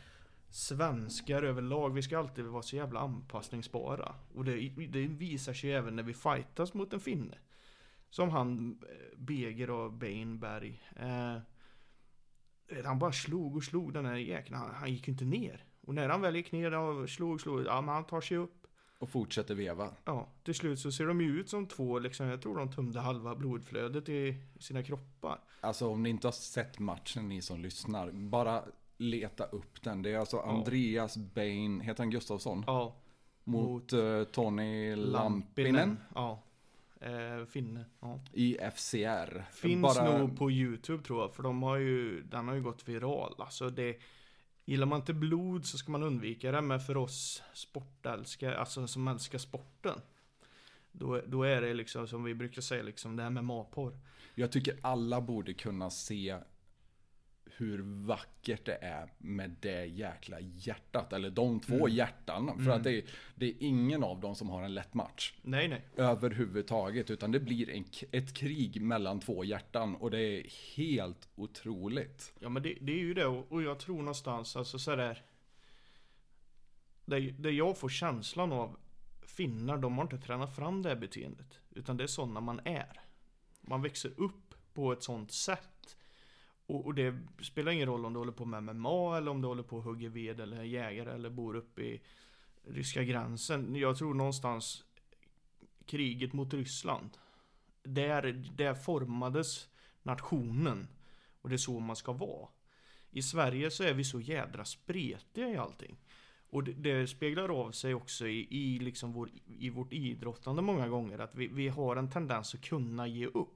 svenskar 0.50 1.44
överlag, 1.44 1.94
vi 1.94 2.02
ska 2.02 2.20
alltid 2.20 2.46
vara 2.46 2.62
så 2.62 2.76
jävla 2.76 3.00
anpassningsbara. 3.00 4.16
Och 4.34 4.46
det, 4.46 4.70
det 4.70 5.08
visar 5.08 5.54
sig 5.54 5.74
även 5.74 5.96
när 5.96 6.04
vi 6.04 6.14
fightas 6.14 6.74
mot 6.74 6.94
en 6.94 7.00
finne. 7.00 7.38
Som 8.10 8.30
han, 8.30 8.80
eh, 8.82 9.18
Beger 9.18 9.70
och 9.70 9.94
Beinberg. 9.94 10.82
Eh, 10.96 11.38
han 12.86 13.00
bara 13.00 13.12
slog 13.12 13.56
och 13.56 13.64
slog 13.64 13.94
den 13.94 14.06
här 14.06 14.16
jäkeln, 14.16 14.56
han, 14.56 14.76
han 14.76 14.92
gick 14.92 15.08
ju 15.08 15.12
inte 15.12 15.26
ner. 15.26 15.64
Och 15.82 15.96
när 15.96 16.10
han 16.10 16.22
väl 16.22 16.36
gick 16.36 16.52
ner 16.52 16.78
och 16.78 17.10
slog, 17.10 17.42
slog, 17.42 17.66
ja 17.66 17.82
men 17.82 17.96
han 17.96 18.06
tar 18.06 18.22
sig 18.22 18.38
upp. 18.38 18.65
Och 18.98 19.10
fortsätter 19.10 19.56
veva. 19.56 19.90
Ja, 20.06 20.28
till 20.44 20.56
slut 20.56 20.80
så 20.80 20.92
ser 20.92 21.06
de 21.06 21.22
ju 21.22 21.40
ut 21.40 21.50
som 21.50 21.68
två 21.68 22.00
liksom, 22.00 22.28
jag 22.28 22.42
tror 22.42 22.58
de 22.58 22.72
tömde 22.72 23.00
halva 23.00 23.36
blodflödet 23.36 24.10
i 24.10 24.36
sina 24.60 24.84
kroppar. 24.84 25.40
Alltså 25.62 25.88
om 25.88 26.04
ni 26.04 26.10
inte 26.10 26.28
har 26.28 26.32
sett 26.32 26.80
matchen 26.80 27.30
ni 27.30 27.42
som 27.42 27.60
lyssnar, 27.62 28.12
bara 28.12 28.64
leta 28.98 29.44
upp 29.44 29.82
den. 29.84 30.02
Det 30.02 30.12
är 30.12 30.18
alltså 30.20 30.40
Andreas 30.40 31.18
Bain, 31.18 31.82
heter 31.82 32.04
han 32.04 32.10
Gustafsson? 32.12 32.64
Ja, 32.68 32.96
Mot 33.44 33.94
eh, 33.94 34.24
Tony 34.24 34.96
Lampinen 34.96 36.00
Ja. 36.16 36.42
Eh, 37.00 37.46
finne. 37.46 37.86
Ja. 38.00 38.20
i 38.34 38.58
FCR. 38.76 39.44
Finns 39.54 39.82
Bara- 39.82 40.18
nog 40.18 40.38
på 40.38 40.52
Youtube 40.52 41.04
tror 41.04 41.22
jag, 41.22 41.34
för 41.34 41.44
de 41.44 41.64
har 41.64 41.78
ju, 41.78 42.22
den 42.22 42.48
har 42.48 42.56
ju 42.56 42.62
gått 42.62 42.88
viral. 42.90 43.36
Alltså 43.38 43.70
det, 43.70 43.98
gillar 44.66 44.86
man 44.86 45.00
inte 45.00 45.14
blod 45.14 45.66
så 45.66 45.78
ska 45.78 45.92
man 45.92 46.04
undvika 46.04 46.52
det, 46.52 46.62
men 46.62 46.80
för 46.80 46.98
oss 46.98 47.44
sportälskare, 47.54 48.58
alltså 48.58 48.88
som 48.88 49.08
älskar 49.08 49.38
sporten. 49.38 50.02
Då, 50.92 51.22
då 51.28 51.44
är 51.44 51.62
det 51.62 51.74
liksom 51.74 52.08
som 52.08 52.24
vi 52.24 52.34
brukar 52.34 52.62
säga 52.62 52.84
liksom, 52.84 53.16
det 53.16 53.24
här 53.24 53.30
med 53.30 53.44
matporr. 53.44 54.00
Jag 54.36 54.52
tycker 54.52 54.80
alla 54.82 55.22
borde 55.22 55.54
kunna 55.54 55.90
se 55.90 56.38
hur 57.58 57.82
vackert 58.06 58.66
det 58.66 58.76
är 58.82 59.14
med 59.18 59.56
det 59.60 59.86
jäkla 59.86 60.40
hjärtat. 60.40 61.14
Eller 61.14 61.30
de 61.30 61.60
två 61.60 61.76
Mm. 61.76 61.94
hjärtan. 61.96 62.66
För 62.66 62.72
att 62.72 62.84
det 62.84 62.92
är, 62.92 63.04
det 63.36 63.46
är 63.46 63.54
ingen 63.60 64.04
av 64.04 64.20
dem 64.20 64.36
som 64.36 64.50
har 64.50 64.64
en 64.64 64.74
lätt 64.74 64.94
match. 64.94 65.34
Nej, 65.42 65.68
nej. 65.68 65.82
Överhuvudtaget. 65.96 67.10
Utan 67.12 67.32
det 67.32 67.40
blir 67.40 67.70
en, 67.70 67.86
ett 68.12 68.34
krig 68.34 68.82
mellan 68.82 69.20
två 69.20 69.44
hjärtan. 69.44 69.96
Och 69.96 70.12
det 70.12 70.20
är 70.22 70.44
helt 70.76 71.30
otroligt. 71.36 72.34
Ja 72.40 72.50
men 72.50 72.64
det, 72.64 72.78
det 72.82 72.92
är 72.92 73.00
ju 73.00 73.14
det 73.14 73.26
och, 73.26 73.52
och 73.52 73.64
jag 73.64 73.80
tror 73.80 73.98
någonstans 73.98 74.56
alltså 74.56 74.80
sådär 74.80 75.22
det, 77.06 77.20
det 77.20 77.52
jag 77.52 77.78
får 77.78 77.90
känslan 77.90 78.52
av 78.52 78.78
Finnar 79.26 79.78
de 79.78 79.98
har 79.98 80.04
inte 80.04 80.18
tränat 80.18 80.56
fram 80.56 80.82
det 80.82 80.90
här 80.90 80.96
beteendet 80.96 81.60
Utan 81.72 81.98
det 81.98 82.04
är 82.04 82.08
sådana 82.08 82.40
man 82.40 82.60
är 82.66 83.02
Man 83.62 83.82
växer 83.82 84.12
upp 84.18 84.54
på 84.74 84.92
ett 84.92 85.04
sånt 85.04 85.32
sätt 85.32 85.75
och, 86.68 86.86
och 86.86 86.96
det 86.96 87.16
spelar 87.42 87.72
ingen 87.72 87.88
roll 87.88 88.06
om 88.06 88.14
du 88.14 88.20
håller 88.20 88.32
på 88.32 88.46
med 88.46 88.76
MMA 88.76 89.18
eller 89.18 89.32
om 89.32 89.42
du 89.42 89.48
håller 89.48 89.64
på 89.64 89.78
och 89.78 89.84
hugger 89.84 90.10
ved 90.10 90.40
eller 90.40 90.58
är 90.58 90.64
jägare 90.64 91.12
eller 91.12 91.30
bor 91.30 91.56
uppe 91.56 91.82
i 91.82 92.02
Ryska 92.64 93.04
gränsen 93.04 93.76
Jag 93.76 93.98
tror 93.98 94.14
någonstans 94.14 94.84
Kriget 95.86 96.34
mot 96.34 96.54
Ryssland 96.54 97.10
Där, 97.84 98.22
där 98.58 98.74
formades 98.74 99.70
nationen 100.04 100.88
och 101.42 101.50
det 101.50 101.56
är 101.56 101.58
så 101.58 101.80
man 101.80 101.96
ska 101.96 102.12
vara. 102.12 102.48
I 103.12 103.22
Sverige 103.22 103.72
så 103.72 103.84
är 103.84 103.94
vi 103.94 104.04
så 104.04 104.20
jädra 104.20 104.66
spretiga 104.66 105.50
i 105.50 105.58
allting. 105.58 105.98
Och 106.50 106.64
det, 106.64 106.72
det 106.72 107.08
speglar 107.08 107.50
av 107.50 107.72
sig 107.72 107.94
också 107.94 108.28
i, 108.28 108.48
i, 108.50 108.80
liksom 108.80 109.14
vår, 109.14 109.30
i 109.60 109.70
vårt 109.70 109.94
idrottande 109.94 110.62
många 110.62 110.88
gånger. 110.88 111.20
Att 111.20 111.36
vi, 111.36 111.48
vi 111.48 111.68
har 111.68 111.96
en 111.96 112.10
tendens 112.10 112.54
att 112.54 112.62
kunna 112.62 113.08
ge 113.08 113.26
upp. 113.26 113.55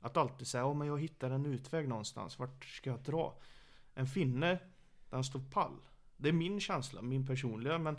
Att 0.00 0.16
alltid 0.16 0.46
säga, 0.46 0.62
ja 0.62 0.74
men 0.74 0.88
jag 0.88 1.00
hittar 1.00 1.30
en 1.30 1.46
utväg 1.46 1.88
någonstans. 1.88 2.38
Vart 2.38 2.64
ska 2.64 2.90
jag 2.90 3.00
dra? 3.00 3.38
En 3.94 4.06
finne, 4.06 4.58
den 5.10 5.24
står 5.24 5.40
pall. 5.40 5.76
Det 6.16 6.28
är 6.28 6.32
min 6.32 6.60
känsla, 6.60 7.02
min 7.02 7.26
personliga. 7.26 7.78
Men 7.78 7.98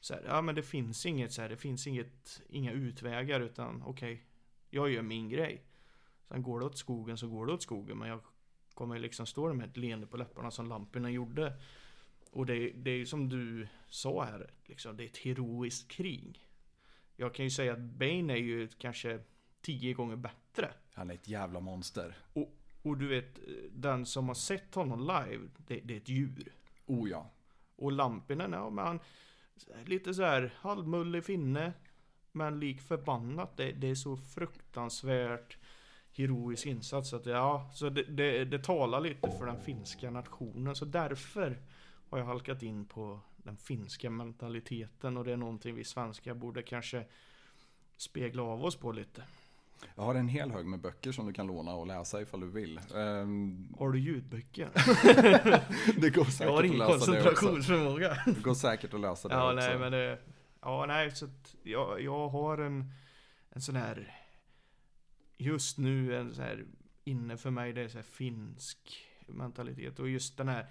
så 0.00 0.14
här, 0.14 0.22
ja 0.26 0.42
men 0.42 0.54
det 0.54 0.62
finns 0.62 1.06
inget 1.06 1.32
så 1.32 1.42
här, 1.42 1.48
det 1.48 1.56
finns 1.56 1.86
inget, 1.86 2.42
inga 2.48 2.72
utvägar 2.72 3.40
utan 3.40 3.82
okej, 3.82 4.24
jag 4.70 4.90
gör 4.90 5.02
min 5.02 5.28
grej. 5.28 5.64
Sen 6.28 6.42
går 6.42 6.60
det 6.60 6.66
åt 6.66 6.78
skogen 6.78 7.18
så 7.18 7.28
går 7.28 7.46
det 7.46 7.52
åt 7.52 7.62
skogen. 7.62 7.98
Men 7.98 8.08
jag 8.08 8.20
kommer 8.74 8.98
liksom 8.98 9.26
stå 9.26 9.48
där 9.48 9.54
med 9.54 9.68
ett 9.68 9.76
leende 9.76 10.06
på 10.06 10.16
läpparna 10.16 10.50
som 10.50 10.66
lamporna 10.66 11.10
gjorde. 11.10 11.52
Och 12.30 12.46
det, 12.46 12.70
det 12.70 12.90
är 12.90 12.96
ju 12.96 13.06
som 13.06 13.28
du 13.28 13.68
sa 13.88 14.24
här, 14.24 14.50
liksom, 14.64 14.96
det 14.96 15.04
är 15.04 15.06
ett 15.06 15.16
heroiskt 15.16 15.90
krig. 15.90 16.48
Jag 17.16 17.34
kan 17.34 17.44
ju 17.44 17.50
säga 17.50 17.72
att 17.72 17.80
Bane 17.80 18.32
är 18.32 18.36
ju 18.36 18.68
kanske 18.68 19.20
tio 19.64 19.92
gånger 19.92 20.16
bättre. 20.16 20.70
Han 20.94 21.10
är 21.10 21.14
ett 21.14 21.28
jävla 21.28 21.60
monster. 21.60 22.16
Och, 22.32 22.56
och 22.82 22.96
du 22.98 23.08
vet, 23.08 23.38
den 23.70 24.06
som 24.06 24.28
har 24.28 24.34
sett 24.34 24.74
honom 24.74 25.00
live, 25.00 25.48
det, 25.56 25.80
det 25.80 25.94
är 25.94 25.98
ett 25.98 26.08
djur. 26.08 26.52
Oh 26.86 27.10
ja. 27.10 27.30
Och 27.76 27.92
Lampinen, 27.92 28.52
ja 28.52 28.70
men 28.70 28.86
han 28.86 29.00
Lite 29.84 30.14
så 30.14 30.22
här 30.22 30.54
halvmullig 30.56 31.24
finne 31.24 31.72
Men 32.32 32.60
lik 32.60 32.80
förbannat 32.80 33.56
det, 33.56 33.72
det 33.72 33.90
är 33.90 33.94
så 33.94 34.16
fruktansvärt 34.16 35.58
Heroisk 36.12 36.66
insats 36.66 37.12
att 37.12 37.26
ja, 37.26 37.70
så 37.74 37.88
det, 37.88 38.02
det, 38.02 38.44
det 38.44 38.64
talar 38.64 39.00
lite 39.00 39.30
för 39.30 39.46
den 39.46 39.60
finska 39.60 40.10
nationen 40.10 40.76
Så 40.76 40.84
därför 40.84 41.58
Har 42.10 42.18
jag 42.18 42.26
halkat 42.26 42.62
in 42.62 42.84
på 42.86 43.20
Den 43.36 43.56
finska 43.56 44.10
mentaliteten 44.10 45.16
och 45.16 45.24
det 45.24 45.32
är 45.32 45.36
någonting 45.36 45.74
vi 45.74 45.84
svenskar 45.84 46.34
borde 46.34 46.62
kanske 46.62 47.04
Spegla 47.96 48.42
av 48.42 48.64
oss 48.64 48.76
på 48.76 48.92
lite 48.92 49.24
Jag 49.96 50.02
har 50.02 50.14
en 50.14 50.28
hel 50.28 50.50
hög 50.50 50.66
med 50.66 50.80
böcker 50.80 51.12
som 51.12 51.26
du 51.26 51.32
kan 51.32 51.46
låna 51.46 51.74
och 51.74 51.86
läsa 51.86 52.20
ifall 52.22 52.40
du 52.40 52.50
vill. 52.50 52.80
Ehm, 52.94 53.74
Har 53.78 53.90
du 53.92 53.98
ljudböcker? 53.98 54.70
det 56.00 56.10
går 56.10 56.24
säkert 56.24 56.40
Jag 56.40 56.52
har 56.52 56.58
att 56.58 56.64
ingen 56.66 56.78
läsa 56.78 56.90
det 56.90 56.94
också. 56.94 57.06
koncentrationsförmåga 57.12 58.16
Det 58.26 58.42
går 58.42 58.54
säkert 58.54 58.94
att 58.94 59.00
läsa 59.00 59.28
det 59.28 59.34
Ja, 59.34 59.54
också. 59.54 59.66
nej 59.68 59.78
men 59.78 59.92
det... 59.92 60.18
Ja, 60.60 60.84
nej, 60.88 61.10
så 61.10 61.24
att 61.24 61.54
jag, 61.62 62.00
jag 62.00 62.28
har 62.28 62.58
en, 62.58 62.92
en 63.50 63.60
sån 63.60 63.76
här... 63.76 64.14
Just 65.36 65.78
nu 65.78 66.16
en 66.16 66.34
sån 66.34 66.44
här 66.44 66.64
inne 67.04 67.36
för 67.36 67.50
mig, 67.50 67.72
det 67.72 67.80
är 67.80 67.88
så 67.88 67.98
här 67.98 68.02
finsk 68.02 68.78
mentalitet. 69.26 69.98
Och 69.98 70.08
just 70.08 70.36
den 70.36 70.48
här 70.48 70.66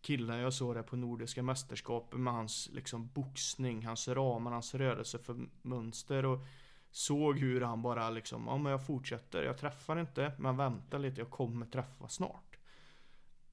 killen 0.00 0.38
jag 0.38 0.52
såg 0.54 0.74
där 0.74 0.82
på 0.82 0.96
Nordiska 0.96 1.42
mästerskapen 1.42 2.22
med 2.24 2.32
hans 2.32 2.70
liksom 2.72 3.08
boxning, 3.14 3.86
hans 3.86 4.08
ramar, 4.08 4.52
hans 4.52 4.74
rörelse 4.74 5.18
för 5.18 5.36
mönster 5.62 6.24
och 6.24 6.46
såg 6.94 7.38
hur 7.38 7.60
han 7.60 7.82
bara 7.82 8.10
liksom, 8.10 8.46
ja 8.46 8.56
men 8.56 8.72
jag 8.72 8.86
fortsätter, 8.86 9.42
jag 9.42 9.58
träffar 9.58 10.00
inte, 10.00 10.32
men 10.38 10.56
vänta 10.56 10.98
lite, 10.98 11.20
jag 11.20 11.30
kommer 11.30 11.66
träffa 11.66 12.08
snart. 12.08 12.56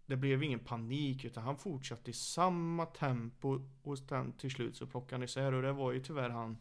Det 0.05 0.15
blev 0.15 0.43
ingen 0.43 0.59
panik 0.59 1.25
utan 1.25 1.43
han 1.43 1.57
fortsatte 1.57 2.11
i 2.11 2.13
samma 2.13 2.85
tempo 2.85 3.61
och 3.83 3.97
sen 3.99 4.33
till 4.33 4.51
slut 4.51 4.75
så 4.75 4.87
plockade 4.87 5.15
han 5.15 5.23
isär 5.23 5.53
och 5.53 5.61
det 5.61 5.71
var 5.71 5.91
ju 5.91 5.99
tyvärr 5.99 6.29
han 6.29 6.57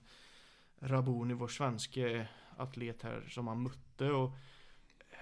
Raboni, 0.78 1.35
vår 1.35 1.48
svenske 1.48 2.28
atlet 2.57 3.02
här 3.02 3.27
som 3.28 3.48
han 3.48 3.62
mötte 3.62 4.11
och 4.11 4.28
eh, 5.11 5.16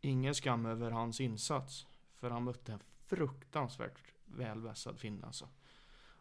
ingen 0.00 0.34
skam 0.34 0.66
över 0.66 0.90
hans 0.90 1.20
insats. 1.20 1.86
För 2.14 2.30
han 2.30 2.44
mötte 2.44 2.72
en 2.72 2.82
fruktansvärt 3.06 4.12
välvässad 4.24 4.98
finne 4.98 5.26
alltså. 5.26 5.48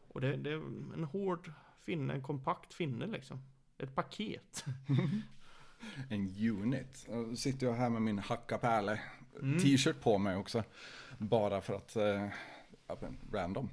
Och 0.07 0.21
det, 0.21 0.37
det 0.37 0.51
är 0.51 0.93
en 0.93 1.03
hård 1.03 1.51
finne, 1.81 2.13
en 2.13 2.23
kompakt 2.23 2.73
finne 2.73 3.07
liksom. 3.07 3.52
Ett 3.83 3.95
paket. 3.95 4.65
En 6.09 6.35
unit. 6.49 7.05
Nu 7.09 7.35
sitter 7.35 7.67
jag 7.67 7.73
här 7.73 7.89
med 7.89 8.01
min 8.01 8.19
Hacka 8.19 8.57
Pärle 8.57 8.99
Mm. 9.41 9.59
t-shirt 9.59 10.01
på 10.01 10.17
mig 10.17 10.35
också. 10.35 10.63
Bara 11.17 11.61
för 11.61 11.73
att, 11.73 11.95
eh, 11.95 12.27
random. 13.31 13.69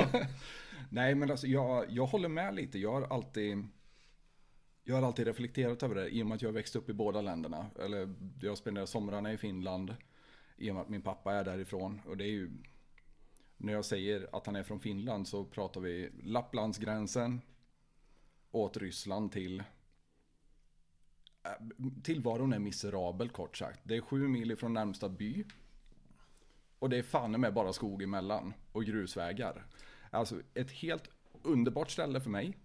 Nej 0.90 1.14
men 1.14 1.30
alltså 1.30 1.46
jag, 1.46 1.86
jag 1.90 2.06
håller 2.06 2.28
med 2.28 2.54
lite. 2.54 2.78
Jag 2.78 2.92
har 2.92 3.02
alltid 3.02 3.66
jag 4.84 4.94
har 4.94 5.02
alltid 5.02 5.26
reflekterat 5.26 5.82
över 5.82 5.94
det 5.94 6.08
i 6.08 6.22
och 6.22 6.26
med 6.26 6.34
att 6.34 6.42
jag 6.42 6.52
växte 6.52 6.78
upp 6.78 6.88
i 6.88 6.92
båda 6.92 7.20
länderna. 7.20 7.66
Eller 7.78 8.14
jag 8.40 8.58
spenderade 8.58 8.86
somrarna 8.86 9.32
i 9.32 9.36
Finland. 9.36 9.94
I 10.56 10.70
och 10.70 10.74
med 10.74 10.82
att 10.82 10.88
min 10.88 11.02
pappa 11.02 11.34
är 11.34 11.44
därifrån. 11.44 12.00
Och 12.06 12.16
det 12.16 12.24
är 12.24 12.30
ju 12.32 12.50
när 13.56 13.72
jag 13.72 13.84
säger 13.84 14.28
att 14.32 14.46
han 14.46 14.56
är 14.56 14.62
från 14.62 14.80
Finland 14.80 15.28
så 15.28 15.44
pratar 15.44 15.80
vi 15.80 16.10
Lapplandsgränsen. 16.22 17.40
Åt 18.50 18.76
Ryssland 18.76 19.32
till 19.32 19.60
äh, 21.42 21.66
Tillvaron 22.02 22.52
är 22.52 22.58
miserabel 22.58 23.28
kort 23.28 23.56
sagt. 23.56 23.80
Det 23.84 23.96
är 23.96 24.00
sju 24.00 24.28
mil 24.28 24.50
ifrån 24.50 24.74
närmsta 24.74 25.08
by. 25.08 25.44
Och 26.78 26.90
det 26.90 26.96
är 26.96 27.02
fan 27.02 27.40
med 27.40 27.54
bara 27.54 27.72
skog 27.72 28.02
emellan. 28.02 28.54
Och 28.72 28.84
grusvägar. 28.84 29.66
Alltså 30.10 30.40
ett 30.54 30.70
helt 30.70 31.10
underbart 31.42 31.90
ställe 31.90 32.20
för 32.20 32.30
mig. 32.30 32.58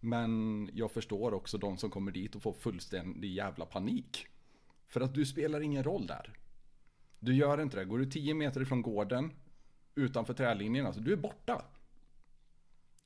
Men 0.00 0.70
jag 0.72 0.90
förstår 0.90 1.34
också 1.34 1.58
de 1.58 1.78
som 1.78 1.90
kommer 1.90 2.12
dit 2.12 2.34
och 2.34 2.42
får 2.42 2.52
fullständig 2.52 3.32
jävla 3.32 3.66
panik. 3.66 4.26
För 4.86 5.00
att 5.00 5.14
du 5.14 5.26
spelar 5.26 5.60
ingen 5.60 5.84
roll 5.84 6.06
där. 6.06 6.32
Du 7.18 7.34
gör 7.34 7.62
inte 7.62 7.76
det. 7.76 7.84
Går 7.84 7.98
du 7.98 8.06
10 8.06 8.34
meter 8.34 8.62
ifrån 8.62 8.82
gården 8.82 9.32
utanför 9.94 10.34
trälinjen, 10.34 10.86
alltså 10.86 11.00
du 11.00 11.12
är 11.12 11.16
borta. 11.16 11.64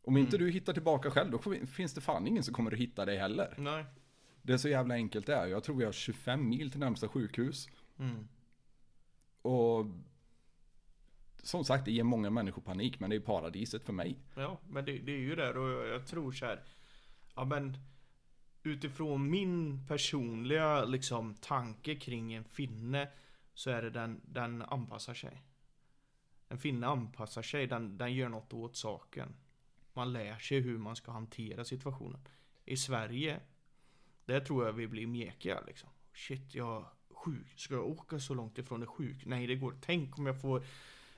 Om 0.07 0.17
inte 0.17 0.39
du 0.39 0.51
hittar 0.51 0.73
tillbaka 0.73 1.11
själv, 1.11 1.31
då 1.31 1.67
finns 1.67 1.95
det 1.95 2.01
fan 2.01 2.27
ingen 2.27 2.43
som 2.43 2.55
kommer 2.55 2.73
att 2.73 2.79
hitta 2.79 3.05
dig 3.05 3.19
heller. 3.19 3.55
Nej. 3.59 3.85
Det 4.43 4.53
är 4.53 4.57
så 4.57 4.69
jävla 4.69 4.95
enkelt 4.95 5.27
det 5.27 5.35
är. 5.35 5.47
Jag 5.47 5.65
tror 5.65 5.77
vi 5.77 5.85
har 5.85 5.93
25 5.93 6.49
mil 6.49 6.71
till 6.71 6.81
närmsta 6.81 7.09
sjukhus. 7.09 7.69
Mm. 7.99 8.29
Och 9.43 9.87
som 11.43 11.65
sagt, 11.65 11.85
det 11.85 11.93
ger 11.93 12.03
många 12.03 12.31
människor 12.31 12.63
panik, 12.63 13.01
men 13.01 13.11
det 13.11 13.17
är 13.17 13.21
paradiset 13.21 13.85
för 13.85 13.93
mig. 13.93 14.19
Ja, 14.35 14.59
men 14.69 14.85
det, 14.85 14.99
det 14.99 15.13
är 15.13 15.19
ju 15.19 15.35
där 15.35 15.57
och 15.57 15.71
jag, 15.71 15.89
jag 15.89 16.07
tror 16.07 16.33
så 16.33 16.47
här. 16.47 16.63
Ja 17.35 17.45
men 17.45 17.77
utifrån 18.63 19.31
min 19.31 19.87
personliga 19.87 20.85
liksom 20.85 21.35
tanke 21.35 21.95
kring 21.95 22.35
en 22.35 22.45
finne 22.45 23.09
så 23.55 23.71
är 23.71 23.83
det 23.83 23.91
den, 23.91 24.21
den 24.25 24.63
anpassar 24.63 25.15
sig. 25.15 25.43
En 26.49 26.59
finne 26.59 26.87
anpassar 26.87 27.43
sig, 27.43 27.67
den, 27.67 27.99
den 27.99 28.15
gör 28.15 28.29
något 28.29 28.53
åt 28.53 28.77
saken. 28.77 29.37
Man 29.97 30.13
lär 30.13 30.39
sig 30.39 30.61
hur 30.61 30.79
man 30.79 30.97
ska 30.97 31.13
hantera 31.13 31.65
situationen. 31.65 32.21
I 32.65 32.77
Sverige, 32.77 33.41
där 34.25 34.41
tror 34.41 34.67
jag 34.67 34.73
vi 34.73 34.87
blir 34.87 35.07
mjäkiga 35.07 35.61
liksom. 35.67 35.89
Shit, 36.15 36.55
jag 36.55 36.77
är 36.77 37.15
sjuk. 37.15 37.59
Ska 37.61 37.75
jag 37.75 37.89
åka 37.89 38.19
så 38.19 38.35
långt 38.35 38.59
ifrån 38.59 38.81
det 38.81 38.87
sjuk? 38.87 39.27
Nej, 39.27 39.47
det 39.47 39.57
går. 39.57 39.75
Tänk 39.81 40.19
om 40.19 40.27
jag 40.27 40.41
får 40.41 40.65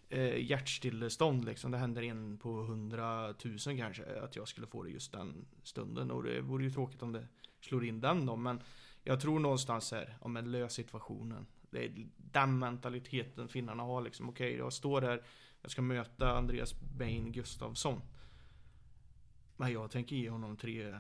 eh, 0.09 0.51
hjärtstillestånd 0.51 1.45
liksom. 1.45 1.71
Det 1.71 1.79
händer 1.79 2.03
en 2.03 2.39
på 2.39 2.63
hundratusen 2.63 3.77
kanske. 3.77 4.21
Att 4.21 4.37
jag 4.37 4.49
skulle 4.49 4.67
få 4.67 4.83
det 4.83 4.91
just 4.91 5.13
den 5.13 5.47
stunden. 5.63 6.11
Och 6.11 6.23
det 6.23 6.41
vore 6.41 6.65
ju 6.65 6.71
tråkigt 6.71 7.03
om 7.03 7.13
det 7.13 7.27
slår 7.61 7.85
in 7.85 8.01
den 8.01 8.27
då. 8.27 8.37
Men 8.37 8.63
jag 9.05 9.21
tror 9.21 9.39
någonstans 9.39 9.93
här, 9.93 10.17
om 10.21 10.37
en 10.37 10.51
lös 10.51 10.73
situationen. 10.73 11.47
Det 11.71 11.85
är 11.85 12.07
den 12.17 12.59
mentaliteten 12.59 13.49
finnarna 13.49 13.83
har 13.83 14.03
liksom. 14.03 14.29
Okej, 14.29 14.57
jag 14.57 14.73
står 14.73 15.01
där. 15.01 15.23
Jag 15.63 15.71
ska 15.71 15.83
möta 15.83 16.33
Andreas 16.33 16.75
Bain 16.99 17.33
Gustafsson. 17.33 18.01
Men 19.61 19.73
jag 19.73 19.91
tänker 19.91 20.17
ge 20.17 20.31
honom 20.31 20.57
tre, 20.57 20.95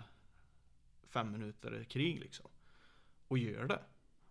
fem 1.08 1.32
minuter 1.32 1.84
krig 1.88 2.20
liksom. 2.20 2.46
Och 3.28 3.38
gör 3.38 3.64
det. 3.64 3.80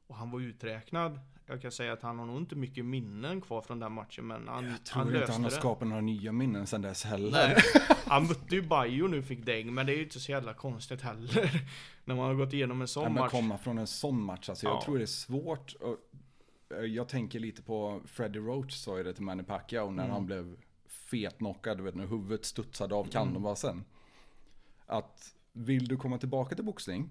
Och 0.08 0.16
han 0.16 0.32
var 0.32 0.40
uträknad. 0.40 1.20
Jag 1.46 1.62
kan 1.62 1.72
säga 1.72 1.94
att 1.94 2.02
han 2.02 2.20
har 2.20 2.26
nog 2.26 2.38
inte 2.38 2.56
mycket 2.56 2.86
minnen 2.86 3.42
kvar 3.42 3.62
från 3.62 3.80
den 3.80 3.92
matchen 3.92 4.28
men 4.28 4.48
han, 4.48 4.64
Jag 4.64 4.72
han 4.72 4.80
tror 4.84 5.06
löste 5.06 5.20
inte 5.20 5.32
han 5.32 5.44
har 5.44 5.50
skapat 5.50 5.88
några 5.88 6.02
nya 6.02 6.32
minnen 6.32 6.68
sedan 6.68 6.82
dess 6.82 7.04
heller. 7.04 7.32
Nej. 7.32 7.58
Han 8.08 8.28
mötte 8.28 8.56
ju 8.56 8.62
Bajo 8.62 9.08
nu 9.08 9.22
fick 9.24 9.46
däng 9.46 9.74
men 9.74 9.86
det 9.86 9.94
är 9.94 9.96
ju 9.96 10.04
inte 10.04 10.20
så 10.20 10.32
jävla 10.32 10.54
konstigt 10.54 11.02
heller. 11.02 11.62
När 12.06 12.16
man 12.16 12.26
har 12.26 12.34
gått 12.34 12.54
igenom 12.54 12.82
en 12.82 12.88
sån 12.88 13.04
men 13.04 13.14
match. 13.14 13.32
komma 13.32 13.58
från 13.58 13.78
en 13.78 13.88
sån 13.88 14.22
match, 14.24 14.50
alltså 14.50 14.66
jag 14.66 14.76
Ja. 14.76 14.82
tror 14.86 14.98
det 14.98 15.04
är 15.04 15.06
svårt. 15.06 15.76
Eh, 16.72 16.80
jag 16.80 17.08
tänker 17.10 17.40
lite 17.40 17.62
på 17.62 18.02
Freddie 18.06 18.40
Roach 18.40 18.74
sa 18.74 18.98
ju 18.98 19.04
det 19.04 19.14
till 19.14 19.24
Manny 19.24 19.44
Pacquiao 19.44 19.92
när 19.92 20.04
Mm. 20.04 20.14
han 20.14 20.26
blev 20.26 20.58
fetknockad, 20.88 21.78
du 21.78 21.84
vet 21.84 21.96
när 21.96 22.08
huvudet 22.08 22.46
studsade 22.46 22.96
av 22.96 23.04
canvasen. 23.10 23.86
Att 24.88 25.36
vill 25.54 25.88
du 25.88 25.98
komma 25.98 26.18
tillbaka 26.18 26.56
till 26.56 26.66
boxning, 26.66 27.10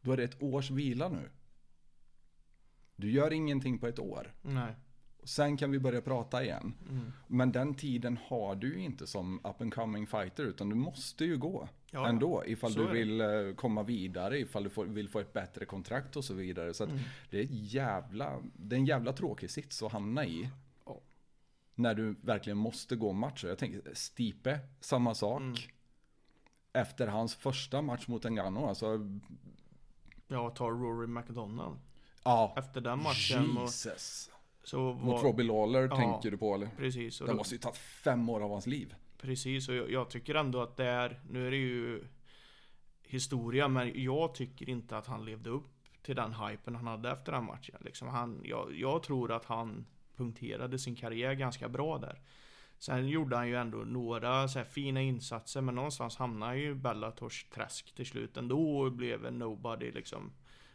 då 0.00 0.12
är 0.12 0.16
det 0.16 0.24
ett 0.24 0.42
års 0.42 0.70
vila 0.70 1.08
nu. 1.08 1.30
Du 2.96 3.10
gör 3.10 3.32
ingenting 3.32 3.78
på 3.78 3.86
ett 3.86 3.98
år. 3.98 4.34
Nej. 4.42 4.74
Sen 5.24 5.56
kan 5.56 5.70
vi 5.70 5.78
börja 5.78 6.00
prata 6.00 6.44
igen. 6.44 6.74
Mm. 6.90 7.12
Men 7.26 7.52
den 7.52 7.74
tiden 7.74 8.18
har 8.26 8.54
du 8.54 8.74
ju 8.74 8.80
inte 8.84 9.06
som 9.06 9.38
up 9.46 9.60
and 9.60 9.74
coming 9.74 10.06
fighter, 10.06 10.44
utan 10.44 10.68
du 10.68 10.74
måste 10.74 11.24
ju 11.24 11.36
gå. 11.38 11.68
Ja, 11.90 12.08
ändå, 12.08 12.42
ifall 12.46 12.72
du 12.72 12.86
det. 12.86 12.92
vill 12.92 13.20
eh, 13.20 13.54
komma 13.56 13.82
vidare, 13.82 14.38
ifall 14.38 14.64
du 14.64 14.70
får, 14.70 14.86
vill 14.86 15.08
få 15.08 15.20
ett 15.20 15.32
bättre 15.32 15.64
kontrakt 15.64 16.16
och 16.16 16.24
så 16.24 16.34
vidare. 16.34 16.74
Så 16.74 16.84
Mm. 16.84 16.98
det 17.30 17.38
är 17.38 17.46
jävla, 17.50 18.42
det 18.56 18.76
är 18.76 18.78
en 18.80 18.86
jävla 18.86 19.12
tråkig 19.12 19.50
sits 19.50 19.82
att 19.82 19.92
hamna 19.92 20.26
i. 20.26 20.50
Ja. 20.86 21.00
När 21.74 21.94
du 21.94 22.14
verkligen 22.20 22.56
måste 22.58 22.96
gå 22.96 23.12
matcher. 23.12 23.48
Jag 23.48 23.58
tänker, 23.58 23.94
Stipe, 23.94 24.60
samma 24.80 25.14
sak. 25.14 25.40
Mm. 25.40 25.56
Efter 26.76 27.06
hans 27.06 27.34
första 27.34 27.82
match 27.82 28.08
mot 28.08 28.24
Ngannou, 28.24 28.66
alltså, 28.66 28.98
Ja, 30.28 30.50
tar 30.50 30.70
Rory 30.70 31.06
McDonald. 31.06 31.76
ja. 32.24 32.54
Efter 32.56 32.80
den 32.80 33.02
matchen 33.02 33.56
och 33.56 33.62
Jesus. 33.62 34.30
så 34.64 34.78
Mot 34.78 35.04
var... 35.04 35.22
Robbie 35.22 35.42
Lawler 35.44 35.82
Ja. 35.90 35.96
tänker 35.96 36.30
du 36.30 36.36
på 36.36 36.54
eller? 36.54 36.70
Precis. 36.76 37.20
Och 37.20 37.26
Det 37.26 37.32
då, 37.32 37.36
måste 37.36 37.54
ju 37.54 37.58
tagit 37.58 37.76
fem 37.76 38.28
år 38.28 38.40
av 38.40 38.50
hans 38.50 38.66
liv. 38.66 38.94
precis, 39.18 39.68
och 39.68 39.74
jag, 39.74 39.90
jag 39.90 40.10
tycker 40.10 40.34
ändå 40.34 40.62
att 40.62 40.76
det 40.76 40.84
är... 40.84 41.20
Nu 41.30 41.46
är 41.46 41.50
det 41.50 41.56
ju 41.56 42.04
historia, 43.02 43.68
men 43.68 43.92
jag 44.02 44.34
tycker 44.34 44.68
inte 44.70 44.96
att 44.98 45.06
han 45.06 45.24
levde 45.24 45.50
upp 45.50 45.70
till 46.02 46.16
den 46.16 46.32
hypen 46.34 46.74
han 46.76 46.86
hade 46.86 47.10
efter 47.10 47.32
den 47.32 47.44
matchen. 47.44 47.76
Liksom 47.80 48.08
han, 48.08 48.40
jag, 48.44 48.74
jag 48.74 49.02
tror 49.02 49.32
att 49.32 49.44
han 49.44 49.86
punkterade 50.16 50.78
sin 50.78 50.96
karriär 50.96 51.34
ganska 51.34 51.68
bra 51.68 51.98
där. 51.98 52.20
Sen 52.78 53.08
gjorde 53.08 53.36
han 53.36 53.48
ju 53.48 53.56
ändå 53.56 53.78
några 53.78 54.48
så 54.48 54.64
fina 54.64 55.00
insatser, 55.02 55.60
men 55.60 55.74
någonstans 55.74 56.16
hamnade 56.16 56.50
han 56.52 56.58
ju 56.58 56.74
Bellators 56.74 57.44
träsk 57.44 57.94
till 57.94 58.06
slut 58.06 58.36
ändå 58.36 58.78
och 58.78 58.92
blev 58.92 59.26
en 59.26 59.38
nobody 59.38 59.90
liksom. 59.90 60.32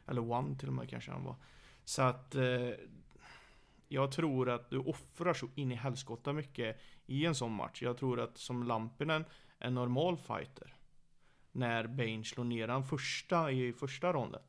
Eller 0.07 0.31
one 0.31 0.55
till 0.55 0.67
och 0.67 0.73
med 0.73 0.89
kanske 0.89 1.11
han 1.11 1.23
var. 1.23 1.35
Så 1.83 2.01
att 2.01 2.35
eh, 2.35 2.69
jag 3.87 4.11
tror 4.11 4.49
att 4.49 4.69
du 4.69 4.77
offrar 4.77 5.33
så 5.33 5.47
in 5.55 5.71
i 5.71 5.75
helskotta 5.75 6.33
mycket 6.33 6.81
i 7.05 7.25
en 7.25 7.35
sån 7.35 7.51
match. 7.51 7.81
Jag 7.81 7.97
tror 7.97 8.19
att 8.19 8.37
som 8.37 8.63
Lampinen, 8.63 9.25
en 9.59 9.73
normal 9.73 10.17
fighter, 10.17 10.75
när 11.51 11.87
Bane 11.87 12.23
slår 12.23 12.43
ner 12.43 12.67
han 12.67 12.83
första 12.83 13.51
i 13.51 13.73
första 13.73 14.13
ronden, 14.13 14.41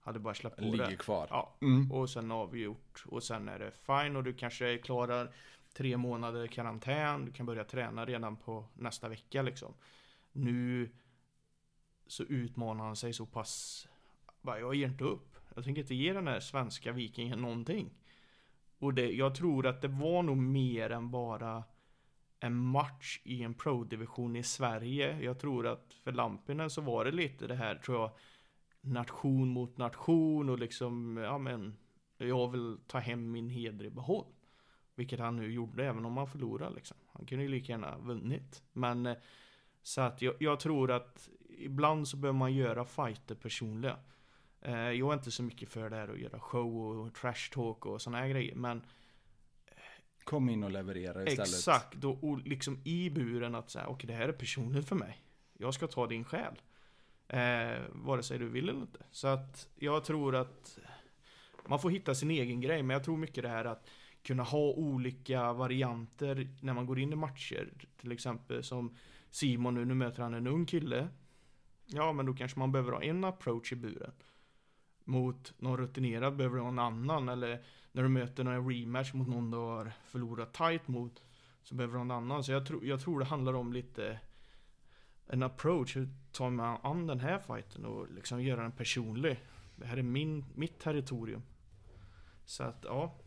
hade 0.00 0.18
bara 0.18 0.34
släppt 0.34 0.56
på 0.56 0.62
Ligger 0.62 0.86
det. 0.90 0.96
kvar. 0.96 1.26
Ja, 1.30 1.54
Mm. 1.62 1.92
och 1.92 2.10
sen 2.10 2.30
avgjort. 2.30 3.04
Och 3.06 3.22
sen 3.22 3.48
är 3.48 3.58
det 3.58 3.70
fine 3.70 4.16
och 4.16 4.24
du 4.24 4.32
kanske 4.34 4.78
klarar 4.78 5.32
tre 5.74 5.96
månader 5.96 6.46
karantän. 6.46 7.24
Du 7.24 7.32
kan 7.32 7.46
börja 7.46 7.64
träna 7.64 8.04
redan 8.04 8.36
på 8.36 8.64
nästa 8.74 9.08
vecka 9.08 9.42
liksom. 9.42 9.74
Nu 10.32 10.90
så 12.06 12.22
utmanar 12.22 12.84
han 12.84 12.96
sig 12.96 13.12
så 13.12 13.26
pass. 13.26 13.88
Bara, 14.42 14.60
jag 14.60 14.74
ger 14.74 14.88
inte 14.88 15.04
upp. 15.04 15.36
Jag 15.54 15.64
tänker 15.64 15.82
inte 15.82 15.94
ge 15.94 16.12
den 16.12 16.28
här 16.28 16.40
svenska 16.40 16.92
vikingen 16.92 17.38
någonting. 17.38 17.90
Och 18.78 18.94
det, 18.94 19.12
jag 19.12 19.34
tror 19.34 19.66
att 19.66 19.82
det 19.82 19.88
var 19.88 20.22
nog 20.22 20.36
mer 20.36 20.90
än 20.90 21.10
bara 21.10 21.64
en 22.40 22.56
match 22.56 23.20
i 23.24 23.42
en 23.42 23.54
pro-division 23.54 24.36
i 24.36 24.42
Sverige. 24.42 25.20
Jag 25.20 25.40
tror 25.40 25.66
att 25.66 25.94
för 26.04 26.12
Lampinen 26.12 26.70
så 26.70 26.80
var 26.80 27.04
det 27.04 27.10
lite 27.10 27.46
det 27.46 27.54
här, 27.54 27.74
tror 27.74 28.00
jag, 28.00 28.10
nation 28.80 29.48
mot 29.48 29.76
nation 29.76 30.48
och 30.48 30.58
liksom, 30.58 31.16
ja 31.16 31.38
men, 31.38 31.76
jag 32.16 32.50
vill 32.50 32.78
ta 32.86 32.98
hem 32.98 33.30
min 33.30 33.50
heder 33.50 33.84
i 33.84 33.90
behåll. 33.90 34.26
Vilket 34.94 35.20
han 35.20 35.36
nu 35.36 35.52
gjorde, 35.52 35.86
även 35.86 36.04
om 36.04 36.16
han 36.16 36.26
förlorade 36.26 36.74
liksom. 36.74 36.96
Han 37.12 37.26
kunde 37.26 37.44
ju 37.44 37.50
lika 37.50 37.72
gärna 37.72 37.98
vunnit. 37.98 38.62
Men, 38.72 39.06
eh, 39.06 39.16
så 39.82 40.00
att 40.00 40.22
jag, 40.22 40.34
jag 40.38 40.60
tror 40.60 40.90
att 40.90 41.28
ibland 41.58 42.08
så 42.08 42.16
behöver 42.16 42.38
man 42.38 42.54
göra 42.54 42.84
fighter 42.84 43.34
personliga. 43.34 43.96
Eh, 44.60 44.90
Jag 44.90 45.10
är 45.10 45.14
inte 45.14 45.30
så 45.30 45.42
mycket 45.42 45.68
för 45.68 45.90
det 45.90 45.96
här 45.96 46.08
att 46.08 46.18
göra 46.18 46.40
show 46.40 46.76
och 47.00 47.14
trash 47.14 47.50
talk 47.52 47.86
och 47.86 48.02
såna 48.02 48.18
här 48.18 48.28
grejer, 48.28 48.54
men 48.54 48.82
Kom 50.24 50.48
in 50.50 50.64
och 50.64 50.70
leverera 50.70 51.24
istället. 51.24 51.48
Exakt, 51.48 52.04
och, 52.04 52.24
och 52.24 52.38
liksom 52.38 52.80
i 52.84 53.10
buren 53.10 53.54
att 53.54 53.70
säga, 53.70 53.86
okej 53.86 54.06
det 54.06 54.14
här 54.14 54.28
är 54.28 54.32
personligt 54.32 54.88
för 54.88 54.96
mig. 54.96 55.22
Jag 55.52 55.74
ska 55.74 55.86
ta 55.86 56.06
din 56.06 56.24
själ. 56.24 56.60
Eh, 57.28 57.82
vare 57.92 58.22
sig 58.22 58.38
du 58.38 58.48
vill 58.48 58.68
eller 58.68 58.80
inte. 58.80 59.04
Så 59.10 59.28
att 59.28 59.68
jag 59.76 60.04
tror 60.04 60.36
att 60.36 60.78
man 61.66 61.78
får 61.78 61.90
hitta 61.90 62.14
sin 62.14 62.30
egen 62.30 62.60
grej, 62.60 62.82
men 62.82 62.94
jag 62.94 63.04
tror 63.04 63.16
mycket 63.16 63.42
det 63.42 63.48
här 63.48 63.64
att 63.64 63.88
kunna 64.24 64.42
ha 64.42 64.72
olika 64.72 65.52
varianter 65.52 66.48
när 66.60 66.74
man 66.74 66.86
går 66.86 66.98
in 66.98 67.12
i 67.12 67.16
matcher. 67.16 67.72
Till 67.96 68.12
exempel 68.12 68.64
som 68.64 68.96
Simon 69.30 69.74
nu, 69.74 69.84
nu 69.84 69.94
möter 69.94 70.22
han 70.22 70.34
en 70.34 70.46
ung 70.46 70.66
kille. 70.66 71.08
Ja, 71.86 72.12
men 72.12 72.26
då 72.26 72.34
kanske 72.34 72.58
man 72.58 72.72
behöver 72.72 72.92
ha 72.92 73.02
en 73.02 73.24
approach 73.24 73.72
i 73.72 73.76
buren. 73.76 74.12
Mot 75.04 75.54
någon 75.58 75.76
rutinerad 75.76 76.36
behöver 76.36 76.56
du 76.56 76.62
ha 76.62 76.68
en 76.68 76.78
annan, 76.78 77.28
eller 77.28 77.64
när 77.92 78.02
du 78.02 78.08
möter 78.08 78.44
någon 78.44 78.70
rematch 78.70 79.12
mot 79.12 79.28
någon 79.28 79.50
du 79.50 79.56
har 79.56 79.92
förlorat 80.04 80.52
tight 80.52 80.88
mot 80.88 81.22
så 81.62 81.74
behöver 81.74 81.92
du 81.92 81.98
ha 81.98 82.04
en 82.04 82.10
annan. 82.10 82.44
Så 82.44 82.52
jag, 82.52 82.66
tror 82.66 82.84
jag 82.84 83.00
tror 83.00 83.18
det 83.18 83.24
handlar 83.24 83.54
om 83.54 83.72
lite 83.72 84.20
en 85.26 85.42
approach. 85.42 85.96
Hur 85.96 86.08
tar 86.32 86.50
man 86.50 86.78
an 86.82 87.06
den 87.06 87.20
här 87.20 87.38
fighten 87.38 87.84
och 87.84 88.10
liksom 88.10 88.42
göra 88.42 88.62
den 88.62 88.72
personlig? 88.72 89.40
Det 89.76 89.86
här 89.86 89.96
är 89.96 90.02
min, 90.02 90.44
mitt 90.54 90.78
territorium. 90.78 91.42
Så 92.44 92.62
att 92.62 92.84
ja. 92.84 93.23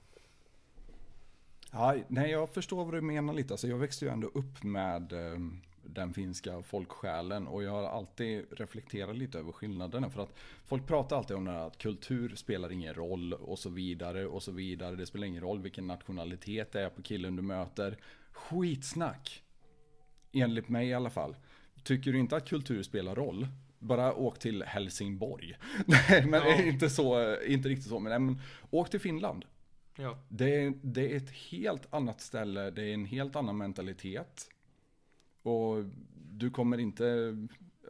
Ja, 1.71 1.95
nej, 2.07 2.31
jag 2.31 2.49
förstår 2.49 2.85
vad 2.85 2.93
du 2.93 3.01
menar 3.01 3.33
lite. 3.33 3.53
Alltså, 3.53 3.67
jag 3.67 3.77
växte 3.77 4.05
ju 4.05 4.11
ändå 4.11 4.27
upp 4.27 4.63
med 4.63 5.13
eh, 5.13 5.39
den 5.83 6.13
finska 6.13 6.61
folksjälen 6.61 7.47
och 7.47 7.63
jag 7.63 7.71
har 7.71 7.83
alltid 7.83 8.45
reflekterat 8.51 9.15
lite 9.17 9.39
över 9.39 9.51
skillnaderna. 9.51 10.09
För 10.09 10.23
att 10.23 10.33
folk 10.65 10.87
pratar 10.87 11.17
alltid 11.17 11.37
om 11.37 11.45
det 11.45 11.51
här 11.51 11.67
att 11.67 11.77
kultur 11.77 12.35
spelar 12.35 12.71
ingen 12.71 12.93
roll 12.93 13.33
och 13.33 13.59
så 13.59 13.69
vidare 13.69 14.27
och 14.27 14.43
så 14.43 14.51
vidare. 14.51 14.95
Det 14.95 15.05
spelar 15.05 15.27
ingen 15.27 15.41
roll 15.43 15.61
vilken 15.61 15.87
nationalitet 15.87 16.71
det 16.71 16.81
är 16.81 16.89
på 16.89 17.01
killen 17.01 17.35
du 17.35 17.41
möter. 17.41 17.97
Skitsnack! 18.31 19.43
Enligt 20.31 20.69
mig 20.69 20.87
i 20.87 20.93
alla 20.93 21.09
fall. 21.09 21.35
Tycker 21.83 22.11
du 22.11 22.19
inte 22.19 22.35
att 22.35 22.49
kultur 22.49 22.83
spelar 22.83 23.15
roll? 23.15 23.47
Bara 23.79 24.13
åk 24.13 24.39
till 24.39 24.63
Helsingborg. 24.63 25.55
Nej, 25.85 26.25
men 26.25 26.41
Ja. 26.45 26.61
inte 26.61 26.89
så, 26.89 27.41
inte 27.41 27.69
riktigt 27.69 27.87
så. 27.89 27.99
Men, 27.99 28.09
nej, 28.09 28.19
men 28.19 28.41
åk 28.69 28.89
till 28.89 28.99
Finland. 28.99 29.45
Ja. 29.97 30.17
Det 30.29 30.63
är, 30.63 30.73
det 30.81 31.13
är 31.13 31.17
ett 31.17 31.29
helt 31.29 31.93
annat 31.93 32.21
ställe, 32.21 32.71
det 32.71 32.83
är 32.83 32.93
en 32.93 33.05
helt 33.05 33.35
annan 33.35 33.57
mentalitet. 33.57 34.49
Och 35.41 35.83
du 36.31 36.49
kommer 36.49 36.77
inte, 36.77 37.37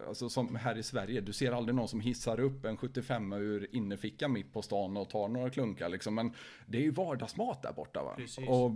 alltså 0.08 0.30
som 0.30 0.56
här 0.56 0.78
i 0.78 0.84
Sverige, 0.84 1.22
du 1.22 1.34
ser 1.34 1.52
aldrig 1.52 1.76
någon 1.76 1.88
som 1.88 2.02
hissar 2.02 2.40
upp 2.40 2.66
en 2.66 2.78
75 2.78 3.34
ur 3.34 3.76
innerfickan 3.76 4.34
mitt 4.34 4.54
på 4.54 4.62
stan 4.62 4.98
och 4.98 5.10
tar 5.10 5.28
några 5.28 5.50
klunkar 5.50 5.90
liksom. 5.90 6.16
Men 6.16 6.34
det 6.66 6.78
är 6.78 6.82
ju 6.82 6.92
vardagsmat 6.92 7.62
där 7.62 7.74
borta 7.74 8.04
va. 8.04 8.14
Precis. 8.18 8.50
Och 8.50 8.72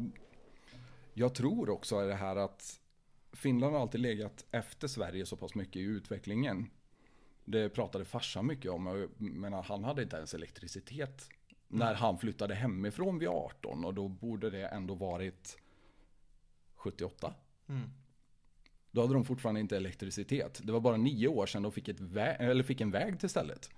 jag 1.13 1.35
tror 1.35 1.69
också 1.69 2.05
det 2.05 2.15
här 2.15 2.35
att 2.35 2.79
Finland 3.33 3.73
har 3.73 3.81
alltid 3.81 4.01
legat 4.01 4.45
efter 4.51 4.87
Sverige 4.87 5.25
så 5.25 5.35
pass 5.35 5.55
mycket 5.55 5.75
i 5.75 5.81
utvecklingen. 5.81 6.69
Det 7.45 7.69
pratade 7.69 8.05
farsan 8.05 8.47
mycket 8.47 8.71
om, 8.71 8.85
jag 8.85 9.09
menar, 9.21 9.63
han 9.63 9.83
hade 9.83 10.03
inte 10.03 10.17
ens 10.17 10.33
elektricitet 10.33 11.29
när 11.71 11.93
han 11.93 12.17
flyttade 12.17 12.55
hemifrån 12.55 13.19
vid 13.19 13.29
18 13.29 13.85
och 13.85 13.93
då 13.93 14.07
borde 14.07 14.49
det 14.49 14.67
ändå 14.67 14.95
varit 14.95 15.57
78. 16.75 17.33
Mm. 17.69 17.89
Då 18.91 19.01
hade 19.01 19.13
de 19.13 19.25
fortfarande 19.25 19.59
inte 19.61 19.77
elektricitet. 19.77 20.61
Det 20.63 20.71
var 20.71 20.79
bara 20.79 20.97
nio 20.97 21.27
år 21.27 21.45
sedan 21.45 21.63
de 21.63 21.71
fick, 21.71 21.87
ett 21.87 21.99
eller 22.17 22.63
fick 22.63 22.81
en 22.81 22.91
väg 22.91 23.19
till 23.19 23.29
stället. 23.29 23.69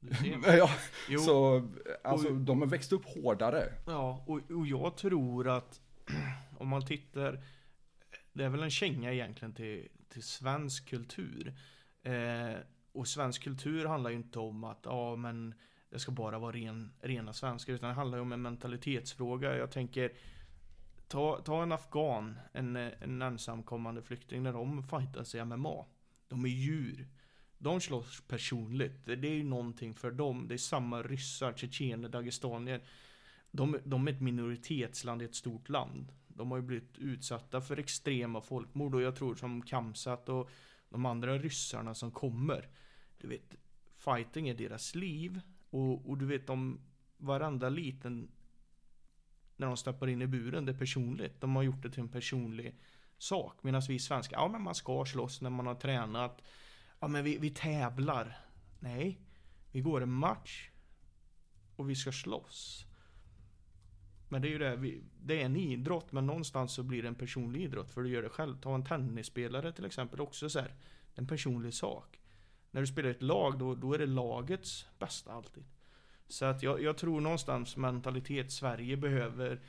Ja, 0.46 0.70
Jo. 1.08 1.20
så 1.20 1.68
alltså, 2.04 2.28
Och- 2.28 2.34
de 2.40 2.60
har 2.60 2.68
växt 2.68 2.92
upp 2.92 3.04
hårdare. 3.04 3.72
Ja, 3.86 4.24
och, 4.26 4.50
och 4.50 4.66
jag 4.66 4.96
tror 4.96 5.48
att 5.48 5.80
om 6.58 6.68
man 6.68 6.86
tittar 6.86 7.44
Det 8.32 8.44
är 8.44 8.48
väl 8.48 8.62
en 8.62 8.70
känga 8.70 9.12
egentligen 9.12 9.54
till, 9.54 9.88
till 10.08 10.22
svensk 10.22 10.88
kultur. 10.88 11.54
Eh, 12.02 12.56
och 12.92 13.08
svensk 13.08 13.42
kultur 13.42 13.86
handlar 13.86 14.10
ju 14.10 14.16
inte 14.16 14.38
om 14.38 14.64
att 14.64 14.80
ja 14.84 15.16
men 15.16 15.54
det 15.92 15.98
ska 15.98 16.12
bara 16.12 16.38
vara 16.38 16.56
ren, 16.56 16.92
rena 17.00 17.32
svenskar 17.32 17.72
utan 17.72 17.88
det 17.88 17.94
handlar 17.94 18.18
ju 18.18 18.22
om 18.22 18.32
en 18.32 18.42
mentalitetsfråga. 18.42 19.56
Jag 19.56 19.70
tänker 19.70 20.12
ta, 21.08 21.40
ta 21.44 21.62
en 21.62 21.72
afghan, 21.72 22.38
en, 22.52 22.76
en 22.76 23.22
ensamkommande 23.22 24.02
flykting 24.02 24.42
när 24.42 24.52
de 24.52 24.82
fightas 24.82 25.34
i 25.34 25.44
MMA. 25.44 25.84
De 26.28 26.44
är 26.44 26.48
djur. 26.48 27.08
De 27.58 27.80
slåss 27.80 28.22
personligt. 28.28 29.06
Det 29.06 29.16
det 29.16 29.28
är 29.28 29.34
ju 29.34 29.44
någonting 29.44 29.94
för 29.94 30.10
dem. 30.10 30.48
Det 30.48 30.54
är 30.54 30.58
samma 30.58 31.02
ryssar, 31.02 31.52
tjetjener, 31.52 32.08
dagestanier. 32.08 32.82
De, 33.50 33.78
de 33.84 34.08
är 34.08 34.12
ett 34.12 34.20
minoritetsland 34.20 35.22
i 35.22 35.24
ett 35.24 35.34
stort 35.34 35.68
land. 35.68 36.12
De 36.28 36.50
har 36.50 36.58
ju 36.58 36.64
blivit 36.64 36.98
utsatta 36.98 37.60
för 37.60 37.78
extrema 37.78 38.40
folkmord 38.40 38.94
och 38.94 39.02
jag 39.02 39.16
tror 39.16 39.34
som 39.34 39.62
Kamsat 39.62 40.28
och 40.28 40.50
de 40.88 41.06
andra 41.06 41.38
ryssarna 41.38 41.94
som 41.94 42.10
kommer. 42.10 42.68
Du 43.18 43.28
vet, 43.28 43.54
fighting 43.94 44.48
är 44.48 44.54
deras 44.54 44.94
liv. 44.94 45.40
Och, 45.72 46.10
och 46.10 46.18
du 46.18 46.26
vet, 46.26 46.50
om 46.50 46.80
varenda 47.16 47.68
liten 47.68 48.30
när 49.56 49.66
de 49.66 49.76
stoppar 49.76 50.08
in 50.08 50.22
i 50.22 50.26
buren, 50.26 50.66
det 50.66 50.72
är 50.72 50.78
personligt. 50.78 51.40
De 51.40 51.56
har 51.56 51.62
gjort 51.62 51.82
det 51.82 51.90
till 51.90 52.00
en 52.00 52.08
personlig 52.08 52.78
sak. 53.18 53.62
Medan 53.62 53.82
vi 53.88 53.98
svenskar, 53.98 54.36
ja 54.36 54.48
men 54.48 54.62
man 54.62 54.74
ska 54.74 55.04
slåss 55.04 55.40
när 55.40 55.50
man 55.50 55.66
har 55.66 55.74
tränat. 55.74 56.42
Ja 57.00 57.08
men 57.08 57.24
vi, 57.24 57.38
vi 57.38 57.50
tävlar. 57.50 58.38
Nej, 58.80 59.18
vi 59.72 59.80
går 59.80 60.00
en 60.00 60.12
match. 60.12 60.70
Och 61.76 61.90
vi 61.90 61.94
ska 61.94 62.12
slåss. 62.12 62.86
Men 64.28 64.42
det 64.42 64.48
är 64.48 64.50
ju 64.50 64.58
det, 64.58 64.76
vi, 64.76 65.02
det 65.22 65.42
är 65.42 65.46
en 65.46 65.56
idrott 65.56 66.12
men 66.12 66.26
någonstans 66.26 66.72
så 66.72 66.82
blir 66.82 67.02
det 67.02 67.08
en 67.08 67.14
personlig 67.14 67.62
idrott 67.62 67.90
för 67.90 68.02
du 68.02 68.08
gör 68.10 68.22
det 68.22 68.28
själv. 68.28 68.60
Ta 68.60 68.74
en 68.74 68.84
tennisspelare 68.84 69.72
till 69.72 69.84
exempel 69.84 70.20
också 70.20 70.50
så 70.50 70.60
här. 70.60 70.74
En 71.14 71.26
personlig 71.26 71.74
sak. 71.74 72.21
När 72.72 72.80
du 72.80 72.86
spelar 72.86 73.08
i 73.08 73.12
ett 73.12 73.22
lag 73.22 73.58
då, 73.58 73.74
då 73.74 73.94
är 73.94 73.98
det 73.98 74.06
lagets 74.06 74.86
bästa 74.98 75.32
alltid. 75.32 75.64
Så 76.28 76.44
att 76.44 76.62
jag, 76.62 76.82
jag 76.82 76.96
tror 76.96 77.20
någonstans 77.20 77.76
mentalitet 77.76 78.52
Sverige 78.52 78.96
behöver 78.96 79.60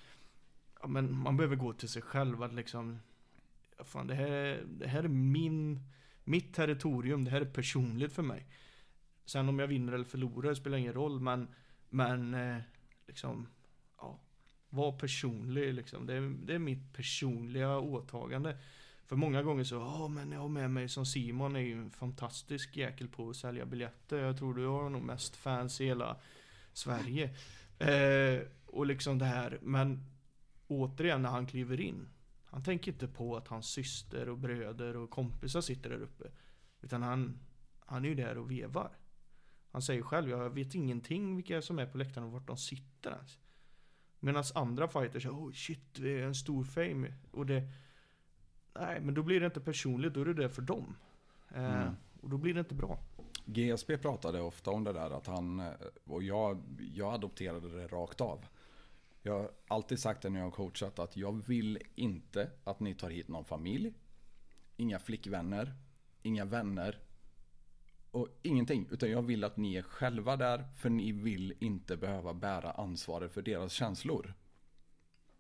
ja, 0.82 0.88
men 0.88 1.14
Man 1.14 1.38
behöver 1.38 1.56
gå 1.56 1.74
till 1.74 1.90
sig 1.90 2.02
själv 2.02 2.44
att 2.44 2.54
liksom 2.54 3.00
ja, 3.78 3.84
fan, 3.84 4.08
det, 4.08 4.16
här, 4.16 4.64
det 4.68 4.88
här 4.88 5.04
är 5.04 5.08
min 5.08 5.80
Mitt 6.26 6.54
territorium, 6.54 7.24
det 7.24 7.32
här 7.32 7.42
är 7.42 7.46
personligt 7.46 8.14
för 8.14 8.24
mig. 8.24 8.48
Sen 9.26 9.50
om 9.50 9.60
jag 9.60 9.68
vinner 9.68 9.94
eller 9.94 10.06
förlorar 10.06 10.54
spelar 10.54 10.78
ingen 10.78 10.94
roll 10.94 11.20
men 11.20 11.48
Men 11.90 12.34
eh, 12.34 12.58
liksom 13.08 13.48
Ja 13.98 14.20
Var 14.70 14.92
personlig 15.00 15.74
liksom. 15.74 16.06
Det 16.06 16.14
är, 16.14 16.36
det 16.46 16.56
är 16.56 16.60
mitt 16.60 16.94
personliga 16.94 17.78
åtagande. 17.78 18.58
För 19.06 19.16
många 19.16 19.44
gånger 19.44 19.64
så, 19.64 19.76
ja 19.76 20.08
men 20.08 20.32
jag 20.32 20.40
har 20.40 20.50
med 20.50 20.72
mig 20.72 20.90
som 20.90 21.06
Simon 21.06 21.56
är 21.56 21.60
ju 21.60 21.74
en 21.74 21.92
fantastisk 21.92 22.78
jäkel 22.78 23.08
på 23.08 23.30
att 23.30 23.36
sälja 23.36 23.66
biljetter 23.66 24.18
Jag 24.18 24.38
tror 24.38 24.54
du 24.54 24.66
har 24.66 24.90
nog 24.90 25.02
mest 25.02 25.36
fans 25.36 25.82
i 25.82 25.86
hela 25.86 26.18
Sverige. 26.74 27.36
Eh, 27.80 28.48
och 28.66 28.86
liksom 28.86 29.20
det 29.20 29.26
här, 29.26 29.60
men 29.62 30.06
återigen 30.68 31.22
när 31.22 31.30
han 31.30 31.48
kliver 31.48 31.82
in. 31.82 32.08
Han 32.46 32.64
tänker 32.64 32.92
inte 32.92 33.08
på 33.08 33.38
att 33.38 33.48
hans 33.48 33.66
syster 33.68 34.30
och 34.30 34.38
bröder 34.38 34.98
och 34.98 35.10
kompisar 35.10 35.62
sitter 35.62 35.90
där 35.90 36.02
uppe. 36.02 36.32
Utan 36.82 37.04
han, 37.04 37.40
han 37.80 38.06
är 38.06 38.10
ju 38.10 38.16
där 38.16 38.38
och 38.38 38.52
vevar. 38.52 38.98
Han 39.72 39.82
säger 39.82 40.02
själv, 40.02 40.30
jag 40.30 40.50
vet 40.50 40.76
ingenting 40.76 41.36
vilka 41.36 41.62
som 41.62 41.80
är 41.80 41.86
på 41.86 41.98
läktaren 41.98 42.28
och 42.28 42.34
vart 42.34 42.48
de 42.48 42.58
sitter 42.58 43.12
ens. 43.12 43.38
Medan 44.20 44.44
andra 44.56 44.88
fighters 44.88 45.26
oh 45.26 45.52
shit, 45.52 46.00
vi 46.00 46.20
är 46.20 46.24
en 46.24 46.36
stor 46.36 46.64
fame. 46.64 47.14
Och 47.32 47.46
det... 47.46 47.72
Nej, 48.80 49.02
men 49.02 49.14
då 49.14 49.24
blir 49.24 49.40
det 49.40 49.46
inte 49.46 49.62
personligt, 49.62 50.14
då 50.14 50.22
är 50.22 50.26
det 50.26 50.34
det 50.34 50.50
för 50.50 50.62
dem. 50.62 50.96
Eh, 51.56 51.82
Mm. 51.82 51.96
Och 52.22 52.30
då 52.30 52.38
blir 52.38 52.54
det 52.54 52.60
inte 52.60 52.76
bra. 52.76 53.00
GSP 53.46 53.98
pratade 53.98 54.42
ofta 54.42 54.72
om 54.72 54.84
det 54.84 54.94
där 54.94 55.10
att 55.18 55.28
han, 55.28 55.60
eh, 55.60 55.72
och 56.04 56.24
jag, 56.24 56.64
jag 56.94 57.14
adopterade 57.14 57.78
det 57.78 57.88
rakt 57.88 58.22
av. 58.22 58.46
Jag 59.22 59.34
har 59.34 59.52
alltid 59.68 60.00
sagt 60.00 60.22
det 60.22 60.30
när 60.30 60.40
jag 60.40 60.46
har 60.46 60.52
coachat 60.52 61.00
att 61.00 61.18
jag 61.18 61.46
vill 61.48 61.80
inte 61.96 62.50
att 62.64 62.80
ni 62.80 62.96
tar 62.96 63.10
hit 63.10 63.28
någon 63.28 63.46
familj. 63.46 63.94
Inga 64.78 65.00
flickvänner, 65.00 65.74
inga 66.22 66.46
vänner 66.46 67.00
och 68.12 68.28
ingenting. 68.42 68.88
Utan 68.92 69.12
jag 69.12 69.22
vill 69.22 69.44
att 69.44 69.58
ni 69.58 69.76
är 69.76 69.82
själva 69.82 70.36
där 70.38 70.64
för 70.78 70.90
ni 70.90 71.12
vill 71.12 71.54
inte 71.60 71.98
behöva 71.98 72.34
bära 72.34 72.72
ansvaret 72.72 73.34
för 73.34 73.42
deras 73.42 73.72
känslor. 73.72 74.34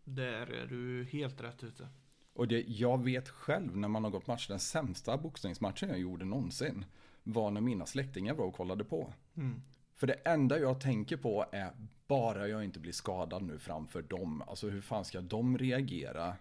Där 0.03 0.47
är 0.47 0.67
du 0.67 1.03
helt 1.03 1.41
rätt 1.41 1.63
ute. 1.63 1.87
Och 2.33 2.47
det, 2.47 2.61
jag 2.67 3.03
vet 3.03 3.29
själv 3.29 3.77
när 3.77 3.87
man 3.87 4.03
har 4.03 4.11
gått 4.11 4.27
match, 4.27 4.47
den 4.47 4.59
sämsta 4.59 5.17
boxningsmatchen 5.17 5.89
jag 5.89 5.99
gjorde 5.99 6.25
någonsin 6.25 6.85
var 7.23 7.51
när 7.51 7.61
mina 7.61 7.85
släktingar 7.85 8.33
var 8.33 8.45
och 8.45 8.53
kollade 8.55 8.83
på. 8.83 9.13
Mm. 9.35 9.61
För 9.95 10.07
det 10.07 10.13
enda 10.13 10.59
jag 10.59 10.81
tänker 10.81 11.17
på 11.17 11.45
är 11.51 11.71
bara 12.07 12.47
jag 12.47 12.63
inte 12.63 12.79
blir 12.79 12.91
skadad 12.91 13.43
nu 13.43 13.59
framför 13.59 14.01
dem. 14.01 14.43
Alltså 14.47 14.69
hur 14.69 14.81
fan 14.81 15.05
ska 15.05 15.21
de 15.21 15.57
reagera? 15.57 16.35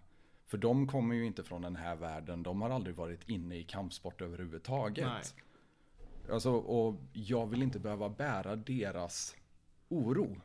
För 0.46 0.58
de 0.58 0.86
kommer 0.86 1.14
ju 1.14 1.26
inte 1.26 1.42
från 1.42 1.62
den 1.62 1.76
här 1.76 1.96
världen. 1.96 2.42
De 2.42 2.62
har 2.62 2.70
aldrig 2.70 2.96
varit 2.96 3.28
inne 3.28 3.56
i 3.56 3.64
kampsport 3.64 4.20
överhuvudtaget. 4.20 5.06
Nej. 5.06 5.22
Alltså, 6.34 6.50
och 6.52 6.94
jag 7.12 7.46
vill 7.46 7.62
inte 7.62 7.78
behöva 7.78 8.08
bära 8.08 8.56
deras 8.56 9.36
oro. 9.88 10.36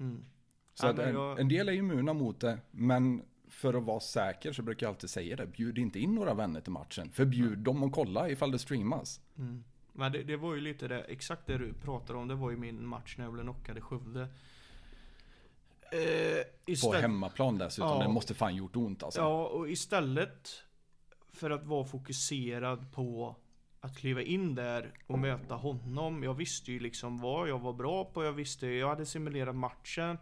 Mm. 0.00 0.24
Så 0.74 0.86
Ja, 0.86 1.02
en, 1.02 1.14
jag- 1.14 1.40
en 1.40 1.48
del 1.48 1.68
är 1.68 1.72
immuna 1.72 2.12
mot 2.12 2.40
det. 2.40 2.58
Men 2.70 3.22
för 3.50 3.74
att 3.74 3.84
vara 3.84 4.00
säker 4.00 4.52
så 4.52 4.62
brukar 4.62 4.86
jag 4.86 4.92
alltid 4.92 5.10
säga 5.10 5.36
det. 5.36 5.46
Bjud 5.46 5.78
inte 5.78 5.98
in 5.98 6.14
några 6.14 6.34
vänner 6.34 6.60
till 6.60 6.72
matchen. 6.72 7.10
Förbjud 7.10 7.58
dem 7.58 7.82
att 7.82 7.92
kolla 7.92 8.28
ifall 8.28 8.50
det 8.50 8.58
streamas. 8.58 9.20
Mm. 9.38 9.64
Men 9.92 10.12
det, 10.12 10.22
det 10.22 10.36
var 10.36 10.54
ju 10.54 10.60
lite 10.60 10.88
det, 10.88 11.00
exakt 11.00 11.46
det 11.46 11.58
du 11.58 11.72
pratar 11.72 12.14
om, 12.14 12.28
det 12.28 12.34
var 12.34 12.50
ju 12.50 12.56
min 12.56 12.86
match 12.86 13.14
när 13.18 13.24
jag 13.24 13.32
blev 13.32 13.44
knockad 13.44 13.78
i 13.78 13.80
Skövde. 13.80 14.20
Eh, 15.92 16.44
På 16.64 16.70
istället, 16.70 17.00
hemmaplan 17.00 17.58
dessutom. 17.58 17.90
Ja. 17.90 18.02
Det 18.02 18.08
måste 18.08 18.34
fan 18.34 18.56
gjort 18.56 18.76
ont 18.76 19.02
alltså. 19.02 19.20
ja, 19.20 19.46
och 19.46 19.70
istället 19.70 20.50
för 21.32 21.50
att 21.50 21.64
vara 21.64 21.84
fokuserad 21.84 22.92
på 22.92 23.36
att 23.80 23.96
kliva 23.96 24.22
in 24.22 24.54
där 24.54 24.92
och 25.06 25.18
möta 25.18 25.54
honom. 25.54 26.22
Jag 26.22 26.34
visste 26.34 26.72
ju 26.72 26.80
liksom 26.80 27.18
vad 27.18 27.48
jag 27.48 27.58
var 27.58 27.72
bra 27.72 28.04
på, 28.04 28.24
jag 28.24 28.32
visste, 28.32 28.66
jag 28.66 28.88
hade 28.88 29.06
simulerat 29.06 29.56
matchen. 29.56 30.18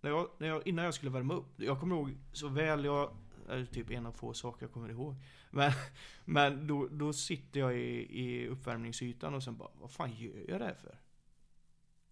När 0.00 0.10
jag, 0.10 0.28
när 0.38 0.48
jag, 0.48 0.66
innan 0.66 0.84
jag 0.84 0.94
skulle 0.94 1.10
värma 1.10 1.34
upp, 1.34 1.52
jag 1.56 1.80
kommer 1.80 1.96
ihåg 1.96 2.16
så 2.32 2.48
väl, 2.48 2.84
jag, 2.84 3.16
är 3.48 3.64
typ 3.64 3.90
en 3.90 4.06
av 4.06 4.12
få 4.12 4.34
saker 4.34 4.66
jag 4.66 4.72
kommer 4.72 4.88
ihåg. 4.88 5.14
Men, 5.50 5.72
men 6.24 6.66
då, 6.66 6.88
då 6.88 7.12
sitter 7.12 7.60
jag 7.60 7.78
i, 7.78 8.20
i 8.20 8.48
uppvärmningsytan 8.48 9.34
och 9.34 9.42
sen 9.42 9.56
bara, 9.56 9.70
vad 9.80 9.90
fan 9.90 10.12
gör 10.12 10.44
jag 10.48 10.60
det 10.60 10.64
här 10.64 10.74
för? 10.74 10.98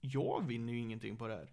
Jag 0.01 0.47
vinner 0.47 0.73
ju 0.73 0.79
ingenting 0.79 1.17
på 1.17 1.29
det 1.29 1.35
här. 1.35 1.51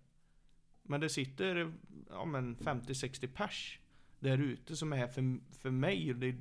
Men 0.84 1.02
det 1.02 1.10
sitter, 1.10 1.74
ja 2.10 2.26
men 2.26 2.58
50-60 2.58 3.28
pers 3.28 3.80
där 4.20 4.38
ute 4.38 4.76
som 4.76 4.94
är 4.94 4.98
här 4.98 5.08
för, 5.08 5.54
för 5.60 5.72
mig. 5.72 6.12
och 6.12 6.20
Det, 6.20 6.36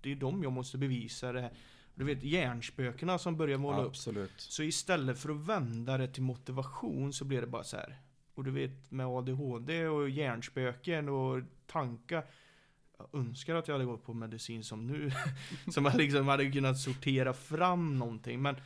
det 0.00 0.12
är 0.12 0.16
dem 0.16 0.42
jag 0.42 0.52
måste 0.52 0.78
bevisa 0.78 1.32
det 1.32 1.40
här. 1.40 1.52
Du 1.94 2.04
vet 2.04 2.22
hjärnspökena 2.22 3.18
som 3.18 3.36
börjar 3.36 3.58
måla 3.58 3.82
upp. 3.82 3.88
Absolut. 3.88 4.32
Så 4.36 4.62
istället 4.62 5.18
för 5.18 5.30
att 5.30 5.46
vända 5.46 5.98
det 5.98 6.08
till 6.08 6.22
motivation 6.22 7.12
så 7.12 7.24
blir 7.24 7.40
det 7.40 7.46
bara 7.46 7.64
så 7.64 7.76
här. 7.76 8.00
Och 8.36 8.44
du 8.44 8.50
vet 8.50 8.90
med 8.90 9.06
ADHD 9.06 9.86
och 9.88 10.10
hjärnspöken 10.10 11.08
och 11.08 11.42
tankar. 11.66 12.24
Jag 12.98 13.20
önskar 13.20 13.54
att 13.54 13.68
jag 13.68 13.74
hade 13.74 13.84
gått 13.84 14.04
på 14.04 14.14
medicin 14.14 14.64
som 14.64 14.86
nu. 14.86 15.10
som 15.72 15.84
jag 15.84 15.94
liksom 15.94 16.28
hade 16.28 16.50
kunnat 16.50 16.78
sortera 16.78 17.32
fram 17.32 17.98
någonting. 17.98 18.42
Men 18.42 18.56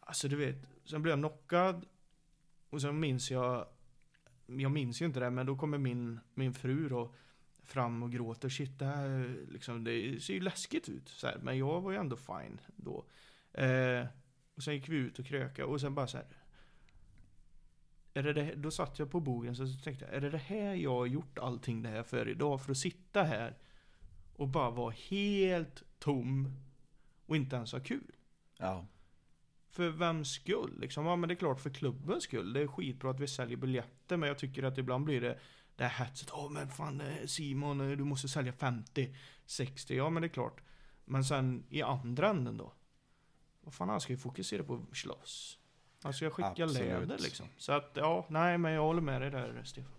alltså 0.00 0.28
du 0.28 0.36
vet. 0.36 0.68
Sen 0.84 1.02
blev 1.02 1.12
jag 1.12 1.18
knockad. 1.18 1.86
Och 2.70 2.80
sen 2.80 3.00
minns 3.00 3.30
jag. 3.30 3.66
Jag 4.46 4.70
minns 4.70 5.02
ju 5.02 5.06
inte 5.06 5.20
det 5.20 5.30
men 5.30 5.46
då 5.46 5.56
kommer 5.56 5.78
min, 5.78 6.20
min 6.34 6.54
fru 6.54 6.88
då 6.88 7.14
fram 7.64 8.02
och 8.02 8.12
gråter. 8.12 8.48
Shit 8.48 8.78
det 8.78 8.84
här 8.84 9.36
liksom, 9.48 9.84
det 9.84 10.22
ser 10.22 10.34
ju 10.34 10.40
läskigt 10.40 10.88
ut. 10.88 11.08
Så 11.08 11.26
här. 11.26 11.38
Men 11.42 11.58
jag 11.58 11.80
var 11.80 11.90
ju 11.90 11.96
ändå 11.96 12.16
fine 12.16 12.60
då. 12.76 13.04
Eh, 13.52 14.06
och 14.54 14.62
sen 14.62 14.74
gick 14.74 14.88
vi 14.88 14.96
ut 14.96 15.18
och 15.18 15.26
kröka 15.26 15.66
och 15.66 15.80
sen 15.80 15.94
bara 15.94 16.06
så 16.06 16.16
här. 16.16 16.26
Är 18.18 18.22
det 18.22 18.32
det, 18.32 18.54
då 18.54 18.70
satt 18.70 18.98
jag 18.98 19.10
på 19.10 19.20
bogen 19.20 19.56
så 19.56 19.66
tänkte 19.84 20.04
jag, 20.04 20.14
är 20.14 20.20
det 20.20 20.30
det 20.30 20.38
här 20.38 20.74
jag 20.74 20.94
har 20.94 21.06
gjort 21.06 21.38
allting 21.38 21.82
det 21.82 21.88
här 21.88 22.02
för 22.02 22.28
idag? 22.28 22.62
För 22.62 22.70
att 22.70 22.78
sitta 22.78 23.22
här 23.22 23.56
och 24.36 24.48
bara 24.48 24.70
vara 24.70 24.94
helt 25.08 25.82
tom 25.98 26.56
och 27.26 27.36
inte 27.36 27.56
ens 27.56 27.72
ha 27.72 27.80
kul. 27.80 28.12
Ja. 28.58 28.86
För 29.70 29.88
vems 29.88 30.32
skull? 30.32 30.80
Liksom, 30.80 31.06
ja 31.06 31.16
men 31.16 31.28
det 31.28 31.34
är 31.34 31.36
klart 31.36 31.60
för 31.60 31.70
klubbens 31.70 32.24
skull. 32.24 32.52
Det 32.52 32.60
är 32.60 32.66
skitbra 32.66 33.10
att 33.10 33.20
vi 33.20 33.28
säljer 33.28 33.56
biljetter 33.56 34.16
men 34.16 34.28
jag 34.28 34.38
tycker 34.38 34.62
att 34.62 34.78
ibland 34.78 35.04
blir 35.04 35.20
det 35.20 35.38
det 35.76 35.84
här 35.84 36.04
hetset. 36.04 36.30
Åh 36.32 36.50
men 36.50 36.68
fan 36.68 37.00
eh, 37.00 37.26
Simon, 37.26 37.80
eh, 37.80 37.96
du 37.96 38.04
måste 38.04 38.28
sälja 38.28 38.52
50, 38.52 39.14
60. 39.46 39.96
Ja 39.96 40.10
men 40.10 40.22
det 40.22 40.26
är 40.26 40.32
klart. 40.32 40.60
Men 41.04 41.24
sen 41.24 41.64
i 41.70 41.82
andra 41.82 42.28
änden 42.28 42.56
då? 42.56 42.72
Vad 43.60 43.74
fan 43.74 43.88
han 43.88 44.00
ska 44.00 44.12
ju 44.12 44.18
fokusera 44.18 44.64
på 44.64 44.74
att 44.90 44.96
slåss. 44.96 45.57
Han 46.02 46.12
ska 46.12 46.30
skicka 46.30 46.48
Absolut. 46.48 46.76
läder 46.76 47.18
liksom. 47.18 47.46
Så 47.56 47.72
att 47.72 47.90
ja, 47.94 48.26
nej 48.28 48.58
men 48.58 48.72
jag 48.72 48.82
håller 48.82 49.00
med 49.00 49.20
dig 49.20 49.30
där 49.30 49.62
Stefan. 49.64 49.92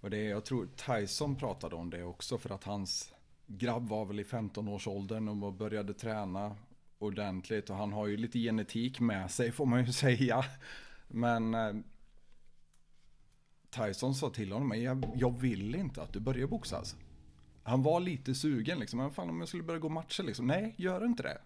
Och 0.00 0.10
det 0.10 0.22
jag 0.24 0.44
tror 0.44 0.68
Tyson 0.76 1.36
pratade 1.36 1.76
om 1.76 1.90
det 1.90 2.02
också 2.02 2.38
för 2.38 2.54
att 2.54 2.64
hans 2.64 3.14
grabb 3.46 3.88
var 3.88 4.04
väl 4.04 4.20
i 4.20 4.22
15-årsåldern 4.22 5.28
och 5.42 5.52
började 5.52 5.94
träna 5.94 6.56
ordentligt. 6.98 7.70
Och 7.70 7.76
han 7.76 7.92
har 7.92 8.06
ju 8.06 8.16
lite 8.16 8.38
genetik 8.38 9.00
med 9.00 9.30
sig 9.30 9.52
får 9.52 9.66
man 9.66 9.84
ju 9.84 9.92
säga. 9.92 10.44
Men 11.08 11.54
eh, 11.54 11.72
Tyson 13.70 14.14
sa 14.14 14.30
till 14.30 14.52
honom, 14.52 14.68
"Men 14.68 14.82
jag, 14.82 15.10
jag 15.14 15.40
vill 15.40 15.74
inte 15.74 16.02
att 16.02 16.12
du 16.12 16.20
börjar 16.20 16.46
boxas. 16.46 16.96
Han 17.62 17.82
var 17.82 18.00
lite 18.00 18.34
sugen 18.34 18.78
liksom, 18.78 18.98
men 18.98 19.10
fan 19.10 19.30
om 19.30 19.38
jag 19.40 19.48
skulle 19.48 19.62
börja 19.62 19.80
gå 19.80 19.88
matcher 19.88 20.22
liksom, 20.22 20.46
nej 20.46 20.74
gör 20.78 21.04
inte 21.04 21.22
det. 21.22 21.38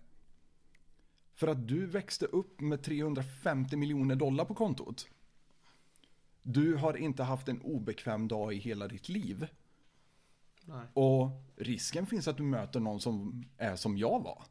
För 1.41 1.47
att 1.47 1.69
du 1.69 1.87
växte 1.87 2.27
upp 2.27 2.61
med 2.61 2.83
350 2.83 3.77
miljoner 3.77 4.17
dollar 4.17 4.45
på 4.45 4.55
kontot. 4.55 5.09
Du 6.43 6.77
har 6.77 6.97
inte 6.97 7.23
haft 7.23 7.49
en 7.49 7.61
obekväm 7.61 8.29
dag 8.29 8.55
i 8.55 8.57
hela 8.57 8.89
ditt 8.89 9.09
liv. 9.09 9.47
Nej. 10.65 10.87
Och 10.93 11.31
risken 11.57 12.07
finns 12.07 12.29
att 12.29 12.37
du 12.37 12.43
möter 12.43 12.81
någon 12.81 13.01
som 13.01 13.45
är 13.59 13.77
som 13.77 13.99
jag 13.99 14.21
var. 14.23 14.43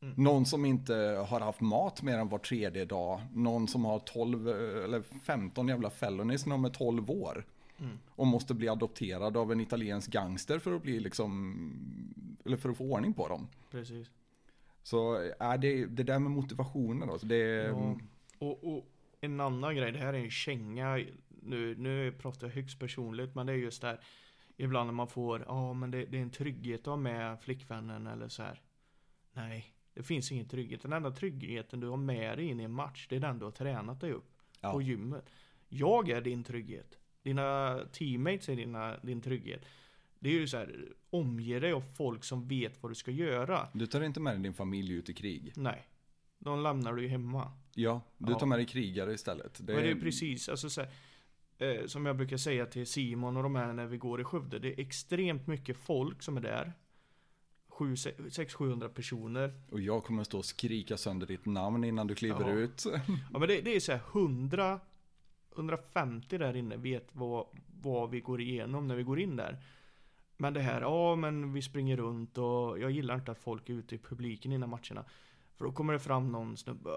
Mm. 0.00 0.14
Någon 0.16 0.46
som 0.46 0.64
inte 0.64 0.94
har 1.28 1.40
haft 1.40 1.60
mat 1.60 2.02
mer 2.02 2.18
än 2.18 2.28
var 2.28 2.38
tredje 2.38 2.84
dag. 2.84 3.20
Någon 3.32 3.68
som 3.68 3.84
har 3.84 3.98
12 3.98 4.48
eh, 4.48 4.84
eller 4.84 5.02
15 5.02 5.68
jävla 5.68 5.90
felonies 5.90 6.46
när 6.46 6.54
de 6.54 6.64
är 6.64 6.70
12 6.70 7.10
år. 7.10 7.46
Mm. 7.78 7.98
Och 8.08 8.26
måste 8.26 8.54
bli 8.54 8.68
adopterad 8.68 9.36
av 9.36 9.52
en 9.52 9.60
italiensk 9.60 10.10
gangster 10.10 10.58
för 10.58 10.72
att 10.72 10.82
bli 10.82 11.00
liksom, 11.00 11.56
eller 12.44 12.56
för 12.56 12.70
att 12.70 12.76
få 12.76 12.84
ordning 12.84 13.12
på 13.12 13.28
dem. 13.28 13.48
Precis. 13.70 14.08
Så 14.82 15.14
är 15.38 15.58
det, 15.58 15.86
det 15.86 16.02
där 16.02 16.18
med 16.18 16.30
motivationen 16.30 17.08
då, 17.08 17.18
så 17.18 17.26
det 17.26 17.36
Ja. 17.36 17.98
Och, 18.38 18.76
och 18.76 18.88
en 19.20 19.40
annan 19.40 19.76
grej, 19.76 19.92
det 19.92 19.98
här 19.98 20.12
är 20.14 20.18
en 20.18 20.30
känga. 20.30 21.04
Nu, 21.28 21.74
nu 21.78 22.12
pratar 22.12 22.46
jag 22.46 22.54
högst 22.54 22.78
personligt, 22.78 23.34
men 23.34 23.46
det 23.46 23.52
är 23.52 23.56
just 23.56 23.82
där. 23.82 24.00
Ibland 24.56 24.86
när 24.86 24.94
man 24.94 25.08
får, 25.08 25.44
ja 25.46 25.72
men 25.72 25.90
det, 25.90 26.04
det 26.04 26.18
är 26.18 26.22
en 26.22 26.30
trygghet 26.30 26.80
att 26.80 26.86
ha 26.86 26.96
med 26.96 27.40
flickvännen 27.40 28.06
eller 28.06 28.28
så 28.28 28.42
här. 28.42 28.60
Nej, 29.32 29.74
det 29.94 30.02
finns 30.02 30.32
ingen 30.32 30.48
trygghet. 30.48 30.82
Den 30.82 30.92
enda 30.92 31.10
tryggheten 31.10 31.80
du 31.80 31.88
har 31.88 31.96
med 31.96 32.38
dig 32.38 32.46
in 32.46 32.60
i 32.60 32.64
en 32.64 32.72
match, 32.72 33.06
det 33.08 33.16
är 33.16 33.20
den 33.20 33.38
du 33.38 33.44
har 33.44 33.52
tränat 33.52 34.00
dig 34.00 34.12
upp 34.12 34.28
Ja. 34.60 34.72
på 34.72 34.82
gymmet. 34.82 35.30
Jag 35.68 36.08
är 36.08 36.20
din 36.20 36.44
trygghet. 36.44 36.98
Dina 37.22 37.78
teammates 37.92 38.48
är 38.48 38.56
dina, 38.56 38.96
din 39.02 39.20
trygghet. 39.20 39.64
Det 40.22 40.28
är 40.28 40.32
ju 40.32 40.46
så 40.48 40.56
här, 40.56 40.88
omge 41.10 41.58
dig 41.58 41.72
av 41.72 41.80
folk 41.80 42.24
som 42.24 42.48
vet 42.48 42.82
vad 42.82 42.90
du 42.90 42.94
ska 42.94 43.10
göra. 43.10 43.68
du 43.72 43.86
tar 43.86 44.00
inte 44.02 44.20
med 44.20 44.34
dig 44.34 44.42
din 44.42 44.54
familj 44.54 44.92
ut 44.92 45.08
i 45.08 45.14
krig. 45.14 45.52
Nej, 45.56 45.86
de 46.38 46.62
lämnar 46.62 46.92
du 46.92 47.02
ju 47.02 47.08
hemma. 47.08 47.52
Ja, 47.74 48.00
du 48.18 48.32
Ja. 48.32 48.38
tar 48.38 48.46
med 48.46 48.58
dig 48.58 48.66
krigare 48.66 49.12
istället. 49.14 49.66
Det, 49.66 49.74
Men 49.74 49.82
det 49.82 49.90
är 49.90 49.94
precis, 49.94 50.48
alltså 50.48 50.70
så 50.70 50.80
här, 50.82 50.90
eh, 51.58 51.86
som 51.86 52.06
jag 52.06 52.16
brukar 52.16 52.36
säga 52.36 52.66
till 52.66 52.86
Simon 52.86 53.36
och 53.36 53.42
de 53.42 53.54
här 53.54 53.72
när 53.72 53.86
vi 53.86 53.96
går 53.96 54.20
i 54.20 54.24
Skövde. 54.24 54.58
Det 54.58 54.68
är 54.68 54.80
extremt 54.80 55.46
mycket 55.46 55.76
folk 55.76 56.22
som 56.22 56.36
är 56.36 56.40
där. 56.40 56.72
600-700 57.78 58.88
personer. 58.88 59.52
Och 59.70 59.80
jag 59.80 60.04
kommer 60.04 60.24
stå 60.24 60.38
och 60.38 60.44
skrika 60.44 60.96
sönder 60.96 61.26
ditt 61.26 61.46
namn 61.46 61.84
innan 61.84 62.06
du 62.06 62.14
kliver 62.14 62.48
Ja. 62.48 62.54
ut. 62.54 62.84
Ja 63.32 63.38
men 63.38 63.48
det, 63.48 63.60
det 63.60 63.76
är 63.76 63.80
så 63.80 63.92
här 63.92 64.00
100 64.12 64.80
150 65.56 66.38
där 66.38 66.56
inne 66.56 66.76
vet 66.76 67.08
vad, 67.12 67.46
vad 67.82 68.10
vi 68.10 68.20
går 68.20 68.40
igenom 68.40 68.88
när 68.88 68.96
vi 68.96 69.02
går 69.02 69.20
in 69.20 69.36
där. 69.36 69.62
Men 70.42 70.54
det 70.54 70.60
här, 70.60 70.80
ja 70.80 71.16
men 71.16 71.52
vi 71.52 71.62
springer 71.62 71.96
runt 71.96 72.38
och 72.38 72.78
jag 72.78 72.90
gillar 72.90 73.14
inte 73.14 73.32
att 73.32 73.38
folk 73.38 73.68
är 73.68 73.74
ute 73.74 73.94
i 73.94 73.98
publiken 73.98 74.52
innan 74.52 74.70
matcherna. 74.70 75.04
För 75.56 75.64
då 75.64 75.72
kommer 75.72 75.92
det 75.92 75.98
fram 75.98 76.32
någon 76.32 76.56
snubbe. 76.56 76.90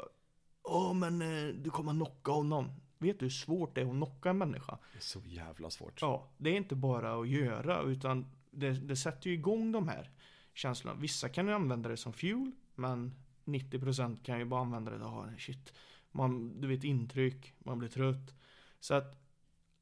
Ja 0.63 0.93
men 0.93 1.21
eh, 1.21 1.53
du 1.53 1.69
kommer 1.69 1.91
knocka 1.91 2.31
honom. 2.31 2.71
Vet 2.97 3.19
du 3.19 3.25
hur 3.25 3.29
svårt 3.29 3.75
det 3.75 3.81
är 3.81 3.85
att 3.85 3.91
knocka 3.91 4.29
en 4.29 4.37
människa? 4.37 4.77
Det 4.93 4.97
är 4.97 5.01
så 5.01 5.21
jävla 5.25 5.69
svårt. 5.69 6.01
Ja, 6.01 6.29
det 6.37 6.49
är 6.49 6.57
inte 6.57 6.75
bara 6.75 7.21
att 7.21 7.27
göra 7.27 7.81
utan 7.81 8.25
det, 8.51 8.71
det 8.71 8.95
sätter 8.95 9.29
ju 9.29 9.33
igång 9.35 9.71
de 9.71 9.87
här 9.87 10.09
känslorna. 10.53 10.99
Vissa 10.99 11.29
kan 11.29 11.47
ju 11.47 11.53
använda 11.53 11.89
det 11.89 11.97
som 11.97 12.13
fuel, 12.13 12.51
men 12.75 13.15
90% 13.45 14.23
kan 14.23 14.39
ju 14.39 14.45
bara 14.45 14.61
använda 14.61 14.91
det, 14.91 14.97
ja 14.97 15.27
shit. 15.37 15.73
Man, 16.11 16.61
du 16.61 16.67
vet 16.67 16.83
intryck, 16.83 17.53
man 17.59 17.79
blir 17.79 17.89
trött. 17.89 18.35
Så 18.79 18.93
att 18.93 19.17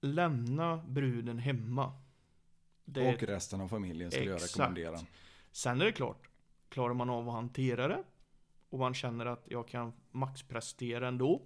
lämna 0.01 0.77
bruden 0.77 1.39
hemma. 1.39 2.02
Det, 2.85 3.13
Och 3.13 3.23
resten 3.23 3.61
av 3.61 3.67
familjen 3.67 4.11
skulle 4.11 4.25
jag 4.25 4.35
Exakt. 4.35 4.59
rekommendera. 4.59 4.99
Sen 5.51 5.81
är 5.81 5.85
det 5.85 5.91
klart, 5.91 6.29
klarar 6.69 6.93
man 6.93 7.09
av 7.09 7.29
att 7.29 7.35
hantera 7.35 7.87
det 7.87 8.03
och 8.69 8.79
man 8.79 8.93
känner 8.93 9.25
att 9.25 9.43
jag 9.45 9.67
kan 9.67 9.93
maxprestera 10.11 11.07
ändå. 11.07 11.41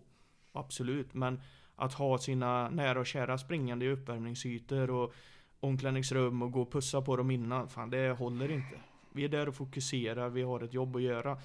Absolut, 0.52 1.14
men 1.14 1.42
att 1.76 1.94
ha 1.94 2.18
sina 2.18 2.70
nära 2.70 3.00
och 3.00 3.06
kära 3.06 3.38
springande 3.38 3.86
i 3.86 3.90
uppvärmningsytor 3.90 4.90
och 4.90 5.14
omklädningsrum 5.60 6.42
och 6.42 6.52
gå 6.52 6.62
och 6.62 6.72
pussa 6.72 7.02
på 7.02 7.16
dem 7.16 7.32
innan, 7.32 7.70
fan 7.70 7.90
det 7.90 8.12
håller 8.12 8.52
inte. 8.52 8.80
Vi 9.12 9.24
är 9.24 9.30
där 9.30 9.50
och 9.50 9.56
fokuserar, 9.56 10.30
vi 10.30 10.42
har 10.42 10.64
ett 10.64 10.74
jobb 10.74 10.96
att 10.96 11.02
göra. 11.02 11.40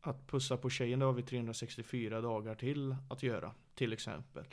Att 0.00 0.26
pussa 0.26 0.56
på 0.56 0.70
tjejen, 0.70 0.98
det 0.98 1.04
har 1.04 1.12
vi 1.12 1.22
364 1.22 2.20
dagar 2.20 2.54
till 2.54 2.96
att 3.10 3.22
göra, 3.22 3.52
till 3.74 3.92
exempel. 3.92 4.44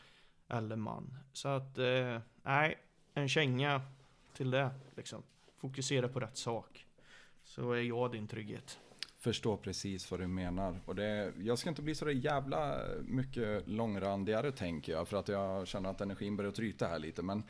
Eller 0.48 0.76
man. 0.76 1.18
Så 1.34 1.48
att, 1.48 1.78
eh, 1.78 2.20
nej, 2.44 2.78
en 3.14 3.30
känga 3.30 3.82
till 4.34 4.52
det, 4.52 4.70
liksom. 4.96 5.24
Fokusera 5.58 6.08
på 6.08 6.20
rätt 6.20 6.38
sak. 6.38 6.86
Så 7.44 7.72
är 7.72 7.82
jag 7.82 8.12
din 8.12 8.28
trygghet. 8.28 8.80
Förstår 9.20 9.58
precis 9.58 10.12
vad 10.12 10.20
du 10.20 10.28
menar. 10.28 10.80
Och 10.86 10.96
det, 10.96 11.34
jag 11.38 11.60
ska 11.60 11.70
inte 11.70 11.82
bli 11.82 11.96
så 11.96 12.12
jävla 12.12 12.80
mycket 13.02 13.68
långrandigare 13.68 14.52
tänker 14.52 14.92
jag. 14.92 15.08
För 15.08 15.18
att 15.18 15.28
jag 15.28 15.68
känner 15.68 15.90
att 15.90 16.02
energin 16.02 16.36
börjar 16.38 16.52
tryta 16.52 16.88
här 16.88 17.00
lite. 17.00 17.22
Men 17.22 17.44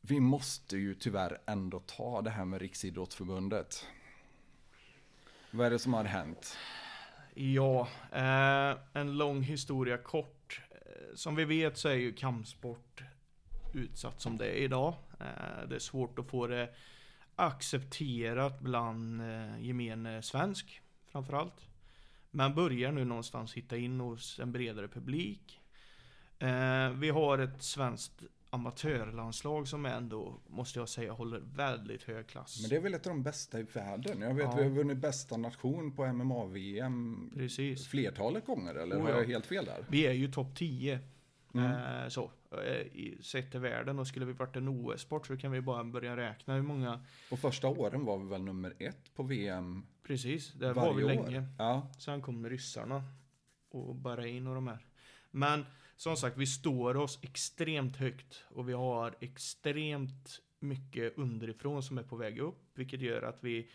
vi 0.00 0.20
måste 0.20 0.76
ju 0.76 0.94
tyvärr 0.94 1.40
ändå 1.46 1.80
ta 1.80 2.22
det 2.22 2.30
här 2.30 2.44
med 2.44 2.60
Riksidrottsförbundet. 2.60 3.86
Vad 5.50 5.66
är 5.66 5.70
det 5.70 5.78
som 5.78 5.94
har 5.94 6.04
hänt? 6.04 6.56
Ja, 7.34 7.88
eh, 8.12 8.78
en 8.92 9.18
lång 9.18 9.42
historia 9.42 9.98
kort. 9.98 10.60
Eh, 10.70 11.14
Som 11.14 11.36
vi 11.36 11.44
vet 11.44 11.78
så 11.78 11.88
är 11.88 11.94
ju 11.94 12.12
kampsport 12.12 13.02
utsatt 13.74 14.20
som 14.20 14.36
det 14.36 14.46
är 14.46 14.62
idag. 14.62 14.94
Eh, 15.20 15.68
det 15.68 15.74
är 15.74 15.78
svårt 15.78 16.18
att 16.18 16.26
få 16.30 16.46
det 16.46 16.74
accepterat 17.36 18.60
bland 18.60 19.20
eh, 19.22 19.60
gemene 19.60 20.22
svensk 20.22 20.80
framförallt. 21.06 21.66
Man 22.30 22.54
börjar 22.54 22.92
nu 22.92 23.04
någonstans 23.04 23.54
hitta 23.54 23.76
in 23.76 24.00
hos 24.00 24.38
en 24.38 24.52
bredare 24.52 24.88
publik. 24.88 25.60
Eh, 26.38 26.90
vi 26.90 27.10
har 27.10 27.38
ett 27.38 27.62
svenskt 27.62 28.22
amatörlandslag 28.50 29.68
som 29.68 29.86
ändå, 29.86 30.40
måste 30.46 30.78
jag 30.78 30.88
säga, 30.88 31.12
håller 31.12 31.40
väldigt 31.40 32.02
hög 32.02 32.26
klass. 32.26 32.58
Men 32.62 32.70
det 32.70 32.76
är 32.76 32.80
väl 32.80 32.94
ett 32.94 33.06
av 33.06 33.12
de 33.12 33.22
bästa 33.22 33.60
i 33.60 33.62
världen. 33.62 34.20
Jag 34.20 34.34
vet 34.34 34.44
Ja. 34.44 34.54
vi 34.56 34.62
har 34.62 34.70
vunnit 34.70 34.98
bästa 34.98 35.36
nation 35.36 35.92
på 35.96 36.06
MMA-VM 36.06 37.30
flertalet 37.90 38.46
gånger. 38.46 38.74
Eller 38.74 38.96
Oh, 38.96 39.02
har 39.02 39.10
ja. 39.10 39.16
jag 39.18 39.24
helt 39.26 39.46
fel 39.46 39.64
där? 39.64 39.84
Vi 39.88 40.06
är 40.06 40.12
ju 40.12 40.32
topp 40.32 40.54
10. 40.56 41.00
Mm. 41.58 42.02
Eh, 42.02 42.08
så, 42.08 42.30
eh, 42.52 42.80
i, 42.80 43.18
sett 43.22 43.50
till 43.50 43.60
världen 43.60 43.98
och 43.98 44.06
skulle 44.06 44.26
vi 44.26 44.32
varit 44.32 44.56
en 44.56 44.68
OS-sport 44.68 45.26
så 45.26 45.36
kan 45.36 45.52
vi 45.52 45.60
bara 45.60 45.84
börja 45.84 46.16
räkna 46.16 46.54
hur 46.54 46.62
många 46.62 47.04
Och 47.30 47.38
första 47.38 47.68
åren 47.68 48.04
var 48.04 48.18
vi 48.18 48.28
väl 48.28 48.42
nummer 48.42 48.74
ett 48.78 49.14
på 49.14 49.22
VM 49.22 49.86
Precis, 50.02 50.52
där 50.52 50.74
var 50.74 50.94
vi 50.94 51.04
år. 51.04 51.08
länge. 51.08 51.46
Ja, 51.58 51.90
Sen 51.98 52.22
kom 52.22 52.48
ryssarna 52.48 53.02
och 53.70 53.94
Bahrain 53.94 54.46
och 54.46 54.54
de 54.54 54.68
här. 54.68 54.86
Men 55.30 55.66
som 55.96 56.16
sagt, 56.16 56.36
vi 56.36 56.46
står 56.46 56.96
oss 56.96 57.18
extremt 57.22 57.96
högt 57.96 58.44
och 58.48 58.68
vi 58.68 58.72
har 58.72 59.14
extremt 59.20 60.40
mycket 60.60 61.18
underifrån 61.18 61.82
som 61.82 61.98
är 61.98 62.02
på 62.02 62.16
väg 62.16 62.38
upp, 62.38 62.62
vilket 62.74 63.00
gör 63.00 63.22
att 63.22 63.44
vi 63.44 63.70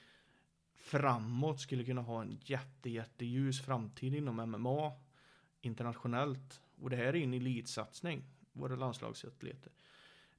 framåt 0.75 1.59
skulle 1.59 1.83
kunna 1.83 2.01
ha 2.01 2.21
en 2.21 2.37
jätte, 2.41 2.89
jätteljus 2.89 3.61
framtid 3.61 4.15
inom 4.15 4.35
MMA 4.35 4.91
internationellt. 5.61 6.61
Och 6.82 6.90
det 6.90 6.95
här 6.95 7.06
är 7.06 7.16
en 7.16 7.34
elitsatsning, 7.34 8.24
våra 8.53 8.76
landslagsatleter. 8.76 9.72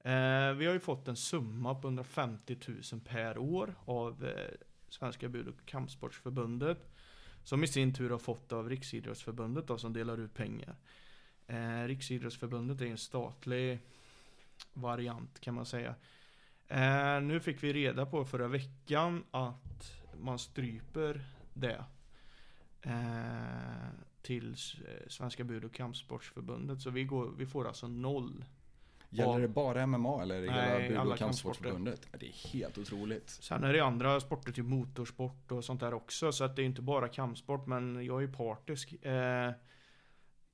Eh, 0.04 0.52
vi 0.52 0.66
har 0.66 0.72
ju 0.72 0.80
fått 0.80 1.08
en 1.08 1.16
summa 1.16 1.74
på 1.74 1.88
150 1.88 2.56
000 2.92 3.00
per 3.00 3.38
år 3.38 3.74
av 3.84 4.24
eh, 4.24 4.54
Svenska 4.88 5.28
Bud 5.28 5.48
och 5.48 5.66
Kampsportsförbundet. 5.66 6.90
Som 7.44 7.64
i 7.64 7.66
sin 7.66 7.94
tur 7.94 8.10
har 8.10 8.18
fått 8.18 8.52
av 8.52 8.68
Riksidrottsförbundet 8.68 9.66
då, 9.66 9.78
som 9.78 9.92
delar 9.92 10.18
ut 10.18 10.34
pengar. 10.34 10.76
Eh, 11.46 11.84
Riksidrottsförbundet 11.84 12.80
är 12.80 12.86
en 12.86 12.98
statlig 12.98 13.78
variant 14.72 15.40
kan 15.40 15.54
man 15.54 15.66
säga. 15.66 15.94
Eh, 16.68 17.20
nu 17.20 17.40
fick 17.40 17.62
vi 17.62 17.72
reda 17.72 18.06
på 18.06 18.24
förra 18.24 18.48
veckan 18.48 19.24
att 19.30 19.92
man 20.20 20.38
stryper 20.38 21.24
det. 21.54 21.84
Eh, 22.82 23.88
till 24.24 24.52
eh, 24.52 25.08
Svenska 25.08 25.44
Bud 25.44 25.64
och 25.64 25.74
Kampsportsförbundet. 25.74 26.80
Så 26.80 26.90
vi, 26.90 27.04
går, 27.04 27.30
vi 27.38 27.46
får 27.46 27.66
alltså 27.68 27.88
noll. 27.88 28.44
Gäller 29.10 29.40
det 29.40 29.48
bara 29.48 29.86
MMA 29.86 30.22
eller 30.22 30.46
Nej, 30.46 30.82
hela 30.82 30.88
Bud 30.88 30.96
alla 30.98 31.12
och 31.12 31.18
kampsportsförbundet? 31.18 32.08
Det 32.20 32.26
är 32.26 32.48
helt 32.52 32.78
otroligt. 32.78 33.30
Sen 33.30 33.64
är 33.64 33.72
det 33.72 33.80
andra 33.80 34.20
sporter, 34.20 34.52
typ 34.52 34.64
motorsport 34.64 35.52
och 35.52 35.64
sånt 35.64 35.80
där 35.80 35.94
också. 35.94 36.32
Så 36.32 36.44
att 36.44 36.56
det 36.56 36.62
är 36.62 36.66
inte 36.66 36.82
bara 36.82 37.08
kampsport, 37.08 37.66
men 37.66 38.04
jag 38.04 38.22
är 38.22 38.28
partisk. 38.28 39.04
Eh, 39.04 39.52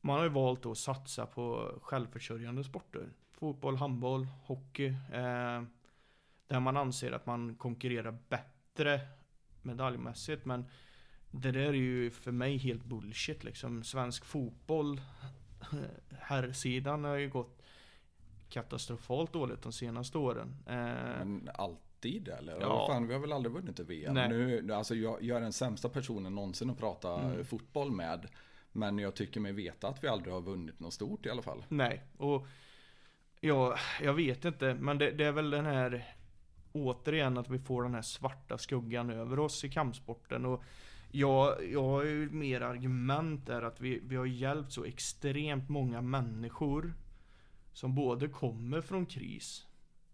man 0.01 0.17
har 0.17 0.25
ju 0.25 0.31
valt 0.31 0.67
att 0.67 0.79
satsa 0.79 1.27
på 1.27 1.75
självförsörjande 1.83 2.65
sporter. 2.65 3.09
Fotboll, 3.33 3.77
handboll, 3.77 4.25
hockey. 4.25 4.87
Eh, 5.13 5.63
där 6.47 6.61
man 6.61 6.77
anser 6.77 7.13
att 7.13 7.27
man 7.27 7.55
konkurrerar 7.55 8.19
bättre 8.29 9.01
medaljmässigt. 9.63 10.45
Men 10.45 10.65
det 11.31 11.51
där 11.53 11.61
är 11.61 11.73
ju 11.73 12.11
för 12.11 12.33
mig 12.33 12.57
helt 12.57 12.85
bullshit 12.85 13.45
liksom. 13.45 13.83
Svensk 13.85 14.25
fotboll, 14.25 15.01
herrsidan 16.19 17.05
har 17.05 17.15
ju 17.17 17.29
gått 17.29 17.63
katastrofalt 18.49 19.33
dåligt 19.33 19.63
de 19.63 19.73
senaste 19.73 20.19
åren. 20.19 20.57
Eh, 20.67 20.75
Men 20.75 21.51
allt, 21.55 21.79
alltid 22.03 22.29
eller? 22.29 22.53
Ja. 22.53 22.61
Ja. 22.61 22.87
Fan, 22.87 23.07
vi 23.07 23.13
har 23.15 23.21
väl 23.21 23.33
aldrig 23.33 23.53
vunnit 23.55 23.81
ett 23.81 23.87
VM. 23.87 24.15
Nej. 24.15 24.29
Nu, 24.29 24.73
alltså 24.75 24.95
jag, 24.95 25.23
jag 25.23 25.37
är 25.37 25.41
den 25.41 25.53
sämsta 25.53 25.89
personen 25.89 26.35
någonsin 26.35 26.71
att 26.71 26.79
prata 26.79 27.21
Mm. 27.21 27.45
fotboll 27.45 27.91
med. 27.93 28.27
Men 28.73 28.99
jag 28.99 29.15
tycker 29.15 29.41
mig 29.41 29.53
veta 29.53 29.89
att 29.89 30.05
vi 30.05 30.09
aldrig 30.09 30.35
har 30.35 30.41
vunnit 30.41 30.81
något 30.81 30.93
stort 30.93 31.27
i 31.27 31.31
alla 31.31 31.43
fall. 31.43 31.65
Nej, 31.69 32.03
och 32.17 32.47
ja, 33.41 33.77
jag 34.03 34.15
vet 34.15 34.45
inte, 34.45 34.75
men 34.75 34.99
det, 34.99 35.11
det 35.11 35.25
är 35.25 35.33
väl 35.33 35.51
den 35.51 35.67
här 35.67 36.15
återigen 36.73 37.39
att 37.39 37.49
vi 37.49 37.59
får 37.59 37.83
den 37.83 37.95
här 37.95 38.03
svarta 38.03 38.59
skuggan 38.59 39.11
över 39.11 39.39
oss 39.39 39.65
i 39.65 39.69
kampsporten 39.71 40.47
och 40.47 40.63
jag, 41.13 41.71
jag 41.73 41.83
har 41.83 42.05
ju 42.05 42.31
mer 42.31 42.61
argument 42.61 43.47
där 43.47 43.63
att 43.63 43.81
vi, 43.81 44.01
vi 44.05 44.17
har 44.17 44.27
hjälpt 44.27 44.73
så 44.73 44.85
extremt 44.85 45.69
många 45.69 46.01
människor 46.01 46.95
som 47.73 47.95
både 47.95 48.29
kommer 48.29 48.81
från 48.81 49.07
kris, 49.07 49.67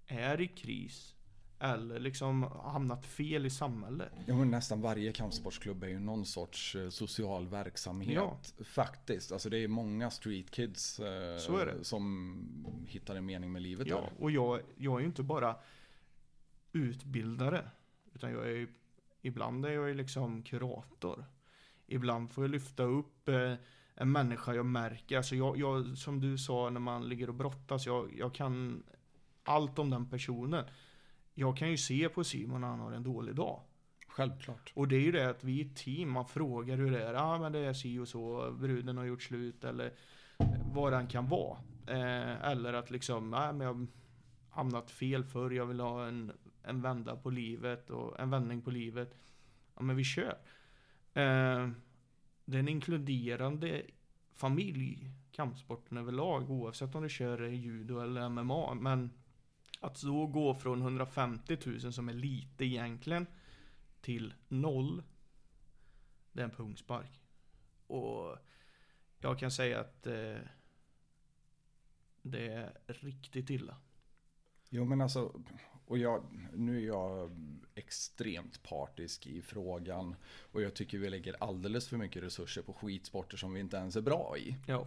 är 0.07 0.41
i 0.41 0.49
kris 0.49 1.13
eller 1.59 2.01
liksom 2.01 2.43
hamnat 2.43 3.07
fel 3.07 3.47
i 3.47 3.51
samhället. 3.51 4.13
Ja, 4.27 4.37
men 4.37 4.51
nästan 4.51 4.81
varje 4.81 5.13
kampsportsklubb 5.13 5.83
är 5.83 5.89
ju 5.89 5.99
någon 6.01 6.27
sorts 6.27 6.77
eh, 6.77 6.89
social 6.89 7.49
verksamhet. 7.49 8.15
Ja. 8.15 8.39
Faktiskt. 8.65 9.33
Alltså 9.33 9.51
det 9.51 9.59
är 9.59 9.69
många 9.69 10.11
street 10.11 10.51
kids 10.51 11.01
eh, 11.01 11.39
som 11.83 12.85
hittar 12.87 13.17
en 13.17 13.27
mening 13.27 13.53
med 13.53 13.63
livet 13.63 13.87
Ja, 13.87 13.97
där. 14.01 14.11
och 14.19 14.31
jag, 14.31 14.61
jag 14.77 14.97
är 14.97 15.01
ju 15.01 15.07
inte 15.07 15.23
bara 15.23 15.57
utbildare. 16.73 17.71
Utan 18.15 18.33
jag 18.33 18.51
är 18.51 18.67
ibland 19.23 19.67
är 19.67 19.71
jag 19.71 19.89
ju 19.89 19.95
liksom 19.95 20.43
kurator. 20.43 21.25
Ibland 21.87 22.31
får 22.31 22.45
jag 22.45 22.51
lyfta 22.51 22.83
upp 22.83 23.29
eh, 23.29 23.55
en 23.95 24.13
människa 24.13 24.55
jag 24.55 24.67
märker. 24.67 25.17
Alltså 25.17 25.37
jag, 25.37 25.59
jag, 25.59 25.99
som 25.99 26.21
du 26.21 26.39
sa 26.39 26.71
när 26.71 26.81
man 26.81 27.09
ligger 27.09 27.29
och 27.29 27.35
brottas, 27.35 27.87
jag, 27.87 28.15
jag 28.19 28.35
kan 28.35 28.83
allt 29.45 29.79
om 29.79 29.91
den 29.91 30.11
personen. 30.11 30.65
Jag 31.35 31.57
kan 31.57 31.71
ju 31.71 31.77
se 31.77 32.09
på 32.09 32.25
Simon 32.25 32.61
när 32.61 32.69
han 32.69 32.81
har 32.81 32.93
en 32.93 33.03
dålig 33.03 33.35
dag. 33.35 33.61
Självklart. 34.09 34.73
Och 34.75 34.89
det 34.89 34.97
är 34.97 35.01
ju 35.01 35.13
det 35.13 35.31
att 35.31 35.45
vi 35.45 35.61
är 35.61 35.65
ett 35.65 35.77
team, 35.77 36.11
man 36.11 36.27
frågar 36.27 36.77
hur 36.77 36.91
det 36.91 37.03
är. 37.03 37.15
Ja 37.15 37.23
ah, 37.23 37.39
men 37.39 37.53
det 37.53 37.59
är 37.59 37.73
si 37.73 37.99
och 37.99 38.09
så, 38.09 38.53
bruden 38.61 38.97
har 38.97 39.05
gjort 39.05 39.23
slut 39.23 39.65
eller 39.65 39.93
vad 40.75 40.93
den 40.93 41.07
kan 41.07 41.29
vara. 41.29 41.59
Eh, 41.87 42.51
eller 42.51 42.73
att 42.73 42.91
liksom, 42.91 43.31
nej 43.31 43.53
men 43.53 43.67
jag 43.67 43.75
har 43.75 43.87
hamnat 44.51 44.91
fel 44.91 45.25
för 45.25 45.51
jag 45.51 45.67
vill 45.67 45.81
ha 45.81 46.07
en, 46.07 46.33
en 46.67 46.83
vända 46.83 47.17
på 47.17 47.31
livet 47.31 47.91
och 47.91 48.21
en 48.21 48.31
vändning 48.31 48.63
på 48.63 48.71
livet. 48.71 49.15
Ja 49.75 49.83
men 49.83 49.97
vi 49.97 50.05
kör. 50.05 50.39
Eh, 51.13 51.69
det 52.45 52.57
är 52.57 52.61
en 52.61 52.69
inkluderande 52.69 53.83
familj, 54.33 55.11
kampsporten 55.33 55.99
överlag, 55.99 56.51
oavsett 56.51 56.95
om 56.95 57.03
du 57.03 57.09
kör 57.09 57.43
judo 57.43 58.01
eller 58.01 58.29
MMA. 58.29 58.75
Men 58.75 59.11
att 59.81 59.99
så 59.99 60.27
gå 60.27 60.55
från 60.55 60.83
150 60.83 61.59
000 61.67 61.93
som 61.93 62.09
är 62.09 62.13
lite 62.13 62.65
egentligen 62.65 63.27
till 64.01 64.35
noll. 64.49 65.03
Det 66.33 66.41
är 66.41 66.45
en 66.45 66.51
pungspark. 66.51 67.21
Och 67.87 68.37
jag 69.19 69.39
kan 69.39 69.51
säga 69.51 69.81
att 69.81 70.07
eh, 70.07 70.39
det 72.23 72.47
är 72.47 72.79
riktigt 72.87 73.51
illa. 73.51 73.77
Jo 74.69 74.85
men 74.85 75.01
alltså, 75.01 75.43
och 75.87 75.99
jag, 75.99 76.23
nu 76.55 76.77
är 76.83 76.87
jag 76.87 77.31
extremt 77.75 78.63
partisk 78.63 79.27
i 79.27 79.43
frågan. 79.43 80.15
Och 80.53 80.63
jag 80.63 80.75
tycker 80.75 80.99
vi 80.99 81.11
lägger 81.11 81.37
alldeles 81.41 81.89
för 81.89 81.97
mycket 81.97 82.23
resurser 82.23 82.63
på 82.63 82.73
skitsporter 82.73 83.37
som 83.37 83.53
vi 83.53 83.61
inte 83.61 83.77
ens 83.77 83.97
är 83.97 84.01
bra 84.01 84.35
i. 84.39 84.57
Ja. 84.67 84.87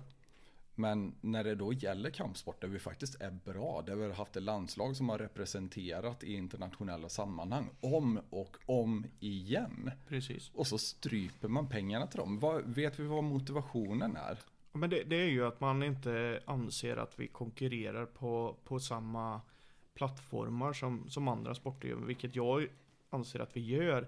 Men 0.75 1.15
när 1.21 1.43
det 1.43 1.55
då 1.55 1.73
gäller 1.73 2.09
kampsport 2.09 2.61
där 2.61 2.67
vi 2.67 2.79
faktiskt 2.79 3.21
är 3.21 3.31
bra, 3.31 3.83
där 3.85 3.95
vi 3.95 4.03
har 4.03 4.13
haft 4.13 4.35
ett 4.35 4.43
landslag 4.43 4.95
som 4.95 5.09
har 5.09 5.17
representerat 5.17 6.23
i 6.23 6.33
internationella 6.33 7.09
sammanhang 7.09 7.69
om 7.79 8.19
och 8.29 8.57
om 8.65 9.05
igen. 9.19 9.91
Precis. 10.07 10.51
Och 10.53 10.67
så 10.67 10.77
stryper 10.77 11.47
man 11.47 11.69
pengarna 11.69 12.07
till 12.07 12.19
dem. 12.19 12.39
Vad, 12.39 12.63
vet 12.63 12.99
vi 12.99 13.03
vad 13.03 13.23
motivationen 13.23 14.15
är? 14.15 14.37
Men 14.71 14.89
det, 14.89 15.03
det 15.03 15.15
är 15.15 15.29
ju 15.29 15.45
att 15.45 15.59
man 15.59 15.83
inte 15.83 16.43
anser 16.45 16.97
att 16.97 17.19
vi 17.19 17.27
konkurrerar 17.27 18.05
på, 18.05 18.55
på 18.63 18.79
samma 18.79 19.41
plattformar 19.99 20.73
som, 20.73 21.09
som 21.09 21.27
andra 21.27 21.55
sporter 21.55 21.87
gör, 21.87 21.95
vilket 21.95 22.35
jag 22.35 22.67
anser 23.09 23.39
att 23.39 23.57
vi 23.57 23.61
gör. 23.61 24.07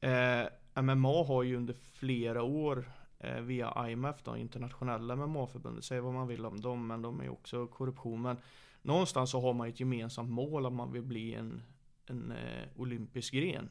Eh, 0.00 0.82
MMA 0.82 1.24
har 1.24 1.42
ju 1.42 1.56
under 1.56 1.74
flera 1.74 2.42
år 2.42 2.84
eh, 3.18 3.40
via 3.40 3.90
IMF, 3.90 4.16
då, 4.24 4.36
internationella 4.36 5.16
MMA-förbundet, 5.16 5.84
säg 5.84 6.00
vad 6.00 6.14
man 6.14 6.28
vill 6.28 6.46
om 6.46 6.60
dem, 6.60 6.86
men 6.86 7.02
de 7.02 7.20
är 7.20 7.24
ju 7.24 7.30
också 7.30 7.66
korruption. 7.66 8.22
Men 8.22 8.36
någonstans 8.82 9.30
så 9.30 9.40
har 9.40 9.52
man 9.52 9.68
ett 9.68 9.80
gemensamt 9.80 10.30
mål 10.30 10.66
att 10.66 10.72
man 10.72 10.92
vill 10.92 11.02
bli 11.02 11.34
en, 11.34 11.62
en 12.06 12.32
eh, 12.32 12.68
olympisk 12.76 13.34
gren. 13.34 13.68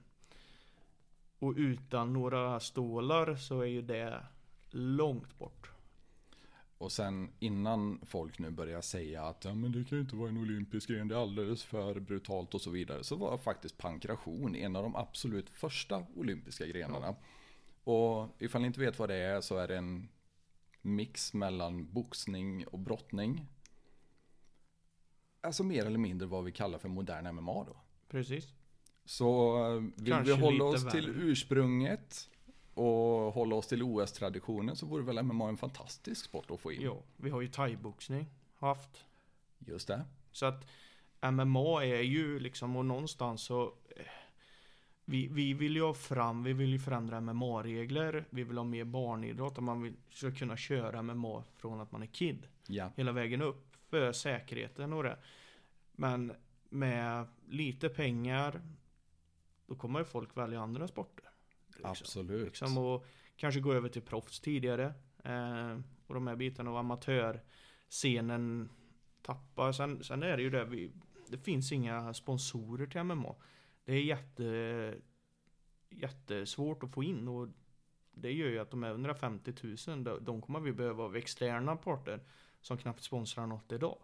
Och 1.40 1.54
utan 1.58 2.14
några 2.14 2.60
stålar 2.60 3.36
så 3.36 3.62
är 3.62 3.66
ju 3.66 3.82
det 3.82 4.24
långt 4.70 5.38
bort. 5.38 5.77
Och 6.78 6.92
sen 6.92 7.30
innan 7.40 8.00
folk 8.06 8.40
nu 8.40 8.52
börjar 8.52 8.82
säga 8.82 9.24
att 9.24 9.46
ja, 9.46 9.54
men 9.56 9.72
det 9.72 9.84
kan 9.84 9.98
ju 9.98 10.02
inte 10.02 10.16
vara 10.16 10.30
en 10.30 10.38
olympisk 10.38 10.90
gren, 10.90 11.08
det 11.08 11.16
är 11.16 11.20
alldeles 11.20 11.64
för 11.64 12.00
brutalt 12.00 12.54
och 12.54 12.62
så 12.62 12.70
vidare. 12.70 13.04
Så 13.04 13.16
var 13.16 13.38
faktiskt 13.38 13.78
pankration 13.78 14.56
en 14.56 14.76
av 14.76 14.84
de 14.84 14.96
absolut 14.96 15.50
första 15.50 16.06
olympiska 16.16 16.66
grenarna. 16.66 17.16
Och 17.84 18.30
ifall 18.40 18.62
ni 18.62 18.68
inte 18.68 18.80
vet 18.80 19.00
vad 19.00 19.10
det 19.10 19.16
är 19.16 19.42
så 19.42 19.58
är 19.58 19.68
det 19.68 19.78
en 19.78 20.10
mix 20.82 21.34
mellan 21.34 21.94
boxning 21.94 22.68
och 22.68 22.80
brottning. 22.80 23.48
Alltså 25.42 25.64
mer 25.64 25.86
eller 25.86 26.00
mindre 26.00 26.28
vad 26.28 26.44
vi 26.44 26.52
kallar 26.52 26.80
för 26.80 26.90
modern 26.90 27.36
MMA 27.36 27.64
då. 27.64 27.78
Precis. 28.10 28.54
Så 29.06 29.58
eh, 29.66 29.82
vill 30.04 30.14
Kanske 30.14 30.34
vi 30.36 30.42
hålla 30.42 30.64
oss 30.64 30.84
värre. 30.84 30.92
till 30.92 31.10
ursprunget 31.10 32.30
och 32.78 33.34
hålla 33.34 33.56
oss 33.56 33.68
till 33.68 33.84
OS-traditionen 33.84 34.76
så 34.76 34.86
vore 34.86 35.04
väl 35.04 35.24
MMA 35.24 35.50
en 35.50 35.58
fantastisk 35.58 36.26
sport 36.26 36.52
att 36.52 36.60
få 36.60 36.72
in. 36.72 36.82
Ja, 36.82 37.04
vi 37.18 37.30
har 37.30 37.42
ju 37.42 37.48
thaiboxning 37.48 38.28
haft. 38.56 39.06
Just 39.60 39.88
det. 39.88 40.06
Så 40.32 40.46
att 40.46 40.68
MMA 41.22 41.84
är 41.84 42.02
ju 42.02 42.40
liksom, 42.40 42.76
och 42.76 42.86
någonstans 42.86 43.42
så 43.42 43.64
eh, 43.96 44.06
vi, 45.06 45.28
vi 45.28 45.54
vill 45.54 45.76
ju 45.76 45.82
ha 45.82 45.94
fram, 45.94 46.44
vi 46.44 46.54
vill 46.54 46.70
ju 46.70 46.80
förändra 46.80 47.22
MMA-regler, 47.22 48.26
vi 48.30 48.44
vill 48.44 48.58
ha 48.58 48.64
mer 48.64 48.84
barnidrott 48.84 49.58
och 49.58 49.64
man 49.64 49.82
vill, 49.82 49.94
ska 50.10 50.32
kunna 50.32 50.58
köra 50.58 51.02
MMA 51.02 51.44
från 51.56 51.82
att 51.82 51.92
man 51.92 52.02
är 52.02 52.08
kid. 52.08 52.48
Ja. 52.68 52.92
Hela 52.96 53.12
vägen 53.12 53.42
upp 53.42 53.76
för 53.90 54.12
säkerheten 54.12 54.94
och 54.94 55.04
det. 55.04 55.18
Men 55.92 56.34
med 56.70 57.28
lite 57.48 57.90
pengar, 57.90 58.62
då 59.66 59.76
kommer 59.76 60.00
ju 60.00 60.06
folk 60.06 60.38
välja 60.38 60.62
andra 60.62 60.88
sporter. 60.88 61.26
Liksom. 61.78 61.92
Absolut. 61.92 62.46
Liksom 62.46 62.78
och 62.78 63.06
kanske 63.36 63.60
gå 63.60 63.74
över 63.74 63.90
till 63.90 64.02
proffs 64.02 64.40
tidigare. 64.40 64.94
Eh, 65.24 65.80
och 66.08 66.14
de 66.14 66.28
här 66.28 66.36
bitarna 66.36 66.72
och 66.72 66.80
amatörscenen 66.80 68.70
tappar. 69.22 69.72
Sen, 69.72 70.04
sen 70.04 70.24
är 70.24 70.38
det 70.38 70.44
ju 70.44 70.50
det, 70.50 70.66
vi, 70.66 70.92
det 71.28 71.38
finns 71.38 71.72
inga 71.72 72.14
sponsorer 72.14 72.88
till 72.88 73.04
MMA. 73.04 73.36
Det 73.86 73.94
är 73.94 74.02
jätte, 74.02 74.96
jättesvårt 75.90 76.84
att 76.84 76.94
få 76.94 77.04
in 77.04 77.28
och 77.28 77.48
det 78.12 78.32
gör 78.32 78.50
ju 78.50 78.60
att 78.60 78.72
de 78.72 78.84
här 78.84 78.92
150 78.92 79.54
000, 79.88 80.04
de, 80.22 80.42
kommer 80.42 80.60
vi 80.60 80.72
behöva 80.72 81.04
av 81.04 81.16
externa 81.16 81.76
parter 81.76 82.20
som 82.62 82.78
knappt 82.78 83.04
sponsrar 83.04 83.48
något 83.48 83.72
idag. 83.72 83.98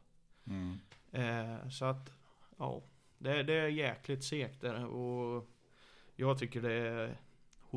Mm. 0.47 0.77
Eh, 1.11 1.69
så 1.69 1.85
att, 1.85 2.11
ja, 2.57 2.83
det, 3.17 3.43
det 3.43 3.53
är 3.53 3.67
jäkligt 3.67 4.23
segt 4.23 4.63
och 4.63 5.49
jag 6.15 6.39
tycker 6.39 6.61
det 6.61 6.73
är 6.73 7.17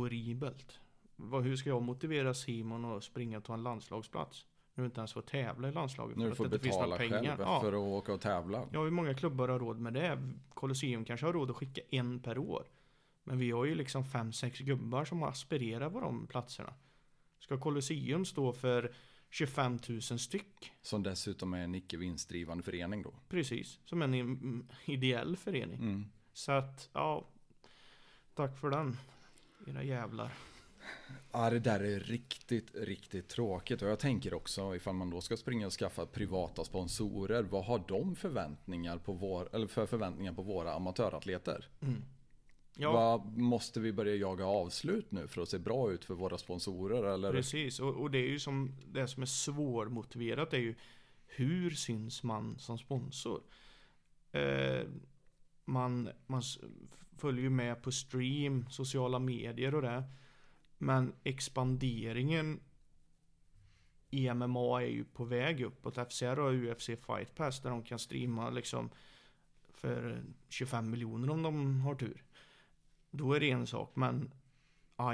horribelt. 0.01 0.81
Vad, 1.17 1.45
hur 1.45 1.57
ska 1.57 1.69
jag 1.69 1.83
motivera 1.83 2.35
Simon 2.35 2.85
att 2.85 3.05
springa 3.05 3.39
och 3.39 3.45
ta 3.45 3.55
en 3.55 3.63
landslagsplats? 3.63 4.47
Nu 4.75 4.85
inte 4.85 5.01
ens 5.01 5.13
får 5.13 5.23
tävla 5.23 5.69
i 5.69 5.73
landslaget 5.73 6.17
När 6.17 6.23
för 6.25 6.27
du 6.29 6.33
att 6.33 6.37
får 6.37 6.45
det 6.45 6.55
inte 6.57 6.65
finns 6.65 6.77
några 6.77 6.87
betala 6.99 7.19
pengar. 7.19 7.37
själv 7.37 7.41
Ja. 7.49 7.61
för 7.61 7.73
att 7.73 7.79
åka 7.79 8.13
och 8.15 8.21
tävla. 8.21 8.69
ja, 8.73 8.83
hur 8.83 8.91
många 8.91 9.15
klubbar 9.15 9.49
har 9.49 9.59
råd 9.59 9.79
med 9.81 9.93
det? 9.95 10.33
Colosseum 10.55 11.05
kanske 11.05 11.27
har 11.27 11.33
råd 11.33 11.51
att 11.51 11.57
skicka 11.57 11.81
en 11.91 12.21
per 12.21 12.39
år. 12.39 12.67
Men 13.25 13.39
vi 13.39 13.51
har 13.51 13.65
ju 13.65 13.75
liksom 13.75 14.05
fem, 14.05 14.33
sex 14.33 14.59
gubbar 14.59 15.05
som 15.05 15.23
aspirerar 15.23 15.91
på 15.91 16.01
de 16.01 16.27
platserna. 16.27 16.75
Ska 17.39 17.59
Colosseum 17.59 18.25
stå 18.25 18.53
för 18.53 18.95
25 19.31 19.79
000 19.89 20.01
styck? 20.03 20.73
Som 20.83 21.03
dessutom 21.03 21.55
är 21.55 21.59
en 21.65 21.75
icke 21.75 21.97
vinstdrivande 21.97 22.63
förening 22.63 23.03
då. 23.03 23.15
Precis, 23.29 23.81
som 23.85 24.03
en 24.03 24.69
ideell 24.85 25.37
förening. 25.37 25.81
Mm. 25.81 26.05
Så 26.33 26.53
att, 26.53 26.89
ja. 26.93 27.27
Tack 28.35 28.59
för 28.59 28.71
den. 28.71 28.97
Era 29.67 29.83
jävlar. 29.83 30.33
Ja, 31.33 31.51
det 31.51 31.59
där 31.59 31.81
är 31.81 32.01
riktigt, 32.01 32.75
riktigt 32.75 33.29
tråkigt. 33.29 33.83
Och 33.83 33.89
jag 33.89 33.99
tänker 33.99 34.35
också 34.35 34.77
ifall 34.77 34.95
man 34.95 35.11
då 35.11 35.21
ska 35.21 35.37
springa 35.37 35.67
och 35.67 35.73
skaffa 35.73 36.07
privata 36.07 36.65
sponsorer. 36.65 37.43
Vad 37.43 37.65
har 37.65 37.85
de 37.89 38.17
förväntningar 38.17 38.99
på 38.99 39.13
vår, 39.13 39.49
eller 39.53 39.67
för 39.67 39.87
förväntningar 39.87 40.33
på 40.33 40.43
våra 40.43 40.75
amatöratleter? 40.75 41.69
Ja, 42.79 42.93
Vad 42.93 43.39
måste 43.39 43.81
vi 43.81 43.93
börja 43.93 44.15
jaga 44.15 44.47
avslut 44.47 45.11
nu 45.13 45.29
för 45.29 45.43
att 45.43 45.49
se 45.49 45.59
bra 45.59 45.93
ut 45.93 46.05
för 46.05 46.15
våra 46.15 46.39
sponsorer? 46.39 47.05
Eller? 47.05 47.33
precis. 47.33 47.81
Och, 47.81 47.95
och 47.95 48.11
det 48.11 48.19
är 48.19 48.29
ju 48.29 48.39
som 48.39 48.73
det 48.87 49.09
som 49.09 49.23
är 49.23 49.27
svårmotiverat 49.27 50.53
är 50.53 50.59
ju 50.59 50.75
hur 51.27 51.71
syns 51.71 52.23
man 52.23 52.59
som 52.59 52.79
sponsor? 52.79 53.43
Eh, 54.33 54.83
Man, 55.65 56.09
man 56.27 56.43
följer 57.17 57.43
ju 57.43 57.51
med 57.51 57.83
på 57.83 57.93
stream, 57.93 58.67
sociala 58.71 59.19
medier 59.19 59.75
och 59.75 59.83
det. 59.83 60.05
Men 60.79 61.13
expanderingen 61.25 62.61
i 64.11 64.35
MMA 64.35 64.83
är 64.83 64.87
ju 64.87 65.05
på 65.05 65.25
väg 65.25 65.61
uppåt. 65.63 65.95
FCR 66.13 66.39
och 66.39 66.55
UFC 66.55 66.87
Fight 66.87 67.35
Pass 67.35 67.61
där 67.63 67.71
de 67.71 67.83
kan 67.83 67.99
streama 67.99 68.51
liksom 68.51 68.91
för 69.69 70.25
25 70.49 70.91
miljoner 70.91 71.31
om 71.31 71.43
de 71.43 71.81
har 71.81 71.95
tur. 71.95 72.23
Då 73.11 73.33
är 73.33 73.41
det 73.41 73.51
en 73.51 73.67
sak, 73.67 73.97
men 73.97 74.31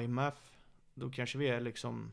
IMF, 0.02 0.52
då 0.94 1.10
kanske 1.10 1.38
vi 1.38 1.48
är 1.48 1.60
liksom 1.60 2.12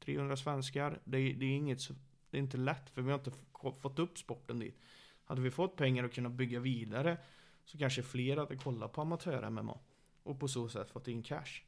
300 0.00 0.36
svenskar. 0.36 1.00
Det, 1.04 1.18
är- 1.18 1.34
det 1.34 1.46
är 1.46 1.56
inget, 1.56 1.88
det 2.30 2.36
är 2.36 2.42
inte 2.42 2.56
lätt 2.56 2.90
för 2.90 3.02
vi 3.02 3.10
har 3.10 3.18
inte 3.18 3.32
fått 3.80 3.98
upp 3.98 4.18
sporten 4.18 4.58
dit. 4.58 4.80
Hade 5.24 5.40
vi 5.40 5.50
fått 5.50 5.76
pengar 5.76 6.04
att 6.04 6.14
kunna 6.14 6.28
bygga 6.30 6.60
vidare 6.60 7.18
så 7.66 7.78
kanske 7.78 8.02
fler 8.02 8.36
hade 8.36 8.56
kollat 8.56 8.92
på 8.92 9.00
amatör-MMA. 9.00 9.78
Och 10.22 10.40
på 10.40 10.48
så 10.48 10.68
sätt 10.68 10.90
fått 10.90 11.08
in 11.08 11.22
cash. 11.22 11.62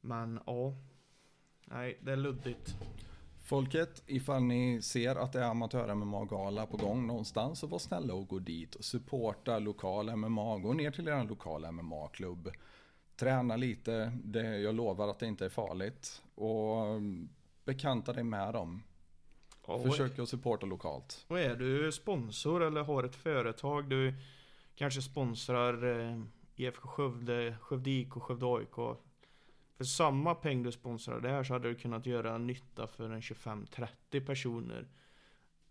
Men 0.00 0.40
ja, 0.46 0.74
nej 1.64 1.98
det 2.00 2.12
är 2.12 2.16
luddigt. 2.16 2.76
Folket, 3.44 4.02
ifall 4.06 4.42
ni 4.42 4.82
ser 4.82 5.16
att 5.16 5.32
det 5.32 5.40
är 5.40 5.50
amatör-MMA-gala 5.50 6.66
på 6.66 6.76
gång 6.76 7.06
någonstans 7.06 7.58
så 7.58 7.66
var 7.66 7.78
snälla 7.78 8.14
och 8.14 8.28
gå 8.28 8.38
dit 8.38 8.74
och 8.74 8.84
supporta 8.84 9.58
lokal 9.58 10.16
MMA. 10.16 10.58
Gå 10.58 10.72
ner 10.72 10.90
till 10.90 11.08
er 11.08 11.24
lokala 11.24 11.72
MMA-klubb. 11.72 12.50
Träna 13.16 13.56
lite, 13.56 14.12
det, 14.24 14.58
jag 14.58 14.74
lovar 14.74 15.08
att 15.08 15.18
det 15.18 15.26
inte 15.26 15.44
är 15.44 15.48
farligt. 15.48 16.22
Och 16.34 16.86
mm, 16.86 17.28
bekanta 17.64 18.12
dig 18.12 18.24
med 18.24 18.54
dem. 18.54 18.82
Ja, 19.66 19.82
Försök 19.82 20.18
att 20.18 20.28
supporta 20.28 20.66
lokalt. 20.66 21.24
Och 21.28 21.40
är 21.40 21.56
du 21.56 21.92
sponsor 21.92 22.62
eller 22.62 22.82
har 22.82 23.04
ett 23.04 23.16
företag, 23.16 23.88
du 23.88 24.14
kanske 24.74 25.02
sponsrar 25.02 26.00
eh, 26.00 26.22
IFK 26.56 26.88
Skövde, 26.88 27.56
Skövde 27.60 27.90
IK, 27.90 28.12
Skövde 28.12 28.46
AIK. 28.46 28.98
För 29.76 29.84
samma 29.84 30.34
peng 30.34 30.62
du 30.62 30.72
sponsrar 30.72 31.20
där 31.20 31.44
så 31.44 31.52
hade 31.52 31.68
du 31.68 31.74
kunnat 31.74 32.06
göra 32.06 32.38
nytta 32.38 32.86
för 32.86 33.10
en 33.10 33.20
25-30 33.20 34.26
personer 34.26 34.88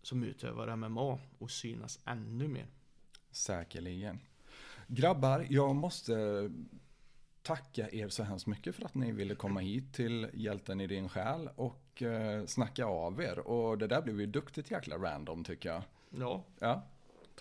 som 0.02 0.24
utövar 0.24 0.76
MMA 0.76 1.18
och 1.38 1.50
synas 1.50 1.98
ännu 2.04 2.48
mer. 2.48 2.66
Säkerligen. 3.30 4.20
Grabbar, 4.86 5.46
jag 5.50 5.76
måste 5.76 6.50
tacka 7.42 7.90
er 7.90 8.08
så 8.08 8.22
hemskt 8.22 8.46
mycket 8.46 8.74
för 8.74 8.84
att 8.84 8.94
ni 8.94 9.12
ville 9.12 9.34
komma 9.34 9.60
hit 9.60 9.94
till 9.94 10.28
Hjälten 10.32 10.80
i 10.80 10.86
din 10.86 11.08
själ 11.08 11.50
och 11.56 12.02
eh, 12.02 12.46
snacka 12.46 12.84
av 12.84 13.22
er. 13.22 13.38
Och 13.38 13.78
det 13.78 13.86
där 13.86 14.02
blev 14.02 14.20
ju 14.20 14.26
duktigt 14.26 14.70
jäkla 14.70 14.96
random 14.96 15.44
tycker 15.44 15.68
jag. 15.68 15.82
Ja, 16.10 16.44
Ja, 16.58 16.82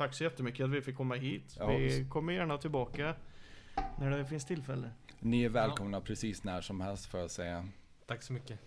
tack 0.01 0.13
så 0.13 0.23
jättemycket 0.23 0.63
att 0.63 0.71
vi 0.71 0.81
fick 0.81 0.95
komma 0.95 1.15
hit. 1.15 1.55
Ja, 1.59 1.67
Vi 1.67 2.05
kommer 2.09 2.33
gärna 2.33 2.57
tillbaka 2.57 3.15
när 3.99 4.17
det 4.17 4.25
finns 4.25 4.45
tillfälle. 4.45 4.89
ni 5.19 5.43
är 5.43 5.49
välkomna 5.49 6.01
precis 6.01 6.43
när 6.43 6.61
som 6.61 6.81
helst 6.81 7.05
får 7.05 7.19
jag 7.19 7.31
säga. 7.31 7.67
Tack 8.05 8.23
så 8.23 8.33
mycket. 8.33 8.59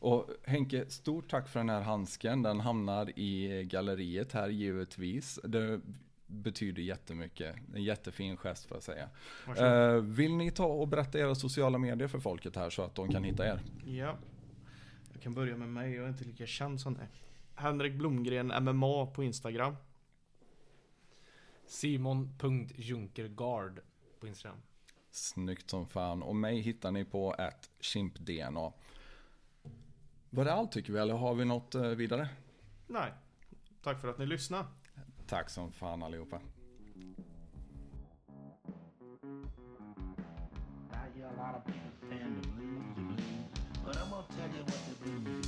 Och 0.00 0.30
Henke, 0.44 0.84
stort 0.88 1.30
tack 1.30 1.48
för 1.48 1.60
den 1.60 1.68
här 1.68 1.80
handsken. 1.80 2.42
Den 2.42 2.60
hamnar 2.60 3.18
i 3.18 3.64
galleriet 3.64 4.32
här 4.32 4.48
givetvis. 4.48 5.40
Det 5.44 5.80
betyder 6.26 6.82
jättemycket. 6.82 7.56
En 7.74 7.84
jättefin 7.84 8.36
gest 8.36 8.66
får 8.66 8.76
jag 8.76 8.82
säga. 8.82 9.08
Varsågod. 9.46 9.96
Eh, 9.96 10.02
vill 10.02 10.36
ni 10.36 10.50
ta 10.50 10.66
och 10.66 10.88
berätta 10.88 11.18
era 11.18 11.34
sociala 11.34 11.78
medier 11.78 12.08
för 12.08 12.18
folket 12.18 12.56
här 12.56 12.70
så 12.70 12.82
att 12.82 12.94
de 12.94 13.08
kan 13.08 13.24
hitta 13.24 13.46
er? 13.46 13.60
Ja. 13.86 14.16
Jag 15.12 15.22
kan 15.22 15.34
börja 15.34 15.56
med 15.56 15.68
mig, 15.68 15.94
jag 15.94 16.04
är 16.04 16.08
inte 16.08 16.24
lika 16.24 16.46
känd 16.46 16.80
som 16.80 16.94
det. 16.94 17.08
Henrik 17.54 17.94
Blomgren 17.94 18.64
MMA 18.64 19.06
på 19.06 19.24
Instagram. 19.24 19.76
Simon.junkergard 21.68 23.80
på 24.20 24.26
Instagram. 24.26 24.58
Snyggt 25.10 25.70
som 25.70 25.86
fan. 25.86 26.22
Och 26.22 26.36
mig 26.36 26.60
hittar 26.60 26.90
ni 26.90 27.04
på 27.04 27.34
ett 27.38 27.70
chimpdna. 27.80 28.72
Var 30.30 30.44
det 30.44 30.52
allt 30.52 30.72
tycker 30.72 30.92
vi 30.92 30.98
eller 30.98 31.14
har 31.14 31.34
vi 31.34 31.44
något 31.44 31.74
eh, 31.74 31.82
vidare? 31.82 32.28
Nej. 32.86 33.12
Tack 33.82 34.00
för 34.00 34.08
att 34.08 34.18
ni 34.18 34.26
lyssnade. 34.26 34.64
Tack 35.26 35.50
som 35.50 35.72
fan 35.72 36.02
allihopa. 36.02 36.40
I 40.92 41.18
hear 41.18 41.26
a 41.26 41.32
lot 41.36 41.54
of 41.56 41.64
people 41.64 41.90
saying 42.08 42.40
the 42.42 42.48
blues, 42.48 42.82
the 42.94 43.00
blues. 43.02 43.20
But 43.84 43.96
I'm 43.96 44.10
gonna 44.10 44.26
tell 44.28 44.50
you 44.56 44.62
what 44.64 44.78
the 44.88 44.94
blues 45.04 45.46
is. 45.46 45.47